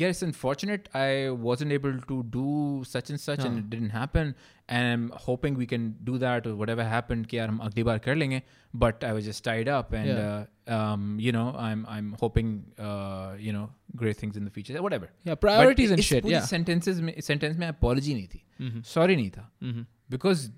yes, 0.00 0.22
unfortunate 0.22 0.88
I 1.00 1.30
wasn't 1.30 1.72
able 1.72 1.98
to 2.10 2.22
do 2.36 2.84
such 2.92 3.10
and 3.10 3.20
such 3.20 3.40
yeah. 3.40 3.46
and 3.46 3.58
it 3.58 3.70
didn't 3.70 3.90
happen. 3.90 4.34
And 4.68 4.86
I'm 4.92 5.04
hoping 5.24 5.54
we 5.54 5.66
can 5.66 5.96
do 6.04 6.18
that 6.18 6.46
or 6.46 6.54
whatever 6.54 6.84
happened, 6.84 7.28
ki 7.28 7.38
kar 7.38 8.16
lenge. 8.22 8.42
But 8.84 9.04
I 9.10 9.12
was 9.18 9.24
just 9.24 9.44
tied 9.44 9.68
up 9.68 9.92
and, 9.92 10.08
yeah. 10.08 10.44
uh, 10.68 10.78
um, 10.78 11.16
you 11.18 11.32
know, 11.32 11.54
I'm 11.66 11.86
I'm 11.88 12.16
hoping, 12.20 12.50
uh, 12.78 13.34
you 13.38 13.52
know, 13.52 13.70
great 13.96 14.18
things 14.18 14.36
in 14.36 14.44
the 14.44 14.50
future, 14.50 14.82
whatever. 14.88 15.10
Yeah, 15.24 15.36
priorities 15.46 15.90
but 15.90 15.98
and 15.98 16.04
shit. 16.04 16.24
Yeah. 16.24 16.40
Sentences, 16.54 17.00
sentence 17.30 17.56
me 17.56 17.66
apology 17.66 18.14
nahi 18.14 18.30
thi. 18.34 18.44
Mm-hmm. 18.60 18.80
Sorry 18.82 19.16
nahi 19.22 19.32
tha. 19.38 19.46
Mm-hmm. 19.62 19.82
Because 20.16 20.50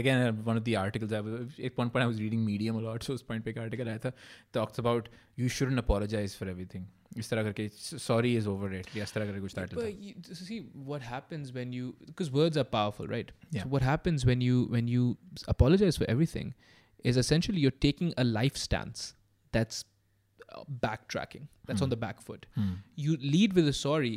again 0.00 0.26
uh, 0.26 0.32
one 0.50 0.56
of 0.56 0.64
the 0.64 0.76
articles 0.76 1.12
I 1.12 1.20
was 1.20 1.58
at 1.70 1.76
one 1.76 1.90
point 1.90 2.02
I 2.04 2.06
was 2.06 2.20
reading 2.20 2.44
Medium 2.44 2.76
a 2.76 2.80
lot 2.86 3.02
so 3.08 3.14
उस 3.14 3.24
point 3.30 3.44
पे 3.44 3.50
एक 3.50 3.58
article 3.64 3.88
आया 3.88 3.98
था 4.04 4.12
talks 4.58 4.78
about 4.84 5.08
you 5.42 5.48
shouldn't 5.58 5.82
apologize 5.84 6.34
for 6.40 6.48
everything 6.54 6.86
इस 7.18 7.30
तरह 7.30 7.42
करके 7.42 7.68
sorry 8.06 8.32
is 8.40 8.46
overrated 8.54 8.96
या 8.96 9.02
इस 9.04 9.12
तरह 9.14 9.26
करके 9.26 9.40
कुछ 9.40 9.54
title 9.58 9.78
था 9.78 9.84
But 9.84 10.02
you, 10.08 10.14
to 10.30 10.38
see 10.48 10.58
what 10.92 11.06
happens 11.10 11.52
when 11.58 11.72
you 11.78 11.92
because 12.10 12.32
words 12.38 12.60
are 12.62 12.66
powerful, 12.78 13.06
right? 13.16 13.32
Yeah. 13.58 13.62
So 13.66 13.68
what 13.76 13.86
happens 13.90 14.26
when 14.32 14.44
you 14.48 14.58
when 14.76 14.90
you 14.96 15.06
s- 15.42 15.46
apologize 15.56 16.00
for 16.02 16.10
everything 16.16 16.52
is 17.12 17.20
essentially 17.24 17.64
you're 17.66 17.78
taking 17.86 18.12
a 18.24 18.26
life 18.32 18.60
stance 18.66 19.06
that's 19.56 19.84
uh, 19.84 20.64
backtracking. 20.86 21.46
That's 21.70 21.82
on 21.86 21.88
Hmm. 21.88 21.94
the 21.94 22.00
back 22.04 22.20
foot. 22.28 22.46
Hmm. 22.58 22.70
You 23.06 23.16
lead 23.36 23.56
with 23.60 23.68
a 23.72 23.74
sorry. 23.80 24.14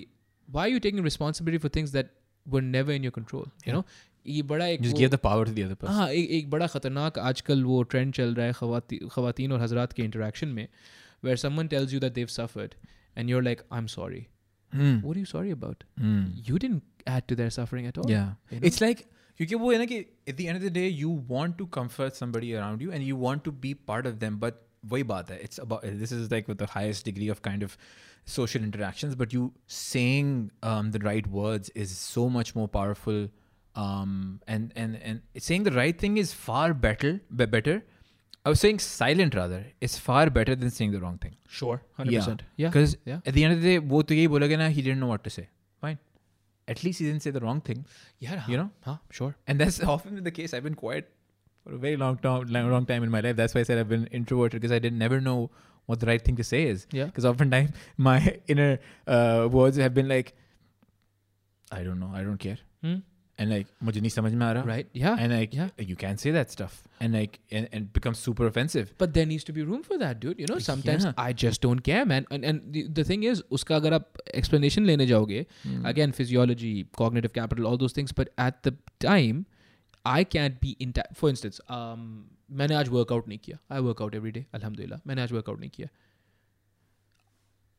Why 0.58 0.64
are 0.68 0.74
you 0.76 0.80
taking 0.86 1.02
responsibility 1.08 1.60
for 1.66 1.72
things 1.78 1.92
that 1.98 2.14
were 2.56 2.62
never 2.68 2.94
in 3.00 3.08
your 3.08 3.14
control? 3.18 3.46
You 3.66 3.72
Yeah. 3.72 3.74
know, 3.78 3.84
ये 4.28 4.42
बड़ा 4.50 4.66
एक 4.68 4.82
just 4.82 4.94
वो- 4.94 5.02
give 5.02 5.12
the 5.12 5.20
power 5.28 5.46
to 5.50 5.54
the 5.58 5.64
other 5.68 5.76
person 5.84 5.96
हाँ 5.96 6.10
एक 6.12 6.30
एक 6.40 6.50
बड़ा 6.50 6.68
ख़तरनाक 6.74 7.18
आजकल 7.20 7.64
वो 7.64 7.82
ट्रेंड 7.94 8.14
चल 8.14 8.34
रहा 8.36 8.46
है 8.46 8.54
खवाती 8.60 8.98
ख़वातीन 9.12 9.52
और 9.52 9.62
हजरात 9.62 9.94
के 9.94 10.04
इंटरेक्शन 10.04 10.48
में 10.60 10.68
where 11.26 11.40
someone 11.46 11.68
tells 11.72 11.92
you 11.96 12.02
that 12.04 12.14
they've 12.20 12.34
suffered 12.36 12.76
and 13.16 13.32
you're 13.34 13.46
like 13.50 13.64
I'm 13.80 13.88
sorry 13.96 14.22
Hmm. 14.74 14.92
what 15.06 15.18
are 15.18 15.22
you 15.24 15.30
sorry 15.30 15.54
about 15.54 15.82
Hmm. 16.04 16.20
you 16.50 16.60
didn't 16.66 17.08
add 17.16 17.26
to 17.32 17.36
their 17.40 17.54
suffering 17.56 17.88
at 17.94 17.98
all 18.04 18.12
yeah 18.12 18.30
you 18.52 18.60
know? 18.60 18.68
it's 18.70 18.82
like 18.84 19.02
क्योंकि 19.40 19.56
वो 19.64 19.72
है 19.72 19.78
ना 19.78 19.86
कि 19.92 19.98
at 20.32 20.38
the 20.38 20.48
end 20.52 20.60
of 20.60 20.64
the 20.68 20.72
day 20.78 20.86
you 21.02 21.10
want 21.34 21.58
to 21.62 21.68
comfort 21.78 22.20
somebody 22.22 22.52
around 22.60 22.86
you 22.86 22.94
and 22.98 23.08
you 23.10 23.18
want 23.26 23.44
to 23.50 23.54
be 23.66 23.74
part 23.92 24.10
of 24.12 24.20
them 24.24 24.38
but 24.46 24.62
वही 24.94 25.04
बात 25.12 25.32
है 25.32 25.40
it's 25.48 25.62
about 25.66 25.84
this 26.04 26.14
is 26.20 26.32
like 26.36 26.48
with 26.52 26.62
the 26.64 26.70
highest 26.76 27.10
degree 27.10 27.28
of 27.36 27.42
kind 27.48 27.66
of 27.68 27.76
social 28.38 28.64
interactions 28.70 29.18
but 29.24 29.36
you 29.38 29.44
saying 29.80 30.32
um, 30.72 30.92
the 30.96 31.02
right 31.10 31.28
words 31.42 31.72
is 31.86 31.94
so 31.98 32.26
much 32.38 32.54
more 32.60 32.68
powerful 32.78 33.20
um, 33.76 34.14
and 34.48 34.72
and 34.76 34.98
and 35.12 35.22
saying 35.48 35.64
the 35.64 35.72
right 35.80 35.98
thing 36.06 36.18
is 36.18 36.34
far 36.34 36.74
better 36.74 37.12
be- 37.42 37.46
better 37.58 37.76
I 38.46 38.50
was 38.54 38.60
saying 38.60 38.80
silent 38.80 39.36
rather 39.40 39.60
is 39.88 39.98
far 40.06 40.30
better 40.38 40.56
than 40.62 40.72
saying 40.78 40.92
the 40.98 41.00
wrong 41.02 41.18
thing 41.26 41.36
sure 41.58 41.82
100% 42.00 42.40
yeah 42.58 42.70
because 42.70 42.96
yeah 43.12 43.20
at 43.32 43.34
the 43.40 43.44
end 43.48 43.54
of 43.58 43.62
the 43.62 43.68
day 43.74 43.80
वो 43.94 44.02
तो 44.12 44.16
यही 44.16 44.28
बोलेगा 44.36 44.58
ना 44.64 44.70
he 44.78 44.82
didn't 44.88 45.00
know 45.06 45.12
what 45.16 45.24
to 45.30 45.34
say 45.40 45.48
fine. 45.86 46.00
At 46.72 46.82
least 46.86 47.00
he 47.02 47.06
didn't 47.06 47.24
say 47.24 47.32
the 47.36 47.40
wrong 47.44 47.60
thing, 47.68 47.80
Yeah, 48.24 48.44
you 48.48 48.58
know. 48.58 48.70
huh? 48.88 48.94
Sure. 49.18 49.30
And 49.48 49.60
that's 49.62 49.78
often 49.94 50.14
been 50.18 50.24
the 50.28 50.32
case. 50.36 50.54
I've 50.58 50.64
been 50.68 50.76
quiet 50.82 51.08
for 51.64 51.74
a 51.78 51.80
very 51.86 51.98
long 52.02 52.20
time, 52.26 52.46
long, 52.58 52.70
long 52.74 52.86
time 52.92 53.04
in 53.08 53.10
my 53.16 53.20
life. 53.26 53.36
That's 53.40 53.56
why 53.58 53.62
I 53.62 53.64
said 53.70 53.80
I've 53.82 53.90
been 53.94 54.06
introverted 54.20 54.62
because 54.62 54.76
I 54.78 54.80
didn't 54.86 55.00
never 55.04 55.20
know 55.26 55.36
what 55.88 56.00
the 56.04 56.08
right 56.12 56.24
thing 56.28 56.38
to 56.42 56.46
say 56.52 56.62
is. 56.74 56.86
Yeah. 57.00 57.10
Because 57.10 57.26
oftentimes 57.32 57.72
my 58.10 58.20
inner 58.56 58.70
uh, 59.18 59.50
words 59.58 59.82
have 59.86 59.94
been 59.98 60.08
like, 60.14 60.32
I 61.80 61.84
don't 61.90 62.00
know, 62.00 62.12
I 62.14 62.24
don't 62.30 62.38
care, 62.48 62.60
Hmm? 62.84 62.96
and 63.44 63.50
like 63.54 63.68
मुझे 63.84 64.02
नहीं 64.02 64.10
समझ 64.14 64.32
में 64.40 64.46
आ 64.46 64.52
रहा. 64.54 64.64
Right. 64.70 64.90
Yeah. 65.02 65.22
And 65.26 65.34
like 65.36 65.54
Yeah. 65.58 65.70
you 65.92 65.96
can't 66.02 66.20
say 66.24 66.32
that 66.34 66.52
stuff, 66.56 66.74
and 67.06 67.16
like 67.18 67.38
and, 67.60 67.68
and 67.72 67.86
it 67.88 67.94
becomes 68.00 68.20
super 68.28 68.46
offensive. 68.50 68.92
But 69.04 69.14
there 69.20 69.26
needs 69.32 69.46
to 69.50 69.54
be 69.60 69.64
room 69.70 69.82
for 69.88 69.98
that, 70.02 70.20
dude. 70.26 70.42
You 70.44 70.50
know, 70.52 70.58
sometimes 70.66 71.08
Yeah. 71.08 71.14
I 71.24 71.34
just 71.44 71.62
don't 71.68 71.84
care, 71.88 72.04
man. 72.12 72.28
And, 72.38 72.46
and 72.52 72.68
the, 72.76 72.84
the 73.00 73.06
thing 73.12 73.24
is, 73.32 73.42
uska 73.60 73.78
agar 73.80 73.94
aap 74.00 74.22
explanation 74.42 74.86
lene 74.92 75.06
jaoge, 75.14 75.40
again, 75.94 76.12
physiology, 76.20 76.74
cognitive 77.02 77.34
capital, 77.40 77.66
all 77.72 77.82
those 77.86 77.98
things. 78.00 78.12
But 78.22 78.34
at 78.50 78.62
the 78.70 78.76
time, 79.08 79.42
I 80.06 80.24
can't 80.36 80.62
be 80.68 80.76
in. 80.88 80.94
Ta- 81.00 81.10
For 81.24 81.34
instance, 81.36 81.60
um, 81.80 82.06
मैंने 82.62 82.76
आज 82.76 82.90
workout 83.00 83.28
नहीं 83.34 83.40
किया. 83.48 83.58
I 83.72 83.82
work 83.88 84.06
out 84.08 84.20
every 84.22 84.32
day, 84.38 84.46
alhamdulillah. 84.60 85.02
मैंने 85.08 85.22
आज 85.28 85.32
workout 85.40 85.60
नहीं 85.60 85.70
किया. 85.80 85.90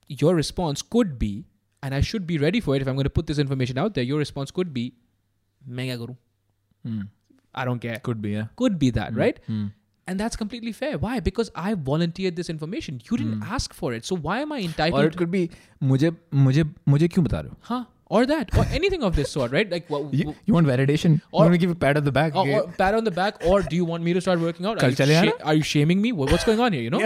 Your 0.09 0.35
response 0.35 0.83
could 0.97 1.19
be, 1.19 1.33
and 1.83 1.95
I 1.95 2.01
should 2.01 2.27
be 2.27 2.39
ready 2.39 2.61
for 2.61 2.77
it 2.77 2.83
if 2.83 2.89
I'm 2.89 2.95
going 3.01 3.05
to 3.05 3.17
put 3.21 3.27
this 3.27 3.39
information 3.39 3.79
out 3.79 3.95
there. 3.95 4.05
Your 4.05 4.19
response 4.19 4.51
could 4.51 4.73
be, 4.75 4.85
मैं 5.69 5.87
क्या 5.87 5.97
करूँ? 5.97 6.17
Hmm. 6.87 7.03
I 7.55 7.65
don't 7.69 7.81
care. 7.81 7.99
Could 8.09 8.21
be, 8.23 8.31
yeah. 8.31 8.47
Could 8.57 8.79
be 8.83 8.91
that, 8.99 9.15
right? 9.23 9.41
Hmm. 9.47 9.65
And 10.09 10.23
that's 10.23 10.39
completely 10.39 10.73
fair. 10.77 10.99
Why? 10.99 11.21
Because 11.27 11.51
I 11.55 11.75
volunteered 11.89 12.37
this 12.37 12.49
information. 12.53 13.01
You 13.11 13.19
didn't 13.19 13.43
ask 13.57 13.75
for 13.81 13.91
it. 13.97 14.05
So 14.05 14.17
why 14.29 14.39
am 14.45 14.53
I 14.53 14.61
entitled? 14.69 15.01
Or 15.01 15.11
it 15.11 15.17
could 15.21 15.31
be 15.35 15.43
मुझे 15.91 16.11
मुझे 16.47 16.65
मुझे 16.95 17.09
क्यों 17.09 17.25
बता 17.25 17.41
रहे 17.41 17.51
हो? 17.51 17.57
huh? 17.69 17.85
Or 18.17 18.27
that, 18.31 18.51
or 18.61 18.65
anything 18.79 19.05
of 19.09 19.15
this 19.19 19.31
sort, 19.35 19.53
right? 19.57 19.71
Like, 19.75 19.87
what, 19.93 20.13
You, 20.13 20.35
you 20.49 20.55
want 20.55 20.67
validation? 20.71 21.15
Or- 21.31 21.45
you 21.45 21.51
want 21.51 21.55
to 21.55 21.59
give 21.59 21.71
a 21.71 21.77
pat 21.85 21.97
on 22.01 22.05
the 22.09 22.13
back? 22.17 22.35
or, 22.37 22.43
or 22.57 22.63
pat 22.81 22.95
on 22.95 23.05
the 23.05 23.13
back, 23.19 23.39
or 23.53 23.63
do 23.63 23.77
you 23.77 23.87
want 23.91 24.05
me 24.09 24.13
to 24.13 24.21
start 24.21 24.41
working 24.41 24.67
out? 24.67 24.77
Are 24.77 24.81
Kal 24.81 24.91
you, 24.91 24.97
chale 24.97 25.13
aana? 25.21 25.33
are 25.45 25.55
you 25.55 25.63
shaming 25.71 26.03
me? 26.03 26.13
What- 26.19 26.35
What's 26.35 26.45
going 26.51 26.61
on 26.67 26.75
here? 26.79 26.83
You 26.83 26.91
know, 26.91 27.01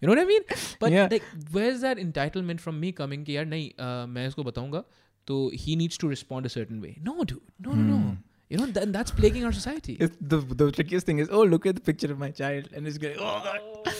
you 0.00 0.10
know 0.10 0.16
what 0.16 0.18
I 0.18 0.26
mean? 0.32 0.42
But 0.84 0.92
Yeah. 0.96 1.08
like, 1.14 1.30
where's 1.58 1.80
that 1.86 2.02
entitlement 2.06 2.60
from 2.66 2.78
me 2.82 2.92
coming? 3.00 3.24
कि 3.24 3.36
यार 3.36 3.46
नहीं, 3.46 3.70
uh, 3.70 4.06
मैं 4.16 4.26
इसको 4.28 4.44
बताऊंगा. 4.50 4.84
तो 5.26 5.38
he 5.66 5.76
needs 5.76 5.98
to 6.04 6.08
respond 6.08 6.46
a 6.46 6.52
certain 6.56 6.80
way. 6.86 6.96
No, 7.10 7.24
dude, 7.24 7.40
no, 7.66 7.72
no, 7.72 7.82
no. 7.92 7.96
Hmm. 7.96 8.18
You 8.52 8.58
know, 8.58 8.66
then 8.76 8.90
that's 8.94 9.12
plaguing 9.18 9.44
our 9.48 9.52
society. 9.56 9.92
It's 10.04 10.16
the 10.32 10.38
the 10.60 10.66
trickiest 10.78 11.06
thing 11.10 11.20
is 11.24 11.28
oh 11.40 11.42
look 11.50 11.66
at 11.72 11.76
the 11.76 11.82
picture 11.88 12.08
of 12.14 12.18
my 12.22 12.30
child 12.38 12.72
and 12.78 12.88
it's 12.92 12.98
going 13.04 13.20
oh 13.26 13.34
god 13.44 13.92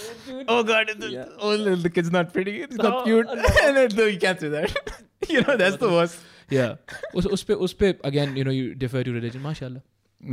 oh 0.55 0.62
god 0.71 0.91
it's 0.95 1.11
Yeah. 1.17 1.29
oh 1.39 1.53
the, 1.67 1.77
the 1.85 1.91
kid's 1.99 2.11
not 2.17 2.33
pretty 2.39 2.55
it's 2.62 2.81
No, 2.81 2.89
not 2.89 3.05
cute 3.05 3.27
no. 3.27 3.45
and 3.67 3.77
then, 3.77 3.95
no, 4.01 4.07
you 4.15 4.19
can't 4.25 4.41
say 4.47 4.49
that 4.57 4.75
you 5.35 5.43
know 5.43 5.57
that's 5.62 5.77
the 5.85 5.93
worst 5.99 6.19
yeah. 6.57 6.75
उस 7.15 7.27
उस 7.37 7.43
पे 7.51 7.55
उस 7.69 7.73
पे 7.83 7.93
again, 8.11 8.37
you 8.41 8.45
know, 8.49 8.57
you 8.59 8.75
defer 8.85 9.05
to 9.11 9.12
religion. 9.21 9.43
Mashallah. 9.49 9.83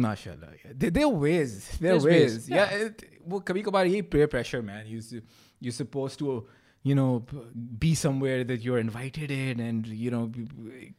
mashallah 0.05 0.49
yeah. 0.65 0.71
there, 0.83 0.89
there 0.95 1.05
are 1.09 1.17
ways 1.25 1.53
there 1.79 1.91
There's 1.91 2.05
are 2.05 2.09
ways, 2.13 2.33
ways, 2.37 2.49
yeah, 2.49 2.73
it, 2.85 3.03
वो 3.33 3.39
कभी 3.51 3.61
कभार 3.67 3.85
यही 3.87 4.01
peer 4.15 4.27
pressure 4.35 4.61
man 4.71 4.87
you 4.95 5.21
you're 5.67 5.77
supposed 5.81 6.19
to 6.23 6.33
you 6.83 6.95
know 6.95 7.19
p- 7.29 7.37
be 7.79 7.93
somewhere 7.95 8.43
that 8.49 8.61
you're 8.65 8.79
invited 8.79 9.31
in 9.31 9.59
and 9.59 9.87
you 9.87 10.11
know 10.11 10.21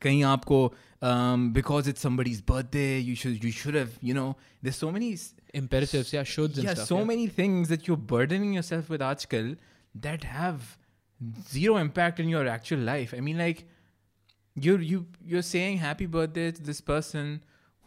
कहीं 0.02 0.22
आपको 0.30 0.58
um, 1.10 1.50
because 1.52 1.86
it's 1.92 2.00
somebody's 2.06 2.40
birthday 2.42 2.98
you 2.98 3.14
should 3.14 3.44
you 3.48 3.52
should 3.60 3.74
have 3.80 3.94
you 4.10 4.14
know 4.18 4.26
there's 4.62 4.76
so 4.76 4.90
many 4.92 5.12
s- 5.14 5.34
Imperatives, 5.54 6.12
yeah, 6.12 6.24
shoulds 6.24 6.56
and 6.56 6.64
yeah, 6.64 6.74
stuff. 6.74 6.88
so 6.88 6.98
yeah. 6.98 7.04
many 7.04 7.26
things 7.26 7.68
that 7.68 7.86
you're 7.88 7.96
burdening 8.10 8.52
yourself 8.52 8.90
with 8.90 9.00
article 9.00 9.54
that 9.94 10.24
have 10.24 10.76
zero 11.50 11.76
impact 11.78 12.20
in 12.20 12.28
your 12.28 12.46
actual 12.46 12.78
life. 12.78 13.14
I 13.16 13.20
mean, 13.20 13.38
like 13.38 13.62
you're 14.54 14.80
you 14.80 15.06
you're 15.24 15.46
saying 15.50 15.78
happy 15.78 16.06
birthday 16.06 16.50
to 16.50 16.62
this 16.62 16.82
person 16.82 17.32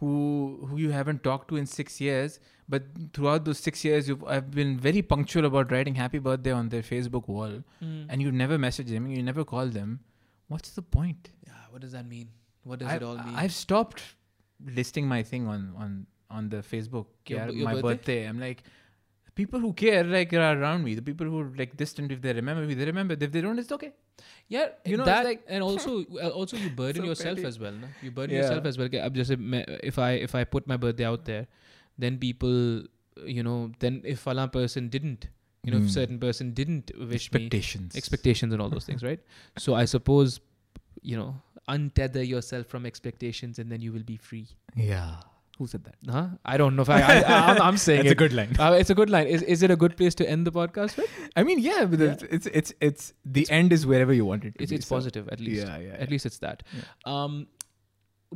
who 0.01 0.67
who 0.69 0.77
you 0.77 0.91
haven't 0.91 1.23
talked 1.23 1.49
to 1.49 1.57
in 1.57 1.67
six 1.67 2.01
years, 2.01 2.39
but 2.69 2.83
throughout 3.15 3.45
those 3.45 3.59
six 3.59 3.85
years, 3.85 4.09
you've 4.09 4.25
I've 4.25 4.51
been 4.51 4.77
very 4.79 5.03
punctual 5.03 5.45
about 5.47 5.71
writing 5.73 5.95
happy 5.95 6.19
birthday 6.19 6.53
on 6.53 6.69
their 6.69 6.83
Facebook 6.83 7.29
wall, 7.29 7.63
Mm. 7.83 8.07
and 8.09 8.23
you 8.23 8.33
never 8.33 8.59
message 8.59 8.89
them, 8.89 9.07
you 9.07 9.23
never 9.23 9.45
call 9.45 9.67
them. 9.79 10.01
What's 10.49 10.71
the 10.71 10.83
point? 10.83 11.31
Yeah, 11.47 11.53
what 11.71 11.81
does 11.83 11.93
that 11.93 12.07
mean? 12.07 12.29
What 12.65 12.81
does 12.81 12.89
I've, 12.89 13.03
it 13.03 13.05
all 13.05 13.17
mean? 13.17 13.35
I've 13.35 13.55
stopped 13.55 14.03
listing 14.65 15.07
my 15.09 15.23
thing 15.23 15.47
on 15.47 15.73
on 15.77 16.07
on 16.31 16.49
the 16.51 16.59
Facebook. 16.59 17.07
Your 17.29 17.39
yeah, 17.41 17.51
your 17.51 17.65
my 17.65 17.75
birthday? 17.75 17.89
birthday? 17.89 18.21
I'm 18.29 18.39
like, 18.41 18.63
people 19.37 19.61
who 19.61 19.73
care 19.73 20.03
like 20.03 20.33
are 20.33 20.59
around 20.59 20.83
me 20.83 20.95
the 20.95 21.03
people 21.03 21.27
who 21.27 21.41
are 21.41 21.53
like 21.57 21.77
distant 21.77 22.11
if 22.11 22.21
they 22.23 22.33
remember 22.33 22.63
me 22.69 22.75
they 22.75 22.87
remember 22.87 23.17
if 23.27 23.31
they 23.31 23.43
don't 23.47 23.59
it's 23.59 23.71
okay 23.71 23.93
yeah 24.49 24.69
you 24.85 24.97
know 24.97 25.05
that 25.05 25.25
like, 25.25 25.45
and 25.47 25.63
also 25.63 26.05
uh, 26.23 26.29
also 26.31 26.57
you 26.57 26.71
burden 26.71 27.03
so 27.03 27.09
yourself 27.09 27.37
petty. 27.37 27.47
as 27.47 27.61
well 27.61 27.73
na? 27.73 27.89
you 28.03 28.11
burden 28.11 28.35
yeah. 28.35 28.43
yourself 28.43 28.65
as 28.65 28.79
well 28.79 28.89
just 28.89 29.31
if 29.93 29.99
i 29.99 30.13
if 30.29 30.35
i 30.35 30.43
put 30.43 30.67
my 30.67 30.77
birthday 30.77 31.05
out 31.05 31.27
there 31.27 31.47
then 31.99 32.19
people 32.19 32.83
you 33.37 33.43
know 33.43 33.71
then 33.79 34.01
if 34.05 34.27
a 34.27 34.49
person 34.49 34.89
didn't 34.89 35.29
you 35.63 35.71
know 35.71 35.79
mm. 35.79 35.85
if 35.85 35.89
hmm. 35.89 36.01
certain 36.01 36.19
person 36.19 36.53
didn't 36.53 36.91
wish 36.99 37.27
expectations 37.27 37.95
me, 37.95 37.99
expectations 37.99 38.53
and 38.53 38.63
all 38.63 38.71
those 38.71 38.85
things 38.85 39.03
right 39.03 39.21
so 39.59 39.75
i 39.75 39.85
suppose 39.85 40.41
you 41.03 41.17
know 41.17 41.35
untether 41.69 42.27
yourself 42.27 42.67
from 42.67 42.87
expectations 42.87 43.59
and 43.59 43.71
then 43.71 43.81
you 43.81 43.93
will 43.93 44.09
be 44.15 44.17
free 44.17 44.49
yeah 44.77 45.17
who 45.59 45.67
said 45.67 45.85
that? 45.85 45.95
Huh? 46.11 46.29
I 46.45 46.59
don't 46.59 46.77
know 46.77 46.83
if 46.83 46.91
I, 46.91 47.01
I 47.01 47.23
I'm, 47.53 47.63
I'm 47.63 47.77
saying 47.79 48.01
it's 48.07 48.09
it. 48.11 48.13
a 48.13 48.15
good 48.15 48.33
line. 48.35 48.55
Uh, 48.59 48.73
it's 48.73 48.91
a 48.91 48.95
good 48.95 49.09
line. 49.09 49.27
Is 49.27 49.43
is 49.43 49.63
it 49.63 49.71
a 49.71 49.77
good 49.77 49.97
place 49.97 50.15
to 50.17 50.29
end 50.29 50.47
the 50.47 50.53
podcast 50.53 50.97
with? 50.99 51.11
I 51.35 51.45
mean, 51.45 51.59
yeah, 51.61 51.87
but 51.87 51.99
Yeah. 51.99 52.13
It's, 52.13 52.23
it's 52.25 52.47
it's 52.61 52.73
it's 52.81 53.13
the 53.25 53.47
end 53.51 53.73
is 53.73 53.87
wherever 53.87 54.13
you 54.13 54.27
want 54.27 54.45
it 54.45 54.55
to 54.59 54.63
It's 54.63 54.71
be. 54.71 54.77
it's 54.77 54.87
so- 54.87 54.97
positive 54.97 55.29
at 55.37 55.41
least. 55.41 55.67
Yeah, 55.67 55.79
yeah. 55.79 55.97
At 56.07 56.11
least 56.11 56.27
it's 56.27 56.39
that. 56.39 56.63
Yeah. 56.77 56.83
Um, 57.15 57.47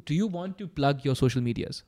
do 0.07 0.15
you 0.15 0.27
want 0.27 0.57
to 0.59 0.67
plug 0.67 1.05
your 1.05 1.15
social 1.15 1.43
medias? 1.43 1.83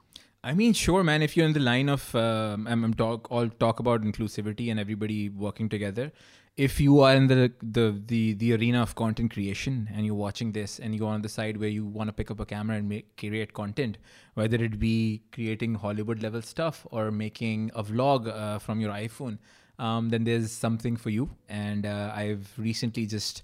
I 0.44 0.52
mean, 0.54 0.72
sure, 0.74 1.02
man. 1.04 1.22
If 1.22 1.36
you're 1.36 1.46
in 1.46 1.52
the 1.54 1.60
line 1.60 1.88
of 1.88 2.14
um, 2.14 2.66
I'm, 2.66 2.84
I'm 2.84 2.94
talk 2.94 3.30
all 3.30 3.48
talk 3.48 3.78
about 3.80 4.02
inclusivity 4.02 4.70
and 4.70 4.78
everybody 4.80 5.28
working 5.28 5.68
together. 5.68 6.10
If 6.56 6.80
you 6.80 7.00
are 7.00 7.14
in 7.14 7.28
the 7.28 7.50
the 7.62 7.98
the 8.06 8.34
the 8.34 8.54
arena 8.54 8.82
of 8.82 8.94
content 8.94 9.32
creation 9.32 9.88
and 9.94 10.04
you're 10.04 10.14
watching 10.14 10.52
this 10.52 10.78
and 10.78 10.94
you're 10.94 11.08
on 11.08 11.22
the 11.22 11.28
side 11.28 11.56
where 11.56 11.68
you 11.68 11.86
want 11.86 12.08
to 12.08 12.12
pick 12.12 12.30
up 12.30 12.40
a 12.40 12.44
camera 12.44 12.76
and 12.76 12.88
make 12.88 13.16
create 13.16 13.54
content, 13.54 13.96
whether 14.34 14.62
it 14.62 14.78
be 14.78 15.22
creating 15.32 15.76
Hollywood 15.76 16.22
level 16.22 16.42
stuff 16.42 16.86
or 16.90 17.10
making 17.10 17.70
a 17.74 17.82
vlog 17.82 18.28
uh, 18.28 18.58
from 18.58 18.80
your 18.80 18.92
iPhone, 18.92 19.38
um, 19.78 20.10
then 20.10 20.24
there's 20.24 20.52
something 20.52 20.96
for 20.96 21.08
you. 21.08 21.30
And 21.48 21.86
uh, 21.86 22.12
I've 22.14 22.52
recently 22.58 23.06
just 23.06 23.42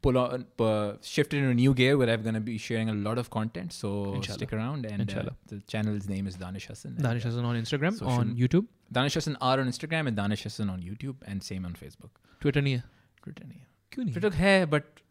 pull 0.00 0.18
on 0.18 0.46
uh, 0.58 0.94
shifted 1.02 1.38
into 1.38 1.50
a 1.50 1.54
new 1.54 1.74
gear 1.74 1.96
where 1.96 2.10
I'm 2.10 2.22
going 2.22 2.34
to 2.34 2.40
be 2.40 2.58
sharing 2.58 2.88
a 2.88 2.94
lot 2.94 3.18
of 3.18 3.30
content. 3.30 3.72
So 3.72 4.14
Inshallah. 4.14 4.38
stick 4.38 4.52
around. 4.52 4.86
And 4.86 5.12
uh, 5.12 5.30
the 5.46 5.60
channel's 5.66 6.08
name 6.08 6.26
is 6.26 6.36
Danish 6.36 6.66
Hassan. 6.66 6.96
Danish 6.96 7.22
Hassan 7.24 7.44
on 7.44 7.56
Instagram, 7.56 8.00
on 8.06 8.36
YouTube, 8.36 8.66
Danish 8.91 9.15
Hassan 9.19 9.37
R 9.41 9.59
on 9.61 9.67
Instagram 9.73 10.07
and 10.11 10.15
Danish 10.21 10.43
Hassan 10.43 10.69
on 10.75 10.81
YouTube 10.91 11.25
and 11.31 11.43
same 11.49 11.65
on 11.65 11.73
Facebook. 11.83 12.11
Twitter 12.45 12.61
नहीं 12.61 12.73
है 12.77 12.83
Twitter 13.25 13.45
नहीं 13.47 13.59
है. 13.59 13.65
क्यों 13.91 14.05
नहीं 14.05 14.13
Twitter 14.17 14.31
है 14.37 14.53
but 14.75 15.03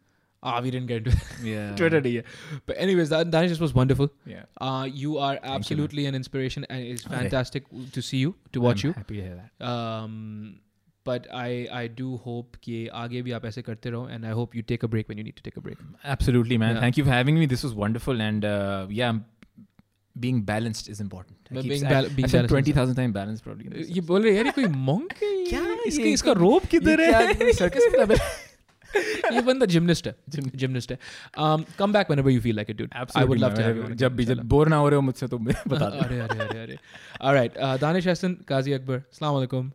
ah 0.49 0.55
we 0.65 0.71
didn't 0.75 0.89
get 0.93 0.97
into 1.03 1.11
it. 1.17 1.29
yeah. 1.51 1.69
Twitter 1.81 2.01
नहीं 2.01 2.15
है 2.15 2.23
but 2.71 2.77
anyways 2.85 3.09
that, 3.15 3.31
Danish 3.35 3.51
this 3.55 3.61
was 3.65 3.73
wonderful 3.79 4.09
Yeah. 4.33 4.45
uh, 4.67 4.85
you 5.03 5.17
are 5.27 5.33
man. 5.35 5.51
absolutely 5.57 6.05
an 6.11 6.19
inspiration 6.21 6.65
and 6.75 6.87
it's 6.93 7.05
Arre. 7.07 7.17
fantastic 7.19 7.69
to 7.97 8.05
see 8.11 8.21
you 8.25 8.35
to 8.57 8.61
watch 8.67 8.83
I'm 8.85 8.89
you 8.89 8.93
Happy 9.01 9.19
to 9.21 9.27
hear 9.27 9.35
that. 9.41 9.67
um, 9.73 10.15
but 11.11 11.27
I 11.41 11.49
I 11.81 11.83
do 12.01 12.07
hope 12.27 12.57
कि 12.67 12.77
आगे 13.01 13.21
भी 13.27 13.31
आप 13.39 13.45
ऐसे 13.45 13.61
करते 13.69 13.89
रहो 13.97 14.07
and 14.17 14.25
I 14.31 14.35
hope 14.39 14.55
you 14.59 14.63
take 14.71 14.81
a 14.87 14.91
break 14.95 15.11
when 15.11 15.21
you 15.21 15.27
need 15.29 15.37
to 15.41 15.43
take 15.49 15.59
a 15.61 15.65
break 15.67 15.83
Absolutely, 16.15 16.57
man. 16.63 16.75
Yeah. 16.75 16.81
Thank 16.85 16.97
you 17.01 17.05
for 17.09 17.13
having 17.17 17.39
me. 17.43 17.45
This 17.53 17.63
was 17.67 17.75
wonderful 17.83 18.21
and 18.29 18.47
uh, 18.53 18.87
yeah, 19.01 19.19
being 20.16 20.40
balanced 20.42 20.88
is 20.88 21.00
important. 21.00 21.36
But 21.50 21.64
being 21.64 21.82
bal- 21.82 22.08
being 22.16 22.26
I've 22.26 22.30
said 22.30 22.48
twenty 22.48 22.72
thousand 22.72 22.96
time 22.96 23.12
balance 23.12 23.40
probably. 23.40 23.84
ye 23.96 24.00
bol 24.12 24.22
rahe 24.28 24.38
hai 24.38 24.44
ये 24.46 24.54
कोई 24.60 24.72
monk 24.88 25.14
hai 25.20 25.34
kya 25.50 25.62
iska 25.90 26.08
iska 26.14 26.34
rope 26.40 26.66
kidhar 26.74 26.96
hai 27.04 27.52
circus 27.60 27.92
mein 27.92 28.06
abhi 28.06 28.22
ये 29.32 29.40
बंदा 29.42 29.66
जिमनिस्ट 29.72 30.06
है 30.06 30.14
gymnast 30.62 30.90
है 30.92 30.98
come 31.78 31.92
back 31.92 32.08
whenever 32.10 32.30
you 32.30 32.40
feel 32.46 32.56
like 32.56 32.70
it 32.70 32.76
dude 32.78 32.90
I 32.94 33.24
would 33.26 33.38
love 33.38 33.54
to 33.54 33.62
have 33.62 33.76
you 33.76 33.94
जब 34.02 34.16
भी 34.16 34.24
जब 34.30 34.42
bore 34.54 34.68
ना 34.68 34.76
हो 34.76 34.88
रहे 34.88 34.96
हो 34.96 35.02
मुझसे 35.02 35.28
तो 35.34 35.38
बता 35.38 35.78
दो 35.78 35.84
अरे 36.04 36.18
अरे 36.20 36.38
अरे 36.46 36.58
अरे 36.62 36.76
ऑलराइट 37.20 37.56
दानिश 37.80 38.08
हसन 38.08 38.36
काजी 38.48 38.72
अकबर 38.72 38.96
अस्सलाम 38.96 39.32
वालेकुम 39.34 39.70